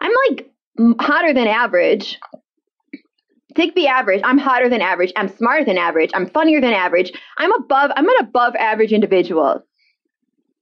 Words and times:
I'm 0.00 0.12
like 0.28 0.50
hotter 1.00 1.32
than 1.32 1.46
average. 1.46 2.18
Take 3.54 3.74
the 3.74 3.88
average. 3.88 4.20
I'm 4.24 4.38
hotter 4.38 4.68
than 4.68 4.80
average. 4.80 5.12
I'm 5.16 5.28
smarter 5.28 5.64
than 5.64 5.78
average. 5.78 6.10
I'm 6.14 6.28
funnier 6.28 6.60
than 6.60 6.72
average. 6.72 7.12
I'm 7.38 7.52
above, 7.54 7.90
I'm 7.96 8.08
an 8.08 8.16
above 8.20 8.54
average 8.56 8.92
individual. 8.92 9.64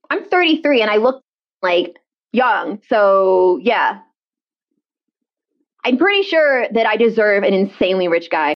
I'm 0.09 0.23
33 0.23 0.81
and 0.81 0.89
I 0.89 0.97
look 0.97 1.21
like 1.61 1.97
young. 2.31 2.81
So, 2.89 3.59
yeah. 3.61 3.99
I'm 5.85 5.97
pretty 5.97 6.23
sure 6.23 6.67
that 6.69 6.87
I 6.87 6.97
deserve 6.97 7.43
an 7.43 7.53
insanely 7.53 8.07
rich 8.07 8.29
guy. 8.29 8.55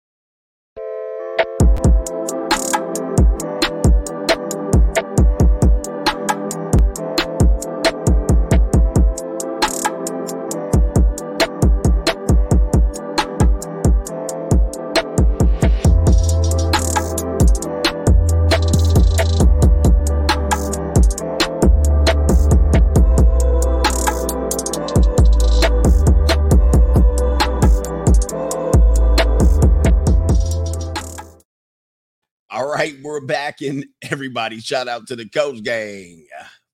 Everybody 34.40 34.60
shout 34.60 34.88
out 34.88 35.06
to 35.06 35.16
the 35.16 35.28
coach 35.28 35.62
gang 35.62 36.26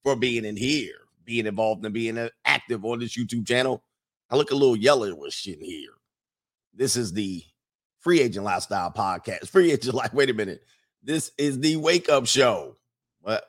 for 0.05 0.15
being 0.15 0.45
in 0.45 0.56
here, 0.56 0.95
being 1.25 1.47
involved 1.47 1.84
and 1.84 1.92
being 1.92 2.16
uh, 2.16 2.29
active 2.45 2.84
on 2.84 3.01
this 3.01 3.16
YouTube 3.16 3.47
channel. 3.47 3.83
I 4.30 4.37
look 4.37 4.52
a 4.52 4.55
little 4.55 4.77
yellowish 4.77 5.48
in 5.48 5.61
here. 5.61 5.91
This 6.72 6.97
is 6.97 7.12
the 7.12 7.42
Free 7.98 8.20
Agent 8.20 8.44
Lifestyle 8.44 8.92
podcast. 8.92 9.48
Free 9.50 9.72
Agent, 9.72 9.94
like, 9.94 10.14
wait 10.14 10.31
a 10.31 10.34
minute. 10.34 10.62
This 11.03 11.33
is 11.39 11.59
the 11.59 11.77
wake 11.77 12.09
up 12.09 12.27
show. 12.27 12.77
What? 13.22 13.44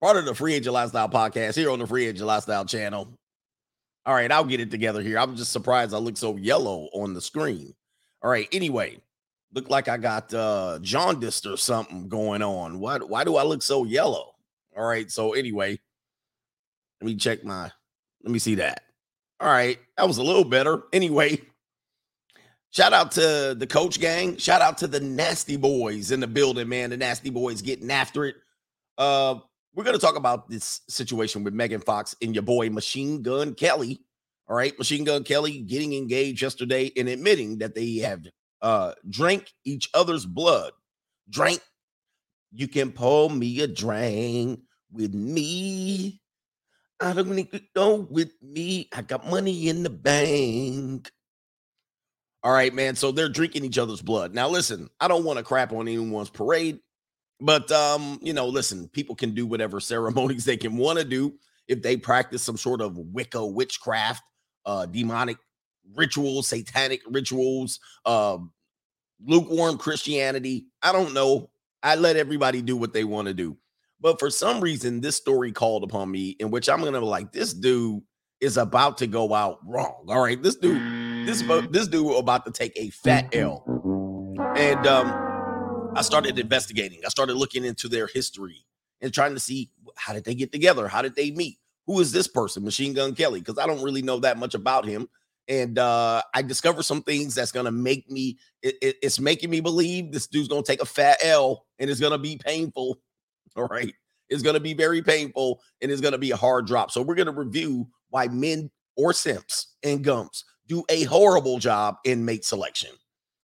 Part 0.00 0.16
of 0.16 0.24
the 0.24 0.34
Free 0.36 0.54
Agent 0.54 0.74
Lifestyle 0.74 1.08
podcast 1.08 1.56
here 1.56 1.70
on 1.70 1.80
the 1.80 1.86
Free 1.86 2.06
Agent 2.06 2.26
Lifestyle 2.26 2.64
channel. 2.64 3.08
All 4.06 4.14
right, 4.14 4.30
I'll 4.30 4.44
get 4.44 4.60
it 4.60 4.70
together 4.70 5.02
here. 5.02 5.18
I'm 5.18 5.34
just 5.34 5.52
surprised 5.52 5.94
I 5.94 5.98
look 5.98 6.16
so 6.16 6.36
yellow 6.36 6.88
on 6.92 7.14
the 7.14 7.20
screen. 7.20 7.74
All 8.22 8.30
right, 8.30 8.48
anyway, 8.52 8.98
look 9.54 9.70
like 9.70 9.88
I 9.88 9.96
got 9.96 10.32
uh 10.32 10.78
jaundiced 10.82 11.46
or 11.46 11.56
something 11.56 12.08
going 12.08 12.42
on. 12.42 12.78
Why 12.78 12.98
why 12.98 13.24
do 13.24 13.36
I 13.36 13.42
look 13.42 13.62
so 13.62 13.84
yellow? 13.84 14.32
All 14.76 14.84
right. 14.84 15.10
So 15.10 15.32
anyway, 15.32 15.78
let 17.00 17.06
me 17.06 17.16
check 17.16 17.44
my 17.44 17.70
let 18.22 18.32
me 18.32 18.38
see 18.38 18.56
that. 18.56 18.82
All 19.40 19.48
right. 19.48 19.78
That 19.96 20.06
was 20.06 20.18
a 20.18 20.22
little 20.22 20.44
better. 20.44 20.82
Anyway, 20.92 21.40
shout 22.70 22.92
out 22.92 23.12
to 23.12 23.54
the 23.58 23.66
coach 23.66 24.00
gang. 24.00 24.36
Shout 24.36 24.62
out 24.62 24.78
to 24.78 24.86
the 24.86 25.00
nasty 25.00 25.56
boys 25.56 26.10
in 26.10 26.20
the 26.20 26.26
building, 26.26 26.68
man. 26.68 26.90
The 26.90 26.96
nasty 26.96 27.30
boys 27.30 27.62
getting 27.62 27.90
after 27.90 28.24
it. 28.24 28.36
Uh 28.98 29.36
we're 29.74 29.84
going 29.84 29.98
to 29.98 30.04
talk 30.04 30.16
about 30.16 30.50
this 30.50 30.82
situation 30.88 31.44
with 31.44 31.54
Megan 31.54 31.80
Fox 31.80 32.14
and 32.20 32.34
your 32.34 32.42
boy 32.42 32.68
Machine 32.68 33.22
Gun 33.22 33.54
Kelly. 33.54 34.02
All 34.46 34.56
right, 34.56 34.76
Machine 34.78 35.04
Gun 35.04 35.24
Kelly 35.24 35.60
getting 35.60 35.94
engaged 35.94 36.42
yesterday 36.42 36.92
and 36.96 37.08
admitting 37.08 37.58
that 37.58 37.74
they 37.74 37.96
have 37.96 38.26
uh, 38.62 38.92
drink 39.08 39.52
each 39.64 39.90
other's 39.92 40.24
blood. 40.24 40.72
Drink. 41.28 41.60
You 42.52 42.68
can 42.68 42.92
pour 42.92 43.28
me 43.30 43.60
a 43.60 43.66
drink 43.66 44.60
with 44.90 45.14
me. 45.14 46.20
I 47.00 47.12
don't 47.12 47.30
need 47.30 47.50
to 47.52 47.60
go 47.74 48.06
with 48.08 48.32
me. 48.40 48.88
I 48.94 49.02
got 49.02 49.28
money 49.28 49.68
in 49.68 49.82
the 49.82 49.90
bank. 49.90 51.10
All 52.44 52.52
right, 52.52 52.72
man. 52.72 52.94
So 52.96 53.10
they're 53.12 53.28
drinking 53.28 53.64
each 53.64 53.78
other's 53.78 54.02
blood. 54.02 54.34
Now, 54.34 54.48
listen, 54.48 54.88
I 55.00 55.08
don't 55.08 55.24
want 55.24 55.38
to 55.38 55.44
crap 55.44 55.72
on 55.72 55.88
anyone's 55.88 56.30
parade, 56.30 56.80
but 57.40 57.70
um, 57.72 58.18
you 58.22 58.32
know, 58.32 58.46
listen, 58.46 58.88
people 58.88 59.14
can 59.14 59.34
do 59.34 59.46
whatever 59.46 59.80
ceremonies 59.80 60.44
they 60.44 60.56
can 60.56 60.76
want 60.76 60.98
to 60.98 61.04
do 61.04 61.34
if 61.68 61.82
they 61.82 61.96
practice 61.96 62.42
some 62.42 62.56
sort 62.56 62.80
of 62.80 62.98
Wicca 62.98 63.44
witchcraft, 63.44 64.22
uh, 64.66 64.86
demonic 64.86 65.38
rituals, 65.94 66.48
satanic 66.48 67.00
rituals, 67.08 67.80
uh, 68.04 68.38
lukewarm 69.24 69.78
Christianity. 69.78 70.66
I 70.82 70.92
don't 70.92 71.14
know. 71.14 71.50
I 71.82 71.96
let 71.96 72.16
everybody 72.16 72.62
do 72.62 72.76
what 72.76 72.92
they 72.92 73.04
want 73.04 73.28
to 73.28 73.34
do. 73.34 73.56
But 74.00 74.18
for 74.18 74.30
some 74.30 74.60
reason, 74.60 75.00
this 75.00 75.16
story 75.16 75.52
called 75.52 75.84
upon 75.84 76.10
me 76.10 76.30
in 76.40 76.50
which 76.50 76.68
I'm 76.68 76.82
gonna 76.82 77.00
be 77.00 77.06
like, 77.06 77.32
this 77.32 77.54
dude 77.54 78.02
is 78.40 78.56
about 78.56 78.98
to 78.98 79.06
go 79.06 79.32
out 79.32 79.60
wrong. 79.64 80.06
All 80.08 80.20
right, 80.20 80.42
this 80.42 80.56
dude, 80.56 81.26
this 81.26 81.42
this 81.70 81.86
dude 81.86 82.16
about 82.16 82.44
to 82.46 82.50
take 82.50 82.72
a 82.76 82.90
fat 82.90 83.34
L. 83.34 83.64
And 84.56 84.86
um, 84.86 85.92
I 85.94 86.02
started 86.02 86.38
investigating. 86.38 87.00
I 87.06 87.08
started 87.08 87.36
looking 87.36 87.64
into 87.64 87.88
their 87.88 88.08
history 88.08 88.66
and 89.00 89.14
trying 89.14 89.34
to 89.34 89.40
see 89.40 89.70
how 89.96 90.12
did 90.12 90.24
they 90.24 90.34
get 90.34 90.50
together? 90.52 90.88
How 90.88 91.02
did 91.02 91.14
they 91.14 91.30
meet? 91.30 91.58
Who 91.86 92.00
is 92.00 92.12
this 92.12 92.26
person, 92.28 92.64
Machine 92.64 92.94
Gun 92.94 93.14
Kelly? 93.14 93.40
Because 93.40 93.58
I 93.58 93.66
don't 93.66 93.82
really 93.82 94.02
know 94.02 94.20
that 94.20 94.38
much 94.38 94.54
about 94.54 94.84
him 94.84 95.08
and 95.48 95.78
uh, 95.78 96.22
I 96.34 96.42
discovered 96.42 96.84
some 96.84 97.02
things 97.02 97.34
that's 97.34 97.52
gonna 97.52 97.72
make 97.72 98.10
me. 98.10 98.38
It, 98.62 98.76
it, 98.80 98.96
it's 99.02 99.20
making 99.20 99.50
me 99.50 99.60
believe 99.60 100.12
this 100.12 100.26
dude's 100.26 100.48
gonna 100.48 100.62
take 100.62 100.82
a 100.82 100.86
fat 100.86 101.18
L, 101.22 101.66
and 101.78 101.90
it's 101.90 102.00
gonna 102.00 102.18
be 102.18 102.36
painful. 102.36 102.98
All 103.56 103.64
right, 103.64 103.94
it's 104.28 104.42
gonna 104.42 104.60
be 104.60 104.74
very 104.74 105.02
painful, 105.02 105.60
and 105.80 105.90
it's 105.90 106.00
gonna 106.00 106.18
be 106.18 106.30
a 106.30 106.36
hard 106.36 106.66
drop. 106.66 106.90
So 106.90 107.02
we're 107.02 107.14
gonna 107.14 107.32
review 107.32 107.88
why 108.10 108.28
men 108.28 108.70
or 108.96 109.12
simps 109.12 109.74
and 109.82 110.04
gumps 110.04 110.44
do 110.68 110.84
a 110.88 111.04
horrible 111.04 111.58
job 111.58 111.96
in 112.04 112.24
mate 112.24 112.44
selection. 112.44 112.90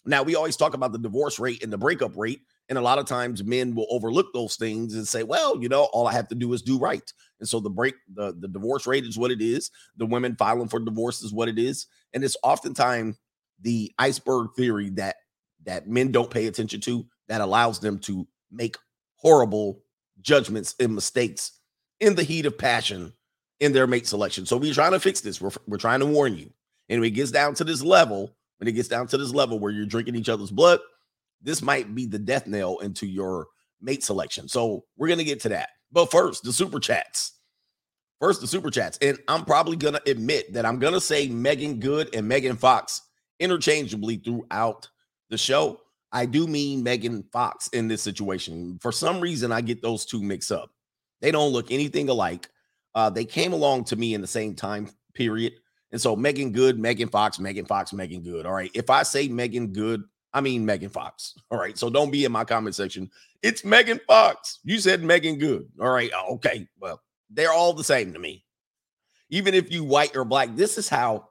Now 0.04 0.22
we 0.22 0.36
always 0.36 0.56
talk 0.56 0.74
about 0.74 0.92
the 0.92 0.98
divorce 0.98 1.38
rate 1.38 1.62
and 1.62 1.72
the 1.72 1.78
breakup 1.78 2.16
rate, 2.16 2.40
and 2.68 2.76
a 2.76 2.82
lot 2.82 2.98
of 2.98 3.06
times 3.06 3.42
men 3.42 3.74
will 3.74 3.86
overlook 3.90 4.32
those 4.32 4.56
things 4.56 4.94
and 4.94 5.06
say, 5.06 5.22
well, 5.22 5.60
you 5.60 5.68
know, 5.68 5.84
all 5.92 6.06
I 6.06 6.12
have 6.12 6.28
to 6.28 6.34
do 6.34 6.52
is 6.52 6.62
do 6.62 6.78
right. 6.78 7.12
And 7.40 7.48
so 7.48 7.60
the 7.60 7.70
break, 7.70 7.94
the, 8.14 8.34
the 8.38 8.48
divorce 8.48 8.86
rate 8.86 9.04
is 9.04 9.16
what 9.16 9.30
it 9.30 9.40
is. 9.40 9.70
The 9.96 10.06
women 10.06 10.36
filing 10.36 10.68
for 10.68 10.78
divorce 10.78 11.22
is 11.22 11.32
what 11.32 11.48
it 11.48 11.58
is. 11.58 11.86
And 12.12 12.22
it's 12.22 12.36
oftentimes 12.42 13.18
the 13.60 13.92
iceberg 13.98 14.50
theory 14.56 14.90
that 14.90 15.16
that 15.64 15.88
men 15.88 16.12
don't 16.12 16.30
pay 16.30 16.46
attention 16.46 16.80
to 16.82 17.04
that 17.28 17.40
allows 17.40 17.80
them 17.80 17.98
to 17.98 18.26
make 18.50 18.76
horrible 19.16 19.82
judgments 20.20 20.74
and 20.80 20.94
mistakes 20.94 21.52
in 22.00 22.14
the 22.14 22.22
heat 22.22 22.46
of 22.46 22.56
passion 22.56 23.12
in 23.60 23.72
their 23.72 23.86
mate 23.86 24.06
selection. 24.06 24.46
So 24.46 24.56
we're 24.56 24.72
trying 24.72 24.92
to 24.92 25.00
fix 25.00 25.20
this. 25.20 25.40
We're, 25.40 25.50
we're 25.66 25.78
trying 25.78 26.00
to 26.00 26.06
warn 26.06 26.36
you. 26.36 26.50
And 26.88 27.00
when 27.00 27.08
it 27.08 27.14
gets 27.14 27.30
down 27.30 27.54
to 27.54 27.64
this 27.64 27.82
level, 27.82 28.34
when 28.58 28.68
it 28.68 28.72
gets 28.72 28.88
down 28.88 29.06
to 29.08 29.18
this 29.18 29.32
level 29.32 29.58
where 29.58 29.72
you're 29.72 29.86
drinking 29.86 30.16
each 30.16 30.28
other's 30.28 30.50
blood, 30.50 30.80
this 31.42 31.62
might 31.62 31.94
be 31.94 32.06
the 32.06 32.18
death 32.18 32.46
nail 32.46 32.78
into 32.78 33.06
your 33.06 33.46
mate 33.80 34.02
selection. 34.02 34.48
So 34.48 34.84
we're 34.96 35.08
going 35.08 35.18
to 35.18 35.24
get 35.24 35.40
to 35.40 35.48
that. 35.50 35.70
But 35.92 36.10
first, 36.10 36.44
the 36.44 36.52
super 36.52 36.80
chats. 36.80 37.32
First, 38.20 38.40
the 38.40 38.46
super 38.46 38.70
chats. 38.70 38.98
And 39.00 39.18
I'm 39.28 39.44
probably 39.44 39.76
going 39.76 39.94
to 39.94 40.10
admit 40.10 40.52
that 40.52 40.66
I'm 40.66 40.78
going 40.78 40.94
to 40.94 41.00
say 41.00 41.28
Meagan 41.28 41.78
Good 41.78 42.14
and 42.14 42.26
Megan 42.26 42.56
Fox 42.56 43.02
interchangeably 43.38 44.16
throughout 44.16 44.88
the 45.30 45.38
show. 45.38 45.80
I 46.10 46.26
do 46.26 46.46
mean 46.46 46.82
Megan 46.82 47.22
Fox 47.32 47.68
in 47.68 47.86
this 47.86 48.02
situation. 48.02 48.78
For 48.80 48.92
some 48.92 49.20
reason, 49.20 49.52
I 49.52 49.60
get 49.60 49.82
those 49.82 50.04
two 50.04 50.22
mixed 50.22 50.50
up. 50.50 50.70
They 51.20 51.30
don't 51.30 51.52
look 51.52 51.70
anything 51.70 52.08
alike. 52.08 52.48
Uh, 52.94 53.10
they 53.10 53.24
came 53.24 53.52
along 53.52 53.84
to 53.84 53.96
me 53.96 54.14
in 54.14 54.20
the 54.20 54.26
same 54.26 54.54
time 54.54 54.88
period. 55.14 55.52
And 55.92 56.00
so 56.00 56.16
Meagan 56.16 56.52
Good, 56.52 56.78
Megan 56.78 57.08
Fox, 57.08 57.38
Megan 57.38 57.66
Fox, 57.66 57.92
Meagan 57.92 58.22
Good. 58.22 58.46
All 58.46 58.52
right. 58.52 58.70
If 58.74 58.90
I 58.90 59.02
say 59.02 59.28
Meagan 59.28 59.72
Good, 59.72 60.02
I 60.32 60.40
mean 60.40 60.64
Megan 60.64 60.90
Fox. 60.90 61.34
All 61.50 61.58
right. 61.58 61.76
So 61.78 61.90
don't 61.90 62.10
be 62.10 62.24
in 62.24 62.32
my 62.32 62.44
comment 62.44 62.74
section. 62.74 63.10
It's 63.42 63.64
Megan 63.64 64.00
Fox. 64.06 64.60
You 64.64 64.78
said 64.78 65.02
Meagan 65.02 65.38
Good. 65.38 65.68
All 65.80 65.90
right. 65.90 66.10
Okay. 66.32 66.68
Well, 66.80 67.00
they're 67.30 67.52
all 67.52 67.72
the 67.72 67.84
same 67.84 68.12
to 68.12 68.18
me. 68.18 68.44
Even 69.30 69.54
if 69.54 69.72
you 69.72 69.84
white 69.84 70.16
or 70.16 70.24
black, 70.24 70.54
this 70.56 70.78
is 70.78 70.88
how 70.88 71.28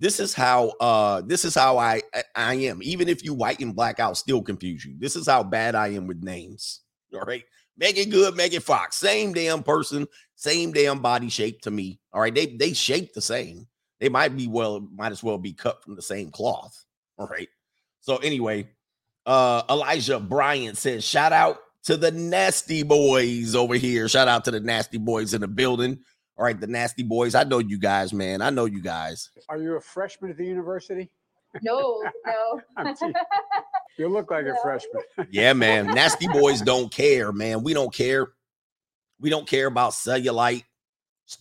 this 0.00 0.20
is 0.20 0.34
how 0.34 0.68
uh 0.80 1.22
this 1.22 1.44
is 1.44 1.54
how 1.54 1.78
I 1.78 2.02
I 2.34 2.54
am. 2.54 2.82
Even 2.82 3.08
if 3.08 3.24
you 3.24 3.34
white 3.34 3.60
and 3.60 3.74
black, 3.74 4.00
I'll 4.00 4.14
still 4.14 4.42
confuse 4.42 4.84
you. 4.84 4.94
This 4.98 5.16
is 5.16 5.26
how 5.26 5.42
bad 5.42 5.74
I 5.74 5.88
am 5.88 6.06
with 6.06 6.22
names. 6.22 6.80
All 7.12 7.20
right. 7.20 7.44
Meagan 7.76 8.10
Good, 8.10 8.36
Megan 8.36 8.60
Fox, 8.60 8.96
same 8.96 9.32
damn 9.32 9.62
person, 9.64 10.06
same 10.36 10.72
damn 10.72 11.00
body 11.00 11.28
shape 11.28 11.60
to 11.62 11.70
me. 11.70 12.00
All 12.12 12.20
right. 12.20 12.34
They 12.34 12.46
they 12.46 12.72
shape 12.72 13.14
the 13.14 13.20
same. 13.20 13.66
They 14.00 14.08
might 14.08 14.36
be 14.36 14.48
well, 14.48 14.80
might 14.94 15.12
as 15.12 15.22
well 15.22 15.38
be 15.38 15.52
cut 15.52 15.82
from 15.82 15.94
the 15.96 16.02
same 16.02 16.30
cloth. 16.30 16.84
All 17.18 17.26
right. 17.26 17.48
So 18.04 18.18
anyway, 18.18 18.68
uh 19.24 19.62
Elijah 19.70 20.20
Bryant 20.20 20.76
says, 20.76 21.04
shout 21.04 21.32
out 21.32 21.58
to 21.84 21.96
the 21.96 22.10
nasty 22.10 22.82
boys 22.82 23.54
over 23.54 23.76
here. 23.76 24.10
Shout 24.10 24.28
out 24.28 24.44
to 24.44 24.50
the 24.50 24.60
nasty 24.60 24.98
boys 24.98 25.32
in 25.32 25.40
the 25.40 25.48
building. 25.48 26.00
All 26.36 26.44
right, 26.44 26.58
the 26.58 26.66
nasty 26.66 27.02
boys. 27.02 27.34
I 27.34 27.44
know 27.44 27.60
you 27.60 27.78
guys, 27.78 28.12
man. 28.12 28.42
I 28.42 28.50
know 28.50 28.66
you 28.66 28.82
guys. 28.82 29.30
Are 29.48 29.56
you 29.56 29.76
a 29.76 29.80
freshman 29.80 30.32
at 30.32 30.36
the 30.36 30.44
university? 30.44 31.10
No, 31.62 32.02
no. 32.26 32.60
you 33.96 34.08
look 34.08 34.30
like 34.30 34.44
no. 34.44 34.52
a 34.52 34.62
freshman. 34.62 35.02
yeah, 35.30 35.54
man. 35.54 35.86
Nasty 35.86 36.28
boys 36.28 36.60
don't 36.60 36.92
care, 36.92 37.32
man. 37.32 37.62
We 37.62 37.72
don't 37.72 37.94
care. 37.94 38.32
We 39.18 39.30
don't 39.30 39.48
care 39.48 39.66
about 39.66 39.92
cellulite, 39.92 40.64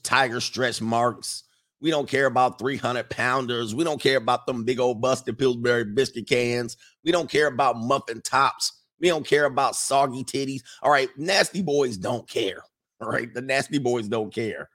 tiger 0.02 0.40
stretch 0.40 0.82
marks. 0.82 1.44
We 1.84 1.92
don't 1.92 2.08
care 2.08 2.28
about 2.28 2.60
300 2.60 3.10
pounders. 3.10 3.76
We 3.76 3.84
don't 3.84 4.00
care 4.00 4.16
about 4.16 4.48
them 4.48 4.64
big 4.64 4.80
old 4.80 5.02
busted 5.02 5.38
Pillsbury 5.38 5.84
biscuit 5.84 6.30
cans. 6.30 6.78
We 7.04 7.12
don't 7.12 7.30
care 7.30 7.48
about 7.48 7.78
muffin 7.78 8.22
tops. 8.22 8.72
We 9.02 9.10
don't 9.10 9.28
care 9.28 9.44
about 9.44 9.76
soggy 9.76 10.24
titties. 10.24 10.62
All 10.82 10.90
right. 10.90 11.10
Nasty 11.18 11.62
boys 11.62 11.98
don't 11.98 12.26
care. 12.26 12.64
All 13.02 13.10
right. 13.10 13.34
The 13.34 13.42
nasty 13.42 13.80
boys 13.80 14.08
don't 14.08 14.34
care. 14.34 14.70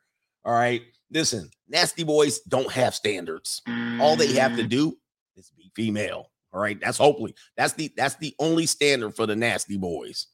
All 0.44 0.52
right. 0.52 0.82
Listen, 1.10 1.48
nasty 1.66 2.04
boys 2.04 2.40
don't 2.40 2.70
have 2.70 2.94
standards. 2.94 3.62
All 3.98 4.14
they 4.14 4.34
have 4.34 4.54
to 4.58 4.64
mm. 4.64 4.68
do 4.68 4.98
is 5.34 5.50
be 5.56 5.72
female. 5.74 6.30
All 6.52 6.60
right. 6.60 6.78
That's 6.78 6.98
hopefully 6.98 7.34
that's 7.56 7.72
the 7.72 7.90
that's 7.96 8.16
the 8.16 8.34
only 8.38 8.66
standard 8.66 9.16
for 9.16 9.24
the 9.24 9.34
nasty 9.34 9.78
boys. 9.78 10.26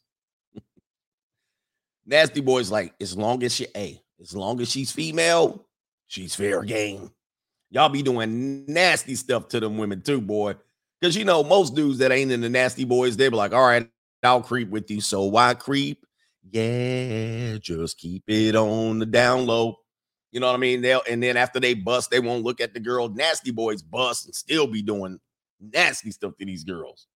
nasty 2.05 2.41
boys, 2.41 2.69
like 2.73 2.94
as 3.00 3.17
long 3.17 3.44
as 3.44 3.55
she 3.55 3.69
a 3.76 4.03
as 4.21 4.35
long 4.35 4.61
as 4.61 4.69
she's 4.69 4.91
female, 4.91 5.69
she's 6.14 6.34
fair 6.34 6.62
game. 6.62 7.11
Y'all 7.70 7.88
be 7.88 8.02
doing 8.02 8.64
nasty 8.66 9.16
stuff 9.16 9.49
to 9.49 9.61
them 9.61 9.76
women 9.76 10.00
too, 10.00 10.20
boy. 10.20 10.55
Because 11.00 11.16
you 11.16 11.25
know, 11.25 11.43
most 11.43 11.75
dudes 11.75 11.99
that 11.99 12.12
ain't 12.12 12.31
in 12.31 12.40
the 12.40 12.49
nasty 12.49 12.84
boys, 12.84 13.16
they 13.16 13.28
be 13.28 13.37
like, 13.37 13.52
all 13.52 13.66
right, 13.66 13.88
I'll 14.22 14.40
creep 14.40 14.70
with 14.70 14.90
you. 14.90 15.00
So 15.00 15.25
why 15.25 15.55
creep? 15.55 16.06
Yeah, 16.50 17.56
just 17.58 17.99
keep 17.99 18.22
it 18.28 18.55
on 18.55 19.00
the 19.00 19.06
down 19.06 19.46
low. 19.46 19.76
You 20.31 20.40
know 20.40 20.46
what 20.46 20.55
I 20.55 20.58
mean? 20.58 20.82
They'll 20.82 21.02
and 21.11 21.22
then 21.22 21.37
after 21.37 21.58
they 21.58 21.75
bust, 21.75 22.11
they 22.11 22.20
won't 22.20 22.44
look 22.44 22.61
at 22.61 22.75
the 22.75 22.81
girl. 22.81 23.08
Nasty 23.08 23.50
boys 23.50 23.82
bust 23.82 24.26
and 24.26 24.34
still 24.34 24.66
be 24.66 24.82
doing 24.82 25.19
nasty 25.61 26.12
stuff 26.12 26.37
to 26.38 26.44
these 26.44 26.64
girls. 26.64 27.08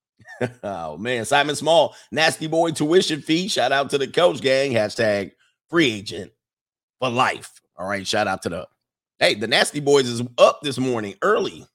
oh 0.64 0.96
man, 0.96 1.24
Simon 1.24 1.54
Small, 1.54 1.94
nasty 2.10 2.48
boy 2.48 2.72
tuition 2.72 3.20
fee. 3.20 3.48
Shout 3.48 3.72
out 3.72 3.90
to 3.90 3.98
the 3.98 4.08
coach 4.08 4.40
gang. 4.40 4.72
Hashtag 4.72 5.32
free 5.68 5.92
agent 5.92 6.32
for 6.98 7.10
life. 7.10 7.60
All 7.78 7.86
right, 7.86 8.06
shout 8.06 8.26
out 8.26 8.42
to 8.42 8.48
the 8.48 8.68
hey, 9.18 9.34
the 9.34 9.46
nasty 9.46 9.80
boys 9.80 10.08
is 10.08 10.22
up 10.38 10.60
this 10.62 10.78
morning 10.78 11.14
early. 11.22 11.66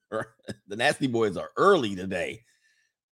the 0.10 0.76
nasty 0.76 1.06
boys 1.06 1.36
are 1.36 1.50
early 1.56 1.96
today. 1.96 2.42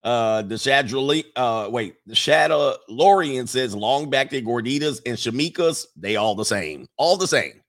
Uh 0.05 0.43
the 0.43 0.57
Shadra 0.57 1.25
uh 1.37 1.69
wait, 1.71 1.97
the 2.07 2.15
Shadow 2.15 2.77
Lorian 2.89 3.47
says 3.47 3.75
long 3.75 4.11
back 4.11 4.31
to 4.31 4.43
Gorditas 4.43 5.01
and 5.07 5.17
Shamikas, 5.17 5.87
they 5.97 6.17
all 6.17 6.35
the 6.35 6.45
same. 6.45 6.87
All 6.97 7.17
the 7.17 7.27
same. 7.27 7.61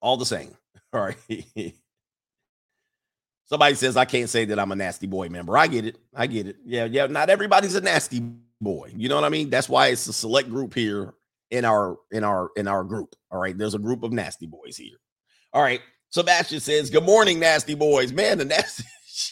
All 0.00 0.16
the 0.16 0.26
same. 0.26 0.56
All 0.92 1.00
right. 1.00 1.16
Somebody 3.44 3.74
says 3.74 3.96
I 3.96 4.04
can't 4.04 4.28
say 4.30 4.44
that 4.46 4.58
I'm 4.58 4.72
a 4.72 4.76
nasty 4.76 5.06
boy 5.06 5.28
member. 5.28 5.56
I 5.56 5.66
get 5.66 5.84
it. 5.84 5.98
I 6.14 6.26
get 6.26 6.46
it. 6.46 6.56
Yeah, 6.64 6.84
yeah. 6.84 7.06
Not 7.06 7.30
everybody's 7.30 7.74
a 7.74 7.80
nasty 7.80 8.20
boy. 8.60 8.92
You 8.96 9.08
know 9.08 9.16
what 9.16 9.24
I 9.24 9.28
mean? 9.28 9.50
That's 9.50 9.68
why 9.68 9.88
it's 9.88 10.06
a 10.06 10.12
select 10.12 10.48
group 10.48 10.74
here 10.74 11.14
in 11.50 11.64
our 11.64 11.98
in 12.10 12.24
our 12.24 12.50
in 12.56 12.68
our 12.68 12.84
group. 12.84 13.14
All 13.30 13.40
right. 13.40 13.56
There's 13.56 13.74
a 13.74 13.78
group 13.78 14.02
of 14.02 14.12
nasty 14.12 14.46
boys 14.46 14.76
here. 14.76 14.98
All 15.52 15.62
right. 15.62 15.80
Sebastian 16.10 16.60
says, 16.60 16.90
Good 16.90 17.04
morning, 17.04 17.38
nasty 17.38 17.74
boys. 17.74 18.12
Man, 18.12 18.38
the 18.38 18.44
nasty 18.46 18.84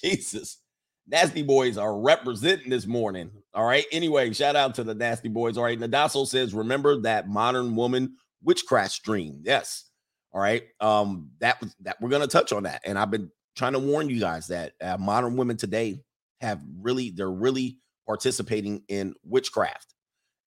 Jesus. 0.02 0.58
Nasty 1.06 1.42
boys 1.42 1.78
are 1.78 1.98
representing 1.98 2.70
this 2.70 2.86
morning. 2.86 3.30
All 3.54 3.64
right. 3.64 3.86
Anyway, 3.90 4.32
shout 4.32 4.56
out 4.56 4.74
to 4.74 4.84
the 4.84 4.94
nasty 4.94 5.28
boys. 5.28 5.56
All 5.56 5.64
right. 5.64 5.78
Nadasso 5.78 6.26
says, 6.26 6.52
remember 6.52 7.00
that 7.00 7.28
modern 7.28 7.74
woman 7.76 8.16
witchcraft 8.42 8.92
stream. 8.92 9.40
Yes. 9.42 9.84
All 10.32 10.40
right. 10.40 10.64
Um, 10.80 11.30
that 11.40 11.60
was 11.60 11.74
that 11.80 11.96
we're 12.00 12.10
gonna 12.10 12.26
touch 12.26 12.52
on 12.52 12.64
that. 12.64 12.82
And 12.84 12.98
I've 12.98 13.10
been 13.10 13.30
trying 13.56 13.72
to 13.72 13.78
warn 13.78 14.10
you 14.10 14.20
guys 14.20 14.48
that 14.48 14.72
uh, 14.82 14.98
modern 14.98 15.36
women 15.36 15.56
today 15.56 16.00
have 16.40 16.62
really 16.80 17.10
they're 17.10 17.30
really 17.30 17.78
participating 18.06 18.82
in 18.88 19.14
witchcraft 19.24 19.94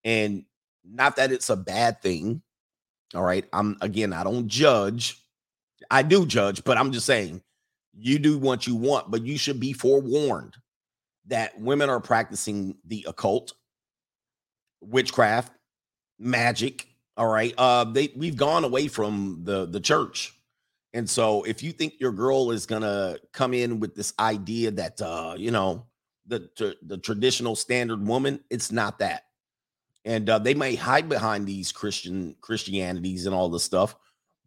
and 0.04 0.44
not 0.84 1.16
that 1.16 1.32
it's 1.32 1.50
a 1.50 1.56
bad 1.56 2.00
thing 2.02 2.42
all 3.14 3.22
right 3.22 3.46
i'm 3.52 3.76
again 3.80 4.12
i 4.12 4.24
don't 4.24 4.48
judge. 4.48 5.18
I 5.90 6.02
do 6.02 6.24
judge 6.26 6.64
but 6.64 6.78
i'm 6.78 6.92
just 6.92 7.06
saying 7.06 7.42
you 7.98 8.18
do 8.18 8.38
what 8.38 8.66
you 8.66 8.76
want 8.76 9.10
but 9.10 9.22
you 9.22 9.36
should 9.36 9.60
be 9.60 9.72
forewarned 9.72 10.56
that 11.26 11.58
women 11.60 11.90
are 11.90 12.00
practicing 12.00 12.76
the 12.86 13.04
occult 13.08 13.52
witchcraft 14.80 15.52
magic 16.18 16.86
all 17.16 17.28
right 17.28 17.54
uh 17.58 17.84
they 17.84 18.12
we've 18.16 18.36
gone 18.36 18.64
away 18.64 18.88
from 18.88 19.40
the 19.44 19.66
the 19.66 19.80
church. 19.80 20.34
And 20.94 21.08
so 21.08 21.42
if 21.44 21.62
you 21.62 21.72
think 21.72 21.94
your 22.00 22.12
girl 22.12 22.50
is 22.50 22.66
gonna 22.66 23.16
come 23.32 23.54
in 23.54 23.80
with 23.80 23.94
this 23.94 24.12
idea 24.18 24.70
that 24.72 25.00
uh, 25.00 25.34
you 25.38 25.50
know, 25.50 25.86
the 26.26 26.50
the 26.82 26.98
traditional 26.98 27.56
standard 27.56 28.06
woman, 28.06 28.40
it's 28.50 28.70
not 28.70 28.98
that. 28.98 29.24
And 30.04 30.28
uh, 30.28 30.38
they 30.38 30.54
may 30.54 30.74
hide 30.74 31.08
behind 31.08 31.46
these 31.46 31.70
Christian 31.70 32.34
Christianities 32.40 33.26
and 33.26 33.34
all 33.34 33.48
this 33.48 33.62
stuff, 33.62 33.94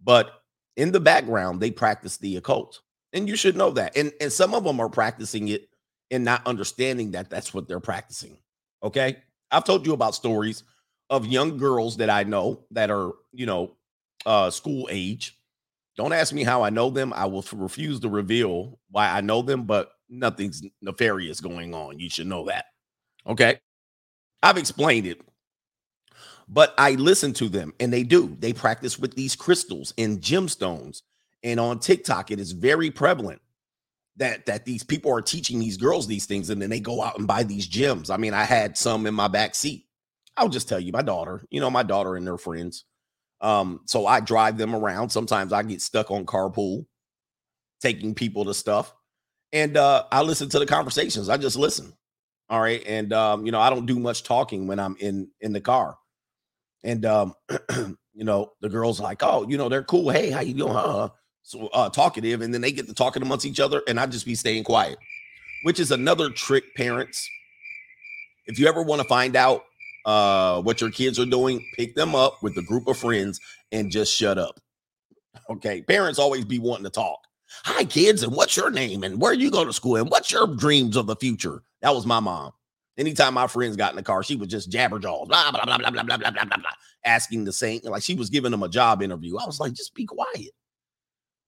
but 0.03 0.41
in 0.75 0.91
the 0.91 0.99
background, 0.99 1.61
they 1.61 1.71
practice 1.71 2.17
the 2.17 2.35
occult. 2.35 2.81
And 3.13 3.29
you 3.29 3.37
should 3.37 3.55
know 3.55 3.71
that. 3.71 3.95
And 3.95 4.11
and 4.19 4.31
some 4.31 4.53
of 4.53 4.65
them 4.65 4.79
are 4.81 4.89
practicing 4.89 5.47
it 5.47 5.69
and 6.11 6.25
not 6.25 6.45
understanding 6.45 7.11
that 7.11 7.29
that's 7.29 7.53
what 7.53 7.67
they're 7.67 7.79
practicing. 7.79 8.37
Okay? 8.83 9.17
I've 9.51 9.63
told 9.63 9.85
you 9.85 9.93
about 9.93 10.15
stories 10.15 10.63
of 11.09 11.25
young 11.25 11.57
girls 11.57 11.97
that 11.97 12.09
I 12.09 12.23
know 12.23 12.65
that 12.71 12.91
are, 12.91 13.13
you 13.31 13.45
know, 13.45 13.77
uh 14.25 14.49
school 14.49 14.89
age 14.91 15.39
don't 15.95 16.13
ask 16.13 16.33
me 16.33 16.43
how 16.43 16.61
I 16.61 16.69
know 16.69 16.89
them. 16.89 17.13
I 17.13 17.25
will 17.25 17.45
refuse 17.53 17.99
to 18.01 18.09
reveal 18.09 18.79
why 18.91 19.09
I 19.09 19.21
know 19.21 19.41
them, 19.41 19.63
but 19.63 19.91
nothing's 20.09 20.61
nefarious 20.81 21.39
going 21.39 21.73
on. 21.73 21.99
You 21.99 22.09
should 22.09 22.27
know 22.27 22.45
that. 22.45 22.65
Okay. 23.25 23.59
I've 24.43 24.57
explained 24.57 25.07
it, 25.07 25.21
but 26.47 26.73
I 26.77 26.91
listen 26.93 27.33
to 27.33 27.49
them 27.49 27.73
and 27.79 27.93
they 27.93 28.03
do. 28.03 28.35
They 28.39 28.53
practice 28.53 28.99
with 28.99 29.15
these 29.15 29.35
crystals 29.35 29.93
and 29.97 30.21
gemstones. 30.21 31.01
And 31.43 31.59
on 31.59 31.79
TikTok, 31.79 32.31
it 32.31 32.39
is 32.39 32.53
very 32.53 32.91
prevalent 32.91 33.41
that 34.17 34.45
that 34.47 34.65
these 34.65 34.83
people 34.83 35.11
are 35.13 35.21
teaching 35.21 35.59
these 35.59 35.77
girls 35.77 36.07
these 36.07 36.25
things 36.25 36.49
and 36.49 36.61
then 36.61 36.69
they 36.69 36.79
go 36.79 37.03
out 37.03 37.17
and 37.17 37.27
buy 37.27 37.43
these 37.43 37.67
gems. 37.67 38.09
I 38.09 38.17
mean, 38.17 38.33
I 38.33 38.45
had 38.45 38.77
some 38.77 39.07
in 39.07 39.13
my 39.13 39.27
back 39.27 39.55
seat. 39.55 39.85
I'll 40.37 40.49
just 40.49 40.69
tell 40.69 40.79
you, 40.79 40.91
my 40.91 41.01
daughter, 41.01 41.43
you 41.49 41.61
know, 41.61 41.69
my 41.69 41.83
daughter 41.83 42.15
and 42.15 42.27
their 42.27 42.37
friends 42.37 42.85
um, 43.41 43.81
so 43.85 44.07
I 44.07 44.19
drive 44.19 44.57
them 44.57 44.75
around. 44.75 45.09
Sometimes 45.09 45.53
I 45.53 45.63
get 45.63 45.81
stuck 45.81 46.11
on 46.11 46.25
carpool, 46.25 46.85
taking 47.81 48.15
people 48.15 48.45
to 48.45 48.53
stuff. 48.53 48.93
And 49.53 49.77
uh, 49.77 50.05
I 50.11 50.21
listen 50.23 50.49
to 50.49 50.59
the 50.59 50.65
conversations. 50.65 51.29
I 51.29 51.37
just 51.37 51.57
listen. 51.57 51.93
All 52.49 52.61
right. 52.61 52.83
And 52.85 53.13
um, 53.13 53.45
you 53.45 53.51
know, 53.51 53.59
I 53.59 53.69
don't 53.69 53.85
do 53.85 53.99
much 53.99 54.23
talking 54.23 54.67
when 54.67 54.79
I'm 54.79 54.95
in 54.99 55.29
in 55.41 55.53
the 55.53 55.61
car. 55.61 55.97
And 56.85 57.05
um, 57.05 57.33
you 58.13 58.23
know, 58.23 58.53
the 58.61 58.69
girls 58.69 58.99
like, 59.01 59.21
oh, 59.23 59.45
you 59.49 59.57
know, 59.57 59.67
they're 59.67 59.83
cool. 59.83 60.09
Hey, 60.09 60.29
how 60.29 60.39
you 60.39 60.53
doing? 60.53 60.75
Uh, 60.75 61.09
so 61.41 61.67
uh 61.67 61.89
talkative, 61.89 62.41
and 62.41 62.53
then 62.53 62.61
they 62.61 62.71
get 62.71 62.87
to 62.87 62.93
talking 62.93 63.21
amongst 63.21 63.45
each 63.45 63.59
other, 63.59 63.81
and 63.87 63.99
I 63.99 64.05
just 64.05 64.25
be 64.25 64.35
staying 64.35 64.63
quiet, 64.63 64.97
which 65.63 65.79
is 65.79 65.91
another 65.91 66.29
trick, 66.29 66.73
parents. 66.75 67.29
If 68.47 68.59
you 68.59 68.67
ever 68.67 68.81
want 68.81 69.01
to 69.01 69.07
find 69.07 69.35
out 69.35 69.65
uh, 70.05 70.61
what 70.61 70.79
your 70.79 70.91
kids 70.91 71.19
are 71.19 71.25
doing, 71.25 71.65
pick 71.75 71.95
them 71.95 72.15
up 72.15 72.41
with 72.41 72.57
a 72.57 72.61
group 72.61 72.87
of 72.87 72.97
friends 72.97 73.39
and 73.71 73.91
just 73.91 74.15
shut 74.15 74.37
up. 74.37 74.59
Okay. 75.49 75.81
Parents 75.81 76.19
always 76.19 76.45
be 76.45 76.59
wanting 76.59 76.85
to 76.85 76.89
talk. 76.91 77.19
Hi, 77.63 77.85
kids, 77.85 78.23
and 78.23 78.33
what's 78.33 78.55
your 78.55 78.69
name? 78.69 79.03
And 79.03 79.19
where 79.19 79.33
you 79.33 79.49
go 79.49 79.65
to 79.65 79.73
school? 79.73 79.95
And 79.95 80.09
what's 80.09 80.31
your 80.31 80.47
dreams 80.47 80.95
of 80.95 81.07
the 81.07 81.15
future? 81.15 81.63
That 81.81 81.95
was 81.95 82.05
my 82.05 82.19
mom. 82.19 82.51
Anytime 82.97 83.33
my 83.33 83.47
friends 83.47 83.75
got 83.75 83.91
in 83.91 83.97
the 83.97 84.03
car, 84.03 84.23
she 84.23 84.35
was 84.35 84.47
just 84.47 84.71
jabberjaws, 84.71 85.27
blah, 85.27 85.51
blah, 85.51 85.65
blah, 85.65 85.77
blah, 85.77 85.89
blah, 85.91 86.03
blah, 86.03 86.17
blah, 86.17 86.31
blah, 86.31 86.45
blah, 86.45 86.57
blah, 86.57 86.71
asking 87.03 87.43
the 87.43 87.51
same, 87.51 87.81
like 87.83 88.03
she 88.03 88.15
was 88.15 88.29
giving 88.29 88.51
them 88.51 88.63
a 88.63 88.69
job 88.69 89.01
interview. 89.01 89.37
I 89.37 89.45
was 89.45 89.59
like, 89.59 89.73
just 89.73 89.93
be 89.93 90.05
quiet. 90.05 90.51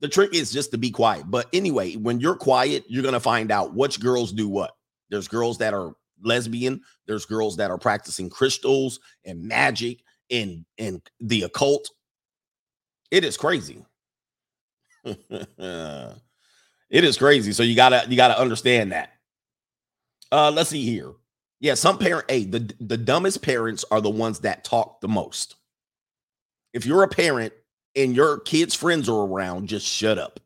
The 0.02 0.08
trick 0.08 0.36
is 0.36 0.52
just 0.52 0.72
to 0.72 0.78
be 0.78 0.92
quiet. 0.92 1.26
But 1.28 1.48
anyway, 1.54 1.96
when 1.96 2.20
you're 2.20 2.36
quiet, 2.36 2.84
you're 2.88 3.02
going 3.02 3.14
to 3.14 3.20
find 3.20 3.52
out 3.52 3.74
which 3.74 4.00
girls 4.00 4.32
do 4.32 4.48
what. 4.48 4.72
There's 5.10 5.28
girls 5.28 5.58
that 5.58 5.74
are 5.74 5.94
lesbian. 6.24 6.82
There's 7.08 7.26
girls 7.26 7.58
that 7.58 7.72
are 7.72 7.78
practicing 7.78 8.30
crystals 8.30 9.00
and 9.26 9.44
magic 9.44 10.04
and 10.30 10.66
and 10.78 11.02
the 11.20 11.44
occult. 11.44 11.90
It 13.12 13.24
is 13.24 13.38
crazy. 13.38 13.86
it 15.04 16.16
is 16.90 17.18
crazy. 17.18 17.54
So 17.54 17.64
you 17.64 17.76
gotta 17.76 18.06
you 18.10 18.18
gotta 18.18 18.40
understand 18.40 18.92
that. 18.92 19.14
Uh, 20.32 20.52
let's 20.52 20.70
see 20.70 20.84
here. 20.84 21.14
Yeah, 21.60 21.74
some 21.74 21.98
parent, 21.98 22.30
hey, 22.30 22.46
the 22.46 22.72
the 22.80 22.98
dumbest 22.98 23.42
parents 23.42 23.84
are 23.90 24.02
the 24.02 24.10
ones 24.10 24.40
that 24.42 24.64
talk 24.64 25.02
the 25.02 25.08
most. 25.08 25.56
If 26.74 26.86
you're 26.86 27.04
a 27.04 27.08
parent 27.08 27.54
and 27.96 28.16
your 28.16 28.40
kids' 28.40 28.76
friends 28.76 29.10
are 29.10 29.26
around, 29.26 29.68
just 29.68 29.86
shut 29.88 30.20
up. 30.20 30.40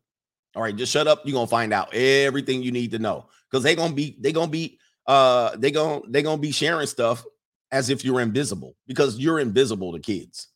All 0.56 0.62
right, 0.62 0.76
just 0.76 0.92
shut 0.92 1.08
up. 1.08 1.22
You're 1.26 1.34
gonna 1.34 1.48
find 1.48 1.74
out 1.74 1.94
everything 1.94 2.64
you 2.64 2.72
need 2.72 2.92
to 2.92 3.00
know 3.00 3.28
because 3.50 3.64
they're 3.64 3.76
gonna 3.76 3.94
be 3.94 4.18
they're 4.20 4.32
gonna 4.32 4.52
be 4.52 4.80
uh 5.08 5.56
they 5.58 5.72
gonna 5.72 6.02
they 6.08 6.22
gonna 6.22 6.42
be 6.42 6.52
sharing 6.52 6.88
stuff 6.88 7.26
as 7.72 7.90
if 7.90 8.06
you're 8.06 8.22
invisible 8.22 8.76
because 8.88 9.18
you're 9.18 9.40
invisible 9.40 9.94
to 9.94 10.00
kids 10.00 10.48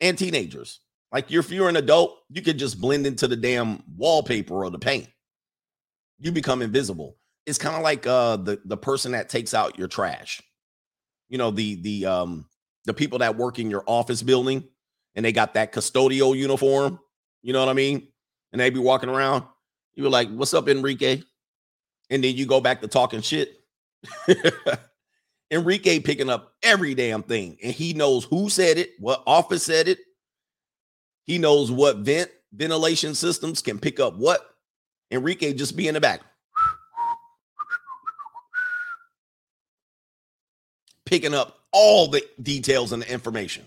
and 0.00 0.18
teenagers. 0.18 0.80
Like 1.12 1.30
if 1.30 1.50
you're 1.50 1.68
an 1.68 1.76
adult, 1.76 2.18
you 2.28 2.42
could 2.42 2.58
just 2.58 2.80
blend 2.80 3.06
into 3.06 3.28
the 3.28 3.36
damn 3.36 3.82
wallpaper 3.96 4.64
or 4.64 4.70
the 4.70 4.78
paint. 4.78 5.08
You 6.18 6.32
become 6.32 6.62
invisible. 6.62 7.16
It's 7.46 7.58
kind 7.58 7.76
of 7.76 7.82
like 7.82 8.06
uh 8.06 8.36
the 8.36 8.60
the 8.64 8.76
person 8.76 9.12
that 9.12 9.28
takes 9.28 9.54
out 9.54 9.78
your 9.78 9.88
trash. 9.88 10.42
You 11.28 11.38
know, 11.38 11.50
the 11.50 11.76
the 11.76 12.06
um 12.06 12.46
the 12.84 12.94
people 12.94 13.18
that 13.18 13.36
work 13.36 13.58
in 13.58 13.70
your 13.70 13.84
office 13.86 14.22
building 14.22 14.64
and 15.14 15.24
they 15.24 15.32
got 15.32 15.54
that 15.54 15.72
custodial 15.72 16.36
uniform. 16.36 16.98
You 17.42 17.52
know 17.52 17.60
what 17.60 17.68
I 17.68 17.74
mean? 17.74 18.08
And 18.52 18.60
they 18.60 18.70
be 18.70 18.78
walking 18.78 19.08
around. 19.08 19.44
You 19.94 20.04
were 20.04 20.10
like, 20.10 20.30
"What's 20.30 20.54
up, 20.54 20.68
Enrique?" 20.68 21.22
And 22.10 22.22
then 22.22 22.36
you 22.36 22.46
go 22.46 22.60
back 22.60 22.80
to 22.80 22.88
talking 22.88 23.20
shit. 23.20 23.60
Enrique 25.50 26.00
picking 26.00 26.30
up 26.30 26.54
every 26.62 26.94
damn 26.94 27.22
thing, 27.22 27.58
and 27.62 27.72
he 27.72 27.92
knows 27.92 28.24
who 28.24 28.48
said 28.48 28.78
it, 28.78 28.90
what 28.98 29.22
office 29.26 29.62
said 29.62 29.88
it. 29.88 29.98
He 31.24 31.38
knows 31.38 31.70
what 31.70 31.98
vent 31.98 32.30
ventilation 32.52 33.14
systems 33.14 33.62
can 33.62 33.78
pick 33.78 34.00
up 34.00 34.16
what. 34.16 34.40
Enrique 35.10 35.52
just 35.52 35.76
be 35.76 35.86
in 35.86 35.94
the 35.94 36.00
back. 36.00 36.22
Picking 41.06 41.34
up 41.34 41.58
all 41.72 42.08
the 42.08 42.24
details 42.40 42.92
and 42.92 43.02
the 43.02 43.12
information. 43.12 43.66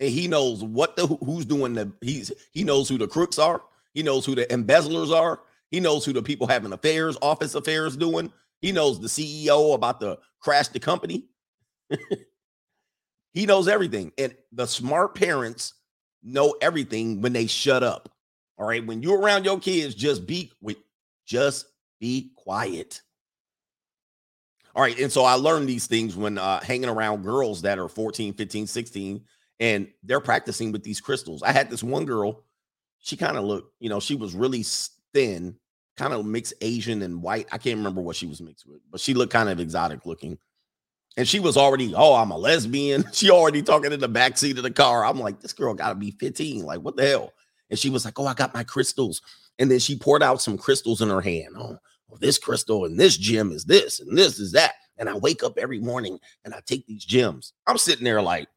And 0.00 0.10
he 0.10 0.28
knows 0.28 0.62
what 0.62 0.96
the 0.96 1.06
who's 1.06 1.44
doing 1.44 1.74
the 1.74 1.92
he's 2.00 2.32
he 2.52 2.64
knows 2.64 2.88
who 2.88 2.98
the 2.98 3.06
crooks 3.06 3.38
are, 3.38 3.62
he 3.92 4.02
knows 4.02 4.26
who 4.26 4.34
the 4.34 4.52
embezzlers 4.52 5.12
are, 5.12 5.40
he 5.70 5.80
knows 5.80 6.04
who 6.04 6.12
the 6.12 6.22
people 6.22 6.46
having 6.46 6.72
affairs, 6.72 7.16
office 7.22 7.54
affairs 7.54 7.96
doing, 7.96 8.32
he 8.60 8.72
knows 8.72 8.98
the 8.98 9.08
CEO 9.08 9.74
about 9.74 10.00
to 10.00 10.18
crash 10.40 10.68
the 10.68 10.80
company. 10.80 11.26
he 13.34 13.44
knows 13.44 13.68
everything. 13.68 14.12
And 14.16 14.34
the 14.52 14.66
smart 14.66 15.14
parents 15.14 15.74
know 16.22 16.56
everything 16.62 17.20
when 17.20 17.34
they 17.34 17.46
shut 17.46 17.82
up. 17.82 18.08
All 18.56 18.66
right. 18.66 18.84
When 18.86 19.02
you're 19.02 19.20
around 19.20 19.44
your 19.44 19.58
kids, 19.58 19.94
just 19.94 20.26
be 20.26 20.52
wait, 20.60 20.78
just 21.26 21.66
be 22.00 22.32
quiet. 22.36 23.02
All 24.74 24.82
right. 24.82 24.98
And 24.98 25.12
so 25.12 25.24
I 25.24 25.34
learned 25.34 25.68
these 25.68 25.86
things 25.86 26.16
when 26.16 26.38
uh, 26.38 26.60
hanging 26.60 26.88
around 26.88 27.22
girls 27.22 27.62
that 27.62 27.78
are 27.78 27.88
14, 27.88 28.34
15, 28.34 28.66
16, 28.66 29.24
and 29.60 29.88
they're 30.02 30.20
practicing 30.20 30.72
with 30.72 30.82
these 30.82 31.00
crystals. 31.00 31.42
I 31.42 31.52
had 31.52 31.70
this 31.70 31.82
one 31.82 32.04
girl, 32.04 32.44
she 32.98 33.16
kind 33.16 33.36
of 33.36 33.44
looked, 33.44 33.72
you 33.80 33.88
know, 33.88 34.00
she 34.00 34.16
was 34.16 34.34
really 34.34 34.64
thin, 35.12 35.56
kind 35.96 36.12
of 36.12 36.26
mixed 36.26 36.54
Asian 36.60 37.02
and 37.02 37.22
white. 37.22 37.46
I 37.52 37.58
can't 37.58 37.76
remember 37.76 38.00
what 38.00 38.16
she 38.16 38.26
was 38.26 38.40
mixed 38.40 38.66
with, 38.66 38.80
but 38.90 39.00
she 39.00 39.14
looked 39.14 39.32
kind 39.32 39.48
of 39.48 39.60
exotic 39.60 40.06
looking. 40.06 40.38
And 41.16 41.28
she 41.28 41.38
was 41.38 41.56
already, 41.56 41.94
oh, 41.94 42.14
I'm 42.14 42.32
a 42.32 42.38
lesbian. 42.38 43.04
She 43.12 43.30
already 43.30 43.62
talking 43.62 43.92
in 43.92 44.00
the 44.00 44.08
back 44.08 44.36
seat 44.36 44.56
of 44.56 44.64
the 44.64 44.70
car. 44.70 45.04
I'm 45.04 45.20
like, 45.20 45.40
this 45.40 45.52
girl 45.52 45.74
got 45.74 45.90
to 45.90 45.94
be 45.94 46.10
15. 46.12 46.64
Like, 46.64 46.80
what 46.80 46.96
the 46.96 47.06
hell? 47.06 47.32
And 47.70 47.78
she 47.78 47.90
was 47.90 48.04
like, 48.04 48.18
oh, 48.18 48.26
I 48.26 48.34
got 48.34 48.54
my 48.54 48.64
crystals. 48.64 49.22
And 49.58 49.70
then 49.70 49.78
she 49.78 49.96
poured 49.96 50.22
out 50.22 50.42
some 50.42 50.58
crystals 50.58 51.00
in 51.00 51.10
her 51.10 51.20
hand. 51.20 51.54
Oh, 51.56 51.78
well, 52.08 52.18
this 52.20 52.38
crystal 52.38 52.84
and 52.84 52.98
this 52.98 53.16
gem 53.16 53.52
is 53.52 53.64
this 53.64 54.00
and 54.00 54.16
this 54.16 54.38
is 54.38 54.52
that. 54.52 54.74
And 54.96 55.08
I 55.08 55.16
wake 55.16 55.42
up 55.42 55.58
every 55.58 55.80
morning 55.80 56.18
and 56.44 56.54
I 56.54 56.60
take 56.64 56.86
these 56.86 57.04
gems. 57.04 57.52
I'm 57.66 57.78
sitting 57.78 58.04
there 58.04 58.22
like, 58.22 58.48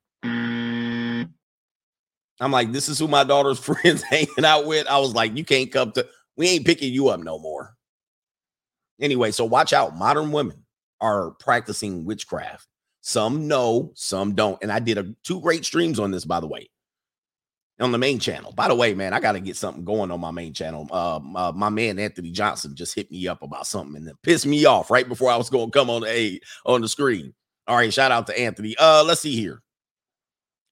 I'm 2.39 2.51
like, 2.51 2.71
this 2.71 2.89
is 2.89 2.99
who 2.99 3.07
my 3.07 3.23
daughter's 3.23 3.59
friends 3.63 4.03
hanging 4.03 4.45
out 4.45 4.65
with. 4.65 4.87
I 4.87 4.99
was 4.99 5.13
like, 5.13 5.35
you 5.35 5.43
can't 5.43 5.71
come 5.71 5.91
to, 5.93 6.07
we 6.35 6.49
ain't 6.49 6.65
picking 6.65 6.93
you 6.93 7.09
up 7.09 7.19
no 7.19 7.39
more. 7.39 7.75
Anyway, 8.99 9.31
so 9.31 9.45
watch 9.45 9.73
out. 9.73 9.95
Modern 9.95 10.31
women 10.31 10.65
are 11.01 11.31
practicing 11.31 12.05
witchcraft. 12.05 12.67
Some 13.01 13.47
know, 13.47 13.91
some 13.95 14.35
don't. 14.35 14.61
And 14.61 14.71
I 14.71 14.79
did 14.79 14.97
a, 14.97 15.13
two 15.23 15.39
great 15.41 15.65
streams 15.65 15.99
on 15.99 16.11
this, 16.11 16.25
by 16.25 16.39
the 16.39 16.47
way, 16.47 16.69
on 17.79 17.91
the 17.91 17.97
main 17.97 18.19
channel. 18.19 18.51
By 18.53 18.67
the 18.67 18.75
way, 18.75 18.93
man, 18.93 19.13
I 19.13 19.19
got 19.19 19.33
to 19.33 19.39
get 19.39 19.55
something 19.55 19.85
going 19.85 20.09
on 20.11 20.19
my 20.19 20.31
main 20.31 20.53
channel. 20.53 20.87
Uh, 20.91 21.19
my, 21.23 21.51
my, 21.51 21.69
man 21.69 21.99
Anthony 21.99 22.31
Johnson 22.31 22.75
just 22.75 22.95
hit 22.95 23.11
me 23.11 23.27
up 23.27 23.43
about 23.43 23.67
something 23.67 23.95
and 23.95 24.21
pissed 24.23 24.45
me 24.45 24.65
off 24.65 24.89
right 24.89 25.07
before 25.07 25.29
I 25.29 25.37
was 25.37 25.49
going 25.49 25.67
to 25.67 25.77
come 25.77 25.89
on 25.89 26.01
the 26.01 26.41
on 26.65 26.81
the 26.81 26.87
screen. 26.87 27.33
All 27.67 27.75
right, 27.75 27.93
shout 27.93 28.11
out 28.11 28.27
to 28.27 28.39
Anthony. 28.39 28.75
Uh, 28.77 29.03
let's 29.05 29.21
see 29.21 29.35
here. 29.35 29.61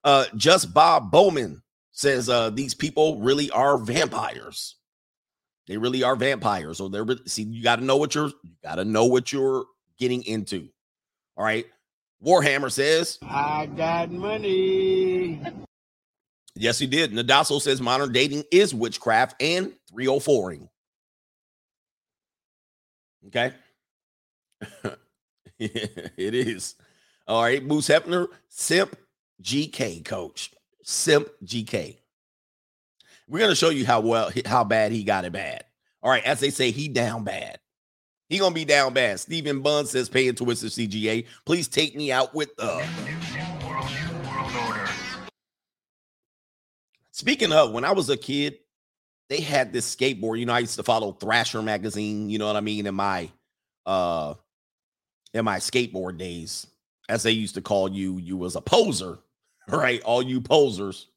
Uh, 0.04 0.26
just 0.36 0.74
Bob 0.74 1.12
Bowman 1.12 1.62
says 1.92 2.28
uh 2.28 2.50
these 2.50 2.74
people 2.74 3.22
really 3.22 3.50
are 3.52 3.78
vampires. 3.78 4.76
They 5.68 5.78
really 5.78 6.04
are 6.04 6.16
vampires. 6.16 6.78
So 6.78 6.88
they're 6.90 7.06
see, 7.26 7.44
you 7.44 7.64
got 7.64 7.78
to 7.78 7.86
know 7.86 7.98
what 7.98 8.16
you're 8.16 8.32
you 8.44 8.52
got 8.64 8.76
to 8.76 8.86
know 8.86 9.06
what 9.06 9.32
you're 9.32 9.66
getting 9.98 10.24
into. 10.24 10.70
All 11.38 11.44
right. 11.44 11.66
Warhammer 12.24 12.72
says, 12.72 13.20
I 13.24 13.68
got 13.68 14.12
money. 14.12 15.42
Yes, 16.56 16.80
he 16.80 16.88
did. 16.88 17.12
Nadasso 17.12 17.62
says 17.62 17.82
modern 17.82 18.12
dating 18.12 18.44
is 18.52 18.74
witchcraft 18.74 19.42
and 19.42 19.74
304ing. 19.94 20.70
Okay. 23.28 23.54
it 25.60 26.34
is. 26.34 26.76
All 27.28 27.42
right. 27.42 27.64
Moose 27.64 27.90
Hefner, 27.90 28.28
Simp 28.48 28.96
GK 29.42 30.06
coach. 30.06 30.52
Simp 30.84 31.28
GK. 31.44 31.98
We're 33.28 33.40
going 33.40 33.50
to 33.50 33.56
show 33.56 33.70
you 33.70 33.86
how 33.86 34.02
well, 34.02 34.32
how 34.46 34.64
bad 34.64 34.92
he 34.92 35.04
got 35.04 35.26
it 35.26 35.34
bad. 35.34 35.66
All 36.02 36.12
right. 36.12 36.24
As 36.24 36.40
they 36.40 36.52
say, 36.52 36.72
he 36.72 36.88
down 36.88 37.24
bad. 37.24 37.60
He 38.28 38.40
gonna 38.40 38.56
be 38.56 38.66
down 38.66 38.94
bad. 38.94 39.20
Stephen 39.20 39.62
Bunn 39.62 39.86
says, 39.86 40.10
"Pay 40.10 40.28
into 40.28 40.46
Twisted 40.46 40.72
CGA. 40.72 41.28
Please 41.46 41.68
take 41.68 41.96
me 41.96 42.12
out 42.12 42.34
with 42.34 42.56
the." 42.56 43.45
Speaking 47.16 47.54
of, 47.54 47.72
when 47.72 47.86
I 47.86 47.94
was 47.94 48.10
a 48.10 48.18
kid, 48.18 48.58
they 49.30 49.40
had 49.40 49.72
this 49.72 49.96
skateboard. 49.96 50.38
You 50.38 50.46
know, 50.46 50.52
I 50.52 50.60
used 50.60 50.76
to 50.76 50.84
follow 50.84 51.14
Thrasher 51.14 51.62
magazine. 51.62 52.30
You 52.30 52.38
know 52.40 52.46
what 52.46 52.58
I 52.58 52.60
mean? 52.60 52.86
In 52.86 52.94
my 52.94 53.30
uh, 53.86 54.34
in 55.34 55.46
my 55.46 55.60
skateboard 55.60 56.18
days, 56.18 56.68
as 57.08 57.24
they 57.24 57.32
used 57.32 57.56
to 57.56 57.62
call 57.62 57.90
you, 57.90 58.18
you 58.18 58.36
was 58.36 58.58
a 58.58 58.62
poser, 58.62 59.18
right? 59.70 60.04
All 60.04 60.22
you 60.22 60.42
posers. 60.42 61.08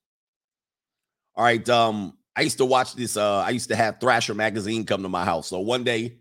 All 1.34 1.42
right. 1.42 1.68
Um, 1.68 2.16
I 2.36 2.42
used 2.42 2.58
to 2.58 2.64
watch 2.64 2.94
this. 2.94 3.16
Uh, 3.16 3.38
I 3.40 3.50
used 3.50 3.70
to 3.70 3.74
have 3.74 3.98
Thrasher 3.98 4.34
magazine 4.34 4.84
come 4.84 5.02
to 5.02 5.08
my 5.08 5.24
house. 5.24 5.48
So 5.48 5.58
one 5.58 5.82
day 5.82 6.14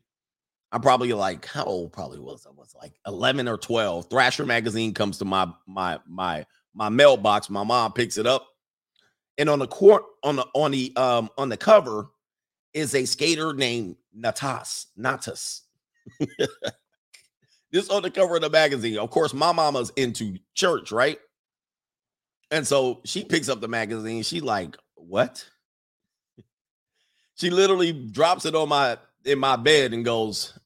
I'm 0.72 0.82
probably 0.82 1.14
like, 1.14 1.46
how 1.46 1.66
old 1.66 1.94
probably 1.94 2.18
was 2.18 2.48
I? 2.48 2.50
Was 2.50 2.74
like 2.82 2.94
11 3.06 3.48
or 3.48 3.60
12. 3.60 4.10
Thrasher 4.10 4.44
magazine 4.48 4.96
comes 4.96 5.20
to 5.20 5.26
my 5.26 5.48
my 5.68 6.00
my 6.08 6.48
my 6.74 6.90
mailbox. 6.90 7.52
My 7.52 7.64
mom 7.64 7.94
picks 7.94 8.18
it 8.18 8.26
up. 8.26 8.48
And 9.38 9.50
on 9.50 9.60
the 9.60 9.68
court 9.68 10.04
on 10.24 10.38
the 10.38 10.48
on 10.54 10.72
the 10.72 10.96
um 10.96 11.30
on 11.38 11.50
the 11.50 11.58
cover 11.58 12.10
is 12.74 12.96
a 12.96 13.06
skater 13.06 13.54
named 13.54 13.96
Natas. 14.18 14.88
Natas. 14.98 15.62
this 17.72 17.90
on 17.90 18.04
the 18.04 18.12
cover 18.12 18.36
of 18.36 18.42
the 18.42 18.50
magazine. 18.50 18.98
Of 18.98 19.10
course, 19.10 19.34
my 19.34 19.52
mama's 19.52 19.92
into 19.96 20.38
church, 20.54 20.92
right? 20.92 21.20
And 22.52 22.66
so 22.66 23.02
she 23.04 23.24
picks 23.24 23.50
up 23.50 23.62
the 23.62 23.68
magazine. 23.68 24.24
She 24.24 24.40
like, 24.40 24.78
what? 24.96 25.46
She 27.36 27.50
literally 27.50 27.92
drops 27.92 28.46
it 28.46 28.56
on 28.56 28.70
my 28.70 28.98
in 29.26 29.40
my 29.40 29.56
bed 29.56 29.94
and 29.94 30.06
goes, 30.06 30.58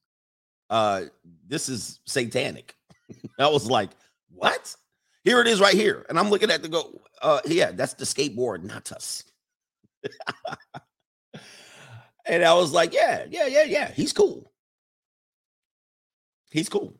uh, 0.69 1.03
this 1.47 1.67
is 1.67 1.99
satanic. 2.05 2.75
I 3.39 3.47
was 3.47 3.69
like, 3.69 3.89
what? 4.29 4.75
Here 5.23 5.39
it 5.39 5.47
is 5.47 5.61
right 5.61 5.73
here. 5.73 6.05
And 6.09 6.17
I'm 6.17 6.29
looking 6.29 6.49
at 6.49 6.61
the 6.61 6.69
go, 6.69 7.01
uh, 7.21 7.41
yeah, 7.45 7.71
that's 7.71 7.93
the 7.93 8.05
skateboard, 8.05 8.65
Natas. 8.65 9.23
and 12.25 12.43
I 12.43 12.53
was 12.53 12.71
like, 12.71 12.93
yeah, 12.93 13.25
yeah, 13.29 13.45
yeah, 13.47 13.63
yeah. 13.63 13.91
He's 13.91 14.13
cool. 14.13 14.51
He's 16.49 16.69
cool. 16.69 16.95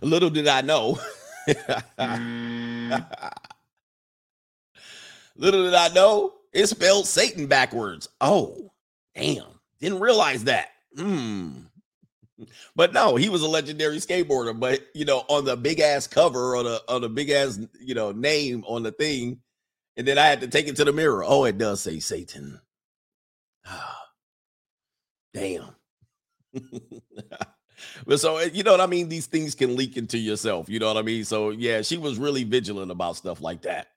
Little 0.00 0.30
did 0.30 0.48
I 0.48 0.60
know. 0.60 0.98
Little 5.36 5.64
did 5.64 5.74
I 5.74 5.88
know 5.88 6.34
it 6.52 6.66
spelled 6.68 7.06
Satan 7.06 7.46
backwards. 7.46 8.08
Oh, 8.20 8.70
damn. 9.14 9.44
Didn't 9.80 10.00
realize 10.00 10.44
that. 10.44 10.68
Hmm. 10.96 11.50
But 12.76 12.92
no, 12.92 13.16
he 13.16 13.28
was 13.28 13.42
a 13.42 13.48
legendary 13.48 13.98
skateboarder. 13.98 14.58
But 14.58 14.86
you 14.94 15.04
know, 15.04 15.18
on 15.28 15.44
the 15.44 15.56
big 15.56 15.80
ass 15.80 16.06
cover, 16.06 16.56
on 16.56 16.66
a 16.66 16.80
on 16.88 17.04
a 17.04 17.08
big 17.08 17.30
ass 17.30 17.60
you 17.80 17.94
know 17.94 18.12
name 18.12 18.64
on 18.66 18.82
the 18.82 18.92
thing, 18.92 19.40
and 19.96 20.06
then 20.06 20.18
I 20.18 20.26
had 20.26 20.40
to 20.42 20.48
take 20.48 20.68
it 20.68 20.76
to 20.76 20.84
the 20.84 20.92
mirror. 20.92 21.24
Oh, 21.26 21.44
it 21.44 21.58
does 21.58 21.80
say 21.82 22.00
Satan. 22.00 22.60
Ah, 23.66 24.02
Damn. 25.34 25.74
but 28.06 28.20
so 28.20 28.40
you 28.40 28.62
know 28.62 28.72
what 28.72 28.80
I 28.80 28.86
mean. 28.86 29.08
These 29.08 29.26
things 29.26 29.54
can 29.54 29.76
leak 29.76 29.96
into 29.96 30.18
yourself. 30.18 30.68
You 30.68 30.78
know 30.78 30.88
what 30.88 30.96
I 30.98 31.02
mean. 31.02 31.24
So 31.24 31.50
yeah, 31.50 31.82
she 31.82 31.98
was 31.98 32.18
really 32.18 32.44
vigilant 32.44 32.90
about 32.90 33.16
stuff 33.16 33.40
like 33.40 33.62
that. 33.62 33.88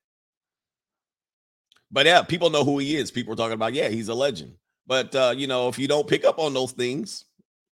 But 1.91 2.05
yeah, 2.05 2.21
people 2.23 2.49
know 2.49 2.63
who 2.63 2.79
he 2.79 2.97
is. 2.97 3.11
People 3.11 3.33
are 3.33 3.37
talking 3.37 3.53
about, 3.53 3.73
yeah, 3.73 3.89
he's 3.89 4.09
a 4.09 4.13
legend. 4.13 4.55
But 4.87 5.15
uh, 5.15 5.33
you 5.37 5.47
know, 5.47 5.69
if 5.69 5.79
you 5.79 5.87
don't 5.87 6.07
pick 6.07 6.25
up 6.25 6.39
on 6.39 6.53
those 6.53 6.71
things, 6.71 7.25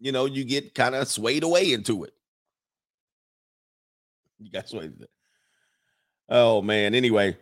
you 0.00 0.12
know, 0.12 0.25
you 0.25 0.45
get 0.45 0.75
kind 0.75 0.95
of 0.95 1.07
swayed 1.07 1.42
away 1.42 1.73
into 1.73 2.04
it. 2.04 2.14
You 4.38 4.50
got 4.50 4.69
swayed. 4.69 5.07
Oh 6.28 6.62
man. 6.62 6.95
Anyway. 6.95 7.37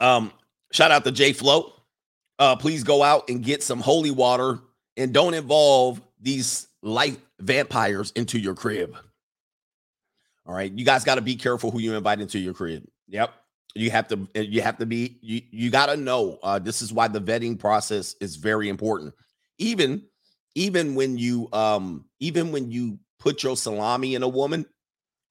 Um, 0.00 0.32
shout 0.72 0.90
out 0.90 1.04
to 1.04 1.12
J 1.12 1.32
Flow. 1.32 1.72
Uh, 2.38 2.56
please 2.56 2.82
go 2.82 3.02
out 3.02 3.28
and 3.28 3.42
get 3.44 3.62
some 3.62 3.80
holy 3.80 4.10
water 4.10 4.58
and 4.96 5.12
don't 5.12 5.34
involve 5.34 6.00
these 6.20 6.68
light 6.82 7.20
vampires 7.38 8.12
into 8.16 8.38
your 8.38 8.54
crib. 8.54 8.96
All 10.46 10.54
right. 10.54 10.72
You 10.72 10.84
guys 10.84 11.04
got 11.04 11.16
to 11.16 11.20
be 11.20 11.36
careful 11.36 11.70
who 11.70 11.80
you 11.80 11.94
invite 11.94 12.20
into 12.20 12.38
your 12.38 12.54
crib. 12.54 12.84
Yep. 13.08 13.32
You 13.74 13.90
have 13.90 14.08
to 14.08 14.28
eh, 14.34 14.42
you 14.42 14.62
have 14.62 14.78
to 14.78 14.86
be 14.86 15.18
you 15.22 15.42
you 15.50 15.70
got 15.70 15.86
to 15.86 15.96
know. 15.96 16.38
Uh 16.42 16.58
this 16.58 16.82
is 16.82 16.92
why 16.92 17.08
the 17.08 17.20
vetting 17.20 17.58
process 17.58 18.16
is 18.20 18.36
very 18.36 18.68
important. 18.68 19.14
Even 19.58 20.02
even 20.54 20.94
when 20.94 21.18
you 21.18 21.48
um 21.52 22.04
even 22.18 22.52
when 22.52 22.70
you 22.70 22.98
put 23.18 23.42
your 23.42 23.56
salami 23.56 24.14
in 24.14 24.22
a 24.22 24.28
woman, 24.28 24.66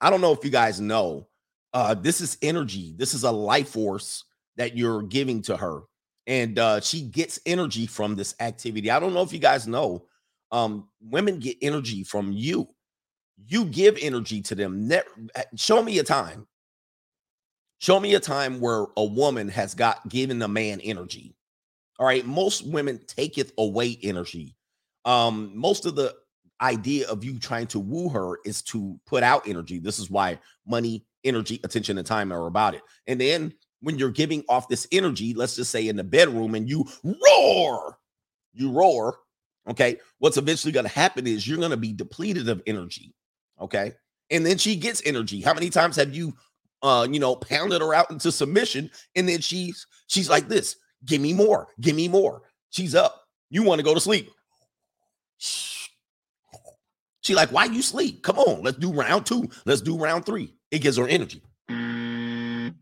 I 0.01 0.09
don't 0.09 0.21
know 0.21 0.31
if 0.31 0.43
you 0.43 0.51
guys 0.51 0.79
know. 0.79 1.27
Uh 1.73 1.93
this 1.93 2.21
is 2.21 2.37
energy. 2.41 2.93
This 2.97 3.13
is 3.13 3.23
a 3.23 3.31
life 3.31 3.69
force 3.69 4.23
that 4.57 4.77
you're 4.77 5.03
giving 5.03 5.41
to 5.43 5.57
her. 5.57 5.81
And 6.27 6.57
uh 6.59 6.79
she 6.81 7.01
gets 7.01 7.39
energy 7.45 7.87
from 7.87 8.15
this 8.15 8.35
activity. 8.39 8.91
I 8.91 8.99
don't 8.99 9.13
know 9.13 9.23
if 9.23 9.33
you 9.33 9.39
guys 9.39 9.67
know. 9.67 10.05
Um 10.51 10.89
women 11.01 11.39
get 11.39 11.57
energy 11.61 12.03
from 12.03 12.31
you 12.31 12.67
you 13.47 13.65
give 13.65 13.97
energy 14.01 14.41
to 14.41 14.55
them. 14.55 14.87
Ne- 14.87 15.01
eh, 15.35 15.43
show 15.55 15.81
me 15.81 15.99
a 15.99 16.03
time. 16.03 16.47
Show 17.79 17.99
me 17.99 18.13
a 18.15 18.19
time 18.19 18.59
where 18.59 18.87
a 18.97 19.03
woman 19.03 19.47
has 19.49 19.73
got 19.73 20.07
given 20.09 20.41
a 20.41 20.47
man 20.47 20.81
energy. 20.81 21.35
All 21.97 22.05
right. 22.05 22.25
Most 22.25 22.67
women 22.67 22.99
taketh 23.07 23.53
away 23.57 23.97
energy. 24.03 24.55
Um, 25.05 25.51
most 25.55 25.85
of 25.85 25.95
the 25.95 26.13
idea 26.61 27.07
of 27.07 27.23
you 27.23 27.39
trying 27.39 27.67
to 27.67 27.79
woo 27.79 28.09
her 28.09 28.39
is 28.45 28.61
to 28.63 28.99
put 29.05 29.23
out 29.23 29.47
energy. 29.47 29.79
This 29.79 29.97
is 29.97 30.09
why 30.09 30.39
money, 30.67 31.05
energy, 31.23 31.61
attention, 31.63 31.97
and 31.97 32.05
time 32.05 32.33
are 32.33 32.47
about 32.47 32.75
it. 32.75 32.81
And 33.07 33.19
then 33.19 33.53
when 33.81 33.97
you're 33.97 34.11
giving 34.11 34.43
off 34.49 34.67
this 34.67 34.85
energy, 34.91 35.33
let's 35.33 35.55
just 35.55 35.71
say 35.71 35.87
in 35.87 35.95
the 35.95 36.03
bedroom 36.03 36.55
and 36.55 36.69
you 36.69 36.85
roar, 37.03 37.97
you 38.53 38.71
roar. 38.71 39.17
Okay. 39.69 39.99
What's 40.17 40.37
eventually 40.37 40.73
going 40.73 40.85
to 40.85 40.91
happen 40.91 41.27
is 41.27 41.47
you're 41.47 41.57
going 41.57 41.71
to 41.71 41.77
be 41.77 41.93
depleted 41.93 42.49
of 42.49 42.61
energy. 42.67 43.13
Okay. 43.61 43.93
And 44.31 44.45
then 44.45 44.57
she 44.57 44.75
gets 44.75 45.01
energy. 45.05 45.41
How 45.41 45.53
many 45.53 45.69
times 45.69 45.95
have 45.95 46.13
you 46.13 46.33
uh, 46.81 47.07
you 47.09 47.19
know, 47.19 47.35
pounded 47.35 47.81
her 47.81 47.93
out 47.93 48.11
into 48.11 48.31
submission, 48.31 48.89
and 49.15 49.27
then 49.27 49.41
she's 49.41 49.85
she's 50.07 50.29
like 50.29 50.47
this: 50.47 50.75
"Give 51.05 51.21
me 51.21 51.33
more, 51.33 51.67
give 51.79 51.95
me 51.95 52.07
more." 52.07 52.43
She's 52.69 52.95
up. 52.95 53.23
You 53.49 53.63
want 53.63 53.79
to 53.79 53.85
go 53.85 53.93
to 53.93 53.99
sleep? 53.99 54.31
She 57.21 57.35
like, 57.35 57.51
"Why 57.51 57.65
you 57.65 57.81
sleep? 57.81 58.23
Come 58.23 58.39
on, 58.39 58.63
let's 58.63 58.77
do 58.77 58.91
round 58.91 59.25
two. 59.25 59.49
Let's 59.65 59.81
do 59.81 59.97
round 59.97 60.25
three. 60.25 60.53
It 60.71 60.79
gives 60.79 60.97
her 60.97 61.07
energy. 61.07 61.41
And 61.69 62.73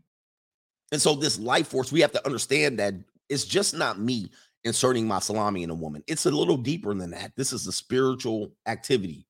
so 1.02 1.14
this 1.14 1.38
life 1.38 1.68
force, 1.68 1.92
we 1.92 2.00
have 2.00 2.12
to 2.12 2.24
understand 2.24 2.78
that 2.78 2.94
it's 3.28 3.44
just 3.44 3.74
not 3.74 4.00
me 4.00 4.30
inserting 4.64 5.06
my 5.06 5.18
salami 5.18 5.62
in 5.62 5.70
a 5.70 5.74
woman. 5.74 6.02
It's 6.06 6.24
a 6.24 6.30
little 6.30 6.56
deeper 6.56 6.94
than 6.94 7.10
that. 7.10 7.32
This 7.36 7.52
is 7.52 7.66
a 7.66 7.72
spiritual 7.72 8.52
activity 8.66 9.28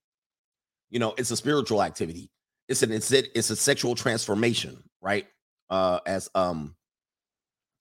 you 0.90 0.98
know 0.98 1.14
it's 1.18 1.30
a 1.30 1.36
spiritual 1.36 1.82
activity 1.82 2.30
it's 2.68 2.82
an 2.82 2.92
it's, 2.92 3.10
it's 3.10 3.50
a 3.50 3.56
sexual 3.56 3.94
transformation 3.94 4.82
right? 5.00 5.26
Uh 5.70 6.00
as 6.06 6.30
um 6.34 6.74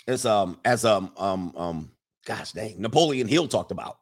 as 0.07 0.25
um 0.25 0.59
as 0.65 0.85
um 0.85 1.11
um 1.17 1.53
um 1.55 1.91
gosh 2.25 2.51
dang 2.51 2.81
napoleon 2.81 3.27
hill 3.27 3.47
talked 3.47 3.71
about. 3.71 3.99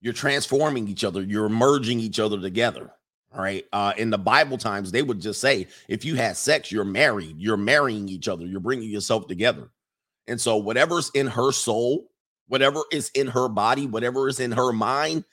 You're 0.00 0.12
transforming 0.14 0.88
each 0.88 1.04
other. 1.04 1.22
You're 1.22 1.48
merging 1.48 2.00
each 2.00 2.20
other 2.20 2.40
together 2.40 2.90
all 3.34 3.42
right? 3.42 3.64
Uh 3.72 3.92
in 3.96 4.10
the 4.10 4.18
bible 4.18 4.58
times 4.58 4.90
they 4.92 5.02
would 5.02 5.20
just 5.20 5.40
say 5.40 5.66
if 5.88 6.04
you 6.04 6.14
had 6.14 6.36
sex 6.36 6.70
you're 6.70 6.84
married. 6.84 7.36
You're 7.38 7.56
marrying 7.56 8.08
each 8.08 8.28
other. 8.28 8.46
You're 8.46 8.60
bringing 8.60 8.90
yourself 8.90 9.26
together. 9.26 9.70
And 10.26 10.40
so 10.40 10.56
whatever's 10.56 11.10
in 11.14 11.26
her 11.26 11.52
soul 11.52 12.10
whatever 12.48 12.80
is 12.90 13.10
in 13.14 13.28
her 13.28 13.48
body 13.48 13.86
whatever 13.86 14.28
is 14.28 14.40
in 14.40 14.52
her 14.52 14.72
mind 14.72 15.24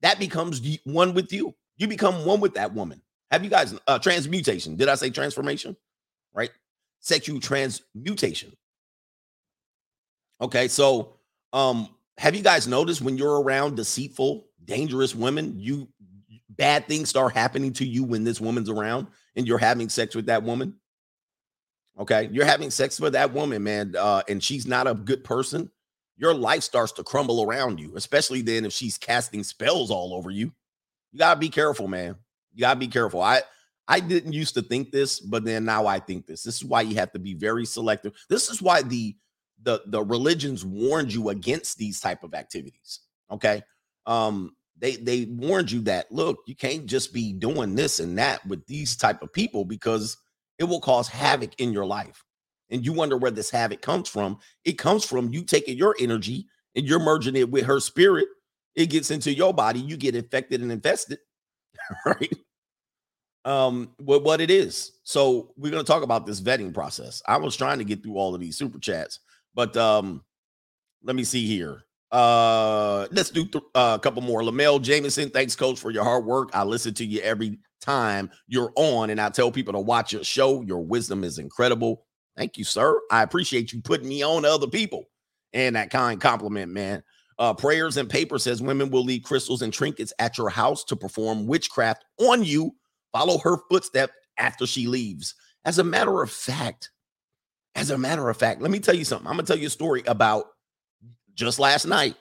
that 0.00 0.18
becomes 0.18 0.60
one 0.84 1.14
with 1.14 1.32
you. 1.32 1.54
You 1.76 1.88
become 1.88 2.24
one 2.24 2.40
with 2.40 2.54
that 2.54 2.72
woman. 2.72 3.02
Have 3.30 3.44
you 3.44 3.50
guys 3.50 3.74
uh 3.86 3.98
transmutation? 3.98 4.76
Did 4.76 4.88
I 4.88 4.94
say 4.94 5.10
transformation? 5.10 5.76
Right? 6.32 6.50
Sexual 7.00 7.40
transmutation. 7.40 8.56
Okay, 10.40 10.68
so 10.68 11.14
um 11.52 11.88
have 12.18 12.34
you 12.34 12.42
guys 12.42 12.66
noticed 12.66 13.00
when 13.00 13.16
you're 13.16 13.40
around 13.40 13.76
deceitful, 13.76 14.46
dangerous 14.64 15.14
women, 15.14 15.54
you 15.58 15.88
bad 16.50 16.86
things 16.88 17.08
start 17.08 17.32
happening 17.34 17.72
to 17.74 17.86
you 17.86 18.02
when 18.04 18.24
this 18.24 18.40
woman's 18.40 18.68
around 18.68 19.06
and 19.36 19.46
you're 19.46 19.58
having 19.58 19.88
sex 19.88 20.14
with 20.14 20.26
that 20.26 20.42
woman? 20.42 20.74
Okay, 21.98 22.28
you're 22.32 22.44
having 22.44 22.70
sex 22.70 23.00
with 23.00 23.14
that 23.14 23.32
woman, 23.32 23.62
man, 23.64 23.94
uh, 23.98 24.22
and 24.28 24.42
she's 24.42 24.66
not 24.66 24.86
a 24.86 24.94
good 24.94 25.24
person. 25.24 25.70
Your 26.16 26.32
life 26.34 26.62
starts 26.62 26.92
to 26.92 27.04
crumble 27.04 27.42
around 27.42 27.80
you, 27.80 27.92
especially 27.96 28.42
then 28.42 28.64
if 28.64 28.72
she's 28.72 28.98
casting 28.98 29.42
spells 29.42 29.90
all 29.90 30.14
over 30.14 30.30
you. 30.30 30.52
You 31.12 31.18
gotta 31.18 31.38
be 31.38 31.48
careful, 31.48 31.88
man. 31.88 32.16
You 32.58 32.62
gotta 32.62 32.80
be 32.80 32.88
careful. 32.88 33.22
I 33.22 33.42
I 33.86 34.00
didn't 34.00 34.32
used 34.32 34.54
to 34.54 34.62
think 34.62 34.90
this, 34.90 35.20
but 35.20 35.44
then 35.44 35.64
now 35.64 35.86
I 35.86 36.00
think 36.00 36.26
this. 36.26 36.42
This 36.42 36.56
is 36.56 36.64
why 36.64 36.82
you 36.82 36.96
have 36.96 37.12
to 37.12 37.18
be 37.18 37.34
very 37.34 37.64
selective. 37.64 38.12
This 38.28 38.50
is 38.50 38.60
why 38.60 38.82
the 38.82 39.16
the 39.62 39.82
the 39.86 40.02
religions 40.02 40.64
warned 40.64 41.12
you 41.12 41.28
against 41.30 41.78
these 41.78 42.00
type 42.00 42.24
of 42.24 42.34
activities. 42.34 43.00
Okay. 43.30 43.62
Um, 44.06 44.56
they 44.76 44.96
they 44.96 45.26
warned 45.26 45.70
you 45.70 45.80
that 45.82 46.10
look, 46.10 46.38
you 46.46 46.56
can't 46.56 46.86
just 46.86 47.12
be 47.14 47.32
doing 47.32 47.76
this 47.76 48.00
and 48.00 48.18
that 48.18 48.44
with 48.46 48.66
these 48.66 48.96
type 48.96 49.22
of 49.22 49.32
people 49.32 49.64
because 49.64 50.16
it 50.58 50.64
will 50.64 50.80
cause 50.80 51.08
havoc 51.08 51.58
in 51.60 51.72
your 51.72 51.86
life. 51.86 52.24
And 52.70 52.84
you 52.84 52.92
wonder 52.92 53.16
where 53.16 53.30
this 53.30 53.50
havoc 53.50 53.80
comes 53.80 54.08
from. 54.08 54.38
It 54.64 54.72
comes 54.78 55.04
from 55.04 55.32
you 55.32 55.44
taking 55.44 55.78
your 55.78 55.96
energy 56.00 56.48
and 56.74 56.86
you're 56.86 56.98
merging 56.98 57.36
it 57.36 57.50
with 57.50 57.64
her 57.66 57.80
spirit 57.80 58.28
it 58.78 58.90
gets 58.90 59.10
into 59.10 59.34
your 59.34 59.52
body, 59.52 59.80
you 59.80 59.96
get 59.96 60.14
infected 60.14 60.62
and 60.62 60.70
infested, 60.70 61.18
right? 62.06 62.32
Um, 63.48 63.92
what 63.96 64.24
what 64.24 64.42
it 64.42 64.50
is. 64.50 64.92
So 65.04 65.54
we're 65.56 65.72
gonna 65.72 65.82
talk 65.82 66.02
about 66.02 66.26
this 66.26 66.40
vetting 66.40 66.74
process. 66.74 67.22
I 67.26 67.38
was 67.38 67.56
trying 67.56 67.78
to 67.78 67.84
get 67.84 68.02
through 68.02 68.18
all 68.18 68.34
of 68.34 68.42
these 68.42 68.58
super 68.58 68.78
chats, 68.78 69.20
but 69.54 69.74
um, 69.74 70.22
let 71.02 71.16
me 71.16 71.24
see 71.24 71.46
here. 71.46 71.82
Uh, 72.12 73.06
let's 73.10 73.30
do 73.30 73.46
th- 73.46 73.64
uh, 73.74 73.96
a 73.98 74.02
couple 74.02 74.20
more. 74.20 74.42
Lamel 74.42 74.78
Jameson, 74.78 75.30
thanks, 75.30 75.56
coach, 75.56 75.78
for 75.80 75.90
your 75.90 76.04
hard 76.04 76.26
work. 76.26 76.50
I 76.52 76.64
listen 76.64 76.92
to 76.94 77.06
you 77.06 77.20
every 77.22 77.58
time 77.80 78.30
you're 78.48 78.72
on, 78.76 79.08
and 79.08 79.20
I 79.20 79.30
tell 79.30 79.50
people 79.50 79.72
to 79.72 79.80
watch 79.80 80.12
your 80.12 80.24
show. 80.24 80.60
Your 80.60 80.84
wisdom 80.84 81.24
is 81.24 81.38
incredible. 81.38 82.04
Thank 82.36 82.58
you, 82.58 82.64
sir. 82.64 83.00
I 83.10 83.22
appreciate 83.22 83.72
you 83.72 83.80
putting 83.80 84.08
me 84.08 84.22
on 84.22 84.42
to 84.42 84.50
other 84.50 84.66
people 84.68 85.04
and 85.54 85.74
that 85.74 85.88
kind 85.90 86.20
compliment, 86.20 86.70
man. 86.70 87.02
Uh, 87.38 87.54
prayers 87.54 87.96
and 87.96 88.10
paper 88.10 88.38
says 88.38 88.60
women 88.60 88.90
will 88.90 89.04
leave 89.04 89.22
crystals 89.22 89.62
and 89.62 89.72
trinkets 89.72 90.12
at 90.18 90.36
your 90.36 90.50
house 90.50 90.84
to 90.84 90.96
perform 90.96 91.46
witchcraft 91.46 92.04
on 92.18 92.44
you. 92.44 92.72
Follow 93.12 93.38
her 93.38 93.58
footsteps 93.70 94.12
after 94.38 94.66
she 94.66 94.86
leaves. 94.86 95.34
As 95.64 95.78
a 95.78 95.84
matter 95.84 96.22
of 96.22 96.30
fact, 96.30 96.90
as 97.74 97.90
a 97.90 97.98
matter 97.98 98.28
of 98.28 98.36
fact, 98.36 98.60
let 98.60 98.70
me 98.70 98.80
tell 98.80 98.94
you 98.94 99.04
something. 99.04 99.26
I'm 99.26 99.34
gonna 99.34 99.46
tell 99.46 99.58
you 99.58 99.68
a 99.68 99.70
story 99.70 100.02
about 100.06 100.46
just 101.34 101.58
last 101.58 101.86
night. 101.86 102.16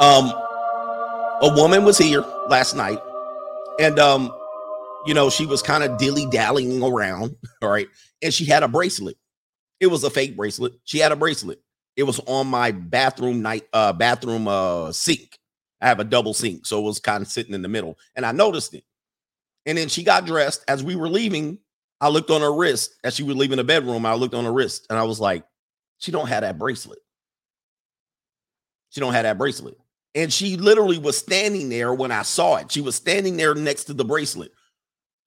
Um, 0.00 0.32
a 1.42 1.52
woman 1.56 1.84
was 1.84 1.98
here 1.98 2.24
last 2.48 2.74
night, 2.76 3.00
and 3.80 3.98
um, 3.98 4.32
you 5.06 5.14
know, 5.14 5.30
she 5.30 5.46
was 5.46 5.62
kind 5.62 5.82
of 5.82 5.98
dilly 5.98 6.26
dallying 6.26 6.82
around, 6.82 7.36
all 7.62 7.68
right, 7.68 7.88
and 8.22 8.32
she 8.32 8.44
had 8.44 8.62
a 8.62 8.68
bracelet. 8.68 9.16
It 9.80 9.88
was 9.88 10.04
a 10.04 10.10
fake 10.10 10.36
bracelet. 10.36 10.74
She 10.84 10.98
had 10.98 11.12
a 11.12 11.16
bracelet. 11.16 11.60
It 11.96 12.04
was 12.04 12.20
on 12.20 12.46
my 12.46 12.70
bathroom 12.70 13.42
night 13.42 13.64
uh 13.72 13.92
bathroom 13.92 14.46
uh 14.46 14.92
sink. 14.92 15.39
I 15.80 15.88
have 15.88 16.00
a 16.00 16.04
double 16.04 16.34
sink, 16.34 16.66
so 16.66 16.78
it 16.78 16.84
was 16.84 17.00
kind 17.00 17.22
of 17.22 17.28
sitting 17.28 17.54
in 17.54 17.62
the 17.62 17.68
middle, 17.68 17.98
and 18.14 18.26
I 18.26 18.32
noticed 18.32 18.74
it. 18.74 18.84
And 19.66 19.78
then 19.78 19.88
she 19.88 20.02
got 20.02 20.26
dressed 20.26 20.64
as 20.68 20.82
we 20.82 20.96
were 20.96 21.08
leaving. 21.08 21.58
I 22.00 22.08
looked 22.08 22.30
on 22.30 22.40
her 22.40 22.52
wrist 22.52 22.94
as 23.04 23.14
she 23.14 23.22
was 23.22 23.36
leaving 23.36 23.58
the 23.58 23.64
bedroom. 23.64 24.06
I 24.06 24.14
looked 24.14 24.34
on 24.34 24.44
her 24.44 24.52
wrist, 24.52 24.86
and 24.90 24.98
I 24.98 25.04
was 25.04 25.20
like, 25.20 25.44
"She 25.98 26.12
don't 26.12 26.28
have 26.28 26.42
that 26.42 26.58
bracelet. 26.58 26.98
She 28.90 29.00
don't 29.00 29.12
have 29.12 29.24
that 29.24 29.38
bracelet." 29.38 29.76
And 30.14 30.32
she 30.32 30.56
literally 30.56 30.98
was 30.98 31.16
standing 31.16 31.68
there 31.68 31.94
when 31.94 32.10
I 32.10 32.22
saw 32.22 32.56
it. 32.56 32.72
She 32.72 32.80
was 32.80 32.96
standing 32.96 33.36
there 33.36 33.54
next 33.54 33.84
to 33.84 33.94
the 33.94 34.04
bracelet. 34.04 34.52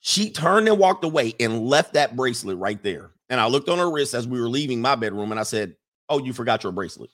She 0.01 0.31
turned 0.31 0.67
and 0.67 0.77
walked 0.77 1.05
away 1.05 1.33
and 1.39 1.65
left 1.67 1.93
that 1.93 2.17
bracelet 2.17 2.57
right 2.57 2.81
there. 2.83 3.11
And 3.29 3.39
I 3.39 3.47
looked 3.47 3.69
on 3.69 3.77
her 3.77 3.89
wrist 3.89 4.13
as 4.13 4.27
we 4.27 4.41
were 4.41 4.49
leaving 4.49 4.81
my 4.81 4.95
bedroom, 4.95 5.31
and 5.31 5.39
I 5.39 5.43
said, 5.43 5.77
Oh, 6.09 6.19
you 6.19 6.33
forgot 6.33 6.63
your 6.63 6.73
bracelet. 6.73 7.09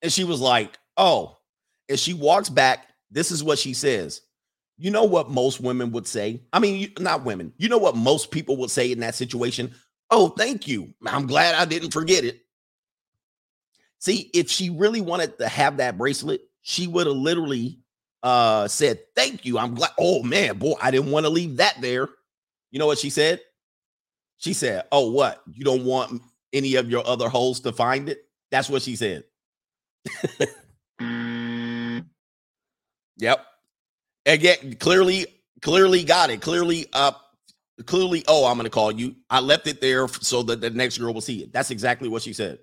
And 0.00 0.12
she 0.12 0.24
was 0.24 0.40
like, 0.40 0.78
Oh. 0.96 1.36
And 1.88 1.98
she 1.98 2.14
walks 2.14 2.48
back. 2.48 2.86
This 3.10 3.30
is 3.30 3.42
what 3.44 3.58
she 3.58 3.74
says. 3.74 4.22
You 4.78 4.90
know 4.90 5.04
what 5.04 5.30
most 5.30 5.60
women 5.60 5.92
would 5.92 6.06
say? 6.06 6.42
I 6.52 6.58
mean, 6.58 6.92
not 6.98 7.24
women. 7.24 7.52
You 7.56 7.68
know 7.68 7.78
what 7.78 7.96
most 7.96 8.30
people 8.30 8.56
would 8.58 8.70
say 8.70 8.90
in 8.90 9.00
that 9.00 9.14
situation? 9.14 9.74
Oh, 10.10 10.30
thank 10.30 10.66
you. 10.66 10.92
I'm 11.06 11.26
glad 11.26 11.54
I 11.54 11.64
didn't 11.64 11.92
forget 11.92 12.24
it. 12.24 12.40
See, 13.98 14.30
if 14.34 14.50
she 14.50 14.70
really 14.70 15.00
wanted 15.00 15.38
to 15.38 15.46
have 15.46 15.76
that 15.76 15.96
bracelet, 15.96 16.42
she 16.62 16.86
would 16.86 17.06
have 17.06 17.16
literally 17.16 17.78
uh 18.22 18.66
said, 18.68 19.00
Thank 19.14 19.44
you. 19.44 19.58
I'm 19.58 19.74
glad. 19.74 19.90
Oh 19.98 20.22
man, 20.22 20.58
boy, 20.58 20.74
I 20.82 20.90
didn't 20.90 21.10
want 21.10 21.26
to 21.26 21.30
leave 21.30 21.58
that 21.58 21.80
there. 21.80 22.08
You 22.70 22.78
know 22.78 22.86
what 22.86 22.98
she 22.98 23.10
said? 23.10 23.40
She 24.38 24.52
said, 24.52 24.84
Oh, 24.90 25.10
what? 25.10 25.42
You 25.52 25.64
don't 25.64 25.84
want 25.84 26.20
any 26.52 26.74
of 26.74 26.90
your 26.90 27.06
other 27.06 27.28
holes 27.28 27.60
to 27.60 27.72
find 27.72 28.08
it? 28.08 28.24
That's 28.50 28.68
what 28.68 28.82
she 28.82 28.96
said. 28.96 29.24
yep. 33.16 33.44
Again, 34.26 34.76
clearly, 34.78 35.26
clearly 35.60 36.04
got 36.04 36.30
it. 36.30 36.40
Clearly, 36.40 36.86
uh, 36.92 37.12
clearly, 37.86 38.24
oh, 38.28 38.46
I'm 38.46 38.56
gonna 38.56 38.70
call 38.70 38.92
you. 38.92 39.16
I 39.30 39.40
left 39.40 39.66
it 39.66 39.80
there 39.80 40.08
so 40.08 40.42
that 40.44 40.60
the 40.60 40.70
next 40.70 40.98
girl 40.98 41.12
will 41.14 41.20
see 41.20 41.42
it. 41.42 41.52
That's 41.52 41.70
exactly 41.70 42.08
what 42.08 42.22
she 42.22 42.32
said. 42.32 42.58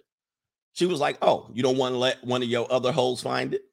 She 0.73 0.85
was 0.85 0.99
like, 0.99 1.17
Oh, 1.21 1.49
you 1.53 1.63
don't 1.63 1.77
want 1.77 1.93
to 1.93 1.97
let 1.97 2.23
one 2.23 2.41
of 2.41 2.49
your 2.49 2.71
other 2.71 2.91
hoes 2.91 3.21
find 3.21 3.53
it? 3.53 3.63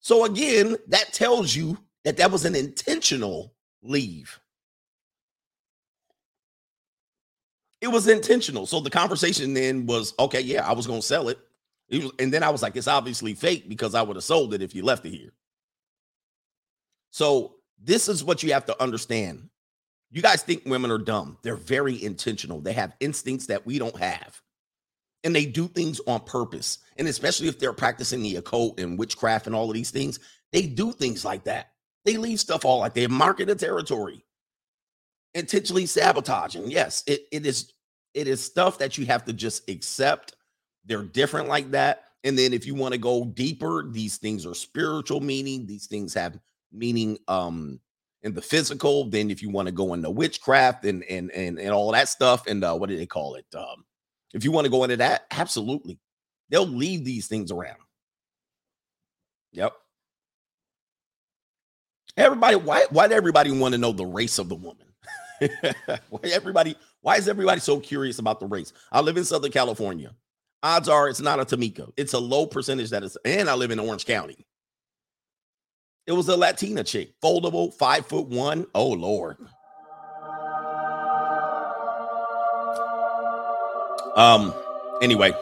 So 0.00 0.24
again, 0.24 0.76
that 0.88 1.12
tells 1.12 1.54
you 1.56 1.78
that 2.04 2.16
that 2.18 2.30
was 2.30 2.44
an 2.44 2.54
intentional 2.54 3.52
leave. 3.82 4.38
It 7.80 7.88
was 7.88 8.08
intentional. 8.08 8.66
So 8.66 8.80
the 8.80 8.90
conversation 8.90 9.54
then 9.54 9.86
was, 9.86 10.14
okay, 10.18 10.40
yeah, 10.40 10.66
I 10.66 10.72
was 10.72 10.86
to 10.86 11.02
sell 11.02 11.28
it. 11.28 11.38
It 11.88 12.02
was, 12.02 12.12
and 12.18 12.32
then 12.32 12.42
I 12.42 12.50
was 12.50 12.62
like, 12.62 12.76
it's 12.76 12.88
obviously 12.88 13.34
fake 13.34 13.68
because 13.68 13.94
I 13.94 14.02
would 14.02 14.16
have 14.16 14.24
sold 14.24 14.54
it 14.54 14.62
if 14.62 14.74
you 14.74 14.82
left 14.82 15.04
it 15.06 15.10
here. 15.10 15.32
So 17.10 17.56
this 17.78 18.08
is 18.08 18.24
what 18.24 18.42
you 18.42 18.52
have 18.52 18.66
to 18.66 18.82
understand. 18.82 19.48
You 20.10 20.22
guys 20.22 20.42
think 20.42 20.62
women 20.66 20.90
are 20.90 20.98
dumb. 20.98 21.38
They're 21.42 21.56
very 21.56 22.02
intentional. 22.02 22.60
They 22.60 22.72
have 22.72 22.96
instincts 23.00 23.46
that 23.46 23.66
we 23.66 23.78
don't 23.78 23.98
have. 23.98 24.40
And 25.24 25.34
they 25.34 25.46
do 25.46 25.66
things 25.66 26.00
on 26.06 26.20
purpose. 26.20 26.78
And 26.96 27.08
especially 27.08 27.48
if 27.48 27.58
they're 27.58 27.72
practicing 27.72 28.22
the 28.22 28.36
occult 28.36 28.78
and 28.78 28.98
witchcraft 28.98 29.46
and 29.46 29.56
all 29.56 29.68
of 29.68 29.74
these 29.74 29.90
things, 29.90 30.20
they 30.52 30.62
do 30.62 30.92
things 30.92 31.24
like 31.24 31.44
that. 31.44 31.72
They 32.04 32.16
leave 32.16 32.38
stuff 32.38 32.64
all 32.64 32.78
like 32.78 32.94
they 32.94 33.08
market 33.08 33.50
a 33.50 33.56
territory, 33.56 34.24
intentionally 35.34 35.86
sabotaging. 35.86 36.70
Yes, 36.70 37.02
it, 37.08 37.26
it 37.32 37.44
is 37.44 37.72
it 38.14 38.28
is 38.28 38.42
stuff 38.42 38.78
that 38.78 38.96
you 38.96 39.04
have 39.06 39.24
to 39.24 39.32
just 39.32 39.68
accept. 39.68 40.35
They're 40.86 41.02
different 41.02 41.48
like 41.48 41.70
that. 41.72 42.04
And 42.24 42.38
then 42.38 42.52
if 42.52 42.66
you 42.66 42.74
want 42.74 42.92
to 42.92 42.98
go 42.98 43.24
deeper, 43.24 43.88
these 43.88 44.16
things 44.16 44.46
are 44.46 44.54
spiritual 44.54 45.20
meaning. 45.20 45.66
These 45.66 45.86
things 45.86 46.14
have 46.14 46.38
meaning 46.72 47.18
um 47.28 47.80
in 48.22 48.34
the 48.34 48.42
physical. 48.42 49.04
Then 49.04 49.30
if 49.30 49.42
you 49.42 49.50
want 49.50 49.66
to 49.66 49.72
go 49.72 49.94
into 49.94 50.10
witchcraft 50.10 50.84
and 50.84 51.04
and 51.04 51.30
and 51.30 51.58
and 51.58 51.70
all 51.70 51.92
that 51.92 52.08
stuff, 52.08 52.46
and 52.46 52.64
uh, 52.64 52.74
what 52.74 52.88
do 52.88 52.96
they 52.96 53.06
call 53.06 53.36
it? 53.36 53.46
Um, 53.54 53.84
if 54.34 54.44
you 54.44 54.50
want 54.52 54.64
to 54.64 54.70
go 54.70 54.84
into 54.84 54.96
that, 54.96 55.26
absolutely, 55.30 55.98
they'll 56.50 56.66
leave 56.66 57.04
these 57.04 57.28
things 57.28 57.52
around. 57.52 57.78
Yep. 59.52 59.72
Everybody, 62.16 62.56
why 62.56 62.86
why 62.90 63.06
everybody 63.06 63.50
want 63.52 63.72
to 63.72 63.78
know 63.78 63.92
the 63.92 64.06
race 64.06 64.38
of 64.38 64.48
the 64.48 64.56
woman? 64.56 64.86
why 66.10 66.20
everybody, 66.24 66.74
why 67.02 67.16
is 67.16 67.28
everybody 67.28 67.60
so 67.60 67.78
curious 67.78 68.18
about 68.18 68.40
the 68.40 68.46
race? 68.46 68.72
I 68.90 69.00
live 69.00 69.16
in 69.16 69.24
Southern 69.24 69.52
California. 69.52 70.12
Odds 70.66 70.88
are 70.88 71.08
it's 71.08 71.20
not 71.20 71.38
a 71.38 71.44
Tamika. 71.44 71.92
It's 71.96 72.12
a 72.12 72.18
low 72.18 72.44
percentage 72.44 72.90
that 72.90 73.04
is, 73.04 73.16
and 73.24 73.48
I 73.48 73.54
live 73.54 73.70
in 73.70 73.78
Orange 73.78 74.04
County. 74.04 74.44
It 76.08 76.12
was 76.12 76.26
a 76.28 76.36
Latina 76.36 76.82
chick, 76.82 77.12
foldable, 77.22 77.72
five 77.72 78.04
foot 78.06 78.26
one. 78.26 78.66
Oh 78.74 78.88
Lord. 78.88 79.36
Um, 84.16 84.52
anyway. 85.00 85.32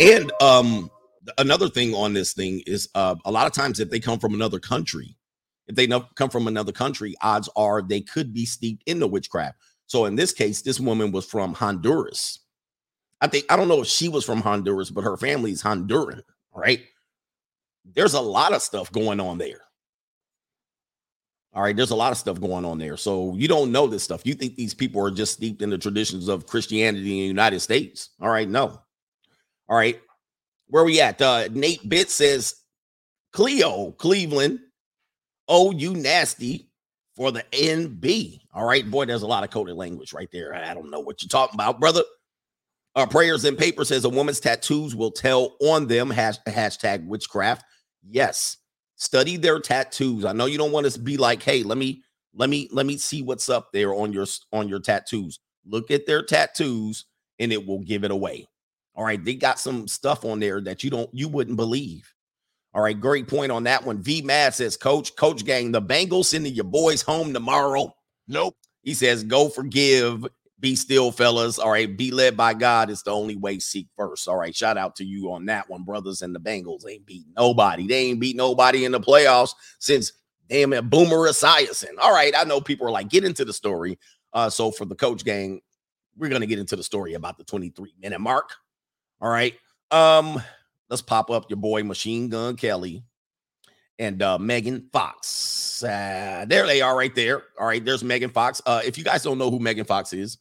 And 0.00 0.32
um 0.42 0.90
another 1.38 1.68
thing 1.68 1.94
on 1.94 2.12
this 2.12 2.32
thing 2.32 2.64
is 2.66 2.88
uh, 2.96 3.14
a 3.24 3.30
lot 3.30 3.46
of 3.46 3.52
times 3.52 3.78
if 3.78 3.90
they 3.90 4.00
come 4.00 4.18
from 4.18 4.34
another 4.34 4.58
country, 4.58 5.16
if 5.68 5.76
they 5.76 5.86
come 5.86 6.30
from 6.30 6.48
another 6.48 6.72
country, 6.72 7.14
odds 7.22 7.48
are 7.54 7.80
they 7.80 8.00
could 8.00 8.34
be 8.34 8.44
steeped 8.44 8.82
in 8.86 8.98
the 8.98 9.06
witchcraft. 9.06 9.56
So 9.86 10.06
in 10.06 10.16
this 10.16 10.32
case, 10.32 10.62
this 10.62 10.80
woman 10.80 11.12
was 11.12 11.26
from 11.26 11.54
Honduras. 11.54 12.40
I 13.20 13.26
think 13.26 13.46
I 13.50 13.56
don't 13.56 13.68
know 13.68 13.82
if 13.82 13.86
she 13.86 14.08
was 14.08 14.24
from 14.24 14.40
Honduras, 14.40 14.90
but 14.90 15.04
her 15.04 15.16
family's 15.16 15.62
Honduran, 15.62 16.22
right? 16.54 16.80
There's 17.84 18.14
a 18.14 18.20
lot 18.20 18.52
of 18.52 18.62
stuff 18.62 18.90
going 18.92 19.20
on 19.20 19.38
there. 19.38 19.60
All 21.52 21.62
right, 21.62 21.74
there's 21.74 21.90
a 21.90 21.96
lot 21.96 22.12
of 22.12 22.18
stuff 22.18 22.40
going 22.40 22.64
on 22.64 22.78
there. 22.78 22.96
So 22.96 23.34
you 23.34 23.48
don't 23.48 23.72
know 23.72 23.88
this 23.88 24.04
stuff. 24.04 24.22
You 24.24 24.34
think 24.34 24.54
these 24.54 24.74
people 24.74 25.04
are 25.04 25.10
just 25.10 25.32
steeped 25.32 25.62
in 25.62 25.70
the 25.70 25.78
traditions 25.78 26.28
of 26.28 26.46
Christianity 26.46 27.18
in 27.18 27.22
the 27.22 27.26
United 27.26 27.60
States. 27.60 28.10
All 28.20 28.28
right, 28.28 28.48
no. 28.48 28.80
All 29.68 29.76
right. 29.76 30.00
Where 30.68 30.84
we 30.84 31.00
at? 31.00 31.20
Uh, 31.20 31.48
Nate 31.50 31.88
Bitt 31.88 32.08
says, 32.08 32.54
Cleo, 33.32 33.90
Cleveland. 33.92 34.60
Oh, 35.48 35.72
you 35.72 35.94
nasty 35.94 36.70
for 37.16 37.32
the 37.32 37.42
NB. 37.50 38.40
All 38.54 38.64
right, 38.64 38.88
boy, 38.88 39.06
there's 39.06 39.22
a 39.22 39.26
lot 39.26 39.42
of 39.42 39.50
coded 39.50 39.74
language 39.74 40.12
right 40.12 40.28
there. 40.32 40.54
I 40.54 40.72
don't 40.72 40.90
know 40.90 41.00
what 41.00 41.20
you're 41.20 41.28
talking 41.28 41.56
about, 41.56 41.80
brother. 41.80 42.02
Our 42.96 43.06
prayers 43.06 43.44
and 43.44 43.56
paper 43.56 43.84
says 43.84 44.04
a 44.04 44.08
woman's 44.08 44.40
tattoos 44.40 44.96
will 44.96 45.12
tell 45.12 45.56
on 45.60 45.86
them. 45.86 46.10
Hash, 46.10 46.38
hashtag 46.48 47.06
witchcraft. 47.06 47.64
Yes, 48.08 48.56
study 48.96 49.36
their 49.36 49.60
tattoos. 49.60 50.24
I 50.24 50.32
know 50.32 50.46
you 50.46 50.58
don't 50.58 50.72
want 50.72 50.90
to 50.90 50.98
be 50.98 51.16
like, 51.16 51.42
hey, 51.42 51.62
let 51.62 51.78
me 51.78 52.02
let 52.34 52.50
me 52.50 52.68
let 52.72 52.86
me 52.86 52.96
see 52.96 53.22
what's 53.22 53.48
up 53.48 53.72
there 53.72 53.94
on 53.94 54.12
your 54.12 54.26
on 54.52 54.68
your 54.68 54.80
tattoos. 54.80 55.38
Look 55.64 55.90
at 55.90 56.06
their 56.06 56.22
tattoos, 56.22 57.04
and 57.38 57.52
it 57.52 57.66
will 57.66 57.80
give 57.80 58.04
it 58.04 58.10
away. 58.10 58.48
All 58.94 59.04
right, 59.04 59.24
they 59.24 59.34
got 59.34 59.60
some 59.60 59.86
stuff 59.86 60.24
on 60.24 60.40
there 60.40 60.60
that 60.60 60.82
you 60.82 60.90
don't 60.90 61.10
you 61.12 61.28
wouldn't 61.28 61.56
believe. 61.56 62.12
All 62.72 62.82
right, 62.82 62.98
great 62.98 63.26
point 63.26 63.50
on 63.50 63.64
that 63.64 63.84
one. 63.84 64.00
V 64.00 64.22
Mad 64.22 64.54
says, 64.54 64.76
Coach, 64.76 65.16
Coach 65.16 65.44
Gang, 65.44 65.72
the 65.72 65.82
Bengals 65.82 66.26
sending 66.26 66.54
your 66.54 66.64
boys 66.64 67.02
home 67.02 67.32
tomorrow. 67.32 67.92
Nope. 68.28 68.56
He 68.82 68.94
says, 68.94 69.24
go 69.24 69.48
forgive, 69.48 70.24
be 70.60 70.76
still, 70.76 71.10
fellas. 71.10 71.58
All 71.58 71.70
right, 71.70 71.96
be 71.96 72.10
led 72.10 72.36
by 72.36 72.54
God. 72.54 72.90
It's 72.90 73.02
the 73.02 73.12
only 73.12 73.36
way. 73.36 73.58
Seek 73.58 73.88
first. 73.96 74.28
All 74.28 74.36
right, 74.36 74.54
shout 74.54 74.76
out 74.76 74.96
to 74.96 75.04
you 75.04 75.32
on 75.32 75.46
that 75.46 75.68
one, 75.68 75.82
brothers. 75.82 76.22
And 76.22 76.34
the 76.34 76.40
Bengals 76.40 76.88
ain't 76.88 77.06
beat 77.06 77.24
nobody. 77.36 77.86
They 77.86 78.06
ain't 78.06 78.20
beat 78.20 78.36
nobody 78.36 78.84
in 78.84 78.92
the 78.92 79.00
playoffs 79.00 79.54
since 79.78 80.12
damn 80.48 80.72
it, 80.72 80.90
Boomer 80.90 81.28
Esiason. 81.28 81.98
All 81.98 82.12
right, 82.12 82.34
I 82.36 82.44
know 82.44 82.60
people 82.60 82.86
are 82.86 82.90
like, 82.90 83.08
get 83.08 83.24
into 83.24 83.44
the 83.44 83.52
story. 83.52 83.98
Uh, 84.32 84.50
so 84.50 84.70
for 84.70 84.84
the 84.84 84.94
Coach 84.94 85.24
Gang, 85.24 85.60
we're 86.16 86.30
gonna 86.30 86.46
get 86.46 86.58
into 86.58 86.76
the 86.76 86.82
story 86.82 87.14
about 87.14 87.38
the 87.38 87.44
23 87.44 87.94
minute 88.00 88.20
mark. 88.20 88.52
All 89.20 89.30
right. 89.30 89.54
Um, 89.90 90.42
let's 90.88 91.02
pop 91.02 91.30
up 91.30 91.48
your 91.48 91.56
boy 91.56 91.82
Machine 91.82 92.28
Gun 92.28 92.56
Kelly 92.56 93.04
and 93.98 94.22
uh 94.22 94.38
Megan 94.38 94.88
Fox. 94.92 95.82
Uh, 95.82 96.44
there 96.48 96.66
they 96.66 96.80
are 96.80 96.96
right 96.96 97.14
there. 97.14 97.42
All 97.58 97.66
right, 97.66 97.84
there's 97.84 98.04
Megan 98.04 98.30
Fox. 98.30 98.60
Uh, 98.66 98.82
if 98.84 98.98
you 98.98 99.04
guys 99.04 99.22
don't 99.22 99.38
know 99.38 99.50
who 99.50 99.58
Megan 99.58 99.84
Fox 99.84 100.12
is, 100.12 100.38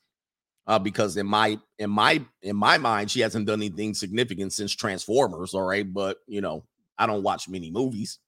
uh, 0.69 0.79
because 0.79 1.17
in 1.17 1.25
my 1.25 1.59
in 1.79 1.89
my 1.89 2.23
in 2.43 2.55
my 2.55 2.77
mind, 2.77 3.11
she 3.11 3.19
hasn't 3.19 3.47
done 3.47 3.59
anything 3.59 3.93
significant 3.93 4.53
since 4.53 4.71
Transformers. 4.73 5.53
All 5.53 5.63
right, 5.63 5.91
but 5.91 6.19
you 6.27 6.39
know, 6.39 6.63
I 6.97 7.07
don't 7.07 7.23
watch 7.23 7.49
many 7.49 7.71
movies. 7.71 8.19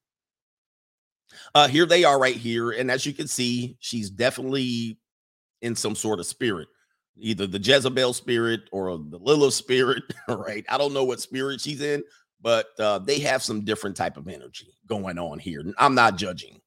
Uh, 1.56 1.68
here 1.68 1.86
they 1.86 2.04
are 2.04 2.20
right 2.20 2.36
here, 2.36 2.72
and 2.72 2.92
as 2.92 3.06
you 3.06 3.14
can 3.14 3.28
see, 3.28 3.78
she's 3.80 4.10
definitely 4.10 4.98
in 5.62 5.76
some 5.76 5.96
sort 5.96 6.20
of 6.20 6.26
spirit 6.26 6.68
either 7.18 7.46
the 7.46 7.60
Jezebel 7.60 8.14
spirit 8.14 8.62
or 8.72 8.98
the 8.98 9.20
Lilith 9.20 9.54
spirit, 9.54 10.04
right? 10.28 10.66
I 10.70 10.78
don't 10.78 10.94
know 10.94 11.04
what 11.04 11.20
spirit 11.20 11.62
she's 11.62 11.82
in, 11.82 12.04
but 12.42 12.68
uh, 12.80 13.00
they 13.00 13.20
have 13.20 13.44
some 13.44 13.64
different 13.64 13.96
type 13.96 14.18
of 14.18 14.28
energy 14.28 14.74
going 14.88 15.20
on 15.20 15.38
here. 15.38 15.62
I'm 15.78 15.94
not 15.94 16.16
judging. 16.16 16.61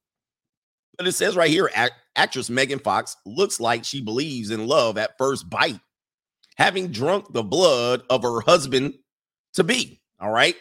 But 0.96 1.06
it 1.06 1.12
says 1.12 1.36
right 1.36 1.50
here, 1.50 1.70
act- 1.74 1.94
actress 2.16 2.48
Megan 2.48 2.78
Fox 2.78 3.16
looks 3.26 3.58
like 3.60 3.84
she 3.84 4.00
believes 4.00 4.50
in 4.50 4.66
love 4.66 4.96
at 4.96 5.18
first 5.18 5.48
bite, 5.50 5.80
having 6.56 6.92
drunk 6.92 7.32
the 7.32 7.42
blood 7.42 8.02
of 8.08 8.22
her 8.22 8.40
husband 8.40 8.94
to 9.54 9.64
be. 9.64 10.00
All 10.20 10.30
right. 10.30 10.56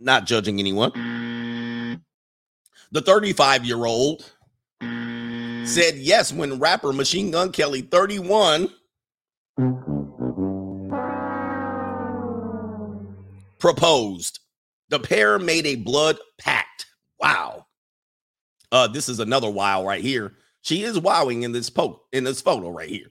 Not 0.00 0.26
judging 0.26 0.58
anyone. 0.60 2.02
The 2.92 3.00
35 3.00 3.64
year 3.64 3.84
old 3.84 4.30
said 4.80 5.96
yes 5.96 6.32
when 6.32 6.58
rapper 6.58 6.92
Machine 6.92 7.30
Gun 7.30 7.52
Kelly 7.52 7.82
31 7.82 8.70
proposed. 13.58 14.40
The 14.88 14.98
pair 14.98 15.38
made 15.38 15.66
a 15.66 15.76
blood 15.76 16.18
pact. 16.38 16.86
Wow. 17.20 17.66
Uh, 18.72 18.86
this 18.88 19.08
is 19.08 19.20
another 19.20 19.50
wow 19.50 19.84
right 19.84 20.02
here. 20.02 20.34
She 20.62 20.82
is 20.82 20.98
wowing 20.98 21.42
in 21.42 21.52
this 21.52 21.70
po- 21.70 22.02
in 22.12 22.24
this 22.24 22.40
photo 22.40 22.68
right 22.68 22.88
here. 22.88 23.08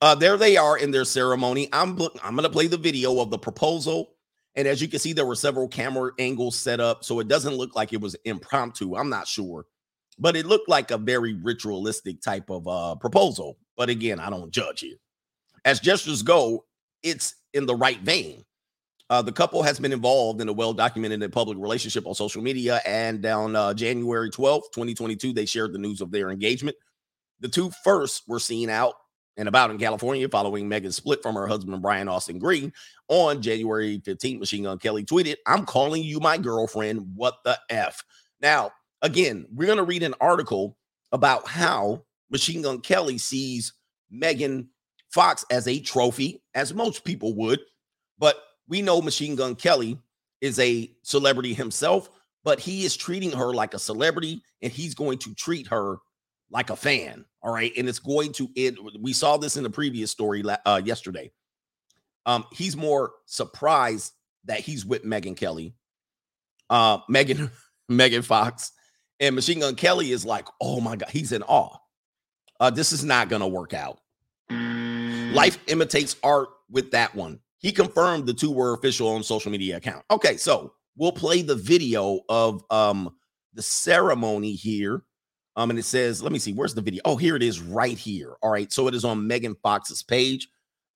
Uh, 0.00 0.14
there 0.14 0.36
they 0.36 0.56
are 0.56 0.76
in 0.78 0.90
their 0.90 1.04
ceremony. 1.04 1.68
I'm 1.72 1.98
I'm 2.22 2.36
gonna 2.36 2.50
play 2.50 2.66
the 2.66 2.76
video 2.76 3.20
of 3.20 3.30
the 3.30 3.38
proposal, 3.38 4.14
and 4.54 4.68
as 4.68 4.80
you 4.82 4.88
can 4.88 4.98
see, 4.98 5.12
there 5.12 5.26
were 5.26 5.34
several 5.34 5.68
camera 5.68 6.12
angles 6.18 6.56
set 6.56 6.80
up, 6.80 7.04
so 7.04 7.20
it 7.20 7.28
doesn't 7.28 7.54
look 7.54 7.74
like 7.74 7.92
it 7.92 8.00
was 8.00 8.16
impromptu. 8.24 8.96
I'm 8.96 9.08
not 9.08 9.26
sure, 9.26 9.64
but 10.18 10.36
it 10.36 10.46
looked 10.46 10.68
like 10.68 10.90
a 10.90 10.98
very 10.98 11.34
ritualistic 11.34 12.20
type 12.20 12.50
of 12.50 12.68
uh, 12.68 12.94
proposal. 12.96 13.58
But 13.76 13.88
again, 13.88 14.20
I 14.20 14.30
don't 14.30 14.50
judge 14.50 14.80
here. 14.80 14.96
As 15.64 15.80
gestures 15.80 16.22
go, 16.22 16.64
it's 17.02 17.34
in 17.54 17.66
the 17.66 17.74
right 17.74 18.00
vein. 18.00 18.44
Uh, 19.10 19.22
the 19.22 19.32
couple 19.32 19.62
has 19.62 19.80
been 19.80 19.92
involved 19.92 20.40
in 20.40 20.48
a 20.48 20.52
well 20.52 20.74
documented 20.74 21.32
public 21.32 21.56
relationship 21.58 22.06
on 22.06 22.14
social 22.14 22.42
media. 22.42 22.80
And 22.86 23.24
on 23.24 23.56
uh, 23.56 23.74
January 23.74 24.30
12th, 24.30 24.72
2022, 24.72 25.32
they 25.32 25.46
shared 25.46 25.72
the 25.72 25.78
news 25.78 26.00
of 26.00 26.10
their 26.10 26.30
engagement. 26.30 26.76
The 27.40 27.48
two 27.48 27.70
first 27.82 28.24
were 28.28 28.40
seen 28.40 28.68
out 28.68 28.94
and 29.38 29.48
about 29.48 29.70
in 29.70 29.78
California 29.78 30.28
following 30.28 30.68
Megan's 30.68 30.96
split 30.96 31.22
from 31.22 31.36
her 31.36 31.46
husband 31.46 31.80
Brian 31.80 32.08
Austin 32.08 32.38
Green 32.38 32.72
on 33.06 33.40
January 33.40 34.00
15th. 34.00 34.40
Machine 34.40 34.64
Gun 34.64 34.78
Kelly 34.78 35.04
tweeted, 35.04 35.36
I'm 35.46 35.64
calling 35.64 36.02
you 36.02 36.20
my 36.20 36.36
girlfriend. 36.36 37.06
What 37.14 37.36
the 37.44 37.58
F? 37.70 38.02
Now, 38.42 38.72
again, 39.00 39.46
we're 39.54 39.66
going 39.66 39.78
to 39.78 39.84
read 39.84 40.02
an 40.02 40.16
article 40.20 40.76
about 41.12 41.46
how 41.48 42.04
Machine 42.30 42.62
Gun 42.62 42.80
Kelly 42.80 43.16
sees 43.16 43.72
Megan 44.10 44.68
Fox 45.10 45.46
as 45.50 45.66
a 45.68 45.80
trophy, 45.80 46.42
as 46.54 46.74
most 46.74 47.04
people 47.04 47.34
would. 47.36 47.60
But 48.18 48.36
we 48.68 48.82
know 48.82 49.00
Machine 49.00 49.36
Gun 49.36 49.54
Kelly 49.54 49.98
is 50.40 50.58
a 50.58 50.90
celebrity 51.02 51.54
himself, 51.54 52.10
but 52.44 52.60
he 52.60 52.84
is 52.84 52.96
treating 52.96 53.32
her 53.32 53.52
like 53.52 53.74
a 53.74 53.78
celebrity 53.78 54.42
and 54.62 54.72
he's 54.72 54.94
going 54.94 55.18
to 55.18 55.34
treat 55.34 55.68
her 55.68 55.96
like 56.50 56.70
a 56.70 56.76
fan. 56.76 57.24
All 57.42 57.52
right. 57.52 57.72
And 57.76 57.88
it's 57.88 57.98
going 57.98 58.32
to 58.34 58.48
end. 58.56 58.78
We 59.00 59.12
saw 59.12 59.36
this 59.36 59.56
in 59.56 59.62
the 59.62 59.70
previous 59.70 60.10
story 60.10 60.42
uh, 60.64 60.80
yesterday. 60.84 61.30
Um, 62.26 62.44
he's 62.52 62.76
more 62.76 63.12
surprised 63.26 64.12
that 64.44 64.60
he's 64.60 64.84
with 64.84 65.04
Megan 65.04 65.34
Kelly, 65.34 65.74
uh, 66.70 66.98
Megan, 67.08 67.50
Megan 67.88 68.22
Fox, 68.22 68.72
and 69.20 69.34
Machine 69.34 69.60
Gun 69.60 69.74
Kelly 69.74 70.12
is 70.12 70.24
like, 70.24 70.46
oh 70.60 70.80
my 70.80 70.96
God, 70.96 71.08
he's 71.10 71.32
in 71.32 71.42
awe. 71.42 71.76
Uh, 72.60 72.70
this 72.70 72.92
is 72.92 73.04
not 73.04 73.28
going 73.28 73.40
to 73.40 73.48
work 73.48 73.72
out. 73.72 74.00
Life 74.50 75.58
imitates 75.66 76.16
art 76.22 76.48
with 76.70 76.92
that 76.92 77.14
one. 77.14 77.40
He 77.58 77.72
confirmed 77.72 78.26
the 78.26 78.34
two 78.34 78.50
were 78.50 78.74
official 78.74 79.08
on 79.08 79.22
social 79.22 79.50
media 79.50 79.76
account. 79.76 80.04
Okay, 80.10 80.36
so 80.36 80.74
we'll 80.96 81.12
play 81.12 81.42
the 81.42 81.56
video 81.56 82.20
of 82.28 82.62
um 82.70 83.14
the 83.54 83.62
ceremony 83.62 84.52
here. 84.52 85.02
Um, 85.56 85.70
and 85.70 85.78
it 85.78 85.84
says, 85.84 86.22
let 86.22 86.30
me 86.30 86.38
see, 86.38 86.52
where's 86.52 86.74
the 86.74 86.80
video? 86.80 87.02
Oh, 87.04 87.16
here 87.16 87.34
it 87.34 87.42
is 87.42 87.60
right 87.60 87.98
here. 87.98 88.36
All 88.42 88.50
right, 88.50 88.72
so 88.72 88.86
it 88.86 88.94
is 88.94 89.04
on 89.04 89.26
Megan 89.26 89.56
Fox's 89.60 90.04
page. 90.04 90.46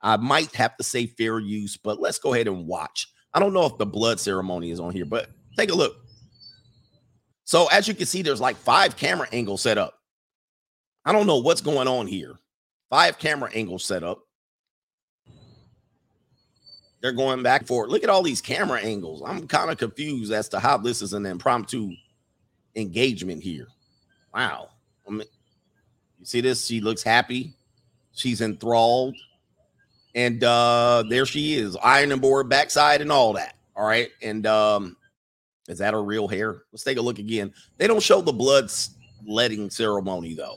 I 0.03 0.17
might 0.17 0.55
have 0.55 0.77
to 0.77 0.85
say 0.85 1.07
fair 1.07 1.41
use, 1.41 1.77
but 1.77 2.01
let's 2.01 2.21
go 2.21 2.33
ahead 2.33 2.47
and 2.47 2.69
watch. 2.69 3.09
I 3.35 3.41
don't 3.41 3.55
know 3.55 3.67
if 3.67 3.77
the 3.79 3.87
blood 3.87 4.21
ceremony 4.21 4.71
is 4.71 4.79
on 4.79 4.93
here, 4.93 5.05
but 5.05 5.31
take 5.57 5.73
a 5.73 5.75
look. 5.75 5.97
So 7.45 7.67
as 7.73 7.89
you 7.89 7.95
can 7.95 8.07
see, 8.07 8.23
there's 8.23 8.41
like 8.41 8.57
five 8.57 8.97
camera 8.97 9.27
angles 9.33 9.63
set 9.63 9.79
up. 9.79 9.95
I 11.05 11.11
don't 11.11 11.27
know 11.27 11.39
what's 11.39 11.61
going 11.61 11.89
on 11.89 12.07
here. 12.07 12.39
Five 12.89 13.19
camera 13.19 13.51
angles 13.53 13.85
set 13.85 14.05
up. 14.05 14.23
They're 17.03 17.13
going 17.13 17.43
back 17.43 17.67
for 17.67 17.85
it. 17.85 17.91
Look 17.91 18.05
at 18.05 18.11
all 18.11 18.23
these 18.23 18.41
camera 18.41 18.81
angles. 18.81 19.23
I'm 19.27 19.49
kind 19.49 19.71
of 19.71 19.77
confused 19.77 20.33
as 20.33 20.49
to 20.51 20.61
how 20.61 20.79
this 20.79 21.03
is 21.03 21.13
an 21.13 21.27
impromptu 21.27 21.91
engagement 22.77 23.43
here. 23.43 23.67
Wow. 24.33 24.71
I 25.07 25.11
mean, 25.11 25.27
you 26.21 26.25
see 26.25 26.41
this? 26.41 26.65
She 26.65 26.81
looks 26.81 27.03
happy. 27.03 27.55
She's 28.15 28.41
enthralled. 28.41 29.17
And 30.15 30.45
uh 30.45 31.03
there 31.09 31.27
she 31.27 31.55
is, 31.55 31.77
ironing 31.83 32.19
board 32.19 32.49
backside 32.49 33.01
and 33.01 33.11
all 33.11 33.33
that. 33.33 33.57
All 33.75 33.87
right. 33.87 34.11
And 34.23 34.47
um 34.47 34.97
is 35.69 35.79
that 35.79 35.95
her 35.95 36.05
real 36.05 36.29
hair? 36.29 36.63
Let's 36.71 36.85
take 36.85 36.99
a 36.99 37.03
look 37.03 37.19
again. 37.19 37.53
They 37.79 37.87
don't 37.89 38.03
show 38.03 38.21
the 38.21 38.33
blood 38.33 38.71
letting 39.27 39.71
ceremony 39.71 40.35
though. 40.35 40.57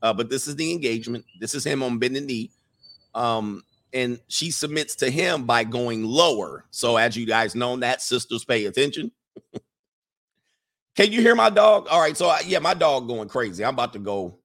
Uh, 0.00 0.12
but 0.12 0.30
this 0.30 0.46
is 0.46 0.56
the 0.56 0.72
engagement. 0.72 1.24
This 1.40 1.54
is 1.54 1.64
him 1.64 1.82
on 1.82 1.98
bending 1.98 2.26
knee. 2.26 2.50
Um, 3.14 3.62
and 3.94 4.20
she 4.28 4.50
submits 4.50 4.96
to 4.96 5.10
him 5.10 5.44
by 5.44 5.64
going 5.64 6.04
lower. 6.04 6.66
So, 6.70 6.96
as 6.96 7.16
you 7.16 7.24
guys 7.24 7.54
know, 7.54 7.76
that 7.76 8.02
sisters 8.02 8.44
pay 8.44 8.66
attention. 8.66 9.12
Can 10.96 11.12
you 11.12 11.20
hear 11.20 11.34
my 11.34 11.50
dog? 11.50 11.86
All 11.90 12.00
right. 12.00 12.16
So, 12.16 12.28
I, 12.28 12.40
yeah, 12.44 12.58
my 12.58 12.74
dog 12.74 13.08
going 13.08 13.28
crazy. 13.28 13.64
I'm 13.64 13.74
about 13.74 13.92
to 13.94 13.98
go. 13.98 14.38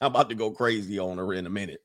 I'm 0.00 0.08
about 0.08 0.28
to 0.28 0.34
go 0.34 0.50
crazy 0.50 0.98
on 0.98 1.18
her 1.18 1.32
in 1.32 1.46
a 1.46 1.50
minute. 1.50 1.82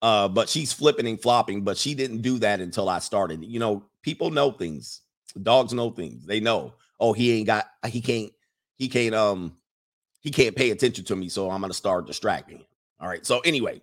Uh, 0.00 0.28
but 0.28 0.48
she's 0.48 0.72
flipping 0.72 1.06
and 1.06 1.20
flopping, 1.20 1.62
but 1.62 1.78
she 1.78 1.94
didn't 1.94 2.20
do 2.20 2.38
that 2.38 2.60
until 2.60 2.88
I 2.88 2.98
started. 2.98 3.42
You 3.44 3.58
know, 3.58 3.86
people 4.02 4.30
know 4.30 4.50
things. 4.50 5.00
Dogs 5.42 5.72
know 5.72 5.90
things. 5.90 6.26
They 6.26 6.40
know. 6.40 6.74
Oh, 7.00 7.12
he 7.12 7.32
ain't 7.32 7.46
got. 7.46 7.66
He 7.88 8.00
can't. 8.00 8.30
He 8.76 8.88
can't. 8.88 9.14
Um, 9.14 9.56
he 10.20 10.30
can't 10.30 10.54
pay 10.54 10.70
attention 10.70 11.04
to 11.06 11.16
me, 11.16 11.28
so 11.28 11.50
I'm 11.50 11.60
gonna 11.60 11.74
start 11.74 12.06
distracting. 12.06 12.64
All 13.00 13.08
right. 13.08 13.24
So 13.24 13.40
anyway, 13.40 13.82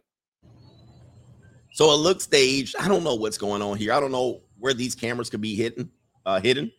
so 1.71 1.91
it 1.91 1.97
looks 1.97 2.25
staged. 2.25 2.75
I 2.79 2.87
don't 2.87 3.03
know 3.03 3.15
what's 3.15 3.37
going 3.37 3.61
on 3.61 3.77
here. 3.77 3.93
I 3.93 3.99
don't 3.99 4.11
know 4.11 4.41
where 4.59 4.73
these 4.73 4.95
cameras 4.95 5.29
could 5.29 5.41
be 5.41 5.55
hidden, 5.55 5.89
uh, 6.25 6.39
hidden, 6.39 6.71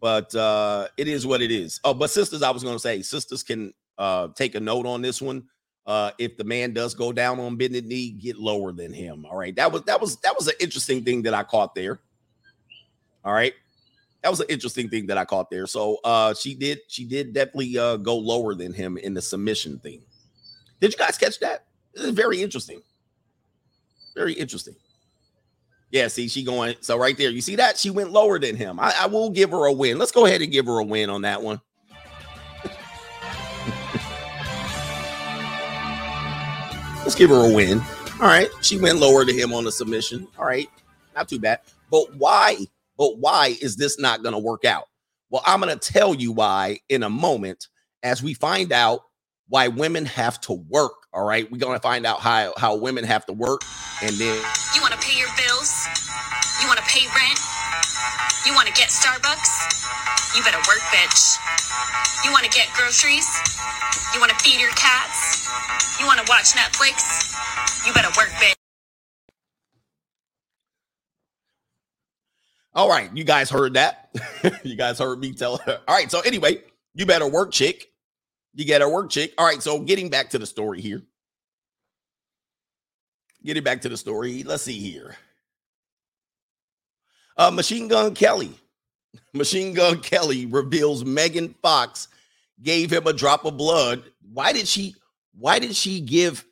but 0.00 0.34
uh, 0.34 0.88
it 0.96 1.08
is 1.08 1.26
what 1.26 1.42
it 1.42 1.50
is. 1.50 1.80
Oh, 1.84 1.94
but 1.94 2.10
sisters, 2.10 2.42
I 2.42 2.50
was 2.50 2.62
gonna 2.62 2.78
say, 2.78 3.02
sisters 3.02 3.42
can 3.42 3.72
uh 3.98 4.28
take 4.34 4.54
a 4.54 4.60
note 4.60 4.86
on 4.86 5.02
this 5.02 5.20
one. 5.20 5.44
Uh, 5.86 6.10
if 6.18 6.36
the 6.36 6.44
man 6.44 6.74
does 6.74 6.94
go 6.94 7.12
down 7.12 7.40
on 7.40 7.56
bended 7.56 7.86
knee, 7.86 8.10
get 8.10 8.36
lower 8.36 8.72
than 8.72 8.92
him. 8.92 9.24
All 9.24 9.38
right. 9.38 9.56
That 9.56 9.72
was 9.72 9.82
that 9.84 10.00
was 10.00 10.16
that 10.18 10.36
was 10.36 10.46
an 10.48 10.54
interesting 10.60 11.02
thing 11.02 11.22
that 11.22 11.34
I 11.34 11.42
caught 11.42 11.74
there. 11.74 12.00
All 13.24 13.32
right 13.32 13.54
that 14.22 14.30
was 14.30 14.40
an 14.40 14.46
interesting 14.48 14.88
thing 14.88 15.06
that 15.06 15.18
I 15.18 15.24
caught 15.24 15.50
there. 15.50 15.66
So 15.66 15.98
uh 16.04 16.34
she 16.34 16.54
did 16.54 16.80
she 16.88 17.04
did 17.04 17.32
definitely 17.32 17.78
uh 17.78 17.96
go 17.96 18.16
lower 18.16 18.54
than 18.54 18.72
him 18.72 18.98
in 18.98 19.14
the 19.14 19.22
submission 19.22 19.78
thing. 19.78 20.02
Did 20.80 20.92
you 20.92 20.98
guys 20.98 21.18
catch 21.18 21.38
that? 21.40 21.66
This 21.94 22.04
is 22.04 22.10
very 22.10 22.42
interesting. 22.42 22.82
Very 24.18 24.32
interesting. 24.32 24.74
Yeah, 25.92 26.08
see, 26.08 26.26
she 26.26 26.42
going 26.42 26.74
so 26.80 26.98
right 26.98 27.16
there. 27.16 27.30
You 27.30 27.40
see 27.40 27.54
that? 27.54 27.78
She 27.78 27.90
went 27.90 28.10
lower 28.10 28.40
than 28.40 28.56
him. 28.56 28.80
I, 28.80 28.92
I 29.02 29.06
will 29.06 29.30
give 29.30 29.50
her 29.50 29.66
a 29.66 29.72
win. 29.72 29.96
Let's 29.96 30.10
go 30.10 30.26
ahead 30.26 30.42
and 30.42 30.50
give 30.50 30.66
her 30.66 30.80
a 30.80 30.84
win 30.84 31.08
on 31.08 31.22
that 31.22 31.40
one. 31.40 31.60
Let's 37.04 37.14
give 37.14 37.30
her 37.30 37.48
a 37.48 37.54
win. 37.54 37.80
All 38.20 38.26
right. 38.26 38.48
She 38.60 38.76
went 38.76 38.98
lower 38.98 39.24
to 39.24 39.32
him 39.32 39.54
on 39.54 39.62
the 39.62 39.70
submission. 39.70 40.26
All 40.36 40.46
right. 40.46 40.68
Not 41.14 41.28
too 41.28 41.38
bad. 41.38 41.60
But 41.88 42.12
why 42.16 42.56
but 42.98 43.18
why 43.18 43.56
is 43.62 43.76
this 43.76 44.00
not 44.00 44.24
going 44.24 44.32
to 44.32 44.40
work 44.40 44.64
out? 44.64 44.86
Well, 45.30 45.44
I'm 45.46 45.60
going 45.60 45.78
to 45.78 45.92
tell 45.92 46.12
you 46.12 46.32
why 46.32 46.80
in 46.88 47.04
a 47.04 47.10
moment 47.10 47.68
as 48.02 48.20
we 48.20 48.34
find 48.34 48.72
out 48.72 49.02
why 49.48 49.68
women 49.68 50.06
have 50.06 50.40
to 50.40 50.54
work. 50.54 50.97
All 51.12 51.26
right. 51.26 51.50
We're 51.50 51.58
to 51.58 51.80
find 51.80 52.06
out 52.06 52.20
how, 52.20 52.52
how 52.56 52.76
women 52.76 53.04
have 53.04 53.26
to 53.26 53.32
work. 53.32 53.62
And 54.02 54.14
then 54.16 54.36
you 54.74 54.80
want 54.80 54.92
to 54.94 55.00
pay 55.00 55.18
your 55.18 55.28
bills, 55.36 55.86
you 56.62 56.68
want 56.68 56.78
to 56.78 56.86
pay 56.86 57.06
rent, 57.16 57.40
you 58.46 58.54
want 58.54 58.68
to 58.68 58.74
get 58.74 58.88
Starbucks, 58.90 60.36
you 60.36 60.42
better 60.44 60.62
work, 60.68 60.80
bitch. 60.94 61.36
You 62.24 62.32
want 62.32 62.44
to 62.44 62.50
get 62.50 62.68
groceries, 62.74 63.26
you 64.14 64.20
want 64.20 64.30
to 64.30 64.36
feed 64.38 64.60
your 64.60 64.70
cats, 64.72 65.48
you 66.00 66.06
want 66.06 66.20
to 66.20 66.26
watch 66.28 66.52
Netflix, 66.54 67.34
you 67.86 67.92
better 67.92 68.08
work, 68.16 68.28
bitch. 68.40 68.54
All 72.74 72.88
right, 72.88 73.10
you 73.16 73.24
guys 73.24 73.50
heard 73.50 73.74
that. 73.74 74.10
you 74.64 74.76
guys 74.76 74.98
heard 74.98 75.18
me 75.18 75.32
tell 75.32 75.56
her. 75.58 75.80
All 75.88 75.94
right, 75.94 76.10
so 76.10 76.20
anyway, 76.20 76.62
you 76.94 77.06
better 77.06 77.26
work, 77.28 77.50
chick. 77.52 77.90
You 78.58 78.64
get 78.64 78.82
a 78.82 78.88
work, 78.88 79.08
chick. 79.08 79.32
All 79.38 79.46
right, 79.46 79.62
so 79.62 79.78
getting 79.78 80.08
back 80.08 80.30
to 80.30 80.38
the 80.38 80.44
story 80.44 80.80
here. 80.80 81.00
Getting 83.44 83.62
back 83.62 83.82
to 83.82 83.88
the 83.88 83.96
story, 83.96 84.42
let's 84.42 84.64
see 84.64 84.80
here. 84.80 85.14
Uh, 87.36 87.52
Machine 87.52 87.86
Gun 87.86 88.16
Kelly. 88.16 88.50
Machine 89.32 89.74
Gun 89.74 90.00
Kelly 90.00 90.46
reveals 90.46 91.04
Megan 91.04 91.54
Fox 91.62 92.08
gave 92.60 92.92
him 92.92 93.06
a 93.06 93.12
drop 93.12 93.44
of 93.44 93.56
blood. 93.56 94.02
Why 94.32 94.52
did 94.52 94.66
she? 94.66 94.96
Why 95.38 95.60
did 95.60 95.76
she 95.76 96.00
give 96.00 96.44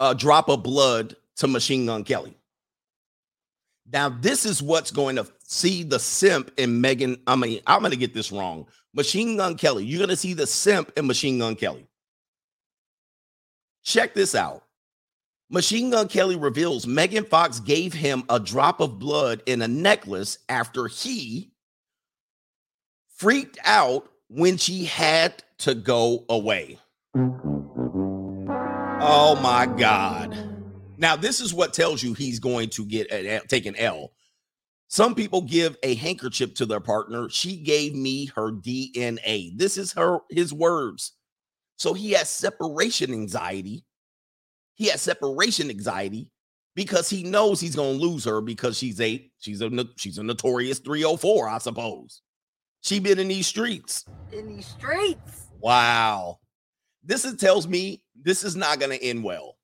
a 0.00 0.14
drop 0.14 0.48
of 0.48 0.62
blood 0.62 1.14
to 1.36 1.46
Machine 1.46 1.84
Gun 1.84 2.04
Kelly? 2.04 2.38
Now, 3.92 4.08
this 4.08 4.46
is 4.46 4.62
what's 4.62 4.90
going 4.90 5.16
to 5.16 5.26
see 5.44 5.82
the 5.82 5.98
simp 5.98 6.52
in 6.56 6.80
Megan. 6.80 7.20
I 7.26 7.36
mean, 7.36 7.60
I'm 7.66 7.80
going 7.80 7.90
to 7.90 7.98
get 7.98 8.14
this 8.14 8.32
wrong. 8.32 8.66
Machine 8.94 9.36
Gun 9.36 9.56
Kelly. 9.56 9.84
You're 9.84 9.98
going 9.98 10.08
to 10.10 10.16
see 10.16 10.34
the 10.34 10.46
simp 10.46 10.92
in 10.96 11.06
Machine 11.06 11.38
Gun 11.38 11.54
Kelly. 11.56 11.86
Check 13.82 14.14
this 14.14 14.34
out. 14.34 14.64
Machine 15.50 15.90
Gun 15.90 16.08
Kelly 16.08 16.36
reveals 16.36 16.86
Megan 16.86 17.24
Fox 17.24 17.60
gave 17.60 17.94
him 17.94 18.24
a 18.28 18.38
drop 18.38 18.80
of 18.80 18.98
blood 18.98 19.42
in 19.46 19.62
a 19.62 19.68
necklace 19.68 20.38
after 20.48 20.88
he 20.88 21.52
freaked 23.16 23.58
out 23.64 24.10
when 24.28 24.58
she 24.58 24.84
had 24.84 25.42
to 25.58 25.74
go 25.74 26.24
away. 26.28 26.78
Oh 29.00 29.38
my 29.42 29.66
God. 29.66 30.36
Now, 30.98 31.16
this 31.16 31.40
is 31.40 31.54
what 31.54 31.72
tells 31.72 32.02
you 32.02 32.12
he's 32.12 32.40
going 32.40 32.68
to 32.70 32.84
get 32.84 33.10
a, 33.10 33.40
take 33.48 33.64
an 33.66 33.76
L. 33.76 34.12
Some 34.88 35.14
people 35.14 35.42
give 35.42 35.76
a 35.82 35.94
handkerchief 35.94 36.54
to 36.54 36.66
their 36.66 36.80
partner. 36.80 37.28
She 37.28 37.56
gave 37.58 37.94
me 37.94 38.26
her 38.34 38.50
DNA. 38.50 39.56
This 39.56 39.76
is 39.76 39.92
her 39.92 40.20
his 40.30 40.52
words. 40.52 41.12
So 41.76 41.94
he 41.94 42.12
has 42.12 42.28
separation 42.30 43.12
anxiety. 43.12 43.84
He 44.74 44.86
has 44.86 45.02
separation 45.02 45.70
anxiety 45.70 46.30
because 46.74 47.10
he 47.10 47.22
knows 47.22 47.60
he's 47.60 47.76
going 47.76 47.98
to 47.98 48.04
lose 48.06 48.24
her 48.24 48.40
because 48.40 48.78
she's 48.78 49.00
a 49.00 49.30
she's 49.38 49.60
a 49.60 49.70
she's 49.96 50.18
a 50.18 50.22
notorious 50.22 50.78
304, 50.78 51.48
I 51.48 51.58
suppose. 51.58 52.22
She 52.80 52.98
been 53.00 53.18
in 53.18 53.28
these 53.28 53.46
streets. 53.46 54.04
In 54.32 54.46
these 54.56 54.66
streets. 54.68 55.48
Wow. 55.60 56.38
This 57.04 57.24
is, 57.24 57.36
tells 57.36 57.66
me 57.68 58.02
this 58.20 58.44
is 58.44 58.56
not 58.56 58.78
going 58.78 58.96
to 58.96 59.04
end 59.04 59.22
well. 59.24 59.56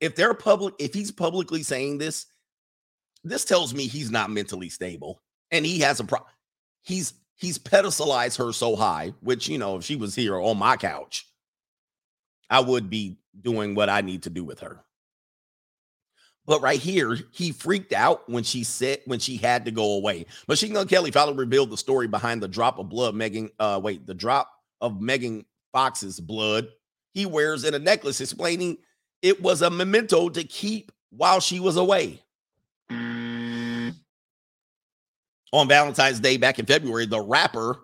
if 0.00 0.16
they're 0.16 0.34
public, 0.34 0.74
if 0.78 0.94
he's 0.94 1.12
publicly 1.12 1.62
saying 1.62 1.98
this, 1.98 2.26
this 3.24 3.44
tells 3.44 3.74
me 3.74 3.86
he's 3.86 4.10
not 4.10 4.30
mentally 4.30 4.68
stable 4.68 5.20
and 5.50 5.64
he 5.64 5.80
has 5.80 6.00
a 6.00 6.04
pro. 6.04 6.18
He's 6.82 7.14
he's 7.36 7.58
pedestalized 7.58 8.38
her 8.38 8.52
so 8.52 8.76
high, 8.76 9.12
which 9.20 9.48
you 9.48 9.58
know, 9.58 9.76
if 9.76 9.84
she 9.84 9.96
was 9.96 10.14
here 10.14 10.38
on 10.38 10.58
my 10.58 10.76
couch, 10.76 11.26
I 12.48 12.60
would 12.60 12.90
be 12.90 13.18
doing 13.40 13.74
what 13.74 13.88
I 13.88 14.00
need 14.00 14.24
to 14.24 14.30
do 14.30 14.44
with 14.44 14.60
her. 14.60 14.80
But 16.46 16.62
right 16.62 16.80
here, 16.80 17.16
he 17.32 17.52
freaked 17.52 17.92
out 17.92 18.28
when 18.28 18.42
she 18.42 18.64
said 18.64 19.00
when 19.04 19.18
she 19.18 19.36
had 19.36 19.66
to 19.66 19.70
go 19.70 19.96
away. 19.96 20.26
Machine 20.48 20.72
Gun 20.72 20.88
Kelly 20.88 21.10
finally 21.10 21.36
revealed 21.36 21.70
the 21.70 21.76
story 21.76 22.08
behind 22.08 22.42
the 22.42 22.48
drop 22.48 22.78
of 22.78 22.88
blood. 22.88 23.14
Megan, 23.14 23.50
uh, 23.58 23.80
wait, 23.82 24.06
the 24.06 24.14
drop 24.14 24.50
of 24.80 25.00
Megan 25.00 25.44
Fox's 25.72 26.18
blood 26.18 26.68
he 27.12 27.26
wears 27.26 27.64
in 27.64 27.74
a 27.74 27.78
necklace, 27.78 28.20
explaining 28.20 28.78
it 29.22 29.42
was 29.42 29.62
a 29.62 29.70
memento 29.70 30.28
to 30.28 30.44
keep 30.44 30.92
while 31.10 31.40
she 31.40 31.60
was 31.60 31.76
away. 31.76 32.22
Mm. 32.90 33.94
On 35.52 35.66
Valentine's 35.66 36.20
Day 36.20 36.36
back 36.36 36.58
in 36.58 36.66
February, 36.66 37.06
the 37.06 37.20
rapper, 37.20 37.76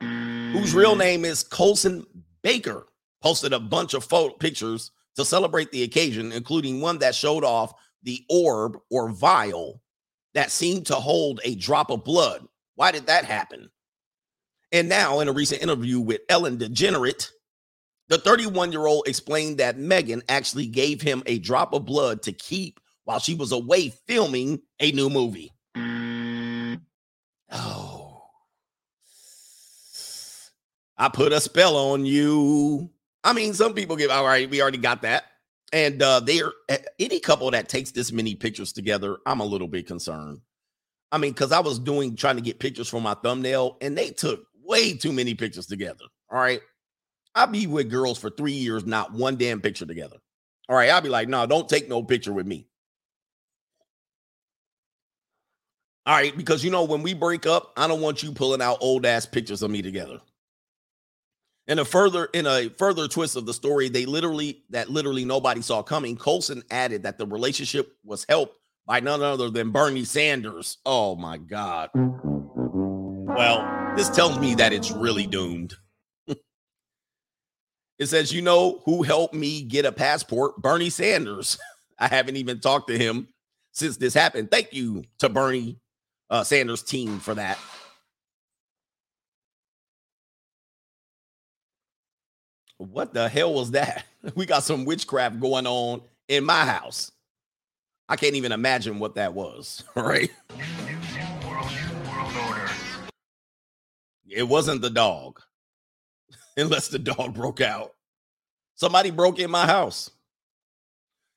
whose 0.00 0.74
real 0.74 0.94
mm. 0.94 0.98
name 0.98 1.24
is 1.24 1.42
Colson 1.42 2.06
Baker, 2.42 2.86
posted 3.22 3.52
a 3.52 3.60
bunch 3.60 3.94
of 3.94 4.04
photo 4.04 4.34
pictures 4.34 4.90
to 5.16 5.24
celebrate 5.24 5.70
the 5.70 5.82
occasion, 5.82 6.32
including 6.32 6.80
one 6.80 6.98
that 6.98 7.14
showed 7.14 7.44
off 7.44 7.74
the 8.02 8.24
orb 8.28 8.78
or 8.90 9.10
vial 9.10 9.80
that 10.34 10.50
seemed 10.50 10.86
to 10.86 10.94
hold 10.94 11.40
a 11.44 11.54
drop 11.54 11.90
of 11.90 12.04
blood. 12.04 12.44
Why 12.74 12.90
did 12.90 13.06
that 13.06 13.24
happen? 13.24 13.70
And 14.72 14.88
now, 14.88 15.20
in 15.20 15.28
a 15.28 15.32
recent 15.32 15.62
interview 15.62 16.00
with 16.00 16.22
Ellen 16.28 16.58
DeGeneres, 16.58 17.30
the 18.08 18.18
31 18.18 18.72
year 18.72 18.86
old 18.86 19.06
explained 19.06 19.58
that 19.58 19.78
Megan 19.78 20.22
actually 20.28 20.66
gave 20.66 21.00
him 21.00 21.22
a 21.26 21.38
drop 21.38 21.72
of 21.72 21.84
blood 21.84 22.22
to 22.22 22.32
keep 22.32 22.80
while 23.04 23.18
she 23.18 23.34
was 23.34 23.52
away 23.52 23.90
filming 24.06 24.60
a 24.80 24.90
new 24.92 25.08
movie. 25.08 25.53
Oh, 27.54 28.22
I 30.96 31.08
put 31.08 31.32
a 31.32 31.40
spell 31.40 31.76
on 31.76 32.04
you. 32.04 32.90
I 33.22 33.32
mean, 33.32 33.54
some 33.54 33.74
people 33.74 33.96
give, 33.96 34.10
all 34.10 34.24
right, 34.24 34.48
we 34.50 34.60
already 34.60 34.78
got 34.78 35.02
that. 35.02 35.24
And 35.72 36.00
uh, 36.02 36.20
they're 36.20 36.52
any 36.98 37.20
couple 37.20 37.50
that 37.50 37.68
takes 37.68 37.90
this 37.90 38.12
many 38.12 38.34
pictures 38.34 38.72
together, 38.72 39.16
I'm 39.26 39.40
a 39.40 39.44
little 39.44 39.66
bit 39.66 39.86
concerned. 39.86 40.40
I 41.10 41.18
mean, 41.18 41.32
because 41.32 41.52
I 41.52 41.60
was 41.60 41.78
doing 41.78 42.16
trying 42.16 42.36
to 42.36 42.42
get 42.42 42.58
pictures 42.58 42.88
for 42.88 43.00
my 43.00 43.14
thumbnail, 43.14 43.76
and 43.80 43.96
they 43.96 44.10
took 44.10 44.46
way 44.62 44.94
too 44.96 45.12
many 45.12 45.34
pictures 45.34 45.66
together. 45.66 46.04
All 46.30 46.38
right. 46.38 46.60
I'll 47.34 47.48
be 47.48 47.66
with 47.66 47.90
girls 47.90 48.18
for 48.18 48.30
three 48.30 48.52
years, 48.52 48.86
not 48.86 49.12
one 49.12 49.36
damn 49.36 49.60
picture 49.60 49.86
together. 49.86 50.16
All 50.68 50.76
right, 50.76 50.90
I'll 50.90 51.00
be 51.00 51.08
like, 51.08 51.28
no, 51.28 51.44
don't 51.46 51.68
take 51.68 51.88
no 51.88 52.02
picture 52.02 52.32
with 52.32 52.46
me. 52.46 52.68
All 56.06 56.14
right, 56.14 56.36
because 56.36 56.62
you 56.62 56.70
know, 56.70 56.84
when 56.84 57.02
we 57.02 57.14
break 57.14 57.46
up, 57.46 57.72
I 57.76 57.88
don't 57.88 58.02
want 58.02 58.22
you 58.22 58.32
pulling 58.32 58.60
out 58.60 58.78
old 58.80 59.06
ass 59.06 59.24
pictures 59.24 59.62
of 59.62 59.70
me 59.70 59.80
together. 59.80 60.20
In 61.66 61.78
a 61.78 61.84
further 61.84 62.26
in 62.34 62.46
a 62.46 62.68
further 62.68 63.08
twist 63.08 63.36
of 63.36 63.46
the 63.46 63.54
story, 63.54 63.88
they 63.88 64.04
literally 64.04 64.64
that 64.68 64.90
literally 64.90 65.24
nobody 65.24 65.62
saw 65.62 65.82
coming. 65.82 66.14
Colson 66.14 66.62
added 66.70 67.04
that 67.04 67.16
the 67.16 67.26
relationship 67.26 67.96
was 68.04 68.26
helped 68.28 68.58
by 68.86 69.00
none 69.00 69.22
other 69.22 69.48
than 69.48 69.70
Bernie 69.70 70.04
Sanders. 70.04 70.76
Oh 70.84 71.16
my 71.16 71.38
God. 71.38 71.88
Well, 71.94 73.94
this 73.96 74.10
tells 74.10 74.38
me 74.38 74.54
that 74.56 74.74
it's 74.74 74.90
really 74.90 75.26
doomed. 75.26 75.74
It 77.96 78.06
says, 78.06 78.32
you 78.32 78.42
know 78.42 78.82
who 78.84 79.04
helped 79.04 79.34
me 79.34 79.62
get 79.62 79.86
a 79.86 79.92
passport? 79.92 80.60
Bernie 80.60 80.90
Sanders. 80.90 81.56
I 81.98 82.08
haven't 82.08 82.36
even 82.36 82.58
talked 82.58 82.88
to 82.88 82.98
him 82.98 83.28
since 83.70 83.96
this 83.96 84.12
happened. 84.12 84.50
Thank 84.50 84.72
you 84.72 85.04
to 85.20 85.28
Bernie 85.28 85.78
uh, 86.30 86.44
Sanders' 86.44 86.82
team 86.82 87.18
for 87.20 87.34
that. 87.34 87.58
What 92.78 93.14
the 93.14 93.28
hell 93.28 93.54
was 93.54 93.72
that? 93.72 94.04
We 94.34 94.46
got 94.46 94.62
some 94.62 94.86
witchcraft 94.86 95.38
going 95.38 95.66
on 95.66 96.00
in 96.28 96.44
my 96.44 96.64
house. 96.64 97.12
I 98.08 98.16
can't 98.16 98.36
even 98.36 98.52
imagine 98.52 98.98
what 98.98 99.16
that 99.16 99.34
was, 99.34 99.84
right? 99.94 100.30
It 104.26 104.48
wasn't 104.48 104.80
the 104.80 104.88
dog. 104.88 105.42
unless 106.56 106.88
the 106.88 106.98
dog 106.98 107.34
broke 107.34 107.60
out. 107.60 107.94
Somebody 108.74 109.10
broke 109.10 109.38
in 109.38 109.50
my 109.50 109.66
house. 109.66 110.10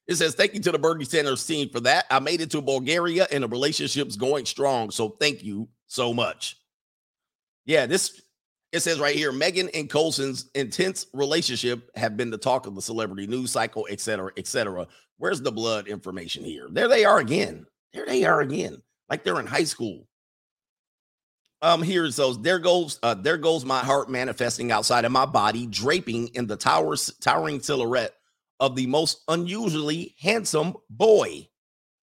It 0.07 0.15
says, 0.15 0.35
Thank 0.35 0.53
you 0.53 0.61
to 0.61 0.71
the 0.71 0.79
Bernie 0.79 1.05
Sanders 1.05 1.45
team 1.45 1.69
for 1.69 1.79
that. 1.81 2.05
I 2.09 2.19
made 2.19 2.41
it 2.41 2.51
to 2.51 2.61
Bulgaria 2.61 3.27
and 3.31 3.43
the 3.43 3.47
relationship's 3.47 4.15
going 4.15 4.45
strong. 4.45 4.91
So 4.91 5.09
thank 5.09 5.43
you 5.43 5.67
so 5.87 6.13
much. 6.13 6.57
Yeah, 7.65 7.85
this 7.85 8.21
it 8.71 8.81
says 8.81 8.99
right 8.99 9.15
here 9.15 9.31
Megan 9.31 9.69
and 9.73 9.89
Colson's 9.89 10.49
intense 10.55 11.07
relationship 11.13 11.89
have 11.95 12.17
been 12.17 12.29
the 12.29 12.37
talk 12.37 12.67
of 12.67 12.75
the 12.75 12.81
celebrity 12.81 13.27
news 13.27 13.51
cycle, 13.51 13.87
et 13.89 13.99
cetera, 13.99 14.31
et 14.37 14.47
cetera. 14.47 14.87
Where's 15.17 15.41
the 15.41 15.51
blood 15.51 15.87
information 15.87 16.43
here? 16.43 16.67
There 16.69 16.87
they 16.87 17.05
are 17.05 17.19
again. 17.19 17.65
There 17.93 18.05
they 18.05 18.23
are 18.23 18.41
again. 18.41 18.81
Like 19.09 19.23
they're 19.23 19.39
in 19.39 19.47
high 19.47 19.63
school. 19.63 20.07
Um, 21.61 21.81
here's 21.81 22.15
those. 22.15 22.39
There 22.41 22.59
goes, 22.59 22.99
uh, 23.01 23.15
there 23.15 23.37
goes 23.37 23.65
my 23.65 23.79
heart 23.79 24.09
manifesting 24.09 24.71
outside 24.71 25.05
of 25.05 25.11
my 25.11 25.25
body, 25.25 25.65
draping 25.65 26.27
in 26.29 26.45
the 26.45 26.55
towers, 26.55 27.11
towering 27.19 27.61
silhouette 27.61 28.13
of 28.59 28.75
the 28.75 28.87
most 28.87 29.23
unusually 29.27 30.15
handsome 30.19 30.75
boy. 30.89 31.47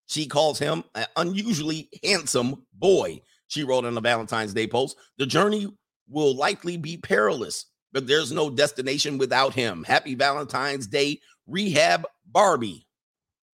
She 0.07 0.27
calls 0.27 0.59
him 0.59 0.83
an 0.95 1.05
unusually 1.15 1.89
handsome 2.03 2.65
boy. 2.73 3.21
She 3.47 3.63
wrote 3.63 3.85
on 3.85 3.95
the 3.95 4.01
Valentine's 4.01 4.53
Day 4.53 4.67
post. 4.67 4.97
The 5.17 5.25
journey 5.25 5.67
will 6.07 6.35
likely 6.35 6.77
be 6.77 6.97
perilous, 6.97 7.65
but 7.91 8.07
there's 8.07 8.31
no 8.31 8.49
destination 8.49 9.17
without 9.17 9.53
him. 9.53 9.83
Happy 9.83 10.15
Valentine's 10.15 10.87
Day, 10.87 11.19
Rehab 11.47 12.05
Barbie. 12.25 12.87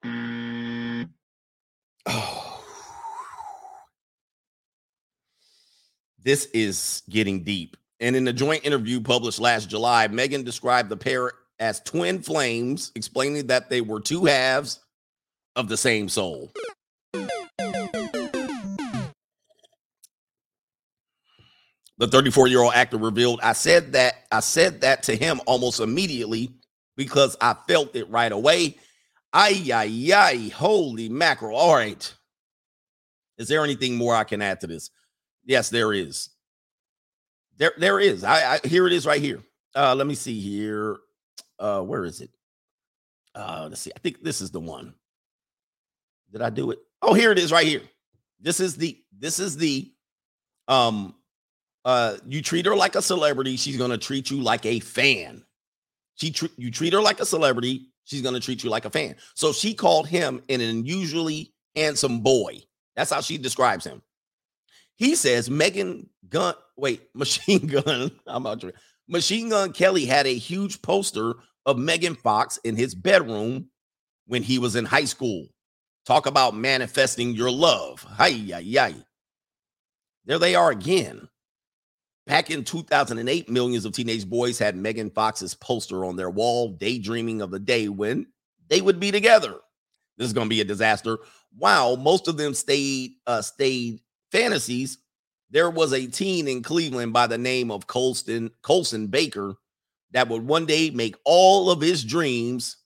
Oh. 0.05 1.05
This 6.21 6.47
is 6.53 7.01
getting 7.09 7.45
deep. 7.45 7.77
And 8.01 8.13
in 8.13 8.27
a 8.27 8.33
joint 8.33 8.65
interview 8.65 8.99
published 8.99 9.39
last 9.39 9.69
July, 9.69 10.05
Megan 10.09 10.43
described 10.43 10.89
the 10.89 10.97
pair 10.97 11.31
as 11.59 11.81
twin 11.81 12.21
flames, 12.21 12.91
explaining 12.95 13.47
that 13.47 13.69
they 13.69 13.81
were 13.81 13.99
two 13.99 14.25
halves 14.25 14.79
of 15.55 15.67
the 15.67 15.77
same 15.77 16.09
soul. 16.09 16.51
The 21.99 22.07
34 22.07 22.47
year 22.47 22.61
old 22.61 22.73
actor 22.73 22.97
revealed, 22.97 23.41
I 23.43 23.51
said 23.53 23.91
that 23.91 24.25
I 24.31 24.39
said 24.39 24.81
that 24.81 25.03
to 25.03 25.15
him 25.15 25.41
almost 25.45 25.81
immediately 25.81 26.51
because 26.95 27.35
I 27.41 27.55
felt 27.67 27.95
it 27.95 28.09
right 28.09 28.31
away. 28.31 28.77
Ay, 29.33 29.69
ay, 29.73 30.11
ay, 30.13 30.49
holy 30.55 31.09
mackerel. 31.09 31.57
All 31.57 31.75
right. 31.75 32.13
Is 33.37 33.49
there 33.49 33.63
anything 33.63 33.95
more 33.95 34.15
I 34.15 34.23
can 34.23 34.41
add 34.41 34.61
to 34.61 34.67
this? 34.67 34.91
Yes, 35.45 35.69
there 35.69 35.93
is. 35.93 36.29
There, 37.57 37.73
there 37.77 37.99
is. 37.99 38.23
I, 38.23 38.55
I 38.55 38.67
here 38.67 38.87
it 38.87 38.93
is 38.93 39.05
right 39.05 39.21
here. 39.21 39.43
Uh, 39.75 39.93
let 39.93 40.07
me 40.07 40.15
see 40.15 40.39
here. 40.39 40.99
Uh, 41.59 41.81
where 41.81 42.05
is 42.05 42.21
it? 42.21 42.29
Uh, 43.35 43.67
let's 43.69 43.81
see. 43.81 43.91
I 43.95 43.99
think 43.99 44.23
this 44.23 44.41
is 44.41 44.51
the 44.51 44.59
one. 44.59 44.93
Did 46.31 46.41
I 46.41 46.49
do 46.49 46.71
it? 46.71 46.79
Oh, 47.01 47.13
here 47.13 47.31
it 47.31 47.39
is 47.39 47.51
right 47.51 47.67
here. 47.67 47.81
This 48.39 48.59
is 48.59 48.75
the 48.75 49.01
this 49.17 49.39
is 49.39 49.57
the 49.57 49.91
um 50.67 51.15
uh 51.85 52.17
you 52.27 52.41
treat 52.41 52.65
her 52.65 52.75
like 52.75 52.95
a 52.95 53.01
celebrity, 53.01 53.57
she's 53.57 53.77
gonna 53.77 53.97
treat 53.97 54.29
you 54.29 54.41
like 54.41 54.65
a 54.65 54.79
fan. 54.79 55.43
She 56.15 56.31
tr- 56.31 56.45
you 56.57 56.71
treat 56.71 56.93
her 56.93 57.01
like 57.01 57.19
a 57.19 57.25
celebrity, 57.25 57.89
she's 58.05 58.21
gonna 58.21 58.39
treat 58.39 58.63
you 58.63 58.69
like 58.69 58.85
a 58.85 58.89
fan. 58.89 59.15
So 59.33 59.51
she 59.51 59.73
called 59.73 60.07
him 60.07 60.41
an 60.49 60.61
unusually 60.61 61.53
handsome 61.75 62.21
boy. 62.21 62.59
That's 62.95 63.11
how 63.11 63.21
she 63.21 63.37
describes 63.37 63.85
him. 63.85 64.01
He 64.95 65.15
says 65.15 65.49
Megan 65.49 66.09
Gun, 66.29 66.53
wait, 66.77 67.09
Machine 67.15 67.67
Gun. 67.67 68.11
I'm 68.27 68.45
out. 68.45 68.63
Machine 69.07 69.49
Gun 69.49 69.73
Kelly 69.73 70.05
had 70.05 70.27
a 70.27 70.35
huge 70.35 70.81
poster 70.81 71.35
of 71.65 71.77
Megan 71.77 72.15
Fox 72.15 72.57
in 72.63 72.75
his 72.75 72.95
bedroom 72.95 73.69
when 74.27 74.43
he 74.43 74.59
was 74.59 74.75
in 74.75 74.85
high 74.85 75.05
school. 75.05 75.47
Talk 76.05 76.25
about 76.25 76.55
manifesting 76.55 77.31
your 77.31 77.51
love. 77.51 78.05
Hi, 78.09 78.31
hi, 78.31 78.63
hi. 78.73 78.95
There 80.25 80.39
they 80.39 80.55
are 80.55 80.71
again. 80.71 81.27
Back 82.25 82.51
in 82.51 82.63
2008, 82.63 83.49
millions 83.49 83.85
of 83.85 83.93
teenage 83.93 84.27
boys 84.29 84.59
had 84.59 84.75
Megan 84.75 85.09
Fox's 85.09 85.55
poster 85.55 86.05
on 86.05 86.15
their 86.15 86.29
wall, 86.29 86.69
daydreaming 86.69 87.41
of 87.41 87.51
the 87.51 87.59
day 87.59 87.89
when 87.89 88.27
they 88.67 88.81
would 88.81 88.99
be 88.99 89.11
together. 89.11 89.55
This 90.17 90.27
is 90.27 90.33
going 90.33 90.45
to 90.45 90.55
be 90.55 90.61
a 90.61 90.65
disaster. 90.65 91.17
Wow, 91.57 91.95
most 91.95 92.27
of 92.27 92.37
them 92.37 92.53
stayed 92.53 93.13
uh, 93.25 93.41
stayed 93.41 94.01
fantasies, 94.31 94.99
there 95.51 95.69
was 95.69 95.93
a 95.93 96.05
teen 96.05 96.47
in 96.47 96.61
Cleveland 96.61 97.13
by 97.13 97.27
the 97.27 97.37
name 97.37 97.71
of 97.71 97.87
Colston 97.87 98.51
Colson 98.61 99.07
Baker 99.07 99.55
that 100.11 100.27
would 100.27 100.45
one 100.45 100.65
day 100.65 100.89
make 100.89 101.15
all 101.25 101.69
of 101.69 101.81
his 101.81 102.03
dreams 102.03 102.77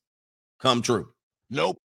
come 0.59 0.81
true. 0.81 1.09
Nope. 1.49 1.77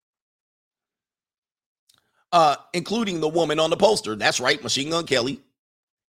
Uh, 2.32 2.56
including 2.74 3.20
the 3.20 3.28
woman 3.28 3.58
on 3.58 3.70
the 3.70 3.76
poster. 3.76 4.14
That's 4.16 4.40
right, 4.40 4.62
Machine 4.62 4.90
Gun 4.90 5.06
Kelly 5.06 5.40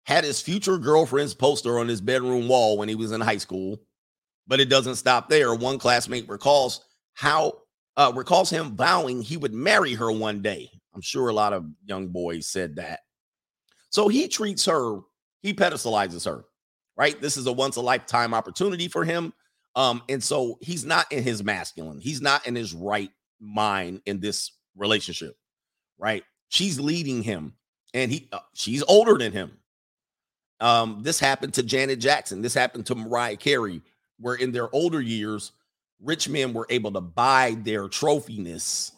had 0.04 0.24
his 0.24 0.40
future 0.40 0.78
girlfriend's 0.78 1.34
poster 1.34 1.78
on 1.78 1.88
his 1.88 2.00
bedroom 2.00 2.48
wall 2.48 2.78
when 2.78 2.88
he 2.88 2.94
was 2.94 3.12
in 3.12 3.20
high 3.20 3.38
school. 3.38 3.80
But 4.46 4.60
it 4.60 4.68
doesn't 4.68 4.96
stop 4.96 5.28
there. 5.28 5.54
One 5.54 5.78
classmate 5.78 6.28
recalls 6.28 6.84
how 7.14 7.62
uh, 7.96 8.12
recalls 8.14 8.50
him 8.50 8.76
vowing 8.76 9.22
he 9.22 9.36
would 9.36 9.54
marry 9.54 9.94
her 9.94 10.12
one 10.12 10.42
day. 10.42 10.70
I'm 10.94 11.00
sure 11.00 11.28
a 11.28 11.34
lot 11.34 11.52
of 11.52 11.66
young 11.84 12.08
boys 12.08 12.46
said 12.46 12.76
that. 12.76 13.00
So 13.90 14.08
he 14.08 14.28
treats 14.28 14.64
her, 14.66 15.00
he 15.42 15.54
pedestalizes 15.54 16.24
her, 16.26 16.44
right? 16.96 17.20
This 17.20 17.36
is 17.36 17.46
a 17.46 17.52
once 17.52 17.76
a 17.76 17.80
lifetime 17.80 18.34
opportunity 18.34 18.88
for 18.88 19.04
him. 19.04 19.32
Um, 19.74 20.02
and 20.08 20.22
so 20.22 20.58
he's 20.62 20.84
not 20.84 21.10
in 21.12 21.22
his 21.22 21.44
masculine, 21.44 22.00
he's 22.00 22.22
not 22.22 22.46
in 22.46 22.54
his 22.54 22.72
right 22.72 23.10
mind 23.40 24.00
in 24.06 24.20
this 24.20 24.52
relationship, 24.74 25.36
right? 25.98 26.24
She's 26.48 26.80
leading 26.80 27.22
him, 27.22 27.54
and 27.92 28.10
he 28.10 28.28
uh, 28.32 28.38
she's 28.54 28.82
older 28.88 29.18
than 29.18 29.32
him. 29.32 29.58
Um, 30.60 31.00
this 31.02 31.20
happened 31.20 31.52
to 31.54 31.62
Janet 31.62 31.98
Jackson. 31.98 32.40
This 32.40 32.54
happened 32.54 32.86
to 32.86 32.94
Mariah 32.94 33.36
Carey, 33.36 33.82
where 34.18 34.36
in 34.36 34.52
their 34.52 34.74
older 34.74 35.00
years, 35.02 35.52
rich 36.00 36.28
men 36.28 36.54
were 36.54 36.66
able 36.70 36.92
to 36.92 37.02
buy 37.02 37.56
their 37.62 37.88
trophiness, 37.88 38.92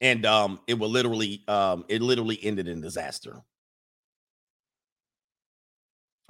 and 0.00 0.24
um, 0.24 0.60
it 0.68 0.74
will 0.78 0.90
literally, 0.90 1.42
um, 1.48 1.84
it 1.88 2.00
literally 2.00 2.38
ended 2.42 2.68
in 2.68 2.80
disaster. 2.80 3.42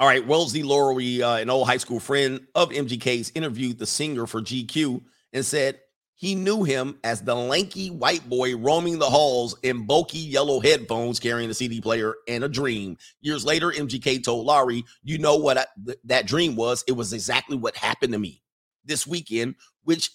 All 0.00 0.06
right, 0.06 0.26
Wesley 0.26 0.62
Lowery, 0.62 1.22
uh, 1.22 1.36
an 1.36 1.50
old 1.50 1.68
high 1.68 1.76
school 1.76 2.00
friend 2.00 2.40
of 2.54 2.70
MGK's, 2.70 3.32
interviewed 3.34 3.78
the 3.78 3.84
singer 3.84 4.26
for 4.26 4.40
GQ 4.40 5.02
and 5.34 5.44
said 5.44 5.78
he 6.14 6.34
knew 6.34 6.64
him 6.64 6.98
as 7.04 7.20
the 7.20 7.34
lanky 7.34 7.90
white 7.90 8.26
boy 8.26 8.56
roaming 8.56 8.98
the 8.98 9.10
halls 9.10 9.58
in 9.62 9.84
bulky 9.84 10.16
yellow 10.16 10.58
headphones, 10.58 11.20
carrying 11.20 11.50
a 11.50 11.54
CD 11.54 11.82
player 11.82 12.14
and 12.26 12.42
a 12.42 12.48
dream. 12.48 12.96
Years 13.20 13.44
later, 13.44 13.72
MGK 13.72 14.24
told 14.24 14.46
Laurie, 14.46 14.86
You 15.02 15.18
know 15.18 15.36
what 15.36 15.58
I, 15.58 15.66
th- 15.84 15.98
that 16.04 16.26
dream 16.26 16.56
was? 16.56 16.82
It 16.88 16.92
was 16.92 17.12
exactly 17.12 17.58
what 17.58 17.76
happened 17.76 18.14
to 18.14 18.18
me 18.18 18.42
this 18.86 19.06
weekend, 19.06 19.56
which 19.84 20.10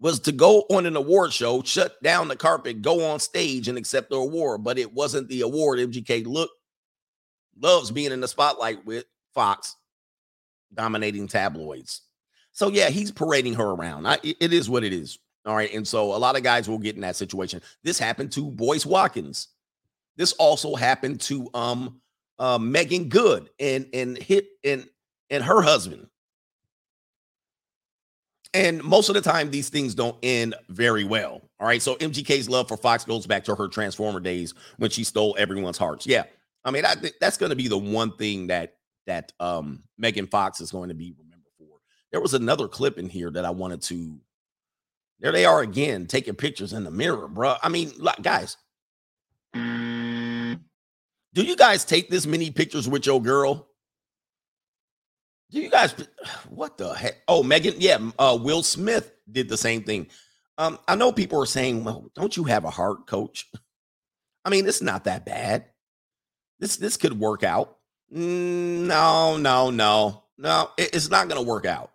was 0.00 0.18
to 0.20 0.32
go 0.32 0.64
on 0.68 0.84
an 0.84 0.96
award 0.96 1.32
show, 1.32 1.62
shut 1.62 2.02
down 2.02 2.26
the 2.26 2.34
carpet, 2.34 2.82
go 2.82 3.08
on 3.08 3.20
stage 3.20 3.68
and 3.68 3.78
accept 3.78 4.10
the 4.10 4.16
award. 4.16 4.64
But 4.64 4.80
it 4.80 4.92
wasn't 4.92 5.28
the 5.28 5.42
award 5.42 5.78
MGK 5.78 6.26
look 6.26 6.50
loves 7.60 7.92
being 7.92 8.10
in 8.10 8.20
the 8.20 8.26
spotlight 8.26 8.84
with 8.84 9.04
Fox 9.34 9.76
dominating 10.74 11.26
tabloids. 11.26 12.02
So 12.52 12.68
yeah, 12.68 12.88
he's 12.88 13.12
parading 13.12 13.54
her 13.54 13.70
around. 13.70 14.06
I, 14.06 14.18
it 14.22 14.52
is 14.52 14.68
what 14.68 14.84
it 14.84 14.92
is. 14.92 15.18
All 15.46 15.56
right. 15.56 15.72
And 15.72 15.86
so 15.86 16.14
a 16.14 16.18
lot 16.18 16.36
of 16.36 16.42
guys 16.42 16.68
will 16.68 16.78
get 16.78 16.94
in 16.94 17.00
that 17.02 17.16
situation. 17.16 17.62
This 17.82 17.98
happened 17.98 18.32
to 18.32 18.50
Boyce 18.50 18.84
Watkins. 18.84 19.48
This 20.16 20.32
also 20.32 20.74
happened 20.74 21.20
to 21.22 21.48
um 21.54 22.00
uh 22.38 22.58
Meagan 22.58 23.08
Good 23.08 23.48
and 23.58 23.86
and 23.94 24.18
hit 24.18 24.48
and 24.64 24.86
and 25.30 25.42
her 25.42 25.62
husband. 25.62 26.08
And 28.54 28.82
most 28.82 29.08
of 29.08 29.14
the 29.14 29.20
time, 29.20 29.50
these 29.50 29.68
things 29.68 29.94
don't 29.94 30.16
end 30.22 30.54
very 30.68 31.04
well. 31.04 31.42
All 31.60 31.66
right. 31.66 31.80
So 31.80 31.96
MGK's 31.96 32.48
love 32.48 32.66
for 32.68 32.76
Fox 32.76 33.04
goes 33.04 33.26
back 33.26 33.44
to 33.44 33.54
her 33.54 33.68
Transformer 33.68 34.20
days 34.20 34.54
when 34.78 34.90
she 34.90 35.04
stole 35.04 35.36
everyone's 35.38 35.78
hearts. 35.78 36.06
Yeah. 36.06 36.24
I 36.64 36.70
mean, 36.70 36.84
I 36.84 36.94
think 36.94 37.14
that's 37.20 37.36
going 37.36 37.50
to 37.50 37.56
be 37.56 37.68
the 37.68 37.78
one 37.78 38.16
thing 38.16 38.48
that 38.48 38.77
that 39.08 39.32
um 39.40 39.82
Megan 39.98 40.28
Fox 40.28 40.60
is 40.60 40.70
going 40.70 40.90
to 40.90 40.94
be 40.94 41.12
remembered 41.18 41.52
for. 41.58 41.80
There 42.12 42.20
was 42.20 42.34
another 42.34 42.68
clip 42.68 42.98
in 42.98 43.08
here 43.08 43.30
that 43.32 43.44
I 43.44 43.50
wanted 43.50 43.82
to 43.82 44.20
there 45.20 45.32
they 45.32 45.44
are 45.44 45.60
again, 45.60 46.06
taking 46.06 46.34
pictures 46.34 46.72
in 46.72 46.84
the 46.84 46.90
mirror, 46.90 47.26
bro. 47.26 47.56
I 47.62 47.68
mean, 47.68 47.92
like, 47.98 48.22
guys, 48.22 48.56
do 49.52 50.58
you 51.34 51.56
guys 51.56 51.84
take 51.84 52.08
this 52.08 52.26
many 52.26 52.50
pictures 52.50 52.88
with 52.88 53.04
your 53.06 53.20
girl? 53.20 53.68
Do 55.50 55.60
you 55.60 55.70
guys, 55.70 55.94
what 56.48 56.78
the 56.78 56.94
heck? 56.94 57.16
Oh, 57.26 57.42
Megan, 57.42 57.74
yeah, 57.78 57.98
uh, 58.18 58.38
Will 58.40 58.62
Smith 58.62 59.12
did 59.30 59.48
the 59.48 59.56
same 59.56 59.82
thing. 59.82 60.08
Um, 60.56 60.78
I 60.86 60.94
know 60.94 61.12
people 61.12 61.40
are 61.42 61.46
saying, 61.46 61.84
well, 61.84 62.10
don't 62.14 62.36
you 62.36 62.44
have 62.44 62.64
a 62.64 62.70
heart, 62.70 63.06
coach? 63.06 63.50
I 64.44 64.50
mean, 64.50 64.66
it's 64.66 64.82
not 64.82 65.04
that 65.04 65.26
bad. 65.26 65.66
This 66.60 66.76
this 66.76 66.96
could 66.96 67.18
work 67.18 67.44
out. 67.44 67.77
Mm, 68.14 68.86
no, 68.86 69.36
no, 69.36 69.70
no, 69.70 70.22
no. 70.38 70.70
It, 70.76 70.94
it's 70.94 71.10
not 71.10 71.28
going 71.28 71.42
to 71.42 71.48
work 71.48 71.66
out. 71.66 71.90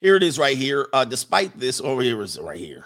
Here 0.00 0.16
it 0.16 0.22
is 0.22 0.38
right 0.38 0.56
here. 0.56 0.88
Uh, 0.92 1.04
despite 1.04 1.58
this, 1.58 1.80
over 1.80 2.00
oh, 2.00 2.04
here 2.04 2.22
is 2.22 2.38
right 2.38 2.58
here. 2.58 2.84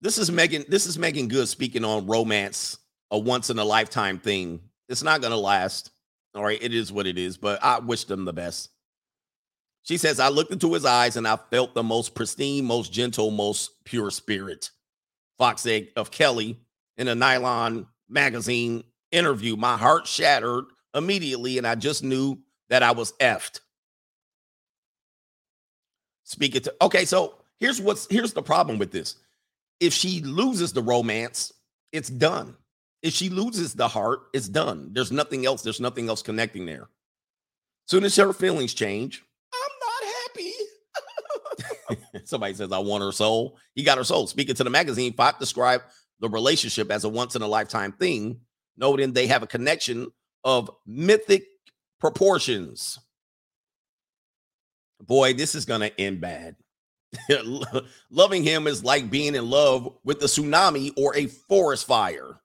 This 0.00 0.18
is 0.18 0.30
Megan. 0.32 0.64
This 0.68 0.86
is 0.86 0.98
Meagan 0.98 1.28
Good 1.28 1.48
speaking 1.48 1.84
on 1.84 2.06
romance, 2.06 2.78
a 3.10 3.18
once 3.18 3.50
in 3.50 3.58
a 3.58 3.64
lifetime 3.64 4.18
thing. 4.18 4.60
It's 4.88 5.02
not 5.02 5.20
going 5.20 5.32
to 5.32 5.36
last. 5.36 5.90
All 6.34 6.44
right, 6.44 6.60
it 6.60 6.72
is 6.72 6.92
what 6.92 7.06
it 7.06 7.18
is, 7.18 7.36
but 7.36 7.62
I 7.62 7.80
wish 7.80 8.04
them 8.04 8.24
the 8.24 8.32
best. 8.32 8.70
She 9.82 9.96
says, 9.96 10.20
I 10.20 10.28
looked 10.28 10.52
into 10.52 10.72
his 10.74 10.84
eyes 10.84 11.16
and 11.16 11.26
I 11.26 11.36
felt 11.50 11.74
the 11.74 11.82
most 11.82 12.14
pristine, 12.14 12.64
most 12.64 12.92
gentle, 12.92 13.30
most 13.30 13.84
pure 13.84 14.10
spirit. 14.10 14.70
Fox 15.38 15.66
egg 15.66 15.90
of 15.96 16.10
Kelly 16.10 16.58
in 16.96 17.08
a 17.08 17.14
Nylon 17.14 17.86
magazine 18.10 18.84
interview. 19.12 19.56
My 19.56 19.76
heart 19.76 20.06
shattered 20.06 20.64
immediately, 20.94 21.58
and 21.58 21.66
I 21.66 21.74
just 21.74 22.02
knew 22.04 22.38
that 22.68 22.82
I 22.82 22.92
was 22.92 23.12
effed. 23.14 23.60
Speak 26.24 26.54
it 26.54 26.64
to 26.64 26.74
okay. 26.82 27.04
So 27.04 27.34
here's 27.58 27.80
what's 27.80 28.06
here's 28.10 28.32
the 28.32 28.42
problem 28.42 28.78
with 28.78 28.92
this. 28.92 29.16
If 29.80 29.92
she 29.92 30.20
loses 30.20 30.72
the 30.72 30.82
romance, 30.82 31.52
it's 31.92 32.08
done. 32.08 32.56
If 33.02 33.14
she 33.14 33.30
loses 33.30 33.74
the 33.74 33.88
heart, 33.88 34.20
it's 34.32 34.48
done. 34.48 34.90
There's 34.92 35.10
nothing 35.10 35.46
else. 35.46 35.62
There's 35.62 35.80
nothing 35.80 36.08
else 36.08 36.22
connecting 36.22 36.66
there. 36.66 36.88
Soon 37.86 38.04
as 38.04 38.14
her 38.16 38.32
feelings 38.32 38.74
change, 38.74 39.24
I'm 39.52 39.70
not 39.80 40.04
happy. 41.96 42.24
Somebody 42.24 42.54
says, 42.54 42.70
I 42.70 42.78
want 42.78 43.02
her 43.02 43.10
soul. 43.10 43.58
He 43.74 43.82
got 43.82 43.98
her 43.98 44.04
soul. 44.04 44.26
Speaking 44.26 44.54
to 44.54 44.64
the 44.64 44.70
magazine, 44.70 45.14
Fox 45.14 45.38
described 45.38 45.84
the 46.20 46.28
relationship 46.28 46.90
as 46.90 47.04
a 47.04 47.08
once 47.08 47.36
in 47.36 47.42
a 47.42 47.46
lifetime 47.46 47.92
thing, 47.92 48.40
noting 48.76 49.12
they 49.12 49.26
have 49.26 49.42
a 49.42 49.46
connection 49.46 50.08
of 50.44 50.70
mythic 50.86 51.44
proportions 51.98 52.98
boy, 55.06 55.34
this 55.34 55.54
is 55.54 55.64
going 55.64 55.80
to 55.80 56.00
end 56.00 56.20
bad. 56.20 56.56
Loving 58.10 58.44
him 58.44 58.66
is 58.66 58.84
like 58.84 59.10
being 59.10 59.34
in 59.34 59.50
love 59.50 59.92
with 60.04 60.22
a 60.22 60.26
tsunami 60.26 60.92
or 60.96 61.16
a 61.16 61.26
forest 61.26 61.86
fire. 61.86 62.40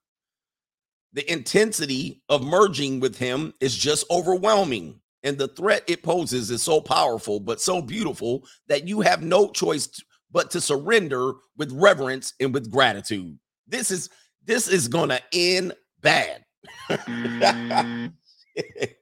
The 1.13 1.29
intensity 1.31 2.23
of 2.27 2.43
merging 2.43 2.99
with 2.99 3.17
him 3.17 3.53
is 3.61 3.75
just 3.75 4.05
overwhelming. 4.09 4.99
And 5.23 5.37
the 5.37 5.47
threat 5.47 5.83
it 5.87 6.03
poses 6.03 6.51
is 6.51 6.61
so 6.61 6.81
powerful, 6.81 7.39
but 7.39 7.61
so 7.61 7.81
beautiful 7.81 8.45
that 8.67 8.87
you 8.87 9.01
have 9.01 9.23
no 9.23 9.49
choice 9.49 9.89
but 10.31 10.51
to 10.51 10.61
surrender 10.61 11.33
with 11.57 11.71
reverence 11.71 12.33
and 12.39 12.53
with 12.53 12.71
gratitude. 12.71 13.37
This 13.67 13.91
is 13.91 14.09
this 14.43 14.67
is 14.67 14.87
gonna 14.87 15.19
end 15.33 15.73
bad. 16.01 16.45
mm. 16.89 18.13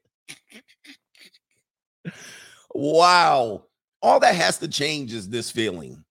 Wow. 2.73 3.65
All 4.01 4.19
that 4.19 4.35
has 4.35 4.57
to 4.59 4.67
change 4.67 5.13
is 5.13 5.29
this 5.29 5.51
feeling. 5.51 6.03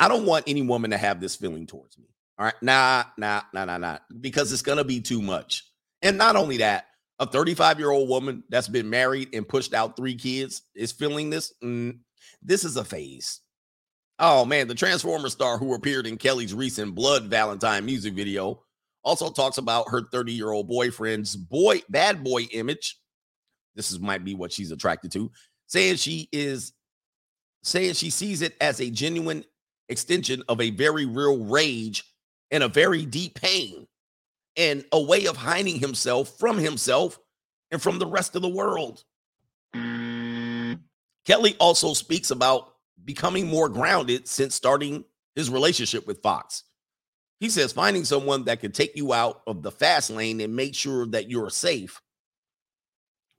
I 0.00 0.08
don't 0.08 0.26
want 0.26 0.44
any 0.46 0.62
woman 0.62 0.90
to 0.90 0.98
have 0.98 1.20
this 1.20 1.36
feeling 1.36 1.66
towards 1.66 1.98
me. 1.98 2.06
All 2.38 2.44
right. 2.44 2.54
Nah, 2.62 3.04
nah, 3.16 3.42
nah, 3.52 3.64
nah, 3.64 3.78
nah. 3.78 3.98
Because 4.20 4.52
it's 4.52 4.62
to 4.62 4.84
be 4.84 5.00
too 5.00 5.22
much. 5.22 5.70
And 6.02 6.18
not 6.18 6.36
only 6.36 6.58
that, 6.58 6.86
a 7.18 7.26
35 7.26 7.78
year 7.78 7.90
old 7.90 8.08
woman 8.08 8.42
that's 8.50 8.68
been 8.68 8.90
married 8.90 9.34
and 9.34 9.48
pushed 9.48 9.72
out 9.72 9.96
three 9.96 10.16
kids 10.16 10.62
is 10.74 10.92
feeling 10.92 11.30
this. 11.30 11.52
Mm, 11.62 12.00
this 12.42 12.64
is 12.64 12.76
a 12.76 12.84
phase. 12.84 13.40
Oh 14.18 14.44
man, 14.44 14.66
the 14.68 14.74
Transformer 14.74 15.28
star 15.28 15.58
who 15.58 15.74
appeared 15.74 16.06
in 16.06 16.16
Kelly's 16.16 16.54
recent 16.54 16.94
Blood 16.94 17.24
Valentine 17.24 17.84
music 17.84 18.14
video 18.14 18.62
also 19.04 19.30
talks 19.30 19.58
about 19.58 19.90
her 19.90 20.02
30 20.10 20.32
year 20.32 20.50
old 20.50 20.68
boyfriend's 20.68 21.36
boy 21.36 21.82
bad 21.88 22.24
boy 22.24 22.42
image. 22.52 22.98
This 23.74 23.92
is 23.92 24.00
might 24.00 24.24
be 24.24 24.34
what 24.34 24.52
she's 24.52 24.70
attracted 24.70 25.12
to 25.12 25.30
saying 25.66 25.96
she 25.96 26.28
is 26.32 26.72
saying 27.62 27.94
she 27.94 28.10
sees 28.10 28.42
it 28.42 28.56
as 28.60 28.80
a 28.80 28.90
genuine 28.90 29.44
extension 29.88 30.42
of 30.48 30.60
a 30.60 30.70
very 30.70 31.04
real 31.04 31.44
rage 31.44 32.04
and 32.50 32.62
a 32.62 32.68
very 32.68 33.04
deep 33.04 33.34
pain 33.34 33.86
and 34.56 34.84
a 34.92 35.00
way 35.00 35.26
of 35.26 35.36
hiding 35.36 35.78
himself 35.78 36.38
from 36.38 36.58
himself 36.58 37.18
and 37.70 37.82
from 37.82 37.98
the 37.98 38.06
rest 38.06 38.36
of 38.36 38.42
the 38.42 38.48
world. 38.48 39.02
Kelly 41.26 41.56
also 41.58 41.92
speaks 41.92 42.30
about 42.30 42.75
becoming 43.04 43.46
more 43.46 43.68
grounded 43.68 44.26
since 44.28 44.54
starting 44.54 45.04
his 45.34 45.50
relationship 45.50 46.06
with 46.06 46.22
Fox. 46.22 46.64
He 47.40 47.50
says 47.50 47.72
finding 47.72 48.04
someone 48.04 48.44
that 48.44 48.60
can 48.60 48.72
take 48.72 48.96
you 48.96 49.12
out 49.12 49.42
of 49.46 49.62
the 49.62 49.70
fast 49.70 50.10
lane 50.10 50.40
and 50.40 50.56
make 50.56 50.74
sure 50.74 51.06
that 51.06 51.30
you're 51.30 51.50
safe 51.50 52.00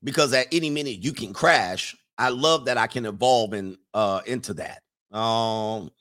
because 0.03 0.33
at 0.33 0.47
any 0.51 0.69
minute 0.69 1.03
you 1.03 1.11
can 1.13 1.33
crash 1.33 1.95
I 2.17 2.29
love 2.29 2.65
that 2.65 2.77
I 2.77 2.87
can 2.87 3.05
evolve 3.05 3.53
in 3.53 3.77
uh 3.93 4.21
into 4.25 4.53
that. 4.55 4.81
Um 5.15 5.91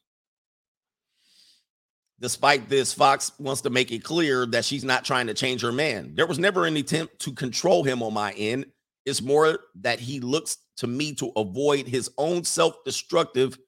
Despite 2.19 2.71
this, 2.71 2.95
Fox 2.95 3.31
wants 3.39 3.61
to 3.63 3.71
make 3.71 3.93
it 3.93 4.03
clear 4.03 4.47
that 4.47 4.65
she's 4.65 4.85
not 4.85 5.05
trying 5.05 5.27
to 5.27 5.35
change 5.35 5.61
her 5.61 5.71
man. 5.71 6.15
There 6.15 6.27
was 6.27 6.39
never 6.39 6.65
any 6.65 6.81
attempt 6.81 7.19
to 7.21 7.33
control 7.33 7.85
him 7.85 8.03
on 8.03 8.15
my 8.15 8.33
end. 8.33 8.65
It's 9.05 9.21
more 9.21 9.59
that 9.83 10.01
he 10.01 10.21
looks 10.21 10.57
to 10.77 10.87
me 10.87 11.15
to 11.15 11.33
avoid 11.37 11.87
his 11.87 12.11
own 12.19 12.45
self 12.45 12.85
destructive 12.85 13.59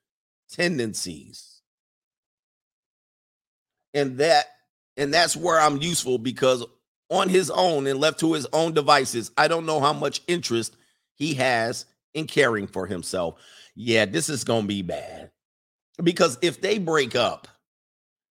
tendencies. 0.51 1.63
And 3.95 4.19
that 4.19 4.47
and 4.97 5.13
that's 5.15 5.37
where 5.37 5.59
I'm 5.59 5.81
useful 5.81 6.19
because 6.19 6.65
on 7.11 7.29
his 7.29 7.51
own 7.51 7.87
and 7.87 8.01
left 8.01 8.21
to 8.21 8.35
his 8.35 8.47
own 8.53 8.75
devices, 8.75 9.31
I 9.37 9.49
don't 9.49 9.67
know 9.67 9.81
how 9.81 9.93
much 9.93 10.23
interest 10.27 10.77
he 11.15 11.35
has 11.35 11.87
in 12.15 12.27
caring 12.27 12.67
for 12.67 12.87
himself. 12.87 13.41
Yeah, 13.75 14.05
this 14.05 14.29
is 14.29 14.45
going 14.45 14.63
to 14.63 14.69
be 14.69 14.83
bad. 14.83 15.31
Because 16.03 16.39
if 16.43 16.61
they 16.61 16.79
break 16.79 17.17
up, 17.17 17.49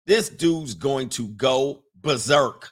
this 0.07 0.29
dude's 0.29 0.75
going 0.75 1.11
to 1.11 1.29
go 1.29 1.85
berserk. 2.01 2.71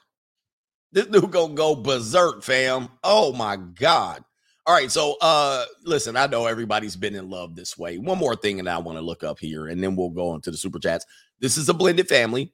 This 0.91 1.05
dude 1.05 1.31
gonna 1.31 1.53
go 1.53 1.75
berserk, 1.75 2.43
fam. 2.43 2.89
Oh 3.03 3.31
my 3.31 3.55
god. 3.55 4.23
All 4.67 4.75
right, 4.75 4.91
so 4.91 5.17
uh 5.21 5.65
listen, 5.83 6.15
I 6.15 6.27
know 6.27 6.45
everybody's 6.45 6.95
been 6.95 7.15
in 7.15 7.29
love 7.29 7.55
this 7.55 7.77
way. 7.77 7.97
One 7.97 8.19
more 8.19 8.35
thing 8.35 8.59
and 8.59 8.69
I 8.69 8.77
want 8.77 8.97
to 8.97 9.03
look 9.03 9.23
up 9.23 9.39
here, 9.39 9.67
and 9.67 9.83
then 9.83 9.95
we'll 9.95 10.09
go 10.09 10.35
into 10.35 10.51
the 10.51 10.57
super 10.57 10.79
chats. 10.79 11.05
This 11.39 11.57
is 11.57 11.69
a 11.69 11.73
blended 11.73 12.07
family. 12.07 12.53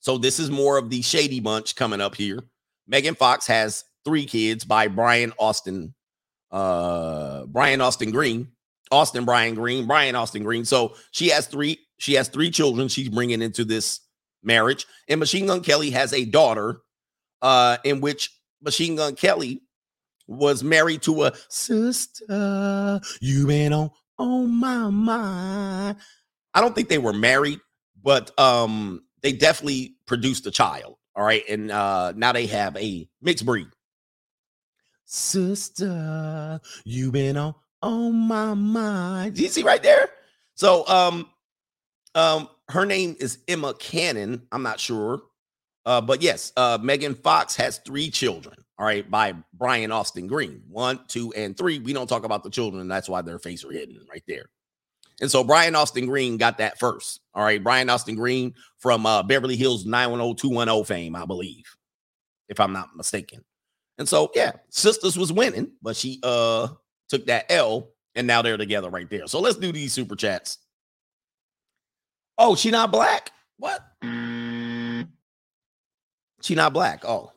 So 0.00 0.18
this 0.18 0.38
is 0.38 0.50
more 0.50 0.76
of 0.76 0.90
the 0.90 1.00
shady 1.00 1.40
bunch 1.40 1.76
coming 1.76 2.02
up 2.02 2.14
here. 2.14 2.40
Megan 2.86 3.14
Fox 3.14 3.46
has 3.46 3.84
three 4.04 4.26
kids 4.26 4.62
by 4.62 4.88
Brian 4.88 5.32
Austin, 5.38 5.94
uh, 6.50 7.46
Brian 7.46 7.80
Austin 7.80 8.10
Green, 8.10 8.48
Austin 8.90 9.24
Brian 9.24 9.54
Green, 9.54 9.86
Brian 9.86 10.14
Austin 10.14 10.42
Green. 10.42 10.66
So 10.66 10.94
she 11.10 11.28
has 11.30 11.46
three 11.46 11.78
she 11.96 12.12
has 12.14 12.28
three 12.28 12.50
children 12.50 12.88
she's 12.88 13.08
bringing 13.08 13.40
into 13.40 13.64
this 13.64 14.00
marriage. 14.42 14.86
And 15.08 15.18
Machine 15.18 15.46
Gun 15.46 15.62
Kelly 15.62 15.90
has 15.90 16.12
a 16.12 16.26
daughter, 16.26 16.82
uh, 17.40 17.78
in 17.84 18.02
which 18.02 18.30
Machine 18.62 18.96
Gun 18.96 19.14
Kelly 19.14 19.62
was 20.26 20.62
married 20.62 21.02
to 21.02 21.24
a 21.24 21.32
sister. 21.48 23.00
You 23.20 23.46
been 23.46 23.72
on 23.72 23.90
on 24.18 24.50
my 24.50 24.90
mind. 24.90 25.96
I 26.54 26.60
don't 26.60 26.74
think 26.74 26.88
they 26.88 26.98
were 26.98 27.12
married, 27.12 27.60
but 28.02 28.38
um, 28.38 29.02
they 29.22 29.32
definitely 29.32 29.96
produced 30.06 30.46
a 30.46 30.50
child. 30.50 30.96
All 31.16 31.24
right, 31.24 31.42
and 31.48 31.70
uh, 31.70 32.12
now 32.16 32.32
they 32.32 32.46
have 32.46 32.76
a 32.76 33.08
mixed 33.22 33.46
breed. 33.46 33.68
Sister, 35.04 36.60
you 36.84 37.12
been 37.12 37.36
on 37.36 37.54
on 37.82 38.14
my 38.16 38.54
mind. 38.54 39.34
Do 39.34 39.42
you 39.42 39.48
see 39.48 39.62
right 39.62 39.82
there? 39.82 40.08
So 40.54 40.86
um, 40.88 41.28
um, 42.14 42.48
her 42.68 42.86
name 42.86 43.16
is 43.20 43.38
Emma 43.46 43.74
Cannon. 43.74 44.46
I'm 44.50 44.62
not 44.62 44.80
sure. 44.80 45.22
Uh, 45.86 46.00
but 46.00 46.22
yes, 46.22 46.52
uh, 46.56 46.78
Megan 46.80 47.14
Fox 47.14 47.56
has 47.56 47.78
three 47.78 48.10
children. 48.10 48.63
All 48.78 48.86
right, 48.86 49.08
by 49.08 49.34
Brian 49.52 49.92
Austin 49.92 50.26
Green. 50.26 50.62
One, 50.68 51.00
two, 51.06 51.32
and 51.34 51.56
three. 51.56 51.78
We 51.78 51.92
don't 51.92 52.08
talk 52.08 52.24
about 52.24 52.42
the 52.42 52.50
children. 52.50 52.88
That's 52.88 53.08
why 53.08 53.22
their 53.22 53.38
face 53.38 53.64
are 53.64 53.70
hidden 53.70 54.04
right 54.10 54.24
there. 54.26 54.46
And 55.20 55.30
so 55.30 55.44
Brian 55.44 55.76
Austin 55.76 56.06
Green 56.06 56.36
got 56.38 56.58
that 56.58 56.78
first. 56.80 57.20
All 57.34 57.44
right, 57.44 57.62
Brian 57.62 57.88
Austin 57.88 58.16
Green 58.16 58.54
from 58.78 59.06
uh, 59.06 59.22
Beverly 59.22 59.56
Hills 59.56 59.86
910210 59.86 60.84
fame, 60.84 61.14
I 61.14 61.24
believe, 61.24 61.64
if 62.48 62.58
I'm 62.58 62.72
not 62.72 62.96
mistaken. 62.96 63.44
And 63.98 64.08
so, 64.08 64.32
yeah, 64.34 64.52
Sisters 64.70 65.16
was 65.16 65.32
winning, 65.32 65.70
but 65.80 65.94
she 65.94 66.18
uh 66.24 66.68
took 67.08 67.26
that 67.26 67.46
L, 67.50 67.90
and 68.16 68.26
now 68.26 68.42
they're 68.42 68.56
together 68.56 68.90
right 68.90 69.08
there. 69.08 69.28
So 69.28 69.38
let's 69.38 69.56
do 69.56 69.70
these 69.70 69.92
super 69.92 70.16
chats. 70.16 70.58
Oh, 72.36 72.56
she 72.56 72.72
not 72.72 72.90
black? 72.90 73.30
What? 73.58 73.80
She 76.42 76.56
not 76.56 76.72
black. 76.72 77.04
Oh, 77.04 77.30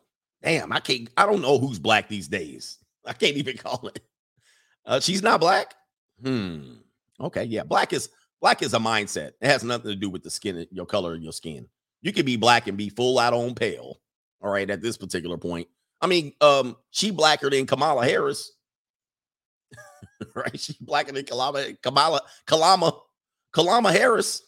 damn. 0.48 0.72
I 0.72 0.80
can't, 0.80 1.10
I 1.18 1.26
don't 1.26 1.42
know 1.42 1.58
who's 1.58 1.80
black 1.80 2.08
these 2.08 2.28
days. 2.28 2.78
I 3.06 3.14
can't 3.14 3.36
even 3.36 3.58
call 3.58 3.88
it. 3.88 4.02
Uh, 4.86 5.00
she's 5.00 5.22
not 5.22 5.42
black. 5.42 5.76
Hmm. 6.24 6.76
Okay. 7.20 7.44
Yeah. 7.44 7.64
Black 7.64 7.94
is 7.94 8.10
black 8.40 8.62
is 8.62 8.74
a 8.74 8.80
mindset. 8.80 9.34
It 9.42 9.48
has 9.48 9.64
nothing 9.64 9.92
to 9.92 9.96
do 9.96 10.10
with 10.10 10.24
the 10.24 10.30
skin, 10.30 10.66
your 10.72 10.86
color 10.86 11.16
your 11.16 11.34
skin. 11.34 11.68
You 12.02 12.14
can 12.14 12.26
be 12.26 12.38
black 12.38 12.68
and 12.68 12.78
be 12.78 12.90
full 12.90 13.20
out 13.20 13.34
on 13.34 13.56
pale. 13.56 14.00
All 14.42 14.52
right. 14.52 14.70
At 14.70 14.82
this 14.82 14.98
particular 14.98 15.38
point. 15.38 15.68
I 16.00 16.08
mean, 16.08 16.34
um, 16.42 16.78
she 16.92 17.12
blacker 17.12 17.50
than 17.50 17.66
Kamala 17.66 18.06
Harris. 18.06 18.52
right? 20.36 20.60
She 20.60 20.76
blacker 20.80 21.12
than 21.12 21.26
Kamala, 21.26 21.74
Kamala, 21.82 22.22
Kalama, 22.46 22.94
Kalama 23.52 23.92
Harris. 23.92 24.44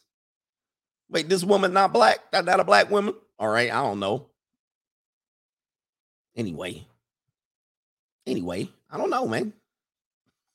Wait, 1.09 1.27
this 1.27 1.43
woman 1.43 1.73
not 1.73 1.91
black? 1.91 2.19
Not, 2.31 2.45
not 2.45 2.59
a 2.59 2.63
black 2.63 2.91
woman? 2.91 3.15
All 3.39 3.49
right, 3.49 3.71
I 3.71 3.81
don't 3.81 3.99
know. 3.99 4.28
Anyway, 6.39 6.87
anyway, 8.25 8.69
I 8.89 8.97
don't 8.97 9.09
know, 9.09 9.27
man. 9.27 9.51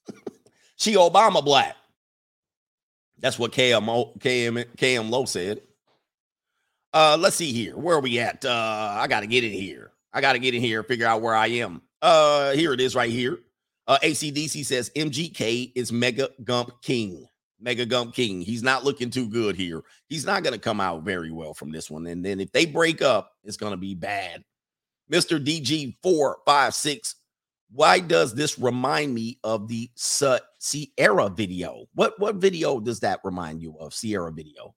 she 0.76 0.94
Obama 0.94 1.44
black. 1.44 1.76
That's 3.18 3.38
what 3.38 3.52
KM 3.52 4.18
KM 4.18 4.64
KM 4.78 5.10
Low 5.10 5.26
said. 5.26 5.60
Uh, 6.94 7.18
let's 7.20 7.36
see 7.36 7.52
here. 7.52 7.76
Where 7.76 7.96
are 7.96 8.00
we 8.00 8.18
at? 8.18 8.46
Uh, 8.46 8.94
I 8.96 9.06
gotta 9.08 9.26
get 9.26 9.44
in 9.44 9.52
here. 9.52 9.92
I 10.10 10.22
gotta 10.22 10.38
get 10.38 10.54
in 10.54 10.62
here, 10.62 10.82
figure 10.82 11.06
out 11.06 11.20
where 11.20 11.34
I 11.34 11.48
am. 11.48 11.82
Uh, 12.00 12.52
here 12.52 12.72
it 12.72 12.80
is 12.80 12.94
right 12.94 13.10
here. 13.10 13.40
Uh, 13.86 13.98
ACDC 14.02 14.64
says 14.64 14.90
MGK 14.96 15.72
is 15.74 15.92
Mega 15.92 16.30
Gump 16.44 16.80
King. 16.80 17.26
Mega 17.60 17.84
Gump 17.84 18.14
King. 18.14 18.40
He's 18.40 18.62
not 18.62 18.84
looking 18.84 19.10
too 19.10 19.28
good 19.28 19.54
here. 19.54 19.82
He's 20.08 20.24
not 20.24 20.44
going 20.44 20.54
to 20.54 20.58
come 20.58 20.80
out 20.80 21.02
very 21.02 21.30
well 21.30 21.52
from 21.52 21.72
this 21.72 21.90
one. 21.90 22.06
And 22.06 22.24
then 22.24 22.40
if 22.40 22.52
they 22.52 22.64
break 22.64 23.02
up, 23.02 23.32
it's 23.44 23.58
going 23.58 23.72
to 23.72 23.76
be 23.76 23.94
bad. 23.94 24.44
Mr. 25.12 25.42
DG456, 25.44 27.14
why 27.72 27.98
does 28.00 28.34
this 28.34 28.58
remind 28.58 29.14
me 29.14 29.38
of 29.44 29.68
the 29.68 29.90
Sierra 29.94 31.28
video? 31.28 31.86
What 31.94 32.18
what 32.18 32.36
video 32.36 32.80
does 32.80 33.00
that 33.00 33.20
remind 33.24 33.60
you 33.60 33.76
of? 33.78 33.92
Sierra 33.92 34.32
video. 34.32 34.74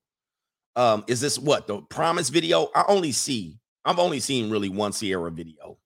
Um, 0.75 1.03
is 1.07 1.21
this 1.21 1.39
what 1.39 1.67
the 1.67 1.81
promise 1.81 2.29
video? 2.29 2.69
I 2.75 2.83
only 2.87 3.11
see, 3.11 3.59
I've 3.85 3.99
only 3.99 4.19
seen 4.19 4.49
really 4.49 4.69
one 4.69 4.93
Sierra 4.93 5.31
video. 5.31 5.77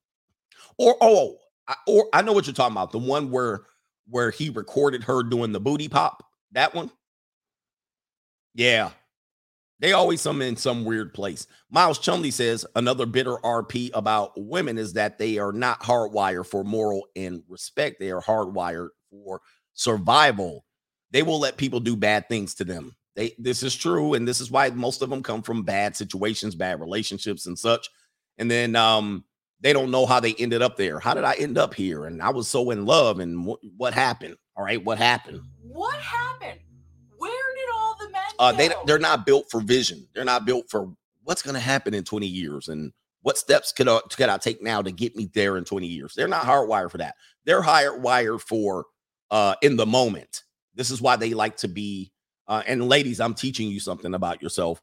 Or 0.78 0.96
oh, 1.00 1.36
I, 1.68 1.74
or 1.86 2.08
I 2.12 2.22
know 2.22 2.32
what 2.32 2.46
you're 2.46 2.54
talking 2.54 2.74
about. 2.74 2.92
The 2.92 2.98
one 2.98 3.30
where 3.30 3.62
where 4.08 4.30
he 4.30 4.50
recorded 4.50 5.04
her 5.04 5.22
doing 5.22 5.52
the 5.52 5.60
booty 5.60 5.88
pop. 5.88 6.24
That 6.52 6.74
one? 6.74 6.90
Yeah. 8.54 8.90
They 9.82 9.92
always 9.94 10.20
some 10.20 10.40
in 10.40 10.56
some 10.56 10.84
weird 10.84 11.12
place. 11.12 11.48
Miles 11.68 11.98
Chumley 11.98 12.30
says 12.30 12.64
another 12.76 13.04
bitter 13.04 13.36
RP 13.38 13.90
about 13.94 14.30
women 14.36 14.78
is 14.78 14.92
that 14.92 15.18
they 15.18 15.38
are 15.38 15.50
not 15.50 15.82
hardwired 15.82 16.46
for 16.46 16.62
moral 16.62 17.08
and 17.16 17.42
respect. 17.48 17.98
They 17.98 18.12
are 18.12 18.22
hardwired 18.22 18.90
for 19.10 19.40
survival. 19.74 20.64
They 21.10 21.24
will 21.24 21.40
let 21.40 21.56
people 21.56 21.80
do 21.80 21.96
bad 21.96 22.28
things 22.28 22.54
to 22.54 22.64
them. 22.64 22.94
They 23.16 23.34
this 23.38 23.64
is 23.64 23.74
true, 23.74 24.14
and 24.14 24.26
this 24.26 24.40
is 24.40 24.52
why 24.52 24.70
most 24.70 25.02
of 25.02 25.10
them 25.10 25.20
come 25.20 25.42
from 25.42 25.64
bad 25.64 25.96
situations, 25.96 26.54
bad 26.54 26.80
relationships, 26.80 27.46
and 27.46 27.58
such. 27.58 27.90
And 28.38 28.48
then 28.48 28.76
um 28.76 29.24
they 29.60 29.72
don't 29.72 29.90
know 29.90 30.06
how 30.06 30.20
they 30.20 30.34
ended 30.34 30.62
up 30.62 30.76
there. 30.76 31.00
How 31.00 31.12
did 31.12 31.24
I 31.24 31.34
end 31.34 31.58
up 31.58 31.74
here? 31.74 32.06
And 32.06 32.22
I 32.22 32.30
was 32.30 32.46
so 32.46 32.70
in 32.70 32.86
love, 32.86 33.18
and 33.18 33.44
wh- 33.48 33.64
what 33.76 33.94
happened? 33.94 34.36
All 34.56 34.64
right, 34.64 34.82
what 34.82 34.98
happened? 34.98 35.40
What 35.60 35.96
happened? 35.96 36.60
Uh, 38.42 38.50
they 38.50 38.68
they're 38.86 38.98
not 38.98 39.24
built 39.24 39.48
for 39.48 39.60
vision. 39.60 40.04
They're 40.12 40.24
not 40.24 40.44
built 40.44 40.68
for 40.68 40.92
what's 41.22 41.42
going 41.42 41.54
to 41.54 41.60
happen 41.60 41.94
in 41.94 42.02
20 42.02 42.26
years 42.26 42.66
and 42.66 42.92
what 43.20 43.38
steps 43.38 43.70
could 43.70 43.86
I, 43.86 44.00
could 44.10 44.28
I 44.28 44.36
take 44.36 44.60
now 44.60 44.82
to 44.82 44.90
get 44.90 45.14
me 45.14 45.30
there 45.32 45.56
in 45.56 45.64
20 45.64 45.86
years. 45.86 46.14
They're 46.16 46.26
not 46.26 46.44
hardwired 46.44 46.90
for 46.90 46.98
that. 46.98 47.14
They're 47.44 47.62
hardwired 47.62 48.40
for 48.40 48.86
uh, 49.30 49.54
in 49.62 49.76
the 49.76 49.86
moment. 49.86 50.42
This 50.74 50.90
is 50.90 51.00
why 51.00 51.14
they 51.14 51.34
like 51.34 51.56
to 51.58 51.68
be. 51.68 52.10
Uh, 52.48 52.64
and 52.66 52.88
ladies, 52.88 53.20
I'm 53.20 53.34
teaching 53.34 53.68
you 53.68 53.78
something 53.78 54.12
about 54.12 54.42
yourself. 54.42 54.82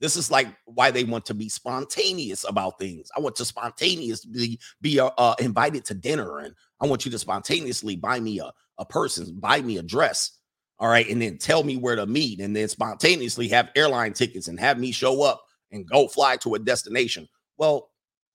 This 0.00 0.16
is 0.16 0.28
like 0.28 0.48
why 0.64 0.90
they 0.90 1.04
want 1.04 1.26
to 1.26 1.34
be 1.34 1.48
spontaneous 1.48 2.44
about 2.46 2.80
things. 2.80 3.08
I 3.16 3.20
want 3.20 3.36
to 3.36 3.44
spontaneously 3.44 4.58
be 4.80 4.98
uh, 4.98 5.10
uh, 5.16 5.36
invited 5.38 5.84
to 5.84 5.94
dinner, 5.94 6.40
and 6.40 6.54
I 6.80 6.86
want 6.86 7.04
you 7.04 7.12
to 7.12 7.20
spontaneously 7.20 7.94
buy 7.94 8.18
me 8.18 8.40
a 8.40 8.52
a 8.78 8.84
person, 8.84 9.38
buy 9.38 9.60
me 9.62 9.78
a 9.78 9.82
dress, 9.82 10.32
all 10.78 10.88
right, 10.88 11.08
and 11.08 11.20
then 11.22 11.38
tell 11.38 11.62
me 11.62 11.76
where 11.76 11.96
to 11.96 12.06
meet, 12.06 12.40
and 12.40 12.54
then 12.54 12.68
spontaneously 12.68 13.48
have 13.48 13.70
airline 13.74 14.12
tickets 14.12 14.48
and 14.48 14.60
have 14.60 14.78
me 14.78 14.92
show 14.92 15.22
up 15.22 15.42
and 15.72 15.88
go 15.88 16.08
fly 16.08 16.36
to 16.38 16.54
a 16.54 16.58
destination. 16.58 17.28
Well, 17.56 17.90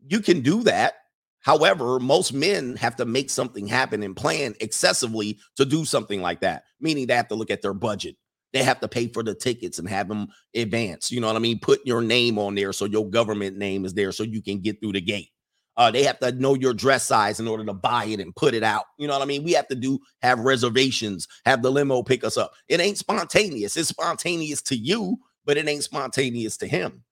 you 0.07 0.21
can 0.21 0.41
do 0.41 0.63
that. 0.63 0.95
However, 1.39 1.99
most 1.99 2.33
men 2.33 2.75
have 2.75 2.95
to 2.97 3.05
make 3.05 3.29
something 3.29 3.67
happen 3.67 4.03
and 4.03 4.15
plan 4.15 4.53
excessively 4.59 5.39
to 5.57 5.65
do 5.65 5.85
something 5.85 6.21
like 6.21 6.41
that, 6.41 6.63
meaning 6.79 7.07
they 7.07 7.15
have 7.15 7.27
to 7.29 7.35
look 7.35 7.49
at 7.51 7.61
their 7.61 7.73
budget. 7.73 8.15
They 8.53 8.63
have 8.63 8.79
to 8.81 8.87
pay 8.87 9.07
for 9.07 9.23
the 9.23 9.33
tickets 9.33 9.79
and 9.79 9.87
have 9.87 10.07
them 10.07 10.27
advance. 10.55 11.11
You 11.11 11.21
know 11.21 11.27
what 11.27 11.35
I 11.35 11.39
mean? 11.39 11.59
Put 11.59 11.79
your 11.85 12.01
name 12.01 12.37
on 12.37 12.55
there 12.55 12.73
so 12.73 12.85
your 12.85 13.09
government 13.09 13.57
name 13.57 13.85
is 13.85 13.93
there 13.93 14.11
so 14.11 14.23
you 14.23 14.41
can 14.41 14.59
get 14.59 14.79
through 14.81 14.93
the 14.93 15.01
gate. 15.01 15.29
Uh, 15.77 15.89
they 15.89 16.03
have 16.03 16.19
to 16.19 16.31
know 16.33 16.53
your 16.53 16.73
dress 16.73 17.05
size 17.05 17.39
in 17.39 17.47
order 17.47 17.63
to 17.65 17.73
buy 17.73 18.05
it 18.05 18.19
and 18.19 18.35
put 18.35 18.53
it 18.53 18.63
out. 18.63 18.85
You 18.97 19.07
know 19.07 19.13
what 19.13 19.21
I 19.21 19.25
mean? 19.25 19.43
We 19.43 19.53
have 19.53 19.67
to 19.69 19.75
do 19.75 19.99
have 20.21 20.39
reservations, 20.39 21.27
have 21.45 21.61
the 21.61 21.71
limo 21.71 22.03
pick 22.03 22.23
us 22.23 22.37
up. 22.37 22.51
It 22.67 22.79
ain't 22.79 22.97
spontaneous. 22.97 23.77
It's 23.77 23.89
spontaneous 23.89 24.61
to 24.63 24.75
you 24.75 25.17
but 25.45 25.57
it 25.57 25.67
ain't 25.67 25.83
spontaneous 25.83 26.57
to 26.57 26.67
him. 26.67 27.03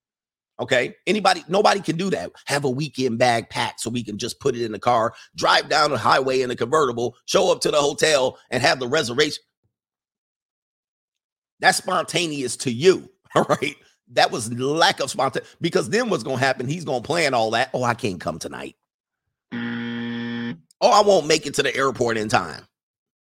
Okay. 0.59 0.95
Anybody, 1.07 1.43
nobody 1.47 1.79
can 1.79 1.95
do 1.95 2.09
that. 2.09 2.31
Have 2.45 2.65
a 2.65 2.69
weekend 2.69 3.17
bag 3.17 3.49
packed 3.49 3.79
so 3.79 3.89
we 3.89 4.03
can 4.03 4.17
just 4.17 4.39
put 4.39 4.55
it 4.55 4.65
in 4.65 4.73
the 4.73 4.79
car, 4.79 5.13
drive 5.35 5.69
down 5.69 5.91
the 5.91 5.97
highway 5.97 6.41
in 6.41 6.51
a 6.51 6.55
convertible, 6.55 7.15
show 7.25 7.51
up 7.51 7.61
to 7.61 7.71
the 7.71 7.79
hotel 7.79 8.37
and 8.51 8.61
have 8.61 8.79
the 8.79 8.87
reservation. 8.87 9.43
That's 11.61 11.77
spontaneous 11.77 12.57
to 12.57 12.71
you. 12.71 13.09
All 13.35 13.43
right. 13.43 13.75
That 14.13 14.31
was 14.31 14.51
lack 14.51 14.99
of 14.99 15.09
spontaneous 15.09 15.55
because 15.61 15.89
then 15.89 16.09
what's 16.09 16.23
to 16.37 16.43
happen? 16.43 16.67
He's 16.67 16.85
to 17.03 17.07
plan 17.07 17.33
all 17.33 17.51
that. 17.51 17.69
Oh, 17.73 17.83
I 17.83 17.93
can't 17.93 18.19
come 18.19 18.39
tonight. 18.39 18.75
Oh, 20.81 20.91
I 20.91 21.01
won't 21.01 21.27
make 21.27 21.45
it 21.45 21.55
to 21.55 21.63
the 21.63 21.75
airport 21.75 22.17
in 22.17 22.29
time. 22.29 22.63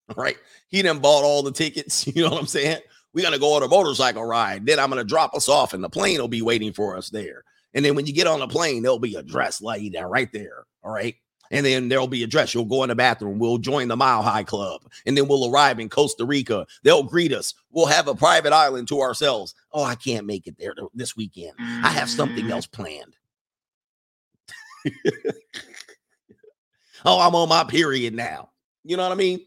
All 0.10 0.16
right. 0.24 0.38
He 0.70 0.82
done 0.82 1.00
bought 1.00 1.24
all 1.24 1.44
the 1.44 1.52
tickets. 1.52 2.08
You 2.16 2.24
know 2.24 2.30
what 2.30 2.40
I'm 2.40 2.48
saying? 2.48 2.80
We're 3.14 3.24
gonna 3.24 3.40
go 3.40 3.54
on 3.56 3.64
a 3.64 3.68
motorcycle 3.68 4.24
ride. 4.24 4.66
Then 4.66 4.80
I'm 4.80 4.90
gonna 4.90 5.04
drop 5.04 5.34
us 5.34 5.50
off, 5.50 5.74
and 5.74 5.84
the 5.84 5.90
plane 5.90 6.20
will 6.20 6.28
be 6.28 6.42
waiting 6.42 6.74
for 6.74 6.96
us 6.96 7.10
there. 7.10 7.44
And 7.74 7.84
then 7.84 7.96
when 7.96 8.06
you 8.06 8.14
get 8.14 8.28
on 8.28 8.40
the 8.40 8.48
plane, 8.48 8.84
there'll 8.84 9.00
be 9.00 9.16
a 9.16 9.24
dress 9.24 9.62
there 9.90 10.08
right 10.08 10.32
there. 10.32 10.66
All 10.84 10.92
right. 10.92 11.16
And 11.52 11.66
then 11.66 11.90
there'll 11.90 12.08
be 12.08 12.24
a 12.24 12.28
dress. 12.28 12.54
You'll 12.54 12.66
go 12.66 12.84
in 12.84 12.90
the 12.90 12.96
bathroom. 12.96 13.40
We'll 13.40 13.58
join 13.58 13.88
the 13.88 13.96
Mile 13.96 14.22
High 14.22 14.44
Club. 14.44 14.82
And 15.06 15.18
then 15.18 15.28
we'll 15.28 15.52
arrive 15.52 15.80
in 15.80 15.90
Costa 15.90 16.26
Rica. 16.26 16.68
They'll 16.84 17.04
greet 17.04 17.34
us. 17.34 17.54
We'll 17.72 17.86
have 17.86 18.08
a 18.08 18.16
private 18.16 18.54
island 18.54 18.88
to 18.90 19.02
ourselves. 19.02 19.56
Oh, 19.72 19.84
I 19.84 19.96
can't 19.96 20.26
make 20.26 20.48
it 20.48 20.58
there 20.58 20.74
this 20.94 21.16
weekend. 21.16 21.54
I 21.60 21.90
have 21.90 22.10
something 22.10 22.52
else 22.52 22.68
planned. 22.68 23.16
oh, 27.06 27.20
I'm 27.20 27.36
on 27.36 27.50
my 27.50 27.64
period 27.64 28.14
now. 28.14 28.50
You 28.84 28.98
know 28.98 29.04
what 29.04 29.12
I 29.12 29.16
mean? 29.16 29.42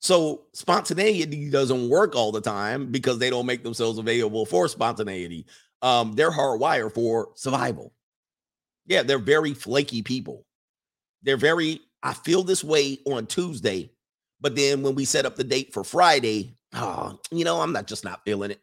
So 0.00 0.44
spontaneity 0.52 1.50
doesn't 1.50 1.88
work 1.88 2.14
all 2.14 2.32
the 2.32 2.40
time 2.40 2.90
because 2.90 3.18
they 3.18 3.30
don't 3.30 3.46
make 3.46 3.64
themselves 3.64 3.98
available 3.98 4.46
for 4.46 4.68
spontaneity. 4.68 5.46
Um, 5.82 6.12
they're 6.12 6.30
hardwired 6.30 6.94
for 6.94 7.30
survival. 7.34 7.92
Yeah, 8.86 9.02
they're 9.02 9.18
very 9.18 9.54
flaky 9.54 10.02
people. 10.02 10.44
They're 11.22 11.36
very, 11.36 11.80
I 12.02 12.14
feel 12.14 12.42
this 12.42 12.62
way 12.62 12.98
on 13.06 13.26
Tuesday, 13.26 13.90
but 14.40 14.56
then 14.56 14.82
when 14.82 14.94
we 14.94 15.04
set 15.04 15.26
up 15.26 15.36
the 15.36 15.44
date 15.44 15.72
for 15.72 15.84
Friday, 15.84 16.56
oh, 16.74 17.18
you 17.30 17.44
know, 17.44 17.60
I'm 17.60 17.72
not 17.72 17.86
just 17.86 18.04
not 18.04 18.24
feeling 18.24 18.52
it. 18.52 18.60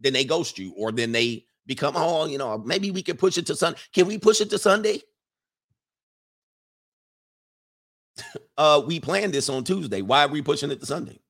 Then 0.00 0.12
they 0.12 0.24
ghost 0.24 0.58
you, 0.58 0.74
or 0.76 0.92
then 0.92 1.12
they 1.12 1.46
become, 1.66 1.94
oh, 1.96 2.26
you 2.26 2.38
know, 2.38 2.58
maybe 2.58 2.90
we 2.90 3.02
can 3.02 3.16
push 3.16 3.38
it 3.38 3.46
to 3.46 3.56
Sunday. 3.56 3.78
Can 3.92 4.06
we 4.06 4.18
push 4.18 4.40
it 4.40 4.50
to 4.50 4.58
Sunday? 4.58 5.00
uh, 8.58 8.82
we 8.86 9.00
planned 9.00 9.32
this 9.32 9.48
on 9.48 9.64
Tuesday. 9.64 10.02
Why 10.02 10.24
are 10.24 10.28
we 10.28 10.42
pushing 10.42 10.70
it 10.70 10.80
to 10.80 10.86
Sunday? 10.86 11.20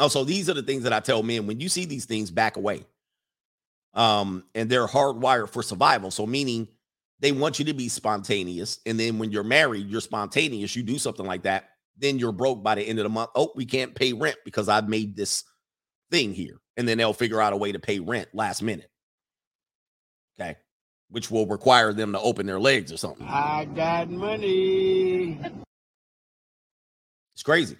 Oh, 0.00 0.08
so 0.08 0.24
these 0.24 0.48
are 0.48 0.54
the 0.54 0.62
things 0.62 0.84
that 0.84 0.92
I 0.92 1.00
tell 1.00 1.22
men 1.22 1.46
when 1.46 1.60
you 1.60 1.68
see 1.68 1.84
these 1.84 2.06
things, 2.06 2.30
back 2.30 2.56
away. 2.56 2.84
Um, 3.94 4.44
and 4.54 4.70
they're 4.70 4.86
hardwired 4.86 5.50
for 5.50 5.62
survival. 5.62 6.10
So, 6.10 6.26
meaning 6.26 6.68
they 7.22 7.32
want 7.32 7.58
you 7.60 7.64
to 7.66 7.72
be 7.72 7.88
spontaneous. 7.88 8.80
And 8.84 9.00
then 9.00 9.18
when 9.18 9.30
you're 9.30 9.44
married, 9.44 9.88
you're 9.88 10.00
spontaneous, 10.02 10.76
you 10.76 10.82
do 10.82 10.98
something 10.98 11.24
like 11.24 11.44
that, 11.44 11.70
then 11.96 12.18
you're 12.18 12.32
broke 12.32 12.62
by 12.62 12.74
the 12.74 12.82
end 12.82 12.98
of 12.98 13.04
the 13.04 13.08
month. 13.08 13.30
Oh, 13.34 13.52
we 13.54 13.64
can't 13.64 13.94
pay 13.94 14.12
rent 14.12 14.36
because 14.44 14.68
I've 14.68 14.88
made 14.88 15.16
this 15.16 15.44
thing 16.10 16.34
here. 16.34 16.60
And 16.76 16.86
then 16.86 16.98
they'll 16.98 17.12
figure 17.12 17.40
out 17.40 17.52
a 17.52 17.56
way 17.56 17.70
to 17.72 17.78
pay 17.78 18.00
rent 18.00 18.28
last 18.34 18.60
minute. 18.60 18.90
Okay. 20.38 20.56
Which 21.10 21.30
will 21.30 21.46
require 21.46 21.92
them 21.92 22.12
to 22.12 22.20
open 22.20 22.44
their 22.44 22.58
legs 22.58 22.90
or 22.90 22.96
something. 22.96 23.26
I 23.26 23.66
got 23.66 24.10
money. 24.10 25.38
It's 27.34 27.42
crazy. 27.44 27.76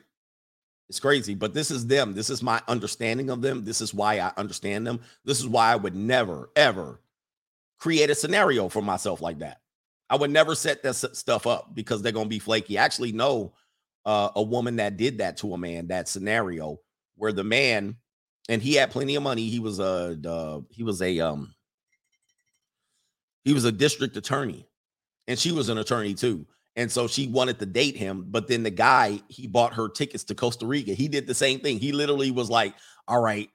It's 0.88 1.00
crazy, 1.00 1.34
but 1.34 1.54
this 1.54 1.70
is 1.70 1.86
them. 1.86 2.12
This 2.12 2.30
is 2.30 2.42
my 2.42 2.60
understanding 2.68 3.30
of 3.30 3.40
them. 3.40 3.64
This 3.64 3.80
is 3.80 3.94
why 3.94 4.18
I 4.18 4.30
understand 4.36 4.86
them. 4.86 5.00
This 5.24 5.40
is 5.40 5.48
why 5.48 5.72
I 5.72 5.76
would 5.76 5.96
never, 5.96 6.50
ever 6.54 7.00
create 7.82 8.10
a 8.10 8.14
scenario 8.14 8.68
for 8.68 8.80
myself 8.80 9.20
like 9.20 9.40
that. 9.40 9.58
I 10.08 10.14
would 10.14 10.30
never 10.30 10.54
set 10.54 10.84
that 10.84 10.94
stuff 10.94 11.48
up 11.48 11.74
because 11.74 12.00
they're 12.00 12.12
going 12.12 12.26
to 12.26 12.30
be 12.30 12.38
flaky. 12.38 12.78
I 12.78 12.84
actually 12.84 13.10
know 13.10 13.54
uh, 14.06 14.28
a 14.36 14.42
woman 14.42 14.76
that 14.76 14.96
did 14.96 15.18
that 15.18 15.38
to 15.38 15.52
a 15.52 15.58
man, 15.58 15.88
that 15.88 16.08
scenario 16.08 16.78
where 17.16 17.32
the 17.32 17.42
man, 17.42 17.96
and 18.48 18.62
he 18.62 18.74
had 18.74 18.92
plenty 18.92 19.16
of 19.16 19.24
money. 19.24 19.48
He 19.48 19.58
was 19.58 19.80
a, 19.80 20.16
uh, 20.24 20.60
he 20.70 20.84
was 20.84 21.02
a, 21.02 21.18
um, 21.18 21.52
he 23.44 23.52
was 23.52 23.64
a 23.64 23.72
district 23.72 24.16
attorney 24.16 24.64
and 25.26 25.36
she 25.36 25.50
was 25.50 25.68
an 25.68 25.78
attorney 25.78 26.14
too. 26.14 26.46
And 26.76 26.88
so 26.90 27.08
she 27.08 27.26
wanted 27.26 27.58
to 27.58 27.66
date 27.66 27.96
him, 27.96 28.26
but 28.28 28.46
then 28.46 28.62
the 28.62 28.70
guy 28.70 29.20
he 29.26 29.48
bought 29.48 29.74
her 29.74 29.88
tickets 29.88 30.22
to 30.24 30.36
Costa 30.36 30.66
Rica. 30.66 30.92
He 30.92 31.08
did 31.08 31.26
the 31.26 31.34
same 31.34 31.58
thing. 31.58 31.80
He 31.80 31.90
literally 31.90 32.30
was 32.30 32.48
like, 32.48 32.74
"All 33.08 33.20
right, 33.20 33.50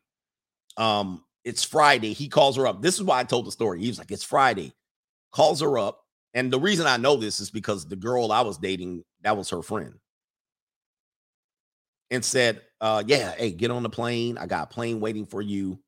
um, 0.76 1.24
it's 1.48 1.64
Friday." 1.64 2.14
He 2.14 2.28
calls 2.28 2.58
her 2.58 2.68
up. 2.68 2.82
This 2.82 2.96
is 2.96 3.04
why 3.04 3.20
I 3.20 3.24
told 3.24 3.46
the 3.46 3.52
story. 3.52 3.82
He 3.82 3.88
was 3.88 4.00
like, 4.00 4.12
"It's 4.12 4.24
Friday." 4.24 4.74
Calls 5.32 5.62
her 5.62 5.78
up, 5.78 6.04
and 6.34 6.52
the 6.52 6.60
reason 6.60 6.88
I 6.88 6.98
know 6.98 7.16
this 7.16 7.40
is 7.40 7.52
because 7.52 7.86
the 7.88 7.96
girl 7.96 8.32
I 8.32 8.42
was 8.42 8.58
dating 8.58 9.04
that 9.24 9.38
was 9.38 9.50
her 9.50 9.62
friend, 9.62 9.96
and 12.12 12.24
said, 12.24 12.62
uh, 12.82 13.04
"Yeah, 13.06 13.34
hey, 13.36 13.52
get 13.52 13.72
on 13.72 13.84
the 13.84 13.90
plane. 13.90 14.38
I 14.38 14.46
got 14.46 14.72
a 14.72 14.74
plane 14.74 15.00
waiting 15.00 15.26
for 15.26 15.42
you. 15.42 15.80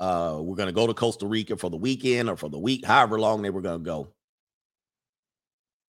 Uh, 0.00 0.40
we're 0.42 0.56
gonna 0.56 0.72
go 0.72 0.86
to 0.86 0.94
Costa 0.94 1.26
Rica 1.26 1.56
for 1.56 1.70
the 1.70 1.76
weekend 1.76 2.28
or 2.28 2.36
for 2.36 2.48
the 2.48 2.58
week, 2.58 2.84
however 2.84 3.20
long 3.20 3.42
they 3.42 3.50
were 3.50 3.62
gonna 3.62 3.78
go." 3.78 4.08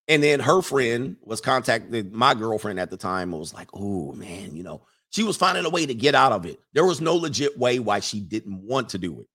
And 0.07 0.21
then 0.21 0.39
her 0.39 0.61
friend 0.61 1.17
was 1.21 1.41
contacted 1.41 2.13
my 2.13 2.35
girlfriend 2.35 2.79
at 2.79 2.91
the 2.91 2.97
time 2.97 3.31
was 3.31 3.53
like, 3.53 3.69
oh 3.73 4.13
man, 4.13 4.55
you 4.55 4.63
know, 4.63 4.85
she 5.15 5.23
was 5.23 5.37
finding 5.37 5.63
a 5.63 5.69
way 5.69 5.85
to 5.85 5.93
get 5.93 6.13
out 6.13 6.33
of 6.33 6.45
it. 6.45 6.59
There 6.73 6.83
was 6.83 6.99
no 6.99 7.15
legit 7.15 7.57
way 7.57 7.79
why 7.79 8.01
she 8.01 8.19
didn't 8.19 8.61
want 8.61 8.89
to 8.89 8.97
do 8.97 9.21
it 9.21 9.27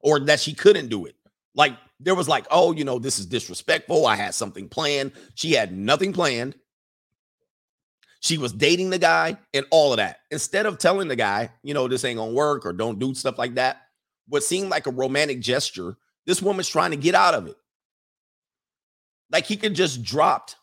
or 0.00 0.18
that 0.18 0.40
she 0.40 0.54
couldn't 0.54 0.88
do 0.88 1.06
it. 1.06 1.14
Like 1.54 1.76
there 2.00 2.16
was 2.16 2.26
like, 2.26 2.46
oh, 2.50 2.72
you 2.72 2.82
know, 2.82 2.98
this 2.98 3.20
is 3.20 3.26
disrespectful. 3.26 4.08
I 4.08 4.16
had 4.16 4.34
something 4.34 4.68
planned. 4.68 5.12
She 5.36 5.52
had 5.52 5.72
nothing 5.72 6.12
planned. 6.12 6.56
She 8.18 8.38
was 8.38 8.52
dating 8.52 8.90
the 8.90 8.98
guy 8.98 9.36
and 9.54 9.66
all 9.70 9.92
of 9.92 9.98
that. 9.98 10.18
Instead 10.32 10.66
of 10.66 10.78
telling 10.78 11.06
the 11.06 11.14
guy, 11.14 11.50
you 11.62 11.72
know, 11.72 11.86
this 11.86 12.04
ain't 12.04 12.18
gonna 12.18 12.32
work 12.32 12.66
or 12.66 12.72
don't 12.72 12.98
do 12.98 13.14
stuff 13.14 13.38
like 13.38 13.54
that, 13.54 13.76
what 14.26 14.42
seemed 14.42 14.68
like 14.68 14.88
a 14.88 14.90
romantic 14.90 15.38
gesture, 15.38 15.96
this 16.26 16.42
woman's 16.42 16.68
trying 16.68 16.90
to 16.90 16.96
get 16.96 17.14
out 17.14 17.34
of 17.34 17.46
it. 17.46 17.56
Like 19.30 19.46
he 19.46 19.56
could 19.56 19.76
just 19.76 20.02
dropped, 20.02 20.56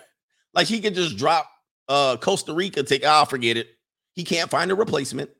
like 0.54 0.68
he 0.68 0.80
could 0.80 0.94
just 0.94 1.18
drop 1.18 1.50
uh 1.88 2.16
Costa 2.16 2.52
Rica, 2.52 2.82
take 2.82 3.04
I'll 3.04 3.22
oh, 3.22 3.24
forget 3.24 3.56
it. 3.56 3.68
He 4.14 4.24
can't 4.24 4.50
find 4.50 4.70
a 4.70 4.74
replacement. 4.74 5.30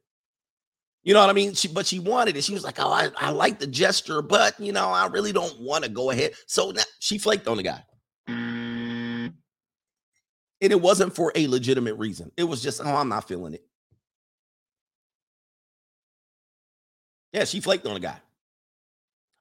You 1.02 1.14
know 1.14 1.20
what 1.20 1.30
I 1.30 1.34
mean? 1.34 1.54
She, 1.54 1.68
but 1.68 1.86
she 1.86 2.00
wanted 2.00 2.36
it. 2.36 2.42
She 2.42 2.52
was 2.52 2.64
like, 2.64 2.80
"Oh, 2.80 2.90
I, 2.90 3.10
I 3.16 3.30
like 3.30 3.60
the 3.60 3.66
gesture, 3.66 4.22
but 4.22 4.58
you 4.58 4.72
know, 4.72 4.88
I 4.88 5.06
really 5.06 5.32
don't 5.32 5.60
want 5.60 5.84
to 5.84 5.90
go 5.90 6.10
ahead." 6.10 6.32
So 6.46 6.72
now, 6.72 6.82
she 6.98 7.16
flaked 7.16 7.46
on 7.46 7.56
the 7.58 7.62
guy, 7.62 7.84
and 8.26 9.32
it 10.60 10.80
wasn't 10.80 11.14
for 11.14 11.30
a 11.36 11.46
legitimate 11.46 11.94
reason. 11.94 12.32
It 12.36 12.42
was 12.44 12.60
just, 12.60 12.80
"Oh, 12.84 12.96
I'm 12.96 13.08
not 13.08 13.28
feeling 13.28 13.54
it." 13.54 13.64
Yeah, 17.32 17.44
she 17.44 17.60
flaked 17.60 17.86
on 17.86 17.94
the 17.94 18.00
guy. 18.00 18.18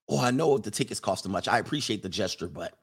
Oh, 0.08 0.20
I 0.20 0.30
know 0.30 0.58
the 0.60 0.70
tickets 0.70 1.00
cost 1.00 1.24
too 1.24 1.32
much. 1.32 1.48
I 1.48 1.58
appreciate 1.58 2.04
the 2.04 2.10
gesture, 2.10 2.48
but 2.48 2.78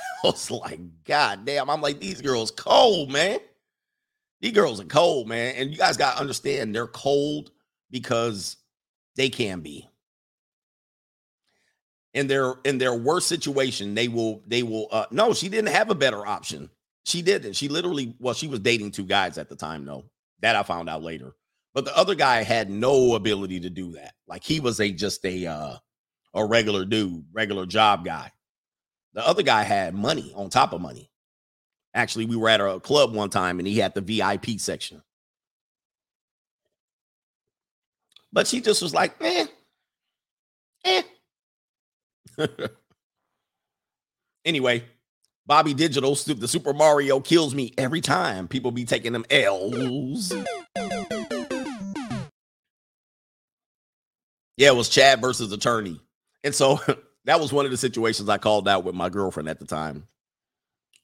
I 0.24 0.26
was 0.26 0.50
like, 0.50 0.80
God 1.04 1.44
damn. 1.44 1.70
I'm 1.70 1.80
like, 1.80 2.00
these 2.00 2.20
girls 2.20 2.50
cold, 2.50 3.10
man. 3.10 3.38
These 4.40 4.52
girls 4.52 4.80
are 4.80 4.84
cold, 4.84 5.28
man. 5.28 5.54
And 5.56 5.70
you 5.70 5.76
guys 5.76 5.96
got 5.96 6.14
to 6.14 6.20
understand 6.20 6.74
they're 6.74 6.86
cold 6.86 7.50
because 7.90 8.56
they 9.16 9.28
can 9.28 9.60
be. 9.60 9.86
In 12.12 12.26
their 12.26 12.54
in 12.64 12.78
their 12.78 12.94
worst 12.94 13.28
situation, 13.28 13.94
they 13.94 14.08
will 14.08 14.42
they 14.46 14.64
will 14.64 14.88
uh 14.90 15.06
no, 15.12 15.32
she 15.32 15.48
didn't 15.48 15.72
have 15.72 15.90
a 15.90 15.94
better 15.94 16.26
option. 16.26 16.68
She 17.04 17.22
didn't. 17.22 17.54
She 17.54 17.68
literally 17.68 18.16
well, 18.18 18.34
she 18.34 18.48
was 18.48 18.60
dating 18.60 18.90
two 18.90 19.04
guys 19.04 19.38
at 19.38 19.48
the 19.48 19.54
time, 19.54 19.84
though. 19.84 20.04
That 20.40 20.56
I 20.56 20.64
found 20.64 20.88
out 20.88 21.02
later. 21.02 21.34
But 21.72 21.84
the 21.84 21.96
other 21.96 22.16
guy 22.16 22.42
had 22.42 22.68
no 22.68 23.14
ability 23.14 23.60
to 23.60 23.70
do 23.70 23.92
that. 23.92 24.14
Like 24.26 24.42
he 24.42 24.58
was 24.58 24.80
a 24.80 24.90
just 24.90 25.24
a 25.24 25.46
uh 25.46 25.76
a 26.34 26.44
regular 26.44 26.84
dude, 26.84 27.26
regular 27.32 27.66
job 27.66 28.04
guy. 28.04 28.32
The 29.14 29.26
other 29.26 29.42
guy 29.42 29.62
had 29.62 29.94
money 29.94 30.32
on 30.34 30.50
top 30.50 30.72
of 30.72 30.80
money. 30.80 31.10
Actually, 31.94 32.26
we 32.26 32.36
were 32.36 32.48
at 32.48 32.60
a 32.60 32.78
club 32.80 33.14
one 33.14 33.30
time 33.30 33.58
and 33.58 33.66
he 33.66 33.78
had 33.78 33.94
the 33.94 34.00
VIP 34.00 34.58
section. 34.58 35.02
But 38.32 38.46
she 38.46 38.60
just 38.60 38.80
was 38.80 38.94
like, 38.94 39.16
eh, 39.20 39.46
eh. 40.84 41.02
anyway, 44.44 44.84
Bobby 45.46 45.74
Digital, 45.74 46.14
the 46.14 46.46
Super 46.46 46.72
Mario 46.72 47.18
kills 47.18 47.56
me 47.56 47.74
every 47.76 48.00
time. 48.00 48.46
People 48.46 48.70
be 48.70 48.84
taking 48.84 49.12
them 49.12 49.24
L's. 49.30 50.32
Yeah, 54.56 54.68
it 54.68 54.76
was 54.76 54.88
Chad 54.88 55.20
versus 55.20 55.50
attorney. 55.50 56.00
And 56.44 56.54
so 56.54 56.78
that 57.24 57.40
was 57.40 57.52
one 57.52 57.64
of 57.64 57.70
the 57.70 57.76
situations 57.76 58.28
I 58.28 58.38
called 58.38 58.68
out 58.68 58.84
with 58.84 58.94
my 58.94 59.08
girlfriend 59.08 59.48
at 59.48 59.58
the 59.58 59.66
time. 59.66 60.06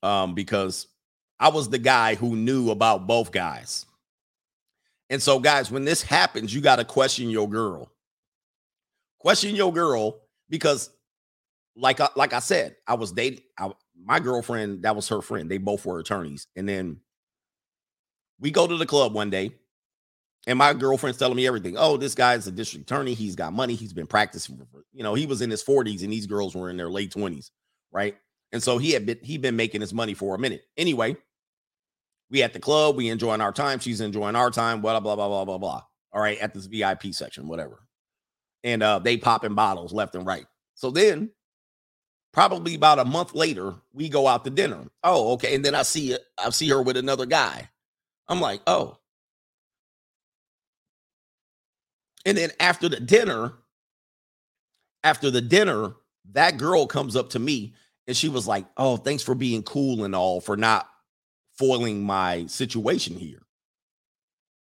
Um, 0.02 0.34
because 0.34 0.86
I 1.38 1.48
was 1.48 1.68
the 1.68 1.78
guy 1.78 2.14
who 2.14 2.36
knew 2.36 2.70
about 2.70 3.06
both 3.06 3.32
guys. 3.32 3.86
And 5.10 5.22
so, 5.22 5.38
guys, 5.38 5.70
when 5.70 5.84
this 5.84 6.02
happens, 6.02 6.54
you 6.54 6.60
got 6.60 6.76
to 6.76 6.84
question 6.84 7.30
your 7.30 7.48
girl. 7.48 7.90
Question 9.18 9.54
your 9.54 9.72
girl 9.72 10.20
because, 10.48 10.90
like, 11.76 12.00
I, 12.00 12.08
like 12.16 12.32
I 12.32 12.40
said, 12.40 12.76
I 12.86 12.94
was 12.94 13.12
dating 13.12 13.40
I, 13.58 13.72
my 14.04 14.20
girlfriend. 14.20 14.82
That 14.82 14.96
was 14.96 15.08
her 15.08 15.22
friend. 15.22 15.50
They 15.50 15.58
both 15.58 15.84
were 15.84 15.98
attorneys, 15.98 16.46
and 16.56 16.68
then 16.68 17.00
we 18.40 18.50
go 18.50 18.66
to 18.66 18.76
the 18.76 18.86
club 18.86 19.14
one 19.14 19.30
day, 19.30 19.52
and 20.46 20.58
my 20.58 20.72
girlfriend's 20.72 21.18
telling 21.18 21.36
me 21.36 21.46
everything. 21.46 21.76
Oh, 21.76 21.96
this 21.96 22.14
guy's 22.14 22.46
a 22.46 22.52
district 22.52 22.90
attorney. 22.90 23.14
He's 23.14 23.34
got 23.34 23.52
money. 23.52 23.74
He's 23.74 23.92
been 23.92 24.06
practicing. 24.06 24.56
For, 24.70 24.84
you 24.92 25.02
know, 25.02 25.14
he 25.14 25.26
was 25.26 25.42
in 25.42 25.50
his 25.50 25.62
forties, 25.62 26.02
and 26.02 26.12
these 26.12 26.26
girls 26.26 26.54
were 26.54 26.70
in 26.70 26.76
their 26.76 26.90
late 26.90 27.10
twenties, 27.10 27.50
right? 27.90 28.16
And 28.52 28.62
so 28.62 28.78
he 28.78 28.92
had 28.92 29.06
been 29.06 29.18
he'd 29.22 29.42
been 29.42 29.56
making 29.56 29.80
his 29.80 29.92
money 29.92 30.14
for 30.14 30.34
a 30.34 30.38
minute. 30.38 30.62
Anyway, 30.76 31.16
we 32.30 32.42
at 32.42 32.52
the 32.52 32.60
club, 32.60 32.96
we 32.96 33.08
enjoying 33.08 33.40
our 33.40 33.52
time. 33.52 33.80
She's 33.80 34.00
enjoying 34.00 34.36
our 34.36 34.50
time. 34.50 34.80
Blah 34.80 35.00
blah 35.00 35.16
blah 35.16 35.28
blah 35.28 35.44
blah 35.44 35.58
blah. 35.58 35.82
All 36.12 36.22
right, 36.22 36.38
at 36.38 36.54
this 36.54 36.66
VIP 36.66 37.12
section, 37.12 37.48
whatever. 37.48 37.80
And 38.64 38.82
uh, 38.82 39.00
they 39.00 39.16
popping 39.16 39.54
bottles 39.54 39.92
left 39.92 40.14
and 40.14 40.26
right. 40.26 40.46
So 40.74 40.90
then, 40.90 41.30
probably 42.32 42.74
about 42.74 42.98
a 42.98 43.04
month 43.04 43.34
later, 43.34 43.74
we 43.92 44.08
go 44.08 44.26
out 44.26 44.44
to 44.44 44.50
dinner. 44.50 44.84
Oh, 45.02 45.32
okay. 45.32 45.54
And 45.54 45.64
then 45.64 45.74
I 45.74 45.82
see 45.82 46.16
I 46.38 46.50
see 46.50 46.68
her 46.68 46.82
with 46.82 46.96
another 46.96 47.26
guy. 47.26 47.68
I'm 48.28 48.40
like, 48.40 48.60
oh. 48.66 48.98
And 52.26 52.36
then 52.36 52.50
after 52.58 52.88
the 52.88 52.98
dinner, 52.98 53.52
after 55.04 55.30
the 55.30 55.40
dinner, 55.40 55.94
that 56.32 56.58
girl 56.58 56.86
comes 56.86 57.14
up 57.14 57.30
to 57.30 57.38
me 57.38 57.74
and 58.08 58.16
she 58.16 58.28
was 58.28 58.48
like, 58.48 58.66
"Oh, 58.76 58.96
thanks 58.96 59.22
for 59.22 59.36
being 59.36 59.62
cool 59.62 60.04
and 60.04 60.14
all 60.14 60.40
for 60.40 60.56
not 60.56 60.88
foiling 61.56 62.02
my 62.02 62.46
situation 62.46 63.16
here. 63.16 63.42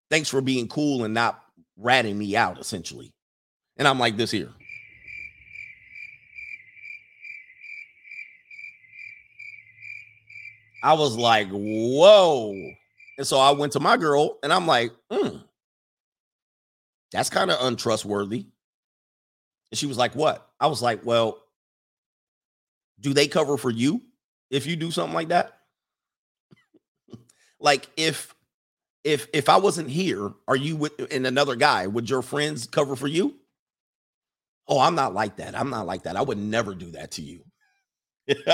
Thanks 0.09 0.29
for 0.29 0.41
being 0.41 0.67
cool 0.69 1.03
and 1.03 1.13
not 1.13 1.43
ratting 1.77 2.17
me 2.17 2.35
out, 2.37 2.59
essentially." 2.59 3.13
And 3.75 3.87
I'm 3.87 3.99
like, 3.99 4.15
"This 4.15 4.31
here." 4.31 4.53
I 10.81 10.93
was 10.93 11.17
like, 11.17 11.49
"Whoa!" 11.49 12.53
And 13.17 13.27
so 13.27 13.37
I 13.37 13.51
went 13.51 13.73
to 13.73 13.81
my 13.81 13.97
girl, 13.97 14.39
and 14.43 14.53
I'm 14.53 14.65
like, 14.65 14.93
hmm, 15.11 15.39
"That's 17.11 17.29
kind 17.29 17.51
of 17.51 17.57
untrustworthy." 17.61 18.45
And 19.71 19.77
she 19.77 19.85
was 19.85 19.97
like, 19.97 20.15
"What?" 20.15 20.49
I 20.59 20.67
was 20.67 20.81
like, 20.81 21.05
"Well." 21.05 21.43
do 22.99 23.13
they 23.13 23.27
cover 23.27 23.57
for 23.57 23.69
you 23.69 24.01
if 24.49 24.65
you 24.67 24.75
do 24.75 24.91
something 24.91 25.13
like 25.13 25.29
that? 25.29 25.53
like 27.59 27.87
if 27.97 28.33
if 29.03 29.27
if 29.33 29.49
I 29.49 29.57
wasn't 29.57 29.89
here, 29.89 30.31
are 30.47 30.55
you 30.55 30.75
with 30.75 30.93
and 31.11 31.25
another 31.25 31.55
guy, 31.55 31.87
would 31.87 32.09
your 32.09 32.21
friends 32.21 32.67
cover 32.67 32.95
for 32.95 33.07
you? 33.07 33.35
Oh, 34.67 34.79
I'm 34.79 34.95
not 34.95 35.13
like 35.13 35.37
that. 35.37 35.57
I'm 35.57 35.69
not 35.69 35.87
like 35.87 36.03
that. 36.03 36.15
I 36.15 36.21
would 36.21 36.37
never 36.37 36.75
do 36.75 36.91
that 36.91 37.11
to 37.11 37.21
you. 37.23 37.43
and 38.27 38.45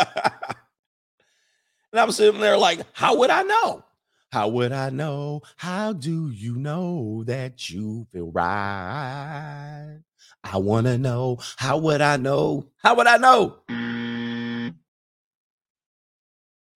I'm 1.94 2.12
sitting 2.12 2.40
there 2.40 2.58
like, 2.58 2.80
how 2.94 3.18
would 3.18 3.30
I 3.30 3.44
know? 3.44 3.84
How 4.32 4.48
would 4.50 4.72
I 4.72 4.90
know? 4.90 5.42
How 5.58 5.94
do 5.94 6.30
you 6.30 6.56
know 6.58 7.24
that 7.26 7.70
you 7.70 8.08
feel 8.12 8.32
right? 8.32 10.00
I 10.44 10.58
want 10.58 10.88
to 10.88 10.98
know. 10.98 11.40
How 11.58 11.78
would 11.78 12.02
I 12.02 12.18
know? 12.18 12.70
How 12.78 12.96
would 12.96 13.08
I 13.08 13.18
know? 13.18 13.60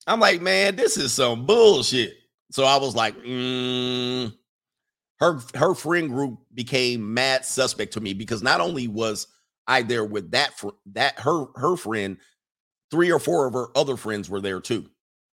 I'm 0.08 0.20
like, 0.20 0.42
man, 0.42 0.76
this 0.76 0.98
is 0.98 1.14
some 1.14 1.46
bullshit. 1.46 2.14
So 2.52 2.64
I 2.64 2.78
was 2.78 2.96
like, 2.96 3.16
mm. 3.18 4.34
her 5.20 5.40
her 5.54 5.76
friend 5.76 6.10
group 6.10 6.40
became 6.54 7.14
mad 7.14 7.46
suspect 7.46 7.94
to 7.94 8.02
me 8.02 8.14
because 8.14 8.42
not 8.42 8.60
only 8.60 8.88
was 8.88 9.28
I 9.68 9.84
there 9.84 10.04
with 10.04 10.32
that 10.32 10.58
fr- 10.58 10.70
that 10.94 11.20
her 11.20 11.46
her 11.56 11.78
friend, 11.78 12.18
three 12.90 13.12
or 13.12 13.20
four 13.20 13.46
of 13.46 13.54
her 13.54 13.68
other 13.76 13.98
friends 13.98 14.30
were 14.30 14.42
there 14.42 14.60
too, 14.60 14.90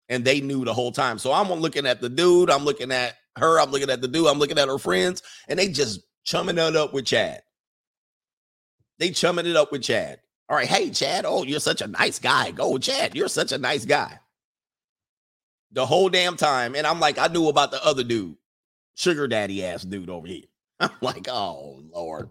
and 0.08 0.24
they 0.24 0.40
knew 0.40 0.64
the 0.64 0.74
whole 0.74 0.92
time. 0.92 1.18
So 1.18 1.32
I'm 1.32 1.48
looking 1.48 1.86
at 1.86 2.00
the 2.00 2.08
dude, 2.08 2.50
I'm 2.50 2.64
looking 2.64 2.92
at 2.92 3.14
her, 3.36 3.60
I'm 3.60 3.70
looking 3.70 3.90
at 3.90 4.00
the 4.00 4.08
dude, 4.08 4.26
I'm 4.26 4.38
looking 4.38 4.58
at 4.58 4.68
her 4.68 4.78
friends, 4.78 5.22
and 5.48 5.58
they 5.58 5.68
just 5.68 6.00
chumming 6.24 6.58
it 6.58 6.76
up 6.76 6.92
with 6.92 7.06
Chad. 7.06 7.42
They 8.98 9.10
chumming 9.10 9.46
it 9.46 9.56
up 9.56 9.72
with 9.72 9.82
Chad. 9.82 10.20
All 10.48 10.56
right, 10.56 10.68
hey 10.68 10.90
Chad, 10.90 11.24
oh 11.26 11.42
you're 11.42 11.60
such 11.60 11.82
a 11.82 11.86
nice 11.86 12.18
guy. 12.18 12.50
Go 12.52 12.78
Chad, 12.78 13.14
you're 13.16 13.28
such 13.28 13.52
a 13.52 13.58
nice 13.58 13.84
guy 13.84 14.20
the 15.76 15.86
whole 15.86 16.08
damn 16.08 16.36
time. 16.36 16.74
And 16.74 16.86
I'm 16.86 17.00
like, 17.00 17.18
I 17.18 17.28
knew 17.28 17.48
about 17.48 17.70
the 17.70 17.84
other 17.84 18.02
dude, 18.02 18.36
sugar 18.94 19.28
daddy 19.28 19.64
ass 19.64 19.82
dude 19.82 20.10
over 20.10 20.26
here. 20.26 20.44
I'm 20.80 20.90
like, 21.00 21.28
oh 21.28 21.82
Lord. 21.92 22.30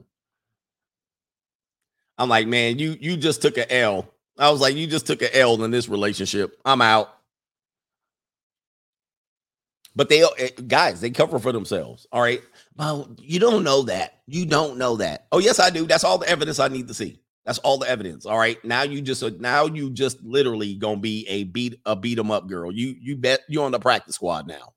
I'm 2.17 2.29
like, 2.29 2.47
man, 2.47 2.79
you 2.79 2.97
you 2.99 3.17
just 3.17 3.41
took 3.41 3.57
a 3.57 3.71
L. 3.73 4.09
I 4.37 4.49
was 4.49 4.61
like, 4.61 4.75
you 4.75 4.87
just 4.87 5.07
took 5.07 5.21
a 5.21 5.37
L 5.37 5.63
in 5.63 5.71
this 5.71 5.87
relationship. 5.87 6.57
I'm 6.65 6.81
out. 6.81 7.09
But 9.95 10.09
they 10.09 10.23
eh, 10.23 10.49
guys, 10.67 11.01
they 11.01 11.09
cover 11.09 11.39
for 11.39 11.51
themselves. 11.51 12.05
All 12.11 12.21
right. 12.21 12.41
Well, 12.75 13.15
you 13.19 13.39
don't 13.39 13.63
know 13.63 13.83
that. 13.83 14.19
You 14.27 14.45
don't 14.45 14.77
know 14.77 14.97
that. 14.97 15.27
Oh, 15.31 15.39
yes, 15.39 15.59
I 15.59 15.69
do. 15.69 15.85
That's 15.85 16.03
all 16.03 16.17
the 16.17 16.27
evidence 16.27 16.59
I 16.59 16.67
need 16.67 16.87
to 16.89 16.93
see. 16.93 17.19
That's 17.45 17.59
all 17.59 17.77
the 17.77 17.87
evidence. 17.87 18.25
All 18.25 18.37
right. 18.37 18.63
Now 18.65 18.81
you 18.83 19.01
just 19.01 19.21
uh, 19.23 19.29
now 19.39 19.65
you 19.65 19.91
just 19.91 20.21
literally 20.23 20.73
gonna 20.75 20.97
be 20.99 21.27
a 21.27 21.43
beat 21.43 21.79
a 21.85 21.95
beat 21.95 22.17
'em 22.17 22.31
up 22.31 22.47
girl. 22.47 22.71
You 22.71 22.95
you 22.99 23.15
bet 23.15 23.41
you're 23.47 23.65
on 23.65 23.71
the 23.71 23.79
practice 23.79 24.15
squad 24.15 24.47
now. 24.47 24.73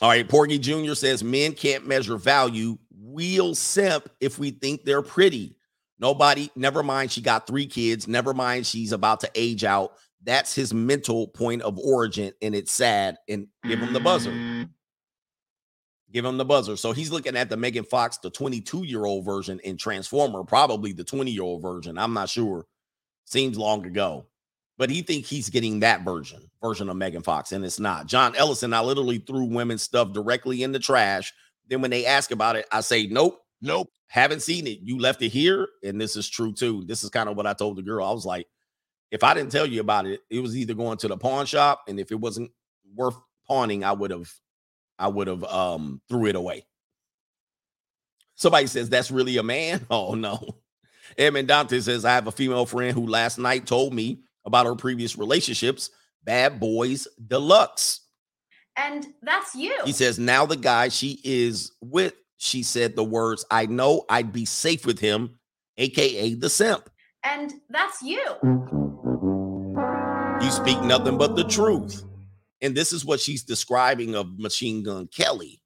All 0.00 0.08
right, 0.08 0.28
Porgy 0.28 0.58
Jr. 0.58 0.94
says 0.94 1.22
men 1.22 1.52
can't 1.52 1.86
measure 1.86 2.16
value. 2.16 2.78
We'll 2.98 3.54
simp 3.54 4.08
if 4.20 4.38
we 4.38 4.50
think 4.50 4.84
they're 4.84 5.02
pretty. 5.02 5.54
Nobody, 6.00 6.50
never 6.56 6.82
mind, 6.82 7.12
she 7.12 7.20
got 7.20 7.46
three 7.46 7.66
kids. 7.66 8.08
Never 8.08 8.34
mind, 8.34 8.66
she's 8.66 8.90
about 8.90 9.20
to 9.20 9.30
age 9.36 9.62
out. 9.62 9.92
That's 10.24 10.54
his 10.54 10.72
mental 10.72 11.28
point 11.28 11.62
of 11.62 11.78
origin, 11.78 12.32
and 12.42 12.54
it's 12.54 12.72
sad. 12.72 13.16
And 13.28 13.48
give 13.64 13.80
him 13.80 13.92
the 13.92 14.00
buzzer. 14.00 14.30
Mm. 14.30 14.68
Give 16.12 16.24
him 16.24 16.36
the 16.36 16.44
buzzer. 16.44 16.76
So 16.76 16.92
he's 16.92 17.10
looking 17.10 17.36
at 17.36 17.48
the 17.48 17.56
Megan 17.56 17.84
Fox, 17.84 18.18
the 18.18 18.30
22 18.30 18.84
year 18.84 19.06
old 19.06 19.24
version 19.24 19.58
in 19.60 19.76
Transformer, 19.76 20.44
probably 20.44 20.92
the 20.92 21.04
20 21.04 21.30
year 21.30 21.42
old 21.42 21.62
version. 21.62 21.98
I'm 21.98 22.12
not 22.12 22.28
sure. 22.28 22.66
Seems 23.24 23.56
long 23.56 23.86
ago. 23.86 24.26
But 24.78 24.90
he 24.90 25.02
think 25.02 25.24
he's 25.24 25.48
getting 25.48 25.80
that 25.80 26.02
version, 26.02 26.50
version 26.62 26.88
of 26.88 26.96
Megan 26.96 27.22
Fox, 27.22 27.52
and 27.52 27.64
it's 27.64 27.78
not. 27.78 28.06
John 28.06 28.34
Ellison, 28.36 28.74
I 28.74 28.80
literally 28.80 29.18
threw 29.18 29.44
women's 29.44 29.82
stuff 29.82 30.12
directly 30.12 30.62
in 30.62 30.72
the 30.72 30.78
trash. 30.78 31.32
Then 31.68 31.82
when 31.82 31.90
they 31.90 32.06
ask 32.06 32.30
about 32.30 32.56
it, 32.56 32.66
I 32.72 32.80
say, 32.80 33.06
nope, 33.06 33.38
nope, 33.60 33.88
haven't 34.08 34.42
seen 34.42 34.66
it. 34.66 34.80
You 34.82 34.98
left 34.98 35.22
it 35.22 35.28
here. 35.28 35.68
And 35.84 36.00
this 36.00 36.16
is 36.16 36.28
true 36.28 36.52
too. 36.52 36.84
This 36.86 37.04
is 37.04 37.10
kind 37.10 37.28
of 37.28 37.36
what 37.36 37.46
I 37.46 37.52
told 37.52 37.76
the 37.76 37.82
girl. 37.82 38.04
I 38.04 38.12
was 38.12 38.26
like, 38.26 38.46
if 39.12 39.22
I 39.22 39.34
didn't 39.34 39.52
tell 39.52 39.66
you 39.66 39.80
about 39.80 40.06
it, 40.06 40.20
it 40.30 40.40
was 40.40 40.56
either 40.56 40.74
going 40.74 40.96
to 40.98 41.08
the 41.08 41.18
pawn 41.18 41.44
shop, 41.44 41.82
and 41.86 42.00
if 42.00 42.10
it 42.10 42.18
wasn't 42.18 42.50
worth 42.96 43.16
pawning, 43.46 43.84
I 43.84 43.92
would 43.92 44.10
have 44.10 44.32
I 44.98 45.08
would 45.08 45.26
have 45.28 45.44
um 45.44 46.00
threw 46.08 46.26
it 46.26 46.34
away. 46.34 46.66
Somebody 48.34 48.66
says 48.66 48.88
that's 48.88 49.10
really 49.10 49.36
a 49.36 49.42
man. 49.42 49.86
Oh 49.90 50.14
no. 50.14 50.40
Edmund 51.18 51.48
Dante 51.48 51.78
says 51.80 52.06
I 52.06 52.14
have 52.14 52.26
a 52.26 52.32
female 52.32 52.64
friend 52.64 52.94
who 52.94 53.06
last 53.06 53.38
night 53.38 53.66
told 53.66 53.92
me 53.92 54.22
about 54.46 54.64
her 54.64 54.74
previous 54.74 55.18
relationships, 55.18 55.90
bad 56.24 56.58
boys 56.58 57.06
deluxe. 57.26 58.00
And 58.76 59.06
that's 59.20 59.54
you. 59.54 59.76
He 59.84 59.92
says 59.92 60.18
now 60.18 60.46
the 60.46 60.56
guy 60.56 60.88
she 60.88 61.20
is 61.22 61.72
with, 61.82 62.14
she 62.38 62.62
said 62.62 62.96
the 62.96 63.04
words, 63.04 63.44
I 63.50 63.66
know 63.66 64.06
I'd 64.08 64.32
be 64.32 64.46
safe 64.46 64.86
with 64.86 64.98
him, 64.98 65.38
aka 65.76 66.32
the 66.32 66.48
simp. 66.48 66.88
And 67.24 67.52
that's 67.68 68.00
you. 68.00 68.81
Speak 70.52 70.82
nothing 70.82 71.16
but 71.16 71.34
the 71.34 71.44
truth. 71.44 72.04
And 72.60 72.76
this 72.76 72.92
is 72.92 73.06
what 73.06 73.20
she's 73.20 73.42
describing 73.42 74.14
of 74.14 74.38
Machine 74.38 74.82
Gun 74.82 75.08
Kelly. 75.08 75.62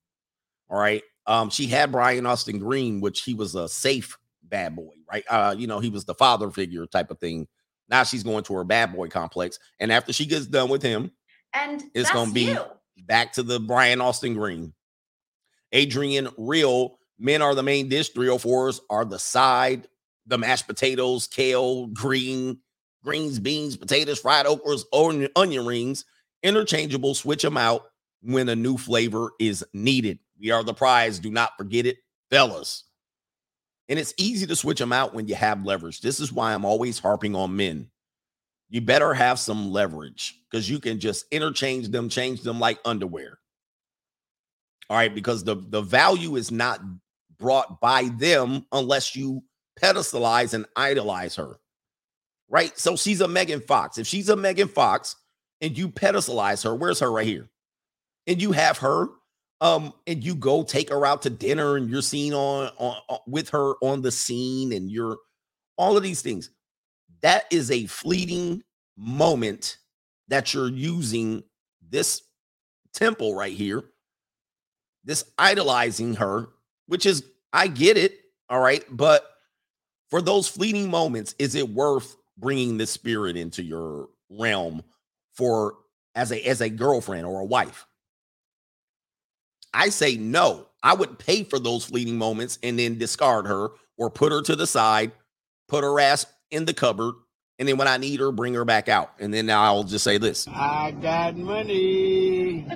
All 0.71 0.79
right. 0.79 1.03
Um, 1.27 1.51
she 1.51 1.67
had 1.67 1.91
Brian 1.91 2.25
Austin 2.25 2.61
Green, 2.61 3.01
which 3.01 3.23
he 3.23 3.35
was 3.35 3.57
a 3.57 3.69
safe 3.69 4.17
bad 4.45 4.77
boy, 4.77 4.93
right? 5.11 5.25
Uh, 5.29 5.57
you 5.59 5.67
know, 5.67 5.81
he 5.81 5.91
was 5.91 6.05
the 6.05 6.15
father 6.15 6.53
figure 6.53 6.87
type 6.87 7.11
of 7.11 7.19
thing. 7.19 7.49
Now 7.89 8.05
she's 8.05 8.23
going 8.23 8.45
to 8.45 8.55
her 8.55 8.63
bad 8.63 8.93
boy 8.95 9.09
complex. 9.09 9.59
And 9.81 9.91
after 9.91 10.13
she 10.13 10.25
gets 10.25 10.47
done 10.47 10.69
with 10.69 10.83
him, 10.83 11.11
and 11.53 11.83
it's 11.93 12.11
gonna 12.13 12.33
be 12.33 12.53
you. 12.53 12.59
back 13.07 13.33
to 13.35 13.43
the 13.43 13.59
Brian 13.59 14.01
Austin 14.01 14.35
Green. 14.35 14.73
Adrian 15.73 16.29
Real, 16.39 16.99
men 17.19 17.43
are 17.43 17.57
the 17.57 17.63
main 17.63 17.89
dish. 17.89 18.13
304s 18.13 18.81
are 18.89 19.05
the 19.05 19.19
side, 19.19 19.89
the 20.27 20.39
mashed 20.39 20.69
potatoes, 20.69 21.27
kale, 21.27 21.89
green, 21.89 22.61
greens, 23.07 23.39
beans, 23.39 23.77
potatoes, 23.77 24.19
fried 24.19 24.47
okras, 24.47 24.85
onion, 24.93 25.31
onion 25.37 25.65
rings 25.65 26.05
interchangeable. 26.43 27.15
Switch 27.15 27.43
them 27.43 27.57
out 27.57 27.91
when 28.23 28.49
a 28.49 28.57
new 28.57 28.77
flavor 28.77 29.31
is 29.39 29.65
needed. 29.73 30.19
We 30.39 30.51
are 30.51 30.63
the 30.63 30.75
prize. 30.75 31.19
Do 31.19 31.31
not 31.31 31.57
forget 31.57 31.87
it, 31.87 31.99
fellas. 32.31 32.85
And 33.89 33.99
it's 33.99 34.15
easy 34.19 34.47
to 34.47 34.57
switch 34.57 34.79
them 34.79 34.93
out 34.93 35.15
when 35.15 35.29
you 35.29 35.35
have 35.37 35.65
leverage. 35.65 36.01
This 36.01 36.21
is 36.21 36.33
why 36.33 36.53
I'm 36.53 36.65
always 36.65 36.99
harping 36.99 37.37
on 37.37 37.57
men. 37.57 37.89
You 38.69 38.81
better 38.81 39.15
have 39.15 39.39
some 39.39 39.71
leverage 39.71 40.35
because 40.51 40.69
you 40.69 40.81
can 40.81 40.99
just 40.99 41.27
interchange 41.31 41.89
them, 41.89 42.09
change 42.09 42.43
them 42.43 42.59
like 42.59 42.81
underwear. 42.85 43.39
All 44.91 44.97
right, 44.97 45.15
because 45.15 45.45
the 45.45 45.57
the 45.69 45.83
value 45.83 46.37
is 46.37 46.51
not 46.51 46.81
brought 47.39 47.81
by 47.81 48.11
them 48.19 48.67
unless 48.73 49.15
you 49.15 49.43
pedestalize 49.81 50.53
and 50.53 50.67
idolize 50.75 51.37
her. 51.37 51.59
Right? 52.49 52.77
So 52.79 52.97
she's 52.97 53.21
a 53.21 53.29
Megan 53.29 53.61
Fox. 53.61 53.99
If 53.99 54.07
she's 54.07 54.29
a 54.29 54.37
Megan 54.37 54.69
Fox 54.69 55.17
and 55.61 55.77
you 55.77 55.89
pedestalize 55.89 56.65
her, 56.65 56.75
where's 56.75 57.01
her 57.01 57.11
right 57.11 57.27
here? 57.27 57.49
And 58.27 58.41
you 58.41 58.53
have 58.53 58.79
her 58.79 59.09
um 59.63 59.95
and 60.07 60.23
you 60.23 60.35
go 60.35 60.63
take 60.63 60.91
her 60.91 61.07
out 61.07 61.23
to 61.23 61.31
dinner 61.31 61.77
and 61.77 61.89
you're 61.89 62.03
seen 62.03 62.35
on, 62.35 62.71
on, 62.77 62.97
on 63.09 63.19
with 63.27 63.49
her 63.49 63.73
on 63.81 64.03
the 64.03 64.13
scene 64.13 64.73
and 64.73 64.91
you're 64.91 65.17
all 65.79 65.97
of 65.97 66.03
these 66.03 66.23
things. 66.23 66.51
That 67.23 67.47
is 67.51 67.71
a 67.71 67.87
fleeting 67.87 68.63
moment 68.97 69.79
that 70.29 70.55
you're 70.55 70.71
using 70.71 71.43
this 71.89 72.23
temple 72.93 73.35
right 73.35 73.53
here, 73.53 73.85
this 75.05 75.25
idolizing 75.39 76.15
her, 76.15 76.49
which 76.87 77.07
is, 77.07 77.25
I 77.53 77.69
get 77.69 77.97
it. 77.97 78.19
All 78.49 78.61
right. 78.61 78.85
But 78.91 79.25
for 80.11 80.21
those 80.21 80.49
fleeting 80.49 80.91
moments, 80.91 81.35
is 81.39 81.55
it 81.55 81.69
worth 81.69 82.17
bringing 82.39 82.79
the 82.79 82.87
spirit 82.87 83.37
into 83.37 83.63
your 83.63 84.09
realm 84.31 84.83
for 85.35 85.77
as 86.15 86.33
a 86.33 86.43
as 86.47 86.61
a 86.61 86.69
girlfriend 86.69 87.27
or 87.27 87.41
a 87.41 87.45
wife? 87.45 87.87
I 89.75 89.91
say 89.91 90.17
no. 90.17 90.69
I 90.83 90.95
would 90.95 91.19
pay 91.19 91.45
for 91.45 91.59
those 91.59 91.85
fleeting 91.85 92.17
moments 92.17 92.59
and 92.63 92.79
then 92.79 92.99
discard 92.99 93.47
her 93.47 93.71
or 93.99 94.11
put 94.11 94.33
her 94.33 94.41
to 94.43 94.57
the 94.57 94.67
side, 94.67 95.13
put 95.69 95.85
her 95.85 96.01
ass 96.01 96.27
in 96.51 96.65
the 96.65 96.73
cupboard, 96.73 97.15
and 97.59 97.69
then 97.69 97.77
when 97.77 97.89
I 97.89 97.97
need 97.97 98.21
her, 98.21 98.31
bring 98.33 98.55
her 98.55 98.65
back 98.65 98.89
out. 98.89 99.13
And 99.19 99.33
then 99.33 99.51
I'll 99.51 99.85
just 99.85 100.05
say 100.05 100.19
this. 100.19 100.47
I 100.49 100.93
got 100.93 101.37
money. 101.37 102.67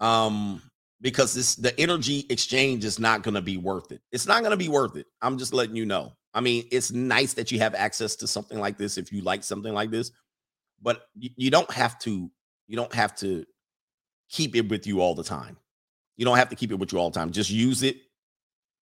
Um, 0.00 0.62
because 1.04 1.34
this 1.34 1.54
the 1.54 1.78
energy 1.78 2.24
exchange 2.30 2.82
is 2.82 2.98
not 2.98 3.22
gonna 3.22 3.42
be 3.42 3.58
worth 3.58 3.92
it. 3.92 4.00
It's 4.10 4.26
not 4.26 4.42
gonna 4.42 4.56
be 4.56 4.70
worth 4.70 4.96
it. 4.96 5.06
I'm 5.20 5.36
just 5.36 5.52
letting 5.52 5.76
you 5.76 5.84
know. 5.84 6.14
I 6.32 6.40
mean, 6.40 6.66
it's 6.72 6.90
nice 6.90 7.34
that 7.34 7.52
you 7.52 7.58
have 7.60 7.74
access 7.74 8.16
to 8.16 8.26
something 8.26 8.58
like 8.58 8.78
this 8.78 8.96
if 8.96 9.12
you 9.12 9.20
like 9.20 9.44
something 9.44 9.72
like 9.72 9.90
this, 9.90 10.10
but 10.82 11.02
you, 11.14 11.30
you 11.36 11.50
don't 11.50 11.70
have 11.70 11.98
to, 12.00 12.30
you 12.66 12.76
don't 12.76 12.92
have 12.94 13.14
to 13.16 13.44
keep 14.30 14.56
it 14.56 14.68
with 14.68 14.86
you 14.86 15.02
all 15.02 15.14
the 15.14 15.22
time. 15.22 15.58
You 16.16 16.24
don't 16.24 16.38
have 16.38 16.48
to 16.48 16.56
keep 16.56 16.72
it 16.72 16.76
with 16.76 16.92
you 16.92 16.98
all 16.98 17.10
the 17.10 17.18
time. 17.20 17.30
Just 17.30 17.50
use 17.50 17.82
it. 17.82 17.98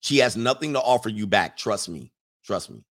She 0.00 0.18
has 0.18 0.36
nothing 0.36 0.74
to 0.74 0.80
offer 0.80 1.08
you 1.08 1.26
back. 1.26 1.56
Trust 1.56 1.88
me. 1.88 2.12
Trust 2.44 2.70
me. 2.70 2.84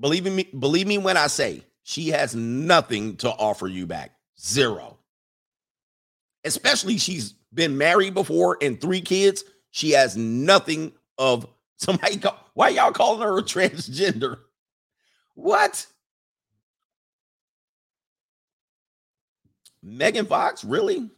Believe 0.00 0.24
me, 0.24 0.48
believe 0.58 0.88
me 0.88 0.98
when 0.98 1.16
I 1.16 1.28
say 1.28 1.62
she 1.84 2.08
has 2.08 2.34
nothing 2.34 3.16
to 3.18 3.30
offer 3.30 3.68
you 3.68 3.86
back. 3.86 4.10
Zero. 4.40 4.97
Especially 6.44 6.98
she's 6.98 7.34
been 7.52 7.76
married 7.76 8.14
before 8.14 8.58
and 8.62 8.80
three 8.80 9.00
kids. 9.00 9.44
She 9.70 9.90
has 9.92 10.16
nothing 10.16 10.92
of 11.18 11.46
somebody. 11.76 12.16
Call, 12.16 12.38
why 12.54 12.70
y'all 12.70 12.92
calling 12.92 13.22
her 13.22 13.38
a 13.38 13.42
transgender? 13.42 14.38
What? 15.34 15.86
Megan 19.82 20.26
Fox, 20.26 20.64
really? 20.64 21.08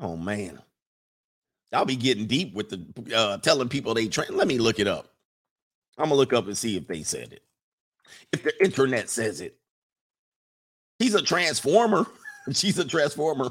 Oh 0.00 0.16
man, 0.16 0.60
I'll 1.72 1.84
be 1.84 1.96
getting 1.96 2.26
deep 2.26 2.54
with 2.54 2.68
the 2.68 3.16
uh, 3.16 3.38
telling 3.38 3.68
people 3.68 3.94
they 3.94 4.06
train. 4.06 4.36
Let 4.36 4.46
me 4.46 4.58
look 4.58 4.78
it 4.78 4.86
up. 4.86 5.12
I'm 5.96 6.04
gonna 6.04 6.16
look 6.16 6.32
up 6.32 6.46
and 6.46 6.56
see 6.56 6.76
if 6.76 6.86
they 6.86 7.02
said 7.02 7.32
it. 7.32 7.42
If 8.32 8.42
the 8.42 8.64
internet 8.64 9.10
says 9.10 9.40
it, 9.40 9.56
he's 10.98 11.14
a 11.14 11.22
transformer. 11.22 12.06
She's 12.52 12.78
a 12.78 12.84
transformer. 12.84 13.50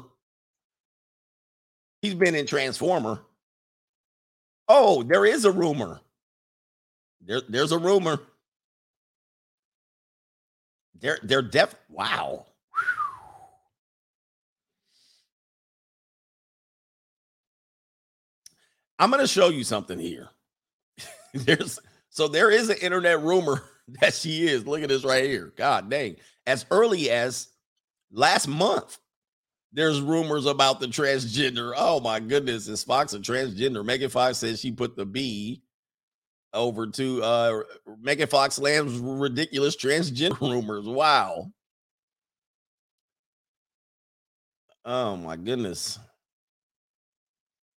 He's 2.02 2.14
been 2.14 2.34
in 2.34 2.46
Transformer. 2.46 3.20
Oh, 4.68 5.02
there 5.02 5.24
is 5.24 5.44
a 5.44 5.50
rumor. 5.50 6.00
There, 7.20 7.42
there's 7.48 7.72
a 7.72 7.78
rumor. 7.78 8.20
They're 11.00 11.18
they're 11.22 11.42
def. 11.42 11.74
Wow. 11.88 12.46
I'm 18.98 19.12
to 19.12 19.26
show 19.26 19.48
you 19.48 19.62
something 19.62 19.98
here. 19.98 20.28
There's 21.34 21.78
so 22.10 22.26
there 22.26 22.50
is 22.50 22.68
an 22.68 22.78
internet 22.78 23.22
rumor 23.22 23.62
that 24.00 24.14
she 24.14 24.48
is. 24.48 24.66
Look 24.66 24.82
at 24.82 24.88
this 24.88 25.04
right 25.04 25.24
here. 25.24 25.52
God 25.56 25.88
dang. 25.88 26.16
As 26.46 26.66
early 26.70 27.10
as 27.10 27.48
last 28.10 28.48
month, 28.48 28.98
there's 29.72 30.00
rumors 30.00 30.46
about 30.46 30.80
the 30.80 30.86
transgender. 30.86 31.72
Oh 31.76 32.00
my 32.00 32.20
goodness, 32.20 32.68
is 32.68 32.82
Fox 32.84 33.12
a 33.12 33.18
transgender? 33.18 33.84
Megan 33.84 34.10
Fox 34.10 34.38
says 34.38 34.60
she 34.60 34.72
put 34.72 34.96
the 34.96 35.04
B 35.06 35.62
over 36.54 36.86
to 36.86 37.22
uh 37.22 37.62
Megan 38.00 38.26
Fox 38.28 38.58
Lamb's 38.58 38.98
ridiculous 38.98 39.76
transgender 39.76 40.40
rumors. 40.40 40.86
Wow. 40.86 41.52
Oh 44.84 45.16
my 45.16 45.36
goodness. 45.36 45.98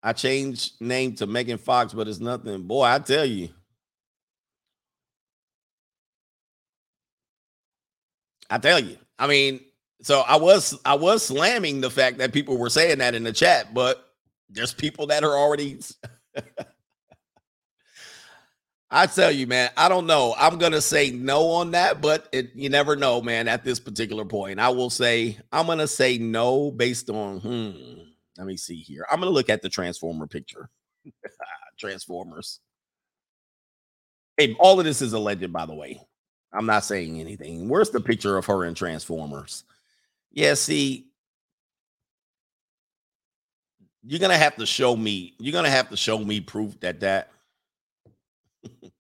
I 0.03 0.13
changed 0.13 0.81
name 0.81 1.15
to 1.17 1.27
Megan 1.27 1.59
Fox, 1.59 1.93
but 1.93 2.07
it's 2.07 2.21
nothing. 2.21 2.63
Boy, 2.63 2.85
I 2.85 2.99
tell 2.99 3.25
you. 3.25 3.49
I 8.51 8.59
tell 8.59 8.79
you. 8.79 8.97
I 9.19 9.27
mean, 9.27 9.61
so 10.03 10.21
I 10.21 10.37
was 10.37 10.79
I 10.85 10.95
was 10.95 11.25
slamming 11.25 11.81
the 11.81 11.91
fact 11.91 12.19
that 12.19 12.33
people 12.33 12.57
were 12.59 12.71
saying 12.71 12.99
that 12.99 13.15
in 13.15 13.25
the 13.25 13.33
chat, 13.33 13.75
but 13.75 14.05
there's 14.51 14.73
people 14.75 15.09
that 15.09 15.25
are 15.25 15.37
already 15.37 15.79
I 18.91 19.07
tell 19.07 19.31
you, 19.31 19.47
man, 19.47 19.71
I 19.77 19.91
don't 19.91 20.07
know. 20.07 20.35
I'm 20.39 20.59
gonna 20.59 20.81
say 20.81 21.11
no 21.11 21.51
on 21.51 21.73
that, 21.73 22.01
but 22.01 22.27
it, 22.33 22.53
you 22.55 22.71
never 22.71 22.97
know, 22.97 23.21
man. 23.21 23.47
At 23.47 23.63
this 23.65 23.81
particular 23.81 24.25
point, 24.25 24.59
I 24.61 24.71
will 24.71 24.91
say 24.91 25.39
I'm 25.53 25.67
gonna 25.67 25.89
say 25.89 26.17
no 26.19 26.71
based 26.71 27.11
on 27.11 27.41
hmm. 27.41 28.03
Let 28.39 28.47
me 28.47 28.57
see 28.57 28.77
here. 28.77 29.05
I'm 29.11 29.19
gonna 29.21 29.33
look 29.33 29.51
at 29.51 29.63
the 29.63 29.69
transformer 29.69 30.27
picture. 30.27 30.71
Transformers. 31.79 32.61
Hey, 34.37 34.55
all 34.59 34.79
of 34.79 34.87
this 34.87 35.03
is 35.03 35.13
alleged, 35.13 35.53
by 35.53 35.67
the 35.67 35.75
way. 35.75 36.01
I'm 36.53 36.67
not 36.67 36.85
saying 36.85 37.21
anything. 37.21 37.69
Where's 37.69 37.91
the 37.91 38.01
picture 38.01 38.37
of 38.37 38.47
her 38.47 38.65
in 38.65 38.75
Transformers? 38.75 39.65
Yeah, 40.33 40.55
see, 40.55 41.09
you're 44.05 44.21
gonna 44.21 44.39
have 44.39 44.57
to 44.57 44.67
show 44.67 44.97
me. 44.97 45.35
You're 45.39 45.53
gonna 45.53 45.71
have 45.71 45.91
to 45.91 45.97
show 45.97 46.19
me 46.19 46.41
proof 46.41 46.81
that 46.81 47.01
that. 47.01 47.31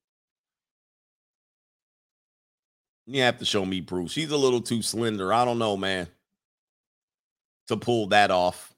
you 3.06 3.22
have 3.22 3.38
to 3.38 3.44
show 3.44 3.64
me 3.64 3.80
proof. 3.80 4.10
She's 4.10 4.30
a 4.30 4.36
little 4.36 4.60
too 4.60 4.82
slender. 4.82 5.32
I 5.32 5.44
don't 5.46 5.58
know, 5.58 5.76
man, 5.76 6.08
to 7.68 7.76
pull 7.76 8.08
that 8.08 8.30
off. 8.30 8.74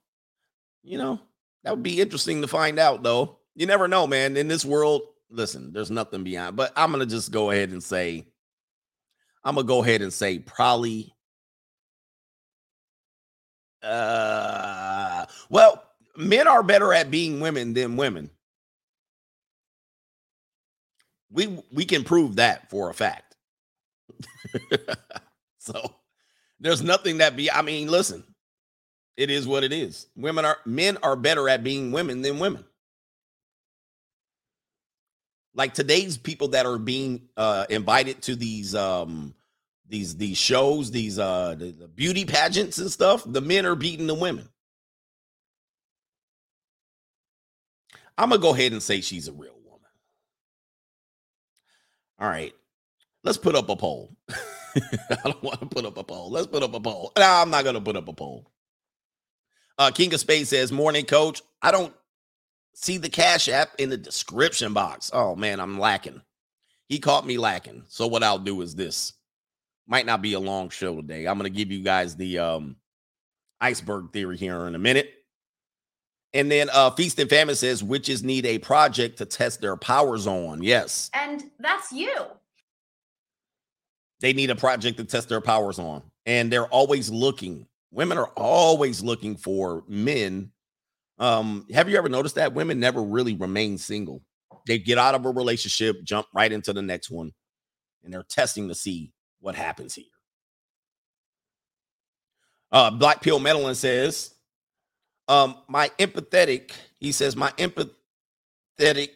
You 0.82 0.98
know, 0.98 1.20
that 1.64 1.72
would 1.74 1.82
be 1.82 2.01
interesting 2.01 2.42
to 2.42 2.48
find 2.48 2.78
out, 2.78 3.03
though. 3.03 3.38
You 3.57 3.66
never 3.66 3.88
know, 3.88 4.07
man. 4.07 4.36
In 4.36 4.48
this 4.48 4.64
world, 4.64 5.03
listen, 5.30 5.72
there's 5.72 5.90
nothing 5.90 6.22
beyond. 6.22 6.57
But 6.57 6.72
I'm 6.76 6.92
gonna 6.92 7.07
just 7.07 7.32
go 7.32 7.51
ahead 7.51 7.70
and 7.70 7.82
say, 7.82 8.26
I'm 9.42 9.57
gonna 9.57 9.66
go 9.66 9.82
ahead 9.82 10.03
and 10.03 10.12
say 10.12 10.38
probably. 10.38 11.12
Uh, 13.83 15.26
well, 15.49 15.83
men 16.16 16.49
are 16.49 16.62
better 16.62 16.93
at 16.93 17.11
being 17.11 17.41
women 17.41 17.74
than 17.74 17.97
women. 17.97 18.31
We 21.31 21.62
we 21.72 21.85
can 21.85 22.05
prove 22.05 22.37
that 22.37 22.70
for 22.70 22.91
a 22.91 22.95
fact. 22.95 23.37
so 25.59 25.95
there's 26.61 26.83
nothing 26.83 27.18
that 27.18 27.37
be. 27.37 27.51
I 27.51 27.62
mean, 27.62 27.89
listen, 27.89 28.24
it 29.16 29.31
is 29.31 29.47
what 29.47 29.64
it 29.64 29.72
is. 29.72 30.07
Women 30.16 30.45
are 30.45 30.59
men 30.66 30.99
are 31.03 31.16
better 31.16 31.49
at 31.49 31.64
being 31.64 31.93
women 31.93 32.22
than 32.22 32.39
women. 32.39 32.64
Like 35.55 35.74
today's 35.74 36.16
people 36.18 36.49
that 36.49 36.66
are 36.66 36.78
being 36.78 37.28
uh 37.37 37.66
invited 37.70 38.22
to 38.22 38.37
these 38.37 38.74
um 38.74 39.35
these 39.91 40.16
these 40.16 40.38
shows, 40.38 40.91
these 40.91 41.18
uh 41.18 41.55
the, 41.59 41.72
the 41.72 41.88
beauty 41.88 42.24
pageants 42.24 42.78
and 42.78 42.91
stuff, 42.91 43.24
the 43.26 43.41
men 43.41 43.66
are 43.66 43.74
beating 43.74 44.07
the 44.07 44.14
women. 44.14 44.49
I'm 48.16 48.30
gonna 48.30 48.41
go 48.41 48.55
ahead 48.55 48.72
and 48.72 48.82
say 48.82 49.01
she's 49.01 49.28
a 49.28 49.32
real 49.32 49.57
woman. 49.64 49.91
All 52.18 52.28
right, 52.28 52.55
let's 53.24 53.38
put 53.38 53.55
up 53.57 53.68
a 53.68 53.76
poll. 53.76 54.16
I 54.30 55.16
don't 55.24 55.43
want 55.43 55.61
to 55.61 55.66
put 55.66 55.84
up 55.84 55.97
a 55.99 56.05
poll. 56.05 56.30
Let's 56.30 56.47
put 56.47 56.62
up 56.62 56.74
a 56.74 56.80
poll. 56.80 57.12
No, 57.18 57.24
I'm 57.24 57.51
not 57.51 57.64
gonna 57.64 57.80
put 57.80 57.97
up 57.97 58.09
a 58.09 58.12
poll. 58.12 58.51
Uh, 59.78 59.91
King 59.91 60.14
of 60.14 60.20
Space 60.20 60.51
says, 60.51 60.70
"Morning, 60.72 61.05
Coach. 61.05 61.43
I 61.62 61.72
don't 61.72 61.93
see 62.74 62.99
the 62.99 63.09
Cash 63.11 63.49
App 63.49 63.70
in 63.78 63.91
the 63.91 63.97
description 63.97 64.72
box. 64.72 65.11
Oh 65.12 65.36
man, 65.36 65.61
I'm 65.61 65.78
lacking. 65.78 66.22
He 66.88 66.99
caught 66.99 67.26
me 67.26 67.38
lacking. 67.38 67.84
So 67.88 68.07
what 68.07 68.22
I'll 68.22 68.38
do 68.38 68.61
is 68.62 68.74
this. 68.74 69.14
Might 69.87 70.07
not 70.07 70.22
be 70.22 70.35
a 70.35 70.41
long 70.41 70.68
show 70.68 70.97
today. 70.97 71.26
I'm 71.26 71.37
gonna 71.37 71.51
give 71.51 71.70
you 71.70 71.83
guys 71.83 72.16
the 72.16 72.39
um 72.39 72.76
iceberg 73.61 74.12
theory 74.12 74.37
here 74.37 74.66
in 74.66 74.74
a 74.74 74.78
minute. 74.78 75.12
And 76.33 76.51
then 76.51 76.68
uh 76.72 76.91
Feast 76.91 77.18
and 77.18 77.28
Famine 77.28 77.57
says 77.57 77.83
witches 77.83 78.22
need 78.22 78.47
a 78.47 78.59
project 78.59 79.18
to 79.18 79.24
test 79.24 79.61
their 79.61 79.76
powers 79.76 80.26
on. 80.26 80.62
Yes. 80.62 81.11
And 81.12 81.51
that's 81.59 81.93
you. 81.93 82.14
They 84.20 84.33
need 84.33 84.51
a 84.51 84.57
project 84.57 84.99
to 84.99 85.05
test 85.05 85.28
their 85.28 85.41
powers 85.41 85.78
on. 85.78 86.03
And 86.26 86.53
they're 86.53 86.66
always 86.66 87.11
looking. 87.11 87.66
Women 87.91 88.18
are 88.18 88.31
always 88.37 89.03
looking 89.03 89.37
for 89.37 89.83
men. 89.89 90.53
Um, 91.18 91.66
have 91.72 91.89
you 91.89 91.97
ever 91.97 92.09
noticed 92.09 92.37
that 92.37 92.55
women 92.55 92.78
never 92.78 93.03
really 93.03 93.35
remain 93.35 93.78
single? 93.78 94.22
They 94.66 94.78
get 94.78 94.99
out 94.99 95.14
of 95.14 95.24
a 95.24 95.31
relationship, 95.31 96.03
jump 96.05 96.26
right 96.35 96.53
into 96.53 96.72
the 96.72 96.83
next 96.83 97.11
one, 97.11 97.33
and 98.05 98.12
they're 98.12 98.22
testing 98.22 98.68
to 98.68 98.74
see 98.74 99.12
what 99.41 99.55
happens 99.55 99.95
here. 99.95 100.05
Uh, 102.72 102.91
Black 102.91 103.20
Pill 103.20 103.41
Medellin 103.41 103.74
says, 103.74 104.34
um, 105.28 105.57
my 105.68 105.91
empathetic, 105.99 106.72
he 106.99 107.12
says, 107.12 107.36
my 107.36 107.51
empathetic, 107.53 109.11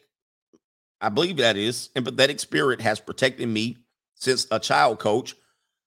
I 1.01 1.09
believe 1.09 1.37
that 1.39 1.57
is, 1.57 1.91
empathetic 1.95 2.41
spirit 2.41 2.81
has 2.81 3.01
protected 3.01 3.49
me 3.49 3.79
since 4.14 4.47
a 4.51 4.59
child 4.59 4.99
coach. 4.99 5.35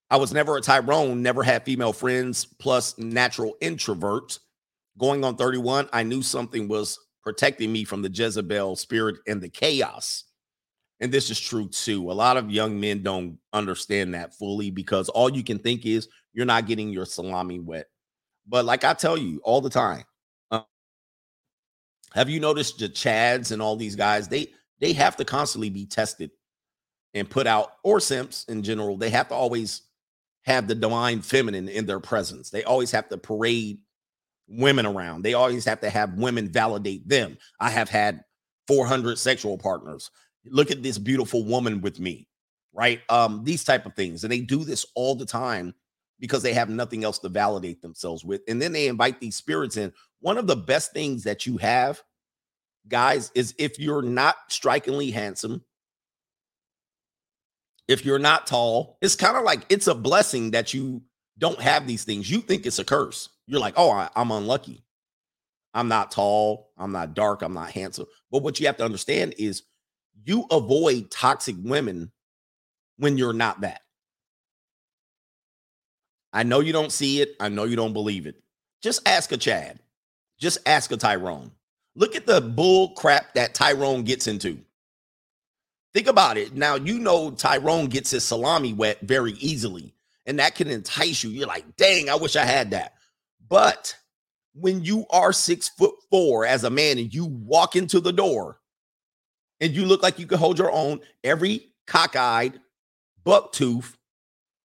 I 0.10 0.18
was 0.18 0.34
never 0.34 0.56
a 0.56 0.62
Tyrone, 0.62 1.22
never 1.22 1.44
had 1.44 1.66
female 1.66 1.92
friends, 1.92 2.46
plus 2.46 2.98
natural 2.98 3.56
introvert. 3.60 4.40
Going 4.98 5.24
on 5.24 5.36
31, 5.36 5.90
I 5.92 6.04
knew 6.04 6.22
something 6.22 6.68
was 6.68 6.98
protecting 7.22 7.72
me 7.72 7.84
from 7.84 8.02
the 8.02 8.10
Jezebel 8.10 8.78
spirit 8.78 9.18
and 9.28 9.42
the 9.42 9.50
chaos. 9.50 10.24
And 11.00 11.12
this 11.12 11.30
is 11.30 11.40
true 11.40 11.68
too. 11.70 12.12
A 12.12 12.14
lot 12.14 12.38
of 12.38 12.50
young 12.52 12.80
men 12.80 13.04
don't 13.04 13.38
understand 13.54 14.14
that 14.14 14.34
fully 14.36 14.72
because 14.72 15.10
all 15.10 15.30
you 15.32 15.44
can 15.44 15.60
think 15.60 15.86
is 15.86 16.08
you're 16.34 16.46
not 16.46 16.68
getting 16.68 16.90
your 16.90 17.06
salami 17.06 17.60
wet. 17.60 17.88
But 18.48 18.66
like 18.66 18.84
I 18.84 18.94
tell 18.94 19.18
you 19.18 19.40
all 19.44 19.62
the 19.62 19.70
time, 19.70 20.04
uh, 20.52 20.62
have 22.14 22.30
you 22.30 22.40
noticed 22.40 22.80
the 22.80 22.90
Chads 22.90 23.52
and 23.52 23.62
all 23.62 23.76
these 23.76 23.96
guys? 23.96 24.28
They 24.28 24.48
they 24.80 24.94
have 24.94 25.18
to 25.18 25.26
constantly 25.26 25.70
be 25.70 25.86
tested 25.86 26.32
and 27.14 27.30
put 27.30 27.48
out, 27.48 27.74
or 27.84 28.00
simps 28.00 28.46
in 28.46 28.64
general. 28.64 28.98
They 28.98 29.10
have 29.10 29.30
to 29.30 29.36
always 29.36 29.84
have 30.44 30.68
the 30.68 30.76
divine 30.76 31.22
feminine 31.22 31.70
in 31.70 31.86
their 31.86 32.00
presence. 32.00 32.50
They 32.50 32.64
always 32.64 32.92
have 32.92 33.10
to 33.10 33.18
parade 33.18 33.80
women 34.48 34.86
around. 34.86 35.24
They 35.24 35.34
always 35.34 35.66
have 35.66 35.82
to 35.82 35.90
have 35.90 36.14
women 36.14 36.50
validate 36.50 37.08
them. 37.08 37.38
I 37.60 37.70
have 37.70 37.90
had 37.90 38.24
400 38.68 39.18
sexual 39.20 39.58
partners 39.58 40.12
look 40.52 40.72
at 40.72 40.84
this 40.84 40.98
beautiful 40.98 41.44
woman 41.44 41.82
with 41.82 42.00
me 42.00 42.28
right? 42.78 43.02
Um 43.10 43.44
these 43.44 43.64
type 43.64 43.86
of 43.86 43.96
things 43.96 44.24
and 44.24 44.32
they 44.32 44.40
do 44.40 44.64
this 44.64 44.86
all 44.96 45.16
the 45.16 45.26
time 45.26 45.74
because 46.20 46.44
they 46.44 46.54
have 46.54 46.70
nothing 46.70 47.04
else 47.04 47.20
to 47.20 47.30
validate 47.30 47.82
themselves 47.82 48.24
with 48.24 48.42
and 48.48 48.62
then 48.62 48.72
they 48.72 48.88
invite 48.88 49.20
these 49.20 49.36
spirits 49.36 49.76
in. 49.76 49.92
One 50.22 50.38
of 50.38 50.48
the 50.48 50.56
best 50.56 50.94
things 50.94 51.24
that 51.24 51.46
you 51.46 51.58
have 51.58 52.02
guys 52.88 53.32
is 53.36 53.54
if 53.58 53.80
you're 53.80 54.02
not 54.04 54.36
strikingly 54.48 55.12
handsome 55.12 55.64
if 57.88 58.06
you're 58.06 58.20
not 58.20 58.48
tall 58.48 58.98
it's 59.02 59.16
kind 59.16 59.36
of 59.36 59.44
like 59.44 59.66
it's 59.70 59.88
a 59.88 59.96
blessing 59.96 60.52
that 60.52 60.74
you 60.74 61.02
don't 61.40 61.62
have 61.62 61.86
these 61.86 62.04
things. 62.04 62.32
You 62.32 62.40
think 62.40 62.66
it's 62.66 62.80
a 62.80 62.86
curse. 62.86 63.30
You're 63.48 63.60
like 63.60 63.74
oh 63.78 63.92
I, 63.92 64.10
i'm 64.16 64.32
unlucky. 64.32 64.84
I'm 65.74 65.88
not 65.88 66.12
tall. 66.12 66.72
I'm 66.78 66.92
not 66.92 67.14
dark. 67.14 67.42
I'm 67.42 67.54
not 67.54 67.72
handsome. 67.72 68.08
But 68.32 68.42
what 68.42 68.60
you 68.60 68.66
have 68.68 68.78
to 68.78 68.86
understand 68.86 69.36
is 69.38 69.64
you 70.28 70.46
avoid 70.52 71.10
toxic 71.10 71.56
women 71.64 72.12
when 72.98 73.18
you're 73.18 73.34
not 73.34 73.62
that. 73.62 73.82
I 76.34 76.44
know 76.44 76.60
you 76.60 76.74
don't 76.74 76.92
see 76.92 77.22
it. 77.22 77.36
I 77.40 77.50
know 77.50 77.64
you 77.64 77.76
don't 77.76 77.94
believe 77.94 78.28
it. 78.28 78.36
Just 78.82 79.08
ask 79.08 79.32
a 79.32 79.38
Chad. 79.38 79.80
Just 80.38 80.60
ask 80.66 80.92
a 80.92 80.98
Tyrone. 80.98 81.52
Look 81.96 82.16
at 82.16 82.28
the 82.28 82.42
bull 82.42 82.90
crap 82.90 83.34
that 83.34 83.56
Tyrone 83.56 84.04
gets 84.04 84.28
into. 84.28 84.60
Think 85.94 86.08
about 86.08 86.38
it. 86.38 86.54
Now, 86.54 86.76
you 86.76 87.00
know 87.00 87.32
Tyrone 87.32 87.88
gets 87.88 88.12
his 88.12 88.24
salami 88.24 88.74
wet 88.74 89.00
very 89.02 89.32
easily, 89.34 89.96
and 90.26 90.38
that 90.40 90.56
can 90.56 90.70
entice 90.70 91.24
you. 91.24 91.32
You're 91.32 91.48
like, 91.48 91.76
dang, 91.78 92.10
I 92.10 92.16
wish 92.16 92.36
I 92.36 92.46
had 92.46 92.72
that. 92.72 92.94
But 93.50 93.96
when 94.54 94.84
you 94.84 95.06
are 95.10 95.32
six 95.32 95.70
foot 95.70 95.96
four 96.12 96.46
as 96.46 96.64
a 96.64 96.70
man 96.70 96.98
and 96.98 97.14
you 97.14 97.26
walk 97.26 97.76
into 97.76 98.00
the 98.00 98.14
door 98.14 98.57
and 99.60 99.74
you 99.74 99.86
look 99.86 100.04
like 100.04 100.20
you 100.20 100.28
can 100.28 100.38
hold 100.38 100.58
your 100.58 100.72
own, 100.72 101.00
every 101.24 101.68
cockeyed, 101.88 102.60
buck 103.24 103.52
tooth, 103.52 103.98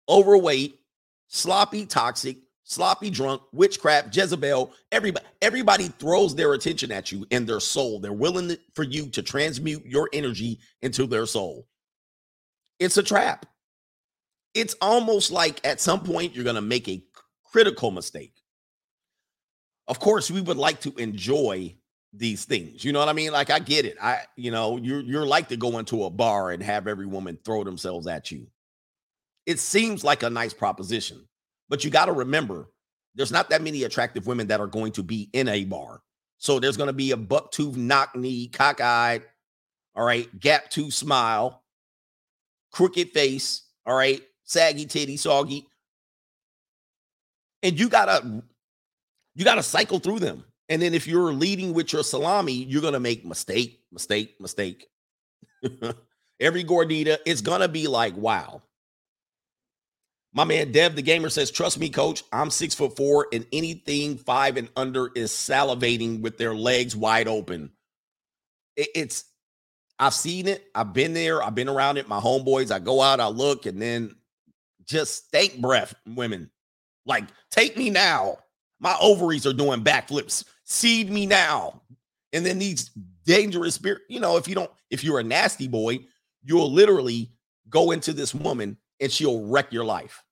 overweight, 0.09 0.81
sloppy, 1.29 1.87
toxic, 1.87 2.39
sloppy 2.65 3.11
drunk, 3.11 3.43
witchcraft, 3.53 4.15
Jezebel, 4.15 4.73
everybody, 4.93 5.27
everybody 5.43 5.89
throws 5.89 6.35
their 6.35 6.53
attention 6.55 6.93
at 6.93 7.11
you 7.11 7.27
and 7.31 7.47
their 7.47 7.61
soul. 7.61 8.01
They're 8.01 8.13
willing 8.13 8.57
for 8.75 8.83
you 8.83 9.09
to 9.11 9.23
transmute 9.23 9.85
your 9.87 10.09
energy 10.13 10.61
into 10.83 11.07
their 11.07 11.27
soul. 11.27 11.67
It's 12.79 12.97
a 12.97 13.03
trap. 13.03 13.47
It's 14.55 14.75
almost 14.81 15.31
like 15.31 15.65
at 15.65 15.81
some 15.81 16.01
point 16.01 16.35
you're 16.35 16.45
going 16.45 16.57
to 16.57 16.63
make 16.63 16.89
a 16.89 17.03
critical 17.45 17.91
mistake. 17.91 18.35
Of 19.87 19.99
course, 19.99 20.31
we 20.31 20.41
would 20.41 20.57
like 20.57 20.81
to 20.83 20.95
enjoy 20.97 21.75
these 22.13 22.45
things. 22.45 22.85
You 22.85 22.93
know 22.93 22.99
what 22.99 23.09
I 23.09 23.13
mean? 23.13 23.33
Like 23.33 23.51
I 23.51 23.59
get 23.59 23.85
it. 23.85 23.97
I 24.01 24.21
you 24.37 24.51
know, 24.51 24.77
you're 24.77 25.01
you're 25.01 25.27
like 25.27 25.49
to 25.49 25.57
go 25.57 25.79
into 25.79 26.05
a 26.05 26.11
bar 26.11 26.51
and 26.51 26.63
have 26.63 26.87
every 26.87 27.07
woman 27.07 27.39
throw 27.45 27.65
themselves 27.65 28.07
at 28.07 28.31
you. 28.31 28.47
It 29.47 29.59
seems 29.59 30.05
like 30.05 30.23
a 30.23 30.31
nice 30.31 30.53
proposition, 30.53 31.27
but 31.69 31.85
you 31.85 31.91
got 31.91 32.07
to 32.07 32.13
remember 32.13 32.69
there's 33.15 33.33
not 33.33 33.51
that 33.51 33.63
many 33.63 33.85
attractive 33.85 34.27
women 34.27 34.47
that 34.49 34.61
are 34.61 34.67
going 34.67 34.93
to 34.93 35.03
be 35.03 35.29
in 35.33 35.49
a 35.49 35.65
bar. 35.65 36.03
So 36.39 36.59
there's 36.59 36.77
going 36.77 36.87
to 36.87 36.93
be 36.95 37.11
a 37.11 37.17
buck 37.17 37.51
tooth, 37.53 37.77
knock 37.77 38.17
knee, 38.17 38.49
cockeyed, 38.49 39.23
all 39.95 40.05
right, 40.05 40.29
gap 40.39 40.71
tooth 40.71 40.95
smile, 40.95 41.63
crooked 42.71 43.11
face, 43.11 43.63
all 43.85 43.95
right, 43.95 44.23
saggy 44.45 44.87
titty, 44.87 45.17
soggy. 45.17 45.67
And 47.63 47.79
you 47.79 47.89
gotta 47.89 48.43
you 49.35 49.45
gotta 49.45 49.63
cycle 49.63 49.99
through 49.99 50.21
them. 50.21 50.45
And 50.71 50.81
then 50.81 50.95
if 50.95 51.09
you're 51.09 51.33
leading 51.33 51.75
with 51.75 51.93
your 51.93 52.05
salami, 52.05 52.53
you're 52.53 52.81
going 52.81 52.95
to 52.95 53.01
make 53.01 53.27
mistake, 53.27 53.81
mistake, 53.91 54.37
mistake. 54.41 54.87
Every 56.41 56.65
gordita, 56.65 57.19
it's 57.27 57.41
going 57.41 57.61
to 57.61 57.69
be 57.69 57.89
like, 57.89 58.17
wow. 58.17 58.63
My 60.33 60.45
man 60.45 60.71
Dev 60.71 60.95
the 60.95 61.03
gamer 61.03 61.29
says, 61.29 61.51
"Trust 61.51 61.81
me, 61.81 61.91
coach. 61.91 62.23
I'm 62.33 62.51
six 62.51 62.73
foot 62.73 62.97
four, 62.97 63.27
and 63.33 63.45
anything 63.53 64.17
five 64.17 64.57
and 64.57 64.69
under 64.77 65.11
is 65.17 65.33
salivating 65.33 66.21
with 66.21 66.39
their 66.39 66.55
legs 66.55 66.95
wide 66.95 67.27
open. 67.27 67.73
It, 68.77 68.91
it's, 68.95 69.25
I've 69.99 70.15
seen 70.15 70.47
it. 70.47 70.67
I've 70.73 70.93
been 70.93 71.15
there. 71.15 71.43
I've 71.43 71.57
been 71.57 71.69
around 71.69 71.97
it. 71.97 72.07
My 72.07 72.21
homeboys. 72.21 72.71
I 72.71 72.79
go 72.79 73.03
out. 73.03 73.19
I 73.19 73.27
look, 73.27 73.67
and 73.67 73.83
then 73.83 74.15
just 74.85 75.27
stank 75.27 75.61
breath 75.61 75.97
women. 76.07 76.49
Like, 77.07 77.25
take 77.51 77.77
me 77.77 77.91
now. 77.91 78.39
My 78.79 78.97
ovaries 79.01 79.49
are 79.49 79.53
doing 79.53 79.83
backflips 79.83 80.45
seed 80.71 81.11
me 81.11 81.27
now. 81.27 81.83
And 82.33 82.47
then 82.47 82.59
these 82.59 82.91
dangerous 83.27 83.75
spirit, 83.75 84.03
you 84.09 84.21
know, 84.21 84.37
if 84.37 84.47
you 84.47 84.55
don't, 84.55 84.71
if 84.89 85.03
you're 85.03 85.19
a 85.19 85.25
nasty 85.25 85.69
boy, 85.69 85.99
you'll 86.43 86.71
literally 86.71 87.33
go 87.69 87.91
into 87.91 88.13
this 88.13 88.35
woman 88.35 88.79
and 89.01 89.11
she'll 89.11 89.45
wreck 89.47 89.73
your 89.73 89.85
life. 89.85 90.23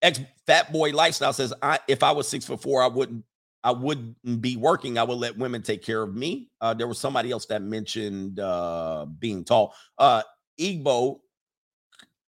Ex 0.00 0.20
fat 0.46 0.72
boy 0.72 0.90
lifestyle 0.90 1.32
says, 1.32 1.52
I 1.60 1.80
if 1.88 2.02
I 2.02 2.12
was 2.12 2.28
six 2.28 2.44
foot 2.44 2.62
four, 2.62 2.82
I 2.82 2.86
wouldn't, 2.86 3.24
I 3.64 3.72
wouldn't 3.72 4.40
be 4.40 4.56
working. 4.56 4.96
I 4.96 5.02
would 5.02 5.18
let 5.18 5.36
women 5.36 5.62
take 5.62 5.82
care 5.82 6.02
of 6.02 6.14
me. 6.14 6.50
Uh, 6.60 6.74
there 6.74 6.86
was 6.86 7.00
somebody 7.00 7.32
else 7.32 7.46
that 7.46 7.62
mentioned 7.62 8.38
uh 8.38 9.06
being 9.18 9.44
tall. 9.44 9.74
Uh 9.98 10.22
Igbo 10.60 11.18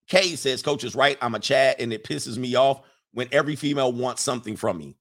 K 0.09 0.34
says, 0.36 0.62
Coach 0.62 0.82
is 0.82 0.96
right. 0.96 1.16
I'm 1.22 1.34
a 1.34 1.38
Chad, 1.38 1.76
and 1.78 1.92
it 1.92 2.03
pisses 2.03 2.38
me 2.38 2.57
off 2.57 2.80
when 3.12 3.28
every 3.30 3.55
female 3.55 3.92
wants 3.92 4.22
something 4.22 4.57
from 4.57 4.78
me 4.78 4.96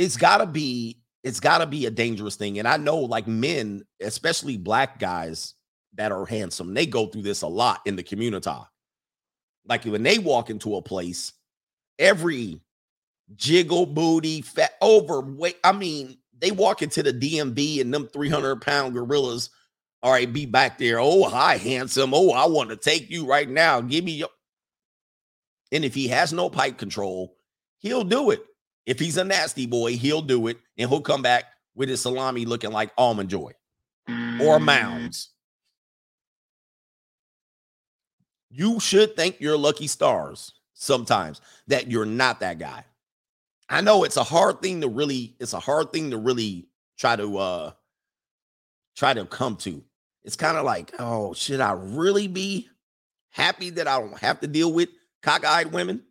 it's 0.00 0.16
gotta 0.16 0.46
be 0.46 0.98
it's 1.22 1.40
gotta 1.40 1.66
be 1.66 1.84
a 1.84 1.90
dangerous 1.90 2.36
thing. 2.36 2.58
And 2.58 2.66
I 2.66 2.78
know 2.78 2.96
like 2.96 3.26
men, 3.26 3.84
especially 4.00 4.56
black 4.56 4.98
guys 4.98 5.54
that 5.94 6.10
are 6.10 6.24
handsome, 6.24 6.72
they 6.72 6.86
go 6.86 7.06
through 7.06 7.22
this 7.22 7.42
a 7.42 7.46
lot 7.46 7.82
in 7.84 7.96
the 7.96 8.02
community. 8.02 8.50
Like 9.66 9.84
when 9.84 10.02
they 10.02 10.18
walk 10.18 10.48
into 10.48 10.76
a 10.76 10.82
place, 10.82 11.34
every 11.98 12.62
jiggle 13.36 13.84
booty, 13.84 14.40
fat 14.40 14.72
overweight. 14.80 15.58
I 15.62 15.72
mean, 15.72 16.16
they 16.38 16.50
walk 16.50 16.80
into 16.80 17.02
the 17.02 17.12
DMV 17.12 17.82
and 17.82 17.92
them 17.92 18.08
300 18.08 18.62
pound 18.62 18.94
gorillas, 18.94 19.50
all 20.02 20.12
right, 20.12 20.32
be 20.32 20.46
back 20.46 20.78
there. 20.78 20.98
Oh, 20.98 21.28
hi, 21.28 21.58
handsome. 21.58 22.14
Oh, 22.14 22.30
I 22.30 22.46
want 22.46 22.70
to 22.70 22.76
take 22.76 23.10
you 23.10 23.26
right 23.26 23.48
now. 23.48 23.82
Give 23.82 24.02
me 24.02 24.12
your. 24.12 24.30
And 25.70 25.84
if 25.84 25.94
he 25.94 26.08
has 26.08 26.32
no 26.32 26.48
pipe 26.48 26.78
control, 26.78 27.36
he'll 27.80 28.04
do 28.04 28.30
it. 28.30 28.42
If 28.90 28.98
he's 28.98 29.18
a 29.18 29.22
nasty 29.22 29.66
boy, 29.66 29.96
he'll 29.96 30.20
do 30.20 30.48
it 30.48 30.58
and 30.76 30.90
he'll 30.90 31.00
come 31.00 31.22
back 31.22 31.44
with 31.76 31.88
his 31.88 32.00
salami 32.00 32.44
looking 32.44 32.72
like 32.72 32.90
almond 32.98 33.30
joy 33.30 33.52
or 34.08 34.58
mm. 34.58 34.64
mounds. 34.64 35.28
You 38.50 38.80
should 38.80 39.14
thank 39.14 39.40
your 39.40 39.56
lucky 39.56 39.86
stars 39.86 40.54
sometimes 40.74 41.40
that 41.68 41.88
you're 41.88 42.04
not 42.04 42.40
that 42.40 42.58
guy. 42.58 42.84
I 43.68 43.80
know 43.80 44.02
it's 44.02 44.16
a 44.16 44.24
hard 44.24 44.60
thing 44.60 44.80
to 44.80 44.88
really, 44.88 45.36
it's 45.38 45.52
a 45.52 45.60
hard 45.60 45.92
thing 45.92 46.10
to 46.10 46.18
really 46.18 46.66
try 46.98 47.14
to 47.14 47.38
uh 47.38 47.70
try 48.96 49.14
to 49.14 49.24
come 49.24 49.54
to. 49.58 49.84
It's 50.24 50.34
kind 50.34 50.56
of 50.56 50.64
like, 50.64 50.92
oh, 50.98 51.32
should 51.32 51.60
I 51.60 51.74
really 51.74 52.26
be 52.26 52.68
happy 53.28 53.70
that 53.70 53.86
I 53.86 54.00
don't 54.00 54.18
have 54.18 54.40
to 54.40 54.48
deal 54.48 54.72
with 54.72 54.88
cockeyed 55.22 55.70
women? 55.70 56.02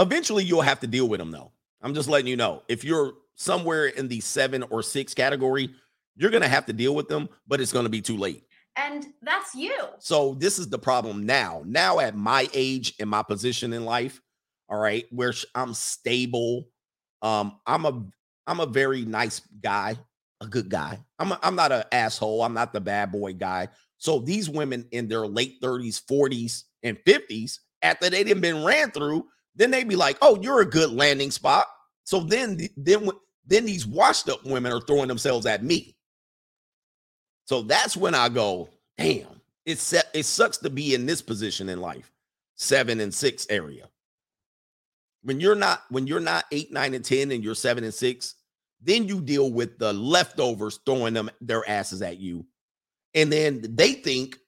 Eventually, 0.00 0.44
you'll 0.44 0.62
have 0.62 0.80
to 0.80 0.86
deal 0.86 1.08
with 1.08 1.20
them, 1.20 1.30
though. 1.30 1.52
I'm 1.82 1.94
just 1.94 2.08
letting 2.08 2.26
you 2.26 2.36
know. 2.36 2.62
If 2.68 2.84
you're 2.84 3.12
somewhere 3.34 3.86
in 3.86 4.08
the 4.08 4.20
seven 4.20 4.62
or 4.64 4.82
six 4.82 5.12
category, 5.12 5.70
you're 6.16 6.30
going 6.30 6.42
to 6.42 6.48
have 6.48 6.66
to 6.66 6.72
deal 6.72 6.94
with 6.94 7.08
them, 7.08 7.28
but 7.46 7.60
it's 7.60 7.72
going 7.72 7.84
to 7.84 7.90
be 7.90 8.00
too 8.00 8.16
late. 8.16 8.44
And 8.76 9.06
that's 9.20 9.54
you. 9.54 9.76
So, 9.98 10.34
this 10.34 10.58
is 10.58 10.68
the 10.70 10.78
problem 10.78 11.26
now. 11.26 11.62
Now, 11.66 11.98
at 11.98 12.16
my 12.16 12.48
age 12.54 12.94
and 12.98 13.10
my 13.10 13.22
position 13.22 13.74
in 13.74 13.84
life, 13.84 14.22
all 14.70 14.78
right, 14.78 15.04
where 15.10 15.34
I'm 15.54 15.74
stable, 15.74 16.68
um, 17.20 17.58
I'm 17.66 17.84
a 17.84 18.02
I'm 18.46 18.60
a 18.60 18.66
very 18.66 19.04
nice 19.04 19.42
guy, 19.60 19.98
a 20.40 20.46
good 20.46 20.70
guy. 20.70 20.98
I'm 21.18 21.32
a, 21.32 21.38
I'm 21.42 21.56
not 21.56 21.72
an 21.72 21.84
asshole. 21.92 22.42
I'm 22.42 22.54
not 22.54 22.72
the 22.72 22.80
bad 22.80 23.12
boy 23.12 23.34
guy. 23.34 23.68
So 23.98 24.18
these 24.18 24.48
women 24.48 24.86
in 24.92 25.08
their 25.08 25.26
late 25.26 25.60
30s, 25.60 26.02
40s, 26.10 26.62
and 26.82 26.96
50s, 27.06 27.58
after 27.82 28.08
they 28.08 28.24
didn't 28.24 28.40
been 28.40 28.64
ran 28.64 28.90
through, 28.90 29.26
then 29.54 29.70
they'd 29.70 29.88
be 29.88 29.96
like, 29.96 30.18
"Oh, 30.22 30.38
you're 30.40 30.60
a 30.60 30.66
good 30.66 30.90
landing 30.90 31.30
spot." 31.30 31.66
So 32.04 32.20
then, 32.20 32.58
then, 32.76 33.08
then 33.46 33.66
these 33.66 33.86
washed 33.86 34.28
up 34.28 34.44
women 34.44 34.72
are 34.72 34.80
throwing 34.80 35.08
themselves 35.08 35.46
at 35.46 35.62
me. 35.62 35.96
So 37.44 37.62
that's 37.62 37.96
when 37.96 38.14
I 38.14 38.28
go, 38.28 38.68
"Damn, 38.96 39.40
it's 39.66 39.92
it 39.92 40.24
sucks 40.24 40.58
to 40.58 40.70
be 40.70 40.94
in 40.94 41.06
this 41.06 41.22
position 41.22 41.68
in 41.68 41.80
life, 41.80 42.12
seven 42.54 43.00
and 43.00 43.12
six 43.12 43.46
area." 43.50 43.88
When 45.22 45.40
you're 45.40 45.56
not 45.56 45.82
when 45.90 46.06
you're 46.06 46.20
not 46.20 46.44
eight, 46.52 46.72
nine, 46.72 46.94
and 46.94 47.04
ten, 47.04 47.30
and 47.32 47.44
you're 47.44 47.54
seven 47.54 47.84
and 47.84 47.92
six, 47.92 48.36
then 48.80 49.06
you 49.06 49.20
deal 49.20 49.50
with 49.52 49.78
the 49.78 49.92
leftovers 49.92 50.80
throwing 50.86 51.14
them 51.14 51.30
their 51.40 51.68
asses 51.68 52.02
at 52.02 52.18
you, 52.18 52.46
and 53.14 53.32
then 53.32 53.60
they 53.62 53.94
think 53.94 54.38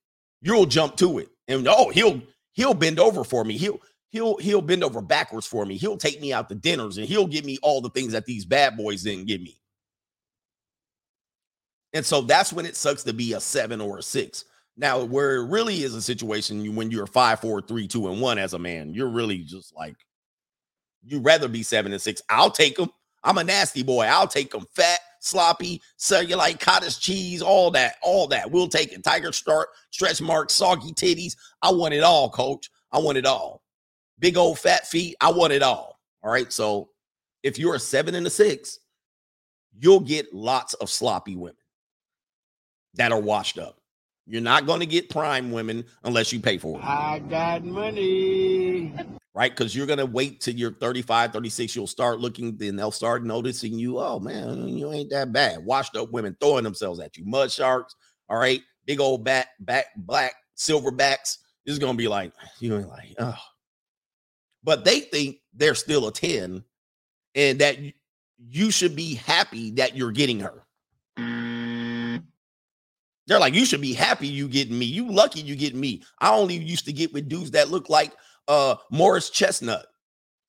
you'll 0.40 0.66
jump 0.66 0.96
to 0.96 1.18
it, 1.18 1.28
and 1.48 1.66
oh, 1.68 1.90
he'll 1.90 2.22
he'll 2.52 2.74
bend 2.74 2.98
over 2.98 3.24
for 3.24 3.44
me. 3.44 3.58
He'll 3.58 3.80
he'll 4.12 4.36
he'll 4.36 4.62
bend 4.62 4.84
over 4.84 5.00
backwards 5.02 5.46
for 5.46 5.66
me. 5.66 5.76
He'll 5.76 5.96
take 5.96 6.20
me 6.20 6.32
out 6.32 6.48
to 6.50 6.54
dinners, 6.54 6.98
and 6.98 7.06
he'll 7.08 7.26
give 7.26 7.44
me 7.44 7.58
all 7.62 7.80
the 7.80 7.90
things 7.90 8.12
that 8.12 8.26
these 8.26 8.44
bad 8.44 8.76
boys 8.76 9.02
didn't 9.02 9.26
give 9.26 9.40
me. 9.40 9.58
And 11.94 12.06
so 12.06 12.20
that's 12.22 12.52
when 12.52 12.64
it 12.64 12.76
sucks 12.76 13.02
to 13.04 13.12
be 13.12 13.32
a 13.32 13.40
seven 13.40 13.80
or 13.80 13.98
a 13.98 14.02
six. 14.02 14.44
Now, 14.76 15.04
where 15.04 15.36
it 15.36 15.50
really 15.50 15.82
is 15.82 15.94
a 15.94 16.00
situation 16.00 16.74
when 16.74 16.90
you're 16.90 17.06
five, 17.06 17.40
four, 17.40 17.60
three, 17.60 17.86
two, 17.86 18.08
and 18.08 18.20
one 18.20 18.38
as 18.38 18.54
a 18.54 18.58
man, 18.58 18.94
you're 18.94 19.10
really 19.10 19.38
just 19.38 19.74
like 19.76 19.96
you'd 21.04 21.24
rather 21.24 21.48
be 21.48 21.62
seven 21.62 21.92
and 21.92 22.00
six. 22.00 22.22
I'll 22.30 22.50
take 22.50 22.76
them. 22.76 22.90
I'm 23.24 23.38
a 23.38 23.44
nasty 23.44 23.82
boy. 23.82 24.04
I'll 24.04 24.26
take 24.26 24.50
them 24.50 24.66
fat, 24.74 24.98
sloppy, 25.20 25.80
cellulite, 25.98 26.60
cottage 26.60 26.98
cheese, 26.98 27.42
all 27.42 27.70
that, 27.72 27.96
all 28.02 28.26
that. 28.28 28.50
We'll 28.50 28.68
take 28.68 28.92
it. 28.92 29.04
Tiger 29.04 29.32
start, 29.32 29.68
stretch 29.90 30.20
marks, 30.20 30.54
soggy 30.54 30.92
titties. 30.92 31.36
I 31.60 31.70
want 31.70 31.94
it 31.94 32.02
all, 32.02 32.30
coach. 32.30 32.70
I 32.90 32.98
want 32.98 33.18
it 33.18 33.26
all. 33.26 33.61
Big 34.22 34.36
old 34.36 34.58
fat 34.58 34.86
feet. 34.86 35.16
I 35.20 35.32
want 35.32 35.52
it 35.52 35.62
all. 35.62 35.98
All 36.22 36.30
right. 36.30 36.50
So 36.52 36.90
if 37.42 37.58
you're 37.58 37.74
a 37.74 37.80
seven 37.80 38.14
and 38.14 38.24
a 38.24 38.30
six, 38.30 38.78
you'll 39.76 40.00
get 40.00 40.32
lots 40.32 40.74
of 40.74 40.88
sloppy 40.88 41.34
women 41.34 41.56
that 42.94 43.10
are 43.10 43.20
washed 43.20 43.58
up. 43.58 43.80
You're 44.26 44.40
not 44.40 44.64
going 44.64 44.78
to 44.78 44.86
get 44.86 45.10
prime 45.10 45.50
women 45.50 45.84
unless 46.04 46.32
you 46.32 46.38
pay 46.38 46.56
for 46.56 46.78
it 46.78 46.84
I 46.84 47.18
got 47.18 47.64
money. 47.64 48.94
right? 49.34 49.50
Because 49.50 49.74
you're 49.74 49.88
gonna 49.88 50.06
wait 50.06 50.40
till 50.40 50.54
you're 50.54 50.74
35, 50.74 51.32
36, 51.32 51.74
you'll 51.74 51.88
start 51.88 52.20
looking, 52.20 52.56
then 52.56 52.76
they'll 52.76 52.92
start 52.92 53.24
noticing 53.24 53.76
you. 53.76 53.98
Oh 53.98 54.20
man, 54.20 54.68
you 54.68 54.92
ain't 54.92 55.10
that 55.10 55.32
bad. 55.32 55.64
Washed 55.64 55.96
up 55.96 56.12
women 56.12 56.36
throwing 56.40 56.62
themselves 56.62 57.00
at 57.00 57.16
you, 57.16 57.24
mud 57.24 57.50
sharks, 57.50 57.96
all 58.28 58.38
right, 58.38 58.60
big 58.86 59.00
old 59.00 59.24
back, 59.24 59.48
back, 59.58 59.86
black, 59.96 60.34
silverbacks. 60.56 61.38
This 61.66 61.72
is 61.72 61.78
gonna 61.80 61.98
be 61.98 62.06
like, 62.06 62.32
you 62.60 62.76
ain't 62.76 62.88
like, 62.88 63.16
oh. 63.18 63.34
But 64.64 64.84
they 64.84 65.00
think 65.00 65.38
they're 65.54 65.74
still 65.74 66.06
a 66.06 66.12
10 66.12 66.64
and 67.34 67.58
that 67.60 67.78
you 68.38 68.70
should 68.70 68.96
be 68.96 69.14
happy 69.14 69.72
that 69.72 69.96
you're 69.96 70.12
getting 70.12 70.40
her. 70.40 70.64
They're 73.26 73.40
like, 73.40 73.54
you 73.54 73.64
should 73.64 73.80
be 73.80 73.92
happy 73.92 74.26
you 74.26 74.48
getting 74.48 74.78
me. 74.78 74.86
You 74.86 75.10
lucky 75.10 75.40
you 75.40 75.56
getting 75.56 75.80
me. 75.80 76.02
I 76.18 76.34
only 76.34 76.56
used 76.56 76.86
to 76.86 76.92
get 76.92 77.12
with 77.12 77.28
dudes 77.28 77.52
that 77.52 77.70
look 77.70 77.88
like 77.88 78.12
uh 78.48 78.76
Morris 78.90 79.30
Chestnut. 79.30 79.86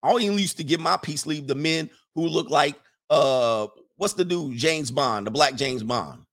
I 0.01 0.09
only 0.09 0.25
used 0.25 0.57
to 0.57 0.63
get 0.63 0.79
my 0.79 0.97
peace 0.97 1.25
leave 1.25 1.47
the 1.47 1.55
men 1.55 1.89
who 2.15 2.27
look 2.27 2.49
like 2.49 2.75
uh 3.09 3.67
what's 3.97 4.13
the 4.13 4.25
dude 4.25 4.57
James 4.57 4.91
Bond, 4.91 5.27
the 5.27 5.31
black 5.31 5.55
James 5.55 5.83
Bond. 5.83 6.23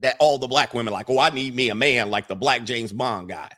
That 0.00 0.16
all 0.18 0.38
the 0.38 0.48
black 0.48 0.72
women 0.74 0.92
like, 0.92 1.10
oh, 1.10 1.18
I 1.18 1.30
need 1.30 1.54
me 1.54 1.70
a 1.70 1.74
man 1.74 2.10
like 2.10 2.26
the 2.28 2.34
black 2.34 2.64
James 2.64 2.92
Bond 2.92 3.28
guy. 3.28 3.50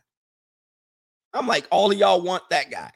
I'm 1.35 1.47
like, 1.47 1.67
all 1.71 1.91
of 1.91 1.99
y'all 1.99 2.21
want 2.21 2.43
that 2.51 2.71
guy. 2.71 2.91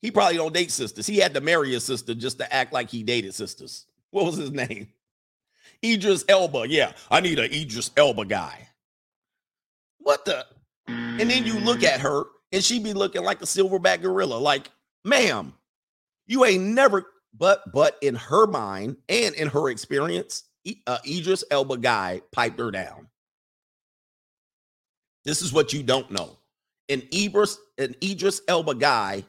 He 0.00 0.10
probably 0.10 0.36
don't 0.36 0.54
date 0.54 0.70
sisters. 0.70 1.06
He 1.06 1.18
had 1.18 1.34
to 1.34 1.40
marry 1.40 1.72
his 1.72 1.84
sister 1.84 2.14
just 2.14 2.38
to 2.38 2.52
act 2.52 2.72
like 2.72 2.88
he 2.88 3.02
dated 3.02 3.34
sisters. 3.34 3.86
What 4.10 4.26
was 4.26 4.36
his 4.36 4.52
name? 4.52 4.88
Idris 5.84 6.24
Elba. 6.28 6.68
Yeah, 6.68 6.92
I 7.10 7.20
need 7.20 7.38
a 7.38 7.44
Idris 7.44 7.90
Elba 7.96 8.24
guy. 8.24 8.68
What 9.98 10.24
the? 10.24 10.46
And 10.86 11.30
then 11.30 11.44
you 11.44 11.58
look 11.60 11.82
at 11.82 12.00
her 12.00 12.24
and 12.52 12.64
she 12.64 12.78
be 12.78 12.92
looking 12.92 13.22
like 13.22 13.42
a 13.42 13.44
silverback 13.44 14.00
gorilla. 14.00 14.36
Like, 14.36 14.70
ma'am, 15.04 15.52
you 16.26 16.44
ain't 16.44 16.64
never, 16.64 17.06
but 17.36 17.70
but 17.72 17.98
in 18.00 18.14
her 18.14 18.46
mind 18.46 18.96
and 19.08 19.34
in 19.34 19.48
her 19.48 19.68
experience, 19.68 20.44
uh, 20.86 20.98
Idris 21.06 21.44
Elba 21.50 21.76
guy 21.76 22.22
piped 22.32 22.58
her 22.58 22.70
down. 22.70 23.08
This 25.24 25.42
is 25.42 25.52
what 25.52 25.72
you 25.72 25.82
don't 25.82 26.10
know. 26.10 26.36
An 26.88 27.02
Idris, 27.12 27.58
an 27.76 27.94
Idris 28.02 28.40
Elba 28.48 28.74
guy 28.74 29.24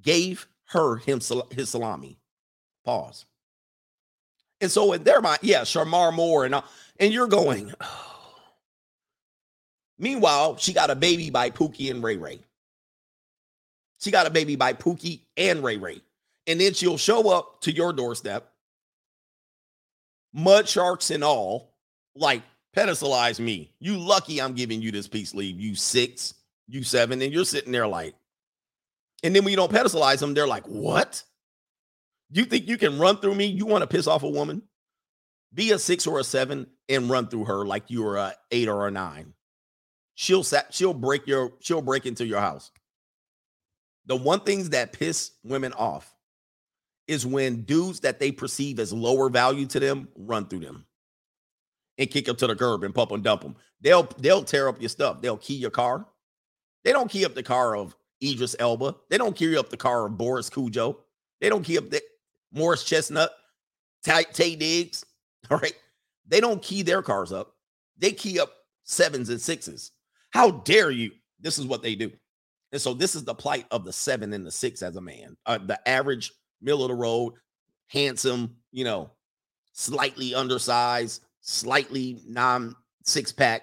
gave 0.00 0.46
her 0.66 0.96
him 0.96 1.20
his 1.50 1.70
salami. 1.70 2.18
Pause. 2.84 3.26
And 4.60 4.70
so 4.70 4.92
in 4.92 5.04
their 5.04 5.20
mind, 5.20 5.40
yeah, 5.42 5.62
Shemar 5.62 6.12
Moore 6.12 6.44
and 6.44 6.54
all, 6.54 6.64
and 6.98 7.12
you're 7.12 7.26
going. 7.26 7.72
Meanwhile, 9.98 10.58
she 10.58 10.72
got 10.72 10.90
a 10.90 10.94
baby 10.94 11.30
by 11.30 11.50
Pookie 11.50 11.90
and 11.90 12.02
Ray 12.02 12.16
Ray. 12.16 12.40
She 13.98 14.10
got 14.10 14.26
a 14.26 14.30
baby 14.30 14.56
by 14.56 14.72
Pookie 14.72 15.20
and 15.36 15.64
Ray 15.64 15.78
Ray. 15.78 16.00
And 16.46 16.60
then 16.60 16.74
she'll 16.74 16.98
show 16.98 17.30
up 17.30 17.60
to 17.62 17.72
your 17.72 17.92
doorstep, 17.92 18.52
mud 20.32 20.68
sharks 20.68 21.10
and 21.10 21.24
all, 21.24 21.74
like 22.14 22.42
pedestalize 22.76 23.40
me. 23.40 23.72
You 23.80 23.98
lucky 23.98 24.40
I'm 24.40 24.54
giving 24.54 24.80
you 24.80 24.92
this 24.92 25.08
peace 25.08 25.34
leave. 25.34 25.58
You 25.58 25.74
six, 25.74 26.34
you 26.68 26.82
seven, 26.82 27.20
and 27.22 27.32
you're 27.32 27.44
sitting 27.44 27.72
there 27.72 27.88
like, 27.88 28.14
and 29.26 29.34
then 29.34 29.42
when 29.42 29.50
you 29.50 29.56
don't 29.56 29.72
pedestalize 29.72 30.20
them, 30.20 30.34
they're 30.34 30.46
like, 30.46 30.64
what? 30.66 31.24
You 32.30 32.44
think 32.44 32.68
you 32.68 32.78
can 32.78 32.96
run 32.96 33.16
through 33.16 33.34
me? 33.34 33.46
You 33.46 33.66
want 33.66 33.82
to 33.82 33.88
piss 33.88 34.06
off 34.06 34.22
a 34.22 34.28
woman? 34.28 34.62
Be 35.52 35.72
a 35.72 35.80
six 35.80 36.06
or 36.06 36.20
a 36.20 36.24
seven 36.24 36.68
and 36.88 37.10
run 37.10 37.26
through 37.26 37.46
her 37.46 37.66
like 37.66 37.90
you 37.90 38.04
were 38.04 38.18
a 38.18 38.34
eight 38.52 38.68
or 38.68 38.86
a 38.86 38.90
nine. 38.92 39.34
She'll 40.14 40.44
sa- 40.44 40.70
she'll 40.70 40.94
break 40.94 41.26
your 41.26 41.54
she'll 41.58 41.82
break 41.82 42.06
into 42.06 42.24
your 42.24 42.38
house. 42.38 42.70
The 44.06 44.14
one 44.14 44.38
things 44.38 44.70
that 44.70 44.92
piss 44.92 45.32
women 45.42 45.72
off 45.72 46.14
is 47.08 47.26
when 47.26 47.62
dudes 47.62 48.00
that 48.00 48.20
they 48.20 48.30
perceive 48.30 48.78
as 48.78 48.92
lower 48.92 49.28
value 49.28 49.66
to 49.66 49.80
them 49.80 50.06
run 50.14 50.46
through 50.46 50.60
them 50.60 50.86
and 51.98 52.08
kick 52.08 52.26
them 52.26 52.36
to 52.36 52.46
the 52.46 52.54
curb 52.54 52.84
and 52.84 52.94
pump 52.94 53.10
and 53.10 53.24
dump 53.24 53.42
them. 53.42 53.56
They'll 53.80 54.08
they'll 54.18 54.44
tear 54.44 54.68
up 54.68 54.80
your 54.80 54.88
stuff. 54.88 55.20
They'll 55.20 55.36
key 55.36 55.56
your 55.56 55.70
car. 55.70 56.06
They 56.84 56.92
don't 56.92 57.10
key 57.10 57.24
up 57.24 57.34
the 57.34 57.42
car 57.42 57.76
of 57.76 57.96
Idris 58.22 58.56
Elba. 58.58 58.96
They 59.08 59.18
don't 59.18 59.36
key 59.36 59.56
up 59.56 59.68
the 59.68 59.76
car 59.76 60.06
of 60.06 60.16
Boris 60.16 60.50
Kodjoe. 60.50 60.96
They 61.40 61.48
don't 61.48 61.62
key 61.62 61.78
up 61.78 61.90
the 61.90 62.02
Morris 62.52 62.84
Chestnut, 62.84 63.30
Taye, 64.04 64.26
Taye 64.32 64.58
Diggs. 64.58 65.04
All 65.50 65.58
right. 65.58 65.74
They 66.26 66.40
don't 66.40 66.62
key 66.62 66.82
their 66.82 67.02
cars 67.02 67.32
up. 67.32 67.54
They 67.98 68.12
key 68.12 68.40
up 68.40 68.52
sevens 68.84 69.28
and 69.28 69.40
sixes. 69.40 69.92
How 70.30 70.50
dare 70.50 70.90
you? 70.90 71.12
This 71.40 71.58
is 71.58 71.66
what 71.66 71.82
they 71.82 71.94
do. 71.94 72.10
And 72.72 72.80
so 72.80 72.94
this 72.94 73.14
is 73.14 73.24
the 73.24 73.34
plight 73.34 73.66
of 73.70 73.84
the 73.84 73.92
seven 73.92 74.32
and 74.32 74.44
the 74.44 74.50
six 74.50 74.82
as 74.82 74.96
a 74.96 75.00
man. 75.00 75.36
Uh, 75.46 75.58
the 75.58 75.88
average 75.88 76.32
middle 76.60 76.82
of 76.82 76.88
the 76.88 76.94
road, 76.94 77.34
handsome, 77.86 78.56
you 78.72 78.84
know, 78.84 79.10
slightly 79.72 80.34
undersized, 80.34 81.22
slightly 81.42 82.20
non 82.26 82.74
six 83.04 83.32
pack. 83.32 83.62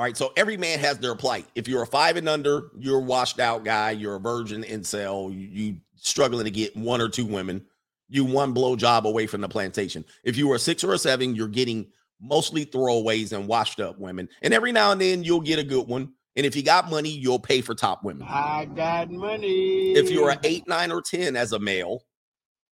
All 0.00 0.04
right, 0.04 0.16
so 0.16 0.32
every 0.34 0.56
man 0.56 0.78
has 0.78 0.98
their 0.98 1.14
plight. 1.14 1.44
If 1.54 1.68
you're 1.68 1.82
a 1.82 1.86
five 1.86 2.16
and 2.16 2.26
under, 2.26 2.70
you're 2.78 3.00
a 3.00 3.02
washed 3.02 3.38
out 3.38 3.66
guy, 3.66 3.90
you're 3.90 4.14
a 4.14 4.18
virgin 4.18 4.62
incel, 4.62 5.30
you, 5.30 5.46
you 5.46 5.76
struggling 5.96 6.46
to 6.46 6.50
get 6.50 6.74
one 6.74 7.02
or 7.02 7.10
two 7.10 7.26
women, 7.26 7.66
you 8.08 8.24
one 8.24 8.54
blow 8.54 8.76
job 8.76 9.06
away 9.06 9.26
from 9.26 9.42
the 9.42 9.48
plantation. 9.50 10.06
If 10.24 10.38
you 10.38 10.48
were 10.48 10.56
a 10.56 10.58
six 10.58 10.82
or 10.82 10.94
a 10.94 10.98
seven, 10.98 11.34
you're 11.34 11.48
getting 11.48 11.88
mostly 12.18 12.64
throwaways 12.64 13.34
and 13.34 13.46
washed 13.46 13.78
up 13.78 13.98
women. 13.98 14.30
And 14.40 14.54
every 14.54 14.72
now 14.72 14.90
and 14.90 14.98
then 14.98 15.22
you'll 15.22 15.42
get 15.42 15.58
a 15.58 15.62
good 15.62 15.86
one. 15.86 16.14
And 16.34 16.46
if 16.46 16.56
you 16.56 16.62
got 16.62 16.88
money, 16.88 17.10
you'll 17.10 17.38
pay 17.38 17.60
for 17.60 17.74
top 17.74 18.02
women. 18.02 18.26
I 18.26 18.64
got 18.74 19.10
money. 19.10 19.92
If 19.92 20.10
you're 20.10 20.30
an 20.30 20.38
eight, 20.44 20.66
nine, 20.66 20.92
or 20.92 21.02
10 21.02 21.36
as 21.36 21.52
a 21.52 21.58
male, 21.58 22.06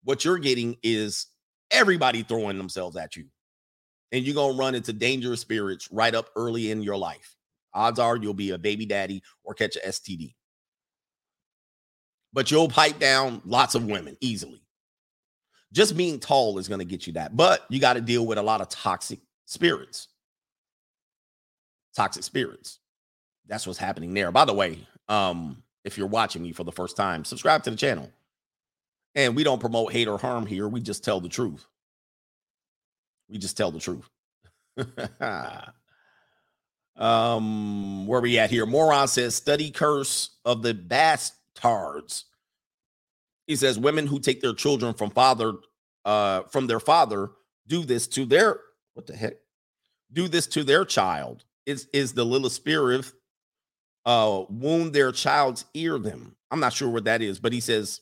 what 0.05 0.25
you're 0.25 0.39
getting 0.39 0.75
is 0.81 1.27
everybody 1.69 2.23
throwing 2.23 2.57
themselves 2.57 2.97
at 2.97 3.15
you. 3.15 3.25
And 4.11 4.25
you're 4.25 4.35
going 4.35 4.53
to 4.53 4.59
run 4.59 4.75
into 4.75 4.93
dangerous 4.93 5.41
spirits 5.41 5.87
right 5.91 6.13
up 6.13 6.29
early 6.35 6.71
in 6.71 6.83
your 6.83 6.97
life. 6.97 7.35
Odds 7.73 7.99
are 7.99 8.17
you'll 8.17 8.33
be 8.33 8.51
a 8.51 8.57
baby 8.57 8.85
daddy 8.85 9.23
or 9.43 9.53
catch 9.53 9.77
a 9.77 9.87
STD. 9.87 10.35
But 12.33 12.51
you'll 12.51 12.67
pipe 12.67 12.99
down 12.99 13.41
lots 13.45 13.75
of 13.75 13.85
women 13.85 14.17
easily. 14.21 14.61
Just 15.73 15.95
being 15.95 16.19
tall 16.19 16.57
is 16.57 16.67
going 16.67 16.79
to 16.79 16.85
get 16.85 17.07
you 17.07 17.13
that. 17.13 17.35
But 17.35 17.65
you 17.69 17.79
got 17.79 17.93
to 17.93 18.01
deal 18.01 18.25
with 18.25 18.37
a 18.37 18.41
lot 18.41 18.61
of 18.61 18.69
toxic 18.69 19.19
spirits. 19.45 20.09
Toxic 21.95 22.23
spirits. 22.23 22.79
That's 23.47 23.65
what's 23.65 23.79
happening 23.79 24.13
there. 24.13 24.31
By 24.31 24.45
the 24.45 24.53
way, 24.53 24.79
um, 25.07 25.63
if 25.83 25.97
you're 25.97 26.07
watching 26.07 26.41
me 26.41 26.51
for 26.51 26.63
the 26.63 26.71
first 26.71 26.95
time, 26.95 27.25
subscribe 27.25 27.63
to 27.63 27.71
the 27.71 27.77
channel. 27.77 28.09
And 29.15 29.35
we 29.35 29.43
don't 29.43 29.59
promote 29.59 29.91
hate 29.91 30.07
or 30.07 30.17
harm 30.17 30.45
here. 30.45 30.67
We 30.67 30.79
just 30.79 31.03
tell 31.03 31.19
the 31.19 31.29
truth. 31.29 31.65
We 33.31 33.37
just 33.37 33.57
tell 33.57 33.71
the 33.71 33.79
truth. 33.79 34.07
um, 36.97 38.05
where 38.05 38.21
we 38.21 38.37
at 38.37 38.51
here? 38.51 38.65
Moron 38.65 39.07
says, 39.07 39.35
study 39.35 39.71
curse 39.71 40.37
of 40.45 40.61
the 40.61 40.73
bastards. 40.73 42.25
He 43.47 43.55
says, 43.55 43.79
women 43.79 44.05
who 44.05 44.19
take 44.19 44.41
their 44.41 44.53
children 44.53 44.93
from 44.93 45.09
father, 45.09 45.53
uh, 46.05 46.43
from 46.43 46.67
their 46.67 46.79
father, 46.79 47.31
do 47.67 47.83
this 47.83 48.07
to 48.09 48.25
their 48.25 48.59
what 48.93 49.07
the 49.07 49.15
heck? 49.15 49.33
Do 50.11 50.27
this 50.27 50.47
to 50.47 50.63
their 50.63 50.85
child. 50.85 51.45
Is 51.65 51.87
is 51.93 52.13
the 52.13 52.25
little 52.25 52.49
spirit 52.49 53.11
uh 54.05 54.43
wound 54.49 54.93
their 54.93 55.11
child's 55.11 55.65
ear 55.73 55.97
them? 55.97 56.35
I'm 56.49 56.59
not 56.59 56.73
sure 56.73 56.89
what 56.89 57.05
that 57.05 57.21
is, 57.21 57.39
but 57.39 57.53
he 57.53 57.59
says 57.59 58.01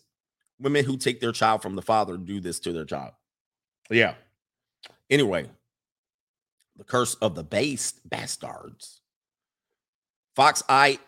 women 0.60 0.86
who 0.86 0.98
take 0.98 1.20
their 1.20 1.32
child 1.32 1.62
from 1.62 1.76
the 1.76 1.82
father 1.82 2.18
do 2.18 2.40
this 2.40 2.60
to 2.62 2.74
their 2.74 2.86
child. 2.86 3.12
Yeah. 3.90 4.16
Anyway, 5.10 5.50
the 6.78 6.84
curse 6.84 7.16
of 7.16 7.36
the 7.36 7.44
base 7.44 7.94
bastards. 8.06 9.02
Fox 10.36 10.64
I 10.70 11.00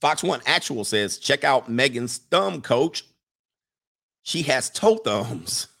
Fox 0.00 0.22
One 0.22 0.40
Actual 0.46 0.84
says, 0.84 1.18
check 1.18 1.44
out 1.44 1.68
Megan's 1.68 2.18
thumb, 2.18 2.60
coach. 2.60 3.04
She 4.22 4.42
has 4.42 4.70
toe 4.70 4.96
thumbs. 4.96 5.68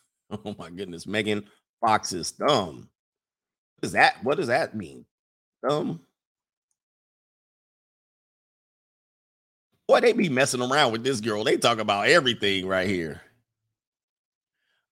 Oh 0.46 0.56
my 0.58 0.70
goodness, 0.70 1.06
Megan 1.06 1.44
Fox's 1.82 2.30
thumb. 2.30 2.88
What 3.76 3.86
is 3.86 3.92
that? 3.92 4.24
What 4.24 4.38
does 4.38 4.46
that 4.46 4.74
mean? 4.74 5.04
Thumb. 5.62 6.00
Boy, 9.86 10.00
they 10.00 10.14
be 10.14 10.30
messing 10.30 10.62
around 10.62 10.92
with 10.92 11.04
this 11.04 11.20
girl. 11.20 11.44
They 11.44 11.58
talk 11.58 11.80
about 11.80 12.08
everything 12.08 12.66
right 12.66 12.88
here. 12.88 13.20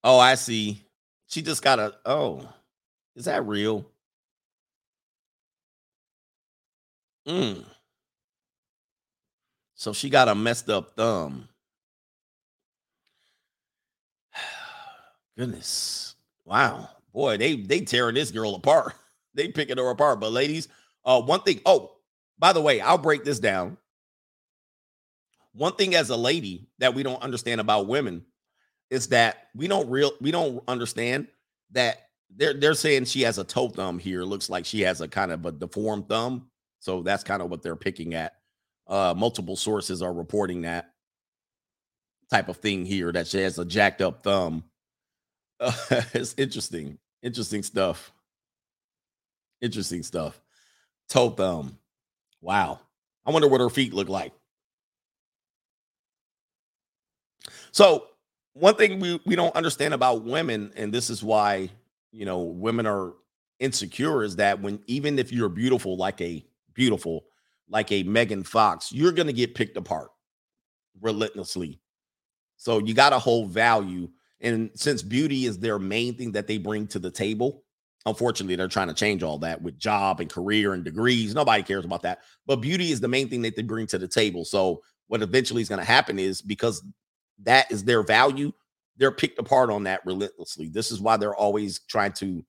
Oh, 0.05 0.19
I 0.19 0.35
see. 0.35 0.85
She 1.31 1.43
just 1.43 1.62
got 1.62 1.78
a. 1.78 1.94
Oh, 2.05 2.52
is 3.15 3.27
that 3.27 3.47
real? 3.47 3.86
Mm. 7.27 7.65
So 9.74 9.93
she 9.93 10.11
got 10.11 10.28
a 10.28 10.35
messed 10.35 10.69
up 10.69 10.97
thumb. 10.97 11.48
Goodness. 15.39 16.16
Wow. 16.44 16.89
Boy, 17.12 17.36
they 17.36 17.57
they 17.57 17.81
tearing 17.82 18.15
this 18.16 18.31
girl 18.31 18.55
apart. 18.55 18.94
They 19.32 19.47
picking 19.47 19.77
her 19.77 19.89
apart. 19.90 20.19
But 20.19 20.32
ladies, 20.32 20.66
uh 21.05 21.23
one 21.23 21.43
thing. 21.43 21.61
Oh, 21.65 21.93
by 22.40 22.52
the 22.52 22.61
way, 22.61 22.81
I'll 22.81 22.98
break 22.98 23.23
this 23.23 23.39
down. 23.39 23.77
One 25.52 25.77
thing 25.77 25.94
as 25.94 26.11
a 26.11 26.16
lady 26.16 26.66
that 26.78 26.94
we 26.94 27.05
don't 27.05 27.23
understand 27.23 27.61
about 27.61 27.86
women 27.86 28.24
is 28.91 29.09
that 29.09 29.49
we 29.55 29.69
don't 29.69 29.89
real 29.89 30.12
we 30.21 30.31
don't 30.31 30.62
understand 30.69 31.29
that 31.73 32.09
they're 32.37 32.55
they're 32.55 32.75
saying 32.75 33.05
she 33.05 33.23
has 33.23 33.39
a 33.39 33.45
toe 33.45 33.69
thumb 33.69 33.99
here. 33.99 34.25
Looks 34.25 34.51
like 34.51 34.65
she 34.67 34.81
has 34.83 35.01
a 35.01 35.09
kind 35.09 35.33
of 35.33 35.47
a 35.47 35.53
deformed 35.53 36.09
thumb. 36.09 36.49
So 36.81 37.03
that's 37.03 37.25
kind 37.25 37.43
of 37.43 37.51
what 37.51 37.62
they're 37.62 37.77
picking 37.77 38.15
at. 38.15 38.35
Uh 38.87 39.15
multiple 39.17 39.57
sources 39.57 40.03
are 40.03 40.12
reporting 40.12 40.62
that 40.62 40.93
type 42.31 42.49
of 42.49 42.57
thing 42.59 42.85
here 42.85 43.12
that 43.12 43.27
she 43.27 43.39
has 43.39 43.59
a 43.59 43.65
jacked 43.65 44.01
up 44.01 44.23
thumb. 44.23 44.65
Uh, 45.59 45.73
it's 46.15 46.35
interesting. 46.39 46.99
Interesting 47.23 47.62
stuff. 47.62 48.12
Interesting 49.61 50.03
stuff. 50.03 50.41
Toe 51.09 51.31
thumb. 51.31 51.77
Wow. 52.41 52.81
I 53.27 53.31
wonder 53.33 53.49
what 53.49 53.61
her 53.61 53.69
feet 53.69 53.93
look 53.93 54.09
like. 54.09 54.33
So, 57.73 58.07
one 58.55 58.74
thing 58.74 59.01
we, 59.01 59.20
we 59.24 59.36
don't 59.36 59.55
understand 59.55 59.94
about 59.94 60.24
women, 60.24 60.72
and 60.77 60.93
this 60.93 61.10
is 61.10 61.22
why, 61.22 61.70
you 62.12 62.24
know, 62.24 62.40
women 62.40 62.86
are 62.86 63.14
insecure, 63.59 64.22
is 64.22 64.36
that 64.36 64.60
when 64.60 64.81
even 64.86 65.18
if 65.18 65.32
you're 65.32 65.48
beautiful, 65.48 65.97
like 65.97 66.20
a 66.20 66.44
beautiful, 66.74 67.24
like 67.68 67.93
a 67.93 68.02
Megan 68.02 68.43
Fox, 68.43 68.93
you're 68.93 69.12
going 69.12 69.27
to 69.28 69.32
get 69.32 69.55
picked 69.55 69.77
apart 69.77 70.10
relentlessly. 71.01 71.81
So, 72.56 72.78
you 72.78 72.94
got 72.94 73.10
to 73.10 73.18
hold 73.18 73.51
value 73.51 74.09
and 74.40 74.70
since 74.74 75.02
beauty 75.02 75.47
is 75.47 75.59
their 75.59 75.78
main 75.78 76.14
thing 76.14 76.32
that 76.32 76.47
they 76.47 76.59
bring 76.59 76.86
to 76.89 76.98
the 76.98 77.10
table, 77.10 77.62
unfortunately, 78.06 78.56
they're 78.56 78.68
trying 78.68 78.89
to 78.89 78.94
change 78.94 79.22
all 79.22 79.39
that 79.39 79.60
with 79.60 79.78
job 79.78 80.20
and 80.20 80.31
career 80.31 80.72
and 80.72 80.85
degrees. 80.85 81.35
Nobody 81.35 81.62
cares 81.62 81.85
about 81.85 82.02
that. 82.02 82.20
But 82.47 82.56
beauty 82.56 82.90
is 82.90 83.01
the 83.01 83.09
main 83.09 83.28
thing 83.28 83.43
that 83.43 83.56
they 83.56 83.62
bring 83.62 83.86
to 83.89 83.98
the 83.98 84.09
table. 84.09 84.44
So, 84.44 84.82
what 85.09 85.22
eventually 85.22 85.60
is 85.60 85.68
going 85.68 85.81
to 85.81 85.85
happen 85.85 86.18
is 86.18 86.40
because 86.40 86.85
that 87.45 87.71
is 87.71 87.85
their 87.85 88.03
value, 88.03 88.53
they're 88.97 89.11
picked 89.11 89.39
apart 89.39 89.71
on 89.71 89.85
that 89.85 90.05
relentlessly. 90.05 90.69
This 90.69 90.91
is 90.91 91.01
why 91.01 91.17
they're 91.17 91.35
always 91.35 91.81
trying 91.81 92.12
to, 92.15 92.45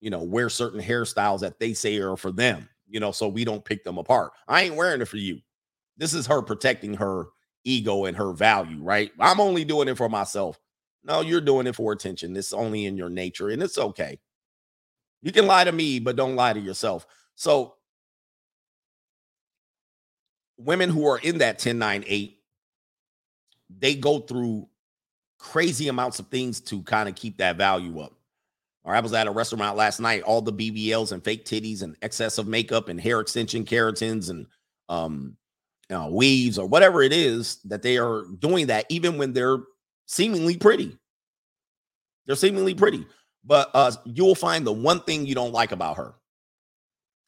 you 0.00 0.10
know, 0.10 0.22
wear 0.22 0.48
certain 0.48 0.80
hairstyles 0.80 1.40
that 1.40 1.58
they 1.58 1.74
say 1.74 1.98
are 1.98 2.16
for 2.16 2.32
them, 2.32 2.68
you 2.88 3.00
know, 3.00 3.12
so 3.12 3.28
we 3.28 3.44
don't 3.44 3.64
pick 3.64 3.84
them 3.84 3.98
apart. 3.98 4.32
I 4.48 4.62
ain't 4.62 4.76
wearing 4.76 5.00
it 5.00 5.08
for 5.08 5.18
you. 5.18 5.40
This 5.96 6.14
is 6.14 6.26
her 6.26 6.42
protecting 6.42 6.94
her 6.94 7.26
ego 7.64 8.04
and 8.06 8.16
her 8.16 8.32
value, 8.32 8.82
right? 8.82 9.10
I'm 9.18 9.40
only 9.40 9.64
doing 9.64 9.88
it 9.88 9.96
for 9.96 10.08
myself. 10.08 10.58
No, 11.04 11.20
you're 11.20 11.40
doing 11.40 11.66
it 11.66 11.76
for 11.76 11.92
attention. 11.92 12.36
It's 12.36 12.52
only 12.52 12.86
in 12.86 12.96
your 12.96 13.10
nature, 13.10 13.50
and 13.50 13.62
it's 13.62 13.78
okay. 13.78 14.18
You 15.22 15.32
can 15.32 15.46
lie 15.46 15.64
to 15.64 15.72
me, 15.72 15.98
but 15.98 16.16
don't 16.16 16.36
lie 16.36 16.52
to 16.52 16.60
yourself. 16.60 17.06
So, 17.34 17.74
women 20.56 20.90
who 20.90 21.06
are 21.06 21.18
in 21.18 21.38
that 21.38 21.58
10 21.58 21.78
9 21.78 22.04
8, 22.06 22.35
they 23.70 23.94
go 23.94 24.20
through 24.20 24.68
crazy 25.38 25.88
amounts 25.88 26.18
of 26.18 26.28
things 26.28 26.60
to 26.60 26.82
kind 26.82 27.08
of 27.08 27.14
keep 27.14 27.38
that 27.38 27.56
value 27.56 28.00
up. 28.00 28.12
Or 28.84 28.94
I 28.94 29.00
was 29.00 29.12
at 29.12 29.26
a 29.26 29.32
restaurant 29.32 29.76
last 29.76 30.00
night, 30.00 30.22
all 30.22 30.40
the 30.40 30.52
BBLs 30.52 31.12
and 31.12 31.24
fake 31.24 31.44
titties 31.44 31.82
and 31.82 31.96
excessive 32.02 32.46
makeup 32.46 32.88
and 32.88 33.00
hair 33.00 33.20
extension 33.20 33.64
keratins 33.64 34.30
and 34.30 34.46
um 34.88 35.36
you 35.88 35.96
know, 35.96 36.08
weaves 36.08 36.58
or 36.58 36.66
whatever 36.66 37.02
it 37.02 37.12
is 37.12 37.58
that 37.64 37.82
they 37.82 37.96
are 37.96 38.24
doing 38.40 38.66
that 38.66 38.86
even 38.88 39.18
when 39.18 39.32
they're 39.32 39.58
seemingly 40.06 40.56
pretty. 40.56 40.96
They're 42.26 42.34
seemingly 42.34 42.74
pretty, 42.74 43.06
but 43.44 43.70
uh, 43.72 43.92
you'll 44.04 44.34
find 44.34 44.66
the 44.66 44.72
one 44.72 45.00
thing 45.02 45.26
you 45.26 45.36
don't 45.36 45.52
like 45.52 45.70
about 45.70 45.96
her, 45.96 46.14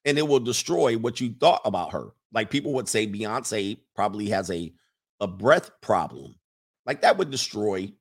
and 0.04 0.18
it 0.18 0.26
will 0.26 0.40
destroy 0.40 0.98
what 0.98 1.20
you 1.20 1.32
thought 1.38 1.60
about 1.64 1.92
her. 1.92 2.08
Like 2.32 2.50
people 2.50 2.72
would 2.72 2.88
say, 2.88 3.06
Beyonce 3.06 3.78
probably 3.94 4.28
has 4.30 4.50
a 4.50 4.72
a 5.20 5.26
breath 5.26 5.70
problem. 5.80 6.34
Like 6.86 7.02
that 7.02 7.18
would 7.18 7.30
destroy. 7.30 7.92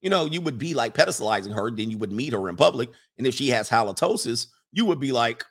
You 0.00 0.10
know, 0.10 0.24
you 0.24 0.40
would 0.40 0.58
be 0.58 0.74
like 0.74 0.94
pedestalizing 0.94 1.54
her. 1.54 1.70
Then 1.70 1.90
you 1.90 1.98
would 1.98 2.12
meet 2.12 2.32
her 2.32 2.48
in 2.48 2.56
public, 2.56 2.90
and 3.18 3.26
if 3.26 3.34
she 3.34 3.48
has 3.48 3.68
halitosis, 3.68 4.46
you 4.72 4.86
would 4.86 5.00
be 5.00 5.12
like, 5.12 5.44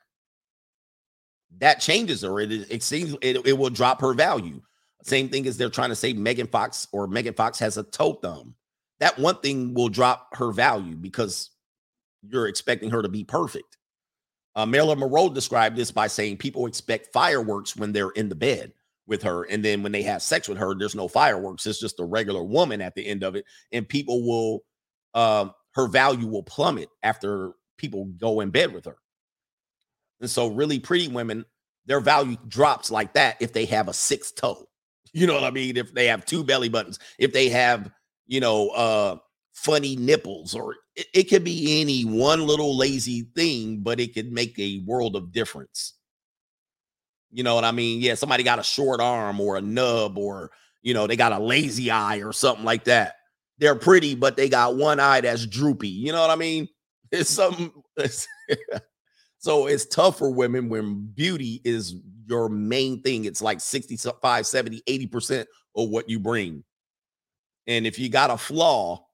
that 1.59 1.79
changes 1.79 2.21
her. 2.21 2.39
It 2.39 2.51
it 2.51 2.83
seems 2.83 3.15
it, 3.21 3.45
it 3.45 3.57
will 3.57 3.69
drop 3.69 4.01
her 4.01 4.13
value. 4.13 4.61
Same 5.03 5.29
thing 5.29 5.47
as 5.47 5.57
they're 5.57 5.69
trying 5.69 5.89
to 5.89 5.95
say 5.95 6.13
Megan 6.13 6.47
Fox 6.47 6.87
or 6.91 7.07
Megan 7.07 7.33
Fox 7.33 7.59
has 7.59 7.77
a 7.77 7.83
toe 7.83 8.13
thumb. 8.13 8.55
That 8.99 9.17
one 9.17 9.37
thing 9.37 9.73
will 9.73 9.87
drop 9.87 10.35
her 10.35 10.51
value 10.51 10.95
because 10.95 11.51
you're 12.21 12.47
expecting 12.47 12.89
her 12.89 13.01
to 13.01 13.07
be 13.07 13.23
perfect. 13.23 13.77
Uh, 14.55 14.65
Marilyn 14.65 14.99
Monroe 14.99 15.29
described 15.29 15.77
this 15.77 15.91
by 15.91 16.07
saying 16.07 16.37
people 16.37 16.65
expect 16.65 17.13
fireworks 17.13 17.77
when 17.77 17.93
they're 17.93 18.09
in 18.09 18.27
the 18.27 18.35
bed 18.35 18.73
with 19.10 19.23
her. 19.23 19.44
And 19.44 19.65
then 19.65 19.84
when 19.84 19.91
they 19.91 20.03
have 20.03 20.22
sex 20.22 20.48
with 20.48 20.57
her, 20.57 20.73
there's 20.76 20.95
no 20.95 21.07
fireworks. 21.07 21.65
It's 21.65 21.80
just 21.80 21.99
a 21.99 22.06
regular 22.06 22.44
woman 22.44 22.81
at 22.81 22.95
the 22.95 23.06
end 23.06 23.23
of 23.23 23.36
it. 23.36 23.45
And 23.72 23.90
people 23.90 24.26
will, 24.26 24.64
um, 25.14 25.53
her 25.73 25.88
value 25.88 26.27
will 26.27 26.44
plummet 26.44 26.90
after 27.03 27.53
people 27.77 28.06
go 28.18 28.40
in 28.40 28.52
bed 28.52 28.73
with 28.73 28.86
her. 28.86 28.98
And 30.22 30.30
so, 30.30 30.48
really 30.48 30.80
pretty 30.80 31.07
women, 31.07 31.45
their 31.86 31.99
value 31.99 32.38
drops 32.48 32.91
like 32.91 33.14
that 33.14 33.38
if 33.40 33.53
they 33.53 33.65
have 33.65 33.88
a 33.88 33.94
sixth 33.94 34.36
toe. 34.36 34.65
You 35.11 35.26
know 35.26 35.34
what 35.34 35.44
I 35.44 35.49
mean? 35.49 35.76
If 35.76 35.91
they 35.91 36.06
have 36.06 36.23
two 36.23 36.44
belly 36.44 36.69
buttons, 36.69 36.99
if 37.18 37.34
they 37.34 37.49
have, 37.49 37.90
you 38.27 38.40
know, 38.40 38.69
uh 38.69 39.18
funny 39.53 39.95
nipples, 39.95 40.53
or 40.53 40.76
it, 40.95 41.07
it 41.14 41.23
could 41.23 41.44
be 41.44 41.81
any 41.81 42.03
one 42.03 42.45
little 42.45 42.77
lazy 42.77 43.23
thing, 43.36 43.80
but 43.81 43.99
it 43.99 44.14
could 44.14 44.31
make 44.31 44.57
a 44.60 44.84
world 44.86 45.15
of 45.15 45.31
difference. 45.31 45.95
You 47.31 47.43
know 47.43 47.56
what 47.56 47.64
I 47.64 47.72
mean? 47.72 48.01
Yeah, 48.01 48.15
somebody 48.15 48.43
got 48.43 48.60
a 48.60 48.64
short 48.64 48.99
arm 49.01 49.39
or 49.39 49.57
a 49.57 49.61
nub, 49.61 50.18
or 50.18 50.51
you 50.81 50.93
know, 50.93 51.07
they 51.07 51.15
got 51.15 51.31
a 51.31 51.39
lazy 51.39 51.91
eye 51.91 52.18
or 52.18 52.34
something 52.34 52.65
like 52.65 52.85
that. 52.85 53.15
They're 53.57 53.76
pretty, 53.76 54.15
but 54.15 54.38
they 54.38 54.49
got 54.49 54.77
one 54.77 54.99
eye 54.99 55.22
that's 55.22 55.45
droopy. 55.45 55.89
You 55.89 56.11
know 56.11 56.22
what 56.22 56.31
I 56.31 56.35
mean? 56.35 56.68
It's 57.11 57.31
something. 57.31 57.72
It's 57.97 58.27
so 59.39 59.65
it's 59.65 59.88
tough 59.88 60.19
for 60.19 60.30
women 60.30 60.69
when 60.69 61.07
beauty 61.07 61.60
is 61.64 61.95
your 62.27 62.49
main 62.49 63.01
thing. 63.01 63.26
It's 63.26 63.41
like 63.41 63.60
65, 63.60 64.45
70, 64.45 64.84
80% 64.88 65.45
of 65.76 65.89
what 65.89 66.07
you 66.07 66.19
bring. 66.19 66.64
And 67.65 67.88
if 67.88 67.97
you 67.97 68.10
got 68.10 68.30
a 68.30 68.38
flaw, 68.38 69.07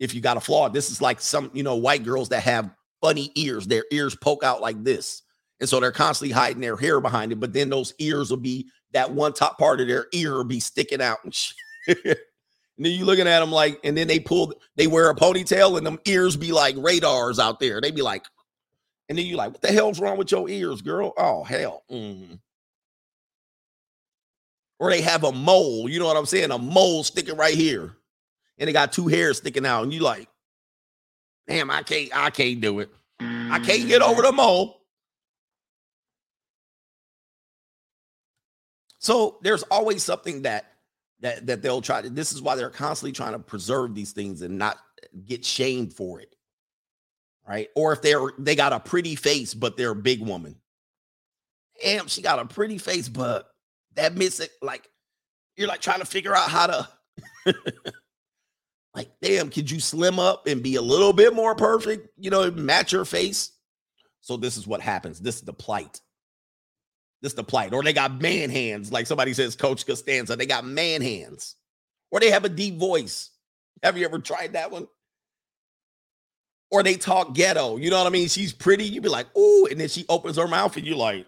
if 0.00 0.14
you 0.14 0.22
got 0.22 0.38
a 0.38 0.40
flaw, 0.40 0.70
this 0.70 0.90
is 0.90 1.02
like 1.02 1.20
some, 1.20 1.50
you 1.52 1.62
know, 1.62 1.76
white 1.76 2.02
girls 2.02 2.30
that 2.30 2.42
have 2.44 2.70
funny 3.02 3.30
ears. 3.34 3.66
Their 3.66 3.84
ears 3.90 4.14
poke 4.14 4.42
out 4.42 4.60
like 4.60 4.82
this. 4.82 5.22
And 5.60 5.68
so 5.68 5.80
they're 5.80 5.92
constantly 5.92 6.32
hiding 6.32 6.60
their 6.60 6.76
hair 6.76 7.00
behind 7.00 7.32
it. 7.32 7.40
But 7.40 7.52
then 7.52 7.68
those 7.68 7.92
ears 7.98 8.30
will 8.30 8.38
be 8.38 8.68
that 8.92 9.10
one 9.10 9.32
top 9.32 9.58
part 9.58 9.80
of 9.80 9.88
their 9.88 10.06
ear 10.12 10.34
will 10.34 10.44
be 10.44 10.60
sticking 10.60 11.02
out 11.02 11.18
and 11.24 11.34
and 12.78 12.86
then 12.86 12.92
you 12.92 13.04
looking 13.04 13.26
at 13.26 13.40
them 13.40 13.50
like, 13.50 13.80
and 13.82 13.96
then 13.96 14.06
they 14.06 14.20
pull, 14.20 14.54
they 14.76 14.86
wear 14.86 15.10
a 15.10 15.14
ponytail 15.14 15.76
and 15.78 15.86
them 15.86 15.98
ears 16.04 16.36
be 16.36 16.52
like 16.52 16.76
radars 16.78 17.40
out 17.40 17.58
there. 17.58 17.80
They 17.80 17.90
be 17.90 18.02
like, 18.02 18.24
and 19.08 19.18
then 19.18 19.26
you 19.26 19.36
like, 19.36 19.52
what 19.52 19.62
the 19.62 19.72
hell's 19.72 19.98
wrong 19.98 20.16
with 20.16 20.30
your 20.30 20.48
ears, 20.48 20.80
girl? 20.80 21.12
Oh, 21.16 21.42
hell. 21.42 21.82
Mm. 21.90 22.38
Or 24.78 24.90
they 24.90 25.00
have 25.00 25.24
a 25.24 25.32
mole, 25.32 25.88
you 25.88 25.98
know 25.98 26.06
what 26.06 26.16
I'm 26.16 26.26
saying? 26.26 26.52
A 26.52 26.58
mole 26.58 27.02
sticking 27.02 27.36
right 27.36 27.54
here. 27.54 27.96
And 28.58 28.68
they 28.68 28.72
got 28.72 28.92
two 28.92 29.08
hairs 29.08 29.38
sticking 29.38 29.66
out. 29.66 29.82
And 29.82 29.92
you 29.92 30.00
like, 30.00 30.28
damn, 31.48 31.70
I 31.70 31.82
can't, 31.82 32.10
I 32.14 32.30
can't 32.30 32.60
do 32.60 32.78
it. 32.80 32.90
I 33.20 33.58
can't 33.58 33.88
get 33.88 34.02
over 34.02 34.22
the 34.22 34.30
mole. 34.30 34.77
So 38.98 39.38
there's 39.42 39.62
always 39.64 40.02
something 40.02 40.42
that 40.42 40.72
that 41.20 41.46
that 41.46 41.62
they'll 41.62 41.82
try 41.82 42.02
to. 42.02 42.10
This 42.10 42.32
is 42.32 42.42
why 42.42 42.54
they're 42.54 42.70
constantly 42.70 43.12
trying 43.12 43.32
to 43.32 43.38
preserve 43.38 43.94
these 43.94 44.12
things 44.12 44.42
and 44.42 44.58
not 44.58 44.78
get 45.26 45.44
shamed 45.44 45.92
for 45.92 46.20
it 46.20 46.34
right? 47.48 47.68
Or 47.74 47.92
if 47.92 48.02
they're 48.02 48.20
they 48.38 48.54
got 48.54 48.72
a 48.72 48.78
pretty 48.78 49.16
face, 49.16 49.54
but 49.54 49.76
they're 49.76 49.92
a 49.92 49.96
big 49.96 50.20
woman. 50.20 50.56
Damn, 51.82 52.06
she 52.08 52.22
got 52.22 52.38
a 52.38 52.44
pretty 52.44 52.78
face, 52.78 53.08
but 53.08 53.48
that 53.94 54.14
missing, 54.14 54.48
like, 54.60 54.88
you're 55.56 55.68
like 55.68 55.80
trying 55.80 56.00
to 56.00 56.04
figure 56.04 56.34
out 56.34 56.50
how 56.50 56.66
to 56.66 56.88
like, 58.94 59.10
damn, 59.22 59.48
could 59.48 59.70
you 59.70 59.80
slim 59.80 60.18
up 60.18 60.46
and 60.46 60.62
be 60.62 60.76
a 60.76 60.82
little 60.82 61.12
bit 61.12 61.34
more 61.34 61.54
perfect, 61.54 62.08
you 62.18 62.30
know, 62.30 62.50
match 62.50 62.92
your 62.92 63.04
face? 63.04 63.52
So 64.20 64.36
this 64.36 64.56
is 64.56 64.66
what 64.66 64.80
happens. 64.80 65.20
This 65.20 65.36
is 65.36 65.42
the 65.42 65.52
plight. 65.52 66.00
This 67.20 67.34
the 67.34 67.44
plight. 67.44 67.72
Or 67.72 67.82
they 67.82 67.92
got 67.92 68.20
man 68.20 68.50
hands, 68.50 68.92
like 68.92 69.06
somebody 69.06 69.34
says, 69.34 69.56
Coach 69.56 69.86
Costanza. 69.86 70.36
They 70.36 70.46
got 70.46 70.64
man 70.64 71.02
hands. 71.02 71.56
Or 72.10 72.20
they 72.20 72.30
have 72.30 72.44
a 72.44 72.48
deep 72.48 72.78
voice. 72.78 73.30
Have 73.82 73.98
you 73.98 74.04
ever 74.04 74.18
tried 74.18 74.54
that 74.54 74.70
one? 74.70 74.88
or 76.70 76.82
they 76.82 76.94
talk 76.96 77.34
ghetto. 77.34 77.76
You 77.76 77.90
know 77.90 77.98
what 77.98 78.06
I 78.06 78.10
mean? 78.10 78.28
She's 78.28 78.52
pretty. 78.52 78.84
You 78.84 79.00
be 79.00 79.08
like, 79.08 79.34
ooh, 79.36 79.66
and 79.70 79.80
then 79.80 79.88
she 79.88 80.04
opens 80.08 80.36
her 80.36 80.48
mouth 80.48 80.76
and 80.76 80.86
you 80.86 80.96
like, 80.96 81.26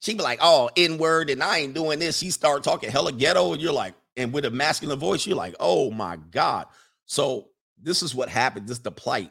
she 0.00 0.14
be 0.14 0.22
like, 0.22 0.40
oh, 0.42 0.68
N 0.76 0.98
word, 0.98 1.30
and 1.30 1.42
I 1.42 1.58
ain't 1.58 1.74
doing 1.74 2.00
this. 2.00 2.18
She 2.18 2.30
start 2.30 2.64
talking 2.64 2.90
hella 2.90 3.12
ghetto, 3.12 3.52
and 3.52 3.62
you're 3.62 3.72
like, 3.72 3.94
and 4.16 4.32
with 4.32 4.44
a 4.44 4.50
masculine 4.50 4.98
voice, 4.98 5.26
you're 5.26 5.36
like, 5.36 5.54
oh 5.60 5.92
my 5.92 6.16
God. 6.16 6.66
So 7.06 7.50
this 7.80 8.02
is 8.02 8.14
what 8.14 8.28
happened. 8.28 8.66
This 8.66 8.78
is 8.78 8.82
the 8.82 8.90
plight 8.90 9.30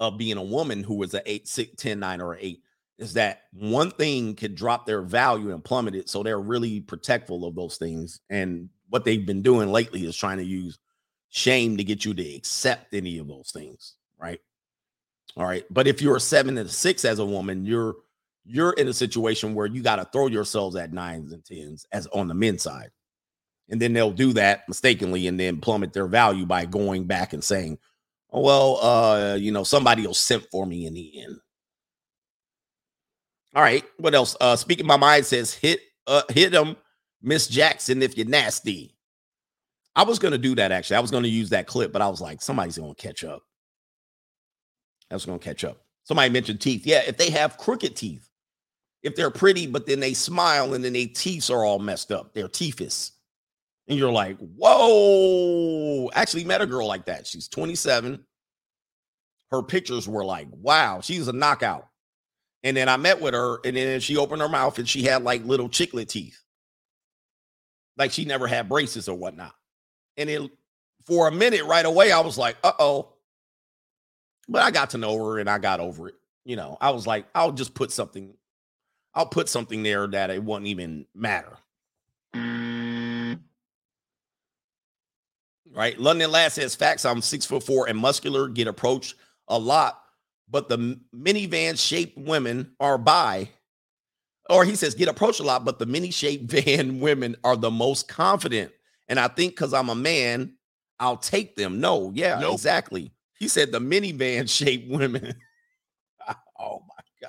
of 0.00 0.18
being 0.18 0.36
a 0.36 0.42
woman 0.42 0.82
who 0.82 0.94
was 0.94 1.14
an 1.14 1.22
8, 1.26 1.48
6, 1.48 1.72
10, 1.76 1.98
9, 1.98 2.20
or 2.20 2.36
8 2.40 2.62
is 2.98 3.12
that 3.14 3.42
one 3.52 3.90
thing 3.90 4.34
could 4.34 4.54
drop 4.54 4.86
their 4.86 5.02
value 5.02 5.52
and 5.52 5.64
plummet 5.64 5.94
it. 5.94 6.08
So 6.08 6.22
they're 6.22 6.40
really 6.40 6.80
protectful 6.80 7.44
of 7.44 7.54
those 7.54 7.76
things. 7.76 8.20
And 8.30 8.70
what 8.88 9.04
they've 9.04 9.24
been 9.24 9.42
doing 9.42 9.70
lately 9.70 10.04
is 10.04 10.16
trying 10.16 10.38
to 10.38 10.44
use 10.44 10.78
shame 11.28 11.76
to 11.76 11.84
get 11.84 12.04
you 12.04 12.14
to 12.14 12.34
accept 12.34 12.94
any 12.94 13.18
of 13.18 13.28
those 13.28 13.50
things, 13.50 13.96
right? 14.18 14.40
All 15.36 15.44
right. 15.44 15.64
But 15.70 15.86
if 15.86 16.00
you're 16.00 16.16
a 16.16 16.20
seven 16.20 16.56
and 16.56 16.68
a 16.68 16.72
six 16.72 17.04
as 17.04 17.18
a 17.18 17.26
woman, 17.26 17.66
you're 17.66 17.96
you're 18.48 18.72
in 18.74 18.88
a 18.88 18.92
situation 18.92 19.54
where 19.54 19.66
you 19.66 19.82
got 19.82 19.96
to 19.96 20.04
throw 20.12 20.28
yourselves 20.28 20.76
at 20.76 20.92
nines 20.92 21.32
and 21.32 21.44
tens 21.44 21.84
as 21.90 22.06
on 22.08 22.28
the 22.28 22.34
men's 22.34 22.62
side. 22.62 22.90
And 23.68 23.82
then 23.82 23.92
they'll 23.92 24.12
do 24.12 24.32
that 24.34 24.68
mistakenly 24.68 25.26
and 25.26 25.38
then 25.38 25.60
plummet 25.60 25.92
their 25.92 26.06
value 26.06 26.46
by 26.46 26.64
going 26.64 27.04
back 27.04 27.32
and 27.32 27.42
saying, 27.42 27.78
well, 28.32 28.78
uh, 28.82 29.34
you 29.36 29.52
know, 29.52 29.64
somebody 29.64 30.06
will 30.06 30.14
simp 30.14 30.44
for 30.50 30.66
me 30.66 30.86
in 30.86 30.94
the 30.94 31.22
end. 31.22 31.36
All 33.54 33.62
right. 33.62 33.84
What 33.96 34.14
else? 34.14 34.36
Uh 34.40 34.54
speaking 34.54 34.86
my 34.86 34.98
mind 34.98 35.24
says 35.24 35.54
hit 35.54 35.80
uh 36.06 36.22
hit 36.28 36.52
them, 36.52 36.76
Miss 37.22 37.48
Jackson, 37.48 38.02
if 38.02 38.16
you're 38.16 38.26
nasty. 38.26 38.94
I 39.96 40.02
was 40.02 40.18
to 40.32 40.38
do 40.38 40.54
that 40.56 40.72
actually. 40.72 40.96
I 40.96 41.00
was 41.00 41.10
to 41.22 41.28
use 41.28 41.48
that 41.50 41.66
clip, 41.66 41.90
but 41.90 42.02
I 42.02 42.08
was 42.08 42.20
like, 42.20 42.42
somebody's 42.42 42.76
to 42.94 43.02
catch 43.02 43.24
up. 43.24 43.42
I 45.10 45.14
was 45.14 45.24
to 45.24 45.38
catch 45.38 45.64
up. 45.64 45.78
Somebody 46.04 46.30
mentioned 46.30 46.60
teeth. 46.60 46.86
Yeah, 46.86 47.02
if 47.06 47.16
they 47.16 47.30
have 47.30 47.56
crooked 47.56 47.96
teeth, 47.96 48.28
if 49.02 49.16
they're 49.16 49.30
pretty, 49.30 49.66
but 49.66 49.86
then 49.86 50.00
they 50.00 50.12
smile 50.12 50.74
and 50.74 50.84
then 50.84 50.92
their 50.92 51.06
teeth 51.06 51.48
are 51.48 51.64
all 51.64 51.78
messed 51.78 52.12
up, 52.12 52.34
they're 52.34 52.48
teethus. 52.48 53.12
And 53.88 53.98
you're 53.98 54.12
like, 54.12 54.38
whoa. 54.38 56.10
Actually, 56.14 56.44
met 56.44 56.60
a 56.60 56.66
girl 56.66 56.86
like 56.86 57.06
that. 57.06 57.26
She's 57.26 57.48
27. 57.48 58.24
Her 59.50 59.62
pictures 59.62 60.08
were 60.08 60.24
like, 60.24 60.48
wow, 60.50 61.00
she's 61.00 61.28
a 61.28 61.32
knockout. 61.32 61.88
And 62.64 62.76
then 62.76 62.88
I 62.88 62.96
met 62.96 63.20
with 63.20 63.34
her, 63.34 63.58
and 63.64 63.76
then 63.76 64.00
she 64.00 64.16
opened 64.16 64.42
her 64.42 64.48
mouth 64.48 64.78
and 64.78 64.88
she 64.88 65.04
had 65.04 65.22
like 65.22 65.44
little 65.44 65.68
chiclet 65.68 66.08
teeth. 66.08 66.42
Like 67.96 68.10
she 68.10 68.24
never 68.24 68.48
had 68.48 68.68
braces 68.68 69.08
or 69.08 69.16
whatnot. 69.16 69.54
And 70.16 70.28
it 70.28 70.50
for 71.04 71.28
a 71.28 71.32
minute 71.32 71.64
right 71.64 71.86
away, 71.86 72.10
I 72.12 72.20
was 72.20 72.36
like, 72.36 72.56
uh 72.64 72.72
oh. 72.78 73.12
But 74.48 74.62
I 74.62 74.70
got 74.70 74.90
to 74.90 74.98
know 74.98 75.16
her 75.24 75.38
and 75.38 75.48
I 75.48 75.58
got 75.58 75.80
over 75.80 76.08
it. 76.08 76.14
You 76.44 76.56
know, 76.56 76.76
I 76.80 76.90
was 76.90 77.06
like, 77.06 77.26
I'll 77.34 77.52
just 77.52 77.74
put 77.74 77.90
something, 77.90 78.34
I'll 79.14 79.26
put 79.26 79.48
something 79.48 79.82
there 79.82 80.06
that 80.06 80.30
it 80.30 80.42
wouldn't 80.42 80.68
even 80.68 81.06
matter. 81.14 81.56
Right. 85.74 85.98
London 85.98 86.30
Last 86.30 86.54
says 86.54 86.74
facts. 86.74 87.04
I'm 87.04 87.20
six 87.20 87.44
foot 87.44 87.62
four 87.62 87.88
and 87.88 87.98
muscular, 87.98 88.48
get 88.48 88.66
approached 88.66 89.14
a 89.48 89.58
lot, 89.58 90.02
but 90.48 90.68
the 90.68 90.98
minivan 91.14 91.78
shaped 91.78 92.16
women 92.16 92.72
are 92.80 92.98
by 92.98 93.50
or 94.48 94.64
he 94.64 94.76
says 94.76 94.94
get 94.94 95.08
approached 95.08 95.40
a 95.40 95.44
lot, 95.44 95.64
but 95.64 95.78
the 95.78 95.86
mini 95.86 96.10
shaped 96.10 96.50
van 96.50 97.00
women 97.00 97.36
are 97.44 97.56
the 97.56 97.70
most 97.70 98.08
confident. 98.08 98.72
And 99.08 99.20
I 99.20 99.28
think 99.28 99.52
because 99.52 99.72
I'm 99.72 99.88
a 99.88 99.94
man, 99.94 100.54
I'll 100.98 101.16
take 101.16 101.56
them. 101.56 101.80
No, 101.80 102.10
yeah, 102.14 102.38
nope. 102.40 102.54
exactly. 102.54 103.12
He 103.38 103.48
said 103.48 103.72
the 103.72 103.80
minivan 103.80 104.48
shaped 104.54 104.90
women. 104.90 105.34
oh 106.58 106.82
my 106.88 107.28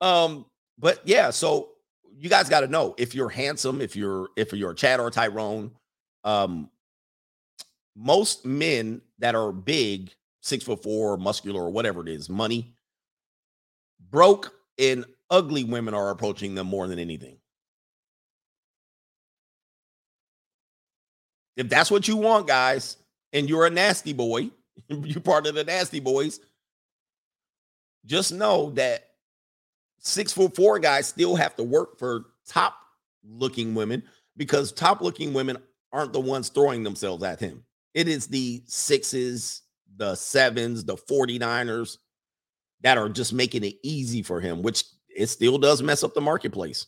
God. 0.00 0.24
Um, 0.24 0.46
but 0.78 1.00
yeah, 1.04 1.30
so 1.30 1.70
you 2.18 2.28
guys 2.28 2.48
got 2.48 2.60
to 2.60 2.68
know 2.68 2.94
if 2.98 3.14
you're 3.14 3.28
handsome, 3.28 3.80
if 3.80 3.96
you're 3.96 4.28
if 4.36 4.52
you're 4.52 4.72
a 4.72 4.74
Chad 4.74 5.00
or 5.00 5.08
a 5.08 5.10
Tyrone, 5.10 5.70
um, 6.26 6.68
most 7.94 8.44
men 8.44 9.00
that 9.20 9.34
are 9.34 9.52
big, 9.52 10.12
six 10.42 10.64
foot 10.64 10.82
four, 10.82 11.16
muscular, 11.16 11.62
or 11.62 11.70
whatever 11.70 12.02
it 12.02 12.08
is, 12.08 12.28
money, 12.28 12.74
broke 14.10 14.52
and 14.78 15.06
ugly 15.30 15.64
women 15.64 15.94
are 15.94 16.10
approaching 16.10 16.54
them 16.54 16.66
more 16.66 16.86
than 16.88 16.98
anything. 16.98 17.38
If 21.56 21.70
that's 21.70 21.90
what 21.90 22.06
you 22.06 22.16
want, 22.16 22.46
guys, 22.46 22.98
and 23.32 23.48
you're 23.48 23.64
a 23.64 23.70
nasty 23.70 24.12
boy, 24.12 24.50
you're 24.88 25.20
part 25.20 25.46
of 25.46 25.54
the 25.54 25.64
nasty 25.64 26.00
boys, 26.00 26.40
just 28.04 28.32
know 28.32 28.70
that 28.70 29.10
six 29.98 30.32
foot 30.32 30.54
four 30.54 30.78
guys 30.78 31.06
still 31.06 31.34
have 31.36 31.56
to 31.56 31.62
work 31.62 31.98
for 31.98 32.26
top 32.46 32.76
looking 33.24 33.74
women 33.74 34.02
because 34.36 34.70
top 34.70 35.00
looking 35.00 35.32
women 35.32 35.56
aren't 35.92 36.12
the 36.12 36.20
ones 36.20 36.48
throwing 36.48 36.82
themselves 36.82 37.22
at 37.22 37.40
him. 37.40 37.64
It 37.94 38.08
is 38.08 38.26
the 38.26 38.62
sixes, 38.66 39.62
the 39.96 40.14
sevens, 40.14 40.84
the 40.84 40.96
49ers 40.96 41.98
that 42.82 42.98
are 42.98 43.08
just 43.08 43.32
making 43.32 43.64
it 43.64 43.76
easy 43.82 44.22
for 44.22 44.40
him, 44.40 44.62
which 44.62 44.84
it 45.08 45.28
still 45.28 45.58
does 45.58 45.82
mess 45.82 46.04
up 46.04 46.14
the 46.14 46.20
marketplace. 46.20 46.86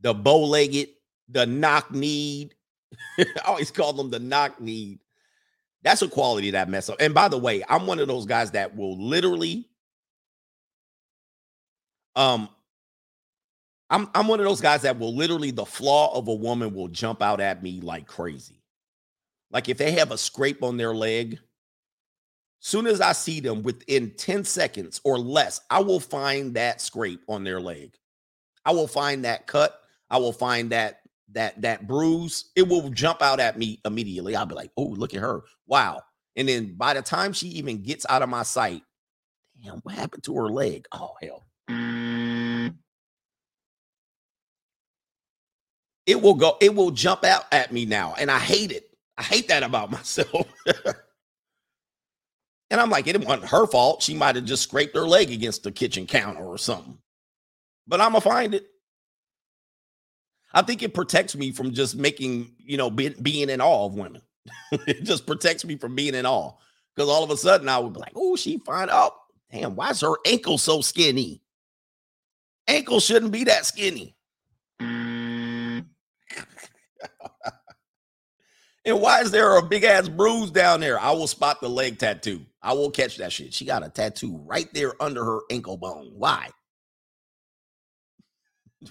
The 0.00 0.14
bow 0.14 0.44
legged, 0.44 0.88
the 1.28 1.46
knock 1.46 1.90
kneed, 1.90 2.54
I 3.18 3.26
always 3.46 3.70
call 3.70 3.92
them 3.92 4.10
the 4.10 4.18
knock 4.18 4.60
need. 4.60 5.00
That's 5.82 6.02
a 6.02 6.08
quality 6.08 6.52
that 6.52 6.68
mess 6.68 6.88
up. 6.88 6.96
And 7.00 7.12
by 7.12 7.28
the 7.28 7.38
way, 7.38 7.64
I'm 7.68 7.86
one 7.86 7.98
of 7.98 8.08
those 8.08 8.26
guys 8.26 8.52
that 8.52 8.76
will 8.76 8.96
literally 8.98 9.68
um 12.14 12.48
I'm 13.92 14.08
I'm 14.14 14.26
one 14.26 14.40
of 14.40 14.46
those 14.46 14.62
guys 14.62 14.82
that 14.82 14.98
will 14.98 15.14
literally 15.14 15.50
the 15.50 15.66
flaw 15.66 16.16
of 16.16 16.26
a 16.26 16.34
woman 16.34 16.74
will 16.74 16.88
jump 16.88 17.22
out 17.22 17.40
at 17.40 17.62
me 17.62 17.80
like 17.82 18.06
crazy. 18.06 18.62
Like 19.50 19.68
if 19.68 19.76
they 19.76 19.92
have 19.92 20.10
a 20.10 20.18
scrape 20.18 20.62
on 20.62 20.78
their 20.78 20.94
leg, 20.94 21.38
soon 22.58 22.86
as 22.86 23.02
I 23.02 23.12
see 23.12 23.38
them 23.38 23.62
within 23.62 24.12
10 24.16 24.44
seconds 24.44 24.98
or 25.04 25.18
less, 25.18 25.60
I 25.68 25.80
will 25.80 26.00
find 26.00 26.54
that 26.54 26.80
scrape 26.80 27.20
on 27.28 27.44
their 27.44 27.60
leg. 27.60 27.94
I 28.64 28.72
will 28.72 28.88
find 28.88 29.26
that 29.26 29.46
cut. 29.46 29.78
I 30.08 30.16
will 30.16 30.32
find 30.32 30.70
that 30.70 31.00
that 31.32 31.60
that 31.60 31.86
bruise. 31.86 32.50
It 32.56 32.66
will 32.66 32.88
jump 32.88 33.20
out 33.20 33.40
at 33.40 33.58
me 33.58 33.78
immediately. 33.84 34.34
I'll 34.34 34.46
be 34.46 34.54
like, 34.54 34.70
"Oh, 34.78 34.84
look 34.84 35.12
at 35.12 35.20
her. 35.20 35.42
Wow." 35.66 36.00
And 36.36 36.48
then 36.48 36.74
by 36.76 36.94
the 36.94 37.02
time 37.02 37.34
she 37.34 37.48
even 37.48 37.82
gets 37.82 38.06
out 38.08 38.22
of 38.22 38.30
my 38.30 38.42
sight, 38.42 38.82
damn, 39.62 39.80
what 39.80 39.94
happened 39.94 40.24
to 40.24 40.34
her 40.36 40.48
leg? 40.48 40.86
Oh, 40.92 41.12
hell. 41.20 41.44
It 46.06 46.20
will 46.20 46.34
go, 46.34 46.56
it 46.60 46.74
will 46.74 46.90
jump 46.90 47.24
out 47.24 47.44
at 47.52 47.72
me 47.72 47.84
now. 47.84 48.14
And 48.18 48.30
I 48.30 48.38
hate 48.38 48.72
it. 48.72 48.90
I 49.16 49.22
hate 49.22 49.48
that 49.48 49.62
about 49.62 49.90
myself. 49.92 50.46
and 52.70 52.80
I'm 52.80 52.90
like, 52.90 53.06
it 53.06 53.24
wasn't 53.24 53.50
her 53.50 53.66
fault. 53.66 54.02
She 54.02 54.14
might 54.14 54.36
have 54.36 54.44
just 54.44 54.62
scraped 54.62 54.96
her 54.96 55.06
leg 55.06 55.30
against 55.30 55.62
the 55.62 55.72
kitchen 55.72 56.06
counter 56.06 56.44
or 56.44 56.58
something. 56.58 56.98
But 57.86 58.00
I'm 58.00 58.12
going 58.12 58.22
to 58.22 58.28
find 58.28 58.54
it. 58.54 58.66
I 60.54 60.62
think 60.62 60.82
it 60.82 60.94
protects 60.94 61.34
me 61.34 61.50
from 61.50 61.72
just 61.72 61.96
making, 61.96 62.52
you 62.58 62.76
know, 62.76 62.90
be, 62.90 63.10
being 63.10 63.48
in 63.48 63.60
awe 63.60 63.86
of 63.86 63.94
women. 63.94 64.22
it 64.72 65.04
just 65.04 65.26
protects 65.26 65.64
me 65.64 65.76
from 65.76 65.94
being 65.94 66.14
in 66.14 66.26
awe. 66.26 66.52
Because 66.94 67.08
all 67.08 67.24
of 67.24 67.30
a 67.30 67.36
sudden 67.36 67.68
I 67.68 67.78
would 67.78 67.94
be 67.94 68.00
like, 68.00 68.12
oh, 68.14 68.36
she 68.36 68.58
fine. 68.58 68.88
Oh, 68.90 69.14
damn, 69.50 69.74
why 69.76 69.90
is 69.90 70.00
her 70.02 70.14
ankle 70.26 70.58
so 70.58 70.82
skinny? 70.82 71.40
Ankle 72.68 73.00
shouldn't 73.00 73.32
be 73.32 73.44
that 73.44 73.66
skinny. 73.66 74.14
Why 78.86 79.20
is 79.20 79.30
there 79.30 79.56
a 79.56 79.62
big 79.62 79.84
ass 79.84 80.08
bruise 80.08 80.50
down 80.50 80.80
there? 80.80 80.98
I 80.98 81.12
will 81.12 81.26
spot 81.26 81.60
the 81.60 81.68
leg 81.68 81.98
tattoo. 81.98 82.40
I 82.60 82.72
will 82.72 82.90
catch 82.90 83.16
that 83.18 83.32
shit. 83.32 83.54
She 83.54 83.64
got 83.64 83.84
a 83.84 83.88
tattoo 83.88 84.40
right 84.44 84.72
there 84.74 85.00
under 85.02 85.24
her 85.24 85.40
ankle 85.50 85.76
bone. 85.76 86.12
Why? 86.14 86.48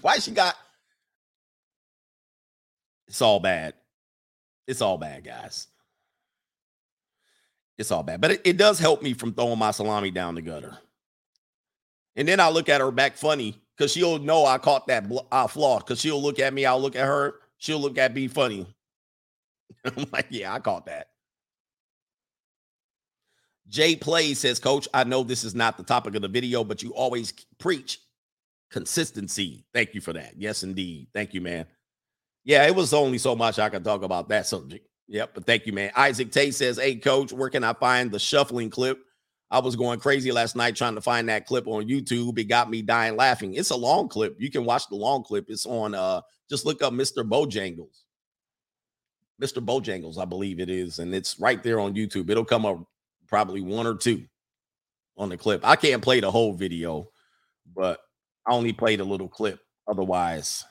Why 0.00 0.18
she 0.18 0.30
got 0.30 0.56
it's 3.12 3.20
all 3.20 3.40
bad. 3.40 3.74
It's 4.66 4.80
all 4.80 4.96
bad, 4.96 5.22
guys. 5.22 5.66
It's 7.76 7.90
all 7.90 8.02
bad. 8.02 8.22
But 8.22 8.30
it, 8.30 8.40
it 8.44 8.56
does 8.56 8.78
help 8.78 9.02
me 9.02 9.12
from 9.12 9.34
throwing 9.34 9.58
my 9.58 9.70
salami 9.70 10.10
down 10.10 10.34
the 10.34 10.40
gutter. 10.40 10.78
And 12.16 12.26
then 12.26 12.40
I 12.40 12.48
look 12.48 12.70
at 12.70 12.80
her 12.80 12.90
back 12.90 13.18
funny 13.18 13.60
because 13.76 13.92
she'll 13.92 14.18
know 14.18 14.46
I 14.46 14.56
caught 14.56 14.86
that 14.86 15.10
bl- 15.10 15.26
uh, 15.30 15.46
flaw. 15.46 15.78
Because 15.78 16.00
she'll 16.00 16.22
look 16.22 16.38
at 16.38 16.54
me, 16.54 16.64
I'll 16.64 16.80
look 16.80 16.96
at 16.96 17.06
her, 17.06 17.34
she'll 17.58 17.80
look 17.80 17.98
at 17.98 18.14
me 18.14 18.28
funny. 18.28 18.66
I'm 19.84 20.06
like, 20.12 20.26
yeah, 20.30 20.52
I 20.52 20.58
caught 20.58 20.86
that. 20.86 21.08
Jay 23.68 23.96
Play 23.96 24.34
says, 24.34 24.58
Coach, 24.58 24.88
I 24.92 25.04
know 25.04 25.22
this 25.22 25.44
is 25.44 25.54
not 25.54 25.76
the 25.76 25.84
topic 25.84 26.14
of 26.14 26.22
the 26.22 26.28
video, 26.28 26.64
but 26.64 26.82
you 26.82 26.92
always 26.94 27.32
preach 27.58 28.00
consistency. 28.70 29.64
Thank 29.72 29.94
you 29.94 30.00
for 30.00 30.12
that. 30.12 30.34
Yes, 30.36 30.62
indeed. 30.62 31.08
Thank 31.14 31.32
you, 31.32 31.40
man. 31.40 31.66
Yeah, 32.44 32.66
it 32.66 32.74
was 32.74 32.92
only 32.92 33.18
so 33.18 33.36
much 33.36 33.58
I 33.58 33.68
could 33.68 33.84
talk 33.84 34.02
about 34.02 34.28
that 34.30 34.46
subject. 34.46 34.88
Yep, 35.08 35.30
but 35.34 35.46
thank 35.46 35.66
you, 35.66 35.72
man. 35.72 35.92
Isaac 35.96 36.32
Tay 36.32 36.50
says, 36.50 36.78
Hey, 36.78 36.96
coach, 36.96 37.32
where 37.32 37.50
can 37.50 37.64
I 37.64 37.72
find 37.74 38.10
the 38.10 38.18
shuffling 38.18 38.70
clip? 38.70 38.98
I 39.50 39.58
was 39.58 39.76
going 39.76 40.00
crazy 40.00 40.32
last 40.32 40.56
night 40.56 40.74
trying 40.74 40.94
to 40.94 41.02
find 41.02 41.28
that 41.28 41.46
clip 41.46 41.66
on 41.68 41.86
YouTube. 41.86 42.38
It 42.38 42.44
got 42.44 42.70
me 42.70 42.80
dying 42.80 43.16
laughing. 43.16 43.54
It's 43.54 43.68
a 43.68 43.76
long 43.76 44.08
clip. 44.08 44.34
You 44.38 44.50
can 44.50 44.64
watch 44.64 44.88
the 44.88 44.96
long 44.96 45.22
clip. 45.22 45.44
It's 45.48 45.66
on 45.66 45.94
uh 45.94 46.22
just 46.48 46.64
look 46.64 46.82
up 46.82 46.94
Mr. 46.94 47.28
Bojangles. 47.28 48.01
Mr. 49.42 49.64
Bojangles, 49.64 50.18
I 50.18 50.24
believe 50.24 50.60
it 50.60 50.70
is, 50.70 51.00
and 51.00 51.12
it's 51.14 51.40
right 51.40 51.62
there 51.62 51.80
on 51.80 51.94
YouTube. 51.94 52.30
It'll 52.30 52.44
come 52.44 52.64
up 52.64 52.78
probably 53.26 53.60
one 53.60 53.86
or 53.86 53.96
two 53.96 54.24
on 55.18 55.28
the 55.30 55.36
clip. 55.36 55.60
I 55.64 55.74
can't 55.74 56.02
play 56.02 56.20
the 56.20 56.30
whole 56.30 56.52
video, 56.52 57.08
but 57.74 57.98
I 58.46 58.52
only 58.52 58.72
played 58.72 59.00
a 59.00 59.04
little 59.04 59.28
clip. 59.28 59.58
Otherwise, 59.88 60.64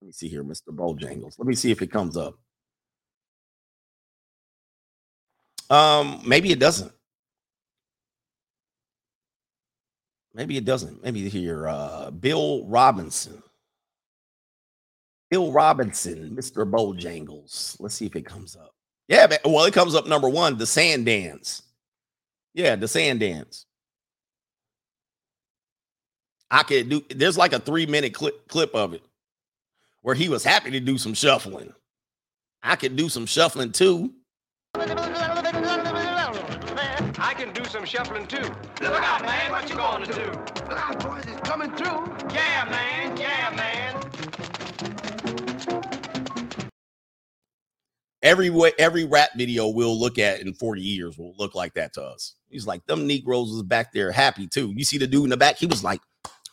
let 0.00 0.06
me 0.06 0.12
see 0.12 0.28
here, 0.28 0.44
Mr. 0.44 0.68
Bojangles. 0.68 1.38
Let 1.38 1.46
me 1.46 1.54
see 1.54 1.70
if 1.70 1.80
it 1.80 1.90
comes 1.90 2.16
up. 2.18 2.34
Um, 5.70 6.20
maybe 6.26 6.52
it 6.52 6.58
doesn't. 6.58 6.92
Maybe 10.34 10.58
it 10.58 10.66
doesn't. 10.66 11.02
Maybe 11.02 11.28
here, 11.30 11.66
uh, 11.66 12.10
Bill 12.10 12.66
Robinson. 12.66 13.42
Bill 15.32 15.50
Robinson, 15.50 16.36
Mr. 16.36 16.70
Bojangles. 16.70 17.80
Let's 17.80 17.94
see 17.94 18.04
if 18.04 18.14
it 18.16 18.26
comes 18.26 18.54
up. 18.54 18.74
Yeah, 19.08 19.34
well, 19.46 19.64
it 19.64 19.72
comes 19.72 19.94
up 19.94 20.06
number 20.06 20.28
one, 20.28 20.58
the 20.58 20.66
sand 20.66 21.06
dance. 21.06 21.62
Yeah, 22.52 22.76
the 22.76 22.86
sand 22.86 23.20
dance. 23.20 23.64
I 26.50 26.62
could 26.64 26.90
do 26.90 27.02
there's 27.08 27.38
like 27.38 27.54
a 27.54 27.58
three 27.58 27.86
minute 27.86 28.12
clip 28.12 28.46
clip 28.46 28.74
of 28.74 28.92
it 28.92 29.00
where 30.02 30.14
he 30.14 30.28
was 30.28 30.44
happy 30.44 30.70
to 30.72 30.80
do 30.80 30.98
some 30.98 31.14
shuffling. 31.14 31.72
I 32.62 32.76
could 32.76 32.94
do 32.94 33.08
some 33.08 33.24
shuffling 33.24 33.72
too. 33.72 34.12
I 34.74 34.84
can 37.34 37.54
do 37.54 37.64
some 37.64 37.86
shuffling 37.86 38.26
too. 38.26 38.50
Look 38.82 39.02
out, 39.02 39.22
man. 39.22 39.50
What 39.50 39.70
you 39.70 39.76
gonna 39.76 40.04
do? 40.04 40.26
Look 40.68 40.78
out, 40.78 41.02
boys. 41.02 41.24
It's 41.26 41.48
coming 41.48 41.70
through. 41.70 42.04
Yeah, 42.34 42.66
man. 42.68 43.16
Yeah, 43.16 43.41
Every 48.22 48.50
way, 48.50 48.72
every 48.78 49.04
rap 49.04 49.30
video 49.36 49.68
we'll 49.68 49.98
look 49.98 50.18
at 50.18 50.40
in 50.40 50.54
40 50.54 50.80
years 50.80 51.18
will 51.18 51.34
look 51.38 51.56
like 51.56 51.74
that 51.74 51.92
to 51.94 52.02
us. 52.02 52.36
He's 52.48 52.66
like, 52.66 52.86
them 52.86 53.06
Negroes 53.06 53.50
was 53.50 53.64
back 53.64 53.92
there 53.92 54.12
happy 54.12 54.46
too. 54.46 54.72
You 54.76 54.84
see 54.84 54.98
the 54.98 55.08
dude 55.08 55.24
in 55.24 55.30
the 55.30 55.36
back? 55.36 55.56
He 55.56 55.66
was 55.66 55.82
like, 55.82 56.00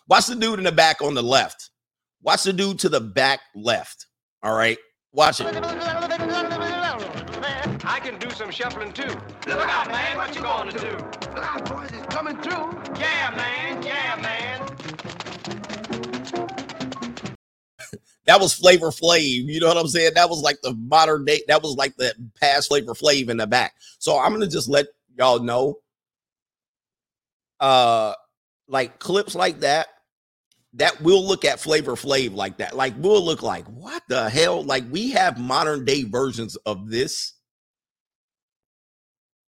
watch 0.07 0.25
the 0.25 0.35
dude 0.35 0.57
in 0.57 0.65
the 0.65 0.71
back 0.71 1.01
on 1.01 1.13
the 1.13 1.21
left. 1.21 1.69
Watch 2.23 2.43
the 2.43 2.53
dude 2.53 2.79
to 2.79 2.89
the 2.89 2.99
back 2.99 3.41
left. 3.53 4.07
All 4.41 4.55
right. 4.55 4.79
Watch 5.11 5.41
it. 5.41 5.47
I 7.85 7.99
can 8.01 8.17
do 8.17 8.29
some 8.31 8.49
shuffling 8.49 8.91
too. 8.91 9.15
Look 9.47 9.59
out, 9.59 9.87
man. 9.89 10.17
What 10.17 10.35
you 10.35 10.41
gonna 10.41 10.71
do? 10.71 10.91
Look 11.35 11.37
out, 11.37 11.69
boys. 11.69 11.89
It's 11.93 12.05
coming 12.13 12.37
through. 12.37 12.73
Yeah, 12.99 13.33
man. 13.35 13.83
Yeah, 13.83 14.19
man. 14.21 14.48
That 18.29 18.39
was 18.39 18.53
Flavor 18.53 18.91
Flav. 18.91 19.23
You 19.23 19.59
know 19.59 19.69
what 19.69 19.77
I'm 19.77 19.87
saying? 19.87 20.11
That 20.13 20.29
was 20.29 20.43
like 20.43 20.61
the 20.61 20.75
modern 20.75 21.25
day. 21.25 21.41
That 21.47 21.63
was 21.63 21.75
like 21.75 21.95
the 21.95 22.13
past 22.39 22.67
Flavor 22.67 22.93
Flav 22.93 23.27
in 23.27 23.37
the 23.37 23.47
back. 23.47 23.73
So 23.97 24.19
I'm 24.19 24.31
gonna 24.31 24.45
just 24.45 24.69
let 24.69 24.85
y'all 25.17 25.39
know. 25.39 25.79
Uh, 27.59 28.13
like 28.67 28.99
clips 28.99 29.33
like 29.33 29.61
that 29.61 29.87
that 30.73 31.01
we'll 31.01 31.27
look 31.27 31.43
at 31.43 31.59
Flavor 31.59 31.93
Flav 31.93 32.35
like 32.35 32.57
that. 32.57 32.75
Like 32.75 32.93
we'll 32.99 33.25
look 33.25 33.41
like, 33.41 33.65
what 33.65 34.03
the 34.09 34.29
hell? 34.29 34.61
Like 34.63 34.83
we 34.91 35.09
have 35.09 35.39
modern 35.39 35.83
day 35.83 36.03
versions 36.03 36.55
of 36.67 36.87
this. 36.87 37.33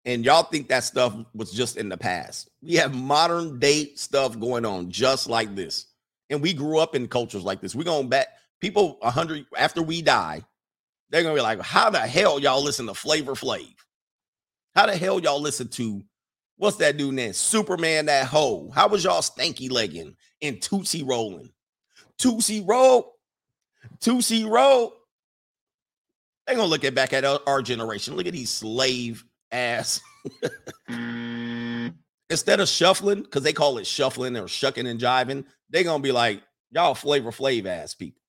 And 0.04 0.24
y'all 0.24 0.44
think 0.44 0.68
that 0.68 0.84
stuff 0.84 1.16
was 1.34 1.50
just 1.50 1.76
in 1.78 1.88
the 1.88 1.96
past. 1.96 2.48
We 2.62 2.74
have 2.74 2.94
modern 2.94 3.58
day 3.58 3.92
stuff 3.96 4.38
going 4.38 4.64
on 4.64 4.92
just 4.92 5.28
like 5.28 5.56
this. 5.56 5.86
And 6.30 6.40
we 6.40 6.54
grew 6.54 6.78
up 6.78 6.94
in 6.94 7.08
cultures 7.08 7.42
like 7.42 7.60
this. 7.60 7.74
We're 7.74 7.82
going 7.82 8.08
back, 8.08 8.28
people 8.60 8.98
a 9.02 9.10
hundred 9.10 9.46
after 9.56 9.82
we 9.82 10.02
die, 10.02 10.42
they're 11.10 11.22
gonna 11.22 11.34
be 11.34 11.40
like, 11.40 11.60
how 11.60 11.90
the 11.90 12.00
hell 12.00 12.38
y'all 12.38 12.62
listen 12.62 12.86
to 12.86 12.94
Flavor 12.94 13.32
Flav? 13.32 13.74
How 14.74 14.86
the 14.86 14.96
hell 14.96 15.18
y'all 15.20 15.40
listen 15.40 15.68
to 15.68 16.02
what's 16.56 16.76
that 16.76 16.96
dude 16.96 17.14
name? 17.14 17.32
Superman 17.32 18.06
that 18.06 18.26
hoe. 18.26 18.70
How 18.74 18.88
was 18.88 19.04
y'all 19.04 19.22
stanky 19.22 19.70
legging 19.70 20.14
and 20.42 20.60
Tootsie 20.60 21.04
rolling? 21.04 21.50
Tootsie 22.18 22.64
roll, 22.66 23.14
Tootsie 24.00 24.44
roll. 24.44 24.94
They 26.46 26.54
gonna 26.54 26.66
look 26.66 26.84
at 26.84 26.94
back 26.94 27.12
at 27.12 27.24
our, 27.24 27.62
generation. 27.62 28.16
Look 28.16 28.26
at 28.26 28.32
these 28.32 28.50
slave 28.50 29.24
ass. 29.52 30.00
Mm. 30.90 31.94
Instead 32.30 32.60
of 32.60 32.68
shuffling, 32.68 33.22
because 33.22 33.42
they 33.42 33.54
call 33.54 33.78
it 33.78 33.86
shuffling 33.86 34.36
or 34.36 34.48
shucking 34.48 34.86
and 34.86 35.00
jiving, 35.00 35.44
they 35.70 35.82
gonna 35.82 36.02
be 36.02 36.12
like, 36.12 36.42
y'all 36.70 36.94
flavor 36.94 37.30
flav 37.30 37.64
ass 37.66 37.94
people. 37.94 38.20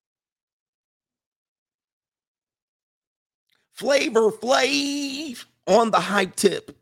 Flavor 3.80 4.30
Flav 4.30 5.45
on 5.65 5.89
the 5.89 6.01
hype 6.01 6.35
tip. 6.35 6.77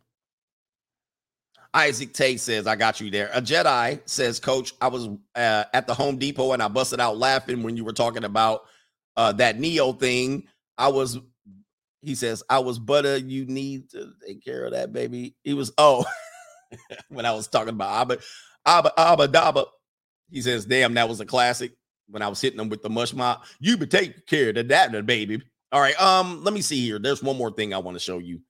Isaac 1.72 2.11
Tate 2.11 2.40
says, 2.40 2.65
I 2.65 2.76
got 2.76 2.99
you 2.99 3.11
there. 3.11 3.30
A 3.34 3.41
Jedi 3.41 4.02
says, 4.06 4.40
Coach, 4.40 4.74
I 4.82 4.88
was 4.88 5.07
uh, 5.36 5.65
at 5.76 5.86
the 5.86 5.94
Home 5.94 6.18
Depot 6.18 6.53
and 6.53 6.64
I 6.64 6.68
busted 6.69 6.99
out 6.99 7.19
laughing 7.19 7.61
when 7.61 7.78
you 7.78 7.86
were 7.86 7.94
talking 7.94 8.24
about 8.24 8.61
uh, 9.15 9.32
that 9.34 9.60
Neo 9.60 9.94
thing. 9.94 10.48
I 10.76 10.88
was, 10.88 11.19
he 12.02 12.15
says, 12.15 12.41
I 12.49 12.57
was 12.57 12.80
butter. 12.80 13.18
You 13.18 13.45
need 13.45 13.91
to 13.91 14.14
take 14.26 14.44
care 14.44 14.65
of 14.65 14.72
that, 14.72 14.91
baby. 14.91 15.36
He 15.44 15.53
was, 15.53 15.72
oh, 15.78 16.03
when 17.10 17.28
I 17.28 17.32
was 17.32 17.48
talking 17.48 17.76
about 17.76 18.02
Abba, 18.02 18.18
Abba, 18.65 18.91
Abba, 18.98 19.28
Daba. 19.28 19.65
He 20.32 20.41
says, 20.41 20.65
"Damn, 20.65 20.95
that 20.95 21.07
was 21.07 21.22
a 21.22 21.26
classic." 21.26 21.72
When 22.10 22.22
I 22.22 22.28
was 22.28 22.41
hitting 22.41 22.57
them 22.57 22.69
with 22.69 22.84
the 22.84 22.90
mush 22.90 23.14
mop, 23.14 23.45
you 23.60 23.78
be 23.78 23.86
taking 23.86 24.22
care 24.28 24.49
of 24.49 24.68
that 24.68 25.06
baby. 25.06 25.41
All 25.72 25.81
right. 25.81 25.99
Um, 26.02 26.44
let 26.44 26.53
me 26.53 26.61
see 26.61 26.85
here. 26.85 26.99
There's 26.99 27.22
one 27.22 27.38
more 27.38 27.52
thing 27.52 27.73
I 27.73 27.80
want 27.80 27.95
to 27.95 27.99
show 27.99 28.19
you. 28.19 28.41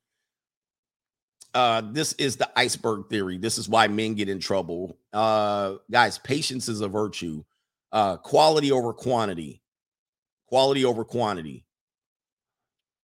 Uh, 1.53 1.81
this 1.91 2.14
is 2.14 2.35
the 2.35 2.49
iceberg 2.56 3.10
theory. 3.10 3.38
This 3.38 3.57
is 3.57 3.68
why 3.68 3.88
men 3.88 4.14
get 4.14 4.30
in 4.30 4.39
trouble. 4.39 4.98
Uh, 5.11 5.76
guys, 5.89 6.19
patience 6.19 6.69
is 6.69 6.81
a 6.81 6.88
virtue. 6.88 7.44
Uh, 7.91 8.18
quality 8.18 8.72
over 8.72 8.94
quantity. 8.94 9.61
Quality 10.48 10.85
over 10.85 11.03
quantity. 11.03 11.65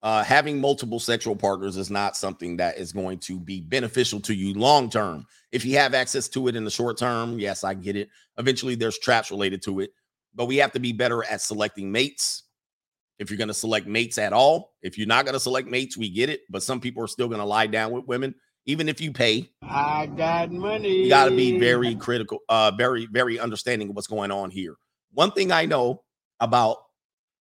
Uh, 0.03 0.23
having 0.23 0.59
multiple 0.59 0.99
sexual 0.99 1.35
partners 1.35 1.77
is 1.77 1.89
not 1.89 2.15
something 2.17 2.57
that 2.57 2.77
is 2.77 2.91
going 2.91 3.17
to 3.17 3.39
be 3.39 3.61
beneficial 3.61 4.19
to 4.19 4.35
you 4.35 4.53
long 4.53 4.89
term. 4.89 5.25
If 5.51 5.65
you 5.65 5.77
have 5.77 5.93
access 5.93 6.27
to 6.29 6.49
it 6.49 6.55
in 6.55 6.65
the 6.65 6.69
short 6.69 6.97
term, 6.97 7.39
yes, 7.39 7.63
I 7.63 7.73
get 7.73 7.95
it. 7.95 8.09
Eventually, 8.37 8.75
there's 8.75 8.99
traps 8.99 9.31
related 9.31 9.63
to 9.63 9.79
it, 9.79 9.91
but 10.35 10.45
we 10.45 10.57
have 10.57 10.73
to 10.73 10.79
be 10.79 10.91
better 10.91 11.23
at 11.23 11.41
selecting 11.41 11.91
mates 11.91 12.43
if 13.19 13.29
you're 13.29 13.37
going 13.37 13.47
to 13.47 13.53
select 13.53 13.87
mates 13.87 14.17
at 14.17 14.33
all. 14.33 14.73
If 14.81 14.97
you're 14.97 15.07
not 15.07 15.25
going 15.25 15.33
to 15.33 15.39
select 15.39 15.67
mates, 15.67 15.97
we 15.97 16.09
get 16.09 16.29
it. 16.29 16.41
But 16.49 16.63
some 16.63 16.79
people 16.79 17.03
are 17.03 17.07
still 17.07 17.27
going 17.27 17.39
to 17.39 17.45
lie 17.45 17.67
down 17.67 17.91
with 17.91 18.05
women, 18.05 18.35
even 18.65 18.89
if 18.89 18.99
you 18.99 19.11
pay. 19.11 19.49
I 19.61 20.07
got 20.07 20.51
money. 20.51 21.03
You 21.03 21.09
got 21.09 21.25
to 21.25 21.35
be 21.35 21.59
very 21.59 21.95
critical, 21.95 22.39
uh, 22.49 22.71
very, 22.77 23.07
very 23.07 23.39
understanding 23.39 23.89
of 23.89 23.95
what's 23.95 24.07
going 24.07 24.31
on 24.31 24.49
here. 24.49 24.75
One 25.11 25.31
thing 25.31 25.51
I 25.51 25.65
know 25.65 26.03
about 26.39 26.77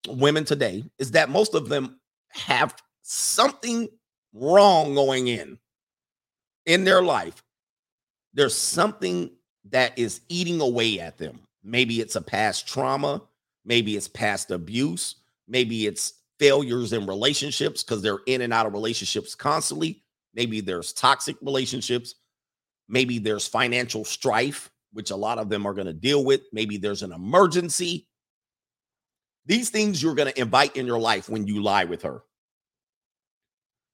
women 0.09 0.45
today 0.45 0.85
is 0.99 1.13
that 1.13 1.31
most 1.31 1.55
of 1.55 1.69
them 1.69 2.01
have 2.31 2.75
something 3.03 3.89
wrong 4.33 4.95
going 4.95 5.29
in 5.29 5.59
in 6.67 6.85
their 6.85 7.03
life. 7.03 7.43
There's 8.35 8.55
something 8.55 9.31
that 9.71 9.99
is 9.99 10.21
eating 10.29 10.61
away 10.61 11.01
at 11.01 11.19
them. 11.19 11.41
Maybe 11.63 12.01
it's 12.01 12.17
a 12.17 12.23
past 12.23 12.67
trauma, 12.67 13.23
maybe 13.65 13.97
it's 13.97 14.09
past 14.09 14.51
abuse, 14.51 15.17
Maybe 15.53 15.87
it's 15.87 16.15
failures 16.39 16.95
in 16.95 17.07
relationships 17.07 17.83
because 17.83 18.01
they're 18.01 18.21
in 18.27 18.41
and 18.41 18.55
out 18.55 18.65
of 18.65 18.73
relationships 18.73 19.35
constantly. 19.35 20.03
Maybe 20.33 20.63
there's 20.63 20.95
toxic 20.95 21.37
relationships. 21.43 22.15
Maybe 22.89 23.19
there's 23.19 23.47
financial 23.47 24.03
strife, 24.03 24.71
which 24.95 25.11
a 25.11 25.17
lot 25.17 25.37
of 25.37 25.51
them 25.51 25.67
are 25.67 25.75
going 25.75 25.89
to 25.89 25.93
deal 25.93 26.25
with. 26.25 26.41
Maybe 26.55 26.79
there's 26.79 27.03
an 27.03 27.13
emergency. 27.13 28.09
These 29.45 29.69
things 29.69 30.03
you're 30.03 30.15
going 30.15 30.33
to 30.33 30.41
invite 30.41 30.75
in 30.75 30.87
your 30.87 30.99
life 30.99 31.29
when 31.29 31.47
you 31.47 31.63
lie 31.63 31.85
with 31.85 32.01
her 32.01 32.23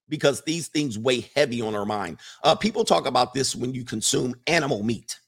because 0.09 0.40
these 0.43 0.68
things 0.68 0.97
weigh 0.97 1.28
heavy 1.35 1.60
on 1.60 1.74
her 1.74 1.85
mind. 1.85 2.18
Uh, 2.44 2.55
people 2.55 2.85
talk 2.85 3.05
about 3.05 3.35
this 3.35 3.56
when 3.56 3.74
you 3.74 3.85
consume 3.85 4.32
animal 4.47 4.85
meat. 4.85 5.18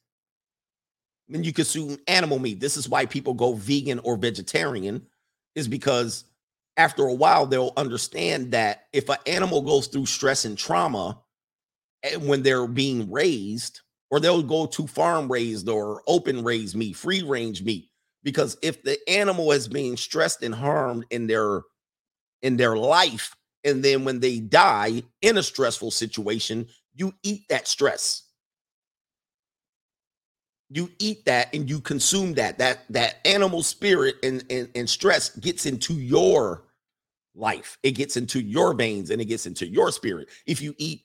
When 1.27 1.43
you 1.43 1.53
consume 1.53 1.99
animal 2.07 2.39
meat, 2.39 2.61
this 2.61 2.77
is 2.77 2.89
why 2.89 3.05
people 3.05 3.35
go 3.35 3.55
vegan 3.55 3.99
or 4.05 4.17
vegetarian 4.17 5.05
is 5.55 5.69
because 5.69 6.25
after 6.77 7.05
a 7.07 7.15
while 7.15 7.47
they'll 7.47 7.73
understand 7.77 8.53
that 8.53 8.87
if 8.93 9.09
an 9.09 9.19
animal 9.27 9.63
goes 9.63 9.87
through 9.87 10.07
stress 10.07 10.45
and 10.45 10.57
trauma 10.57 11.21
and 12.03 12.23
eh, 12.23 12.27
when 12.27 12.43
they're 12.43 12.67
being 12.67 13.11
raised 13.11 13.81
or 14.11 14.21
they'll 14.21 14.43
go 14.43 14.67
to 14.67 14.87
farm 14.87 15.31
raised 15.31 15.69
or 15.69 16.03
open 16.07 16.43
raised 16.45 16.77
meat 16.77 16.97
free 16.97 17.23
range 17.23 17.63
meat 17.63 17.91
because 18.23 18.57
if 18.63 18.83
the 18.83 18.99
animal 19.09 19.53
is 19.53 19.69
being 19.69 19.97
stressed 19.97 20.43
and 20.43 20.55
harmed 20.55 21.05
in 21.11 21.27
their 21.27 21.63
in 22.43 22.57
their 22.57 22.77
life 22.77 23.35
and 23.65 23.85
then 23.85 24.05
when 24.05 24.21
they 24.21 24.39
die 24.39 25.03
in 25.23 25.37
a 25.37 25.43
stressful 25.43 25.91
situation 25.91 26.67
you 26.95 27.13
eat 27.23 27.43
that 27.49 27.69
stress 27.69 28.23
you 30.71 30.91
eat 30.99 31.25
that 31.27 31.53
and 31.55 31.69
you 31.69 31.81
consume 31.81 32.35
that. 32.35 32.59
That 32.59 32.85
that 32.91 33.17
animal 33.25 33.63
spirit 33.63 34.17
and, 34.23 34.45
and 34.51 34.69
and 34.75 34.89
stress 34.89 35.31
gets 35.37 35.67
into 35.67 35.95
your 35.95 36.65
life. 37.35 37.79
It 37.83 37.93
gets 37.93 38.17
into 38.17 38.41
your 38.41 38.75
veins 38.75 39.11
and 39.11 39.21
it 39.21 39.27
gets 39.27 39.47
into 39.47 39.67
your 39.67 39.91
spirit. 39.93 40.29
If 40.47 40.63
you 40.63 40.75
eat 40.79 41.03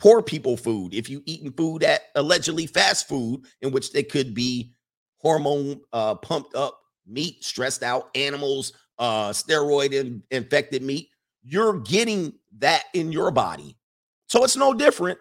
poor 0.00 0.20
people 0.20 0.56
food 0.56 0.92
if 0.92 1.08
you 1.08 1.22
eating 1.24 1.52
food 1.52 1.84
at 1.84 2.02
allegedly 2.16 2.66
fast 2.66 3.06
food 3.06 3.44
in 3.62 3.70
which 3.70 3.92
they 3.92 4.02
could 4.02 4.34
be 4.34 4.74
hormone 5.18 5.80
uh 5.92 6.16
pumped 6.16 6.56
up 6.56 6.80
meat 7.06 7.44
stressed 7.44 7.84
out 7.84 8.10
animals 8.16 8.72
uh 8.98 9.28
steroid 9.28 9.92
in, 9.92 10.20
infected 10.32 10.82
meat 10.82 11.10
you're 11.44 11.78
getting 11.80 12.32
that 12.58 12.84
in 12.94 13.12
your 13.12 13.30
body. 13.30 13.76
So 14.28 14.42
it's 14.42 14.56
no 14.56 14.72
different 14.72 15.18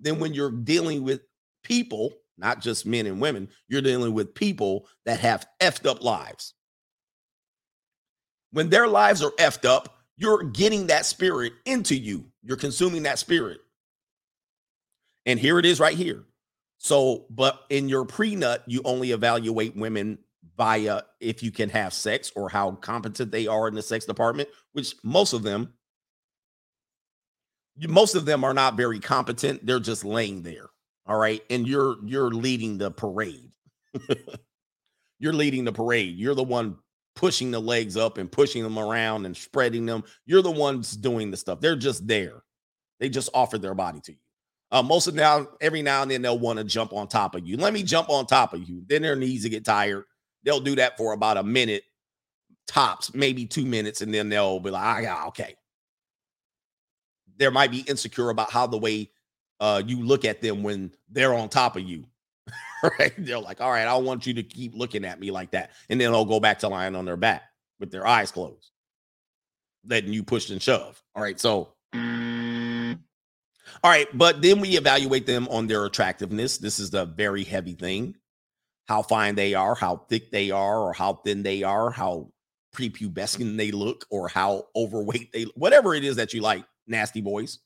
than 0.00 0.18
when 0.20 0.32
you're 0.32 0.50
dealing 0.50 1.02
with 1.02 1.20
people 1.64 2.12
not 2.38 2.60
just 2.60 2.86
men 2.86 3.06
and 3.06 3.20
women. 3.20 3.48
You're 3.68 3.82
dealing 3.82 4.14
with 4.14 4.34
people 4.34 4.86
that 5.06 5.20
have 5.20 5.46
effed 5.60 5.88
up 5.88 6.02
lives. 6.02 6.54
When 8.50 8.70
their 8.70 8.86
lives 8.86 9.22
are 9.22 9.32
effed 9.32 9.64
up, 9.64 9.98
you're 10.16 10.44
getting 10.44 10.86
that 10.88 11.06
spirit 11.06 11.52
into 11.64 11.96
you. 11.96 12.26
You're 12.42 12.56
consuming 12.56 13.02
that 13.04 13.18
spirit. 13.18 13.60
And 15.26 15.40
here 15.40 15.58
it 15.58 15.66
is 15.66 15.80
right 15.80 15.96
here. 15.96 16.24
So, 16.78 17.26
but 17.30 17.60
in 17.70 17.88
your 17.88 18.04
pre-nut, 18.04 18.62
you 18.66 18.82
only 18.84 19.12
evaluate 19.12 19.74
women 19.74 20.18
via 20.56 21.02
if 21.18 21.42
you 21.42 21.50
can 21.50 21.70
have 21.70 21.92
sex 21.92 22.30
or 22.36 22.48
how 22.48 22.72
competent 22.72 23.32
they 23.32 23.46
are 23.46 23.66
in 23.66 23.74
the 23.74 23.82
sex 23.82 24.04
department, 24.04 24.48
which 24.72 24.94
most 25.02 25.32
of 25.32 25.42
them, 25.42 25.72
most 27.88 28.14
of 28.14 28.26
them 28.26 28.44
are 28.44 28.54
not 28.54 28.76
very 28.76 29.00
competent. 29.00 29.64
They're 29.66 29.80
just 29.80 30.04
laying 30.04 30.42
there. 30.42 30.68
All 31.06 31.16
right. 31.16 31.42
And 31.50 31.66
you're 31.66 31.96
you're 32.04 32.30
leading 32.30 32.78
the 32.78 32.90
parade. 32.90 33.52
you're 35.18 35.32
leading 35.32 35.64
the 35.64 35.72
parade. 35.72 36.16
You're 36.16 36.34
the 36.34 36.42
one 36.42 36.76
pushing 37.14 37.50
the 37.50 37.60
legs 37.60 37.96
up 37.96 38.18
and 38.18 38.30
pushing 38.30 38.62
them 38.62 38.78
around 38.78 39.26
and 39.26 39.36
spreading 39.36 39.86
them. 39.86 40.04
You're 40.26 40.42
the 40.42 40.50
ones 40.50 40.96
doing 40.96 41.30
the 41.30 41.36
stuff. 41.36 41.60
They're 41.60 41.76
just 41.76 42.06
there. 42.06 42.42
They 43.00 43.08
just 43.08 43.30
offer 43.34 43.58
their 43.58 43.74
body 43.74 44.00
to 44.00 44.12
you. 44.12 44.18
Uh, 44.70 44.82
most 44.82 45.06
of 45.06 45.14
now, 45.14 45.46
every 45.60 45.82
now 45.82 46.02
and 46.02 46.10
then 46.10 46.22
they'll 46.22 46.38
want 46.38 46.58
to 46.58 46.64
jump 46.64 46.92
on 46.92 47.06
top 47.06 47.34
of 47.34 47.46
you. 47.46 47.56
Let 47.56 47.72
me 47.72 47.82
jump 47.82 48.08
on 48.10 48.26
top 48.26 48.54
of 48.54 48.68
you. 48.68 48.82
Then 48.88 49.02
their 49.02 49.14
knees 49.14 49.44
will 49.44 49.50
get 49.50 49.64
tired. 49.64 50.04
They'll 50.42 50.60
do 50.60 50.74
that 50.76 50.96
for 50.96 51.12
about 51.12 51.36
a 51.36 51.42
minute, 51.42 51.84
tops, 52.66 53.14
maybe 53.14 53.46
two 53.46 53.64
minutes, 53.64 54.00
and 54.00 54.12
then 54.12 54.28
they'll 54.28 54.58
be 54.58 54.70
like, 54.70 55.06
ah, 55.06 55.28
okay. 55.28 55.54
There 57.36 57.50
might 57.50 57.70
be 57.70 57.80
insecure 57.80 58.30
about 58.30 58.50
how 58.50 58.66
the 58.66 58.78
way 58.78 59.10
uh, 59.60 59.82
you 59.84 60.02
look 60.02 60.24
at 60.24 60.40
them 60.42 60.62
when 60.62 60.92
they're 61.10 61.34
on 61.34 61.48
top 61.48 61.76
of 61.76 61.82
you. 61.82 62.04
right? 62.98 63.12
They're 63.16 63.38
like, 63.38 63.60
all 63.60 63.70
right, 63.70 63.86
I 63.86 63.96
want 63.96 64.26
you 64.26 64.34
to 64.34 64.42
keep 64.42 64.74
looking 64.74 65.04
at 65.04 65.18
me 65.20 65.30
like 65.30 65.52
that. 65.52 65.70
And 65.88 66.00
then 66.00 66.12
they'll 66.12 66.24
go 66.24 66.40
back 66.40 66.58
to 66.60 66.68
lying 66.68 66.94
on 66.94 67.04
their 67.04 67.16
back 67.16 67.42
with 67.80 67.90
their 67.90 68.06
eyes 68.06 68.30
closed, 68.30 68.70
letting 69.86 70.12
you 70.12 70.22
push 70.22 70.50
and 70.50 70.60
shove. 70.62 71.02
All 71.14 71.22
right. 71.22 71.40
So, 71.40 71.74
all 71.94 73.90
right. 73.90 74.06
But 74.16 74.42
then 74.42 74.60
we 74.60 74.76
evaluate 74.76 75.26
them 75.26 75.48
on 75.48 75.66
their 75.66 75.84
attractiveness. 75.86 76.58
This 76.58 76.78
is 76.78 76.90
the 76.90 77.06
very 77.06 77.44
heavy 77.44 77.74
thing 77.74 78.16
how 78.86 79.02
fine 79.02 79.34
they 79.34 79.54
are, 79.54 79.74
how 79.74 79.96
thick 80.08 80.30
they 80.30 80.50
are, 80.50 80.80
or 80.80 80.92
how 80.92 81.14
thin 81.24 81.42
they 81.42 81.62
are, 81.62 81.90
how 81.90 82.30
prepubescent 82.74 83.56
they 83.56 83.70
look, 83.70 84.04
or 84.10 84.28
how 84.28 84.66
overweight 84.76 85.32
they 85.32 85.44
whatever 85.54 85.94
it 85.94 86.04
is 86.04 86.16
that 86.16 86.34
you 86.34 86.40
like, 86.42 86.64
nasty 86.86 87.20
boys. 87.20 87.60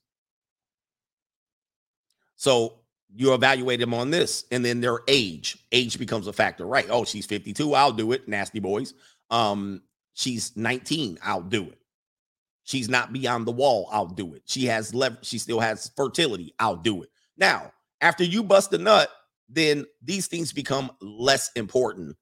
So 2.38 2.74
you 3.14 3.34
evaluate 3.34 3.80
them 3.80 3.92
on 3.92 4.10
this, 4.10 4.44
and 4.52 4.64
then 4.64 4.80
their 4.80 5.00
age. 5.08 5.58
Age 5.72 5.98
becomes 5.98 6.28
a 6.28 6.32
factor, 6.32 6.64
right? 6.64 6.86
Oh, 6.88 7.04
she's 7.04 7.26
52. 7.26 7.74
I'll 7.74 7.92
do 7.92 8.12
it. 8.12 8.28
Nasty 8.28 8.60
boys. 8.60 8.94
Um, 9.28 9.82
she's 10.14 10.56
19. 10.56 11.18
I'll 11.22 11.42
do 11.42 11.64
it. 11.64 11.78
She's 12.62 12.88
not 12.88 13.12
beyond 13.12 13.46
the 13.46 13.52
wall. 13.52 13.88
I'll 13.90 14.06
do 14.06 14.34
it. 14.34 14.42
She 14.46 14.66
has 14.66 14.94
left. 14.94 15.24
She 15.24 15.38
still 15.38 15.58
has 15.58 15.90
fertility. 15.96 16.54
I'll 16.60 16.76
do 16.76 17.02
it. 17.02 17.10
Now, 17.36 17.72
after 18.00 18.22
you 18.22 18.44
bust 18.44 18.72
a 18.72 18.78
nut, 18.78 19.10
then 19.48 19.84
these 20.00 20.28
things 20.28 20.52
become 20.52 20.92
less 21.00 21.50
important. 21.56 22.16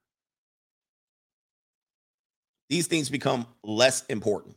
These 2.71 2.87
things 2.87 3.11
become 3.11 3.47
less 3.63 4.05
important 4.07 4.57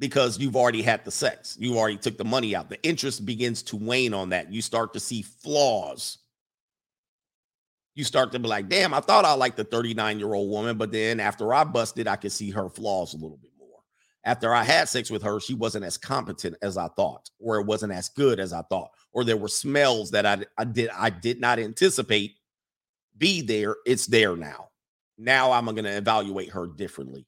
because 0.00 0.38
you've 0.38 0.56
already 0.56 0.82
had 0.82 1.04
the 1.04 1.10
sex. 1.10 1.56
You 1.60 1.78
already 1.78 1.98
took 1.98 2.16
the 2.16 2.24
money 2.24 2.56
out. 2.56 2.70
The 2.70 2.82
interest 2.82 3.24
begins 3.24 3.62
to 3.64 3.76
wane 3.76 4.14
on 4.14 4.30
that. 4.30 4.52
You 4.52 4.62
start 4.62 4.94
to 4.94 5.00
see 5.00 5.22
flaws. 5.22 6.18
You 7.94 8.04
start 8.04 8.32
to 8.32 8.38
be 8.38 8.48
like, 8.48 8.68
damn, 8.68 8.94
I 8.94 9.00
thought 9.00 9.26
I 9.26 9.34
liked 9.34 9.58
the 9.58 9.64
39 9.64 10.18
year 10.18 10.32
old 10.32 10.50
woman, 10.50 10.78
but 10.78 10.90
then 10.90 11.20
after 11.20 11.52
I 11.52 11.64
busted, 11.64 12.08
I 12.08 12.16
could 12.16 12.32
see 12.32 12.50
her 12.50 12.70
flaws 12.70 13.12
a 13.12 13.18
little 13.18 13.36
bit 13.36 13.50
more. 13.58 13.68
After 14.24 14.54
I 14.54 14.64
had 14.64 14.88
sex 14.88 15.10
with 15.10 15.22
her, 15.22 15.38
she 15.38 15.52
wasn't 15.52 15.84
as 15.84 15.98
competent 15.98 16.56
as 16.62 16.78
I 16.78 16.88
thought, 16.88 17.28
or 17.38 17.60
it 17.60 17.66
wasn't 17.66 17.92
as 17.92 18.08
good 18.08 18.40
as 18.40 18.54
I 18.54 18.62
thought, 18.62 18.92
or 19.12 19.22
there 19.22 19.36
were 19.36 19.48
smells 19.48 20.10
that 20.12 20.24
I, 20.24 20.44
I 20.56 20.64
did 20.64 20.88
I 20.96 21.10
did 21.10 21.40
not 21.40 21.58
anticipate 21.58 22.36
be 23.18 23.42
there. 23.42 23.76
It's 23.84 24.06
there 24.06 24.34
now. 24.34 24.68
Now 25.18 25.52
I'm 25.52 25.66
going 25.66 25.84
to 25.84 25.96
evaluate 25.96 26.48
her 26.50 26.66
differently. 26.66 27.26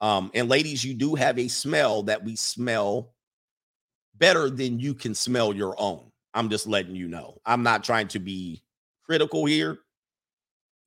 Um, 0.00 0.30
and 0.34 0.48
ladies, 0.48 0.84
you 0.84 0.94
do 0.94 1.14
have 1.14 1.38
a 1.38 1.48
smell 1.48 2.02
that 2.04 2.22
we 2.22 2.36
smell 2.36 3.14
better 4.16 4.50
than 4.50 4.78
you 4.78 4.94
can 4.94 5.14
smell 5.14 5.52
your 5.54 5.74
own. 5.78 6.10
I'm 6.34 6.48
just 6.50 6.66
letting 6.66 6.94
you 6.94 7.08
know. 7.08 7.38
I'm 7.46 7.62
not 7.62 7.84
trying 7.84 8.08
to 8.08 8.18
be 8.18 8.62
critical 9.04 9.44
here. 9.44 9.78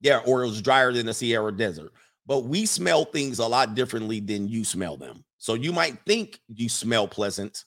Yeah, 0.00 0.20
or 0.24 0.42
it 0.42 0.48
was 0.48 0.62
drier 0.62 0.92
than 0.92 1.06
the 1.06 1.14
Sahara 1.14 1.52
Desert. 1.52 1.92
But 2.26 2.44
we 2.44 2.66
smell 2.66 3.04
things 3.04 3.38
a 3.38 3.46
lot 3.46 3.74
differently 3.74 4.20
than 4.20 4.48
you 4.48 4.64
smell 4.64 4.96
them. 4.96 5.24
So 5.38 5.54
you 5.54 5.72
might 5.72 5.98
think 6.06 6.40
you 6.48 6.68
smell 6.68 7.08
pleasant, 7.08 7.64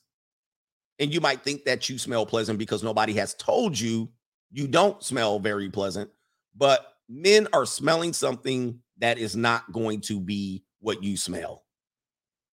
and 1.00 1.14
you 1.14 1.20
might 1.20 1.44
think 1.44 1.66
that 1.66 1.90
you 1.90 1.98
smell 1.98 2.26
pleasant 2.26 2.58
because 2.58 2.84
nobody 2.84 3.14
has 3.14 3.34
told 3.36 3.78
you 3.78 4.10
you 4.52 4.68
don't 4.68 5.04
smell 5.04 5.40
very 5.40 5.70
pleasant. 5.70 6.10
But 6.56 6.94
men 7.10 7.48
are 7.54 7.66
smelling 7.66 8.14
something 8.14 8.80
that 9.00 9.18
is 9.18 9.36
not 9.36 9.72
going 9.72 10.02
to 10.02 10.20
be 10.20 10.64
what 10.86 11.04
you 11.04 11.18
smell. 11.18 11.64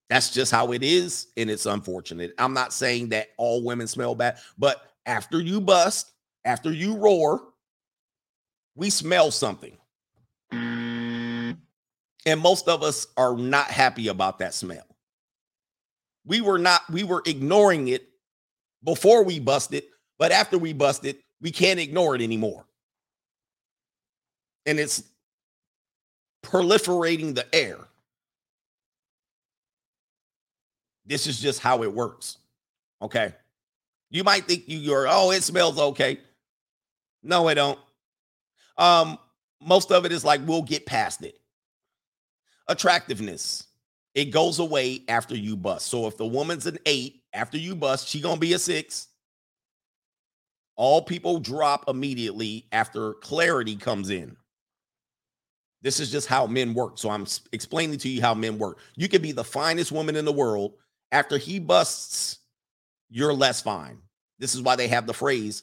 That's 0.08 0.30
just 0.30 0.50
how 0.50 0.72
it 0.72 0.82
is, 0.82 1.28
and 1.36 1.50
it's 1.50 1.66
unfortunate. 1.66 2.34
I'm 2.38 2.54
not 2.54 2.72
saying 2.72 3.10
that 3.10 3.28
all 3.36 3.62
women 3.62 3.86
smell 3.86 4.14
bad, 4.14 4.38
but 4.58 4.90
after 5.06 5.40
you 5.40 5.60
bust, 5.60 6.12
after 6.44 6.72
you 6.72 6.96
roar, 6.96 7.42
we 8.74 8.90
smell 8.90 9.30
something. 9.30 9.76
And 10.50 11.56
most 12.40 12.68
of 12.68 12.82
us 12.82 13.06
are 13.16 13.36
not 13.36 13.66
happy 13.66 14.08
about 14.08 14.38
that 14.38 14.54
smell. 14.54 14.86
We 16.24 16.40
were 16.40 16.58
not, 16.58 16.82
we 16.90 17.04
were 17.04 17.22
ignoring 17.26 17.88
it 17.88 18.08
before 18.84 19.24
we 19.24 19.40
busted, 19.40 19.84
but 20.18 20.32
after 20.32 20.56
we 20.56 20.72
busted, 20.72 21.16
we 21.40 21.50
can't 21.50 21.80
ignore 21.80 22.14
it 22.14 22.22
anymore. 22.22 22.64
And 24.66 24.78
it's 24.78 25.02
proliferating 26.44 27.34
the 27.34 27.52
air. 27.54 27.78
This 31.04 31.26
is 31.26 31.40
just 31.40 31.60
how 31.60 31.82
it 31.82 31.92
works. 31.92 32.38
Okay. 33.00 33.34
You 34.10 34.24
might 34.24 34.44
think 34.44 34.68
you, 34.68 34.78
you're, 34.78 35.06
oh, 35.08 35.30
it 35.30 35.42
smells 35.42 35.78
okay. 35.78 36.18
No, 37.22 37.48
it 37.48 37.54
don't. 37.54 37.78
Um, 38.76 39.18
most 39.60 39.92
of 39.92 40.04
it 40.04 40.12
is 40.12 40.24
like 40.24 40.40
we'll 40.46 40.62
get 40.62 40.86
past 40.86 41.22
it. 41.22 41.38
Attractiveness. 42.68 43.64
It 44.14 44.26
goes 44.26 44.58
away 44.58 45.02
after 45.08 45.34
you 45.34 45.56
bust. 45.56 45.86
So 45.86 46.06
if 46.06 46.16
the 46.16 46.26
woman's 46.26 46.66
an 46.66 46.78
eight 46.84 47.22
after 47.32 47.56
you 47.56 47.74
bust, 47.74 48.08
she 48.08 48.20
gonna 48.20 48.38
be 48.38 48.52
a 48.52 48.58
six. 48.58 49.08
All 50.76 51.02
people 51.02 51.38
drop 51.38 51.88
immediately 51.88 52.66
after 52.72 53.14
clarity 53.14 53.76
comes 53.76 54.10
in. 54.10 54.36
This 55.82 55.98
is 55.98 56.10
just 56.10 56.28
how 56.28 56.46
men 56.46 56.74
work. 56.74 56.98
So 56.98 57.10
I'm 57.10 57.26
explaining 57.52 57.98
to 57.98 58.08
you 58.08 58.20
how 58.20 58.34
men 58.34 58.58
work. 58.58 58.78
You 58.96 59.08
can 59.08 59.20
be 59.22 59.32
the 59.32 59.44
finest 59.44 59.92
woman 59.92 60.16
in 60.16 60.24
the 60.24 60.32
world. 60.32 60.74
After 61.12 61.38
he 61.38 61.60
busts, 61.60 62.40
you're 63.10 63.34
less 63.34 63.62
fine. 63.62 63.98
This 64.38 64.54
is 64.54 64.62
why 64.62 64.74
they 64.74 64.88
have 64.88 65.06
the 65.06 65.14
phrase 65.14 65.62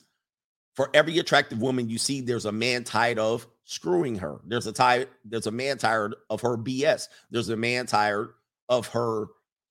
for 0.80 0.90
every 0.94 1.20
attractive 1.20 1.62
woman 1.62 1.90
you 1.90 1.98
see, 1.98 2.22
there's 2.22 2.46
a 2.46 2.54
man 2.54 2.86
tired 2.86 3.20
of 3.20 3.46
screwing 3.66 4.16
her. 4.16 4.40
There's 4.46 4.66
a 4.66 4.72
tired, 4.72 5.10
there's 5.26 5.48
a 5.48 5.52
man 5.52 5.78
tired 5.78 6.16
of 6.30 6.40
her 6.40 6.56
BS. 6.56 7.10
There's 7.30 7.50
a 7.50 7.58
man 7.58 7.86
tired 7.86 8.30
of 8.70 8.88
her 8.88 9.26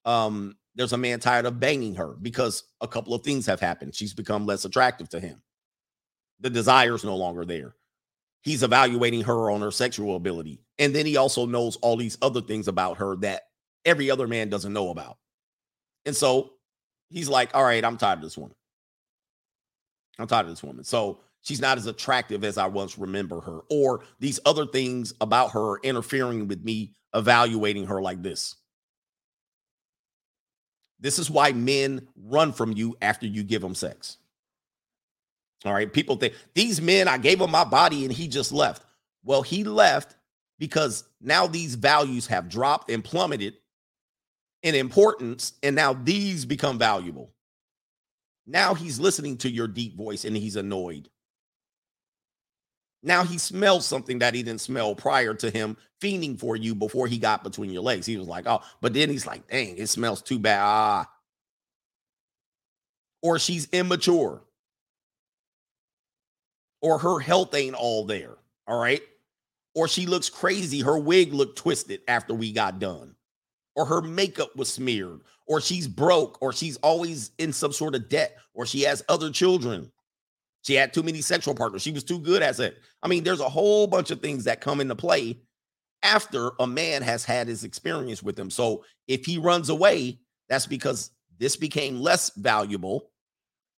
um 0.05 0.55
there's 0.75 0.93
a 0.93 0.97
man 0.99 1.19
tired 1.19 1.47
of 1.47 1.59
banging 1.59 1.95
her 1.95 2.15
because 2.21 2.63
a 2.79 2.87
couple 2.87 3.15
of 3.15 3.23
things 3.23 3.47
have 3.47 3.59
happened. 3.59 3.95
She's 3.95 4.13
become 4.13 4.45
less 4.45 4.65
attractive 4.65 5.09
to 5.09 5.19
him. 5.19 5.41
The 6.41 6.51
desire 6.51 6.93
is 6.93 7.03
no 7.03 7.17
longer 7.17 7.43
there. 7.43 7.73
He's 8.43 8.61
evaluating 8.61 9.23
her 9.23 9.49
on 9.49 9.61
her 9.61 9.71
sexual 9.71 10.15
ability. 10.15 10.61
And 10.77 10.95
then 10.95 11.07
he 11.07 11.17
also 11.17 11.47
knows 11.47 11.75
all 11.77 11.97
these 11.97 12.19
other 12.21 12.41
things 12.41 12.67
about 12.67 12.97
her 12.97 13.15
that 13.17 13.41
every 13.83 14.11
other 14.11 14.27
man 14.27 14.49
doesn't 14.49 14.73
know 14.73 14.91
about. 14.91 15.17
And 16.09 16.15
so 16.15 16.53
he's 17.11 17.29
like, 17.29 17.51
all 17.53 17.63
right, 17.63 17.85
I'm 17.85 17.95
tired 17.95 18.17
of 18.17 18.23
this 18.23 18.35
woman. 18.35 18.55
I'm 20.17 20.25
tired 20.25 20.47
of 20.47 20.49
this 20.49 20.63
woman. 20.63 20.83
So 20.83 21.19
she's 21.41 21.61
not 21.61 21.77
as 21.77 21.85
attractive 21.85 22.43
as 22.43 22.57
I 22.57 22.65
once 22.65 22.97
remember 22.97 23.41
her, 23.41 23.59
or 23.69 24.01
these 24.19 24.39
other 24.43 24.65
things 24.65 25.13
about 25.21 25.51
her 25.51 25.77
interfering 25.83 26.47
with 26.47 26.63
me 26.63 26.95
evaluating 27.13 27.85
her 27.85 28.01
like 28.01 28.23
this. 28.23 28.55
This 30.99 31.19
is 31.19 31.29
why 31.29 31.51
men 31.51 32.07
run 32.15 32.53
from 32.53 32.71
you 32.71 32.97
after 33.03 33.27
you 33.27 33.43
give 33.43 33.61
them 33.61 33.75
sex. 33.75 34.17
All 35.63 35.73
right. 35.73 35.93
People 35.93 36.15
think 36.15 36.33
these 36.55 36.81
men, 36.81 37.07
I 37.07 37.19
gave 37.19 37.39
him 37.39 37.51
my 37.51 37.65
body 37.65 38.03
and 38.03 38.11
he 38.11 38.27
just 38.27 38.51
left. 38.51 38.83
Well, 39.23 39.43
he 39.43 39.63
left 39.63 40.15
because 40.57 41.03
now 41.21 41.45
these 41.45 41.75
values 41.75 42.25
have 42.25 42.49
dropped 42.49 42.89
and 42.89 43.03
plummeted 43.03 43.57
in 44.63 44.75
importance. 44.75 45.53
And 45.63 45.75
now 45.75 45.93
these 45.93 46.45
become 46.45 46.77
valuable. 46.77 47.31
Now 48.45 48.73
he's 48.73 48.99
listening 48.99 49.37
to 49.37 49.49
your 49.49 49.67
deep 49.67 49.95
voice 49.95 50.25
and 50.25 50.35
he's 50.35 50.55
annoyed. 50.55 51.09
Now 53.01 53.23
he 53.23 53.37
smells 53.37 53.85
something 53.85 54.19
that 54.19 54.33
he 54.33 54.43
didn't 54.43 54.61
smell 54.61 54.93
prior 54.95 55.33
to 55.35 55.49
him 55.49 55.77
fiending 56.01 56.37
for 56.37 56.55
you 56.55 56.75
before 56.75 57.07
he 57.07 57.17
got 57.17 57.43
between 57.43 57.71
your 57.71 57.83
legs. 57.83 58.05
He 58.05 58.17
was 58.17 58.27
like, 58.27 58.45
oh, 58.47 58.61
but 58.81 58.93
then 58.93 59.09
he's 59.09 59.25
like, 59.25 59.47
dang, 59.47 59.77
it 59.77 59.87
smells 59.87 60.21
too 60.21 60.39
bad. 60.39 60.61
Ah. 60.61 61.09
Or 63.21 63.39
she's 63.39 63.67
immature. 63.71 64.41
Or 66.81 66.97
her 66.97 67.19
health 67.19 67.53
ain't 67.53 67.75
all 67.75 68.05
there. 68.05 68.35
All 68.67 68.79
right. 68.79 69.01
Or 69.75 69.87
she 69.87 70.05
looks 70.05 70.29
crazy. 70.29 70.81
Her 70.81 70.97
wig 70.97 71.33
looked 71.33 71.57
twisted 71.57 72.01
after 72.07 72.33
we 72.33 72.51
got 72.51 72.79
done. 72.79 73.15
Or 73.75 73.85
her 73.85 74.01
makeup 74.01 74.55
was 74.55 74.71
smeared. 74.71 75.21
Or 75.47 75.61
she's 75.61 75.87
broke. 75.87 76.41
Or 76.41 76.53
she's 76.53 76.77
always 76.77 77.31
in 77.37 77.53
some 77.53 77.71
sort 77.71 77.95
of 77.95 78.09
debt. 78.09 78.37
Or 78.53 78.65
she 78.65 78.81
has 78.81 79.03
other 79.09 79.31
children 79.31 79.91
she 80.61 80.75
had 80.75 80.93
too 80.93 81.03
many 81.03 81.21
sexual 81.21 81.55
partners. 81.55 81.81
She 81.81 81.91
was 81.91 82.03
too 82.03 82.19
good 82.19 82.41
at 82.41 82.59
it. 82.59 82.77
I 83.01 83.07
mean, 83.07 83.23
there's 83.23 83.39
a 83.39 83.49
whole 83.49 83.87
bunch 83.87 84.11
of 84.11 84.21
things 84.21 84.43
that 84.43 84.61
come 84.61 84.81
into 84.81 84.95
play 84.95 85.39
after 86.03 86.51
a 86.59 86.67
man 86.67 87.01
has 87.01 87.25
had 87.25 87.47
his 87.47 87.63
experience 87.63 88.21
with 88.21 88.37
him. 88.37 88.49
So 88.49 88.83
if 89.07 89.25
he 89.25 89.37
runs 89.37 89.69
away, 89.69 90.19
that's 90.47 90.67
because 90.67 91.11
this 91.37 91.55
became 91.55 92.01
less 92.01 92.31
valuable 92.35 93.11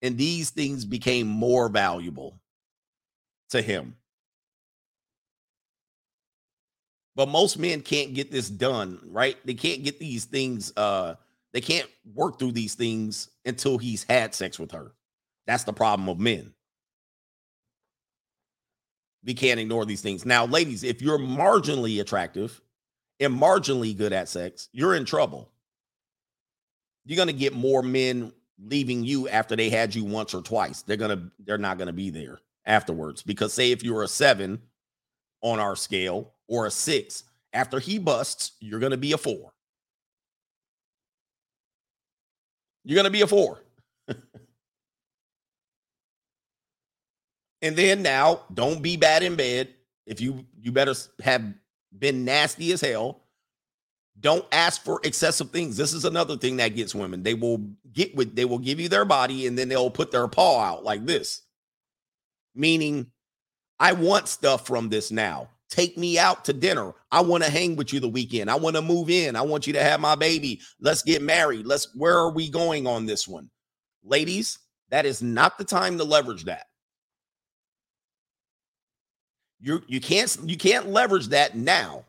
and 0.02 0.18
these 0.18 0.50
things 0.50 0.86
became 0.86 1.28
more 1.28 1.70
valuable 1.70 2.40
to 3.50 3.62
him. 3.62 3.96
But 7.16 7.28
most 7.28 7.60
men 7.60 7.82
can't 7.82 8.14
get 8.14 8.32
this 8.32 8.50
done, 8.50 9.00
right? 9.10 9.38
They 9.46 9.54
can't 9.54 9.84
get 9.84 10.00
these 10.00 10.26
things 10.26 10.72
uh 10.78 11.16
they 11.54 11.62
can't 11.62 11.90
work 12.14 12.40
through 12.40 12.54
these 12.54 12.76
things 12.76 13.30
until 13.46 13.78
he's 13.78 14.04
had 14.04 14.34
sex 14.34 14.58
with 14.58 14.72
her. 14.72 14.94
That's 15.48 15.66
the 15.66 15.74
problem 15.74 16.08
of 16.08 16.20
men 16.20 16.54
we 19.24 19.34
can't 19.34 19.60
ignore 19.60 19.86
these 19.86 20.02
things. 20.02 20.26
Now, 20.26 20.46
ladies, 20.46 20.84
if 20.84 21.02
you're 21.02 21.20
marginally 21.20 22.02
attractive 22.02 22.60
and 23.20 23.40
marginally 23.40 23.96
good 23.96 24.14
at 24.14 24.30
sex, 24.30 24.70
you're 24.72 24.96
in 24.96 25.06
trouble. 25.06 25.50
You're 27.06 27.18
to 27.28 27.34
get 27.34 27.54
more 27.54 27.84
men 27.84 28.32
leaving 28.64 29.04
you 29.04 29.28
after 29.30 29.56
they 29.56 29.70
had 29.70 29.94
you 29.94 30.06
once 30.06 30.34
or 30.34 30.42
twice. 30.42 30.82
They're 30.84 30.98
to 31.18 31.32
they're 31.46 31.58
not 31.58 31.78
to 31.88 31.94
be 31.94 32.10
there 32.10 32.40
afterwards 32.66 33.24
because 33.24 33.54
say 33.54 33.72
if 33.72 33.84
you're 33.84 34.04
a 34.04 34.08
7 34.08 34.62
on 35.42 35.60
our 35.60 35.76
scale 35.76 36.34
or 36.52 36.66
a 36.68 36.72
6, 36.72 37.24
after 37.54 37.80
he 37.80 37.98
busts, 37.98 38.52
you're 38.60 38.82
going 38.82 38.92
to 38.92 38.98
be 38.98 39.14
a 39.14 39.18
4. 39.18 39.52
You're 42.84 42.96
going 42.96 43.06
to 43.06 43.10
be 43.10 43.22
a 43.22 43.28
4. 43.28 43.60
And 47.62 47.76
then 47.76 48.02
now, 48.02 48.42
don't 48.54 48.82
be 48.82 48.98
bad 48.98 49.22
in 49.24 49.36
bed. 49.36 49.70
If 50.08 50.20
you 50.20 50.46
you 50.60 50.72
better 50.72 50.96
have 51.24 51.54
been 51.98 52.26
nasty 52.26 52.72
as 52.72 52.82
hell. 52.82 53.22
Don't 54.20 54.46
ask 54.52 54.84
for 54.84 55.00
excessive 55.04 55.52
things. 55.52 55.78
This 55.78 55.94
is 55.94 56.04
another 56.04 56.38
thing 56.38 56.58
that 56.58 56.76
gets 56.76 56.96
women. 56.96 57.22
They 57.22 57.36
will 57.36 57.60
get 57.94 58.16
with 58.16 58.36
they 58.36 58.46
will 58.46 58.58
give 58.58 58.80
you 58.80 58.90
their 58.90 59.06
body 59.06 59.46
and 59.46 59.56
then 59.56 59.70
they'll 59.70 59.92
put 59.92 60.12
their 60.12 60.28
paw 60.28 60.60
out 60.60 60.84
like 60.84 61.06
this. 61.06 61.44
Meaning, 62.56 63.12
I 63.80 63.94
want 63.94 64.28
stuff 64.28 64.66
from 64.66 64.90
this 64.90 65.12
now. 65.12 65.50
Take 65.72 65.98
me 65.98 66.20
out 66.20 66.44
to 66.46 66.54
dinner. 66.54 66.94
I 67.14 67.22
want 67.22 67.46
to 67.46 67.50
hang 67.50 67.78
with 67.78 67.94
you 67.94 68.02
the 68.02 68.10
weekend. 68.10 68.52
I 68.52 68.56
want 68.56 68.76
to 68.76 68.82
move 68.82 69.10
in. 69.10 69.38
I 69.38 69.42
want 69.42 69.66
you 69.66 69.74
to 69.74 69.82
have 69.82 70.02
my 70.02 70.16
baby. 70.16 70.60
Let's 70.82 71.02
get 71.02 71.22
married. 71.22 71.66
Let's 71.66 71.96
where 71.96 72.18
are 72.18 72.30
we 72.30 72.50
going 72.50 72.86
on 72.86 73.06
this 73.06 73.26
one? 73.26 73.50
Ladies, 74.04 74.60
that 74.90 75.06
is 75.06 75.22
not 75.22 75.58
the 75.58 75.64
time 75.64 75.98
to 75.98 76.04
leverage 76.04 76.44
that. 76.44 76.66
You 79.62 79.82
you 79.88 80.02
can't 80.02 80.38
you 80.46 80.58
can't 80.58 80.90
leverage 80.90 81.30
that 81.30 81.56
now 81.56 82.04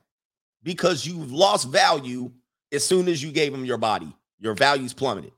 because 0.64 1.06
you've 1.06 1.30
lost 1.30 1.68
value 1.68 2.32
as 2.72 2.84
soon 2.84 3.06
as 3.06 3.22
you 3.22 3.30
gave 3.30 3.54
him 3.54 3.64
your 3.64 3.78
body. 3.78 4.12
Your 4.40 4.54
values 4.54 4.92
plummeted. 4.92 5.32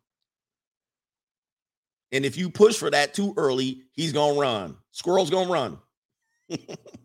And 2.11 2.25
if 2.25 2.39
you 2.39 2.49
push 2.49 2.77
for 2.77 2.89
that 2.89 3.13
too 3.13 3.35
early, 3.37 3.83
he's 3.93 4.15
gonna 4.15 4.41
run. 4.41 4.79
Squirrel's 4.93 5.29
gonna 5.29 5.51
run. 5.51 5.79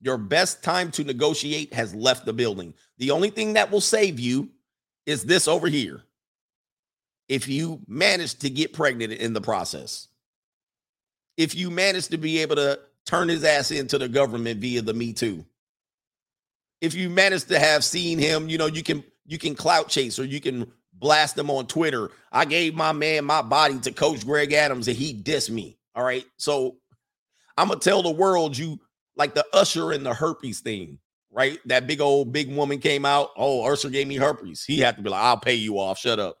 your 0.00 0.18
best 0.18 0.62
time 0.62 0.90
to 0.92 1.04
negotiate 1.04 1.74
has 1.74 1.94
left 1.94 2.24
the 2.26 2.32
building. 2.32 2.74
The 2.98 3.10
only 3.10 3.30
thing 3.30 3.54
that 3.54 3.70
will 3.70 3.80
save 3.80 4.20
you 4.20 4.50
is 5.06 5.24
this 5.24 5.48
over 5.48 5.68
here. 5.68 6.02
If 7.28 7.48
you 7.48 7.80
manage 7.86 8.38
to 8.40 8.50
get 8.50 8.72
pregnant 8.72 9.12
in 9.12 9.32
the 9.32 9.40
process, 9.40 10.08
if 11.36 11.54
you 11.54 11.70
manage 11.70 12.08
to 12.08 12.18
be 12.18 12.38
able 12.38 12.56
to 12.56 12.80
turn 13.08 13.28
his 13.28 13.42
ass 13.42 13.70
into 13.70 13.96
the 13.96 14.08
government 14.08 14.60
via 14.60 14.82
the 14.82 14.92
Me 14.92 15.14
Too. 15.14 15.44
If 16.82 16.94
you 16.94 17.08
manage 17.08 17.44
to 17.46 17.58
have 17.58 17.82
seen 17.82 18.18
him, 18.18 18.48
you 18.48 18.58
know, 18.58 18.66
you 18.66 18.82
can 18.82 19.02
you 19.26 19.38
can 19.38 19.54
clout 19.54 19.88
chase 19.88 20.18
or 20.18 20.24
you 20.24 20.40
can 20.40 20.70
blast 20.92 21.36
him 21.36 21.50
on 21.50 21.66
Twitter. 21.66 22.10
I 22.30 22.44
gave 22.44 22.74
my 22.74 22.92
man 22.92 23.24
my 23.24 23.40
body 23.40 23.78
to 23.80 23.92
Coach 23.92 24.26
Greg 24.26 24.52
Adams 24.52 24.88
and 24.88 24.96
he 24.96 25.14
dissed 25.14 25.50
me. 25.50 25.78
All 25.94 26.04
right. 26.04 26.24
So 26.36 26.76
I'm 27.56 27.68
gonna 27.68 27.80
tell 27.80 28.02
the 28.02 28.10
world 28.10 28.56
you 28.56 28.78
like 29.18 29.34
the 29.34 29.44
Usher 29.52 29.92
and 29.92 30.06
the 30.06 30.14
herpes 30.14 30.60
thing, 30.60 30.98
right? 31.30 31.58
That 31.66 31.86
big 31.86 32.00
old 32.00 32.32
big 32.32 32.54
woman 32.54 32.78
came 32.78 33.04
out. 33.04 33.30
Oh, 33.36 33.70
Usher 33.70 33.90
gave 33.90 34.06
me 34.06 34.16
herpes. 34.16 34.64
He 34.64 34.78
had 34.78 34.96
to 34.96 35.02
be 35.02 35.10
like, 35.10 35.20
I'll 35.20 35.36
pay 35.36 35.56
you 35.56 35.78
off. 35.78 35.98
Shut 35.98 36.18
up. 36.18 36.38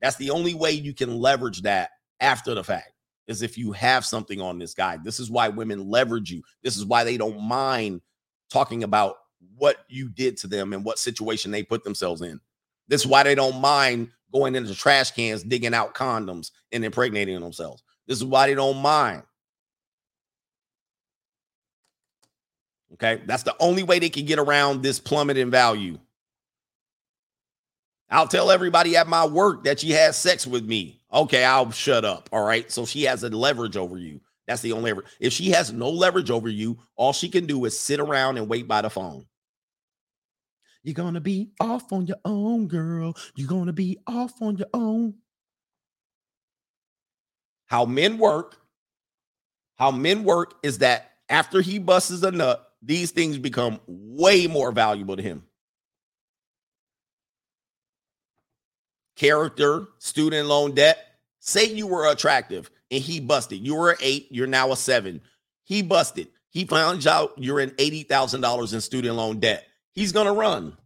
That's 0.00 0.16
the 0.16 0.30
only 0.30 0.54
way 0.54 0.72
you 0.72 0.94
can 0.94 1.18
leverage 1.18 1.62
that 1.62 1.90
after 2.20 2.54
the 2.54 2.64
fact 2.64 2.92
is 3.26 3.42
if 3.42 3.58
you 3.58 3.72
have 3.72 4.04
something 4.04 4.40
on 4.40 4.58
this 4.58 4.74
guy. 4.74 4.98
This 5.04 5.20
is 5.20 5.30
why 5.30 5.48
women 5.48 5.88
leverage 5.88 6.30
you. 6.30 6.42
This 6.62 6.76
is 6.76 6.86
why 6.86 7.04
they 7.04 7.16
don't 7.16 7.40
mind 7.40 8.00
talking 8.50 8.82
about 8.82 9.16
what 9.56 9.84
you 9.88 10.08
did 10.08 10.36
to 10.38 10.46
them 10.46 10.72
and 10.72 10.84
what 10.84 10.98
situation 10.98 11.50
they 11.50 11.62
put 11.62 11.84
themselves 11.84 12.22
in. 12.22 12.40
This 12.88 13.02
is 13.02 13.06
why 13.06 13.22
they 13.22 13.34
don't 13.34 13.60
mind 13.60 14.08
going 14.32 14.54
into 14.54 14.74
trash 14.74 15.10
cans, 15.10 15.42
digging 15.42 15.74
out 15.74 15.94
condoms 15.94 16.52
and 16.72 16.84
impregnating 16.84 17.38
themselves. 17.40 17.82
This 18.06 18.18
is 18.18 18.24
why 18.24 18.46
they 18.46 18.54
don't 18.54 18.78
mind. 18.78 19.22
Okay. 22.94 23.22
That's 23.26 23.42
the 23.42 23.56
only 23.60 23.82
way 23.82 23.98
they 23.98 24.08
can 24.08 24.24
get 24.24 24.38
around 24.38 24.82
this 24.82 24.98
plummet 24.98 25.36
in 25.36 25.50
value. 25.50 25.98
I'll 28.10 28.28
tell 28.28 28.50
everybody 28.50 28.96
at 28.96 29.06
my 29.06 29.26
work 29.26 29.64
that 29.64 29.80
she 29.80 29.90
has 29.90 30.16
sex 30.16 30.46
with 30.46 30.64
me. 30.64 31.00
Okay, 31.12 31.44
I'll 31.44 31.70
shut 31.70 32.04
up. 32.04 32.28
All 32.32 32.44
right. 32.44 32.70
So 32.72 32.86
she 32.86 33.02
has 33.04 33.22
a 33.22 33.28
leverage 33.28 33.76
over 33.76 33.98
you. 33.98 34.20
That's 34.46 34.62
the 34.62 34.72
only 34.72 34.90
ever. 34.90 35.04
If 35.20 35.34
she 35.34 35.50
has 35.50 35.72
no 35.72 35.90
leverage 35.90 36.30
over 36.30 36.48
you, 36.48 36.78
all 36.96 37.12
she 37.12 37.28
can 37.28 37.44
do 37.44 37.66
is 37.66 37.78
sit 37.78 38.00
around 38.00 38.38
and 38.38 38.48
wait 38.48 38.66
by 38.66 38.80
the 38.80 38.88
phone. 38.88 39.26
You're 40.82 40.94
gonna 40.94 41.20
be 41.20 41.50
off 41.60 41.92
on 41.92 42.06
your 42.06 42.16
own, 42.24 42.66
girl. 42.66 43.14
You're 43.36 43.48
gonna 43.48 43.74
be 43.74 43.98
off 44.06 44.40
on 44.40 44.56
your 44.56 44.68
own. 44.72 45.14
How 47.66 47.84
men 47.84 48.16
work, 48.16 48.56
how 49.76 49.90
men 49.90 50.24
work 50.24 50.54
is 50.62 50.78
that 50.78 51.12
after 51.28 51.60
he 51.60 51.78
busts 51.78 52.22
a 52.22 52.30
nut, 52.30 52.67
these 52.82 53.10
things 53.10 53.38
become 53.38 53.80
way 53.86 54.46
more 54.46 54.72
valuable 54.72 55.16
to 55.16 55.22
him. 55.22 55.44
Character, 59.16 59.86
student 59.98 60.46
loan 60.46 60.74
debt. 60.74 60.98
Say 61.40 61.64
you 61.66 61.86
were 61.86 62.10
attractive 62.10 62.70
and 62.90 63.02
he 63.02 63.20
busted. 63.20 63.58
You 63.58 63.74
were 63.74 63.90
an 63.90 63.96
eight, 64.00 64.28
you're 64.30 64.46
now 64.46 64.72
a 64.72 64.76
seven. 64.76 65.20
He 65.64 65.82
busted. 65.82 66.28
He 66.50 66.64
found 66.64 67.06
out 67.06 67.32
you're 67.36 67.60
in 67.60 67.70
$80,000 67.70 68.72
in 68.72 68.80
student 68.80 69.16
loan 69.16 69.38
debt. 69.38 69.66
He's 69.94 70.12
going 70.12 70.26
to 70.26 70.32
run. 70.32 70.76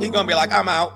He's 0.00 0.10
going 0.10 0.26
to 0.26 0.28
be 0.28 0.34
like, 0.34 0.52
I'm 0.52 0.68
out. 0.68 0.94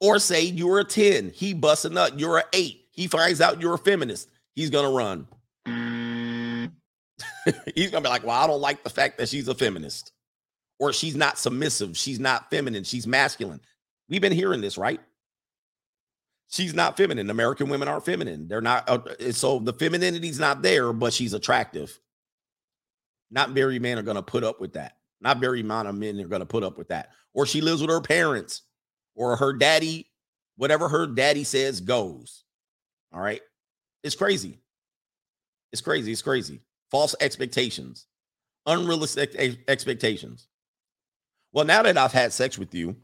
Or 0.00 0.18
say 0.18 0.42
you 0.42 0.68
were 0.68 0.80
a 0.80 0.84
10. 0.84 1.32
He 1.34 1.54
busts 1.54 1.84
a 1.84 1.90
nut. 1.90 2.18
You're 2.18 2.38
an 2.38 2.44
eight. 2.52 2.87
He 2.98 3.06
finds 3.06 3.40
out 3.40 3.60
you're 3.60 3.74
a 3.74 3.78
feminist. 3.78 4.28
He's 4.56 4.70
to 4.70 4.88
run. 4.90 5.28
He's 7.76 7.92
to 7.92 8.00
be 8.00 8.08
like, 8.08 8.24
well, 8.24 8.42
I 8.42 8.48
don't 8.48 8.60
like 8.60 8.82
the 8.82 8.90
fact 8.90 9.18
that 9.18 9.28
she's 9.28 9.46
a 9.46 9.54
feminist 9.54 10.10
or 10.80 10.92
she's 10.92 11.14
not 11.14 11.38
submissive. 11.38 11.96
She's 11.96 12.18
not 12.18 12.50
feminine. 12.50 12.82
She's 12.82 13.06
masculine. 13.06 13.60
We've 14.08 14.20
been 14.20 14.32
hearing 14.32 14.60
this, 14.60 14.76
right? 14.76 15.00
She's 16.48 16.74
not 16.74 16.96
feminine. 16.96 17.30
American 17.30 17.68
women 17.68 17.86
aren't 17.86 18.04
feminine. 18.04 18.48
They're 18.48 18.60
not. 18.60 18.88
Uh, 18.88 19.30
so 19.30 19.60
the 19.60 19.74
femininity's 19.74 20.40
not 20.40 20.62
there, 20.62 20.92
but 20.92 21.12
she's 21.12 21.34
attractive. 21.34 21.96
Not 23.30 23.50
very 23.50 23.78
men 23.78 23.98
are 23.98 24.02
to 24.02 24.22
put 24.22 24.42
up 24.42 24.60
with 24.60 24.72
that. 24.72 24.96
Not 25.20 25.38
very 25.38 25.60
amount 25.60 25.86
of 25.86 25.94
men 25.94 26.18
are 26.18 26.38
to 26.40 26.46
put 26.46 26.64
up 26.64 26.76
with 26.76 26.88
that. 26.88 27.10
Or 27.32 27.46
she 27.46 27.60
lives 27.60 27.80
with 27.80 27.90
her 27.90 28.00
parents, 28.00 28.62
or 29.14 29.36
her 29.36 29.52
daddy, 29.52 30.10
whatever 30.56 30.88
her 30.88 31.06
daddy 31.06 31.44
says 31.44 31.80
goes. 31.80 32.42
All 33.12 33.20
right. 33.20 33.40
It's 34.02 34.14
crazy. 34.14 34.58
It's 35.72 35.82
crazy. 35.82 36.12
It's 36.12 36.22
crazy. 36.22 36.60
False 36.90 37.14
expectations, 37.20 38.06
unrealistic 38.66 39.34
expectations. 39.68 40.48
Well, 41.52 41.64
now 41.64 41.82
that 41.82 41.98
I've 41.98 42.12
had 42.12 42.32
sex 42.32 42.58
with 42.58 42.74
you, 42.74 42.96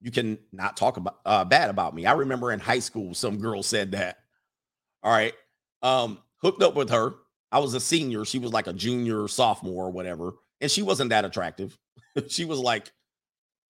you 0.00 0.10
can 0.10 0.38
not 0.52 0.76
talk 0.76 0.96
about 0.96 1.18
uh, 1.24 1.44
bad 1.44 1.70
about 1.70 1.94
me. 1.94 2.06
I 2.06 2.12
remember 2.12 2.52
in 2.52 2.60
high 2.60 2.78
school, 2.78 3.14
some 3.14 3.38
girl 3.38 3.62
said 3.62 3.92
that. 3.92 4.18
All 5.02 5.12
right. 5.12 5.34
Um, 5.82 6.18
hooked 6.38 6.62
up 6.62 6.74
with 6.74 6.90
her. 6.90 7.14
I 7.50 7.58
was 7.60 7.74
a 7.74 7.80
senior. 7.80 8.24
She 8.24 8.38
was 8.38 8.52
like 8.52 8.66
a 8.66 8.72
junior, 8.72 9.26
sophomore, 9.28 9.86
or 9.86 9.90
whatever. 9.90 10.32
And 10.60 10.70
she 10.70 10.82
wasn't 10.82 11.10
that 11.10 11.24
attractive. 11.24 11.76
she 12.28 12.44
was 12.44 12.58
like, 12.58 12.92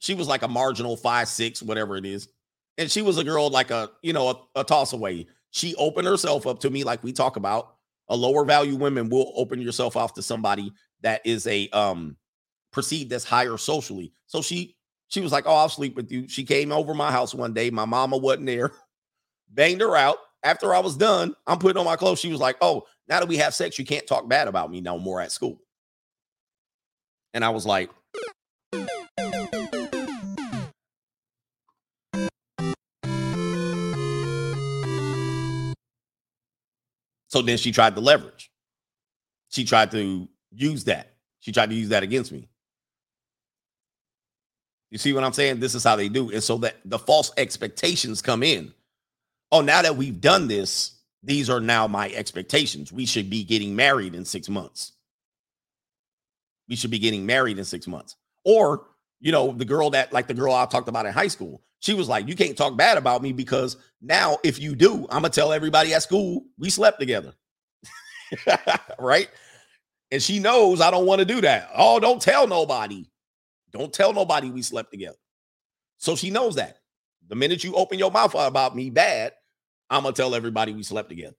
she 0.01 0.15
was 0.15 0.28
like 0.28 0.43
a 0.43 0.48
marginal 0.48 0.97
five, 0.97 1.28
six, 1.28 1.62
whatever 1.62 1.97
it 1.97 2.06
is. 2.06 2.28
And 2.77 2.90
she 2.90 3.02
was 3.02 3.19
a 3.19 3.24
girl 3.24 3.51
like 3.51 3.70
a, 3.70 3.90
you 4.02 4.12
know, 4.12 4.28
a, 4.28 4.60
a 4.60 4.65
toss 4.65 4.93
away. 4.93 5.27
She 5.50 5.74
opened 5.76 6.06
herself 6.06 6.46
up 6.46 6.60
to 6.60 6.70
me, 6.70 6.84
like 6.84 7.02
we 7.02 7.12
talk 7.12 7.36
about. 7.36 7.74
A 8.08 8.16
lower 8.16 8.44
value 8.44 8.76
women 8.76 9.10
will 9.10 9.32
open 9.36 9.60
yourself 9.60 9.96
off 9.96 10.14
to 10.14 10.22
somebody 10.22 10.72
that 11.02 11.20
is 11.24 11.46
a 11.46 11.68
um 11.70 12.16
perceived 12.72 13.12
as 13.12 13.24
higher 13.24 13.56
socially. 13.56 14.12
So 14.26 14.42
she 14.42 14.76
she 15.08 15.20
was 15.20 15.32
like, 15.32 15.44
"Oh, 15.46 15.54
I'll 15.54 15.68
sleep 15.68 15.96
with 15.96 16.10
you." 16.10 16.28
She 16.28 16.44
came 16.44 16.72
over 16.72 16.94
my 16.94 17.10
house 17.10 17.34
one 17.34 17.52
day. 17.52 17.70
My 17.70 17.84
mama 17.84 18.16
wasn't 18.16 18.46
there. 18.46 18.72
Banged 19.50 19.80
her 19.80 19.96
out. 19.96 20.18
After 20.42 20.74
I 20.74 20.78
was 20.80 20.96
done, 20.96 21.34
I'm 21.46 21.58
putting 21.58 21.78
on 21.78 21.84
my 21.84 21.96
clothes. 21.96 22.20
She 22.20 22.30
was 22.30 22.40
like, 22.40 22.56
"Oh, 22.60 22.84
now 23.08 23.20
that 23.20 23.28
we 23.28 23.36
have 23.38 23.54
sex, 23.54 23.78
you 23.78 23.84
can't 23.84 24.06
talk 24.06 24.28
bad 24.28 24.48
about 24.48 24.70
me 24.70 24.80
no 24.80 24.98
more 24.98 25.20
at 25.20 25.32
school." 25.32 25.60
And 27.34 27.44
I 27.44 27.50
was 27.50 27.66
like, 27.66 27.90
So 37.28 37.42
then 37.42 37.59
she 37.59 37.72
tried 37.72 37.94
to 37.94 38.00
leverage. 38.00 38.50
She 39.50 39.64
tried 39.64 39.90
to 39.92 40.28
use 40.50 40.84
that. 40.84 41.14
She 41.40 41.52
tried 41.52 41.70
to 41.70 41.76
use 41.76 41.90
that 41.90 42.02
against 42.02 42.32
me. 42.32 42.48
You 44.90 44.98
see 44.98 45.12
what 45.12 45.24
I'm 45.24 45.32
saying? 45.32 45.60
This 45.60 45.74
is 45.74 45.84
how 45.84 45.96
they 45.96 46.09
do. 46.09 46.30
And 46.30 46.42
so 46.42 46.59
that 46.59 46.76
the 46.84 46.98
false 46.98 47.30
expectations 47.36 48.22
come 48.22 48.42
in. 48.42 48.72
Oh, 49.52 49.60
now 49.60 49.82
that 49.82 49.96
we've 49.96 50.20
done 50.20 50.48
this, 50.48 50.92
these 51.22 51.50
are 51.50 51.60
now 51.60 51.86
my 51.86 52.10
expectations. 52.10 52.92
We 52.92 53.05
should 53.05 53.28
be 53.28 53.44
getting 53.44 53.76
married 53.76 54.14
in 54.14 54.24
six 54.24 54.48
months. 54.48 54.92
We 56.68 56.76
should 56.76 56.90
be 56.90 56.98
getting 56.98 57.26
married 57.26 57.59
in 57.59 57.64
six 57.64 57.86
months. 57.86 58.16
Or, 58.44 58.86
you 59.20 59.32
know, 59.32 59.53
the 59.53 59.65
girl 59.65 59.90
that, 59.90 60.12
like 60.12 60.27
the 60.27 60.35
girl 60.35 60.53
I 60.53 60.66
talked 60.66 60.89
about 60.89 61.07
in 61.07 61.12
high 61.12 61.28
school, 61.28 61.62
she 61.81 61.95
was 61.95 62.09
like, 62.09 62.28
You 62.28 62.35
can't 62.35 62.57
talk 62.57 62.77
bad 62.77 62.99
about 62.99 63.23
me 63.23 63.32
because 63.32 63.77
now 64.01 64.39
if 64.45 64.61
you 64.61 64.74
do, 64.74 65.07
I'm 65.11 65.23
to 65.23 65.28
tell 65.28 65.53
everybody 65.53 65.95
at 65.95 66.03
school 66.03 66.45
we 66.59 66.70
slept 66.70 67.01
together. 67.01 67.35
right? 68.99 69.28
And 70.11 70.23
she 70.23 70.39
knows 70.39 70.81
I 70.81 70.90
don't 70.90 71.07
want 71.07 71.20
to 71.20 71.24
do 71.24 71.40
that. 71.43 71.70
Oh, 71.74 72.01
don't 72.01 72.20
tell 72.20 72.47
nobody. 72.47 73.07
Don't 73.73 73.93
tell 73.93 74.12
nobody 74.12 74.51
we 74.51 74.62
slept 74.62 74.90
together. 74.90 75.19
So 75.99 76.16
she 76.16 76.31
knows 76.31 76.57
that. 76.57 76.78
The 77.28 77.36
minute 77.36 77.62
you 77.62 77.74
open 77.74 77.99
your 77.99 78.11
mouth 78.11 78.35
about 78.35 78.74
me 78.74 78.89
bad, 78.89 79.32
I'm 79.90 80.03
gonna 80.03 80.15
tell 80.15 80.35
everybody 80.35 80.73
we 80.73 80.82
slept 80.82 81.11
together. 81.11 81.36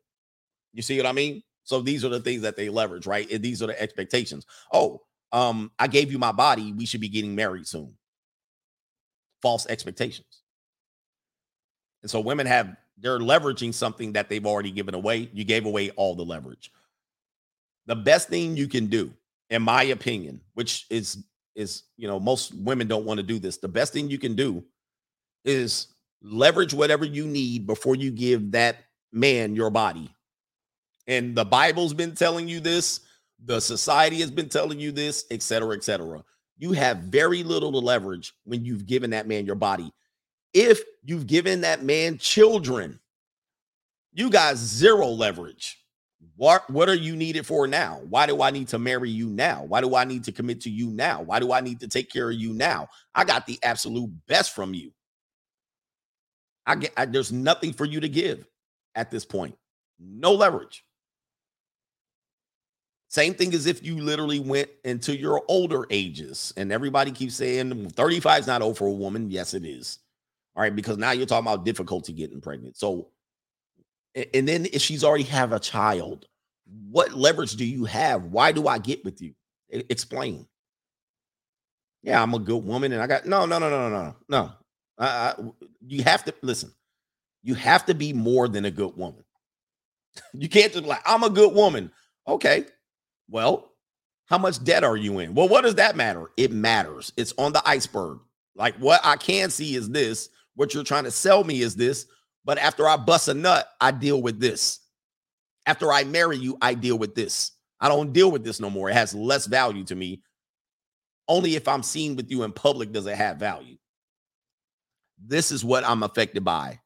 You 0.74 0.82
see 0.82 0.98
what 0.98 1.08
I 1.08 1.12
mean? 1.12 1.42
So 1.64 1.82
these 1.82 2.06
are 2.06 2.10
the 2.10 2.20
things 2.20 2.44
that 2.44 2.56
they 2.56 2.70
leverage, 2.70 3.08
right? 3.08 3.30
And 3.32 3.44
these 3.44 3.62
are 3.64 3.68
the 3.68 3.82
expectations. 3.82 4.46
Oh, 4.72 5.02
um, 5.32 5.72
I 5.78 5.88
gave 5.88 6.12
you 6.12 6.18
my 6.18 6.32
body. 6.32 6.74
We 6.74 6.86
should 6.86 7.02
be 7.02 7.10
getting 7.10 7.36
married 7.36 7.68
soon. 7.68 7.94
False 9.42 9.68
expectations. 9.68 10.42
And 12.02 12.10
so 12.10 12.20
women 12.20 12.48
have 12.48 12.76
they're 12.98 13.20
leveraging 13.20 13.74
something 13.74 14.14
that 14.14 14.30
they've 14.30 14.46
already 14.46 14.72
given 14.72 14.94
away. 14.94 15.30
You 15.34 15.46
gave 15.46 15.66
away 15.66 15.90
all 15.92 16.16
the 16.16 16.26
leverage. 16.26 16.72
The 17.86 17.96
best 17.96 18.28
thing 18.28 18.58
you 18.58 18.68
can 18.68 18.88
do, 18.88 19.14
in 19.50 19.62
my 19.62 19.84
opinion, 19.84 20.42
which 20.54 20.86
is 20.90 21.24
is 21.60 21.84
you 21.98 22.08
know 22.08 22.20
most 22.20 22.54
women 22.56 22.88
don't 22.88 23.06
want 23.06 23.18
to 23.20 23.24
do 23.24 23.38
this 23.38 23.58
the 23.58 23.68
best 23.68 23.92
thing 23.92 24.10
you 24.10 24.18
can 24.18 24.36
do 24.36 24.64
is 25.46 25.88
leverage 26.22 26.74
whatever 26.74 27.06
you 27.06 27.28
need 27.28 27.68
before 27.68 27.96
you 27.96 28.12
give 28.12 28.52
that 28.52 28.78
man 29.12 29.56
your 29.56 29.70
body 29.70 30.10
and 31.08 31.36
the 31.36 31.46
bible's 31.46 31.94
been 31.94 32.16
telling 32.16 32.48
you 32.48 32.60
this 32.60 33.02
the 33.45 33.60
society 33.60 34.20
has 34.20 34.32
been 34.32 34.49
telling 34.49 34.80
you 34.80 34.91
this 34.91 35.26
etc 35.32 35.76
etc 35.76 36.24
you 36.57 36.72
have 36.72 36.98
very 36.98 37.44
little 37.44 37.72
to 37.72 37.78
leverage 37.78 38.34
when 38.44 38.66
you've 38.66 38.86
given 38.86 39.10
that 39.11 39.28
man 39.28 39.45
your 39.45 39.56
body 39.56 39.91
if 40.53 40.82
you've 41.03 41.28
given 41.28 41.61
that 41.61 41.84
man 41.84 42.18
children 42.18 42.99
you 44.14 44.30
got 44.30 44.57
zero 44.57 45.07
leverage 45.07 45.80
what 46.36 46.70
what 46.70 46.90
are 46.90 46.95
you 46.95 47.16
needed 47.16 47.45
for 47.45 47.68
now? 47.68 48.02
Why 48.10 48.26
do 48.26 48.41
I 48.41 48.49
need 48.49 48.70
to 48.70 48.80
marry 48.80 49.10
you 49.10 49.28
now? 49.28 49.64
Why 49.64 49.82
do 49.82 49.95
I 49.95 50.06
need 50.06 50.24
to 50.26 50.32
commit 50.32 50.61
to 50.61 50.70
you 50.70 50.88
now? 50.90 51.22
Why 51.22 51.40
do 51.40 51.52
I 51.52 51.60
need 51.60 51.80
to 51.82 51.88
take 51.88 52.10
care 52.10 52.30
of 52.30 52.36
you 52.36 52.53
now? 52.53 52.88
I 53.14 53.26
got 53.26 53.45
the 53.45 53.60
absolute 53.61 54.10
best 54.28 54.56
from 54.56 54.74
you. 54.74 54.91
I 56.66 56.76
get 56.76 56.94
I, 56.95 57.06
there's 57.06 57.32
nothing 57.32 57.74
for 57.74 57.86
you 57.86 57.99
to 57.99 58.10
give 58.10 58.45
at 58.95 59.11
this 59.11 59.26
point. 59.26 59.57
No 59.99 60.34
leverage. 60.34 60.84
Same 63.10 63.34
thing 63.34 63.56
as 63.56 63.65
if 63.65 63.84
you 63.84 63.99
literally 63.99 64.40
went 64.40 64.69
into 64.84 65.18
your 65.18 65.44
older 65.48 65.88
ages, 65.90 66.53
and 66.57 66.72
everybody 66.72 67.11
keeps 67.11 67.34
saying 67.36 67.90
35 67.90 68.41
is 68.41 68.48
not 68.48 68.61
old 68.61 68.77
for 68.77 68.88
a 68.88 68.91
woman. 68.91 69.31
Yes, 69.31 69.56
it 69.56 69.65
is. 69.65 69.98
All 70.56 70.61
right, 70.61 70.76
because 70.76 70.98
now 70.98 71.11
you're 71.11 71.26
talking 71.26 71.48
about 71.48 71.65
difficulty 71.65 72.14
getting 72.14 72.40
pregnant. 72.40 72.77
So, 72.77 73.10
and 74.34 74.48
then 74.48 74.68
if 74.72 74.84
she's 74.84 75.03
already 75.03 75.23
have 75.23 75.53
a 75.53 75.60
child, 75.60 76.27
what 76.91 77.14
leverage 77.14 77.56
do 77.56 77.65
you 77.65 77.86
have? 77.86 78.26
Why 78.26 78.52
do 78.52 78.68
I 78.68 78.77
get 78.77 79.03
with 79.03 79.22
you? 79.23 79.34
Explain. 79.69 80.48
Yeah, 82.03 82.22
I'm 82.22 82.36
a 82.36 82.40
good 82.40 82.64
woman, 82.64 82.91
and 82.91 83.02
I 83.02 83.07
got 83.07 83.26
no, 83.26 83.48
no, 83.48 83.57
no, 83.57 83.69
no, 83.69 83.90
no, 83.90 84.15
no, 84.30 84.52
no. 84.99 85.56
You 85.81 86.03
have 86.03 86.23
to 86.26 86.34
listen. 86.44 86.72
You 87.41 87.56
have 87.56 87.88
to 87.88 87.95
be 87.95 88.14
more 88.14 88.48
than 88.48 88.65
a 88.65 88.72
good 88.72 88.95
woman. 88.95 89.23
you 90.34 90.48
can't 90.48 90.73
just 90.73 90.86
like 90.86 91.02
I'm 91.06 91.23
a 91.23 91.30
good 91.30 91.56
woman. 91.56 91.91
Okay, 92.27 92.65
well, 93.30 93.72
how 94.26 94.38
much 94.38 94.64
debt 94.64 94.84
are 94.84 94.98
you 94.98 95.20
in? 95.20 95.34
Well, 95.34 95.48
what 95.48 95.64
does 95.64 95.76
that 95.76 95.96
matter? 95.96 96.30
It 96.38 96.52
matters. 96.52 97.12
It's 97.18 97.34
on 97.38 97.54
the 97.54 97.68
iceberg. 97.68 98.20
Like 98.56 98.76
what 98.78 99.02
I 99.04 99.16
can 99.16 99.50
see 99.50 99.76
is 99.76 99.90
this. 99.90 100.30
What 100.56 100.74
you're 100.74 100.84
trying 100.84 101.06
to 101.06 101.12
sell 101.12 101.44
me 101.44 101.62
is 101.62 101.76
this. 101.76 102.06
But 102.46 102.58
after 102.58 102.88
I 102.88 102.98
bust 102.98 103.28
a 103.28 103.34
nut, 103.34 103.68
I 103.80 103.92
deal 103.92 104.22
with 104.22 104.40
this. 104.40 104.80
After 105.66 105.92
I 105.92 106.04
marry 106.04 106.38
you, 106.38 106.58
I 106.62 106.74
deal 106.74 106.98
with 106.98 107.16
this. 107.16 107.52
I 107.80 107.88
don't 107.88 108.14
deal 108.14 108.32
with 108.32 108.44
this 108.44 108.60
no 108.60 108.70
more. 108.70 108.90
It 108.90 108.94
has 108.94 109.14
less 109.14 109.46
value 109.46 109.84
to 109.86 109.96
me. 109.96 110.22
Only 111.28 111.56
if 111.56 111.68
I'm 111.68 111.84
seen 111.84 112.16
with 112.16 112.30
you 112.32 112.44
in 112.44 112.52
public 112.52 112.92
does 112.92 113.06
it 113.06 113.16
have 113.16 113.38
value. 113.38 113.78
This 115.24 115.52
is 115.52 115.64
what 115.64 115.84
I'm 115.84 116.04
affected 116.04 116.44
by. 116.44 116.80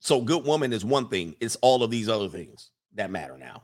So, 0.00 0.22
good 0.22 0.44
woman 0.44 0.72
is 0.72 0.84
one 0.84 1.08
thing, 1.08 1.36
it's 1.40 1.56
all 1.56 1.82
of 1.82 1.90
these 1.90 2.08
other 2.08 2.28
things 2.28 2.70
that 2.94 3.10
matter 3.10 3.36
now. 3.38 3.62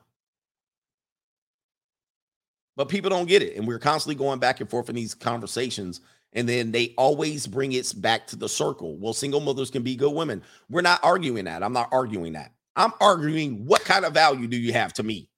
But 2.77 2.91
people 2.91 3.09
don't 3.09 3.27
get 3.27 3.43
it. 3.43 3.57
And 3.57 3.67
we're 3.67 3.79
constantly 3.79 4.15
going 4.15 4.39
back 4.39 4.61
and 4.61 4.69
forth 4.69 4.91
in 4.91 4.95
these 4.95 5.15
conversations. 5.15 6.03
And 6.35 6.47
then 6.47 6.71
they 6.71 6.93
always 6.99 7.47
bring 7.47 7.73
it 7.73 7.91
back 7.97 8.27
to 8.29 8.37
the 8.37 8.49
circle. 8.49 8.97
Well, 8.99 9.15
single 9.15 9.41
mothers 9.41 9.71
can 9.71 9.83
be 9.83 9.97
good 9.97 10.13
women. 10.13 10.43
We're 10.69 10.83
not 10.83 11.01
arguing 11.03 11.47
that. 11.47 11.63
I'm 11.63 11.73
not 11.73 11.89
arguing 11.91 12.35
that. 12.35 12.53
I'm 12.77 12.93
arguing 13.01 13.65
what 13.65 13.83
kind 13.87 14.05
of 14.05 14.13
value 14.13 14.47
do 14.47 14.59
you 14.59 14.75
have 14.75 14.93
to 14.95 15.03
me? 15.03 15.31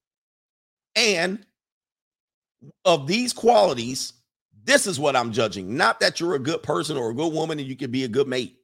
And 0.97 1.47
of 2.85 3.07
these 3.07 3.33
qualities, 3.33 4.15
this 4.65 4.89
is 4.89 4.99
what 4.99 5.15
I'm 5.15 5.31
judging. 5.31 5.77
Not 5.77 6.01
that 6.01 6.19
you're 6.19 6.35
a 6.35 6.41
good 6.41 6.65
person 6.65 6.97
or 6.97 7.11
a 7.11 7.15
good 7.15 7.33
woman 7.33 7.61
and 7.61 7.69
you 7.69 7.77
can 7.77 7.93
be 7.93 8.03
a 8.03 8.09
good 8.09 8.27
mate 8.27 8.58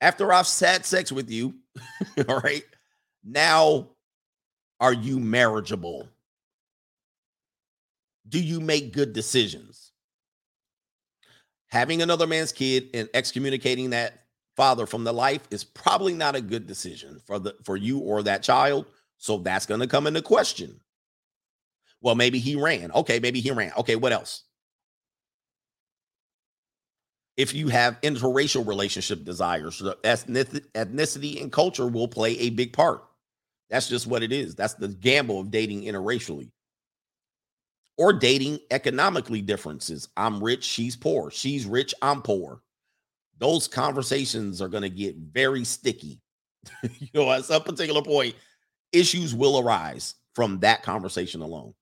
after 0.00 0.32
I've 0.32 0.48
had 0.58 0.84
sex 0.84 1.10
with 1.12 1.30
you, 1.30 1.54
all 2.28 2.40
right, 2.40 2.64
now 3.24 3.88
are 4.80 4.92
you 4.92 5.18
marriageable? 5.18 6.08
Do 8.28 8.40
you 8.40 8.60
make 8.60 8.92
good 8.92 9.12
decisions? 9.12 9.92
Having 11.68 12.02
another 12.02 12.26
man's 12.26 12.52
kid 12.52 12.90
and 12.94 13.08
excommunicating 13.14 13.90
that 13.90 14.24
father 14.56 14.86
from 14.86 15.04
the 15.04 15.12
life 15.12 15.42
is 15.50 15.64
probably 15.64 16.14
not 16.14 16.36
a 16.36 16.40
good 16.40 16.66
decision 16.66 17.20
for 17.26 17.38
the 17.38 17.54
for 17.64 17.76
you 17.76 17.98
or 17.98 18.22
that 18.22 18.42
child. 18.42 18.86
So 19.18 19.38
that's 19.38 19.66
going 19.66 19.80
to 19.80 19.86
come 19.86 20.06
into 20.06 20.22
question. 20.22 20.80
Well, 22.00 22.14
maybe 22.14 22.38
he 22.38 22.56
ran. 22.56 22.92
Okay, 22.92 23.18
maybe 23.18 23.40
he 23.40 23.50
ran. 23.50 23.72
Okay, 23.78 23.96
what 23.96 24.12
else? 24.12 24.44
If 27.36 27.54
you 27.54 27.68
have 27.68 28.00
interracial 28.02 28.66
relationship 28.66 29.24
desires, 29.24 29.80
ethnicity 30.04 31.42
and 31.42 31.50
culture 31.50 31.86
will 31.86 32.08
play 32.08 32.38
a 32.38 32.50
big 32.50 32.72
part. 32.72 33.04
That's 33.70 33.88
just 33.88 34.06
what 34.06 34.22
it 34.22 34.32
is. 34.32 34.54
That's 34.54 34.74
the 34.74 34.88
gamble 34.88 35.40
of 35.40 35.50
dating 35.50 35.82
interracially 35.82 36.50
or 37.96 38.12
dating 38.12 38.60
economically 38.70 39.40
differences. 39.40 40.08
I'm 40.16 40.42
rich, 40.42 40.64
she's 40.64 40.96
poor. 40.96 41.30
She's 41.30 41.66
rich, 41.66 41.94
I'm 42.02 42.22
poor. 42.22 42.60
Those 43.38 43.68
conversations 43.68 44.62
are 44.62 44.68
going 44.68 44.82
to 44.82 44.90
get 44.90 45.16
very 45.16 45.64
sticky. 45.64 46.20
you 46.82 47.08
know, 47.14 47.30
at 47.30 47.44
some 47.44 47.62
particular 47.62 48.02
point, 48.02 48.34
issues 48.92 49.34
will 49.34 49.58
arise 49.58 50.14
from 50.34 50.60
that 50.60 50.82
conversation 50.82 51.42
alone, 51.42 51.74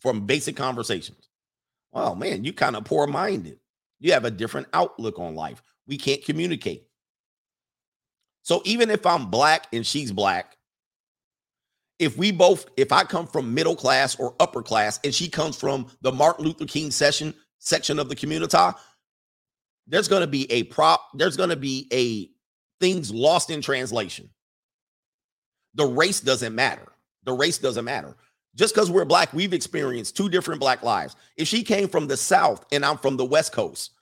from 0.00 0.26
basic 0.26 0.56
conversations. 0.56 1.28
Well, 1.92 2.14
man, 2.14 2.44
you 2.44 2.52
kind 2.52 2.76
of 2.76 2.84
poor 2.84 3.06
minded. 3.06 3.58
You 4.02 4.12
have 4.12 4.24
a 4.24 4.30
different 4.32 4.66
outlook 4.72 5.20
on 5.20 5.36
life. 5.36 5.62
We 5.86 5.96
can't 5.96 6.24
communicate. 6.24 6.88
So 8.42 8.60
even 8.64 8.90
if 8.90 9.06
I'm 9.06 9.30
black 9.30 9.68
and 9.72 9.86
she's 9.86 10.10
black, 10.10 10.56
if 12.00 12.18
we 12.18 12.32
both, 12.32 12.66
if 12.76 12.90
I 12.90 13.04
come 13.04 13.28
from 13.28 13.54
middle 13.54 13.76
class 13.76 14.18
or 14.18 14.34
upper 14.40 14.60
class 14.60 14.98
and 15.04 15.14
she 15.14 15.28
comes 15.28 15.56
from 15.56 15.86
the 16.00 16.10
Martin 16.10 16.44
Luther 16.44 16.66
King 16.66 16.90
session 16.90 17.32
section 17.60 18.00
of 18.00 18.08
the 18.08 18.16
community, 18.16 18.58
there's 19.86 20.08
going 20.08 20.22
to 20.22 20.26
be 20.26 20.50
a 20.50 20.64
prop, 20.64 21.00
there's 21.14 21.36
going 21.36 21.50
to 21.50 21.56
be 21.56 21.86
a 21.92 22.28
things 22.80 23.12
lost 23.12 23.50
in 23.50 23.62
translation. 23.62 24.28
The 25.74 25.86
race 25.86 26.18
doesn't 26.18 26.56
matter. 26.56 26.88
The 27.22 27.34
race 27.34 27.58
doesn't 27.58 27.84
matter. 27.84 28.16
Just 28.54 28.74
because 28.74 28.90
we're 28.90 29.04
black, 29.04 29.32
we've 29.32 29.54
experienced 29.54 30.16
two 30.16 30.28
different 30.28 30.60
black 30.60 30.82
lives. 30.82 31.16
If 31.36 31.48
she 31.48 31.62
came 31.62 31.88
from 31.88 32.06
the 32.06 32.16
South 32.16 32.64
and 32.70 32.84
I'm 32.84 32.98
from 32.98 33.16
the 33.16 33.24
West 33.24 33.52
Coast, 33.52 33.92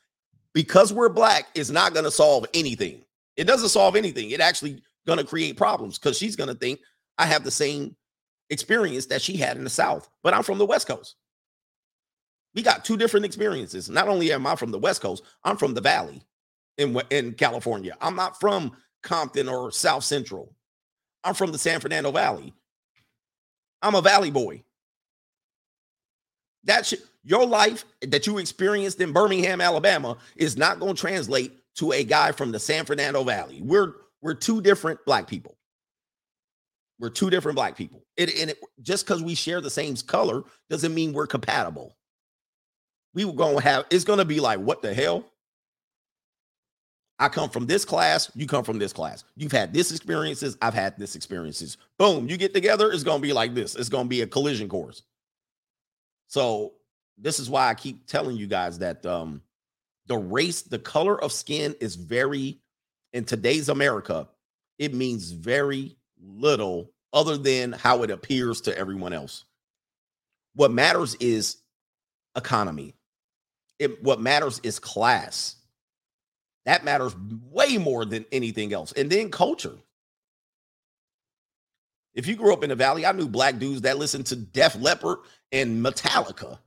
because 0.53 0.93
we're 0.93 1.09
black 1.09 1.47
is 1.55 1.71
not 1.71 1.93
going 1.93 2.05
to 2.05 2.11
solve 2.11 2.47
anything. 2.53 3.05
It 3.37 3.45
doesn't 3.45 3.69
solve 3.69 3.95
anything. 3.95 4.31
It 4.31 4.41
actually 4.41 4.83
going 5.07 5.19
to 5.19 5.25
create 5.25 5.57
problems 5.57 5.99
because 5.99 6.19
she's 6.19 6.37
going 6.37 6.49
to 6.49 6.55
think 6.55 6.81
I 7.19 7.27
have 7.27 7.45
the 7.45 7.51
same 7.51 7.95
experience 8.51 9.07
that 9.07 9.23
she 9.23 9.37
had 9.37 9.57
in 9.57 9.65
the 9.65 9.71
South, 9.71 10.09
but 10.23 10.35
I'm 10.35 10.43
from 10.43 10.59
the 10.59 10.67
West 10.67 10.89
Coast. 10.89 11.15
We 12.55 12.63
got 12.63 12.85
two 12.85 12.97
different 12.97 13.27
experiences. 13.27 13.89
Not 13.89 14.09
only 14.09 14.33
am 14.33 14.47
I 14.47 14.57
from 14.57 14.73
the 14.73 14.79
West 14.79 15.01
Coast, 15.01 15.23
I'm 15.45 15.57
from 15.57 15.75
the 15.75 15.81
Valley 15.81 16.21
in, 16.79 17.01
in 17.11 17.33
California. 17.35 17.97
I'm 18.01 18.17
not 18.17 18.41
from 18.41 18.73
Compton 19.03 19.49
or 19.49 19.71
South 19.71 20.03
Central. 20.03 20.53
I'm 21.23 21.35
from 21.35 21.53
the 21.53 21.59
San 21.59 21.79
Fernando 21.79 22.11
Valley. 22.11 22.53
I'm 23.83 23.95
a 23.95 24.03
valley 24.03 24.31
boy. 24.31 24.63
That's 26.65 26.95
your 27.23 27.47
life 27.47 27.85
that 28.03 28.27
you 28.27 28.39
experienced 28.39 29.01
in 29.01 29.13
Birmingham, 29.13 29.61
Alabama, 29.61 30.19
is 30.37 30.57
not 30.57 30.79
going 30.81 30.95
to 30.95 31.01
translate 31.01 31.53
to 31.77 31.93
a 31.93 32.05
guy 32.05 32.33
from 32.33 32.53
the 32.53 32.59
San 32.59 32.85
Fernando 32.85 33.25
Valley. 33.25 33.61
We're 33.63 33.95
we're 34.23 34.35
two 34.35 34.61
different 34.61 35.01
black 35.07 35.27
people. 35.27 35.57
We're 36.99 37.09
two 37.09 37.31
different 37.31 37.57
black 37.57 37.77
people. 37.77 38.05
It, 38.17 38.39
and 38.39 38.51
it, 38.51 38.59
just 38.83 39.07
because 39.07 39.23
we 39.23 39.35
share 39.35 39.63
the 39.63 39.71
same 39.71 39.97
color 39.97 40.43
doesn't 40.69 40.95
mean 40.95 41.15
we're 41.15 41.27
compatible. 41.27 41.97
We 43.15 43.25
were 43.25 43.33
going 43.33 43.57
to 43.57 43.63
have 43.63 43.87
it's 43.91 44.05
going 44.05 44.19
to 44.19 44.27
be 44.27 44.41
like, 44.41 44.61
what 44.61 44.83
the 44.83 44.93
hell? 44.93 45.25
I 47.21 47.29
come 47.29 47.51
from 47.51 47.67
this 47.67 47.85
class, 47.85 48.31
you 48.35 48.47
come 48.47 48.65
from 48.65 48.79
this 48.79 48.95
class. 48.95 49.25
You've 49.37 49.53
had 49.53 49.75
this 49.75 49.91
experiences, 49.91 50.57
I've 50.63 50.75
had 50.75 50.99
this 50.99 51.15
experiences. 51.15 51.77
Boom, 51.99 52.29
you 52.29 52.39
get 52.39 52.55
together, 52.55 52.91
it's 52.91 53.05
going 53.05 53.19
to 53.19 53.23
be 53.23 53.35
like 53.35 53.55
this. 53.55 53.77
It's 53.77 53.91
going 53.91 54.07
to 54.07 54.09
be 54.09 54.23
a 54.23 54.27
collision 54.27 54.69
course. 54.69 55.03
So, 56.29 56.73
this 57.19 57.39
is 57.39 57.51
why 57.51 57.69
I 57.69 57.75
keep 57.75 58.07
telling 58.07 58.37
you 58.37 58.47
guys 58.47 58.79
that 58.79 59.05
um 59.05 59.43
the 60.07 60.17
race, 60.17 60.63
the 60.63 60.79
color 60.79 61.23
of 61.23 61.31
skin 61.31 61.75
is 61.79 61.95
very 61.95 62.59
in 63.13 63.25
today's 63.25 63.69
America, 63.69 64.27
it 64.79 64.95
means 64.95 65.31
very 65.31 65.97
little 66.19 66.91
other 67.13 67.37
than 67.37 67.73
how 67.73 68.03
it 68.03 68.11
appears 68.11 68.63
to 68.63 68.77
everyone 68.77 69.13
else. 69.13 69.45
What 70.55 70.73
matters 70.73 71.17
is 71.17 71.59
economy. 72.37 72.95
It, 73.79 74.03
what 74.03 74.21
matters 74.21 74.61
is 74.63 74.79
class 74.79 75.57
that 76.71 76.85
matters 76.85 77.17
way 77.51 77.79
more 77.79 78.05
than 78.05 78.25
anything 78.31 78.73
else. 78.73 78.93
And 78.93 79.11
then 79.11 79.29
culture. 79.29 79.75
If 82.15 82.29
you 82.29 82.37
grew 82.37 82.53
up 82.53 82.63
in 82.63 82.69
the 82.69 82.77
valley, 82.77 83.05
I 83.05 83.11
knew 83.11 83.27
black 83.27 83.59
dudes 83.59 83.81
that 83.81 83.99
listened 83.99 84.27
to 84.27 84.37
Def 84.37 84.81
Leppard 84.81 85.19
and 85.51 85.85
Metallica 85.85 86.61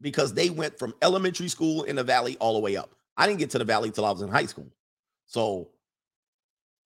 because 0.00 0.34
they 0.34 0.50
went 0.50 0.76
from 0.76 0.92
elementary 1.02 1.46
school 1.46 1.84
in 1.84 1.94
the 1.94 2.02
valley 2.02 2.36
all 2.40 2.54
the 2.54 2.58
way 2.58 2.76
up. 2.76 2.90
I 3.16 3.28
didn't 3.28 3.38
get 3.38 3.50
to 3.50 3.58
the 3.58 3.64
valley 3.64 3.92
till 3.92 4.04
I 4.04 4.10
was 4.10 4.22
in 4.22 4.28
high 4.28 4.46
school. 4.46 4.72
So 5.26 5.68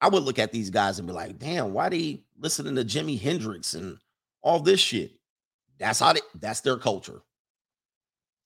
I 0.03 0.11
would 0.11 0.23
look 0.23 0.39
at 0.39 0.53
these 0.53 0.69
guys 0.69 0.99
and 0.99 1.09
be 1.09 1.15
like, 1.15 1.39
damn, 1.39 1.73
why 1.73 1.89
they 1.89 2.21
listening 2.39 2.75
to 2.75 2.85
Jimi 2.85 3.19
Hendrix 3.19 3.73
and 3.73 3.97
all 4.43 4.61
this 4.61 4.81
shit? 4.81 5.13
That's 5.79 6.01
how 6.01 6.13
they, 6.13 6.21
that's 6.39 6.61
their 6.61 6.77
culture. 6.77 7.23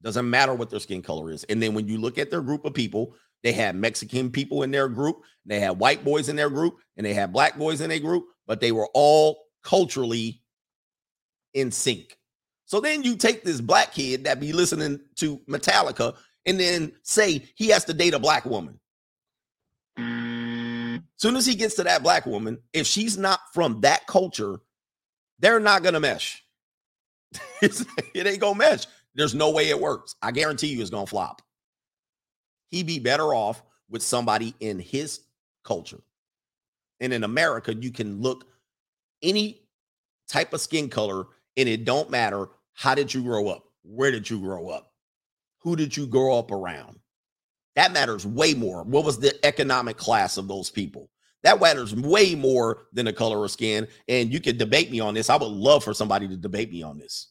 Doesn't 0.01 0.31
matter 0.31 0.55
what 0.55 0.71
their 0.71 0.79
skin 0.79 1.03
color 1.03 1.33
is. 1.33 1.43
And 1.45 1.61
then 1.61 1.75
when 1.75 1.89
you 1.89 1.99
look 1.99 2.19
at 2.19 2.31
their 2.31 2.41
group 2.41 2.65
of 2.65 2.73
people, 2.73 3.17
they 3.47 3.53
had 3.53 3.77
Mexican 3.77 4.33
people 4.33 4.65
in 4.65 4.73
their 4.73 4.89
group, 4.89 5.23
they 5.45 5.61
had 5.61 5.79
white 5.79 6.05
boys 6.05 6.29
in 6.29 6.35
their 6.35 6.51
group, 6.51 6.79
and 6.97 7.07
they 7.07 7.15
had 7.15 7.33
black 7.33 7.57
boys 7.57 7.81
in 7.81 7.91
their 7.91 8.01
group, 8.01 8.25
but 8.45 8.61
they 8.61 8.73
were 8.73 8.89
all 8.93 9.39
culturally 9.63 10.43
in 11.55 11.71
sync. 11.71 12.19
So 12.65 12.81
then 12.81 13.05
you 13.05 13.15
take 13.15 13.45
this 13.45 13.61
black 13.61 13.93
kid 13.93 14.25
that 14.25 14.41
be 14.41 14.53
listening 14.53 14.99
to 15.19 15.39
Metallica 15.49 16.17
and 16.45 16.59
then 16.59 16.91
say 17.05 17.49
he 17.55 17.69
has 17.69 17.85
to 17.85 17.95
date 17.95 18.15
a 18.15 18.19
black 18.19 18.47
woman. 18.47 18.81
Soon 19.97 21.37
as 21.37 21.47
he 21.47 21.55
gets 21.55 21.77
to 21.77 21.85
that 21.85 22.03
black 22.03 22.27
woman, 22.27 22.59
if 22.73 22.89
she's 22.89 23.17
not 23.17 23.39
from 23.55 23.81
that 23.83 24.09
culture, 24.09 24.59
they're 25.39 25.61
not 25.61 25.85
gonna 25.85 26.01
mesh. 26.01 26.45
It 27.63 28.27
ain't 28.27 28.41
gonna 28.41 28.59
mesh. 28.59 28.87
There's 29.15 29.37
no 29.37 29.53
way 29.53 29.69
it 29.69 29.81
works. 29.81 30.17
I 30.21 30.33
guarantee 30.33 30.67
you 30.67 30.81
it's 30.81 30.91
gonna 30.91 31.07
flop. 31.07 31.43
He'd 32.71 32.87
be 32.87 32.99
better 32.99 33.35
off 33.35 33.63
with 33.89 34.03
somebody 34.03 34.55
in 34.61 34.79
his 34.79 35.21
culture. 35.65 36.01
And 37.01 37.13
in 37.13 37.25
America, 37.25 37.75
you 37.75 37.91
can 37.91 38.21
look 38.21 38.47
any 39.23 39.63
type 40.29 40.53
of 40.53 40.61
skin 40.61 40.89
color, 40.89 41.27
and 41.57 41.69
it 41.69 41.85
don't 41.85 42.11
matter 42.11 42.49
how 42.75 42.95
did 42.95 43.13
you 43.13 43.23
grow 43.23 43.49
up, 43.49 43.65
where 43.83 44.11
did 44.11 44.29
you 44.29 44.41
grow 44.41 44.69
up, 44.69 44.93
who 45.59 45.77
did 45.77 45.97
you 45.97 46.07
grow 46.07 46.39
up 46.39 46.51
around. 46.51 46.99
That 47.77 47.93
matters 47.93 48.27
way 48.27 48.55
more. 48.55 48.83
What 48.85 49.05
was 49.05 49.19
the 49.19 49.39
economic 49.45 49.99
class 49.99 50.39
of 50.39 50.49
those 50.49 50.71
people? 50.71 51.11
That 51.43 51.61
matters 51.61 51.95
way 51.95 52.35
more 52.35 52.87
than 52.93 53.05
the 53.05 53.13
color 53.13 53.45
of 53.45 53.51
skin. 53.51 53.87
And 54.09 54.33
you 54.33 54.41
can 54.41 54.57
debate 54.57 54.91
me 54.91 54.99
on 54.99 55.15
this. 55.15 55.31
I 55.31 55.37
would 55.37 55.47
love 55.47 55.85
for 55.85 55.95
somebody 55.95 56.27
to 56.27 56.37
debate 56.37 56.73
me 56.73 56.83
on 56.83 56.99
this. 56.99 57.29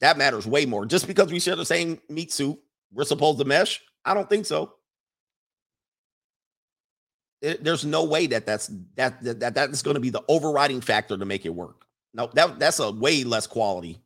That 0.00 0.18
matters 0.18 0.46
way 0.46 0.66
more. 0.66 0.84
Just 0.84 1.06
because 1.06 1.32
we 1.32 1.38
share 1.38 1.56
the 1.56 1.64
same 1.64 2.00
meat 2.08 2.32
suit, 2.32 2.58
we're 2.92 3.04
supposed 3.04 3.38
to 3.38 3.44
mesh? 3.44 3.80
I 4.04 4.14
don't 4.14 4.28
think 4.28 4.46
so. 4.46 4.74
It- 7.40 7.64
there's 7.64 7.84
no 7.84 8.04
way 8.04 8.26
that 8.28 8.46
that's 8.46 8.68
that 8.96 9.20
that, 9.22 9.40
that 9.40 9.54
that's 9.54 9.82
going 9.82 9.94
to 9.94 10.00
be 10.00 10.10
the 10.10 10.22
overriding 10.28 10.80
factor 10.80 11.16
to 11.18 11.24
make 11.24 11.44
it 11.44 11.50
work. 11.54 11.86
No, 12.14 12.30
that 12.34 12.58
that's 12.58 12.78
a 12.78 12.90
way 12.90 13.24
less 13.24 13.46
quality. 13.46 14.00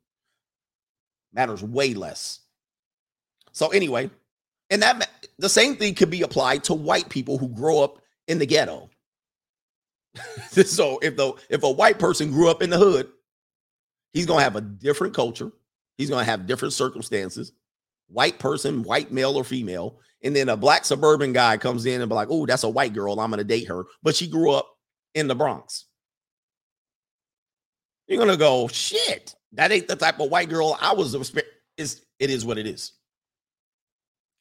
Matters 1.33 1.63
way 1.63 1.95
less. 1.95 2.41
So 3.53 3.69
anyway, 3.69 4.11
and 4.71 4.83
that 4.83 5.09
the 5.39 5.49
same 5.49 5.77
thing 5.77 5.95
could 5.95 6.11
be 6.11 6.23
applied 6.23 6.65
to 6.65 6.75
white 6.75 7.09
people 7.09 7.39
who 7.39 7.49
grow 7.49 7.83
up 7.83 8.01
in 8.29 8.39
the 8.39 8.47
ghetto. 8.47 8.89
so 10.51 10.99
if 11.03 11.17
the 11.17 11.33
if 11.51 11.63
a 11.63 11.71
white 11.71 11.99
person 11.99 12.31
grew 12.31 12.49
up 12.51 12.63
in 12.63 12.71
the 12.71 12.79
hood, 12.79 13.09
he's 14.13 14.27
gonna 14.27 14.43
have 14.43 14.57
a 14.57 14.61
different 14.63 15.15
culture. 15.15 15.53
He's 15.99 16.11
gonna 16.11 16.25
have 16.25 16.47
different 16.47 16.75
circumstances. 16.75 17.53
White 18.09 18.39
person, 18.39 18.83
white 18.83 19.11
male 19.11 19.37
or 19.37 19.45
female, 19.45 20.01
and 20.23 20.35
then 20.35 20.49
a 20.49 20.57
black 20.57 20.85
suburban 20.85 21.33
guy 21.33 21.57
comes 21.57 21.87
in 21.87 22.01
and 22.01 22.09
be 22.09 22.15
like, 22.15 22.29
"Oh, 22.31 22.47
that's 22.47 22.63
a 22.63 22.69
white 22.69 22.95
girl. 22.95 23.19
I'm 23.21 23.31
gonna 23.31 23.45
date 23.45 23.69
her," 23.69 23.85
but 24.03 24.15
she 24.15 24.27
grew 24.29 24.53
up 24.53 24.69
in 25.15 25.29
the 25.29 25.35
Bronx. 25.35 25.87
You're 28.07 28.19
gonna 28.19 28.37
go, 28.37 28.69
"Shit, 28.69 29.35
that 29.53 29.73
ain't 29.73 29.89
the 29.89 29.97
type 29.97 30.21
of 30.21 30.31
white 30.31 30.49
girl 30.49 30.77
I 30.81 30.93
was." 30.95 31.15
Is 31.77 32.03
it 32.19 32.31
is 32.31 32.45
what 32.45 32.59
it 32.59 32.67
is, 32.67 32.93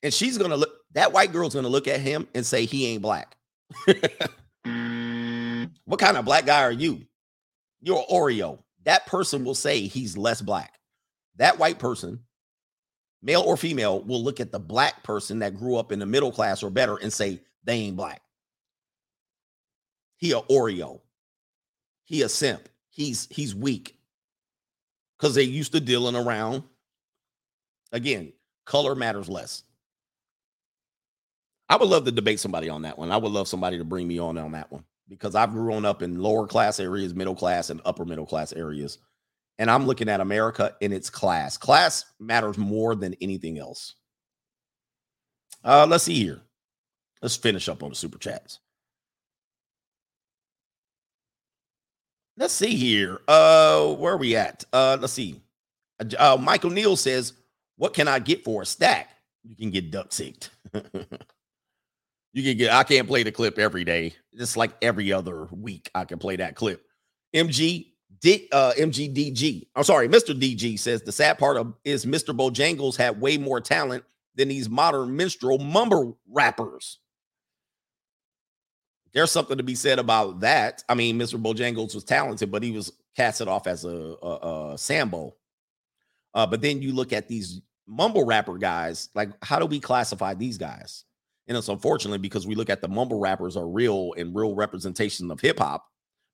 and 0.04 0.14
she's 0.14 0.38
gonna 0.38 0.58
look. 0.58 0.72
That 0.94 1.12
white 1.12 1.32
girl's 1.32 1.56
gonna 1.56 1.68
look 1.68 1.88
at 1.88 2.00
him 2.00 2.28
and 2.36 2.46
say 2.46 2.66
he 2.66 2.88
ain't 2.88 3.02
black. 3.02 3.36
Mm. 4.66 5.72
what 5.86 6.00
kind 6.00 6.18
of 6.18 6.26
black 6.26 6.46
guy 6.46 6.64
are 6.64 6.72
you? 6.72 7.06
You're 7.82 8.04
Oreo. 8.12 8.64
That 8.84 9.06
person 9.06 9.44
will 9.46 9.54
say 9.56 9.82
he's 9.82 10.18
less 10.18 10.42
black. 10.42 10.80
That 11.36 11.60
white 11.60 11.78
person, 11.78 12.22
male 13.26 13.42
or 13.42 13.58
female, 13.58 14.02
will 14.02 14.24
look 14.24 14.40
at 14.40 14.52
the 14.52 14.60
black 14.60 15.04
person 15.04 15.40
that 15.40 15.58
grew 15.58 15.76
up 15.76 15.92
in 15.92 16.00
the 16.00 16.06
middle 16.06 16.32
class 16.32 16.62
or 16.62 16.70
better 16.70 16.98
and 16.98 17.12
say 17.12 17.42
they 17.64 17.74
ain't 17.74 17.98
black. 17.98 18.22
He 20.18 20.32
a 20.32 20.42
Oreo. 20.42 21.02
He 22.06 22.22
a 22.22 22.30
simp. 22.30 22.70
He's 22.90 23.28
he's 23.32 23.56
weak. 23.56 23.98
Because 25.18 25.34
they 25.36 25.44
used 25.44 25.72
to 25.72 25.80
dealing 25.80 26.16
around. 26.16 26.64
Again, 27.92 28.32
color 28.66 28.96
matters 28.96 29.28
less. 29.28 29.64
I 31.68 31.78
would 31.78 31.90
love 31.90 32.06
to 32.06 32.12
debate 32.12 32.40
somebody 32.40 32.70
on 32.70 32.84
that 32.84 32.98
one. 32.98 33.12
I 33.12 33.18
would 33.18 33.32
love 33.32 33.48
somebody 33.48 33.78
to 33.80 33.84
bring 33.84 34.08
me 34.08 34.20
on 34.20 34.38
on 34.38 34.52
that 34.52 34.72
one 34.72 34.84
because 35.10 35.34
I've 35.34 35.52
grown 35.52 35.84
up 35.84 36.04
in 36.04 36.22
lower 36.22 36.46
class 36.46 36.80
areas, 36.80 37.16
middle 37.16 37.36
class, 37.36 37.72
and 37.72 37.82
upper 37.86 38.06
middle 38.06 38.26
class 38.26 38.54
areas. 38.54 39.00
And 39.58 39.72
I'm 39.72 39.86
looking 39.86 40.10
at 40.10 40.20
America 40.20 40.76
in 40.82 40.92
its 40.92 41.10
class. 41.10 41.58
Class 41.58 42.06
matters 42.20 42.58
more 42.58 42.96
than 42.96 43.16
anything 43.22 43.58
else. 43.58 43.96
Uh, 45.64 45.88
let's 45.90 46.04
see 46.04 46.22
here. 46.22 46.42
Let's 47.22 47.36
finish 47.38 47.70
up 47.70 47.82
on 47.82 47.90
the 47.90 47.96
super 47.96 48.18
chats. 48.18 48.60
Let's 52.38 52.54
see 52.54 52.76
here. 52.76 53.22
Uh, 53.28 53.94
where 53.94 54.14
are 54.14 54.18
we 54.18 54.36
at? 54.36 54.66
Uh, 54.74 54.98
let's 55.00 55.14
see. 55.14 55.42
Uh, 56.00 56.06
Uh, 56.20 56.38
Michael 56.38 56.70
Neal 56.70 56.98
says, 56.98 57.34
"What 57.78 57.94
can 57.94 58.08
I 58.10 58.20
get 58.20 58.44
for 58.44 58.62
a 58.62 58.66
stack? 58.66 59.10
You 59.44 59.56
can 59.56 59.72
get 59.72 59.90
duck 59.92 60.12
sicked. 60.12 60.50
you 60.74 62.44
can 62.44 62.58
get. 62.58 62.72
I 62.74 62.84
can't 62.84 63.08
play 63.08 63.24
the 63.24 63.32
clip 63.32 63.58
every 63.58 63.86
day. 63.86 64.14
Just 64.38 64.58
like 64.58 64.74
every 64.82 65.14
other 65.14 65.46
week, 65.52 65.90
I 65.96 66.04
can 66.04 66.20
play 66.20 66.36
that 66.36 66.56
clip. 66.56 66.86
MG 67.34 67.94
D, 68.22 68.48
uh, 68.52 68.74
MGDG. 68.78 69.68
I'm 69.76 69.84
sorry, 69.84 70.08
Mr. 70.08 70.40
DG 70.40 70.80
says 70.80 71.02
the 71.02 71.12
sad 71.12 71.38
part 71.38 71.58
of 71.58 71.74
is 71.84 72.06
Mr. 72.06 72.36
Bojangles 72.36 72.96
had 72.96 73.20
way 73.20 73.38
more 73.38 73.62
talent 73.62 74.04
than 74.36 74.48
these 74.50 74.70
modern 74.70 75.16
minstrel 75.16 75.58
mumble 75.58 76.18
rappers. 76.30 77.00
There's 79.14 79.32
something 79.32 79.58
to 79.58 79.64
be 79.64 79.76
said 79.76 79.98
about 79.98 80.42
that. 80.42 80.84
I 80.90 80.94
mean, 80.94 81.18
Mr. 81.18 81.42
Bojangles 81.42 81.96
was 81.96 82.04
talented, 82.04 82.52
but 82.52 82.64
he 82.64 82.72
was 82.72 82.92
casted 83.16 83.48
off 83.48 83.66
as 83.66 83.86
a, 83.86 84.16
a, 84.22 84.74
a 84.74 84.78
Sambo. 84.78 85.36
Uh, 86.34 86.46
but 86.46 86.62
then 86.62 86.82
you 86.82 86.94
look 86.94 87.14
at 87.14 87.30
these 87.30 87.62
mumble 87.88 88.26
rapper 88.26 88.58
guys, 88.58 89.10
like 89.16 89.30
how 89.42 89.58
do 89.58 89.66
we 89.66 89.80
classify 89.80 90.34
these 90.34 90.58
guys? 90.58 91.06
And 91.48 91.58
it's 91.58 91.70
unfortunately 91.70 92.18
because 92.18 92.46
we 92.46 92.56
look 92.56 92.70
at 92.70 92.82
the 92.82 92.88
mumble 92.88 93.20
rappers 93.20 93.56
are 93.56 93.68
real 93.68 94.14
and 94.18 94.36
real 94.36 94.54
representation 94.54 95.32
of 95.32 95.40
hip 95.40 95.60
hop 95.60 95.86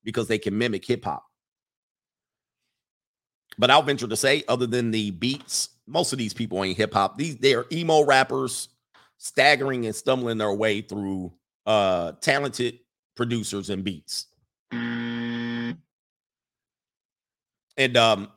because 0.03 0.27
they 0.27 0.39
can 0.39 0.57
mimic 0.57 0.85
hip 0.85 1.03
hop. 1.03 1.23
But 3.61 3.69
I'll 3.69 3.83
venture 3.83 4.07
to 4.07 4.17
say, 4.17 4.43
other 4.47 4.65
than 4.65 4.89
the 4.89 5.11
beats, 5.11 5.69
most 5.85 6.11
of 6.13 6.17
these 6.17 6.33
people 6.33 6.63
ain't 6.63 6.75
hip 6.77 6.95
hop. 6.95 7.15
These 7.15 7.37
they 7.37 7.53
are 7.53 7.67
emo 7.71 8.03
rappers 8.03 8.69
staggering 9.19 9.85
and 9.85 9.95
stumbling 9.95 10.39
their 10.39 10.51
way 10.51 10.81
through 10.81 11.31
uh 11.67 12.13
talented 12.21 12.79
producers 13.15 13.69
and 13.69 13.83
beats. 13.83 14.25
And 14.71 15.77
um 17.97 18.31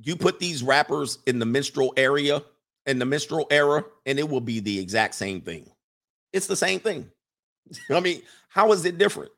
you 0.00 0.14
put 0.14 0.38
these 0.38 0.62
rappers 0.62 1.18
in 1.26 1.40
the 1.40 1.46
minstrel 1.46 1.92
area, 1.96 2.44
in 2.86 3.00
the 3.00 3.06
minstrel 3.06 3.48
era, 3.50 3.84
and 4.06 4.20
it 4.20 4.28
will 4.28 4.40
be 4.40 4.60
the 4.60 4.78
exact 4.78 5.16
same 5.16 5.40
thing. 5.40 5.68
It's 6.32 6.46
the 6.46 6.54
same 6.54 6.78
thing. 6.78 7.10
I 7.90 7.98
mean, 7.98 8.22
how 8.50 8.70
is 8.70 8.84
it 8.84 8.98
different? 8.98 9.32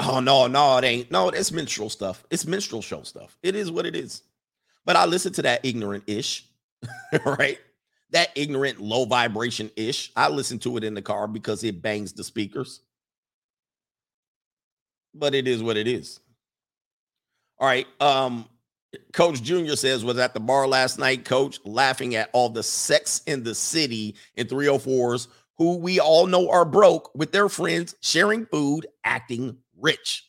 Oh 0.00 0.20
no, 0.20 0.46
no, 0.46 0.78
it 0.78 0.84
ain't. 0.84 1.10
No, 1.10 1.28
it's 1.28 1.50
minstrel 1.50 1.90
stuff. 1.90 2.24
It's 2.30 2.46
minstrel 2.46 2.82
show 2.82 3.02
stuff. 3.02 3.36
It 3.42 3.56
is 3.56 3.70
what 3.70 3.86
it 3.86 3.96
is. 3.96 4.22
But 4.84 4.96
I 4.96 5.04
listen 5.06 5.32
to 5.34 5.42
that 5.42 5.64
ignorant 5.64 6.04
ish, 6.06 6.46
right? 7.24 7.58
That 8.10 8.30
ignorant 8.34 8.80
low 8.80 9.04
vibration 9.04 9.70
ish. 9.76 10.12
I 10.16 10.28
listen 10.28 10.58
to 10.60 10.76
it 10.76 10.84
in 10.84 10.94
the 10.94 11.02
car 11.02 11.26
because 11.26 11.64
it 11.64 11.82
bangs 11.82 12.12
the 12.12 12.24
speakers. 12.24 12.80
But 15.14 15.34
it 15.34 15.48
is 15.48 15.62
what 15.62 15.76
it 15.76 15.88
is. 15.88 16.20
All 17.58 17.66
right. 17.66 17.86
Um, 18.00 18.48
Coach 19.12 19.42
Junior 19.42 19.76
says 19.76 20.04
was 20.04 20.18
at 20.18 20.32
the 20.32 20.40
bar 20.40 20.66
last 20.66 20.98
night, 20.98 21.24
coach, 21.24 21.58
laughing 21.64 22.14
at 22.14 22.30
all 22.32 22.48
the 22.48 22.62
sex 22.62 23.20
in 23.26 23.42
the 23.42 23.54
city 23.54 24.14
in 24.36 24.46
304s 24.46 25.26
who 25.58 25.76
we 25.76 25.98
all 25.98 26.26
know 26.26 26.48
are 26.50 26.64
broke 26.64 27.12
with 27.14 27.32
their 27.32 27.48
friends 27.48 27.96
sharing 28.00 28.46
food, 28.46 28.86
acting 29.04 29.58
rich. 29.80 30.24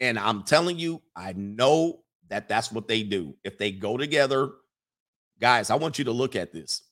And 0.00 0.18
I'm 0.18 0.42
telling 0.42 0.78
you, 0.78 1.02
I 1.16 1.32
know 1.34 2.00
that 2.28 2.48
that's 2.48 2.72
what 2.72 2.88
they 2.88 3.02
do. 3.02 3.34
If 3.44 3.58
they 3.58 3.70
go 3.70 3.96
together, 3.96 4.50
guys, 5.40 5.70
I 5.70 5.76
want 5.76 5.98
you 5.98 6.04
to 6.06 6.12
look 6.12 6.36
at 6.36 6.52
this. 6.52 6.82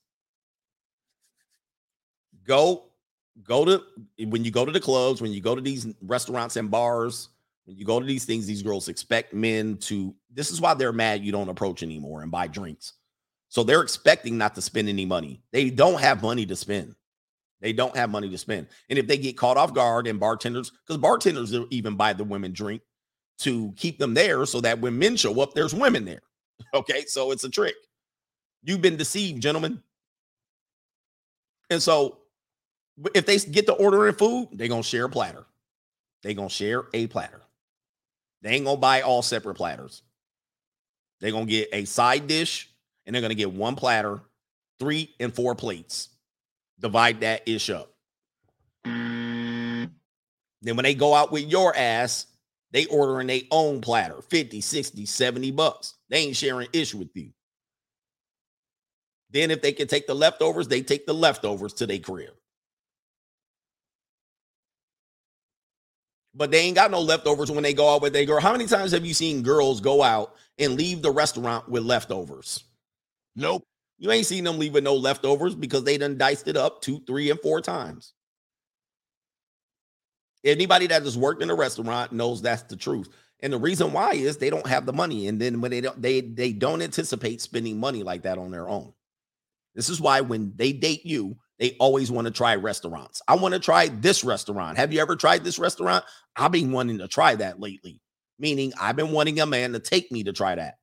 Go, 2.45 2.85
go 3.43 3.65
to 3.65 3.83
when 4.25 4.43
you 4.43 4.51
go 4.51 4.65
to 4.65 4.71
the 4.71 4.79
clubs, 4.79 5.21
when 5.21 5.31
you 5.31 5.41
go 5.41 5.55
to 5.55 5.61
these 5.61 5.87
restaurants 6.01 6.55
and 6.55 6.69
bars, 6.69 7.29
when 7.65 7.77
you 7.77 7.85
go 7.85 7.99
to 7.99 8.05
these 8.05 8.25
things, 8.25 8.45
these 8.45 8.61
girls 8.61 8.89
expect 8.89 9.33
men 9.33 9.77
to. 9.77 10.13
This 10.31 10.51
is 10.51 10.59
why 10.59 10.73
they're 10.73 10.91
mad 10.91 11.23
you 11.23 11.31
don't 11.31 11.49
approach 11.49 11.83
anymore 11.83 12.21
and 12.21 12.31
buy 12.31 12.47
drinks. 12.47 12.93
So 13.47 13.63
they're 13.63 13.81
expecting 13.81 14.37
not 14.37 14.55
to 14.55 14.61
spend 14.61 14.89
any 14.89 15.05
money. 15.05 15.41
They 15.51 15.69
don't 15.69 16.01
have 16.01 16.23
money 16.23 16.45
to 16.47 16.55
spend. 16.55 16.95
They 17.63 17.73
don't 17.73 17.95
have 17.95 18.11
money 18.11 18.29
to 18.29 18.37
spend. 18.37 18.67
And 18.89 18.99
if 18.99 19.07
they 19.07 19.17
get 19.17 19.37
caught 19.37 19.57
off 19.57 19.73
guard 19.73 20.05
and 20.05 20.19
bartenders, 20.19 20.71
because 20.85 20.99
bartenders 20.99 21.51
even 21.71 21.95
buy 21.95 22.13
the 22.13 22.23
women 22.23 22.53
drink 22.53 22.83
to 23.39 23.73
keep 23.75 23.97
them 23.97 24.13
there 24.13 24.45
so 24.45 24.61
that 24.61 24.79
when 24.79 24.99
men 24.99 25.15
show 25.15 25.41
up, 25.41 25.53
there's 25.55 25.73
women 25.73 26.05
there. 26.05 26.21
Okay. 26.73 27.03
So 27.07 27.31
it's 27.31 27.43
a 27.43 27.49
trick. 27.49 27.75
You've 28.63 28.81
been 28.81 28.95
deceived, 28.95 29.41
gentlemen. 29.41 29.81
And 31.69 31.81
so 31.81 32.19
if 33.13 33.25
they 33.25 33.37
get 33.37 33.65
to 33.65 33.73
ordering 33.73 34.13
food, 34.13 34.49
they're 34.53 34.67
going 34.67 34.83
to 34.83 34.87
share 34.87 35.05
a 35.05 35.09
platter. 35.09 35.45
They're 36.21 36.35
going 36.35 36.49
to 36.49 36.53
share 36.53 36.85
a 36.93 37.07
platter. 37.07 37.41
They 38.43 38.51
ain't 38.51 38.65
gonna 38.65 38.77
buy 38.77 39.01
all 39.01 39.21
separate 39.21 39.55
platters. 39.55 40.03
They're 41.21 41.31
gonna 41.31 41.45
get 41.45 41.69
a 41.71 41.85
side 41.85 42.27
dish 42.27 42.69
and 43.05 43.15
they're 43.15 43.21
gonna 43.21 43.35
get 43.35 43.51
one 43.51 43.75
platter, 43.75 44.21
three 44.79 45.15
and 45.19 45.33
four 45.33 45.55
plates. 45.55 46.09
Divide 46.79 47.21
that 47.21 47.47
ish 47.47 47.69
up. 47.69 47.93
Mm. 48.85 49.89
Then 50.61 50.75
when 50.75 50.83
they 50.83 50.95
go 50.95 51.13
out 51.13 51.31
with 51.31 51.43
your 51.43 51.75
ass, 51.75 52.27
they 52.71 52.85
ordering 52.87 53.27
their 53.27 53.41
own 53.51 53.81
platter, 53.81 54.21
50, 54.21 54.59
60, 54.59 55.05
70 55.05 55.51
bucks. 55.51 55.95
They 56.09 56.17
ain't 56.17 56.35
sharing 56.35 56.67
ish 56.73 56.93
with 56.93 57.09
you. 57.15 57.29
Then 59.29 59.51
if 59.51 59.61
they 59.61 59.71
can 59.73 59.87
take 59.87 60.07
the 60.07 60.13
leftovers, 60.13 60.67
they 60.67 60.81
take 60.81 61.05
the 61.05 61.13
leftovers 61.13 61.73
to 61.75 61.87
their 61.87 61.99
crib. 61.99 62.33
But 66.35 66.51
they 66.51 66.59
ain't 66.59 66.75
got 66.75 66.91
no 66.91 66.99
leftovers 66.99 67.51
when 67.51 67.63
they 67.63 67.73
go 67.73 67.93
out 67.93 68.01
with 68.01 68.13
their 68.13 68.25
girl. 68.25 68.39
How 68.39 68.51
many 68.51 68.65
times 68.65 68.91
have 68.91 69.05
you 69.05 69.13
seen 69.13 69.43
girls 69.43 69.81
go 69.81 70.01
out 70.01 70.35
and 70.57 70.75
leave 70.75 71.01
the 71.01 71.11
restaurant 71.11 71.69
with 71.69 71.83
leftovers? 71.83 72.63
Nope. 73.35 73.63
You 74.03 74.11
ain't 74.11 74.25
seen 74.25 74.43
them 74.43 74.59
leaving 74.59 74.83
no 74.83 74.95
leftovers 74.95 75.55
because 75.55 75.85
they 75.85 75.97
done 75.97 76.17
diced 76.17 76.49
it 76.49 76.57
up 76.57 76.81
two, 76.81 76.99
three, 77.07 77.31
and 77.31 77.39
four 77.39 77.61
times. 77.61 78.11
Anybody 80.43 80.87
that 80.87 81.03
has 81.03 81.17
worked 81.17 81.41
in 81.41 81.49
a 81.49 81.55
restaurant 81.55 82.11
knows 82.11 82.41
that's 82.41 82.63
the 82.63 82.75
truth. 82.75 83.07
And 83.39 83.53
the 83.53 83.57
reason 83.57 83.93
why 83.93 84.11
is 84.11 84.35
they 84.35 84.49
don't 84.49 84.67
have 84.67 84.85
the 84.85 84.91
money. 84.91 85.29
And 85.29 85.39
then 85.39 85.61
when 85.61 85.71
they 85.71 85.79
don't, 85.79 86.01
they 86.01 86.19
they 86.19 86.51
don't 86.51 86.81
anticipate 86.81 87.39
spending 87.39 87.79
money 87.79 88.03
like 88.03 88.23
that 88.23 88.37
on 88.37 88.51
their 88.51 88.67
own. 88.67 88.91
This 89.73 89.87
is 89.87 90.01
why 90.01 90.19
when 90.19 90.51
they 90.57 90.73
date 90.73 91.05
you, 91.05 91.37
they 91.57 91.77
always 91.79 92.11
want 92.11 92.27
to 92.27 92.31
try 92.31 92.55
restaurants. 92.55 93.21
I 93.29 93.35
want 93.35 93.53
to 93.53 93.59
try 93.61 93.87
this 93.87 94.25
restaurant. 94.25 94.77
Have 94.77 94.91
you 94.91 94.99
ever 94.99 95.15
tried 95.15 95.45
this 95.45 95.59
restaurant? 95.59 96.03
I've 96.35 96.51
been 96.51 96.73
wanting 96.73 96.97
to 96.97 97.07
try 97.07 97.35
that 97.35 97.61
lately. 97.61 98.01
Meaning 98.37 98.73
I've 98.77 98.97
been 98.97 99.13
wanting 99.13 99.39
a 99.39 99.45
man 99.45 99.71
to 99.71 99.79
take 99.79 100.11
me 100.11 100.25
to 100.25 100.33
try 100.33 100.55
that. 100.55 100.79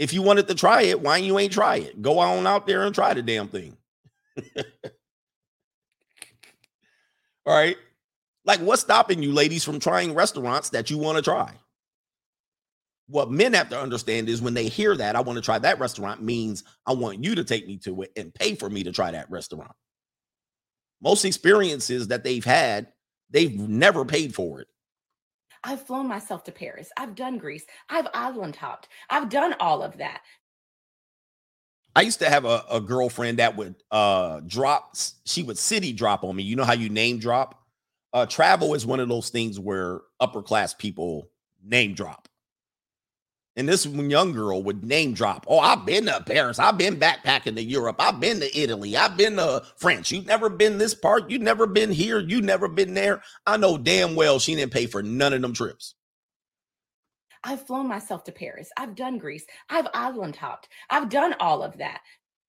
If 0.00 0.14
you 0.14 0.22
wanted 0.22 0.48
to 0.48 0.54
try 0.54 0.80
it, 0.84 1.02
why 1.02 1.18
you 1.18 1.38
ain't 1.38 1.52
try 1.52 1.76
it? 1.76 2.00
Go 2.00 2.20
on 2.20 2.46
out 2.46 2.66
there 2.66 2.84
and 2.84 2.94
try 2.94 3.12
the 3.12 3.20
damn 3.20 3.48
thing. 3.48 3.76
All 7.44 7.54
right. 7.54 7.76
Like, 8.46 8.60
what's 8.60 8.80
stopping 8.80 9.22
you, 9.22 9.34
ladies, 9.34 9.62
from 9.62 9.78
trying 9.78 10.14
restaurants 10.14 10.70
that 10.70 10.88
you 10.88 10.96
want 10.96 11.16
to 11.16 11.22
try? 11.22 11.52
What 13.08 13.30
men 13.30 13.52
have 13.52 13.68
to 13.68 13.78
understand 13.78 14.30
is 14.30 14.40
when 14.40 14.54
they 14.54 14.68
hear 14.68 14.96
that, 14.96 15.16
I 15.16 15.20
want 15.20 15.36
to 15.36 15.42
try 15.42 15.58
that 15.58 15.78
restaurant, 15.78 16.22
means 16.22 16.64
I 16.86 16.94
want 16.94 17.22
you 17.22 17.34
to 17.34 17.44
take 17.44 17.66
me 17.66 17.76
to 17.78 18.00
it 18.00 18.12
and 18.16 18.32
pay 18.32 18.54
for 18.54 18.70
me 18.70 18.82
to 18.84 18.92
try 18.92 19.10
that 19.10 19.30
restaurant. 19.30 19.72
Most 21.02 21.26
experiences 21.26 22.08
that 22.08 22.24
they've 22.24 22.42
had, 22.42 22.86
they've 23.28 23.58
never 23.58 24.06
paid 24.06 24.34
for 24.34 24.62
it. 24.62 24.68
I've 25.62 25.86
flown 25.86 26.08
myself 26.08 26.44
to 26.44 26.52
Paris. 26.52 26.90
I've 26.96 27.14
done 27.14 27.38
Greece. 27.38 27.64
I've 27.88 28.08
island 28.14 28.56
hopped. 28.56 28.88
I've 29.08 29.28
done 29.28 29.54
all 29.60 29.82
of 29.82 29.98
that. 29.98 30.22
I 31.94 32.02
used 32.02 32.20
to 32.20 32.30
have 32.30 32.44
a, 32.44 32.64
a 32.70 32.80
girlfriend 32.80 33.38
that 33.40 33.56
would 33.56 33.74
uh 33.90 34.40
drop, 34.46 34.96
she 35.24 35.42
would 35.42 35.58
city 35.58 35.92
drop 35.92 36.24
on 36.24 36.36
me. 36.36 36.44
You 36.44 36.56
know 36.56 36.64
how 36.64 36.72
you 36.72 36.88
name 36.88 37.18
drop? 37.18 37.60
uh, 38.12 38.26
travel 38.26 38.74
is 38.74 38.86
one 38.86 39.00
of 39.00 39.08
those 39.08 39.30
things 39.30 39.58
where 39.58 40.00
upper 40.18 40.42
class 40.42 40.74
people 40.74 41.30
name 41.62 41.94
drop. 41.94 42.28
And 43.56 43.68
this 43.68 43.84
young 43.84 44.32
girl 44.32 44.62
would 44.62 44.84
name 44.84 45.12
drop. 45.12 45.44
Oh, 45.48 45.58
I've 45.58 45.84
been 45.84 46.06
to 46.06 46.22
Paris. 46.24 46.58
I've 46.58 46.78
been 46.78 46.96
backpacking 46.96 47.56
to 47.56 47.62
Europe. 47.62 47.96
I've 47.98 48.20
been 48.20 48.40
to 48.40 48.58
Italy. 48.58 48.96
I've 48.96 49.16
been 49.16 49.36
to 49.36 49.64
France. 49.76 50.12
You've 50.12 50.26
never 50.26 50.48
been 50.48 50.78
this 50.78 50.94
part. 50.94 51.28
You've 51.28 51.42
never 51.42 51.66
been 51.66 51.90
here. 51.90 52.20
You've 52.20 52.44
never 52.44 52.68
been 52.68 52.94
there. 52.94 53.22
I 53.46 53.56
know 53.56 53.76
damn 53.76 54.14
well 54.14 54.38
she 54.38 54.54
didn't 54.54 54.72
pay 54.72 54.86
for 54.86 55.02
none 55.02 55.32
of 55.32 55.42
them 55.42 55.52
trips. 55.52 55.94
I've 57.42 57.66
flown 57.66 57.88
myself 57.88 58.24
to 58.24 58.32
Paris. 58.32 58.70
I've 58.76 58.94
done 58.94 59.18
Greece. 59.18 59.46
I've 59.68 59.88
island 59.94 60.36
hopped. 60.36 60.68
I've 60.88 61.08
done 61.08 61.34
all 61.40 61.62
of 61.62 61.78
that. 61.78 62.02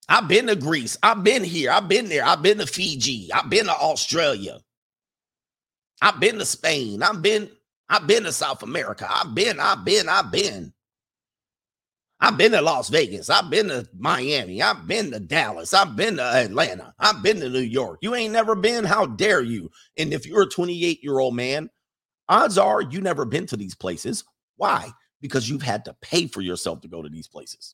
I've 0.07 0.27
been 0.27 0.47
to 0.47 0.55
Greece. 0.55 0.97
I've 1.01 1.23
been 1.23 1.43
here. 1.43 1.71
I've 1.71 1.87
been 1.87 2.09
there. 2.09 2.25
I've 2.25 2.41
been 2.41 2.57
to 2.57 2.67
Fiji. 2.67 3.31
I've 3.33 3.49
been 3.49 3.65
to 3.65 3.71
Australia. 3.73 4.59
I've 6.01 6.19
been 6.19 6.37
to 6.39 6.45
Spain. 6.45 7.01
I've 7.01 7.21
been, 7.21 7.49
I've 7.89 8.07
been 8.07 8.23
to 8.23 8.31
South 8.31 8.63
America. 8.63 9.07
I've 9.09 9.33
been, 9.33 9.59
I've 9.59 9.85
been, 9.85 10.09
I've 10.09 10.31
been. 10.31 10.73
I've 12.23 12.37
been 12.37 12.51
to 12.51 12.61
Las 12.61 12.89
Vegas. 12.89 13.31
I've 13.31 13.49
been 13.49 13.69
to 13.69 13.87
Miami. 13.97 14.61
I've 14.61 14.87
been 14.87 15.09
to 15.11 15.19
Dallas. 15.19 15.73
I've 15.73 15.95
been 15.95 16.17
to 16.17 16.23
Atlanta. 16.23 16.93
I've 16.99 17.23
been 17.23 17.39
to 17.39 17.49
New 17.49 17.59
York. 17.59 17.99
You 18.01 18.13
ain't 18.13 18.31
never 18.33 18.53
been. 18.53 18.83
How 18.83 19.07
dare 19.07 19.41
you? 19.41 19.71
And 19.97 20.13
if 20.13 20.27
you're 20.27 20.43
a 20.43 20.49
28 20.49 21.03
year 21.03 21.17
old 21.17 21.35
man, 21.35 21.69
odds 22.29 22.59
are 22.59 22.81
you 22.81 23.01
never 23.01 23.25
been 23.25 23.47
to 23.47 23.57
these 23.57 23.73
places. 23.73 24.23
Why? 24.57 24.91
Because 25.19 25.49
you've 25.49 25.63
had 25.63 25.83
to 25.85 25.95
pay 26.01 26.27
for 26.27 26.41
yourself 26.41 26.81
to 26.81 26.87
go 26.87 27.01
to 27.01 27.09
these 27.09 27.27
places. 27.27 27.73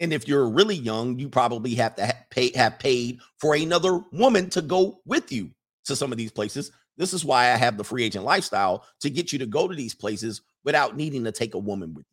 And 0.00 0.12
if 0.12 0.26
you're 0.26 0.48
really 0.48 0.76
young, 0.76 1.18
you 1.18 1.28
probably 1.28 1.74
have 1.76 1.94
to 1.96 2.12
pay, 2.30 2.50
have 2.56 2.80
paid 2.80 3.20
for 3.38 3.54
another 3.54 4.00
woman 4.12 4.50
to 4.50 4.62
go 4.62 5.00
with 5.06 5.30
you 5.30 5.50
to 5.84 5.94
some 5.94 6.10
of 6.10 6.18
these 6.18 6.32
places 6.32 6.72
this 7.00 7.14
is 7.14 7.24
why 7.24 7.44
I 7.44 7.56
have 7.56 7.78
the 7.78 7.84
free 7.84 8.04
agent 8.04 8.26
lifestyle 8.26 8.84
to 9.00 9.08
get 9.08 9.32
you 9.32 9.38
to 9.38 9.46
go 9.46 9.66
to 9.66 9.74
these 9.74 9.94
places 9.94 10.42
without 10.64 10.98
needing 10.98 11.24
to 11.24 11.32
take 11.32 11.54
a 11.54 11.58
woman 11.58 11.94
with 11.94 12.04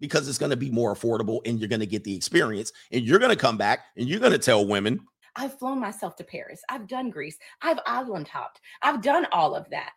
because 0.00 0.28
it's 0.28 0.38
going 0.38 0.50
to 0.50 0.56
be 0.56 0.70
more 0.70 0.94
affordable 0.94 1.40
and 1.46 1.58
you're 1.58 1.68
going 1.68 1.80
to 1.80 1.86
get 1.86 2.04
the 2.04 2.14
experience 2.14 2.72
and 2.92 3.04
you're 3.04 3.18
going 3.18 3.30
to 3.30 3.36
come 3.36 3.56
back 3.56 3.80
and 3.96 4.08
you're 4.08 4.20
going 4.20 4.32
to 4.32 4.38
tell 4.38 4.66
women 4.66 5.00
I've 5.36 5.58
flown 5.58 5.80
myself 5.80 6.16
to 6.16 6.24
Paris. 6.24 6.62
I've 6.68 6.86
done 6.86 7.10
Greece. 7.10 7.38
I've 7.60 7.80
island 7.86 8.28
hopped. 8.28 8.60
I've 8.82 9.02
done 9.02 9.26
all 9.32 9.54
of 9.54 9.68
that. 9.70 9.92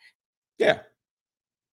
Yeah. 0.58 0.80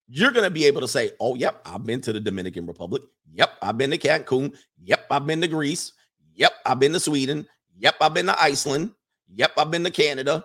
You're 0.07 0.33
going 0.33 0.45
to 0.45 0.51
be 0.51 0.67
able 0.67 0.83
to 0.83 0.89
say, 0.89 1.13
oh, 1.19 1.35
yep, 1.35 1.63
I've 1.65 1.85
been 1.85 2.03
to 2.03 2.13
the 2.13 2.21
Dominican 2.21 2.67
Republic. 2.67 3.03
Yep, 3.33 3.53
I've 3.63 3.79
been 3.79 3.91
to 3.91 3.99
Cancun. 3.99 4.55
Yep, 4.83 5.07
I've 5.11 5.27
been 5.27 5.41
to 5.41 5.49
Greece. 5.49 5.93
Yep, 6.35 6.53
I've 6.67 6.79
been 6.79 6.93
to 6.93 7.01
Sweden. 7.01 7.47
Yep, 7.79 7.97
I've 8.01 8.13
been 8.13 8.27
to 8.27 8.41
Iceland. 8.41 8.91
Yep, 9.35 9.53
I've 9.57 9.71
been 9.71 9.85
to 9.85 9.91
Canada. 9.91 10.45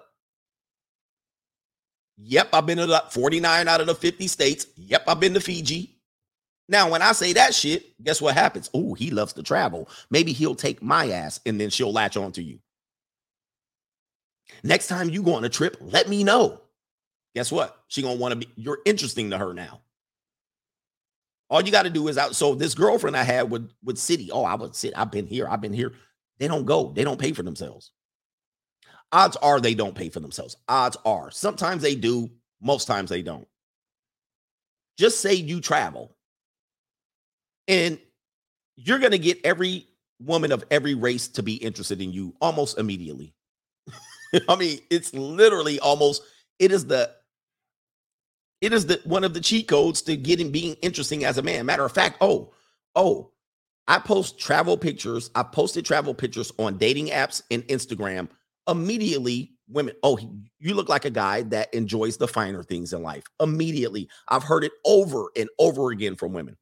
Yep, 2.17 2.49
I've 2.53 2.65
been 2.65 2.77
to 2.77 3.03
49 3.09 3.67
out 3.67 3.81
of 3.81 3.87
the 3.87 3.95
50 3.95 4.27
states. 4.27 4.67
Yep, 4.77 5.03
I've 5.07 5.19
been 5.19 5.33
to 5.33 5.41
Fiji. 5.41 5.98
Now, 6.69 6.89
when 6.91 7.01
I 7.01 7.13
say 7.13 7.33
that 7.33 7.55
shit, 7.55 8.01
guess 8.03 8.21
what 8.21 8.35
happens? 8.35 8.69
Oh, 8.75 8.93
he 8.93 9.09
loves 9.09 9.33
to 9.33 9.43
travel. 9.43 9.89
Maybe 10.11 10.31
he'll 10.31 10.55
take 10.55 10.83
my 10.83 11.09
ass 11.09 11.39
and 11.45 11.59
then 11.59 11.71
she'll 11.71 11.91
latch 11.91 12.15
on 12.15 12.31
to 12.33 12.43
you. 12.43 12.59
Next 14.63 14.87
time 14.87 15.09
you 15.09 15.23
go 15.23 15.33
on 15.33 15.43
a 15.43 15.49
trip, 15.49 15.77
let 15.81 16.07
me 16.07 16.23
know. 16.23 16.61
Guess 17.33 17.51
what? 17.51 17.75
She 17.87 18.03
gonna 18.03 18.15
want 18.19 18.33
to 18.33 18.35
be. 18.35 18.53
You're 18.55 18.79
interesting 18.85 19.31
to 19.31 19.37
her 19.37 19.53
now. 19.53 19.81
All 21.49 21.61
you 21.61 21.71
got 21.71 21.83
to 21.83 21.89
do 21.89 22.07
is 22.07 22.17
out. 22.17 22.35
So 22.35 22.53
this 22.53 22.75
girlfriend 22.75 23.17
I 23.17 23.23
had 23.23 23.49
with 23.49 23.71
with 23.83 23.97
city. 23.97 24.29
Oh, 24.31 24.43
I 24.43 24.55
would 24.55 24.75
sit. 24.75 24.93
I've 24.95 25.11
been 25.11 25.27
here. 25.27 25.47
I've 25.49 25.61
been 25.61 25.73
here. 25.73 25.93
They 26.37 26.47
don't 26.47 26.65
go. 26.65 26.91
They 26.91 27.03
don't 27.03 27.19
pay 27.19 27.31
for 27.33 27.43
themselves. 27.43 27.91
Odds 29.11 29.37
are 29.37 29.59
they 29.59 29.73
don't 29.73 29.95
pay 29.95 30.09
for 30.09 30.19
themselves. 30.19 30.55
Odds 30.67 30.97
are. 31.03 31.31
Sometimes 31.31 31.81
they 31.81 31.95
do, 31.95 32.29
most 32.61 32.85
times 32.85 33.09
they 33.09 33.23
don't. 33.23 33.47
Just 34.97 35.19
say 35.21 35.33
you 35.33 35.61
travel 35.61 36.15
and 37.69 37.97
you're 38.75 38.99
going 38.99 39.11
to 39.11 39.19
get 39.19 39.39
every 39.45 39.87
woman 40.19 40.51
of 40.51 40.65
every 40.69 40.95
race 40.95 41.29
to 41.29 41.43
be 41.43 41.55
interested 41.55 42.01
in 42.01 42.11
you 42.11 42.35
almost 42.41 42.77
immediately. 42.77 43.33
I 44.49 44.57
mean, 44.57 44.79
it's 44.89 45.13
literally 45.13 45.79
almost 45.79 46.23
it 46.59 46.73
is 46.73 46.85
the 46.85 47.11
it 48.59 48.73
is 48.73 48.87
the 48.87 48.99
one 49.05 49.23
of 49.23 49.33
the 49.33 49.39
cheat 49.39 49.69
codes 49.69 50.01
to 50.03 50.17
getting 50.17 50.51
being 50.51 50.75
interesting 50.81 51.23
as 51.23 51.37
a 51.37 51.41
man. 51.41 51.65
Matter 51.65 51.85
of 51.85 51.93
fact, 51.93 52.17
oh, 52.19 52.53
oh, 52.95 53.31
I 53.87 53.99
post 53.99 54.37
travel 54.37 54.77
pictures. 54.77 55.29
I 55.35 55.43
posted 55.43 55.85
travel 55.85 56.13
pictures 56.13 56.51
on 56.59 56.77
dating 56.77 57.07
apps 57.07 57.41
and 57.49 57.63
Instagram 57.67 58.27
immediately 58.69 59.51
women 59.67 59.93
oh 60.03 60.17
you 60.59 60.73
look 60.73 60.89
like 60.89 61.05
a 61.05 61.09
guy 61.09 61.41
that 61.43 61.73
enjoys 61.73 62.17
the 62.17 62.27
finer 62.27 62.63
things 62.63 62.93
in 62.93 63.01
life 63.01 63.23
immediately 63.41 64.07
i've 64.29 64.43
heard 64.43 64.63
it 64.63 64.71
over 64.85 65.29
and 65.35 65.49
over 65.59 65.91
again 65.91 66.15
from 66.15 66.33
women 66.33 66.55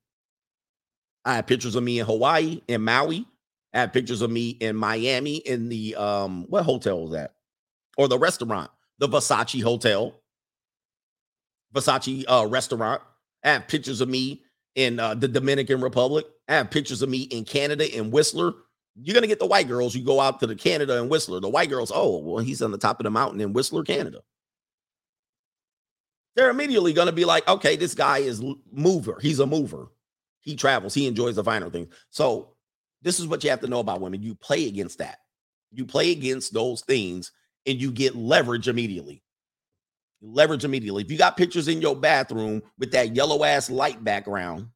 i 1.27 1.35
have 1.35 1.45
pictures 1.45 1.75
of 1.75 1.83
me 1.83 1.99
in 1.99 2.05
hawaii 2.05 2.61
in 2.67 2.81
maui 2.81 3.25
i 3.73 3.79
have 3.79 3.93
pictures 3.93 4.21
of 4.21 4.31
me 4.31 4.49
in 4.59 4.75
miami 4.75 5.37
in 5.37 5.69
the 5.69 5.95
um 5.95 6.45
what 6.49 6.63
hotel 6.63 7.01
was 7.01 7.11
that 7.11 7.35
or 7.97 8.07
the 8.07 8.17
restaurant 8.17 8.71
the 8.99 9.07
versace 9.07 9.61
hotel 9.61 10.15
versace 11.75 12.25
uh 12.27 12.45
restaurant 12.47 13.01
i 13.43 13.49
have 13.49 13.67
pictures 13.67 14.01
of 14.01 14.09
me 14.09 14.41
in 14.75 14.99
uh, 14.99 15.13
the 15.13 15.27
dominican 15.27 15.81
republic 15.81 16.25
i 16.49 16.53
have 16.55 16.71
pictures 16.71 17.01
of 17.01 17.09
me 17.09 17.23
in 17.23 17.45
canada 17.45 17.95
in 17.95 18.09
whistler 18.09 18.53
you're 19.03 19.13
gonna 19.13 19.27
get 19.27 19.39
the 19.39 19.45
white 19.45 19.67
girls. 19.67 19.95
You 19.95 20.03
go 20.03 20.19
out 20.19 20.39
to 20.39 20.47
the 20.47 20.55
Canada 20.55 20.99
and 20.99 21.09
Whistler. 21.09 21.39
The 21.39 21.49
white 21.49 21.69
girls, 21.69 21.91
oh, 21.93 22.17
well, 22.17 22.43
he's 22.43 22.61
on 22.61 22.71
the 22.71 22.77
top 22.77 22.99
of 22.99 23.03
the 23.03 23.11
mountain 23.11 23.41
in 23.41 23.53
Whistler, 23.53 23.83
Canada. 23.83 24.21
They're 26.35 26.49
immediately 26.49 26.93
gonna 26.93 27.11
be 27.11 27.25
like, 27.25 27.47
okay, 27.47 27.75
this 27.75 27.93
guy 27.93 28.19
is 28.19 28.43
mover. 28.71 29.19
He's 29.21 29.39
a 29.39 29.45
mover. 29.45 29.89
He 30.47 30.55
travels. 30.55 30.93
He 30.93 31.07
enjoys 31.07 31.35
the 31.35 31.43
finer 31.43 31.69
things. 31.69 31.93
So 32.09 32.53
this 33.01 33.19
is 33.19 33.27
what 33.27 33.43
you 33.43 33.49
have 33.49 33.59
to 33.59 33.67
know 33.67 33.81
about 33.81 33.99
women. 33.99 34.23
You 34.23 34.33
play 34.33 34.65
against 34.69 34.99
that. 34.99 35.17
You 35.73 35.85
play 35.85 36.13
against 36.13 36.53
those 36.53 36.79
things, 36.83 37.33
and 37.65 37.81
you 37.81 37.91
get 37.91 38.15
leverage 38.15 38.69
immediately. 38.69 39.21
Leverage 40.21 40.63
immediately. 40.63 41.03
If 41.03 41.11
you 41.11 41.17
got 41.17 41.35
pictures 41.35 41.67
in 41.67 41.81
your 41.81 41.97
bathroom 41.97 42.61
with 42.79 42.93
that 42.93 43.13
yellow 43.13 43.43
ass 43.43 43.69
light 43.69 44.01
background, 44.01 44.69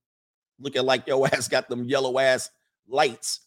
looking 0.60 0.84
like 0.84 1.07
your 1.07 1.26
ass 1.34 1.48
got 1.48 1.69
them 1.69 1.85
yellow 1.85 2.19
ass 2.19 2.49
lights, 2.89 3.39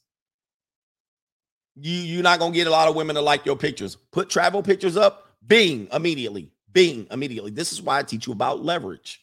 you 1.76 1.92
you're 1.92 2.22
not 2.22 2.38
gonna 2.38 2.54
get 2.54 2.66
a 2.66 2.70
lot 2.70 2.88
of 2.88 2.96
women 2.96 3.16
to 3.16 3.20
like 3.20 3.44
your 3.44 3.56
pictures. 3.56 3.96
Put 4.12 4.30
travel 4.30 4.62
pictures 4.62 4.96
up, 4.96 5.36
bing, 5.46 5.88
immediately. 5.92 6.52
Bing, 6.72 7.06
immediately. 7.10 7.50
This 7.50 7.70
is 7.70 7.82
why 7.82 7.98
I 7.98 8.02
teach 8.02 8.26
you 8.26 8.32
about 8.32 8.64
leverage. 8.64 9.20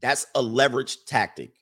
That's 0.00 0.26
a 0.34 0.40
leverage 0.40 1.04
tactic. 1.04 1.52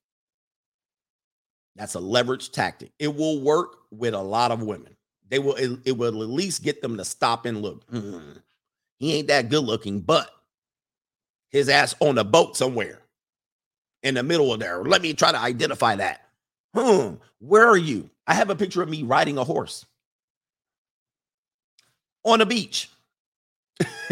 That's 1.76 1.94
a 1.94 2.01
leverage 2.01 2.52
tactic. 2.52 2.92
It 2.98 3.14
will 3.14 3.40
work 3.40 3.78
with 3.90 4.14
a 4.14 4.20
lot 4.20 4.51
of 4.51 4.62
women. 4.62 4.97
They 5.28 5.38
will 5.38 5.55
it, 5.55 5.78
it 5.84 5.97
will 5.97 6.22
at 6.22 6.28
least 6.28 6.62
get 6.62 6.82
them 6.82 6.97
to 6.97 7.05
stop 7.05 7.47
and 7.47 7.62
look. 7.62 7.84
"Hmm, 7.90 8.32
he 8.98 9.14
ain't 9.14 9.28
that 9.28 9.48
good 9.48 9.64
looking, 9.64 10.01
but 10.01 10.30
his 11.51 11.68
ass 11.68 11.94
on 12.01 12.18
a 12.18 12.24
boat 12.24 12.56
somewhere 12.56 13.01
in 14.02 14.14
the 14.14 14.22
middle 14.22 14.52
of 14.52 14.60
there. 14.60 14.82
Let 14.84 15.02
me 15.02 15.14
try 15.14 15.32
to 15.32 15.38
identify 15.38 15.97
that. 15.97 16.22
Hmm, 16.74 17.14
where 17.38 17.66
are 17.66 17.76
you? 17.76 18.10
I 18.26 18.34
have 18.34 18.51
a 18.51 18.56
picture 18.56 18.82
of 18.82 18.88
me 18.88 19.02
riding 19.02 19.38
a 19.38 19.44
horse 19.44 19.84
on 22.24 22.40
a 22.40 22.47
beach. 22.47 22.90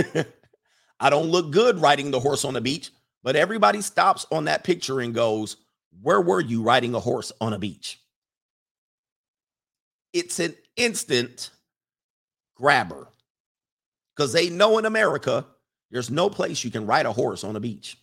I 1.01 1.11
don't 1.11 1.29
look 1.29 1.51
good 1.51 1.79
riding 1.81 2.11
the 2.11 2.21
horse 2.21 2.45
on 2.45 2.55
the 2.55 2.61
beach, 2.61 2.91
but 3.23 3.37
everybody 3.37 3.81
stops 3.81 4.27
on 4.33 4.47
that 4.47 4.65
picture 4.65 5.01
and 5.01 5.15
goes, 5.15 5.57
Where 6.03 6.21
were 6.21 6.41
you 6.41 6.63
riding 6.63 6.95
a 6.95 7.01
horse 7.01 7.33
on 7.41 7.53
a 7.53 7.59
beach? 7.59 8.01
It's 10.13 10.39
an 10.39 10.55
instant 10.77 11.51
grabber 12.57 13.09
because 14.15 14.33
they 14.33 14.51
know 14.51 14.79
in 14.79 14.85
America 14.85 15.47
there's 15.91 16.11
no 16.11 16.29
place 16.29 16.65
you 16.65 16.71
can 16.71 16.87
ride 16.87 17.07
a 17.07 17.13
horse 17.13 17.45
on 17.45 17.57
a 17.57 17.61
beach. 17.61 17.99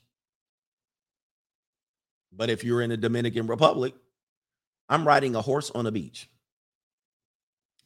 But 2.31 2.49
if 2.49 2.63
you're 2.63 2.81
in 2.81 2.89
the 2.89 2.97
Dominican 2.97 3.47
Republic, 3.47 3.93
I'm 4.89 5.07
riding 5.07 5.35
a 5.35 5.41
horse 5.41 5.71
on 5.73 5.87
a 5.87 5.91
beach. 5.91 6.29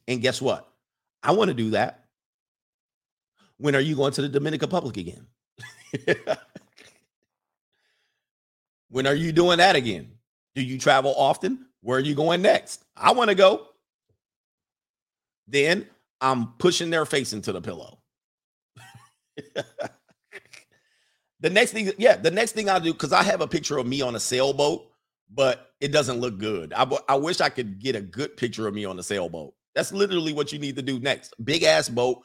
And 0.08 0.20
guess 0.20 0.42
what? 0.42 0.68
I 1.22 1.32
want 1.32 1.48
to 1.48 1.54
do 1.54 1.70
that. 1.70 2.04
When 3.58 3.76
are 3.76 3.80
you 3.80 3.94
going 3.94 4.12
to 4.12 4.22
the 4.22 4.28
Dominican 4.28 4.66
Republic 4.66 4.96
again? 4.96 5.26
when 8.90 9.06
are 9.06 9.14
you 9.14 9.32
doing 9.32 9.58
that 9.58 9.76
again? 9.76 10.12
Do 10.54 10.62
you 10.62 10.78
travel 10.78 11.14
often? 11.16 11.66
Where 11.80 11.98
are 11.98 12.02
you 12.02 12.14
going 12.14 12.42
next? 12.42 12.84
I 12.96 13.12
want 13.12 13.30
to 13.30 13.34
go. 13.34 13.66
Then 15.46 15.86
I'm 16.20 16.52
pushing 16.58 16.90
their 16.90 17.06
face 17.06 17.32
into 17.32 17.52
the 17.52 17.60
pillow. 17.60 17.98
the 21.40 21.50
next 21.50 21.72
thing, 21.72 21.90
yeah, 21.98 22.16
the 22.16 22.30
next 22.30 22.52
thing 22.52 22.68
I'll 22.68 22.80
do, 22.80 22.92
because 22.92 23.12
I 23.12 23.22
have 23.22 23.40
a 23.40 23.48
picture 23.48 23.78
of 23.78 23.86
me 23.86 24.02
on 24.02 24.14
a 24.14 24.20
sailboat, 24.20 24.86
but 25.32 25.70
it 25.80 25.92
doesn't 25.92 26.20
look 26.20 26.38
good. 26.38 26.72
I, 26.74 26.88
I 27.08 27.14
wish 27.16 27.40
I 27.40 27.48
could 27.48 27.80
get 27.80 27.96
a 27.96 28.00
good 28.00 28.36
picture 28.36 28.66
of 28.66 28.74
me 28.74 28.84
on 28.84 28.98
a 28.98 29.02
sailboat. 29.02 29.54
That's 29.74 29.92
literally 29.92 30.32
what 30.32 30.52
you 30.52 30.58
need 30.58 30.76
to 30.76 30.82
do 30.82 30.98
next. 30.98 31.34
Big 31.42 31.62
ass 31.62 31.88
boat, 31.88 32.20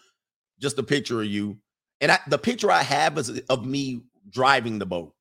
just 0.60 0.80
a 0.80 0.84
picture 0.84 1.22
of 1.22 1.28
you. 1.28 1.58
And 2.02 2.12
I, 2.12 2.20
the 2.28 2.38
picture 2.38 2.72
I 2.72 2.84
have 2.84 3.18
is 3.18 3.40
of 3.50 3.66
me 3.66 4.02
driving 4.30 4.80
the 4.80 4.86
boat. 4.86 5.14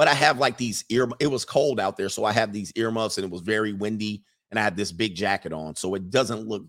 But 0.00 0.08
I 0.08 0.14
have 0.14 0.38
like 0.38 0.56
these 0.56 0.82
ear. 0.88 1.06
It 1.18 1.26
was 1.26 1.44
cold 1.44 1.78
out 1.78 1.98
there, 1.98 2.08
so 2.08 2.24
I 2.24 2.32
have 2.32 2.54
these 2.54 2.72
earmuffs, 2.74 3.18
and 3.18 3.24
it 3.26 3.30
was 3.30 3.42
very 3.42 3.74
windy, 3.74 4.22
and 4.50 4.58
I 4.58 4.62
had 4.62 4.74
this 4.74 4.92
big 4.92 5.14
jacket 5.14 5.52
on, 5.52 5.76
so 5.76 5.94
it 5.94 6.08
doesn't 6.08 6.48
look 6.48 6.64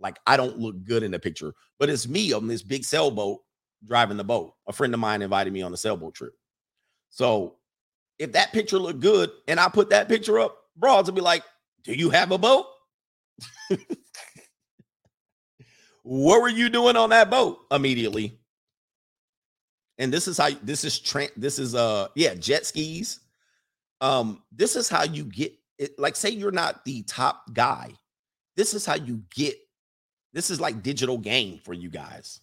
like 0.00 0.18
I 0.26 0.36
don't 0.36 0.58
look 0.58 0.84
good 0.84 1.02
in 1.02 1.10
the 1.10 1.18
picture. 1.18 1.54
But 1.78 1.88
it's 1.88 2.06
me 2.06 2.34
on 2.34 2.46
this 2.46 2.62
big 2.62 2.84
sailboat 2.84 3.40
driving 3.88 4.18
the 4.18 4.24
boat. 4.24 4.52
A 4.68 4.72
friend 4.74 4.92
of 4.92 5.00
mine 5.00 5.22
invited 5.22 5.50
me 5.50 5.62
on 5.62 5.72
a 5.72 5.78
sailboat 5.78 6.12
trip. 6.14 6.34
So 7.08 7.56
if 8.18 8.32
that 8.32 8.52
picture 8.52 8.78
looked 8.78 9.00
good, 9.00 9.30
and 9.48 9.58
I 9.58 9.70
put 9.70 9.88
that 9.88 10.10
picture 10.10 10.38
up, 10.38 10.54
broads 10.76 11.08
will 11.08 11.16
be 11.16 11.22
like, 11.22 11.42
"Do 11.84 11.94
you 11.94 12.10
have 12.10 12.32
a 12.32 12.38
boat?" 12.38 12.66
what 16.02 16.42
were 16.42 16.50
you 16.50 16.68
doing 16.68 16.96
on 16.96 17.08
that 17.08 17.30
boat 17.30 17.60
immediately? 17.70 18.38
And 19.98 20.12
this 20.12 20.28
is 20.28 20.38
how 20.38 20.50
this 20.62 20.84
is 20.84 20.98
tra- 20.98 21.28
this 21.36 21.58
is 21.58 21.74
uh 21.74 22.08
yeah, 22.14 22.34
jet 22.34 22.66
skis. 22.66 23.20
Um 24.00 24.42
this 24.52 24.76
is 24.76 24.88
how 24.88 25.04
you 25.04 25.24
get 25.24 25.54
it 25.78 25.98
like 25.98 26.16
say 26.16 26.30
you're 26.30 26.50
not 26.50 26.84
the 26.84 27.02
top 27.02 27.52
guy. 27.52 27.92
This 28.56 28.74
is 28.74 28.84
how 28.86 28.94
you 28.94 29.22
get 29.34 29.56
this 30.32 30.50
is 30.50 30.60
like 30.60 30.82
digital 30.82 31.18
game 31.18 31.60
for 31.64 31.72
you 31.72 31.90
guys. 31.90 32.40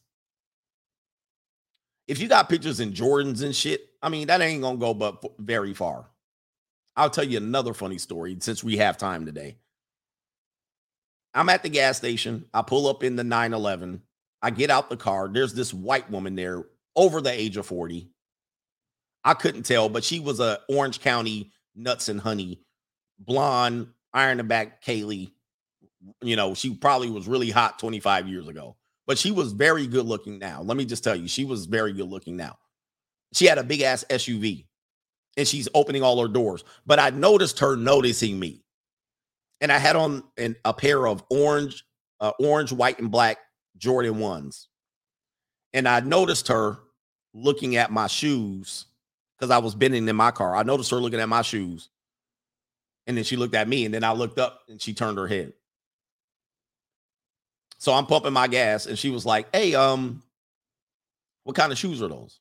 If 2.08 2.20
you 2.20 2.28
got 2.28 2.50
pictures 2.50 2.80
in 2.80 2.94
Jordans 2.94 3.44
and 3.44 3.56
shit, 3.56 3.90
I 4.02 4.10
mean 4.10 4.28
that 4.28 4.42
ain't 4.42 4.64
to 4.64 4.78
go 4.78 4.94
but 4.94 5.24
very 5.40 5.74
far. 5.74 6.06
I'll 6.96 7.10
tell 7.10 7.24
you 7.24 7.38
another 7.38 7.74
funny 7.74 7.98
story 7.98 8.38
since 8.40 8.64
we 8.64 8.78
have 8.78 8.98
time 8.98 9.26
today. 9.26 9.56
I'm 11.34 11.50
at 11.50 11.64
the 11.64 11.70
gas 11.70 11.98
station. 11.98 12.46
I 12.54 12.62
pull 12.62 12.88
up 12.88 13.04
in 13.04 13.16
the 13.16 13.24
911. 13.24 14.02
I 14.42 14.50
get 14.50 14.70
out 14.70 14.90
the 14.90 14.98
car. 14.98 15.30
There's 15.32 15.54
this 15.54 15.74
white 15.74 16.10
woman 16.10 16.36
there 16.36 16.66
over 16.96 17.22
the 17.22 17.32
age 17.32 17.58
of 17.58 17.66
40. 17.66 18.10
I 19.24 19.34
couldn't 19.34 19.64
tell, 19.64 19.90
but 19.90 20.04
she 20.04 20.20
was 20.20 20.40
a 20.40 20.60
Orange 20.68 21.00
County 21.00 21.52
nuts 21.76 22.10
and 22.10 22.20
honey, 22.20 22.62
blonde, 23.20 23.88
iron 24.14 24.38
the 24.38 24.44
back 24.44 24.84
Kaylee. 24.84 25.32
You 26.22 26.36
know, 26.36 26.54
she 26.54 26.74
probably 26.74 27.10
was 27.10 27.28
really 27.28 27.50
hot 27.52 27.78
25 27.80 28.28
years 28.28 28.48
ago, 28.48 28.76
but 29.06 29.18
she 29.18 29.32
was 29.32 29.54
very 29.54 29.86
good 29.86 30.06
looking 30.06 30.40
now. 30.40 30.62
Let 30.64 30.78
me 30.78 30.86
just 30.86 31.04
tell 31.04 31.16
you, 31.16 31.28
she 31.28 31.46
was 31.46 31.66
very 31.66 31.94
good 31.94 32.10
looking 32.10 32.36
now. 32.36 32.58
She 33.34 33.46
had 33.46 33.60
a 33.60 33.64
big 33.64 33.82
ass 33.82 34.04
SUV 34.10 34.66
and 35.38 35.48
she's 35.48 35.70
opening 35.74 36.04
all 36.04 36.22
her 36.22 36.28
doors, 36.28 36.64
but 36.86 37.00
I 37.00 37.12
noticed 37.12 37.60
her 37.60 37.76
noticing 37.76 38.40
me. 38.40 38.64
And 39.62 39.72
I 39.72 39.78
had 39.78 39.96
on 39.96 40.24
an, 40.38 40.56
a 40.66 40.74
pair 40.74 41.08
of 41.08 41.24
orange, 41.30 41.86
uh, 42.20 42.32
orange, 42.40 42.72
white, 42.72 43.00
and 43.00 43.12
black 43.12 43.38
Jordan 43.78 44.20
ones 44.20 44.68
and 45.74 45.88
I 45.88 46.00
noticed 46.02 46.48
her 46.50 46.80
looking 47.34 47.76
at 47.76 47.92
my 47.92 48.08
shoes 48.08 48.86
because 49.38 49.52
I 49.52 49.58
was 49.58 49.76
bending 49.76 50.08
in 50.08 50.16
my 50.16 50.32
car. 50.32 50.56
I 50.56 50.64
noticed 50.64 50.92
her 50.92 50.98
looking 50.98 51.20
at 51.20 51.30
my 51.30 51.42
shoes. 51.42 51.90
And 53.08 53.18
then 53.18 53.24
she 53.24 53.36
looked 53.36 53.56
at 53.56 53.68
me, 53.68 53.86
and 53.86 53.94
then 53.94 54.04
I 54.04 54.14
looked 54.14 54.38
up 54.38 54.62
and 54.70 54.82
she 54.82 54.94
turned 54.94 55.18
her 55.18 55.28
head. 55.28 55.54
So 57.80 57.92
I'm 57.94 58.06
pumping 58.06 58.34
my 58.34 58.48
gas, 58.48 58.86
and 58.86 58.98
she 58.98 59.10
was 59.10 59.26
like, 59.26 59.48
Hey, 59.54 59.74
um, 59.74 60.22
what 61.44 61.56
kind 61.56 61.72
of 61.72 61.78
shoes 61.78 62.02
are 62.02 62.08
those? 62.08 62.40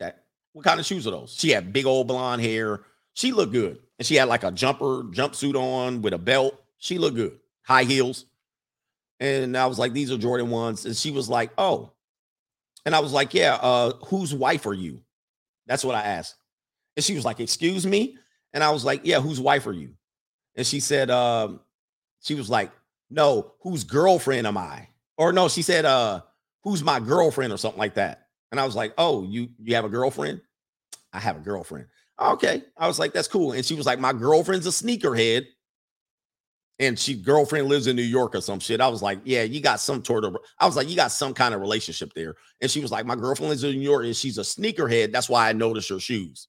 Okay. 0.00 0.12
What 0.52 0.64
kind 0.64 0.80
of 0.80 0.86
shoes 0.86 1.06
are 1.06 1.12
those? 1.12 1.34
She 1.38 1.50
had 1.50 1.72
big 1.72 1.86
old 1.86 2.08
blonde 2.08 2.42
hair. 2.42 2.80
She 3.14 3.32
looked 3.32 3.52
good. 3.52 3.78
And 3.98 4.06
she 4.06 4.16
had 4.16 4.28
like 4.28 4.42
a 4.42 4.50
jumper, 4.50 5.04
jumpsuit 5.04 5.54
on 5.54 6.02
with 6.02 6.12
a 6.12 6.18
belt. 6.18 6.60
She 6.78 6.98
looked 6.98 7.16
good. 7.16 7.38
High 7.62 7.84
heels. 7.84 8.26
And 9.20 9.56
I 9.56 9.66
was 9.66 9.78
like, 9.78 9.92
these 9.92 10.10
are 10.10 10.18
Jordan 10.18 10.50
ones. 10.50 10.84
And 10.84 10.96
she 10.96 11.10
was 11.10 11.28
like, 11.28 11.50
oh. 11.56 11.92
And 12.84 12.94
I 12.94 13.00
was 13.00 13.12
like, 13.12 13.34
yeah, 13.34 13.54
uh, 13.54 13.92
whose 14.06 14.34
wife 14.34 14.66
are 14.66 14.74
you? 14.74 15.02
That's 15.66 15.84
what 15.84 15.94
I 15.94 16.02
asked. 16.02 16.34
And 16.96 17.04
she 17.04 17.14
was 17.14 17.24
like, 17.24 17.40
excuse 17.40 17.86
me? 17.86 18.16
And 18.52 18.64
I 18.64 18.70
was 18.70 18.84
like, 18.84 19.02
yeah, 19.04 19.20
whose 19.20 19.40
wife 19.40 19.66
are 19.66 19.72
you? 19.72 19.90
And 20.56 20.66
she 20.66 20.80
said, 20.80 21.10
um, 21.10 21.60
she 22.20 22.34
was 22.34 22.50
like, 22.50 22.70
no, 23.10 23.52
whose 23.60 23.84
girlfriend 23.84 24.46
am 24.46 24.58
I? 24.58 24.88
Or 25.16 25.32
no, 25.32 25.48
she 25.48 25.62
said, 25.62 25.84
uh, 25.84 26.22
who's 26.64 26.82
my 26.82 27.00
girlfriend 27.00 27.52
or 27.52 27.56
something 27.56 27.78
like 27.78 27.94
that. 27.94 28.28
And 28.50 28.60
I 28.60 28.66
was 28.66 28.76
like, 28.76 28.92
oh, 28.98 29.24
you 29.24 29.48
you 29.58 29.74
have 29.74 29.84
a 29.84 29.88
girlfriend? 29.88 30.42
I 31.12 31.20
have 31.20 31.36
a 31.36 31.40
girlfriend. 31.40 31.86
Okay. 32.20 32.62
I 32.76 32.86
was 32.86 32.98
like, 32.98 33.12
that's 33.12 33.28
cool. 33.28 33.52
And 33.52 33.64
she 33.64 33.74
was 33.74 33.86
like, 33.86 33.98
my 33.98 34.12
girlfriend's 34.12 34.66
a 34.66 34.70
sneakerhead 34.70 35.46
and 36.82 36.98
she 36.98 37.14
girlfriend 37.14 37.68
lives 37.68 37.86
in 37.86 37.94
New 37.94 38.02
York 38.02 38.34
or 38.34 38.40
some 38.40 38.58
shit. 38.58 38.80
I 38.80 38.88
was 38.88 39.02
like, 39.02 39.20
yeah, 39.22 39.44
you 39.44 39.60
got 39.60 39.78
some 39.78 40.04
sort 40.04 40.24
of. 40.24 40.36
I 40.58 40.66
was 40.66 40.74
like, 40.74 40.88
you 40.88 40.96
got 40.96 41.12
some 41.12 41.32
kind 41.32 41.54
of 41.54 41.60
relationship 41.60 42.12
there. 42.12 42.34
And 42.60 42.68
she 42.68 42.80
was 42.80 42.90
like, 42.90 43.06
my 43.06 43.14
girlfriend 43.14 43.50
lives 43.50 43.62
in 43.62 43.70
New 43.70 43.80
York 43.80 44.04
and 44.04 44.16
she's 44.16 44.36
a 44.36 44.42
sneakerhead. 44.42 45.12
That's 45.12 45.28
why 45.28 45.48
I 45.48 45.52
noticed 45.52 45.88
her 45.90 46.00
shoes. 46.00 46.48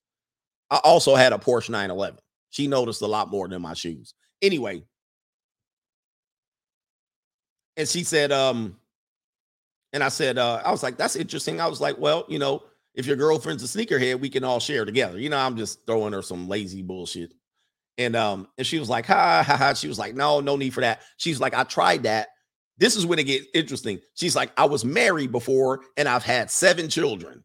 I 0.72 0.80
also 0.84 1.14
had 1.14 1.34
a 1.34 1.38
Porsche 1.38 1.70
911. 1.70 2.20
She 2.50 2.66
noticed 2.66 3.04
a 3.04 3.08
lot 3.08 3.30
more 3.30 3.48
than 3.48 3.62
my 3.62 3.76
shoes. 3.76 4.16
Anyway, 4.42 4.84
and 7.78 7.88
she 7.88 8.04
said, 8.04 8.32
um, 8.32 8.76
and 9.94 10.04
I 10.04 10.10
said, 10.10 10.40
uh, 10.40 10.64
I 10.66 10.72
was 10.72 10.82
like, 10.82 10.98
that's 10.98 11.16
interesting. 11.16 11.62
I 11.62 11.68
was 11.68 11.80
like, 11.80 12.00
well, 12.00 12.26
you 12.28 12.40
know, 12.40 12.64
if 12.96 13.06
your 13.06 13.18
girlfriend's 13.18 13.64
a 13.64 13.68
sneakerhead, 13.68 14.20
we 14.20 14.30
can 14.30 14.44
all 14.44 14.60
share 14.60 14.84
together. 14.84 15.20
You 15.20 15.30
know, 15.30 15.38
I'm 15.38 15.58
just 15.58 15.86
throwing 15.86 16.14
her 16.14 16.24
some 16.24 16.48
lazy 16.48 16.82
bullshit. 16.82 17.34
And 17.98 18.16
um, 18.16 18.48
and 18.58 18.66
she 18.66 18.80
was 18.80 18.90
like, 18.90 19.06
ha 19.06 19.44
ha 19.46 19.56
ha. 19.56 19.74
She 19.74 19.88
was 19.88 20.00
like, 20.00 20.16
no, 20.16 20.40
no 20.40 20.56
need 20.56 20.74
for 20.74 20.82
that. 20.82 21.02
She's 21.18 21.40
like, 21.40 21.54
I 21.54 21.64
tried 21.64 22.04
that. 22.04 22.30
This 22.78 22.96
is 22.96 23.06
when 23.06 23.20
it 23.20 23.26
gets 23.26 23.46
interesting. 23.54 24.00
She's 24.16 24.36
like, 24.36 24.52
I 24.58 24.66
was 24.66 24.84
married 24.84 25.32
before 25.32 25.82
and 25.96 26.08
I've 26.08 26.24
had 26.24 26.50
seven 26.50 26.90
children. 26.90 27.44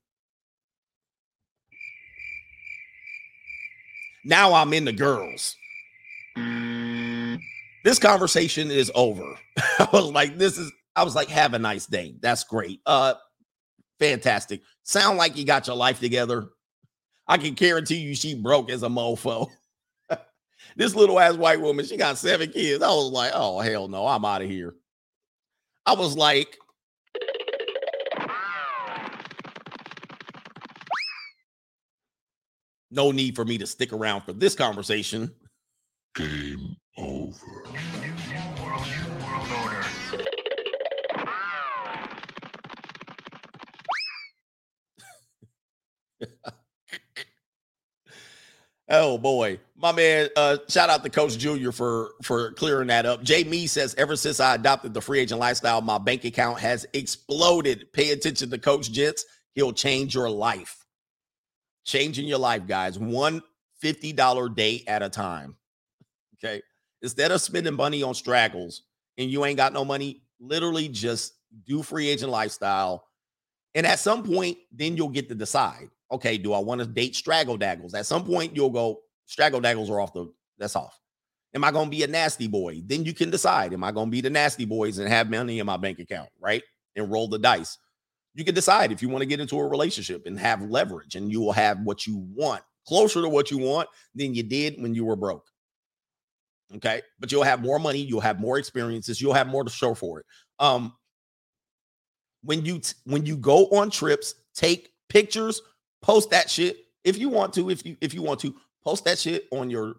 Now 4.25 4.55
I'm 4.55 4.73
in 4.73 4.85
the 4.85 4.93
girls. 4.93 5.55
This 7.85 7.99
conversation 7.99 8.71
is 8.71 8.91
over. 8.95 9.39
I 9.79 9.89
was 9.93 10.11
like, 10.11 10.39
this 10.39 10.57
is, 10.57 10.73
I 10.97 11.05
was 11.05 11.15
like, 11.15 11.29
have 11.29 11.55
a 11.55 11.59
nice 11.59 11.87
day. 11.87 12.17
That's 12.21 12.45
great. 12.45 12.81
Uh, 12.87 13.15
Fantastic. 13.99 14.63
Sound 14.85 15.19
like 15.19 15.37
you 15.37 15.45
got 15.45 15.67
your 15.67 15.77
life 15.77 16.01
together. 16.01 16.49
I 17.27 17.37
can 17.39 17.55
guarantee 17.55 17.97
you 17.97 18.15
she 18.15 18.35
broke 18.35 18.71
as 18.71 18.83
a 18.83 18.89
mofo. 18.89 19.49
this 20.79 20.95
little 20.95 21.19
ass 21.19 21.35
white 21.35 21.61
woman, 21.61 21.85
she 21.85 21.97
got 21.97 22.17
seven 22.17 22.51
kids. 22.51 22.83
I 22.83 22.89
was 22.89 23.11
like, 23.11 23.33
oh 23.35 23.59
hell 23.59 23.89
no, 23.89 24.07
I'm 24.07 24.25
out 24.25 24.43
of 24.43 24.49
here. 24.49 24.77
I 25.85 25.95
was 25.95 26.17
like, 26.17 26.57
no 32.93 33.11
need 33.11 33.35
for 33.35 33.45
me 33.45 33.59
to 33.59 33.67
stick 33.67 33.93
around 33.93 34.21
for 34.23 34.33
this 34.33 34.55
conversation. 34.55 35.35
Game 36.15 36.77
over. 36.97 37.37
Oh 48.91 49.19
boy, 49.19 49.61
my 49.79 49.93
man! 49.93 50.29
Uh, 50.37 50.59
shout 50.69 50.91
out 50.91 51.05
to 51.05 51.11
Coach 51.11 51.39
Junior 51.39 51.73
for 51.73 52.11
for 52.23 52.53
clearing 52.53 52.89
that 52.89 53.07
up. 53.07 53.23
Jay 53.23 53.45
Me 53.45 53.67
says, 53.67 53.95
ever 53.97 54.17
since 54.17 54.41
I 54.41 54.55
adopted 54.57 54.93
the 54.93 55.01
free 55.01 55.21
agent 55.21 55.41
lifestyle, 55.41 55.81
my 55.81 55.99
bank 55.99 56.25
account 56.25 56.59
has 56.59 56.87
exploded. 56.93 57.93
Pay 57.93 58.11
attention 58.11 58.51
to 58.51 58.59
Coach 58.59 58.91
Jets; 58.91 59.25
he'll 59.55 59.73
change 59.73 60.15
your 60.15 60.29
life. 60.29 60.85
Changing 61.85 62.27
your 62.27 62.39
life, 62.39 62.67
guys. 62.67 62.99
One 62.99 63.43
fifty 63.81 64.13
dollar 64.13 64.49
day 64.49 64.83
at 64.89 65.03
a 65.03 65.09
time. 65.09 65.57
Okay, 66.43 66.61
instead 67.03 67.31
of 67.31 67.41
spending 67.41 67.75
money 67.75 68.03
on 68.03 68.15
straggles 68.15 68.83
and 69.17 69.31
you 69.31 69.45
ain't 69.45 69.57
got 69.57 69.73
no 69.73 69.85
money, 69.85 70.23
literally 70.41 70.89
just 70.89 71.35
do 71.67 71.83
free 71.83 72.09
agent 72.09 72.31
lifestyle, 72.31 73.05
and 73.75 73.87
at 73.87 74.01
some 74.01 74.25
point, 74.25 74.59
then 74.73 74.97
you'll 74.97 75.09
get 75.09 75.29
to 75.29 75.35
decide 75.35 75.89
okay, 76.11 76.39
do 76.39 76.53
I 76.53 76.59
want 76.59 76.81
to 76.81 76.87
date 76.87 77.15
straggle 77.15 77.57
daggles? 77.57 77.95
At 77.95 78.07
some 78.07 78.25
point, 78.25 78.57
you'll 78.57 78.71
go, 78.71 79.01
straggle 79.29 79.61
daggles 79.61 79.91
are 79.91 80.01
off 80.01 80.13
the, 80.13 80.27
that's 80.59 80.75
off. 80.75 80.99
Am 81.55 81.63
I 81.63 81.71
going 81.71 81.87
to 81.87 81.91
be 81.91 82.03
a 82.03 82.07
nasty 82.07 82.49
boy? 82.49 82.83
Then 82.85 83.05
you 83.05 83.15
can 83.15 83.31
decide, 83.31 83.73
am 83.73 83.85
I 83.85 83.93
going 83.93 84.09
to 84.09 84.11
be 84.11 84.21
the 84.21 84.31
nasty 84.31 84.65
boys 84.65 84.99
and 84.99 85.09
have 85.09 85.31
money 85.31 85.61
in 85.61 85.67
my 85.67 85.77
bank 85.77 85.99
account, 85.99 86.29
right? 86.41 86.63
And 86.97 87.11
roll 87.11 87.29
the 87.29 87.39
dice. 87.39 87.79
You 88.35 88.45
can 88.45 88.55
decide 88.55 88.93
if 88.93 89.03
you 89.03 89.09
want 89.09 89.23
to 89.23 89.27
get 89.27 89.41
into 89.41 89.59
a 89.59 89.67
relationship 89.67 90.27
and 90.27 90.39
have 90.39 90.63
leverage, 90.63 91.15
and 91.15 91.31
you 91.31 91.41
will 91.41 91.53
have 91.53 91.81
what 91.81 92.07
you 92.07 92.27
want 92.35 92.63
closer 92.87 93.23
to 93.23 93.29
what 93.29 93.51
you 93.51 93.59
want 93.59 93.89
than 94.15 94.35
you 94.35 94.43
did 94.43 94.81
when 94.81 94.95
you 94.95 95.05
were 95.05 95.17
broke. 95.17 95.47
Okay. 96.77 97.03
But 97.19 97.33
you'll 97.33 97.43
have 97.43 97.63
more 97.63 97.79
money, 97.79 97.99
you'll 97.99 98.21
have 98.21 98.41
more 98.41 98.59
experiences, 98.59 99.21
you'll 99.21 99.35
have 99.35 99.49
more 99.49 99.65
to 99.65 99.71
show 99.71 99.95
for 99.95 100.21
it. 100.21 100.27
Um, 100.59 100.93
when 102.43 102.65
you 102.65 102.79
t- 102.79 102.95
when 103.05 103.27
you 103.27 103.37
go 103.37 103.67
on 103.67 103.91
trips, 103.91 104.35
take 104.55 104.91
pictures 105.09 105.63
post 106.03 106.31
that 106.31 106.51
shit 106.51 106.77
if 107.05 107.19
you 107.19 107.29
want 107.29 107.53
to 107.55 107.71
if 107.71 107.85
you 107.85 107.97
if 108.01 108.15
you 108.15 108.23
want 108.23 108.41
to 108.41 108.55
post 108.85 109.05
that 109.05 109.19
shit 109.19 109.47
on 109.53 109.71
your 109.71 109.97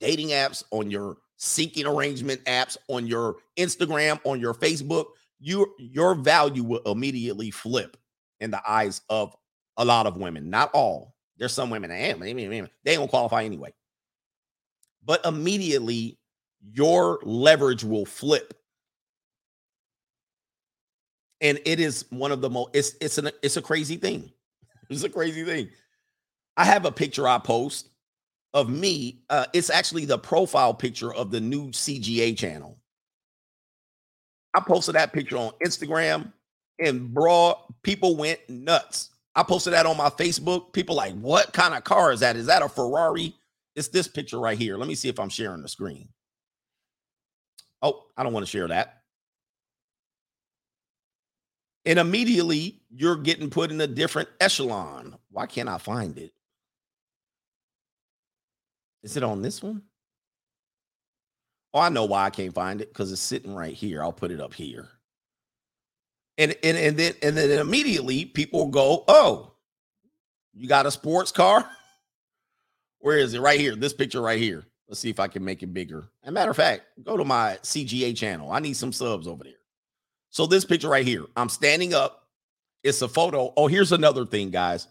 dating 0.00 0.28
apps 0.28 0.64
on 0.70 0.90
your 0.90 1.18
seeking 1.36 1.86
arrangement 1.86 2.42
apps 2.44 2.76
on 2.88 3.06
your 3.06 3.36
instagram 3.58 4.20
on 4.24 4.40
your 4.40 4.54
facebook 4.54 5.06
your 5.40 5.66
your 5.78 6.14
value 6.14 6.62
will 6.62 6.82
immediately 6.86 7.50
flip 7.50 7.96
in 8.40 8.50
the 8.50 8.62
eyes 8.68 9.02
of 9.10 9.34
a 9.76 9.84
lot 9.84 10.06
of 10.06 10.16
women. 10.16 10.50
Not 10.50 10.70
all. 10.72 11.14
There's 11.38 11.52
some 11.52 11.70
women 11.70 11.90
that 11.90 11.96
ain't, 11.96 12.70
they 12.84 12.96
gonna 12.96 13.08
qualify 13.08 13.44
anyway. 13.44 13.72
But 15.04 15.24
immediately 15.26 16.18
your 16.60 17.18
leverage 17.24 17.82
will 17.82 18.06
flip. 18.06 18.54
And 21.40 21.58
it 21.64 21.80
is 21.80 22.04
one 22.10 22.30
of 22.30 22.40
the 22.40 22.50
most 22.50 22.70
it's 22.72 22.94
it's 23.00 23.18
an 23.18 23.30
it's 23.42 23.56
a 23.56 23.62
crazy 23.62 23.96
thing. 23.96 24.30
It's 24.90 25.04
a 25.04 25.08
crazy 25.08 25.42
thing. 25.42 25.70
I 26.54 26.66
have 26.66 26.84
a 26.84 26.92
picture 26.92 27.26
I 27.26 27.38
post 27.38 27.88
of 28.54 28.68
me. 28.68 29.22
Uh, 29.30 29.46
it's 29.52 29.70
actually 29.70 30.04
the 30.04 30.18
profile 30.18 30.74
picture 30.74 31.12
of 31.12 31.30
the 31.30 31.40
new 31.40 31.68
CGA 31.68 32.36
channel. 32.36 32.78
I 34.54 34.60
posted 34.60 34.94
that 34.94 35.12
picture 35.12 35.36
on 35.36 35.52
Instagram, 35.64 36.32
and 36.78 37.12
bro, 37.12 37.54
people 37.82 38.16
went 38.16 38.40
nuts. 38.48 39.10
I 39.34 39.42
posted 39.42 39.72
that 39.72 39.86
on 39.86 39.96
my 39.96 40.10
Facebook. 40.10 40.72
People 40.74 40.96
like, 40.96 41.14
what 41.14 41.52
kind 41.54 41.74
of 41.74 41.84
car 41.84 42.12
is 42.12 42.20
that? 42.20 42.36
Is 42.36 42.46
that 42.46 42.62
a 42.62 42.68
Ferrari? 42.68 43.34
It's 43.74 43.88
this 43.88 44.06
picture 44.06 44.38
right 44.38 44.58
here. 44.58 44.76
Let 44.76 44.88
me 44.88 44.94
see 44.94 45.08
if 45.08 45.18
I'm 45.18 45.30
sharing 45.30 45.62
the 45.62 45.68
screen. 45.68 46.10
Oh, 47.80 48.04
I 48.16 48.22
don't 48.22 48.34
want 48.34 48.44
to 48.44 48.50
share 48.50 48.68
that 48.68 49.02
and 51.84 51.98
immediately 51.98 52.80
you're 52.90 53.16
getting 53.16 53.50
put 53.50 53.70
in 53.70 53.80
a 53.80 53.86
different 53.86 54.28
echelon. 54.40 55.16
Why 55.30 55.46
can't 55.46 55.68
I 55.68 55.78
find 55.78 56.16
it? 56.18 56.32
Is 59.02 59.16
it 59.16 59.22
on 59.22 59.42
this 59.42 59.62
one? 59.62 59.82
Oh, 61.74 61.80
I 61.80 61.88
know 61.88 62.04
why 62.04 62.24
I 62.24 62.30
can't 62.30 62.54
find 62.54 62.80
it 62.80 62.88
because 62.88 63.12
it's 63.12 63.20
sitting 63.20 63.54
right 63.54 63.72
here. 63.74 64.02
I'll 64.02 64.12
put 64.12 64.30
it 64.30 64.40
up 64.40 64.54
here. 64.54 64.88
And, 66.38 66.54
and 66.62 66.76
and 66.76 66.96
then 66.96 67.14
and 67.22 67.36
then 67.36 67.58
immediately 67.58 68.24
people 68.24 68.68
go, 68.68 69.04
"Oh, 69.06 69.52
you 70.54 70.68
got 70.68 70.86
a 70.86 70.90
sports 70.90 71.30
car? 71.30 71.68
Where 72.98 73.18
is 73.18 73.34
it? 73.34 73.40
Right 73.40 73.60
here. 73.60 73.74
This 73.76 73.92
picture 73.92 74.20
right 74.20 74.38
here. 74.38 74.64
Let's 74.88 75.00
see 75.00 75.10
if 75.10 75.20
I 75.20 75.28
can 75.28 75.44
make 75.44 75.62
it 75.62 75.72
bigger. 75.72 76.08
As 76.22 76.28
a 76.28 76.32
matter 76.32 76.50
of 76.50 76.56
fact, 76.56 76.82
go 77.02 77.16
to 77.16 77.24
my 77.24 77.58
CGA 77.62 78.16
channel. 78.16 78.52
I 78.52 78.60
need 78.60 78.76
some 78.76 78.92
subs 78.92 79.26
over 79.26 79.42
there. 79.42 79.54
So 80.30 80.46
this 80.46 80.64
picture 80.64 80.88
right 80.88 81.06
here, 81.06 81.24
I'm 81.36 81.48
standing 81.48 81.94
up. 81.94 82.28
It's 82.82 83.02
a 83.02 83.08
photo. 83.08 83.52
Oh, 83.56 83.66
here's 83.68 83.92
another 83.92 84.26
thing, 84.26 84.50
guys. 84.50 84.88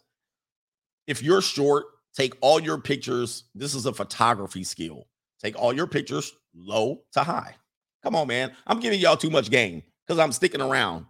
If 1.08 1.22
you're 1.22 1.42
short, 1.42 1.86
take 2.16 2.36
all 2.42 2.60
your 2.60 2.78
pictures. 2.78 3.46
This 3.56 3.74
is 3.74 3.86
a 3.86 3.94
photography 3.94 4.64
skill. 4.64 5.08
Take 5.42 5.58
all 5.58 5.74
your 5.74 5.88
pictures 5.88 6.34
low 6.54 7.02
to 7.14 7.24
high. 7.24 7.56
Come 8.04 8.16
on, 8.16 8.28
man. 8.28 8.52
I'm 8.68 8.80
giving 8.80 9.00
y'all 9.00 9.18
too 9.18 9.30
much 9.30 9.50
game 9.50 9.84
because 10.06 10.20
I'm 10.20 10.32
sticking 10.32 10.62
around. 10.62 11.06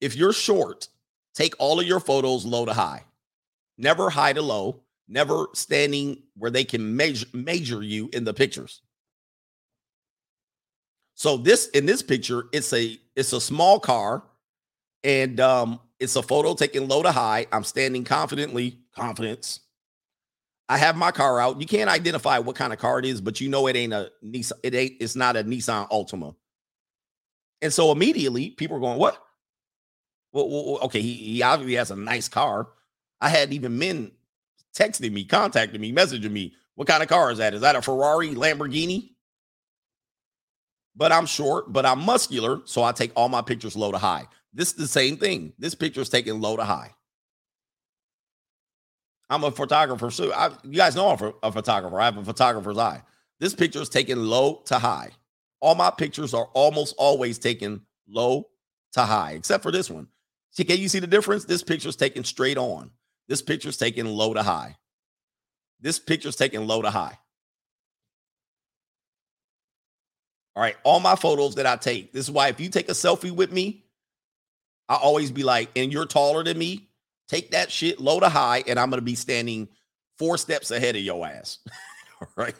If 0.00 0.16
you're 0.16 0.32
short, 0.32 0.88
take 1.34 1.54
all 1.58 1.80
of 1.80 1.86
your 1.86 2.00
photos 2.00 2.44
low 2.44 2.64
to 2.66 2.72
high. 2.72 3.04
Never 3.78 4.10
high 4.10 4.32
to 4.32 4.42
low. 4.42 4.82
Never 5.08 5.46
standing 5.54 6.22
where 6.36 6.50
they 6.50 6.64
can 6.64 6.96
measure 6.96 7.26
measure 7.32 7.82
you 7.82 8.10
in 8.12 8.24
the 8.24 8.34
pictures. 8.34 8.82
So 11.14 11.36
this 11.36 11.68
in 11.68 11.86
this 11.86 12.02
picture, 12.02 12.46
it's 12.52 12.72
a 12.72 12.98
it's 13.14 13.32
a 13.32 13.40
small 13.40 13.78
car, 13.78 14.24
and 15.04 15.38
um, 15.38 15.80
it's 16.00 16.16
a 16.16 16.22
photo 16.22 16.54
taken 16.54 16.88
low 16.88 17.02
to 17.02 17.12
high. 17.12 17.46
I'm 17.52 17.64
standing 17.64 18.02
confidently, 18.02 18.80
confidence. 18.94 19.60
I 20.68 20.78
have 20.78 20.96
my 20.96 21.12
car 21.12 21.40
out. 21.40 21.60
You 21.60 21.66
can't 21.66 21.90
identify 21.90 22.38
what 22.38 22.56
kind 22.56 22.72
of 22.72 22.78
car 22.78 22.98
it 22.98 23.04
is, 23.04 23.20
but 23.20 23.40
you 23.40 23.48
know 23.48 23.66
it 23.68 23.76
ain't 23.76 23.92
a 23.92 24.10
Nissan. 24.24 24.52
It 24.62 24.74
ain't. 24.74 24.94
It's 25.00 25.16
not 25.16 25.36
a 25.36 25.44
Nissan 25.44 25.88
Altima. 25.90 26.34
And 27.62 27.72
so 27.72 27.92
immediately 27.92 28.50
people 28.50 28.76
are 28.76 28.80
going, 28.80 28.98
"What? 28.98 29.22
Well, 30.32 30.48
well 30.48 30.78
okay, 30.84 31.00
he, 31.00 31.14
he 31.14 31.42
obviously 31.42 31.74
has 31.76 31.90
a 31.90 31.96
nice 31.96 32.28
car." 32.28 32.68
I 33.20 33.28
had 33.28 33.52
even 33.52 33.78
men 33.78 34.12
texting 34.76 35.12
me, 35.12 35.24
contacting 35.24 35.80
me, 35.80 35.92
messaging 35.92 36.32
me. 36.32 36.54
What 36.74 36.88
kind 36.88 37.02
of 37.02 37.08
car 37.08 37.30
is 37.30 37.38
that? 37.38 37.54
Is 37.54 37.62
that 37.62 37.76
a 37.76 37.82
Ferrari, 37.82 38.34
Lamborghini? 38.34 39.16
but 40.96 41.12
I'm 41.12 41.26
short, 41.26 41.72
but 41.72 41.84
I'm 41.84 42.00
muscular. 42.00 42.60
So 42.64 42.82
I 42.82 42.92
take 42.92 43.12
all 43.14 43.28
my 43.28 43.42
pictures 43.42 43.76
low 43.76 43.92
to 43.92 43.98
high. 43.98 44.26
This 44.52 44.68
is 44.70 44.76
the 44.76 44.88
same 44.88 45.18
thing. 45.18 45.52
This 45.58 45.74
picture 45.74 46.00
is 46.00 46.08
taken 46.08 46.40
low 46.40 46.56
to 46.56 46.64
high. 46.64 46.95
I'm 49.28 49.44
a 49.44 49.50
photographer. 49.50 50.10
So 50.10 50.32
I, 50.32 50.50
you 50.62 50.76
guys 50.76 50.94
know 50.94 51.08
I'm 51.08 51.32
a 51.42 51.52
photographer. 51.52 52.00
I 52.00 52.04
have 52.04 52.16
a 52.16 52.24
photographer's 52.24 52.78
eye. 52.78 53.02
This 53.40 53.54
picture 53.54 53.80
is 53.80 53.88
taken 53.88 54.28
low 54.28 54.62
to 54.66 54.78
high. 54.78 55.10
All 55.60 55.74
my 55.74 55.90
pictures 55.90 56.32
are 56.32 56.48
almost 56.52 56.94
always 56.98 57.38
taken 57.38 57.82
low 58.08 58.48
to 58.92 59.02
high, 59.02 59.32
except 59.32 59.62
for 59.62 59.72
this 59.72 59.90
one. 59.90 60.08
See, 60.50 60.64
can 60.64 60.78
you 60.78 60.88
see 60.88 61.00
the 61.00 61.06
difference? 61.06 61.44
This 61.44 61.62
picture 61.62 61.88
is 61.88 61.96
taken 61.96 62.24
straight 62.24 62.56
on. 62.56 62.90
This 63.28 63.42
picture 63.42 63.68
is 63.68 63.76
taken 63.76 64.06
low 64.06 64.32
to 64.32 64.42
high. 64.42 64.76
This 65.80 65.98
picture 65.98 66.28
is 66.28 66.36
taken 66.36 66.66
low 66.66 66.82
to 66.82 66.90
high. 66.90 67.18
All 70.54 70.62
right. 70.62 70.76
All 70.84 71.00
my 71.00 71.16
photos 71.16 71.56
that 71.56 71.66
I 71.66 71.76
take. 71.76 72.12
This 72.12 72.26
is 72.26 72.30
why 72.30 72.48
if 72.48 72.60
you 72.60 72.70
take 72.70 72.88
a 72.88 72.92
selfie 72.92 73.30
with 73.30 73.52
me, 73.52 73.84
I 74.88 74.94
always 74.94 75.30
be 75.30 75.42
like, 75.42 75.70
and 75.76 75.92
you're 75.92 76.06
taller 76.06 76.44
than 76.44 76.56
me, 76.56 76.88
take 77.28 77.50
that 77.52 77.70
shit 77.70 78.00
low 78.00 78.20
to 78.20 78.28
high, 78.28 78.64
and 78.66 78.78
I'm 78.78 78.90
gonna 78.90 79.02
be 79.02 79.14
standing 79.14 79.68
four 80.18 80.38
steps 80.38 80.70
ahead 80.70 80.96
of 80.96 81.02
your 81.02 81.26
ass. 81.26 81.58
all 82.20 82.28
right. 82.36 82.54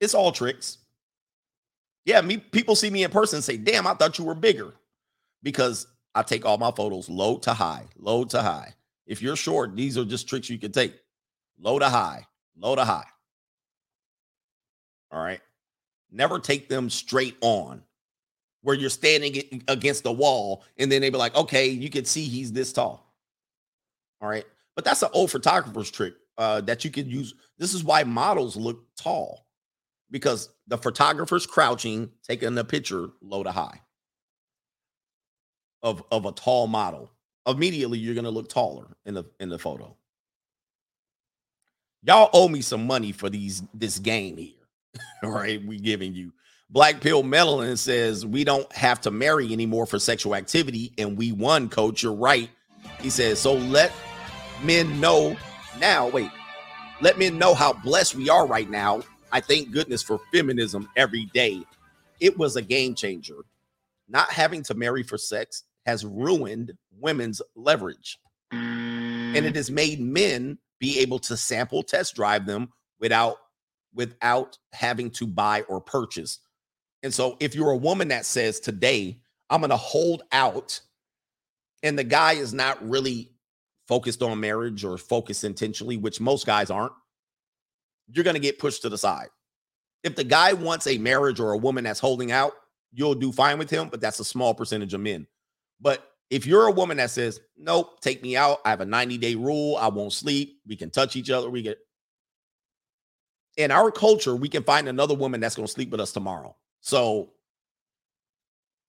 It's 0.00 0.14
all 0.14 0.32
tricks. 0.32 0.78
Yeah, 2.04 2.20
me 2.20 2.38
people 2.38 2.74
see 2.74 2.90
me 2.90 3.04
in 3.04 3.10
person 3.10 3.38
and 3.38 3.44
say, 3.44 3.56
damn, 3.56 3.86
I 3.86 3.94
thought 3.94 4.18
you 4.18 4.24
were 4.24 4.34
bigger. 4.34 4.74
Because 5.42 5.86
I 6.14 6.22
take 6.22 6.44
all 6.44 6.58
my 6.58 6.72
photos 6.72 7.08
low 7.08 7.38
to 7.38 7.52
high, 7.52 7.84
low 7.96 8.24
to 8.24 8.42
high. 8.42 8.74
If 9.06 9.22
you're 9.22 9.36
short, 9.36 9.76
these 9.76 9.96
are 9.96 10.04
just 10.04 10.28
tricks 10.28 10.50
you 10.50 10.58
can 10.58 10.72
take. 10.72 10.94
Low 11.60 11.78
to 11.78 11.88
high, 11.88 12.26
low 12.56 12.74
to 12.74 12.84
high. 12.84 13.06
All 15.10 15.22
right. 15.22 15.40
Never 16.10 16.38
take 16.38 16.68
them 16.68 16.90
straight 16.90 17.36
on. 17.40 17.82
Where 18.62 18.74
you're 18.74 18.90
standing 18.90 19.62
against 19.68 20.02
the 20.02 20.12
wall, 20.12 20.64
and 20.78 20.90
then 20.90 21.00
they 21.00 21.10
be 21.10 21.18
like, 21.18 21.34
okay, 21.36 21.68
you 21.68 21.90
can 21.90 22.04
see 22.04 22.24
he's 22.24 22.52
this 22.52 22.72
tall. 22.72 23.14
All 24.20 24.28
right. 24.28 24.44
But 24.74 24.84
that's 24.84 25.02
an 25.02 25.10
old 25.12 25.30
photographer's 25.30 25.90
trick 25.90 26.14
uh, 26.36 26.60
that 26.62 26.84
you 26.84 26.90
could 26.90 27.06
use. 27.06 27.34
This 27.58 27.74
is 27.74 27.84
why 27.84 28.04
models 28.04 28.56
look 28.56 28.84
tall 28.96 29.46
because 30.10 30.50
the 30.66 30.78
photographer's 30.78 31.46
crouching, 31.46 32.10
taking 32.22 32.54
the 32.54 32.64
picture 32.64 33.10
low 33.20 33.42
to 33.42 33.52
high 33.52 33.80
of, 35.82 36.02
of 36.10 36.26
a 36.26 36.32
tall 36.32 36.66
model. 36.66 37.10
Immediately, 37.46 37.98
you're 37.98 38.14
going 38.14 38.24
to 38.24 38.30
look 38.30 38.48
taller 38.48 38.86
in 39.06 39.14
the 39.14 39.24
in 39.40 39.48
the 39.48 39.58
photo. 39.58 39.96
Y'all 42.02 42.30
owe 42.32 42.48
me 42.48 42.60
some 42.60 42.86
money 42.86 43.10
for 43.10 43.30
these 43.30 43.62
this 43.72 43.98
game 43.98 44.36
here. 44.36 44.52
All 45.22 45.30
right, 45.30 45.64
we 45.64 45.78
giving 45.78 46.14
you. 46.14 46.32
Black 46.70 47.00
Pill 47.00 47.22
Melanin 47.22 47.78
says 47.78 48.26
we 48.26 48.44
don't 48.44 48.70
have 48.74 49.00
to 49.02 49.10
marry 49.10 49.52
anymore 49.52 49.86
for 49.86 49.98
sexual 49.98 50.34
activity, 50.34 50.92
and 50.98 51.16
we 51.16 51.32
won, 51.32 51.70
coach. 51.70 52.02
You're 52.02 52.12
right. 52.12 52.50
He 53.00 53.08
says, 53.08 53.38
so 53.38 53.54
let 53.54 53.90
men 54.62 55.00
know 55.00 55.34
now. 55.80 56.08
Wait, 56.08 56.30
let 57.00 57.18
men 57.18 57.38
know 57.38 57.54
how 57.54 57.72
blessed 57.72 58.16
we 58.16 58.28
are 58.28 58.46
right 58.46 58.68
now. 58.68 59.00
I 59.32 59.40
thank 59.40 59.70
goodness 59.70 60.02
for 60.02 60.20
feminism 60.32 60.88
every 60.94 61.26
day. 61.26 61.62
It 62.20 62.36
was 62.36 62.56
a 62.56 62.62
game 62.62 62.94
changer. 62.94 63.44
Not 64.08 64.30
having 64.30 64.62
to 64.64 64.74
marry 64.74 65.02
for 65.02 65.16
sex 65.16 65.64
has 65.86 66.04
ruined 66.04 66.72
women's 66.98 67.40
leverage. 67.54 68.18
And 68.52 69.36
it 69.36 69.56
has 69.56 69.70
made 69.70 70.00
men 70.00 70.58
be 70.78 70.98
able 71.00 71.18
to 71.20 71.36
sample 71.36 71.82
test 71.82 72.14
drive 72.14 72.46
them 72.46 72.72
without 73.00 73.36
without 73.94 74.58
having 74.72 75.10
to 75.10 75.26
buy 75.26 75.62
or 75.62 75.80
purchase. 75.80 76.40
And 77.02 77.12
so 77.14 77.36
if 77.40 77.54
you're 77.54 77.70
a 77.70 77.76
woman 77.76 78.08
that 78.08 78.26
says 78.26 78.60
today, 78.60 79.20
I'm 79.50 79.60
going 79.60 79.70
to 79.70 79.76
hold 79.76 80.22
out 80.32 80.80
and 81.82 81.98
the 81.98 82.04
guy 82.04 82.32
is 82.32 82.52
not 82.52 82.86
really 82.86 83.32
focused 83.86 84.22
on 84.22 84.40
marriage 84.40 84.84
or 84.84 84.98
focused 84.98 85.44
intentionally, 85.44 85.96
which 85.96 86.20
most 86.20 86.44
guys 86.44 86.70
aren't, 86.70 86.92
you're 88.08 88.24
going 88.24 88.34
to 88.34 88.40
get 88.40 88.58
pushed 88.58 88.82
to 88.82 88.88
the 88.88 88.98
side. 88.98 89.28
If 90.02 90.16
the 90.16 90.24
guy 90.24 90.52
wants 90.52 90.86
a 90.86 90.98
marriage 90.98 91.40
or 91.40 91.52
a 91.52 91.58
woman 91.58 91.84
that's 91.84 92.00
holding 92.00 92.32
out, 92.32 92.52
you'll 92.92 93.14
do 93.14 93.32
fine 93.32 93.58
with 93.58 93.70
him, 93.70 93.88
but 93.88 94.00
that's 94.00 94.20
a 94.20 94.24
small 94.24 94.54
percentage 94.54 94.94
of 94.94 95.00
men. 95.00 95.26
But 95.80 96.04
if 96.30 96.46
you're 96.46 96.66
a 96.66 96.72
woman 96.72 96.96
that 96.98 97.10
says, 97.10 97.40
Nope, 97.56 98.00
take 98.00 98.22
me 98.22 98.36
out, 98.36 98.58
I 98.64 98.70
have 98.70 98.80
a 98.80 98.86
90 98.86 99.18
day 99.18 99.34
rule, 99.34 99.76
I 99.76 99.88
won't 99.88 100.12
sleep, 100.12 100.60
we 100.66 100.76
can 100.76 100.90
touch 100.90 101.16
each 101.16 101.30
other, 101.30 101.48
we 101.50 101.62
get 101.62 101.78
in 103.56 103.70
our 103.70 103.90
culture, 103.90 104.36
we 104.36 104.48
can 104.48 104.62
find 104.62 104.88
another 104.88 105.14
woman 105.14 105.40
that's 105.40 105.56
going 105.56 105.66
to 105.66 105.72
sleep 105.72 105.90
with 105.90 106.00
us 106.00 106.12
tomorrow. 106.12 106.54
So 106.80 107.30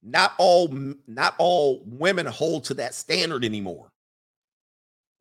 not 0.02 0.34
all 0.38 0.70
not 1.08 1.36
all 1.38 1.84
women 1.86 2.26
hold 2.26 2.66
to 2.66 2.74
that 2.76 2.94
standard 2.94 3.44
anymore. 3.44 3.92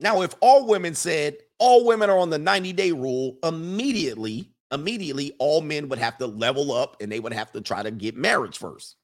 Now, 0.00 0.22
if 0.22 0.34
all 0.40 0.66
women 0.66 0.94
said 0.94 1.38
all 1.58 1.84
women 1.84 2.08
are 2.08 2.18
on 2.18 2.30
the 2.30 2.38
90 2.38 2.72
day 2.72 2.92
rule, 2.92 3.36
immediately, 3.42 4.48
immediately 4.72 5.34
all 5.38 5.60
men 5.60 5.88
would 5.88 5.98
have 5.98 6.18
to 6.18 6.26
level 6.26 6.72
up 6.72 6.96
and 7.00 7.10
they 7.10 7.20
would 7.20 7.32
have 7.32 7.50
to 7.52 7.60
try 7.60 7.82
to 7.82 7.90
get 7.90 8.16
marriage 8.16 8.58
first. 8.58 8.96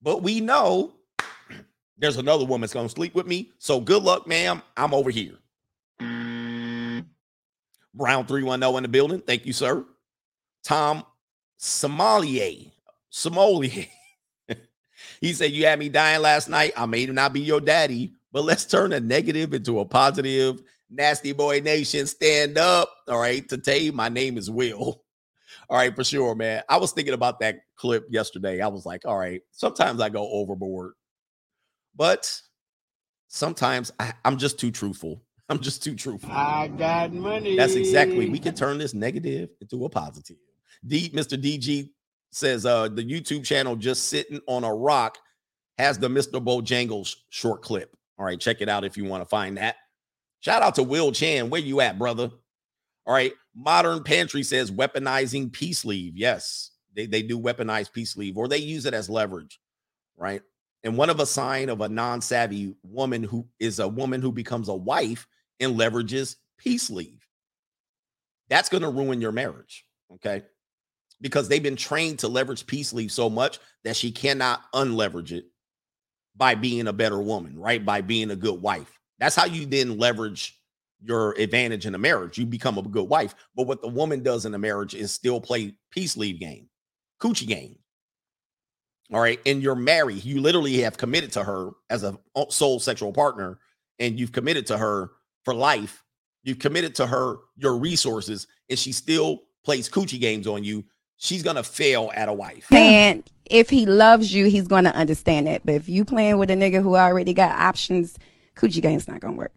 But 0.00 0.22
we 0.22 0.40
know 0.40 0.94
there's 1.98 2.16
another 2.16 2.44
woman 2.44 2.62
that's 2.62 2.72
going 2.72 2.88
to 2.88 2.94
sleep 2.94 3.14
with 3.14 3.26
me. 3.26 3.50
So 3.58 3.80
good 3.80 4.02
luck, 4.02 4.26
ma'am. 4.26 4.62
I'm 4.76 4.94
over 4.94 5.10
here. 5.10 5.34
Mm. 6.00 7.04
Brown 7.92 8.24
310 8.24 8.76
in 8.76 8.82
the 8.82 8.88
building. 8.88 9.20
Thank 9.20 9.44
you, 9.44 9.52
sir. 9.52 9.84
Tom 10.64 11.04
Sommelier. 11.62 12.70
Sommelier. 13.10 13.84
he 15.20 15.34
said, 15.34 15.52
You 15.52 15.66
had 15.66 15.78
me 15.78 15.90
dying 15.90 16.22
last 16.22 16.48
night. 16.48 16.72
I 16.74 16.86
may 16.86 17.04
not 17.04 17.34
be 17.34 17.40
your 17.42 17.60
daddy, 17.60 18.14
but 18.32 18.44
let's 18.44 18.64
turn 18.64 18.94
a 18.94 19.00
negative 19.00 19.52
into 19.52 19.80
a 19.80 19.84
positive. 19.84 20.62
Nasty 20.88 21.32
Boy 21.32 21.60
Nation, 21.60 22.06
stand 22.06 22.56
up. 22.56 22.90
All 23.06 23.20
right. 23.20 23.46
Today, 23.46 23.90
my 23.90 24.08
name 24.08 24.38
is 24.38 24.50
Will. 24.50 25.04
All 25.68 25.76
right, 25.76 25.94
for 25.94 26.02
sure, 26.02 26.34
man. 26.34 26.62
I 26.68 26.78
was 26.78 26.92
thinking 26.92 27.14
about 27.14 27.40
that 27.40 27.60
clip 27.76 28.06
yesterday. 28.08 28.60
I 28.62 28.68
was 28.68 28.86
like, 28.86 29.02
all 29.04 29.18
right, 29.18 29.42
sometimes 29.52 30.00
I 30.00 30.08
go 30.08 30.28
overboard, 30.30 30.94
but 31.94 32.40
sometimes 33.28 33.92
I, 34.00 34.14
I'm 34.24 34.36
just 34.38 34.58
too 34.58 34.70
truthful. 34.72 35.22
I'm 35.50 35.60
just 35.60 35.84
too 35.84 35.94
truthful. 35.94 36.32
I 36.32 36.68
got 36.68 37.12
money. 37.12 37.56
That's 37.56 37.74
exactly. 37.74 38.30
We 38.30 38.38
can 38.38 38.54
turn 38.54 38.78
this 38.78 38.94
negative 38.94 39.50
into 39.60 39.84
a 39.84 39.88
positive. 39.88 40.38
D, 40.86 41.10
Mr. 41.10 41.40
DG 41.40 41.90
says 42.32 42.64
uh 42.64 42.88
the 42.88 43.02
YouTube 43.02 43.44
channel 43.44 43.74
just 43.74 44.04
sitting 44.04 44.40
on 44.46 44.64
a 44.64 44.72
rock 44.72 45.18
has 45.78 45.98
the 45.98 46.08
Mr. 46.08 46.42
Bojangles 46.44 47.16
short 47.30 47.62
clip. 47.62 47.96
All 48.18 48.24
right, 48.24 48.38
check 48.38 48.60
it 48.60 48.68
out 48.68 48.84
if 48.84 48.96
you 48.96 49.04
want 49.04 49.22
to 49.22 49.28
find 49.28 49.56
that. 49.56 49.76
Shout 50.40 50.62
out 50.62 50.74
to 50.76 50.82
Will 50.82 51.12
Chan. 51.12 51.50
Where 51.50 51.60
you 51.60 51.80
at, 51.80 51.98
brother? 51.98 52.30
All 53.06 53.14
right. 53.14 53.32
Modern 53.54 54.02
Pantry 54.04 54.42
says 54.42 54.70
weaponizing 54.70 55.52
peace 55.52 55.84
leave. 55.84 56.16
Yes, 56.16 56.70
they, 56.94 57.06
they 57.06 57.22
do 57.22 57.38
weaponize 57.38 57.92
peace 57.92 58.16
leave 58.16 58.36
or 58.36 58.46
they 58.46 58.58
use 58.58 58.86
it 58.86 58.94
as 58.94 59.10
leverage, 59.10 59.60
right? 60.16 60.42
And 60.84 60.96
one 60.96 61.10
of 61.10 61.20
a 61.20 61.26
sign 61.26 61.68
of 61.68 61.80
a 61.80 61.88
non-savvy 61.88 62.74
woman 62.82 63.22
who 63.22 63.46
is 63.58 63.80
a 63.80 63.88
woman 63.88 64.22
who 64.22 64.32
becomes 64.32 64.68
a 64.68 64.74
wife 64.74 65.26
and 65.58 65.76
leverages 65.76 66.36
peace 66.58 66.88
leave. 66.88 67.26
That's 68.48 68.68
going 68.68 68.82
to 68.82 68.90
ruin 68.90 69.20
your 69.20 69.32
marriage, 69.32 69.84
okay? 70.14 70.42
Because 71.20 71.48
they've 71.48 71.62
been 71.62 71.76
trained 71.76 72.20
to 72.20 72.28
leverage 72.28 72.66
peace 72.66 72.92
leave 72.92 73.12
so 73.12 73.28
much 73.28 73.58
that 73.84 73.96
she 73.96 74.10
cannot 74.10 74.62
unleverage 74.72 75.32
it 75.32 75.46
by 76.36 76.54
being 76.54 76.86
a 76.86 76.92
better 76.92 77.20
woman, 77.20 77.58
right? 77.58 77.84
By 77.84 78.00
being 78.00 78.30
a 78.30 78.36
good 78.36 78.62
wife. 78.62 78.98
That's 79.18 79.36
how 79.36 79.44
you 79.44 79.66
then 79.66 79.98
leverage 79.98 80.58
your 81.02 81.32
advantage 81.32 81.86
in 81.86 81.94
a 81.94 81.98
marriage. 81.98 82.38
You 82.38 82.46
become 82.46 82.78
a 82.78 82.82
good 82.82 83.08
wife. 83.08 83.34
But 83.54 83.66
what 83.66 83.82
the 83.82 83.88
woman 83.88 84.22
does 84.22 84.46
in 84.46 84.54
a 84.54 84.58
marriage 84.58 84.94
is 84.94 85.12
still 85.12 85.40
play 85.40 85.74
peace 85.90 86.16
leave 86.16 86.40
game, 86.40 86.68
coochie 87.20 87.46
game. 87.46 87.76
All 89.12 89.20
right. 89.20 89.40
And 89.44 89.62
you're 89.62 89.74
married. 89.74 90.24
You 90.24 90.40
literally 90.40 90.80
have 90.82 90.96
committed 90.96 91.32
to 91.32 91.44
her 91.44 91.70
as 91.88 92.04
a 92.04 92.16
uh, 92.36 92.44
sole 92.48 92.78
sexual 92.78 93.12
partner, 93.12 93.58
and 93.98 94.18
you've 94.18 94.32
committed 94.32 94.66
to 94.68 94.78
her 94.78 95.10
for 95.44 95.52
life. 95.52 96.04
You've 96.42 96.58
committed 96.60 96.94
to 96.96 97.06
her 97.06 97.38
your 97.56 97.76
resources, 97.76 98.46
and 98.68 98.78
she 98.78 98.92
still 98.92 99.42
plays 99.64 99.88
coochie 99.88 100.20
games 100.20 100.46
on 100.46 100.64
you. 100.64 100.84
She's 101.22 101.42
gonna 101.42 101.62
fail 101.62 102.10
at 102.14 102.30
a 102.30 102.32
wife. 102.32 102.72
And 102.72 103.22
if 103.44 103.68
he 103.68 103.84
loves 103.84 104.32
you, 104.32 104.46
he's 104.46 104.66
gonna 104.66 104.88
understand 104.88 105.48
it. 105.48 105.60
But 105.66 105.74
if 105.74 105.86
you 105.86 106.02
playing 106.02 106.38
with 106.38 106.50
a 106.50 106.54
nigga 106.54 106.82
who 106.82 106.96
already 106.96 107.34
got 107.34 107.52
options, 107.58 108.18
coochie 108.56 108.80
game's 108.80 109.06
not 109.06 109.20
gonna 109.20 109.36
work. 109.36 109.52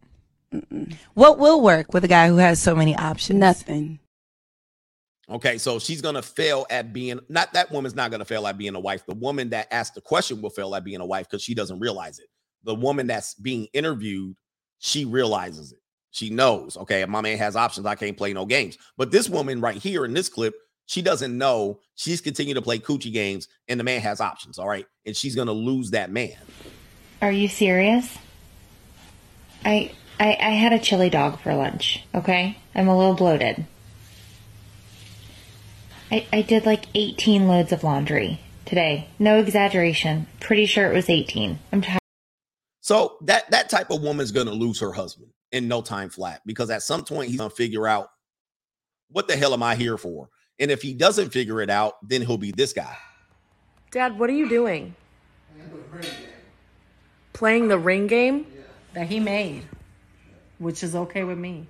Mm-mm. 0.54 0.94
What 1.14 1.40
will 1.40 1.62
work 1.62 1.94
with 1.94 2.04
a 2.04 2.10
guy 2.10 2.28
who 2.28 2.36
has 2.36 2.62
so 2.62 2.76
many 2.76 2.98
options? 2.98 3.40
Nothing. 3.40 4.00
Okay, 5.30 5.58
so 5.58 5.80
she's 5.80 6.02
gonna 6.02 6.22
fail 6.22 6.66
at 6.70 6.92
being 6.92 7.22
not 7.30 7.54
that 7.54 7.72
woman's 7.72 7.96
not 7.96 8.12
gonna 8.12 8.26
fail 8.26 8.46
at 8.46 8.58
being 8.58 8.76
a 8.76 8.80
wife. 8.80 9.06
The 9.06 9.16
woman 9.16 9.52
that 9.52 9.70
asked 9.72 9.96
the 9.96 10.02
question 10.02 10.42
will 10.42 10.50
fail 10.50 10.76
at 10.76 10.84
being 10.84 11.00
a 11.00 11.06
wife 11.06 11.30
because 11.30 11.42
she 11.42 11.56
doesn't 11.56 11.80
realize 11.80 12.20
it. 12.20 12.28
The 12.66 12.76
woman 12.76 13.08
that's 13.08 13.36
being 13.36 13.68
interviewed, 13.72 14.36
she 14.80 15.06
realizes 15.06 15.72
it. 15.72 15.80
She 16.12 16.30
knows, 16.30 16.76
okay, 16.76 17.04
if 17.04 17.10
my 17.10 17.22
man 17.22 17.38
has 17.38 17.56
options, 17.56 17.86
I 17.86 17.96
can't 17.96 18.18
play 18.18 18.34
no 18.34 18.46
games. 18.46 18.78
But 18.98 19.12
this 19.12 19.30
woman 19.30 19.62
right 19.62 19.78
here 19.78 20.04
in 20.04 20.14
this 20.14 20.28
clip, 20.28 20.54
she 20.86 21.02
doesn't 21.02 21.38
know. 21.38 21.80
She's 21.96 22.22
continuing 22.22 22.56
to 22.56 22.62
play 22.62 22.80
coochie 22.80 23.14
games, 23.14 23.48
and 23.68 23.80
the 23.80 23.84
man 23.84 24.02
has 24.02 24.22
options, 24.22 24.60
all 24.60 24.68
right? 24.68 24.86
And 25.06 25.16
she's 25.16 25.36
gonna 25.36 25.54
lose 25.54 25.92
that 25.92 26.12
man. 26.12 26.38
Are 27.22 27.32
you 27.32 27.48
serious? 27.48 28.18
I 29.66 29.92
I, 30.20 30.38
I 30.40 30.50
had 30.52 30.74
a 30.74 30.80
chili 30.80 31.10
dog 31.10 31.40
for 31.40 31.54
lunch, 31.54 32.04
okay? 32.14 32.58
I'm 32.76 32.88
a 32.88 32.98
little 32.98 33.16
bloated. 33.16 33.66
I, 36.12 36.28
I 36.32 36.42
did 36.44 36.66
like 36.66 36.86
18 36.94 37.48
loads 37.48 37.72
of 37.72 37.84
laundry 37.84 38.40
today. 38.66 39.08
No 39.18 39.40
exaggeration. 39.40 40.28
Pretty 40.40 40.66
sure 40.66 40.92
it 40.92 40.94
was 40.94 41.10
18. 41.10 41.60
I'm 41.72 41.82
tired. 41.82 42.00
So 42.82 43.18
that 43.22 43.50
that 43.52 43.70
type 43.70 43.90
of 43.90 44.02
woman's 44.02 44.32
gonna 44.32 44.52
lose 44.52 44.80
her 44.82 44.92
husband 44.92 45.32
in 45.52 45.68
no 45.68 45.82
time 45.82 46.10
flat 46.10 46.42
because 46.46 46.70
at 46.70 46.84
some 46.84 47.06
point 47.06 47.30
he's 47.30 47.38
gonna 47.38 47.50
figure 47.50 47.88
out 47.88 48.10
what 49.10 49.28
the 49.28 49.38
hell 49.38 49.54
am 49.54 49.64
I 49.64 49.76
here 49.76 49.98
for? 49.98 50.30
And 50.64 50.72
if 50.72 50.82
he 50.82 50.94
doesn't 50.94 51.32
figure 51.32 51.62
it 51.62 51.70
out, 51.70 51.98
then 52.08 52.22
he'll 52.22 52.38
be 52.38 52.54
this 52.54 52.72
guy. 52.72 52.98
Dad, 53.92 54.18
what 54.18 54.30
are 54.30 54.34
you 54.34 54.48
doing? 54.48 54.96
Playing 57.34 57.68
the 57.68 57.78
ring 57.78 58.08
game? 58.08 58.48
that 58.94 59.08
he 59.08 59.20
made, 59.20 59.64
which 60.60 60.84
is 60.84 60.96
okay 60.96 61.24
with 61.24 61.38
me. 61.38 61.68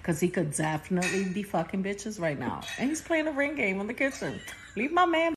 Because 0.00 0.20
he 0.20 0.28
could 0.28 0.52
definitely 0.52 1.24
be 1.24 1.42
fucking 1.42 1.82
bitches 1.82 2.20
right 2.20 2.38
now. 2.38 2.60
And 2.78 2.88
he's 2.88 3.00
playing 3.00 3.26
a 3.26 3.32
ring 3.32 3.56
game 3.56 3.80
in 3.80 3.86
the 3.86 3.94
kitchen. 3.94 4.40
Leave 4.76 4.92
my 4.92 5.06
man. 5.06 5.34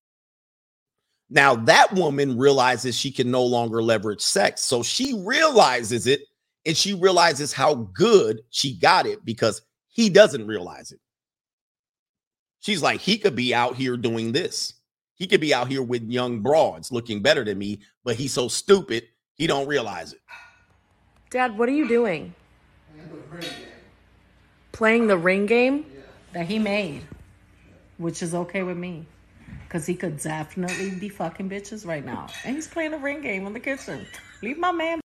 Now 1.32 1.56
that 1.56 1.94
woman 1.94 2.38
realizes 2.38 2.96
she 2.96 3.12
can 3.12 3.32
no 3.32 3.44
longer 3.44 3.82
leverage 3.82 4.22
sex. 4.22 4.62
So 4.62 4.84
she 4.84 5.14
realizes 5.26 6.06
it 6.08 6.22
and 6.66 6.76
she 6.76 6.94
realizes 6.94 7.54
how 7.54 7.76
good 7.94 8.42
she 8.50 8.78
got 8.78 9.06
it 9.06 9.24
because 9.26 9.62
he 9.88 10.10
doesn't 10.10 10.46
realize 10.46 10.92
it. 10.92 11.00
She's 12.60 12.82
like, 12.82 13.00
he 13.00 13.18
could 13.18 13.36
be 13.36 13.54
out 13.54 13.76
here 13.76 13.98
doing 13.98 14.32
this. 14.32 14.74
He 15.16 15.28
could 15.28 15.42
be 15.42 15.54
out 15.54 15.68
here 15.68 15.84
with 15.84 16.10
young 16.10 16.40
broads 16.40 16.92
looking 16.92 17.22
better 17.22 17.44
than 17.44 17.58
me, 17.58 17.80
but 18.04 18.16
he's 18.16 18.34
so 18.34 18.48
stupid 18.48 19.04
he 19.36 19.48
don't 19.48 19.68
realize 19.68 20.14
it. 20.14 20.22
Dad, 21.30 21.58
what 21.58 21.70
are 21.70 21.74
you 21.74 21.88
doing? 21.88 22.34
Playing 24.72 25.08
the 25.08 25.18
ring 25.18 25.46
game? 25.46 25.86
That 26.34 26.46
he 26.46 26.60
made, 26.60 27.02
which 27.98 28.22
is 28.22 28.36
okay 28.36 28.64
with 28.64 28.78
me. 28.78 29.06
Because 29.64 29.86
he 29.86 29.96
could 29.96 30.20
definitely 30.20 30.92
be 30.92 31.10
fucking 31.10 31.50
bitches 31.50 31.86
right 31.86 32.04
now. 32.04 32.28
And 32.44 32.56
he's 32.56 32.68
playing 32.68 32.94
a 32.94 32.98
ring 32.98 33.22
game 33.22 33.46
in 33.46 33.54
the 33.54 33.60
kitchen. 33.60 34.06
Leave 34.42 34.58
my 34.58 34.72
man. 34.72 35.00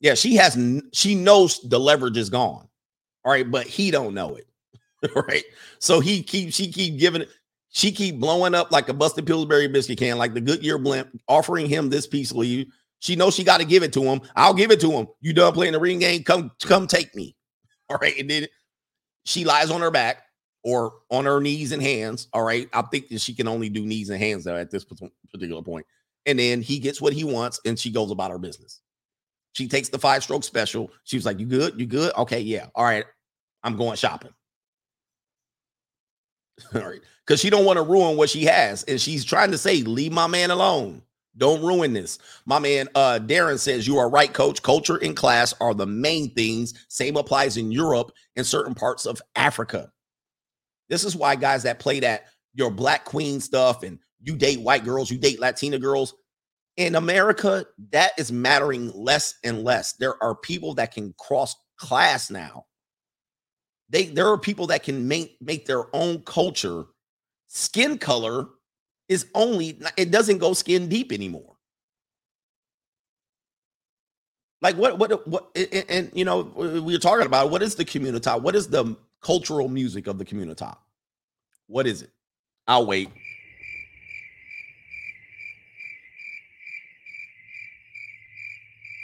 Yeah, 0.00 0.14
she 0.14 0.34
has 0.36 0.58
she 0.92 1.14
knows 1.14 1.60
the 1.60 1.78
leverage 1.78 2.16
is 2.16 2.30
gone. 2.30 2.68
All 3.24 3.32
right, 3.32 3.48
but 3.48 3.66
he 3.66 3.90
don't 3.90 4.14
know 4.14 4.34
it. 4.34 4.46
right. 5.28 5.44
So 5.78 6.00
he 6.00 6.22
keep 6.22 6.52
she 6.52 6.70
keep 6.70 6.98
giving 6.98 7.22
it, 7.22 7.28
she 7.70 7.90
keep 7.90 8.20
blowing 8.20 8.54
up 8.54 8.70
like 8.70 8.88
a 8.88 8.94
busted 8.94 9.26
Pillsbury 9.26 9.66
biscuit 9.66 9.98
can, 9.98 10.18
like 10.18 10.34
the 10.34 10.40
Goodyear 10.40 10.78
blimp, 10.78 11.08
offering 11.26 11.66
him 11.66 11.88
this 11.88 12.06
piece 12.06 12.30
of 12.30 12.36
leave. 12.36 12.72
She 13.00 13.16
knows 13.16 13.34
she 13.34 13.42
got 13.42 13.58
to 13.58 13.66
give 13.66 13.82
it 13.82 13.92
to 13.94 14.02
him. 14.02 14.20
I'll 14.36 14.54
give 14.54 14.70
it 14.70 14.80
to 14.82 14.92
him. 14.92 15.08
You 15.20 15.32
done 15.32 15.52
playing 15.54 15.72
the 15.72 15.80
ring 15.80 15.98
game? 15.98 16.22
Come, 16.22 16.52
come 16.62 16.86
take 16.86 17.14
me. 17.16 17.34
All 17.90 17.96
right. 18.00 18.16
And 18.16 18.30
then 18.30 18.46
she 19.24 19.44
lies 19.44 19.70
on 19.70 19.80
her 19.80 19.90
back 19.90 20.22
or 20.62 20.92
on 21.10 21.24
her 21.24 21.40
knees 21.40 21.72
and 21.72 21.82
hands. 21.82 22.28
All 22.32 22.44
right. 22.44 22.68
I 22.72 22.82
think 22.82 23.08
that 23.08 23.20
she 23.20 23.34
can 23.34 23.48
only 23.48 23.68
do 23.68 23.84
knees 23.84 24.10
and 24.10 24.22
hands 24.22 24.44
though 24.44 24.56
at 24.56 24.70
this 24.70 24.84
particular 24.84 25.62
point. 25.62 25.84
And 26.26 26.38
then 26.38 26.62
he 26.62 26.78
gets 26.78 27.00
what 27.00 27.12
he 27.12 27.24
wants 27.24 27.60
and 27.64 27.76
she 27.76 27.90
goes 27.90 28.12
about 28.12 28.30
her 28.30 28.38
business. 28.38 28.80
She 29.54 29.66
takes 29.66 29.88
the 29.88 29.98
five 29.98 30.22
stroke 30.22 30.44
special. 30.44 30.90
She 31.02 31.16
was 31.16 31.26
like, 31.26 31.40
You 31.40 31.46
good? 31.46 31.80
You 31.80 31.86
good? 31.86 32.12
Okay, 32.16 32.40
yeah. 32.40 32.66
All 32.76 32.84
right. 32.84 33.04
I'm 33.64 33.76
going 33.76 33.96
shopping. 33.96 34.32
All 36.74 36.82
right. 36.82 37.00
Because 37.26 37.40
she 37.40 37.50
don't 37.50 37.64
want 37.64 37.76
to 37.78 37.82
ruin 37.82 38.16
what 38.16 38.30
she 38.30 38.44
has. 38.44 38.82
And 38.84 39.00
she's 39.00 39.24
trying 39.24 39.50
to 39.52 39.58
say, 39.58 39.82
leave 39.82 40.12
my 40.12 40.26
man 40.26 40.50
alone. 40.50 41.02
Don't 41.36 41.62
ruin 41.62 41.92
this. 41.94 42.18
My 42.44 42.58
man 42.58 42.88
uh 42.94 43.18
Darren 43.22 43.58
says 43.58 43.86
you 43.86 43.96
are 43.98 44.10
right, 44.10 44.32
coach. 44.32 44.62
Culture 44.62 44.98
and 45.02 45.16
class 45.16 45.54
are 45.60 45.74
the 45.74 45.86
main 45.86 46.30
things. 46.34 46.74
Same 46.88 47.16
applies 47.16 47.56
in 47.56 47.72
Europe 47.72 48.12
and 48.36 48.46
certain 48.46 48.74
parts 48.74 49.06
of 49.06 49.22
Africa. 49.34 49.90
This 50.90 51.04
is 51.04 51.16
why 51.16 51.36
guys 51.36 51.62
that 51.62 51.78
play 51.78 52.00
that 52.00 52.26
your 52.54 52.70
black 52.70 53.04
queen 53.06 53.40
stuff 53.40 53.82
and 53.82 53.98
you 54.20 54.36
date 54.36 54.60
white 54.60 54.84
girls, 54.84 55.10
you 55.10 55.18
date 55.18 55.40
Latina 55.40 55.78
girls. 55.78 56.14
In 56.76 56.94
America, 56.96 57.66
that 57.92 58.12
is 58.18 58.32
mattering 58.32 58.92
less 58.94 59.34
and 59.44 59.62
less. 59.64 59.94
There 59.94 60.22
are 60.22 60.34
people 60.34 60.74
that 60.74 60.92
can 60.92 61.14
cross 61.18 61.54
class 61.78 62.30
now. 62.30 62.66
They 63.92 64.06
there 64.06 64.28
are 64.28 64.38
people 64.38 64.66
that 64.68 64.82
can 64.82 65.06
make 65.06 65.36
make 65.40 65.66
their 65.66 65.94
own 65.94 66.22
culture. 66.22 66.86
Skin 67.46 67.98
color 67.98 68.48
is 69.08 69.26
only 69.34 69.78
it 69.98 70.10
doesn't 70.10 70.38
go 70.38 70.54
skin 70.54 70.88
deep 70.88 71.12
anymore. 71.12 71.56
Like 74.62 74.76
what 74.76 74.98
what 74.98 75.28
what 75.28 75.50
and, 75.54 75.84
and 75.90 76.10
you 76.14 76.24
know 76.24 76.40
we 76.40 76.94
are 76.94 76.98
talking 76.98 77.26
about 77.26 77.50
what 77.50 77.62
is 77.62 77.74
the 77.74 77.84
community? 77.84 78.30
What 78.30 78.56
is 78.56 78.68
the 78.68 78.96
cultural 79.20 79.68
music 79.68 80.06
of 80.06 80.16
the 80.16 80.24
community? 80.24 80.64
What 81.66 81.86
is 81.86 82.00
it? 82.00 82.10
I'll 82.66 82.86
wait. 82.86 83.10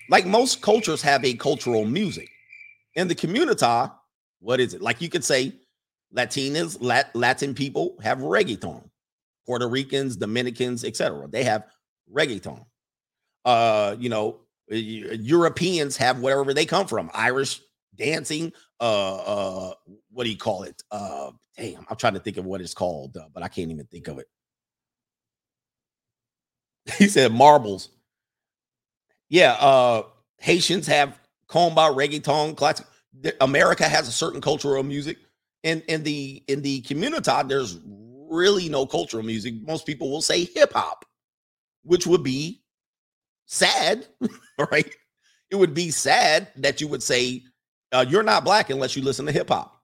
Like 0.09 0.24
most 0.24 0.62
cultures 0.62 1.02
have 1.02 1.24
a 1.27 1.35
cultural 1.35 1.85
music. 1.85 2.31
And 2.97 3.10
the 3.10 3.15
community, 3.15 3.66
what 4.40 4.60
is 4.60 4.74
it? 4.74 4.82
Like 4.82 5.01
you 5.01 5.09
could 5.09 5.24
say 5.24 5.52
Latinas, 6.15 6.78
Lat- 6.81 7.15
Latin 7.15 7.55
people 7.55 7.97
have 8.02 8.19
reggaeton. 8.19 8.89
Puerto 9.47 9.66
Ricans, 9.66 10.16
Dominicans, 10.16 10.85
etc. 10.85 11.27
They 11.27 11.43
have 11.44 11.65
reggaeton. 12.12 12.65
Uh, 13.44 13.97
you 13.98 14.10
know, 14.10 14.40
Europeans 14.69 15.97
have 15.97 16.20
whatever 16.20 16.52
they 16.52 16.66
come 16.66 16.86
from. 16.86 17.10
Irish 17.15 17.62
dancing. 17.97 18.52
Uh, 18.78 19.16
uh, 19.16 19.74
what 20.10 20.24
do 20.24 20.31
you 20.31 20.36
call 20.36 20.65
it? 20.65 20.82
Uh, 20.90 21.31
damn, 21.56 21.86
I'm 21.89 21.97
trying 21.97 22.15
to 22.15 22.20
think 22.20 22.36
of 22.36 22.44
what 22.44 22.60
it's 22.60 22.74
called, 22.74 23.16
uh, 23.16 23.28
but 23.32 23.43
I 23.43 23.48
can't 23.48 23.70
even 23.70 23.86
think 23.86 24.09
of 24.09 24.19
it. 24.19 24.27
He 26.98 27.09
said 27.09 27.32
marbles. 27.32 27.90
Yeah, 29.28 29.52
uh, 29.55 30.05
Haitians 30.39 30.86
have 30.86 31.19
kompa, 31.48 31.94
reggaeton, 31.94 32.56
classic. 32.56 32.86
America 33.40 33.89
has 33.89 34.09
a 34.09 34.12
certain 34.12 34.40
cultural 34.40 34.82
music. 34.82 35.18
And 35.64 35.82
in 35.89 36.05
the 36.05 36.43
in 36.47 36.62
the 36.62 36.82
community, 36.82 37.30
there's 37.47 37.78
really 38.30 38.68
no 38.68 38.86
cultural 38.86 39.22
music. 39.22 39.55
Most 39.62 39.86
people 39.86 40.10
will 40.10 40.22
say 40.22 40.44
hip 40.44 40.72
hop, 40.72 41.05
which 41.82 42.06
would 42.06 42.22
be 42.22 42.62
sad, 43.47 44.06
right? 44.70 44.90
It 45.51 45.56
would 45.56 45.74
be 45.74 45.90
sad 45.90 46.48
that 46.56 46.80
you 46.80 46.89
would 46.89 47.02
say 47.02 47.43
uh, 47.93 48.05
you're 48.09 48.22
not 48.22 48.44
black 48.44 48.70
unless 48.70 48.97
you 48.97 49.02
listen 49.02 49.26
to 49.26 49.32
hip 49.32 49.48
hop. 49.48 49.82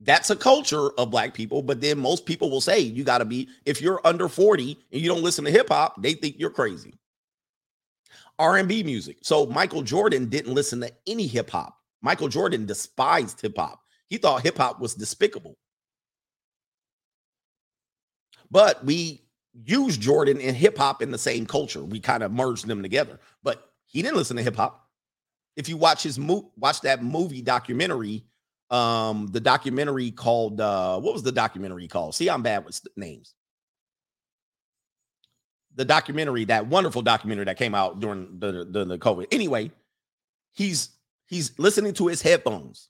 That's 0.00 0.30
a 0.30 0.36
culture 0.36 0.90
of 0.90 1.10
black 1.10 1.34
people, 1.34 1.60
but 1.62 1.80
then 1.80 1.98
most 1.98 2.24
people 2.24 2.50
will 2.50 2.60
say 2.60 2.78
you 2.78 3.02
got 3.02 3.18
to 3.18 3.24
be 3.24 3.48
if 3.64 3.82
you're 3.82 4.00
under 4.04 4.28
40 4.28 4.78
and 4.92 5.00
you 5.00 5.08
don't 5.08 5.24
listen 5.24 5.44
to 5.44 5.50
hip 5.50 5.68
hop, 5.70 6.00
they 6.00 6.12
think 6.12 6.36
you're 6.38 6.50
crazy. 6.50 6.94
R&B 8.38 8.82
music. 8.82 9.18
So 9.22 9.46
Michael 9.46 9.82
Jordan 9.82 10.28
didn't 10.28 10.54
listen 10.54 10.80
to 10.80 10.92
any 11.06 11.26
hip 11.26 11.50
hop. 11.50 11.76
Michael 12.02 12.28
Jordan 12.28 12.66
despised 12.66 13.40
hip 13.40 13.56
hop. 13.56 13.80
He 14.08 14.18
thought 14.18 14.42
hip 14.42 14.56
hop 14.56 14.80
was 14.80 14.94
despicable. 14.94 15.56
But 18.50 18.84
we 18.84 19.22
use 19.64 19.96
Jordan 19.96 20.40
and 20.40 20.56
hip 20.56 20.78
hop 20.78 21.02
in 21.02 21.10
the 21.10 21.18
same 21.18 21.46
culture. 21.46 21.82
We 21.84 22.00
kind 22.00 22.22
of 22.22 22.32
merged 22.32 22.66
them 22.66 22.82
together. 22.82 23.18
But 23.42 23.70
he 23.86 24.02
didn't 24.02 24.16
listen 24.16 24.36
to 24.36 24.42
hip 24.42 24.56
hop. 24.56 24.86
If 25.56 25.68
you 25.68 25.76
watch 25.76 26.02
his 26.02 26.18
mo- 26.18 26.52
watch 26.56 26.80
that 26.82 27.02
movie 27.02 27.42
documentary, 27.42 28.24
um, 28.70 29.26
the 29.32 29.40
documentary 29.40 30.10
called 30.10 30.60
uh, 30.60 31.00
what 31.00 31.14
was 31.14 31.22
the 31.22 31.32
documentary 31.32 31.88
called? 31.88 32.14
See, 32.14 32.30
I'm 32.30 32.42
bad 32.42 32.64
with 32.64 32.80
names. 32.96 33.34
The 35.78 35.84
documentary, 35.84 36.44
that 36.46 36.66
wonderful 36.66 37.02
documentary 37.02 37.46
that 37.46 37.56
came 37.56 37.74
out 37.74 38.00
during 38.00 38.38
the 38.38 38.66
the, 38.68 38.84
the 38.84 38.98
COVID. 38.98 39.28
Anyway, 39.32 39.70
he's 40.52 40.90
he's 41.26 41.58
listening 41.58 41.94
to 41.94 42.08
his 42.08 42.20
headphones. 42.20 42.88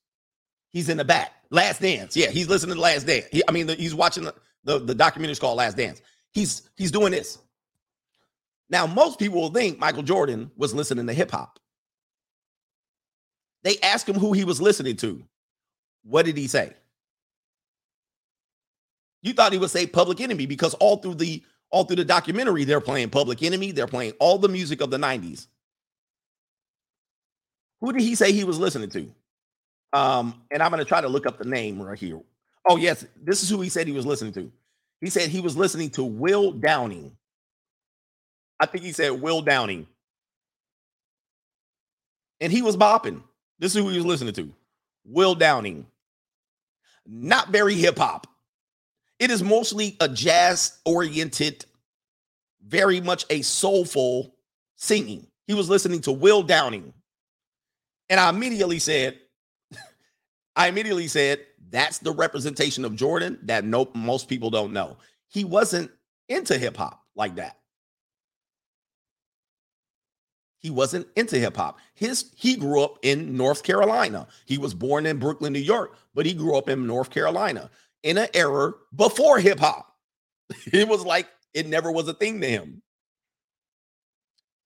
He's 0.71 0.89
in 0.89 0.97
the 0.97 1.05
back. 1.05 1.33
Last 1.51 1.81
Dance. 1.81 2.17
Yeah, 2.17 2.31
he's 2.31 2.49
listening 2.49 2.75
to 2.75 2.81
Last 2.81 3.07
Dance. 3.07 3.27
He, 3.31 3.43
I 3.47 3.53
mean, 3.53 3.67
the, 3.69 3.75
he's 3.75 3.95
watching 3.95 4.25
the, 4.25 4.35
the 4.65 4.79
the 4.81 4.95
documentary 4.95 5.33
is 5.33 5.39
called 5.39 5.59
Last 5.59 5.77
Dance. 5.77 6.03
He's 6.33 6.69
he's 6.77 6.91
doing 6.91 7.13
this. 7.13 7.39
Now, 8.71 8.87
most 8.87 9.19
people 9.19 9.41
will 9.41 9.51
think 9.51 9.79
Michael 9.79 10.03
Jordan 10.03 10.51
was 10.57 10.75
listening 10.75 11.07
to 11.07 11.13
hip 11.13 11.31
hop. 11.31 11.59
They 13.65 13.79
asked 13.83 14.09
him 14.09 14.17
who 14.17 14.33
he 14.33 14.45
was 14.45 14.61
listening 14.61 14.97
to. 14.97 15.23
What 16.05 16.25
did 16.25 16.37
he 16.37 16.47
say? 16.49 16.75
You 19.23 19.33
thought 19.35 19.53
he 19.53 19.59
would 19.59 19.71
say 19.71 19.87
Public 19.87 20.21
Enemy 20.21 20.47
because 20.47 20.75
all 20.75 20.99
through 20.99 21.17
the 21.17 21.43
all 21.71 21.85
through 21.85 21.97
the 21.97 22.05
documentary 22.05 22.65
they're 22.65 22.81
playing 22.81 23.11
Public 23.11 23.43
Enemy, 23.43 23.73
they're 23.73 23.87
playing 23.87 24.13
all 24.19 24.39
the 24.39 24.49
music 24.49 24.81
of 24.81 24.91
the 24.91 24.97
90s. 24.97 25.47
Who 27.81 27.93
did 27.93 28.03
he 28.03 28.15
say 28.15 28.33
he 28.33 28.45
was 28.45 28.59
listening 28.59 28.91
to? 28.91 29.11
Um, 29.93 30.43
and 30.51 30.63
I'm 30.63 30.71
going 30.71 30.81
to 30.81 30.89
try 30.89 31.01
to 31.01 31.09
look 31.09 31.27
up 31.27 31.39
the 31.39 31.45
name 31.45 31.81
right 31.81 31.99
here. 31.99 32.21
Oh, 32.69 32.77
yes, 32.77 33.07
this 33.23 33.43
is 33.43 33.49
who 33.49 33.61
he 33.61 33.69
said 33.69 33.87
he 33.87 33.93
was 33.93 34.07
listening 34.07 34.33
to. 34.35 34.51
He 35.01 35.11
said 35.11 35.31
he 35.31 35.41
was 35.41 35.57
listening 35.57 35.91
to 35.91 36.05
Will 36.05 36.53
Downing. 36.53 37.17
I 38.61 38.67
think 38.67 38.85
he 38.85 38.93
said 38.93 39.11
Will 39.11 39.43
Downing. 39.43 39.87
And 42.41 42.53
he 42.53 42.63
was 42.63 42.77
bopping. 42.77 43.23
This 43.59 43.75
is 43.75 43.83
who 43.83 43.89
he 43.89 43.97
was 43.97 44.07
listening 44.07 44.35
to. 44.35 44.53
Will 45.05 45.35
Downing. 45.35 45.87
Not 47.07 47.49
very 47.49 47.75
hip 47.75 47.99
hop. 47.99 48.27
It 49.19 49.31
is 49.31 49.43
mostly 49.43 49.97
a 50.01 50.09
jazz 50.09 50.79
oriented, 50.85 51.65
very 52.65 53.01
much 53.01 53.27
a 53.31 53.43
soulful 53.43 54.35
singing. 54.77 55.27
He 55.47 55.55
was 55.55 55.69
listening 55.69 56.01
to 56.03 56.13
Will 56.13 56.43
Downing. 56.43 56.93
And 58.09 58.21
I 58.21 58.29
immediately 58.31 58.79
said, 58.79 59.19
I 60.57 60.69
immediately 60.69 61.09
said, 61.09 61.45
that's 61.71 61.99
the 61.99 62.13
representation 62.13 62.85
of 62.85 62.97
Jordan 62.97 63.39
that 63.43 63.65
no 63.65 63.91
most 63.95 64.29
people 64.29 64.51
don't 64.51 64.73
know. 64.73 64.97
He 65.29 65.45
wasn't 65.45 65.91
into 66.29 66.57
hip 66.57 66.77
hop 66.77 67.03
like 67.15 67.37
that. 67.37 67.59
He 70.61 70.71
wasn't 70.71 71.07
into 71.17 71.39
hip 71.39 71.57
hop. 71.57 71.79
His 71.95 72.33
he 72.37 72.57
grew 72.57 72.83
up 72.83 72.99
in 73.03 73.37
North 73.37 73.63
Carolina. 73.63 74.27
He 74.47 74.59
was 74.59 74.75
born 74.75 75.07
in 75.07 75.19
Brooklyn, 75.19 75.53
New 75.53 75.59
York, 75.61 75.97
but 76.15 76.27
he 76.27 76.35
grew 76.35 76.57
up 76.57 76.69
in 76.69 76.87
North 76.87 77.11
Carolina 77.11 77.71
in 78.03 78.19
an 78.19 78.29
era 78.35 78.73
before 78.95 79.39
hip 79.39 79.61
hop. 79.61 79.87
It 80.73 80.89
was 80.89 81.05
like 81.05 81.29
it 81.53 81.67
never 81.67 81.91
was 81.91 82.09
a 82.09 82.15
thing 82.15 82.41
to 82.41 82.49
him. 82.49 82.83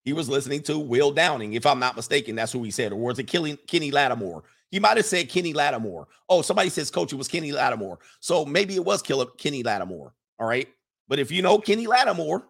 He 0.05 0.13
was 0.13 0.29
listening 0.29 0.63
to 0.65 0.79
Will 0.79 1.13
Downing, 1.13 1.55
if 1.55 1.65
I'm 1.65 1.79
not 1.79 1.97
mistaken. 1.97 2.37
That's 2.37 2.53
who 2.53 2.63
he 2.63 2.71
said. 2.71 2.93
Or 2.93 2.97
was 2.97 3.19
it 3.19 3.25
Kenny, 3.25 3.57
Kenny 3.69 3.91
Lattimore? 3.91 4.43
He 4.71 4.81
might 4.81 4.97
have 4.97 5.07
said 5.07 5.29
Kenny 5.29 5.53
Lattimore. 5.53 6.09
Oh, 6.29 6.43
somebody 6.43 6.71
says, 6.71 6.91
Coach, 6.91 7.13
it 7.13 7.17
was 7.17 7.29
Kenny 7.29 7.53
Lattimore. 7.53 7.99
So 8.21 8.45
maybe 8.45 8.75
it 8.75 8.85
was 8.85 9.01
Killing 9.03 9.29
Kenny 9.39 9.63
Lattimore. 9.63 10.13
All 10.41 10.47
right. 10.47 10.69
But 11.09 11.19
if 11.19 11.31
you 11.31 11.43
know 11.43 11.59
Kenny 11.59 11.87
Lattimore, 11.87 12.49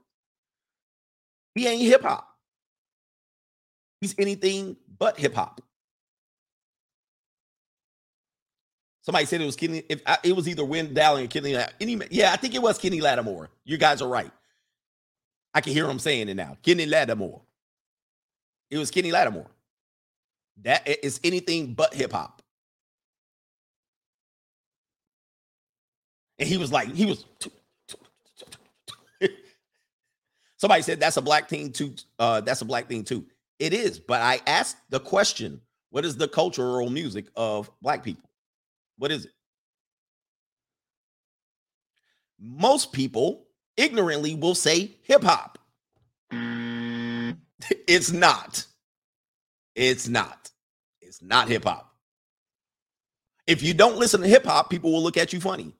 he 1.54 1.66
ain't 1.66 1.82
hip 1.82 2.02
hop. 2.02 2.26
He's 4.00 4.14
anything 4.18 4.76
but 4.98 5.18
hip 5.18 5.34
hop. 5.34 5.60
Somebody 9.02 9.26
said 9.26 9.40
it 9.40 9.46
was 9.46 9.56
Kenny. 9.56 9.82
If 9.88 10.00
I, 10.06 10.18
it 10.22 10.34
was 10.34 10.48
either 10.48 10.64
Will 10.64 10.86
Downing 10.86 11.24
or 11.24 11.28
Kenny, 11.28 11.56
any 11.80 12.00
yeah, 12.10 12.32
I 12.32 12.36
think 12.36 12.54
it 12.54 12.62
was 12.62 12.78
Kenny 12.78 13.00
Lattimore. 13.00 13.50
You 13.64 13.76
guys 13.76 14.00
are 14.00 14.08
right. 14.08 14.30
I 15.52 15.60
can 15.60 15.72
hear 15.72 15.88
him 15.88 15.98
saying 15.98 16.28
it 16.28 16.34
now. 16.34 16.56
Kenny 16.62 16.86
Lattimore. 16.86 17.42
It 18.70 18.78
was 18.78 18.90
Kenny 18.90 19.10
Lattimore. 19.10 19.50
That 20.62 20.86
is 20.86 21.20
anything 21.24 21.74
but 21.74 21.92
hip 21.94 22.12
hop. 22.12 22.42
And 26.38 26.48
he 26.48 26.56
was 26.56 26.70
like, 26.72 26.94
he 26.94 27.06
was. 27.06 27.24
Somebody 30.58 30.82
said 30.82 31.00
that's 31.00 31.16
a 31.16 31.22
black 31.22 31.48
thing 31.48 31.72
too. 31.72 31.94
Uh, 32.20 32.40
that's 32.40 32.60
a 32.62 32.64
black 32.64 32.88
thing 32.88 33.02
too. 33.02 33.26
It 33.58 33.74
is, 33.74 33.98
but 33.98 34.22
I 34.22 34.40
asked 34.46 34.76
the 34.90 35.00
question: 35.00 35.60
What 35.90 36.04
is 36.04 36.16
the 36.16 36.28
cultural 36.28 36.88
music 36.88 37.26
of 37.36 37.68
black 37.82 38.04
people? 38.04 38.28
What 39.02 39.10
is 39.10 39.24
it? 39.24 39.32
Most 42.38 42.92
people 42.92 43.48
ignorantly 43.76 44.36
will 44.36 44.54
say 44.54 44.92
hip 45.02 45.24
hop. 45.24 45.58
Mm. 46.32 47.36
It's 47.88 48.12
not. 48.12 48.64
It's 49.74 50.06
not. 50.06 50.52
It's 51.00 51.20
not 51.20 51.48
hip 51.48 51.64
hop. 51.64 51.92
If 53.48 53.64
you 53.64 53.74
don't 53.74 53.98
listen 53.98 54.20
to 54.20 54.28
hip 54.28 54.44
hop, 54.44 54.70
people 54.70 54.92
will 54.92 55.02
look 55.02 55.16
at 55.16 55.32
you 55.32 55.40
funny. 55.40 55.74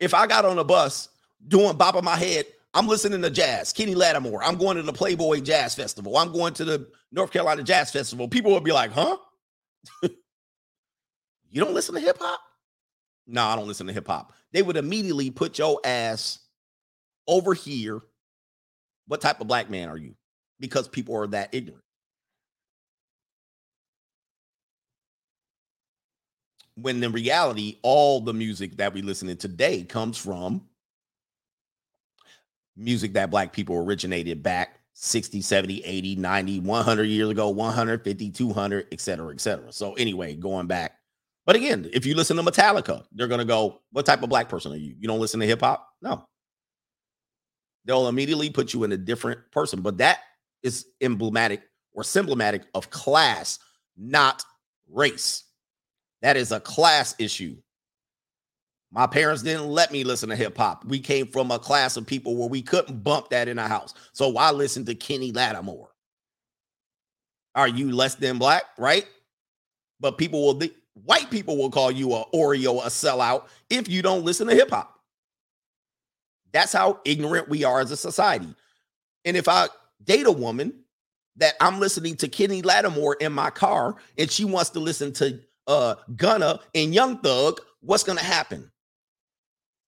If 0.00 0.12
I 0.12 0.26
got 0.26 0.44
on 0.44 0.58
a 0.58 0.64
bus 0.64 1.08
doing 1.46 1.76
bop 1.76 1.94
on 1.94 2.04
my 2.04 2.16
head, 2.16 2.46
I'm 2.74 2.88
listening 2.88 3.22
to 3.22 3.30
jazz, 3.30 3.72
Kenny 3.72 3.94
Lattimore. 3.94 4.42
I'm 4.42 4.56
going 4.56 4.76
to 4.76 4.82
the 4.82 4.92
Playboy 4.92 5.38
Jazz 5.38 5.76
Festival. 5.76 6.16
I'm 6.16 6.32
going 6.32 6.52
to 6.54 6.64
the 6.64 6.88
North 7.12 7.30
Carolina 7.30 7.62
Jazz 7.62 7.92
Festival. 7.92 8.26
People 8.26 8.50
will 8.50 8.60
be 8.60 8.72
like, 8.72 8.90
huh? 8.90 9.18
you 11.50 11.64
don't 11.64 11.74
listen 11.74 11.94
to 11.94 12.00
hip 12.00 12.18
hop? 12.20 12.40
No, 13.26 13.44
I 13.44 13.56
don't 13.56 13.66
listen 13.66 13.86
to 13.86 13.92
hip 13.92 14.06
hop. 14.06 14.32
They 14.52 14.62
would 14.62 14.76
immediately 14.76 15.30
put 15.30 15.58
your 15.58 15.80
ass 15.84 16.38
over 17.26 17.54
here. 17.54 18.00
What 19.08 19.20
type 19.20 19.40
of 19.40 19.46
black 19.46 19.70
man 19.70 19.88
are 19.88 19.96
you? 19.96 20.14
Because 20.60 20.88
people 20.88 21.16
are 21.16 21.26
that 21.28 21.50
ignorant. 21.52 21.82
When 26.76 27.02
in 27.02 27.12
reality, 27.12 27.78
all 27.82 28.20
the 28.20 28.34
music 28.34 28.76
that 28.76 28.92
we 28.92 29.02
listen 29.02 29.28
to 29.28 29.34
today 29.34 29.82
comes 29.84 30.18
from 30.18 30.62
music 32.76 33.14
that 33.14 33.30
black 33.30 33.52
people 33.52 33.76
originated 33.76 34.42
back 34.42 34.80
60, 34.92 35.40
70, 35.40 35.84
80, 35.84 36.16
90, 36.16 36.60
100 36.60 37.02
years 37.04 37.30
ago, 37.30 37.48
150, 37.50 38.30
200, 38.30 38.86
et 38.92 39.00
cetera, 39.00 39.32
et 39.32 39.40
cetera. 39.40 39.72
So, 39.72 39.94
anyway, 39.94 40.34
going 40.34 40.66
back. 40.66 40.95
But 41.46 41.54
again, 41.54 41.88
if 41.92 42.04
you 42.04 42.16
listen 42.16 42.36
to 42.36 42.42
Metallica, 42.42 43.04
they're 43.12 43.28
going 43.28 43.38
to 43.38 43.44
go, 43.44 43.80
What 43.92 44.04
type 44.04 44.22
of 44.22 44.28
black 44.28 44.48
person 44.48 44.72
are 44.72 44.76
you? 44.76 44.94
You 44.98 45.08
don't 45.08 45.20
listen 45.20 45.40
to 45.40 45.46
hip 45.46 45.60
hop? 45.60 45.88
No. 46.02 46.26
They'll 47.84 48.08
immediately 48.08 48.50
put 48.50 48.74
you 48.74 48.82
in 48.82 48.90
a 48.90 48.96
different 48.96 49.40
person. 49.52 49.80
But 49.80 49.98
that 49.98 50.18
is 50.64 50.86
emblematic 51.00 51.62
or 51.92 52.02
symptomatic 52.02 52.64
of 52.74 52.90
class, 52.90 53.60
not 53.96 54.44
race. 54.90 55.44
That 56.22 56.36
is 56.36 56.50
a 56.50 56.58
class 56.58 57.14
issue. 57.18 57.56
My 58.90 59.06
parents 59.06 59.42
didn't 59.42 59.68
let 59.68 59.92
me 59.92 60.02
listen 60.02 60.28
to 60.30 60.36
hip 60.36 60.56
hop. 60.56 60.84
We 60.84 60.98
came 60.98 61.28
from 61.28 61.50
a 61.52 61.58
class 61.58 61.96
of 61.96 62.06
people 62.06 62.36
where 62.36 62.48
we 62.48 62.62
couldn't 62.62 63.04
bump 63.04 63.30
that 63.30 63.46
in 63.46 63.58
our 63.58 63.68
house. 63.68 63.94
So 64.12 64.28
why 64.28 64.50
listen 64.50 64.84
to 64.86 64.94
Kenny 64.94 65.30
Lattimore? 65.30 65.90
Are 67.54 67.68
you 67.68 67.92
less 67.92 68.16
than 68.16 68.38
black, 68.38 68.64
right? 68.78 69.06
But 70.00 70.18
people 70.18 70.42
will, 70.42 70.68
white 71.04 71.30
people 71.30 71.56
will 71.56 71.70
call 71.70 71.90
you 71.90 72.14
a 72.14 72.24
Oreo, 72.34 72.82
a 72.82 72.88
sellout 72.88 73.44
if 73.70 73.88
you 73.88 74.02
don't 74.02 74.24
listen 74.24 74.46
to 74.46 74.54
hip 74.54 74.70
hop. 74.70 74.98
That's 76.52 76.72
how 76.72 77.00
ignorant 77.04 77.48
we 77.48 77.64
are 77.64 77.80
as 77.80 77.90
a 77.90 77.96
society. 77.96 78.54
And 79.24 79.36
if 79.36 79.48
I 79.48 79.68
date 80.02 80.26
a 80.26 80.32
woman 80.32 80.72
that 81.36 81.54
I'm 81.60 81.80
listening 81.80 82.16
to 82.16 82.28
Kenny 82.28 82.62
Lattimore 82.62 83.16
in 83.20 83.32
my 83.32 83.50
car 83.50 83.96
and 84.16 84.30
she 84.30 84.44
wants 84.44 84.70
to 84.70 84.80
listen 84.80 85.12
to 85.14 85.40
uh 85.66 85.96
Gunna 86.16 86.60
and 86.74 86.94
Young 86.94 87.18
Thug, 87.18 87.60
what's 87.80 88.04
gonna 88.04 88.22
happen? 88.22 88.70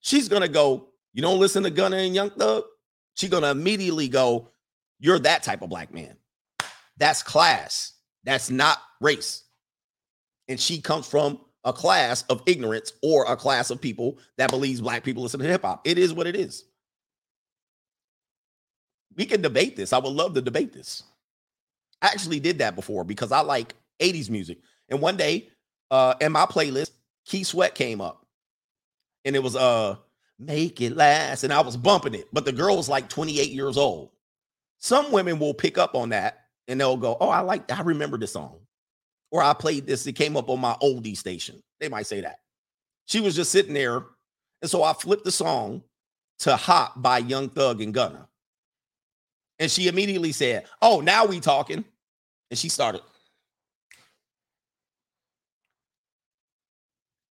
She's 0.00 0.28
gonna 0.28 0.48
go, 0.48 0.88
you 1.14 1.22
don't 1.22 1.40
listen 1.40 1.62
to 1.62 1.70
Gunna 1.70 1.96
and 1.96 2.14
Young 2.14 2.30
Thug? 2.30 2.64
She's 3.14 3.30
gonna 3.30 3.50
immediately 3.50 4.08
go, 4.08 4.50
You're 4.98 5.18
that 5.20 5.42
type 5.42 5.62
of 5.62 5.70
black 5.70 5.92
man. 5.94 6.16
That's 6.98 7.22
class. 7.22 7.94
That's 8.24 8.50
not 8.50 8.78
race. 9.00 9.44
And 10.48 10.58
she 10.58 10.80
comes 10.80 11.06
from 11.06 11.40
a 11.64 11.72
class 11.72 12.22
of 12.30 12.42
ignorance 12.46 12.92
or 13.02 13.24
a 13.26 13.36
class 13.36 13.70
of 13.70 13.80
people 13.80 14.18
that 14.36 14.50
believes 14.50 14.80
black 14.80 15.04
people 15.04 15.22
listen 15.22 15.40
to 15.40 15.46
hip 15.46 15.62
hop. 15.62 15.86
It 15.86 15.98
is 15.98 16.14
what 16.14 16.26
it 16.26 16.36
is. 16.36 16.64
We 19.16 19.26
can 19.26 19.42
debate 19.42 19.76
this. 19.76 19.92
I 19.92 19.98
would 19.98 20.12
love 20.12 20.34
to 20.34 20.40
debate 20.40 20.72
this. 20.72 21.02
I 22.00 22.06
actually 22.06 22.40
did 22.40 22.58
that 22.58 22.76
before 22.76 23.04
because 23.04 23.32
I 23.32 23.40
like 23.40 23.74
80s 24.00 24.30
music. 24.30 24.58
And 24.88 25.00
one 25.00 25.16
day, 25.16 25.48
uh, 25.90 26.14
in 26.20 26.32
my 26.32 26.46
playlist, 26.46 26.92
Keith 27.26 27.48
Sweat 27.48 27.74
came 27.74 28.00
up. 28.00 28.24
And 29.24 29.34
it 29.34 29.42
was 29.42 29.56
uh 29.56 29.96
make 30.38 30.80
it 30.80 30.96
last. 30.96 31.44
And 31.44 31.52
I 31.52 31.60
was 31.60 31.76
bumping 31.76 32.14
it, 32.14 32.28
but 32.32 32.44
the 32.44 32.52
girl 32.52 32.76
was 32.76 32.88
like 32.88 33.08
28 33.08 33.50
years 33.50 33.76
old. 33.76 34.10
Some 34.78 35.10
women 35.10 35.38
will 35.38 35.54
pick 35.54 35.76
up 35.76 35.94
on 35.96 36.10
that 36.10 36.44
and 36.68 36.80
they'll 36.80 36.96
go, 36.96 37.16
Oh, 37.20 37.28
I 37.28 37.40
like 37.40 37.70
I 37.72 37.82
remember 37.82 38.16
this 38.16 38.32
song. 38.32 38.60
Or 39.30 39.42
I 39.42 39.52
played 39.52 39.86
this, 39.86 40.06
it 40.06 40.14
came 40.14 40.36
up 40.36 40.48
on 40.48 40.60
my 40.60 40.74
oldie 40.82 41.16
station. 41.16 41.62
They 41.80 41.88
might 41.88 42.06
say 42.06 42.20
that. 42.22 42.38
She 43.06 43.20
was 43.20 43.34
just 43.34 43.52
sitting 43.52 43.74
there. 43.74 44.04
And 44.62 44.70
so 44.70 44.82
I 44.82 44.92
flipped 44.92 45.24
the 45.24 45.30
song 45.30 45.82
to 46.40 46.56
Hot 46.56 47.00
by 47.02 47.18
Young 47.18 47.48
Thug 47.48 47.80
and 47.80 47.92
Gunna. 47.92 48.28
And 49.58 49.70
she 49.70 49.88
immediately 49.88 50.32
said, 50.32 50.66
Oh, 50.80 51.00
now 51.00 51.26
we 51.26 51.40
talking. 51.40 51.84
And 52.50 52.58
she 52.58 52.68
started. 52.68 53.02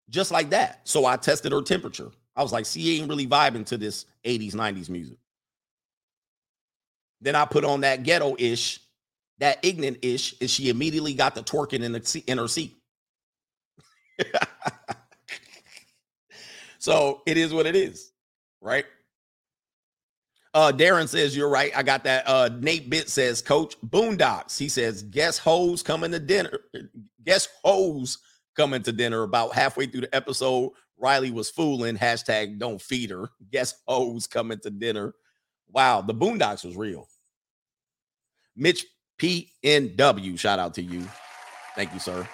Just 0.09 0.32
like 0.32 0.49
that. 0.51 0.82
So 0.83 1.06
I 1.06 1.17
tested 1.17 1.51
her 1.51 1.61
temperature. 1.61 2.11
I 2.35 2.43
was 2.43 2.51
like, 2.51 2.65
she 2.65 2.99
ain't 2.99 3.09
really 3.09 3.27
vibing 3.27 3.65
to 3.67 3.77
this 3.77 4.06
80s, 4.25 4.53
90s 4.53 4.90
music. 4.90 5.17
Then 7.22 7.35
I 7.35 7.45
put 7.45 7.64
on 7.64 7.82
that 7.82 8.03
ghetto 8.03 8.35
ish, 8.38 8.80
that 9.39 9.59
ignorant 9.64 9.99
ish, 10.01 10.35
and 10.39 10.49
she 10.49 10.69
immediately 10.69 11.14
got 11.14 11.35
the 11.35 11.43
twerking 11.43 11.83
in, 11.83 11.91
the, 11.91 12.23
in 12.27 12.38
her 12.38 12.47
seat. 12.47 12.77
so 16.80 17.22
it 17.25 17.38
is 17.38 17.53
what 17.53 17.65
it 17.65 17.75
is, 17.75 18.11
right? 18.61 18.85
Uh, 20.53 20.72
Darren 20.72 21.07
says 21.07 21.35
you're 21.35 21.49
right. 21.49 21.75
I 21.75 21.83
got 21.83 22.05
that. 22.05 22.23
Uh, 22.25 22.49
Nate 22.61 22.89
Bit 22.89 23.09
says, 23.09 23.41
Coach 23.41 23.75
Boondocks. 23.81 24.57
He 24.57 24.69
says, 24.69 25.03
guess 25.03 25.38
hoes 25.38 25.83
coming 25.83 26.11
to 26.14 26.19
dinner. 26.19 26.59
Guess 27.25 27.49
hoes 27.65 28.19
coming 28.55 28.81
to 28.83 28.93
dinner. 28.93 29.23
About 29.23 29.53
halfway 29.53 29.85
through 29.85 30.01
the 30.01 30.15
episode, 30.15 30.72
Riley 30.97 31.31
was 31.31 31.49
fooling. 31.49 31.97
Hashtag 31.97 32.57
don't 32.57 32.81
feed 32.81 33.09
her. 33.09 33.30
Guess 33.51 33.81
hoes 33.85 34.27
coming 34.27 34.59
to 34.59 34.69
dinner. 34.69 35.14
Wow, 35.67 36.01
the 36.01 36.14
Boondocks 36.14 36.64
was 36.64 36.77
real. 36.77 37.09
Mitch 38.55 38.85
PNW, 39.19 40.37
shout 40.37 40.59
out 40.59 40.73
to 40.75 40.81
you. 40.81 41.07
Thank 41.75 41.93
you, 41.93 41.99
sir. 41.99 42.27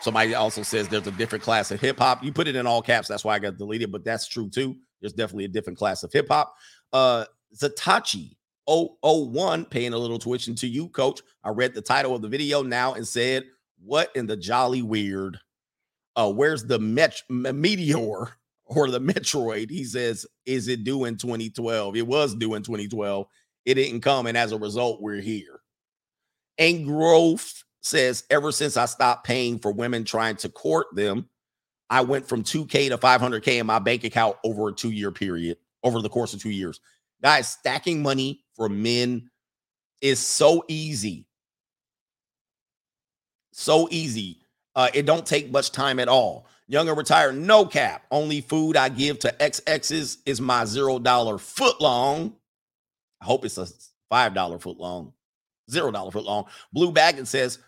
Somebody 0.00 0.34
also 0.34 0.62
says 0.62 0.88
there's 0.88 1.06
a 1.06 1.12
different 1.12 1.44
class 1.44 1.70
of 1.70 1.80
hip 1.80 1.98
hop. 1.98 2.24
You 2.24 2.32
put 2.32 2.48
it 2.48 2.56
in 2.56 2.66
all 2.66 2.80
caps, 2.80 3.08
that's 3.08 3.24
why 3.24 3.34
I 3.34 3.38
got 3.38 3.58
deleted, 3.58 3.92
but 3.92 4.04
that's 4.04 4.26
true 4.26 4.48
too. 4.48 4.76
There's 5.00 5.12
definitely 5.12 5.44
a 5.44 5.48
different 5.48 5.78
class 5.78 6.02
of 6.02 6.12
hip 6.12 6.28
hop. 6.28 6.54
Uh 6.92 7.26
Zatachi 7.54 8.36
001 8.66 9.64
paying 9.66 9.92
a 9.92 9.98
little 9.98 10.18
tuition 10.18 10.54
to 10.56 10.66
you, 10.66 10.88
coach. 10.88 11.20
I 11.42 11.50
read 11.50 11.74
the 11.74 11.82
title 11.82 12.14
of 12.14 12.22
the 12.22 12.28
video 12.28 12.62
now 12.62 12.94
and 12.94 13.06
said, 13.06 13.44
What 13.84 14.10
in 14.14 14.26
the 14.26 14.36
jolly 14.36 14.82
weird? 14.82 15.38
Uh, 16.16 16.30
where's 16.30 16.64
the 16.64 16.78
met- 16.78 17.22
meteor 17.28 18.36
or 18.64 18.90
the 18.90 19.00
Metroid? 19.00 19.70
He 19.70 19.84
says, 19.84 20.26
Is 20.46 20.68
it 20.68 20.84
due 20.84 21.04
in 21.06 21.16
2012? 21.16 21.96
It 21.96 22.06
was 22.06 22.34
due 22.34 22.54
in 22.54 22.62
2012. 22.62 23.26
It 23.64 23.74
didn't 23.74 24.00
come, 24.00 24.26
and 24.26 24.36
as 24.36 24.52
a 24.52 24.58
result, 24.58 25.00
we're 25.00 25.20
here. 25.20 25.60
And 26.58 26.84
growth 26.84 27.62
says, 27.82 28.24
ever 28.30 28.52
since 28.52 28.76
I 28.76 28.86
stopped 28.86 29.24
paying 29.24 29.58
for 29.58 29.72
women 29.72 30.04
trying 30.04 30.36
to 30.36 30.48
court 30.48 30.88
them, 30.94 31.28
I 31.88 32.02
went 32.02 32.28
from 32.28 32.42
2K 32.42 32.88
to 32.90 32.98
500K 32.98 33.58
in 33.58 33.66
my 33.66 33.78
bank 33.78 34.04
account 34.04 34.36
over 34.44 34.68
a 34.68 34.72
two 34.72 34.90
year 34.90 35.10
period, 35.10 35.58
over 35.82 36.00
the 36.00 36.08
course 36.08 36.32
of 36.34 36.40
two 36.40 36.50
years. 36.50 36.80
Guys, 37.22 37.48
stacking 37.48 38.02
money 38.02 38.44
for 38.54 38.68
men 38.68 39.30
is 40.00 40.20
so 40.20 40.64
easy. 40.68 41.26
So 43.52 43.88
easy. 43.90 44.38
Uh, 44.76 44.88
it 44.94 45.04
don't 45.04 45.26
take 45.26 45.50
much 45.50 45.72
time 45.72 45.98
at 45.98 46.08
all. 46.08 46.46
Young 46.68 46.88
and 46.88 46.96
retired, 46.96 47.36
no 47.36 47.66
cap. 47.66 48.04
Only 48.12 48.40
food 48.40 48.76
I 48.76 48.88
give 48.88 49.18
to 49.20 49.34
XXs 49.40 50.18
is 50.24 50.40
my 50.40 50.64
zero 50.64 51.00
dollar 51.00 51.36
foot 51.36 51.80
long. 51.80 52.36
I 53.20 53.24
hope 53.24 53.44
it's 53.44 53.58
a 53.58 53.66
five 54.08 54.34
dollar 54.34 54.58
foot 54.58 54.78
long, 54.78 55.12
zero 55.70 55.90
dollar 55.90 56.10
foot 56.10 56.24
long. 56.24 56.46
Blue 56.72 56.92
Baggin 56.92 57.26
says, 57.26 57.58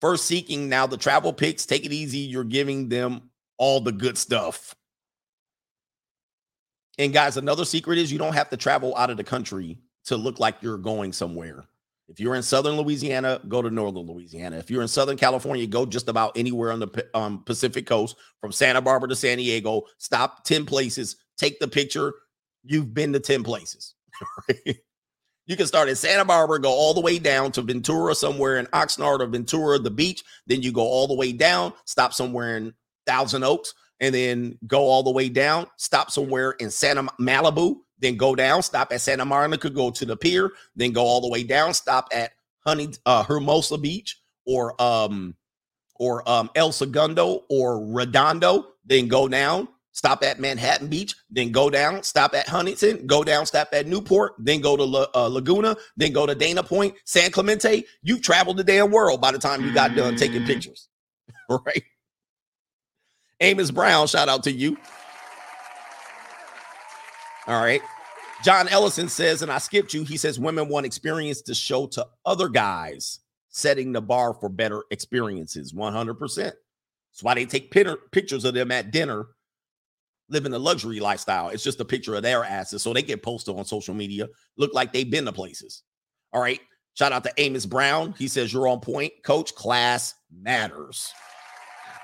first 0.00 0.26
seeking 0.26 0.68
now 0.68 0.86
the 0.86 0.96
travel 0.96 1.32
picks. 1.32 1.66
Take 1.66 1.84
it 1.84 1.92
easy. 1.92 2.18
You're 2.18 2.44
giving 2.44 2.88
them 2.88 3.30
all 3.58 3.80
the 3.80 3.92
good 3.92 4.18
stuff. 4.18 4.74
And 6.98 7.12
guys, 7.12 7.36
another 7.36 7.64
secret 7.64 7.98
is 7.98 8.12
you 8.12 8.18
don't 8.18 8.34
have 8.34 8.50
to 8.50 8.56
travel 8.56 8.94
out 8.96 9.10
of 9.10 9.16
the 9.16 9.24
country 9.24 9.78
to 10.04 10.16
look 10.16 10.38
like 10.38 10.56
you're 10.60 10.78
going 10.78 11.12
somewhere. 11.12 11.64
If 12.08 12.20
you're 12.20 12.34
in 12.34 12.42
southern 12.42 12.76
Louisiana, 12.76 13.40
go 13.48 13.62
to 13.62 13.70
northern 13.70 14.06
Louisiana. 14.06 14.58
If 14.58 14.70
you're 14.70 14.82
in 14.82 14.88
southern 14.88 15.16
California, 15.16 15.66
go 15.66 15.86
just 15.86 16.08
about 16.08 16.36
anywhere 16.36 16.72
on 16.72 16.80
the 16.80 17.06
um, 17.14 17.42
Pacific 17.44 17.86
coast 17.86 18.16
from 18.40 18.52
Santa 18.52 18.82
Barbara 18.82 19.08
to 19.08 19.16
San 19.16 19.38
Diego. 19.38 19.84
Stop 19.96 20.44
10 20.44 20.66
places, 20.66 21.16
take 21.38 21.58
the 21.58 21.68
picture. 21.68 22.12
You've 22.64 22.92
been 22.92 23.12
to 23.14 23.20
10 23.20 23.42
places. 23.42 23.94
you 25.46 25.56
can 25.56 25.66
start 25.66 25.88
in 25.88 25.96
Santa 25.96 26.24
Barbara, 26.24 26.60
go 26.60 26.70
all 26.70 26.94
the 26.94 27.00
way 27.00 27.18
down 27.18 27.52
to 27.52 27.62
Ventura, 27.62 28.14
somewhere 28.14 28.58
in 28.58 28.66
Oxnard 28.66 29.20
or 29.20 29.26
Ventura, 29.26 29.78
the 29.78 29.90
beach. 29.90 30.22
Then 30.46 30.62
you 30.62 30.72
go 30.72 30.82
all 30.82 31.06
the 31.06 31.14
way 31.14 31.32
down, 31.32 31.72
stop 31.84 32.12
somewhere 32.12 32.56
in 32.56 32.74
Thousand 33.06 33.42
Oaks, 33.42 33.74
and 34.00 34.14
then 34.14 34.58
go 34.66 34.82
all 34.82 35.02
the 35.02 35.10
way 35.10 35.28
down, 35.28 35.66
stop 35.76 36.10
somewhere 36.10 36.52
in 36.52 36.70
Santa 36.70 37.04
Malibu, 37.20 37.76
then 37.98 38.16
go 38.16 38.34
down, 38.34 38.62
stop 38.62 38.92
at 38.92 39.00
Santa 39.00 39.24
Monica, 39.24 39.70
go 39.70 39.90
to 39.90 40.04
the 40.04 40.16
pier, 40.16 40.50
then 40.76 40.92
go 40.92 41.02
all 41.02 41.20
the 41.20 41.28
way 41.28 41.42
down, 41.42 41.74
stop 41.74 42.08
at 42.12 42.32
Honey 42.66 42.90
uh, 43.06 43.24
Hermosa 43.24 43.78
Beach 43.78 44.20
or 44.46 44.80
um 44.80 45.34
or 45.96 46.28
um 46.28 46.50
El 46.54 46.72
Segundo 46.72 47.44
or 47.48 47.84
Redondo, 47.92 48.66
then 48.84 49.08
go 49.08 49.28
down, 49.28 49.68
stop 49.92 50.22
at 50.22 50.40
Manhattan 50.40 50.88
Beach, 50.88 51.14
then 51.30 51.52
go 51.52 51.70
down, 51.70 52.02
stop 52.02 52.34
at 52.34 52.48
Huntington, 52.48 53.06
go 53.06 53.22
down, 53.22 53.46
stop 53.46 53.68
at 53.72 53.86
Newport, 53.86 54.32
then 54.38 54.60
go 54.60 54.76
to 54.76 54.84
La, 54.84 55.06
uh, 55.14 55.28
Laguna, 55.28 55.76
then 55.96 56.12
go 56.12 56.26
to 56.26 56.34
Dana 56.34 56.62
Point, 56.62 56.94
San 57.04 57.30
Clemente. 57.30 57.84
You've 58.02 58.22
traveled 58.22 58.56
the 58.56 58.64
damn 58.64 58.90
world 58.90 59.20
by 59.20 59.32
the 59.32 59.38
time 59.38 59.64
you 59.64 59.72
got 59.72 59.94
done 59.94 60.16
taking 60.16 60.44
pictures, 60.44 60.88
right? 61.48 61.84
Amos 63.40 63.70
Brown, 63.70 64.06
shout 64.06 64.28
out 64.28 64.44
to 64.44 64.52
you. 64.52 64.76
All 67.46 67.60
right. 67.60 67.82
John 68.44 68.68
Ellison 68.68 69.08
says, 69.08 69.42
and 69.42 69.50
I 69.50 69.58
skipped 69.58 69.94
you. 69.94 70.04
He 70.04 70.16
says 70.16 70.38
women 70.38 70.68
want 70.68 70.86
experience 70.86 71.42
to 71.42 71.54
show 71.54 71.86
to 71.88 72.06
other 72.24 72.48
guys, 72.48 73.20
setting 73.50 73.92
the 73.92 74.00
bar 74.00 74.34
for 74.34 74.48
better 74.48 74.82
experiences. 74.90 75.72
100%. 75.72 76.36
That's 76.36 76.54
why 77.22 77.34
they 77.34 77.46
take 77.46 77.70
pictures 77.70 78.44
of 78.44 78.54
them 78.54 78.72
at 78.72 78.90
dinner, 78.90 79.26
living 80.32 80.52
a 80.54 80.58
luxury 80.58 80.98
lifestyle. 80.98 81.50
It's 81.50 81.62
just 81.62 81.80
a 81.80 81.84
picture 81.84 82.14
of 82.14 82.22
their 82.22 82.44
asses. 82.44 82.82
So 82.82 82.92
they 82.92 83.02
get 83.02 83.22
posted 83.22 83.56
on 83.56 83.64
social 83.64 83.94
media, 83.94 84.28
look 84.56 84.74
like 84.74 84.92
they've 84.92 85.10
been 85.10 85.26
to 85.26 85.32
places. 85.32 85.82
All 86.32 86.40
right. 86.40 86.60
Shout 86.94 87.12
out 87.12 87.24
to 87.24 87.32
Amos 87.36 87.66
Brown. 87.66 88.14
He 88.18 88.28
says, 88.28 88.52
You're 88.52 88.68
on 88.68 88.80
point. 88.80 89.12
Coach, 89.22 89.54
class 89.54 90.14
matters. 90.30 91.12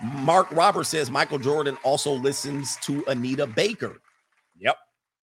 Mark 0.02 0.50
Roberts 0.52 0.90
says 0.90 1.10
Michael 1.10 1.38
Jordan 1.38 1.76
also 1.82 2.12
listens 2.12 2.76
to 2.82 3.04
Anita 3.08 3.46
Baker. 3.46 4.00
Yep. 4.58 4.76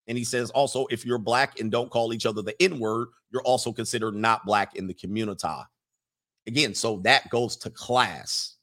And 0.07 0.17
he 0.17 0.25
says 0.25 0.51
also, 0.51 0.87
if 0.91 1.05
you're 1.05 1.19
black 1.19 1.59
and 1.61 1.71
don't 1.71 1.91
call 1.91 2.13
each 2.13 2.27
other 2.27 2.43
the 2.43 2.61
N 2.63 2.79
word, 2.79 3.09
you're 3.33 3.43
also 3.43 3.73
considered 3.73 4.15
not 4.15 4.47
black 4.47 4.77
in 4.77 4.87
the 4.87 4.95
community. 4.95 5.49
Again, 6.47 6.75
so 6.75 6.99
that 7.05 7.29
goes 7.31 7.57
to 7.59 7.71
class. 7.71 8.57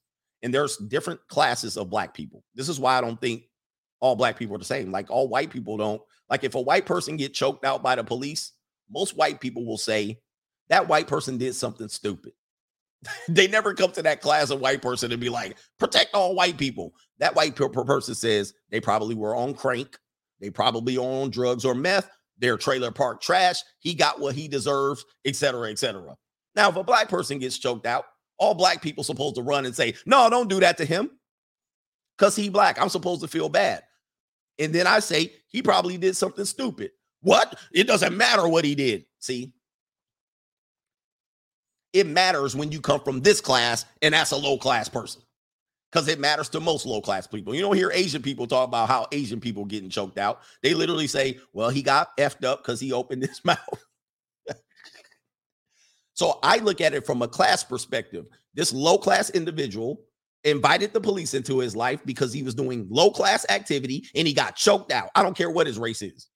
And 0.44 0.54
there's 0.54 0.78
different 0.78 1.20
classes 1.28 1.78
of 1.78 1.90
black 1.90 2.14
people. 2.14 2.44
This 2.56 2.70
is 2.70 2.80
why 2.80 2.98
I 2.98 3.02
don't 3.02 3.20
think 3.20 3.44
all 4.00 4.16
black 4.16 4.38
people 4.38 4.56
are 4.56 4.60
the 4.60 4.66
same. 4.66 4.92
Like 4.92 5.10
all 5.10 5.28
white 5.28 5.50
people 5.50 5.78
don't. 5.78 6.02
Like 6.30 6.44
if 6.44 6.56
a 6.56 6.62
white 6.62 6.86
person 6.86 7.18
get 7.18 7.34
choked 7.34 7.66
out 7.66 7.84
by 7.84 7.96
the 7.96 8.04
police, 8.04 8.54
most 8.90 9.16
white 9.16 9.40
people 9.40 9.66
will 9.66 9.78
say 9.78 10.20
that 10.70 10.88
white 10.88 11.08
person 11.08 11.38
did 11.38 11.56
something 11.56 11.88
stupid. 11.88 12.34
they 13.30 13.48
never 13.48 13.74
come 13.74 13.92
to 13.92 14.04
that 14.04 14.22
class 14.22 14.50
of 14.50 14.60
white 14.60 14.82
person 14.82 15.12
and 15.12 15.22
be 15.22 15.30
like, 15.30 15.58
protect 15.80 16.14
all 16.14 16.36
white 16.36 16.58
people. 16.58 16.94
That 17.20 17.36
white 17.36 17.56
per 17.56 17.70
person 17.70 18.16
says 18.16 18.54
they 18.70 18.82
probably 18.82 19.16
were 19.16 19.36
on 19.36 19.54
crank 19.54 19.98
they 20.40 20.50
probably 20.50 20.98
on 20.98 21.30
drugs 21.30 21.66
or 21.66 21.76
meth. 21.76 22.10
Their 22.40 22.58
trailer 22.58 22.92
park 22.92 23.20
trash. 23.20 23.62
He 23.80 23.96
got 23.96 24.20
what 24.20 24.36
he 24.36 24.48
deserves, 24.48 25.04
etc., 25.26 25.72
etc. 25.72 26.16
Now, 26.56 26.70
if 26.70 26.76
a 26.76 26.84
black 26.84 27.10
person 27.10 27.40
gets 27.40 27.58
choked 27.58 27.88
out, 27.88 28.06
all 28.38 28.54
black 28.54 28.82
people 28.84 29.04
supposed 29.04 29.36
to 29.36 29.42
run 29.42 29.66
and 29.66 29.76
say, 29.76 29.96
"No, 30.06 30.30
don't 30.30 30.48
do 30.48 30.60
that 30.60 30.78
to 30.78 30.86
him," 30.86 31.10
because 32.16 32.36
he 32.36 32.50
black. 32.50 32.80
I'm 32.80 32.90
supposed 32.90 33.22
to 33.22 33.28
feel 33.28 33.50
bad. 33.50 33.84
And 34.60 34.74
then 34.74 34.88
I 34.88 35.00
say 35.00 35.34
he 35.48 35.62
probably 35.62 35.98
did 35.98 36.16
something 36.16 36.46
stupid. 36.46 36.92
What? 37.22 37.60
It 37.72 37.86
doesn't 37.86 38.16
matter 38.16 38.48
what 38.48 38.66
he 38.66 38.76
did. 38.76 39.06
See, 39.20 39.54
it 41.94 42.08
matters 42.08 42.56
when 42.56 42.72
you 42.72 42.82
come 42.82 43.02
from 43.02 43.22
this 43.22 43.42
class 43.42 43.86
and 44.02 44.14
that's 44.14 44.32
a 44.32 44.38
low 44.38 44.58
class 44.58 44.90
person 44.90 45.22
because 45.92 46.08
it 46.08 46.20
matters 46.20 46.50
to 46.50 46.60
most 46.60 46.86
low 46.86 47.02
class 47.02 47.28
people. 47.28 47.56
You 47.56 47.62
don't 47.62 47.76
hear 47.76 47.92
Asian 47.92 48.22
people 48.22 48.46
talk 48.46 48.68
about 48.68 48.90
how 48.90 49.08
Asian 49.12 49.40
people 49.40 49.66
getting 49.66 49.90
choked 49.90 50.18
out. 50.18 50.42
They 50.62 50.74
literally 50.74 51.08
say, 51.08 51.40
well, 51.54 51.70
he 51.70 51.82
got 51.82 52.16
effed 52.18 52.46
up 52.46 52.64
because 52.64 52.80
he 52.80 52.92
opened 52.92 53.24
his 53.24 53.42
mouth. 53.46 53.86
so 56.14 56.40
I 56.44 56.58
look 56.58 56.82
at 56.82 56.94
it 56.94 57.06
from 57.06 57.22
a 57.22 57.28
class 57.28 57.64
perspective. 57.64 58.28
This 58.54 58.74
low 58.74 58.98
class 58.98 59.30
individual 59.30 60.02
invited 60.44 60.94
the 60.94 61.02
police 61.02 61.34
into 61.34 61.60
his 61.60 61.76
life 61.76 62.02
because 62.06 62.32
he 62.32 62.44
was 62.44 62.56
doing 62.56 62.88
low 62.90 63.12
class 63.12 63.46
activity 63.50 64.08
and 64.16 64.28
he 64.28 64.34
got 64.34 64.56
choked 64.56 64.92
out. 64.92 65.10
I 65.16 65.24
don't 65.24 65.36
care 65.36 65.50
what 65.50 65.68
his 65.68 65.80
race 65.80 66.02
is. 66.02 66.28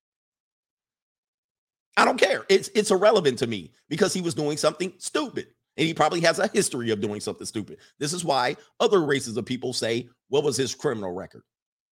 I 1.97 2.05
don't 2.05 2.17
care. 2.17 2.45
It's 2.49 2.69
it's 2.73 2.91
irrelevant 2.91 3.37
to 3.39 3.47
me 3.47 3.73
because 3.89 4.13
he 4.13 4.21
was 4.21 4.33
doing 4.33 4.57
something 4.57 4.93
stupid. 4.97 5.47
And 5.77 5.87
he 5.87 5.93
probably 5.93 6.19
has 6.21 6.39
a 6.39 6.47
history 6.47 6.89
of 6.91 6.99
doing 6.99 7.21
something 7.21 7.47
stupid. 7.47 7.77
This 7.99 8.13
is 8.13 8.25
why 8.25 8.57
other 8.79 9.03
races 9.05 9.37
of 9.37 9.45
people 9.45 9.73
say, 9.73 10.09
What 10.29 10.43
was 10.43 10.57
his 10.57 10.75
criminal 10.75 11.13
record? 11.13 11.43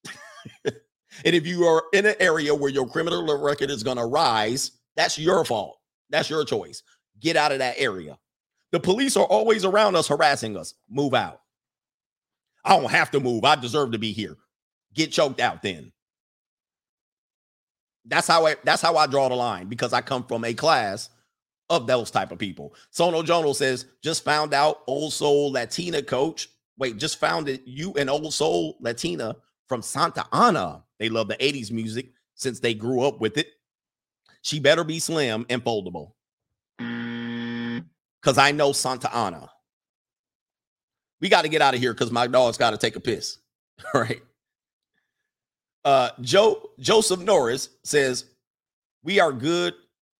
and 0.66 0.74
if 1.24 1.46
you 1.46 1.64
are 1.66 1.84
in 1.94 2.06
an 2.06 2.16
area 2.20 2.54
where 2.54 2.72
your 2.72 2.88
criminal 2.88 3.26
record 3.40 3.70
is 3.70 3.84
going 3.84 3.98
to 3.98 4.06
rise, 4.06 4.72
that's 4.96 5.18
your 5.18 5.46
fault. 5.46 5.80
That's 6.10 6.30
your 6.30 6.44
choice. 6.44 6.84
Get 7.20 7.36
out 7.36 7.52
of 7.52 7.60
that 7.60 7.76
area. 7.78 8.18
The 8.72 8.80
police 8.80 9.18
are 9.18 9.26
always 9.26 9.66
around 9.66 9.96
us 9.96 10.08
harassing 10.08 10.58
us. 10.58 10.76
Move 10.90 11.14
out. 11.14 11.42
I 12.66 12.78
don't 12.78 12.92
have 12.92 13.12
to 13.12 13.20
move. 13.20 13.46
I 13.46 13.56
deserve 13.56 13.92
to 13.94 14.00
be 14.00 14.12
here. 14.12 14.36
Get 14.94 15.12
choked 15.12 15.40
out 15.40 15.62
then. 15.62 15.92
That's 18.06 18.28
how 18.28 18.46
I 18.46 18.56
that's 18.64 18.82
how 18.82 18.96
I 18.98 19.08
draw 19.08 19.30
the 19.30 19.36
line 19.36 19.68
because 19.68 19.94
I 19.94 20.02
come 20.02 20.26
from 20.26 20.44
a 20.44 20.54
class 20.54 21.10
of 21.70 21.86
those 21.86 22.10
type 22.10 22.32
of 22.32 22.40
people. 22.40 22.74
Sono 22.90 23.22
Jono 23.22 23.56
says, 23.56 23.86
just 24.02 24.24
found 24.24 24.54
out 24.54 24.82
old 24.88 25.14
soul 25.14 25.52
Latina 25.52 26.02
coach. 26.02 26.50
Wait, 26.78 26.98
just 26.98 27.20
found 27.20 27.48
it 27.48 27.62
you 27.66 27.94
an 27.94 28.10
old 28.10 28.34
soul 28.34 28.78
Latina 28.80 29.36
from 29.68 29.82
Santa 29.82 30.26
Ana. 30.32 30.84
They 30.98 31.10
love 31.10 31.28
the 31.28 31.36
80s 31.36 31.72
music 31.72 32.12
since 32.34 32.60
they 32.60 32.74
grew 32.74 33.02
up 33.02 33.22
with 33.22 33.38
it. 33.38 33.48
She 34.42 34.60
better 34.60 34.84
be 34.84 35.00
slim 35.00 35.46
and 35.50 35.64
foldable. 35.64 36.14
Mm. 36.80 37.86
Cause 38.22 38.38
I 38.38 38.52
know 38.52 38.72
Santa 38.72 39.14
Ana. 39.16 39.50
We 41.22 41.30
got 41.30 41.44
to 41.44 41.50
get 41.50 41.62
out 41.62 41.74
of 41.74 41.80
here 41.80 41.94
because 41.94 42.12
my 42.12 42.28
dog's 42.28 42.58
got 42.58 42.72
to 42.72 42.78
take 42.78 42.96
a 42.96 43.00
piss. 43.00 43.38
All 43.94 44.02
right. 44.02 44.22
Uh 45.86 46.10
Joe 46.22 46.72
Joseph 46.80 47.22
Norris 47.22 47.70
says, 47.84 48.26
We 49.04 49.20
are 49.20 49.32
good 49.32 49.74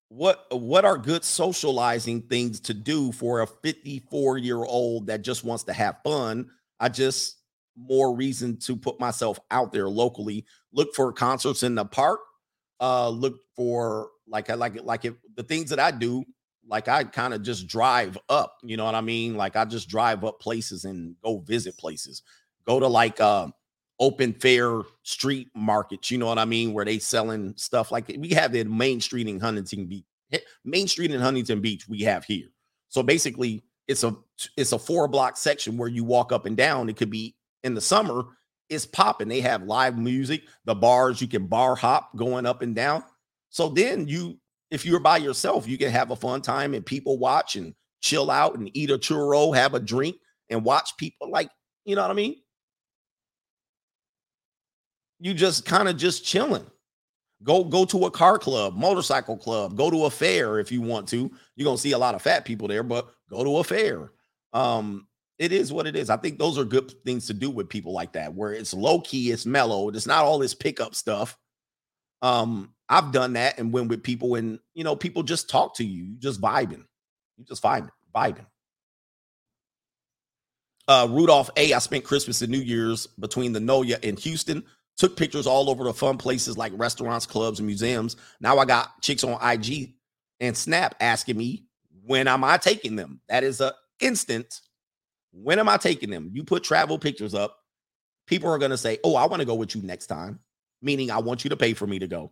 what 0.10 0.48
what 0.50 0.86
are 0.86 0.98
good 0.98 1.24
socializing 1.24 2.22
things 2.24 2.60
to 2.60 2.74
do 2.74 3.12
for 3.12 3.42
a 3.42 3.48
54 3.48 4.40
year 4.40 4.58
old 4.58 5.08
that 5.08 5.22
just 5.22 5.44
wants 5.44 5.64
to 5.64 5.74
have 5.74 5.98
fun 6.04 6.50
i 6.80 6.90
just 6.90 7.38
more 7.78 8.16
reason 8.16 8.58
to 8.58 8.76
put 8.76 9.00
myself 9.00 9.40
out 9.52 9.72
there 9.72 9.88
locally 9.88 10.46
look 10.74 10.94
for 10.96 11.14
concerts 11.14 11.62
in 11.62 11.76
the 11.76 11.86
park 11.86 12.20
uh 12.82 13.08
look 13.08 13.40
for 13.56 14.10
like 14.28 14.50
i 14.50 14.56
like 14.56 14.76
it 14.76 14.84
like 14.84 15.06
it 15.06 15.14
the 15.36 15.44
things 15.44 15.70
that 15.70 15.80
i 15.80 15.92
do 15.92 16.24
like 16.70 16.88
i 16.88 17.04
kind 17.04 17.34
of 17.34 17.42
just 17.42 17.68
drive 17.68 18.18
up 18.30 18.58
you 18.64 18.78
know 18.78 18.86
what 18.86 18.96
i 18.96 19.02
mean 19.02 19.36
like 19.36 19.56
i 19.56 19.66
just 19.66 19.90
drive 19.90 20.24
up 20.24 20.40
places 20.40 20.86
and 20.86 21.16
go 21.22 21.40
visit 21.40 21.78
places 21.78 22.22
go 22.66 22.80
to 22.80 22.88
like 22.88 23.20
uh 23.20 23.48
open 24.00 24.34
fair 24.34 24.82
street 25.04 25.50
markets, 25.54 26.10
you 26.10 26.18
know 26.18 26.28
what 26.28 26.40
I 26.40 26.46
mean, 26.46 26.74
where 26.74 26.86
they 26.86 27.00
selling 27.00 27.54
stuff 27.58 27.92
like 27.92 28.08
we 28.18 28.30
have 28.30 28.56
it 28.56 28.70
Main 28.70 29.02
Street 29.02 29.28
in 29.28 29.40
Huntington 29.40 29.88
Beach. 29.88 30.06
Main 30.64 30.88
Street 30.88 31.12
in 31.12 31.20
Huntington 31.20 31.60
Beach, 31.60 31.88
we 31.88 32.02
have 32.02 32.24
here. 32.24 32.48
So 32.88 33.04
basically, 33.04 33.64
it's 33.88 34.04
a 34.04 34.16
it's 34.56 34.72
a 34.72 34.80
four 34.80 35.08
block 35.08 35.38
section 35.38 35.78
where 35.78 35.90
you 35.90 36.04
walk 36.04 36.32
up 36.32 36.46
and 36.46 36.56
down. 36.56 36.90
It 36.90 36.98
could 36.98 37.10
be 37.10 37.36
in 37.64 37.74
the 37.74 37.82
summer, 37.82 38.26
it's 38.70 38.86
popping. 38.86 39.28
They 39.28 39.42
have 39.42 39.64
live 39.64 39.98
music, 39.98 40.44
the 40.66 40.76
bars, 40.76 41.22
you 41.22 41.28
can 41.28 41.48
bar 41.48 41.76
hop 41.76 42.16
going 42.16 42.46
up 42.46 42.62
and 42.62 42.76
down. 42.76 43.04
So 43.50 43.70
then 43.70 44.08
you, 44.08 44.38
if 44.72 44.86
you're 44.86 45.00
by 45.00 45.18
yourself, 45.18 45.68
you 45.68 45.78
can 45.78 45.92
have 45.92 46.12
a 46.12 46.16
fun 46.16 46.42
time 46.42 46.74
and 46.74 46.86
people 46.86 47.18
watch 47.18 47.56
and 47.56 47.74
chill 48.02 48.30
out 48.30 48.58
and 48.58 48.70
eat 48.74 48.92
a 48.92 48.98
churro, 48.98 49.56
have 49.56 49.74
a 49.74 49.80
drink, 49.80 50.16
and 50.50 50.64
watch 50.64 50.92
people 50.98 51.30
like, 51.30 51.50
you 51.86 51.96
know 51.96 52.02
what 52.02 52.12
I 52.12 52.16
mean? 52.16 52.36
you 55.20 55.34
just 55.34 55.66
kind 55.66 55.88
of 55.88 55.98
just 55.98 56.26
chilling. 56.26 56.66
Go 57.44 57.64
go 57.64 57.86
to 57.86 58.06
a 58.06 58.12
car 58.12 58.38
club, 58.38 58.76
motorcycle 58.76 59.38
club, 59.38 59.78
go 59.78 59.90
to 59.90 60.06
a 60.06 60.10
fair 60.10 60.60
if 60.60 60.72
you 60.72 60.82
want 60.82 61.08
to. 61.10 61.32
You're 61.56 61.66
gonna 61.66 61.78
see 61.78 61.92
a 61.92 61.98
lot 61.98 62.16
of 62.16 62.22
fat 62.22 62.44
people 62.44 62.68
there, 62.68 62.84
but 62.84 63.10
go 63.30 63.44
to 63.44 63.58
a 63.58 63.64
fair. 63.64 64.12
Um, 64.52 65.08
it 65.38 65.54
is 65.54 65.72
what 65.72 65.88
it 65.88 65.96
is. 65.96 66.10
I 66.10 66.18
think 66.18 66.38
those 66.38 66.58
are 66.58 66.66
good 66.66 66.92
things 67.06 67.28
to 67.28 67.34
do 67.34 67.50
with 67.50 67.70
people 67.70 67.94
like 67.94 68.14
that, 68.14 68.34
where 68.34 68.52
it's 68.52 68.74
low 68.74 69.00
key, 69.02 69.32
it's 69.32 69.46
mellow, 69.46 69.88
it's 69.90 70.08
not 70.08 70.26
all 70.26 70.40
this 70.40 70.54
pickup 70.54 70.96
stuff. 70.96 71.38
Um, 72.22 72.74
I've 72.90 73.12
done 73.12 73.34
that 73.34 73.60
and 73.60 73.72
went 73.72 73.90
with 73.90 74.04
people, 74.04 74.36
and 74.36 74.60
you 74.74 74.84
know, 74.84 74.96
people 74.96 75.24
just 75.24 75.50
talk 75.50 75.76
to 75.76 75.86
you, 75.86 76.04
you 76.04 76.18
just 76.18 76.42
vibing, 76.42 76.86
you 77.38 77.46
just 77.48 77.62
vibing, 77.64 77.90
vibing. 78.16 78.46
Uh, 80.88 81.08
Rudolph 81.12 81.52
A. 81.56 81.74
I 81.74 81.80
spent 81.80 82.04
Christmas 82.04 82.42
and 82.42 82.52
New 82.52 82.60
Year's 82.60 83.06
between 83.06 83.54
the 83.54 83.60
Noya 83.60 84.04
and 84.04 84.18
Houston. 84.20 84.64
Took 84.98 85.16
pictures 85.16 85.46
all 85.46 85.70
over 85.70 85.84
the 85.84 85.94
fun 85.94 86.18
places 86.18 86.58
like 86.58 86.74
restaurants, 86.76 87.28
clubs, 87.28 87.60
and 87.60 87.68
museums. 87.68 88.16
Now 88.42 88.58
I 88.58 88.66
got 88.66 89.00
chicks 89.02 89.24
on 89.24 89.40
IG 89.42 89.94
and 90.40 90.58
Snap 90.58 90.96
asking 91.00 91.38
me 91.38 91.66
when 92.04 92.28
am 92.28 92.44
I 92.44 92.58
taking 92.58 92.96
them. 92.96 93.22
That 93.30 93.44
is 93.44 93.62
a 93.62 93.74
instant. 94.00 94.62
When 95.32 95.60
am 95.60 95.70
I 95.70 95.78
taking 95.78 96.10
them? 96.10 96.32
You 96.34 96.44
put 96.44 96.64
travel 96.64 96.98
pictures 96.98 97.36
up. 97.36 97.56
People 98.26 98.50
are 98.50 98.58
gonna 98.58 98.78
say, 98.78 98.98
"Oh, 99.04 99.16
I 99.16 99.28
want 99.28 99.42
to 99.42 99.46
go 99.46 99.56
with 99.56 99.76
you 99.76 99.84
next 99.84 100.08
time," 100.08 100.40
meaning 100.82 101.12
I 101.12 101.20
want 101.20 101.44
you 101.44 101.52
to 101.52 101.58
pay 101.58 101.76
for 101.76 101.86
me 101.86 102.00
to 102.00 102.08
go. 102.08 102.32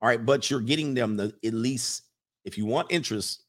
All 0.00 0.08
right, 0.08 0.24
but 0.24 0.50
you're 0.50 0.60
getting 0.60 0.94
them 0.94 1.16
the 1.16 1.34
at 1.44 1.54
least 1.54 2.02
if 2.44 2.56
you 2.56 2.66
want 2.66 2.90
interest, 2.90 3.42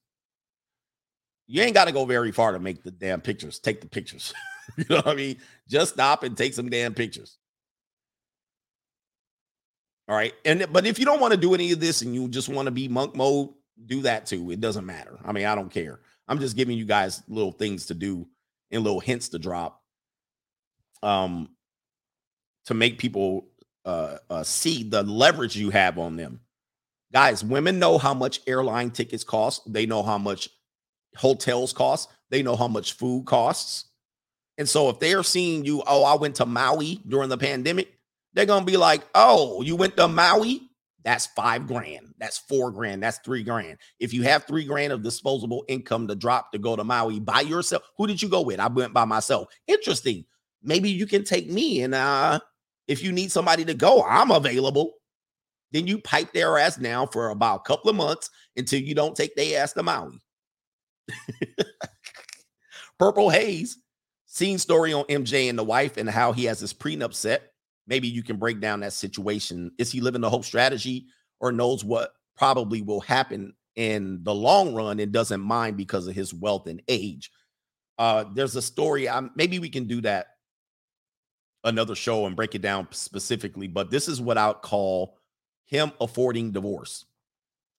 you 1.47 1.61
ain't 1.61 1.73
got 1.73 1.85
to 1.85 1.91
go 1.91 2.05
very 2.05 2.31
far 2.31 2.51
to 2.51 2.59
make 2.59 2.83
the 2.83 2.91
damn 2.91 3.21
pictures. 3.21 3.59
Take 3.59 3.81
the 3.81 3.87
pictures. 3.87 4.33
you 4.77 4.85
know 4.89 4.97
what 4.97 5.07
I 5.07 5.15
mean? 5.15 5.37
Just 5.67 5.93
stop 5.93 6.23
and 6.23 6.35
take 6.35 6.53
some 6.53 6.69
damn 6.69 6.93
pictures. 6.93 7.37
All 10.07 10.15
right. 10.15 10.33
And 10.43 10.65
but 10.71 10.87
if 10.87 10.97
you 10.97 11.05
don't 11.05 11.21
want 11.21 11.33
to 11.33 11.39
do 11.39 11.53
any 11.53 11.71
of 11.71 11.79
this 11.79 12.01
and 12.01 12.15
you 12.15 12.27
just 12.27 12.49
want 12.49 12.65
to 12.65 12.71
be 12.71 12.87
monk 12.87 13.15
mode, 13.15 13.49
do 13.85 14.01
that 14.01 14.25
too. 14.25 14.51
It 14.51 14.59
doesn't 14.59 14.85
matter. 14.85 15.19
I 15.23 15.31
mean, 15.31 15.45
I 15.45 15.55
don't 15.55 15.71
care. 15.71 15.99
I'm 16.27 16.39
just 16.39 16.55
giving 16.55 16.77
you 16.77 16.85
guys 16.85 17.21
little 17.27 17.51
things 17.51 17.87
to 17.87 17.93
do 17.93 18.27
and 18.71 18.83
little 18.83 18.99
hints 18.99 19.29
to 19.29 19.39
drop 19.39 19.81
um 21.01 21.49
to 22.65 22.73
make 22.73 22.97
people 22.97 23.47
uh, 23.85 24.17
uh 24.29 24.43
see 24.43 24.83
the 24.83 25.03
leverage 25.03 25.55
you 25.55 25.69
have 25.69 25.97
on 25.97 26.15
them. 26.15 26.41
Guys, 27.11 27.43
women 27.43 27.79
know 27.79 27.97
how 27.97 28.13
much 28.13 28.41
airline 28.45 28.91
tickets 28.91 29.23
cost. 29.23 29.71
They 29.71 29.85
know 29.85 30.03
how 30.03 30.17
much 30.17 30.49
hotels 31.15 31.73
cost. 31.73 32.09
They 32.29 32.43
know 32.43 32.55
how 32.55 32.67
much 32.67 32.93
food 32.93 33.25
costs. 33.25 33.85
And 34.57 34.69
so 34.69 34.89
if 34.89 34.99
they 34.99 35.13
are 35.13 35.23
seeing 35.23 35.65
you, 35.65 35.81
oh, 35.87 36.03
I 36.03 36.15
went 36.15 36.35
to 36.35 36.45
Maui 36.45 37.01
during 37.07 37.29
the 37.29 37.37
pandemic, 37.37 37.97
they're 38.33 38.45
gonna 38.45 38.65
be 38.65 38.77
like, 38.77 39.01
"Oh, 39.15 39.61
you 39.61 39.75
went 39.75 39.97
to 39.97 40.07
Maui? 40.07 40.69
That's 41.03 41.27
five 41.27 41.65
grand. 41.65 42.13
That's 42.19 42.37
four 42.37 42.71
grand. 42.71 43.01
That's 43.01 43.19
three 43.19 43.41
grand. 43.41 43.77
If 43.99 44.13
you 44.13 44.23
have 44.23 44.43
three 44.43 44.65
grand 44.65 44.91
of 44.91 45.01
disposable 45.01 45.63
income 45.67 46.07
to 46.07 46.15
drop 46.15 46.51
to 46.51 46.59
go 46.59 46.75
to 46.75 46.83
Maui 46.83 47.19
by 47.19 47.41
yourself, 47.41 47.83
who 47.97 48.05
did 48.05 48.21
you 48.21 48.29
go 48.29 48.41
with? 48.41 48.59
I 48.59 48.67
went 48.67 48.93
by 48.93 49.05
myself. 49.05 49.47
Interesting. 49.65 50.25
Maybe 50.61 50.89
you 50.89 51.07
can 51.07 51.23
take 51.23 51.49
me, 51.49 51.81
and 51.83 51.95
uh, 51.95 52.39
if 52.89 53.01
you 53.01 53.13
need 53.13 53.31
somebody 53.31 53.63
to 53.65 53.73
go, 53.73 54.03
I'm 54.03 54.31
available. 54.31 54.95
Then 55.71 55.87
you 55.87 55.99
pipe 55.99 56.33
their 56.33 56.57
ass 56.57 56.75
down 56.75 57.07
for 57.07 57.29
about 57.29 57.61
a 57.61 57.63
couple 57.63 57.89
of 57.89 57.95
months 57.95 58.29
until 58.57 58.81
you 58.81 58.95
don't 58.95 59.15
take 59.15 59.35
their 59.35 59.61
ass 59.61 59.73
to 59.73 59.83
Maui. 59.83 60.19
Purple 62.99 63.29
Haze, 63.29 63.77
scene 64.25 64.57
story 64.57 64.91
on 64.93 65.05
MJ 65.05 65.49
and 65.49 65.57
the 65.57 65.63
wife 65.63 65.95
and 65.95 66.09
how 66.09 66.33
he 66.33 66.45
has 66.45 66.59
his 66.59 66.73
prenup 66.73 67.13
set 67.13 67.49
maybe 67.89 68.07
you 68.07 68.23
can 68.23 68.37
break 68.37 68.61
down 68.61 68.79
that 68.79 68.93
situation. 68.93 69.71
Is 69.77 69.91
he 69.91 69.99
living 69.99 70.21
the 70.21 70.29
hope 70.29 70.45
strategy 70.45 71.07
or 71.41 71.51
knows 71.51 71.83
what 71.83 72.13
probably 72.37 72.81
will 72.81 73.01
happen 73.01 73.53
in 73.75 74.23
the 74.23 74.33
long 74.33 74.73
run 74.73 74.99
and 74.99 75.11
doesn't 75.11 75.41
mind 75.41 75.75
because 75.75 76.07
of 76.07 76.15
his 76.15 76.33
wealth 76.33 76.67
and 76.67 76.81
age? 76.87 77.31
Uh, 77.97 78.25
there's 78.33 78.55
a 78.55 78.61
story. 78.61 79.09
I'm, 79.09 79.31
maybe 79.35 79.59
we 79.59 79.69
can 79.69 79.87
do 79.87 79.99
that 80.01 80.27
another 81.63 81.95
show 81.95 82.25
and 82.25 82.35
break 82.35 82.55
it 82.55 82.61
down 82.61 82.87
specifically, 82.91 83.67
but 83.67 83.91
this 83.91 84.07
is 84.07 84.21
what 84.21 84.37
I 84.37 84.47
would 84.47 84.61
call 84.61 85.17
him 85.65 85.91
affording 85.99 86.51
divorce. 86.51 87.05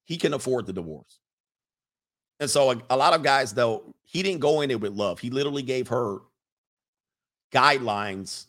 He 0.04 0.16
can 0.16 0.34
afford 0.34 0.66
the 0.66 0.72
divorce. 0.72 1.18
And 2.40 2.48
so 2.48 2.72
a, 2.72 2.82
a 2.90 2.96
lot 2.96 3.14
of 3.14 3.22
guys, 3.22 3.52
though, 3.52 3.94
he 4.02 4.22
didn't 4.22 4.40
go 4.40 4.60
in 4.60 4.70
it 4.70 4.80
with 4.80 4.92
love. 4.92 5.18
He 5.18 5.30
literally 5.30 5.62
gave 5.62 5.88
her 5.88 6.18
guidelines 7.52 8.46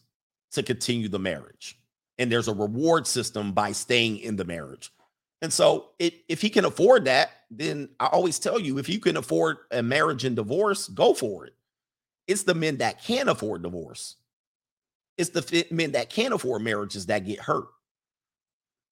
to 0.51 0.63
continue 0.63 1.07
the 1.07 1.19
marriage. 1.19 1.77
And 2.17 2.31
there's 2.31 2.47
a 2.47 2.53
reward 2.53 3.07
system 3.07 3.51
by 3.51 3.71
staying 3.71 4.19
in 4.19 4.35
the 4.35 4.45
marriage. 4.45 4.91
And 5.41 5.51
so 5.51 5.89
it, 5.97 6.23
if 6.29 6.41
he 6.41 6.49
can 6.49 6.65
afford 6.65 7.05
that, 7.05 7.31
then 7.49 7.89
I 7.99 8.07
always 8.07 8.37
tell 8.37 8.59
you 8.59 8.77
if 8.77 8.87
you 8.87 8.99
can 8.99 9.17
afford 9.17 9.57
a 9.71 9.81
marriage 9.81 10.23
and 10.23 10.35
divorce, 10.35 10.87
go 10.87 11.13
for 11.13 11.45
it. 11.45 11.55
It's 12.27 12.43
the 12.43 12.53
men 12.53 12.77
that 12.77 13.03
can't 13.03 13.29
afford 13.29 13.63
divorce. 13.63 14.17
It's 15.21 15.29
the 15.29 15.67
men 15.69 15.91
that 15.91 16.09
can't 16.09 16.33
afford 16.33 16.63
marriages 16.63 17.05
that 17.05 17.25
get 17.27 17.39
hurt. 17.39 17.67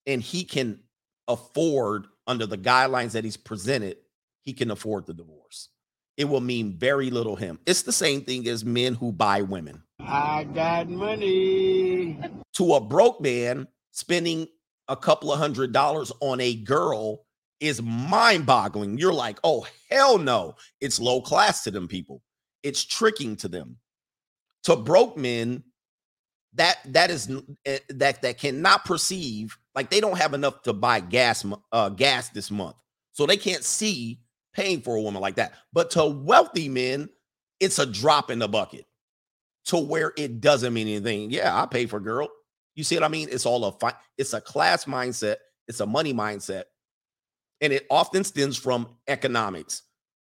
And 0.05 0.21
he 0.21 0.43
can 0.43 0.81
afford, 1.27 2.05
under 2.27 2.45
the 2.45 2.57
guidelines 2.57 3.13
that 3.13 3.23
he's 3.23 3.35
presented, 3.35 3.97
he 4.43 4.53
can 4.53 4.69
afford 4.69 5.07
the 5.07 5.15
divorce. 5.15 5.69
It 6.17 6.25
will 6.25 6.39
mean 6.39 6.77
very 6.77 7.09
little 7.09 7.35
him. 7.35 7.57
It's 7.65 7.81
the 7.81 7.91
same 7.91 8.21
thing 8.21 8.47
as 8.47 8.63
men 8.63 8.93
who 8.93 9.11
buy 9.11 9.41
women. 9.41 9.81
I 9.99 10.43
got 10.43 10.87
money. 10.87 12.19
To 12.53 12.75
a 12.75 12.79
broke 12.79 13.19
man, 13.19 13.67
spending 13.89 14.47
a 14.87 14.95
couple 14.95 15.33
of 15.33 15.39
hundred 15.39 15.71
dollars 15.71 16.11
on 16.19 16.39
a 16.41 16.53
girl 16.53 17.25
is 17.59 17.81
mind 17.81 18.45
boggling. 18.45 18.99
You're 18.99 19.13
like, 19.13 19.39
oh, 19.43 19.65
hell 19.89 20.19
no. 20.19 20.57
It's 20.79 20.99
low 20.99 21.21
class 21.21 21.63
to 21.63 21.71
them 21.71 21.87
people, 21.87 22.21
it's 22.61 22.85
tricking 22.85 23.35
to 23.37 23.47
them. 23.47 23.77
To 24.65 24.75
broke 24.75 25.17
men, 25.17 25.63
that 26.59 26.77
that 26.85 27.09
is 27.09 27.31
eh, 27.65 27.79
that 27.89 28.21
that 28.21 28.37
cannot 28.37 28.85
perceive 28.85 29.57
like 29.75 29.89
they 29.89 29.99
don't 29.99 30.17
have 30.17 30.33
enough 30.33 30.61
to 30.61 30.73
buy 30.73 30.99
gas 30.99 31.45
uh 31.71 31.89
gas 31.89 32.29
this 32.29 32.51
month 32.51 32.75
so 33.11 33.25
they 33.25 33.37
can't 33.37 33.63
see 33.63 34.19
paying 34.53 34.81
for 34.81 34.95
a 34.95 35.01
woman 35.01 35.21
like 35.21 35.35
that 35.35 35.53
but 35.73 35.89
to 35.89 36.05
wealthy 36.05 36.69
men 36.69 37.09
it's 37.59 37.79
a 37.79 37.85
drop 37.85 38.31
in 38.31 38.39
the 38.39 38.47
bucket 38.47 38.85
to 39.65 39.77
where 39.77 40.13
it 40.17 40.41
doesn't 40.41 40.73
mean 40.73 40.87
anything. 40.87 41.29
Yeah, 41.29 41.61
I 41.61 41.65
pay 41.67 41.85
for 41.85 41.99
girl. 41.99 42.29
You 42.75 42.83
see 42.83 42.95
what 42.95 43.03
I 43.03 43.09
mean? 43.09 43.27
It's 43.31 43.45
all 43.45 43.65
a 43.65 43.71
fi- 43.73 43.97
it's 44.17 44.33
a 44.33 44.41
class 44.41 44.85
mindset, 44.85 45.35
it's 45.67 45.79
a 45.79 45.85
money 45.85 46.13
mindset. 46.13 46.63
And 47.61 47.73
it 47.73 47.85
often 47.91 48.23
stems 48.23 48.57
from 48.57 48.95
economics. 49.07 49.83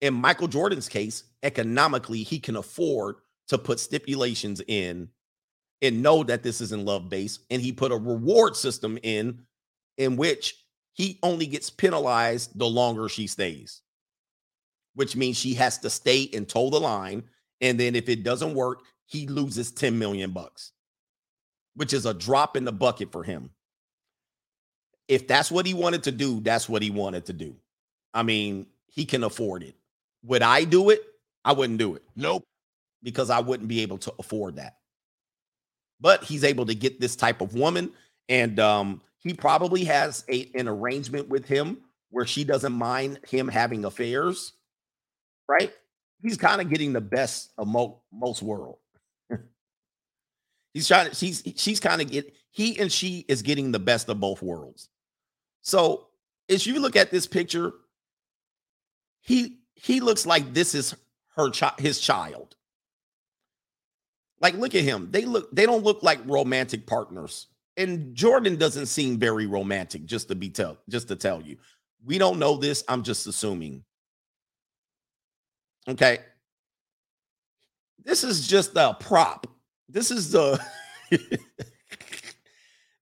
In 0.01 0.15
Michael 0.15 0.47
Jordan's 0.47 0.89
case, 0.89 1.23
economically, 1.43 2.23
he 2.23 2.39
can 2.39 2.55
afford 2.55 3.17
to 3.47 3.57
put 3.57 3.79
stipulations 3.79 4.61
in 4.67 5.07
and 5.81 6.03
know 6.03 6.23
that 6.23 6.43
this 6.43 6.61
is 6.61 6.71
in 6.71 6.85
love 6.85 7.09
base. 7.09 7.39
And 7.49 7.61
he 7.61 7.71
put 7.71 7.91
a 7.91 7.97
reward 7.97 8.55
system 8.55 8.97
in 9.03 9.41
in 9.97 10.15
which 10.15 10.55
he 10.93 11.19
only 11.23 11.45
gets 11.45 11.69
penalized 11.69 12.57
the 12.57 12.67
longer 12.67 13.07
she 13.07 13.27
stays, 13.27 13.81
which 14.95 15.15
means 15.15 15.37
she 15.37 15.53
has 15.53 15.77
to 15.79 15.89
stay 15.89 16.29
and 16.33 16.47
toe 16.47 16.69
the 16.69 16.79
line. 16.79 17.23
And 17.61 17.79
then 17.79 17.95
if 17.95 18.09
it 18.09 18.23
doesn't 18.23 18.55
work, 18.55 18.79
he 19.05 19.27
loses 19.27 19.71
10 19.71 19.97
million 19.97 20.31
bucks, 20.31 20.71
which 21.75 21.93
is 21.93 22.05
a 22.05 22.13
drop 22.13 22.57
in 22.57 22.65
the 22.65 22.71
bucket 22.71 23.11
for 23.11 23.23
him. 23.23 23.49
If 25.07 25.27
that's 25.27 25.51
what 25.51 25.65
he 25.65 25.73
wanted 25.73 26.03
to 26.03 26.11
do, 26.11 26.39
that's 26.39 26.69
what 26.69 26.81
he 26.81 26.89
wanted 26.89 27.25
to 27.25 27.33
do. 27.33 27.55
I 28.13 28.23
mean, 28.23 28.65
he 28.87 29.05
can 29.05 29.23
afford 29.23 29.63
it. 29.63 29.75
Would 30.23 30.41
I 30.41 30.63
do 30.63 30.89
it? 30.89 31.01
I 31.43 31.53
wouldn't 31.53 31.79
do 31.79 31.95
it. 31.95 32.03
Nope. 32.15 32.43
Because 33.03 33.29
I 33.29 33.39
wouldn't 33.39 33.67
be 33.67 33.81
able 33.81 33.97
to 33.99 34.13
afford 34.19 34.57
that. 34.57 34.77
But 36.01 36.23
he's 36.23 36.43
able 36.43 36.65
to 36.65 36.75
get 36.75 36.99
this 36.99 37.15
type 37.15 37.41
of 37.41 37.53
woman. 37.53 37.91
And 38.27 38.59
um, 38.59 39.01
he 39.19 39.33
probably 39.33 39.83
has 39.85 40.25
a, 40.29 40.49
an 40.55 40.67
arrangement 40.67 41.29
with 41.29 41.45
him 41.45 41.77
where 42.09 42.25
she 42.25 42.43
doesn't 42.43 42.73
mind 42.73 43.19
him 43.27 43.47
having 43.47 43.85
affairs, 43.85 44.53
right? 45.47 45.71
He's 46.21 46.37
kind 46.37 46.61
of 46.61 46.69
getting 46.69 46.93
the 46.93 47.01
best 47.01 47.51
of 47.57 47.67
mo- 47.67 48.01
most 48.11 48.41
world. 48.41 48.77
He's 50.73 50.87
trying 50.87 51.09
to, 51.09 51.15
she's 51.15 51.43
she's 51.55 51.79
kind 51.79 52.01
of 52.01 52.11
get 52.11 52.33
he 52.51 52.77
and 52.79 52.91
she 52.91 53.25
is 53.27 53.41
getting 53.41 53.71
the 53.71 53.79
best 53.79 54.07
of 54.09 54.19
both 54.19 54.41
worlds. 54.41 54.89
So 55.61 56.07
as 56.49 56.65
you 56.65 56.79
look 56.79 56.95
at 56.95 57.11
this 57.11 57.27
picture, 57.27 57.73
he 59.21 59.59
he 59.75 59.99
looks 59.99 60.25
like 60.25 60.53
this 60.53 60.75
is 60.75 60.95
her 61.35 61.49
child 61.49 61.79
his 61.79 61.99
child. 61.99 62.55
Like 64.41 64.55
look 64.55 64.75
at 64.75 64.83
him. 64.83 65.09
They 65.11 65.25
look 65.25 65.49
they 65.55 65.65
don't 65.65 65.83
look 65.83 66.03
like 66.03 66.19
romantic 66.25 66.85
partners. 66.85 67.47
And 67.77 68.13
Jordan 68.13 68.57
doesn't 68.57 68.87
seem 68.87 69.17
very 69.17 69.45
romantic 69.45 70.05
just 70.05 70.27
to 70.27 70.35
be 70.35 70.49
tell 70.49 70.77
just 70.89 71.07
to 71.07 71.15
tell 71.15 71.41
you. 71.41 71.57
We 72.03 72.17
don't 72.17 72.39
know 72.39 72.57
this. 72.57 72.83
I'm 72.87 73.03
just 73.03 73.27
assuming. 73.27 73.83
Okay. 75.87 76.19
This 78.03 78.23
is 78.23 78.47
just 78.47 78.75
a 78.75 78.95
prop 78.99 79.47
this 79.91 80.09
is 80.09 80.31
the 80.31 80.59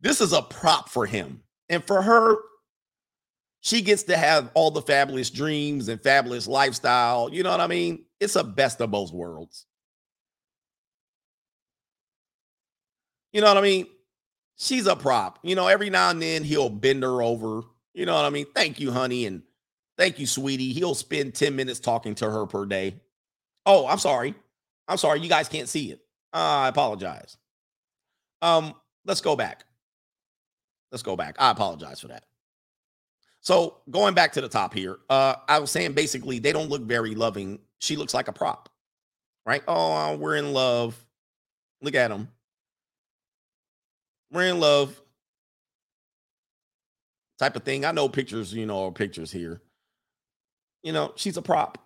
This 0.01 0.21
is 0.21 0.33
a 0.33 0.41
prop 0.41 0.89
for 0.89 1.05
him. 1.05 1.41
And 1.67 1.83
for 1.83 2.01
her, 2.01 2.37
she 3.59 3.81
gets 3.81 4.03
to 4.03 4.15
have 4.15 4.49
all 4.53 4.71
the 4.71 4.81
fabulous 4.81 5.29
dreams 5.29 5.89
and 5.89 6.01
fabulous 6.01 6.47
lifestyle. 6.47 7.29
You 7.31 7.43
know 7.43 7.51
what 7.51 7.59
I 7.59 7.67
mean? 7.67 8.05
It's 8.19 8.37
a 8.37 8.43
best 8.43 8.79
of 8.79 8.91
both 8.91 9.11
worlds. 9.11 9.65
You 13.33 13.41
know 13.41 13.47
what 13.47 13.57
I 13.57 13.61
mean? 13.61 13.87
She's 14.57 14.87
a 14.87 14.95
prop. 14.95 15.39
You 15.43 15.55
know, 15.55 15.67
every 15.67 15.89
now 15.89 16.09
and 16.09 16.21
then 16.21 16.43
he'll 16.43 16.69
bend 16.69 17.03
her 17.03 17.21
over. 17.21 17.61
You 17.93 18.05
know 18.05 18.15
what 18.15 18.25
I 18.25 18.29
mean? 18.29 18.45
Thank 18.53 18.79
you, 18.79 18.91
honey. 18.91 19.25
And 19.25 19.43
thank 19.97 20.19
you, 20.19 20.27
sweetie. 20.27 20.73
He'll 20.73 20.95
spend 20.95 21.33
10 21.35 21.55
minutes 21.55 21.79
talking 21.79 22.15
to 22.15 22.29
her 22.29 22.45
per 22.45 22.65
day. 22.65 22.95
Oh, 23.65 23.87
I'm 23.87 23.99
sorry. 23.99 24.35
I'm 24.87 24.97
sorry. 24.97 25.21
You 25.21 25.29
guys 25.29 25.47
can't 25.47 25.69
see 25.69 25.91
it. 25.91 26.01
Uh, 26.33 26.37
I 26.37 26.67
apologize. 26.67 27.37
Um, 28.41 28.73
let's 29.05 29.21
go 29.21 29.35
back. 29.35 29.63
Let's 30.91 31.03
go 31.03 31.15
back. 31.15 31.35
I 31.39 31.51
apologize 31.51 31.99
for 31.99 32.07
that. 32.07 32.25
So 33.41 33.77
going 33.89 34.13
back 34.13 34.33
to 34.33 34.41
the 34.41 34.49
top 34.49 34.73
here, 34.73 34.97
uh, 35.09 35.35
I 35.47 35.59
was 35.59 35.71
saying 35.71 35.93
basically 35.93 36.39
they 36.39 36.51
don't 36.51 36.69
look 36.69 36.81
very 36.81 37.15
loving. 37.15 37.59
She 37.79 37.95
looks 37.95 38.13
like 38.13 38.27
a 38.27 38.33
prop, 38.33 38.69
right? 39.45 39.63
Oh, 39.67 40.17
we're 40.17 40.35
in 40.35 40.53
love. 40.53 40.97
Look 41.81 41.95
at 41.95 42.09
them. 42.09 42.29
We're 44.31 44.49
in 44.49 44.59
love. 44.59 44.99
Type 47.39 47.55
of 47.55 47.63
thing. 47.63 47.85
I 47.85 47.91
know 47.91 48.09
pictures, 48.09 48.53
you 48.53 48.65
know, 48.65 48.85
are 48.85 48.91
pictures 48.91 49.31
here. 49.31 49.61
You 50.83 50.91
know, 50.91 51.13
she's 51.15 51.37
a 51.37 51.41
prop. 51.41 51.77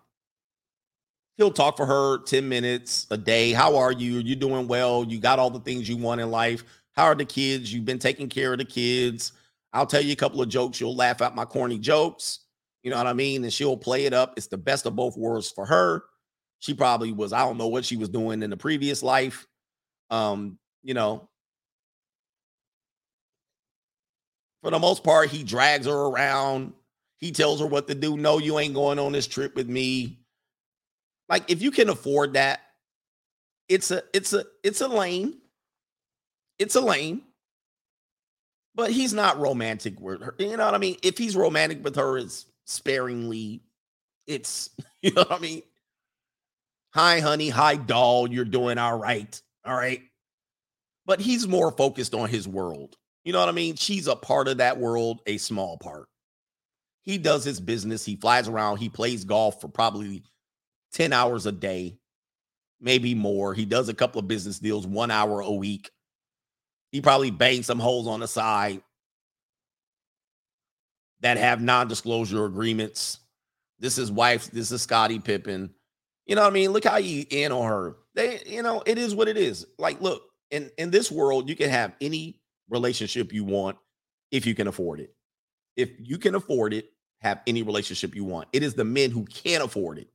He'll 1.36 1.50
talk 1.50 1.76
for 1.76 1.86
her 1.86 2.18
10 2.18 2.48
minutes 2.48 3.06
a 3.10 3.16
day. 3.16 3.52
How 3.52 3.76
are 3.76 3.92
you? 3.92 4.18
Are 4.18 4.22
you 4.22 4.36
doing 4.36 4.68
well? 4.68 5.04
You 5.04 5.18
got 5.18 5.38
all 5.38 5.50
the 5.50 5.60
things 5.60 5.88
you 5.88 5.96
want 5.96 6.20
in 6.20 6.30
life. 6.30 6.64
How 6.92 7.04
are 7.04 7.14
the 7.14 7.24
kids? 7.24 7.72
You've 7.72 7.84
been 7.84 7.98
taking 7.98 8.28
care 8.28 8.52
of 8.52 8.58
the 8.58 8.64
kids. 8.64 9.32
I'll 9.72 9.86
tell 9.86 10.00
you 10.00 10.12
a 10.12 10.16
couple 10.16 10.40
of 10.40 10.48
jokes. 10.48 10.80
You'll 10.80 10.94
laugh 10.94 11.22
at 11.22 11.34
my 11.34 11.44
corny 11.44 11.78
jokes. 11.78 12.40
You 12.84 12.90
know 12.90 12.98
what 12.98 13.08
I 13.08 13.14
mean? 13.14 13.42
And 13.42 13.52
she'll 13.52 13.76
play 13.76 14.04
it 14.04 14.12
up. 14.12 14.34
It's 14.36 14.46
the 14.46 14.58
best 14.58 14.86
of 14.86 14.94
both 14.94 15.16
worlds 15.16 15.50
for 15.50 15.66
her. 15.66 16.04
She 16.60 16.74
probably 16.74 17.12
was, 17.12 17.32
I 17.32 17.40
don't 17.40 17.58
know 17.58 17.66
what 17.66 17.84
she 17.84 17.96
was 17.96 18.08
doing 18.08 18.42
in 18.42 18.50
the 18.50 18.56
previous 18.56 19.02
life. 19.02 19.46
Um, 20.10 20.58
you 20.82 20.94
know, 20.94 21.28
for 24.64 24.70
the 24.72 24.80
most 24.80 25.04
part, 25.04 25.30
he 25.30 25.44
drags 25.44 25.86
her 25.86 25.92
around. 25.92 26.72
He 27.18 27.30
tells 27.30 27.60
her 27.60 27.66
what 27.66 27.86
to 27.88 27.94
do. 27.94 28.16
No, 28.16 28.38
you 28.38 28.58
ain't 28.58 28.74
going 28.74 28.98
on 28.98 29.12
this 29.12 29.28
trip 29.28 29.54
with 29.54 29.68
me. 29.68 30.18
Like, 31.28 31.50
if 31.50 31.62
you 31.62 31.70
can 31.70 31.88
afford 31.88 32.32
that, 32.34 32.60
it's 33.68 33.92
a 33.92 34.02
it's 34.12 34.32
a 34.32 34.44
it's 34.64 34.80
a 34.80 34.88
lane. 34.88 35.38
It's 36.58 36.74
a 36.74 36.80
lane 36.80 37.22
but 38.74 38.90
he's 38.90 39.12
not 39.12 39.38
romantic 39.38 40.00
with 40.00 40.22
her. 40.22 40.34
You 40.38 40.56
know 40.56 40.64
what 40.64 40.74
I 40.74 40.78
mean? 40.78 40.96
If 41.02 41.16
he's 41.16 41.36
romantic 41.36 41.82
with 41.84 41.96
her, 41.96 42.18
it's 42.18 42.46
sparingly. 42.64 43.62
It's 44.26 44.70
you 45.02 45.12
know 45.12 45.22
what 45.22 45.32
I 45.32 45.38
mean. 45.38 45.62
Hi, 46.94 47.20
honey. 47.20 47.48
Hi, 47.48 47.76
doll. 47.76 48.30
You're 48.30 48.44
doing 48.44 48.78
all 48.78 48.98
right. 48.98 49.40
All 49.64 49.74
right. 49.74 50.02
But 51.06 51.20
he's 51.20 51.46
more 51.46 51.70
focused 51.70 52.14
on 52.14 52.28
his 52.28 52.48
world. 52.48 52.96
You 53.24 53.32
know 53.32 53.40
what 53.40 53.48
I 53.48 53.52
mean? 53.52 53.76
She's 53.76 54.06
a 54.06 54.16
part 54.16 54.48
of 54.48 54.58
that 54.58 54.78
world, 54.78 55.20
a 55.26 55.38
small 55.38 55.78
part. 55.78 56.08
He 57.02 57.18
does 57.18 57.44
his 57.44 57.60
business. 57.60 58.04
He 58.04 58.16
flies 58.16 58.48
around. 58.48 58.78
He 58.78 58.88
plays 58.88 59.24
golf 59.24 59.60
for 59.60 59.68
probably 59.68 60.22
10 60.92 61.12
hours 61.12 61.46
a 61.46 61.52
day, 61.52 61.98
maybe 62.80 63.14
more. 63.14 63.54
He 63.54 63.64
does 63.64 63.88
a 63.88 63.94
couple 63.94 64.20
of 64.20 64.28
business 64.28 64.58
deals, 64.58 64.86
one 64.86 65.10
hour 65.10 65.40
a 65.40 65.50
week. 65.50 65.90
He 66.92 67.00
probably 67.00 67.30
banged 67.30 67.64
some 67.64 67.78
holes 67.78 68.06
on 68.06 68.20
the 68.20 68.28
side 68.28 68.82
that 71.20 71.36
have 71.38 71.60
non-disclosure 71.60 72.44
agreements. 72.44 73.18
This 73.80 73.98
is 73.98 74.12
wife. 74.12 74.50
This 74.50 74.70
is 74.70 74.82
Scottie 74.82 75.18
Pippen. 75.18 75.74
You 76.26 76.36
know 76.36 76.42
what 76.42 76.50
I 76.50 76.54
mean? 76.54 76.70
Look 76.70 76.84
how 76.84 76.98
you 76.98 77.24
in 77.28 77.52
on 77.52 77.66
her. 77.66 77.96
They, 78.14 78.42
you 78.46 78.62
know, 78.62 78.82
it 78.86 78.98
is 78.98 79.14
what 79.14 79.28
it 79.28 79.36
is. 79.36 79.66
Like, 79.78 80.00
look, 80.00 80.22
in 80.50 80.70
in 80.78 80.90
this 80.90 81.10
world, 81.10 81.48
you 81.48 81.56
can 81.56 81.70
have 81.70 81.94
any 82.00 82.40
relationship 82.68 83.32
you 83.32 83.44
want 83.44 83.76
if 84.30 84.46
you 84.46 84.54
can 84.54 84.66
afford 84.66 85.00
it. 85.00 85.14
If 85.76 85.90
you 85.98 86.18
can 86.18 86.34
afford 86.34 86.72
it, 86.72 86.90
have 87.20 87.40
any 87.46 87.62
relationship 87.62 88.14
you 88.14 88.24
want. 88.24 88.48
It 88.52 88.62
is 88.62 88.74
the 88.74 88.84
men 88.84 89.10
who 89.10 89.24
can't 89.24 89.62
afford 89.62 89.98
it 89.98 90.08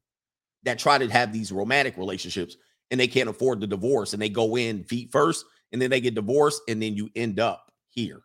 that 0.64 0.80
try 0.80 0.98
to 0.98 1.08
have 1.10 1.34
these 1.34 1.52
romantic 1.52 1.98
relationships 1.98 2.58
and 2.92 3.00
they 3.00 3.08
can't 3.08 3.30
afford 3.30 3.60
the 3.60 3.68
divorce 3.68 4.14
and 4.14 4.22
they 4.22 4.30
go 4.30 4.58
in 4.58 4.84
feet 4.84 5.12
first 5.12 5.46
and 5.72 5.82
then 5.82 5.90
they 5.90 6.02
get 6.02 6.16
divorced, 6.16 6.62
and 6.68 6.82
then 6.82 6.96
you 6.96 7.10
end 7.16 7.40
up 7.40 7.72
here 7.90 8.22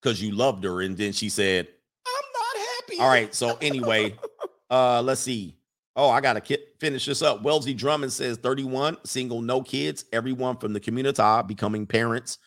because 0.00 0.20
you 0.22 0.32
loved 0.32 0.64
her, 0.64 0.80
and 0.82 0.96
then 0.96 1.12
she 1.12 1.28
said, 1.28 1.68
"I'm 2.06 2.12
not 2.32 2.66
happy." 2.66 3.00
All 3.00 3.08
right. 3.08 3.34
So 3.34 3.56
anyway, 3.60 4.16
uh, 4.70 5.02
let's 5.02 5.20
see. 5.20 5.56
Oh, 5.96 6.10
I 6.10 6.20
gotta 6.20 6.42
finish 6.80 7.06
this 7.06 7.22
up. 7.22 7.42
Wellesley 7.42 7.74
Drummond 7.74 8.12
says 8.12 8.36
31, 8.38 8.98
single, 9.04 9.40
no 9.40 9.62
kids. 9.62 10.04
Everyone 10.12 10.56
from 10.56 10.72
the 10.72 10.80
community 10.80 11.22
becoming 11.46 11.86
parents 11.86 12.38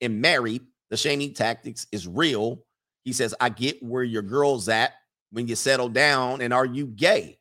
and 0.00 0.20
married. 0.20 0.62
The 0.90 0.96
shaming 0.96 1.34
tactics 1.34 1.86
is 1.92 2.08
real. 2.08 2.64
He 3.04 3.12
says, 3.12 3.34
I 3.40 3.48
get 3.48 3.82
where 3.82 4.02
your 4.02 4.22
girl's 4.22 4.68
at 4.68 4.94
when 5.30 5.46
you 5.46 5.54
settle 5.54 5.88
down. 5.88 6.40
And 6.40 6.52
are 6.52 6.66
you 6.66 6.86
gay? 6.86 7.38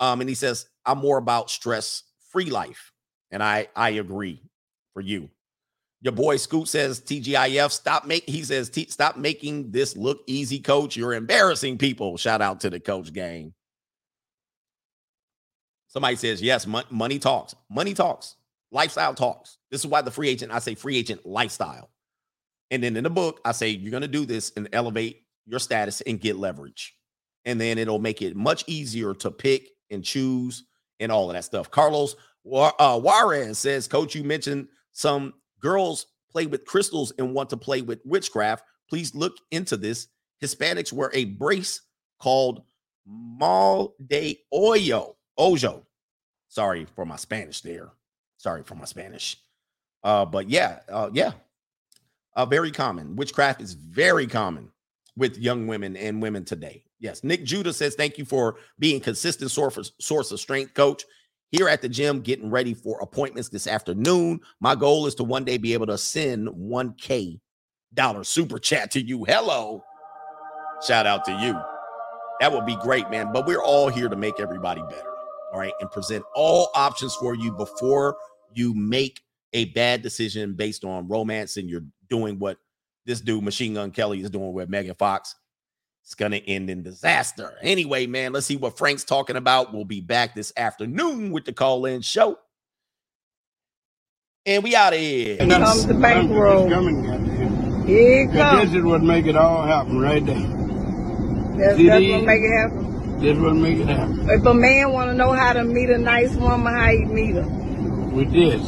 Um, 0.00 0.20
and 0.20 0.28
he 0.28 0.34
says, 0.34 0.66
I'm 0.86 0.98
more 0.98 1.18
about 1.18 1.50
stress 1.50 2.04
free 2.32 2.50
life. 2.50 2.92
And 3.30 3.42
I 3.42 3.68
I 3.76 3.90
agree 3.90 4.42
for 4.94 5.00
you. 5.02 5.28
Your 6.00 6.12
boy 6.12 6.36
Scoot 6.36 6.68
says 6.68 7.00
TGIF 7.00 7.72
stop 7.72 8.06
make 8.06 8.28
he 8.28 8.42
says 8.44 8.70
stop 8.88 9.16
making 9.16 9.70
this 9.70 9.96
look 9.96 10.20
easy 10.26 10.60
coach 10.60 10.96
you're 10.96 11.12
embarrassing 11.12 11.76
people 11.76 12.16
shout 12.16 12.40
out 12.40 12.60
to 12.60 12.70
the 12.70 12.78
coach 12.78 13.12
gang 13.12 13.52
Somebody 15.88 16.16
says 16.16 16.40
yes 16.42 16.66
money 16.66 17.18
talks 17.18 17.54
money 17.70 17.94
talks 17.94 18.36
lifestyle 18.70 19.14
talks 19.14 19.58
this 19.70 19.80
is 19.80 19.86
why 19.86 20.02
the 20.02 20.10
free 20.10 20.28
agent 20.28 20.52
I 20.52 20.58
say 20.58 20.74
free 20.74 20.96
agent 20.96 21.24
lifestyle 21.24 21.90
and 22.70 22.82
then 22.82 22.96
in 22.96 23.04
the 23.04 23.10
book 23.10 23.40
I 23.44 23.52
say 23.52 23.68
you're 23.70 23.90
going 23.90 24.02
to 24.02 24.08
do 24.08 24.26
this 24.26 24.52
and 24.56 24.68
elevate 24.72 25.24
your 25.46 25.58
status 25.58 26.02
and 26.02 26.20
get 26.20 26.36
leverage 26.36 26.94
and 27.46 27.60
then 27.60 27.78
it'll 27.78 27.98
make 27.98 28.20
it 28.20 28.36
much 28.36 28.64
easier 28.66 29.14
to 29.14 29.30
pick 29.30 29.68
and 29.90 30.04
choose 30.04 30.64
and 31.00 31.10
all 31.10 31.30
of 31.30 31.34
that 31.34 31.44
stuff 31.44 31.70
Carlos 31.70 32.14
uh, 32.52 33.00
Juarez 33.00 33.58
says, 33.58 33.88
Coach, 33.88 34.14
you 34.14 34.24
mentioned 34.24 34.68
some 34.92 35.34
girls 35.60 36.06
play 36.30 36.46
with 36.46 36.64
crystals 36.64 37.12
and 37.18 37.34
want 37.34 37.50
to 37.50 37.56
play 37.56 37.82
with 37.82 38.00
witchcraft. 38.04 38.64
Please 38.88 39.14
look 39.14 39.36
into 39.50 39.76
this. 39.76 40.08
Hispanics 40.42 40.92
wear 40.92 41.10
a 41.14 41.24
brace 41.24 41.82
called 42.20 42.62
Mal 43.06 43.94
de 44.06 44.38
Oyo. 44.52 45.14
Ojo. 45.38 45.86
Sorry 46.48 46.86
for 46.96 47.04
my 47.04 47.16
Spanish 47.16 47.60
there. 47.60 47.90
Sorry 48.38 48.62
for 48.62 48.74
my 48.74 48.84
Spanish. 48.84 49.36
Uh, 50.02 50.24
but 50.24 50.48
yeah, 50.48 50.80
uh, 50.90 51.10
yeah. 51.12 51.32
Uh, 52.36 52.46
very 52.46 52.70
common. 52.70 53.16
Witchcraft 53.16 53.60
is 53.60 53.74
very 53.74 54.26
common 54.26 54.70
with 55.16 55.38
young 55.38 55.66
women 55.66 55.96
and 55.96 56.22
women 56.22 56.44
today. 56.44 56.84
Yes. 57.00 57.24
Nick 57.24 57.44
Judah 57.44 57.72
says, 57.72 57.94
Thank 57.94 58.18
you 58.18 58.24
for 58.24 58.56
being 58.78 59.00
consistent 59.00 59.50
source, 59.50 59.92
source 60.00 60.30
of 60.30 60.40
strength, 60.40 60.74
coach 60.74 61.04
here 61.50 61.68
at 61.68 61.82
the 61.82 61.88
gym 61.88 62.20
getting 62.20 62.50
ready 62.50 62.74
for 62.74 63.00
appointments 63.00 63.48
this 63.48 63.66
afternoon. 63.66 64.40
My 64.60 64.74
goal 64.74 65.06
is 65.06 65.14
to 65.16 65.24
one 65.24 65.44
day 65.44 65.58
be 65.58 65.72
able 65.72 65.86
to 65.86 65.98
send 65.98 66.48
1K 66.48 67.40
dollar 67.94 68.24
super 68.24 68.58
chat 68.58 68.90
to 68.92 69.00
you. 69.00 69.24
Hello. 69.24 69.82
Shout 70.86 71.06
out 71.06 71.24
to 71.24 71.32
you. 71.32 71.58
That 72.40 72.52
would 72.52 72.66
be 72.66 72.76
great, 72.76 73.10
man. 73.10 73.32
But 73.32 73.46
we're 73.46 73.62
all 73.62 73.88
here 73.88 74.08
to 74.08 74.16
make 74.16 74.38
everybody 74.38 74.82
better. 74.88 75.07
All 75.52 75.58
right. 75.58 75.72
And 75.80 75.90
present 75.90 76.24
all 76.34 76.70
options 76.74 77.14
for 77.14 77.34
you 77.34 77.52
before 77.52 78.16
you 78.54 78.74
make 78.74 79.20
a 79.52 79.66
bad 79.66 80.02
decision 80.02 80.54
based 80.54 80.84
on 80.84 81.08
romance 81.08 81.56
and 81.56 81.68
you're 81.68 81.84
doing 82.10 82.38
what 82.38 82.58
this 83.06 83.20
dude, 83.20 83.42
Machine 83.42 83.74
Gun 83.74 83.90
Kelly, 83.90 84.20
is 84.20 84.30
doing 84.30 84.52
with 84.52 84.68
Megan 84.68 84.94
Fox 84.94 85.34
it's 86.08 86.14
going 86.14 86.32
to 86.32 86.48
end 86.48 86.70
in 86.70 86.82
disaster. 86.82 87.58
Anyway, 87.60 88.06
man, 88.06 88.32
let's 88.32 88.46
see 88.46 88.56
what 88.56 88.78
Frank's 88.78 89.04
talking 89.04 89.36
about. 89.36 89.74
We'll 89.74 89.84
be 89.84 90.00
back 90.00 90.34
this 90.34 90.54
afternoon 90.56 91.32
with 91.32 91.44
the 91.44 91.52
call 91.52 91.84
in 91.84 92.00
show. 92.00 92.38
And 94.46 94.64
we 94.64 94.74
out 94.74 94.94
of 94.94 94.98
here. 94.98 95.36
Here 95.36 95.46
comes 95.46 95.86
the 95.86 95.92
bankroll. 95.92 96.66
Here 97.84 98.22
it 98.22 98.32
comes. 98.32 98.70
This 98.70 98.78
is 98.78 98.84
what 98.86 99.02
make 99.02 99.26
it 99.26 99.36
all 99.36 99.66
happen 99.66 100.00
right 100.00 100.24
there. 100.24 100.34
That's, 101.58 101.76
that's 101.76 102.06
what 102.06 102.24
make 102.24 102.40
it 102.40 102.56
happen. 102.56 102.97
This 103.20 103.36
what 103.36 103.56
make 103.56 103.78
it 103.78 103.88
happen. 103.88 104.30
If 104.30 104.46
a 104.46 104.54
man 104.54 104.92
want 104.92 105.10
to 105.10 105.14
know 105.16 105.32
how 105.32 105.52
to 105.52 105.64
meet 105.64 105.90
a 105.90 105.98
nice 105.98 106.32
woman, 106.36 106.72
how 106.72 106.90
you 106.90 107.06
meet 107.06 107.34
her? 107.34 107.42
With 107.42 108.30
this. 108.32 108.62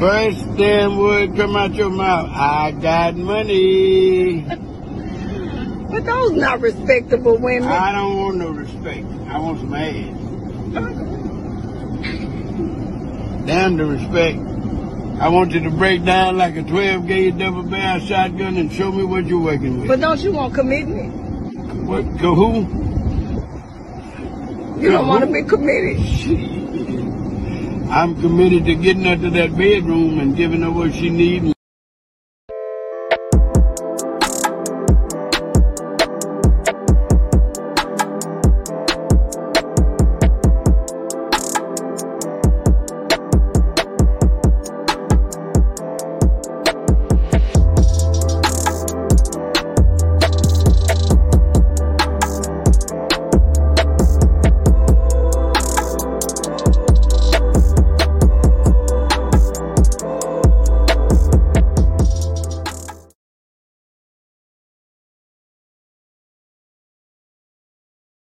First 0.00 0.56
damn 0.56 0.96
word 0.98 1.36
come 1.36 1.54
out 1.54 1.72
your 1.74 1.90
mouth. 1.90 2.28
I 2.30 2.72
got 2.72 3.14
money. 3.14 4.40
But 4.40 6.04
those 6.04 6.32
not 6.32 6.60
respectable 6.60 7.38
women. 7.38 7.68
I 7.68 7.92
don't 7.92 8.16
want 8.16 8.36
no 8.38 8.48
respect. 8.48 9.06
I 9.28 9.38
want 9.38 9.60
some 9.60 9.72
ass. 9.72 10.20
Damn 13.46 13.76
the 13.76 13.84
respect. 13.84 14.38
I 15.20 15.28
want 15.28 15.52
you 15.52 15.60
to 15.60 15.70
break 15.70 16.04
down 16.04 16.36
like 16.36 16.56
a 16.56 16.64
12 16.64 17.06
gauge 17.06 17.38
double 17.38 17.62
barrel 17.62 18.00
shotgun 18.00 18.56
and 18.56 18.72
show 18.72 18.90
me 18.90 19.04
what 19.04 19.26
you're 19.26 19.38
working 19.38 19.78
with. 19.78 19.86
But 19.86 20.00
don't 20.00 20.20
you 20.20 20.32
want 20.32 20.54
commitment? 20.54 21.23
What? 21.86 22.18
Go 22.18 22.34
who? 22.34 22.60
You 24.80 24.90
don't 24.90 25.06
want 25.06 25.24
to 25.24 25.32
be 25.32 25.42
committed. 25.42 25.98
I'm 27.90 28.20
committed 28.20 28.64
to 28.64 28.74
getting 28.74 29.04
her 29.04 29.16
to 29.16 29.30
that 29.30 29.56
bedroom 29.56 30.18
and 30.18 30.36
giving 30.36 30.62
her 30.62 30.70
what 30.70 30.94
she 30.94 31.10
needs 31.10 31.53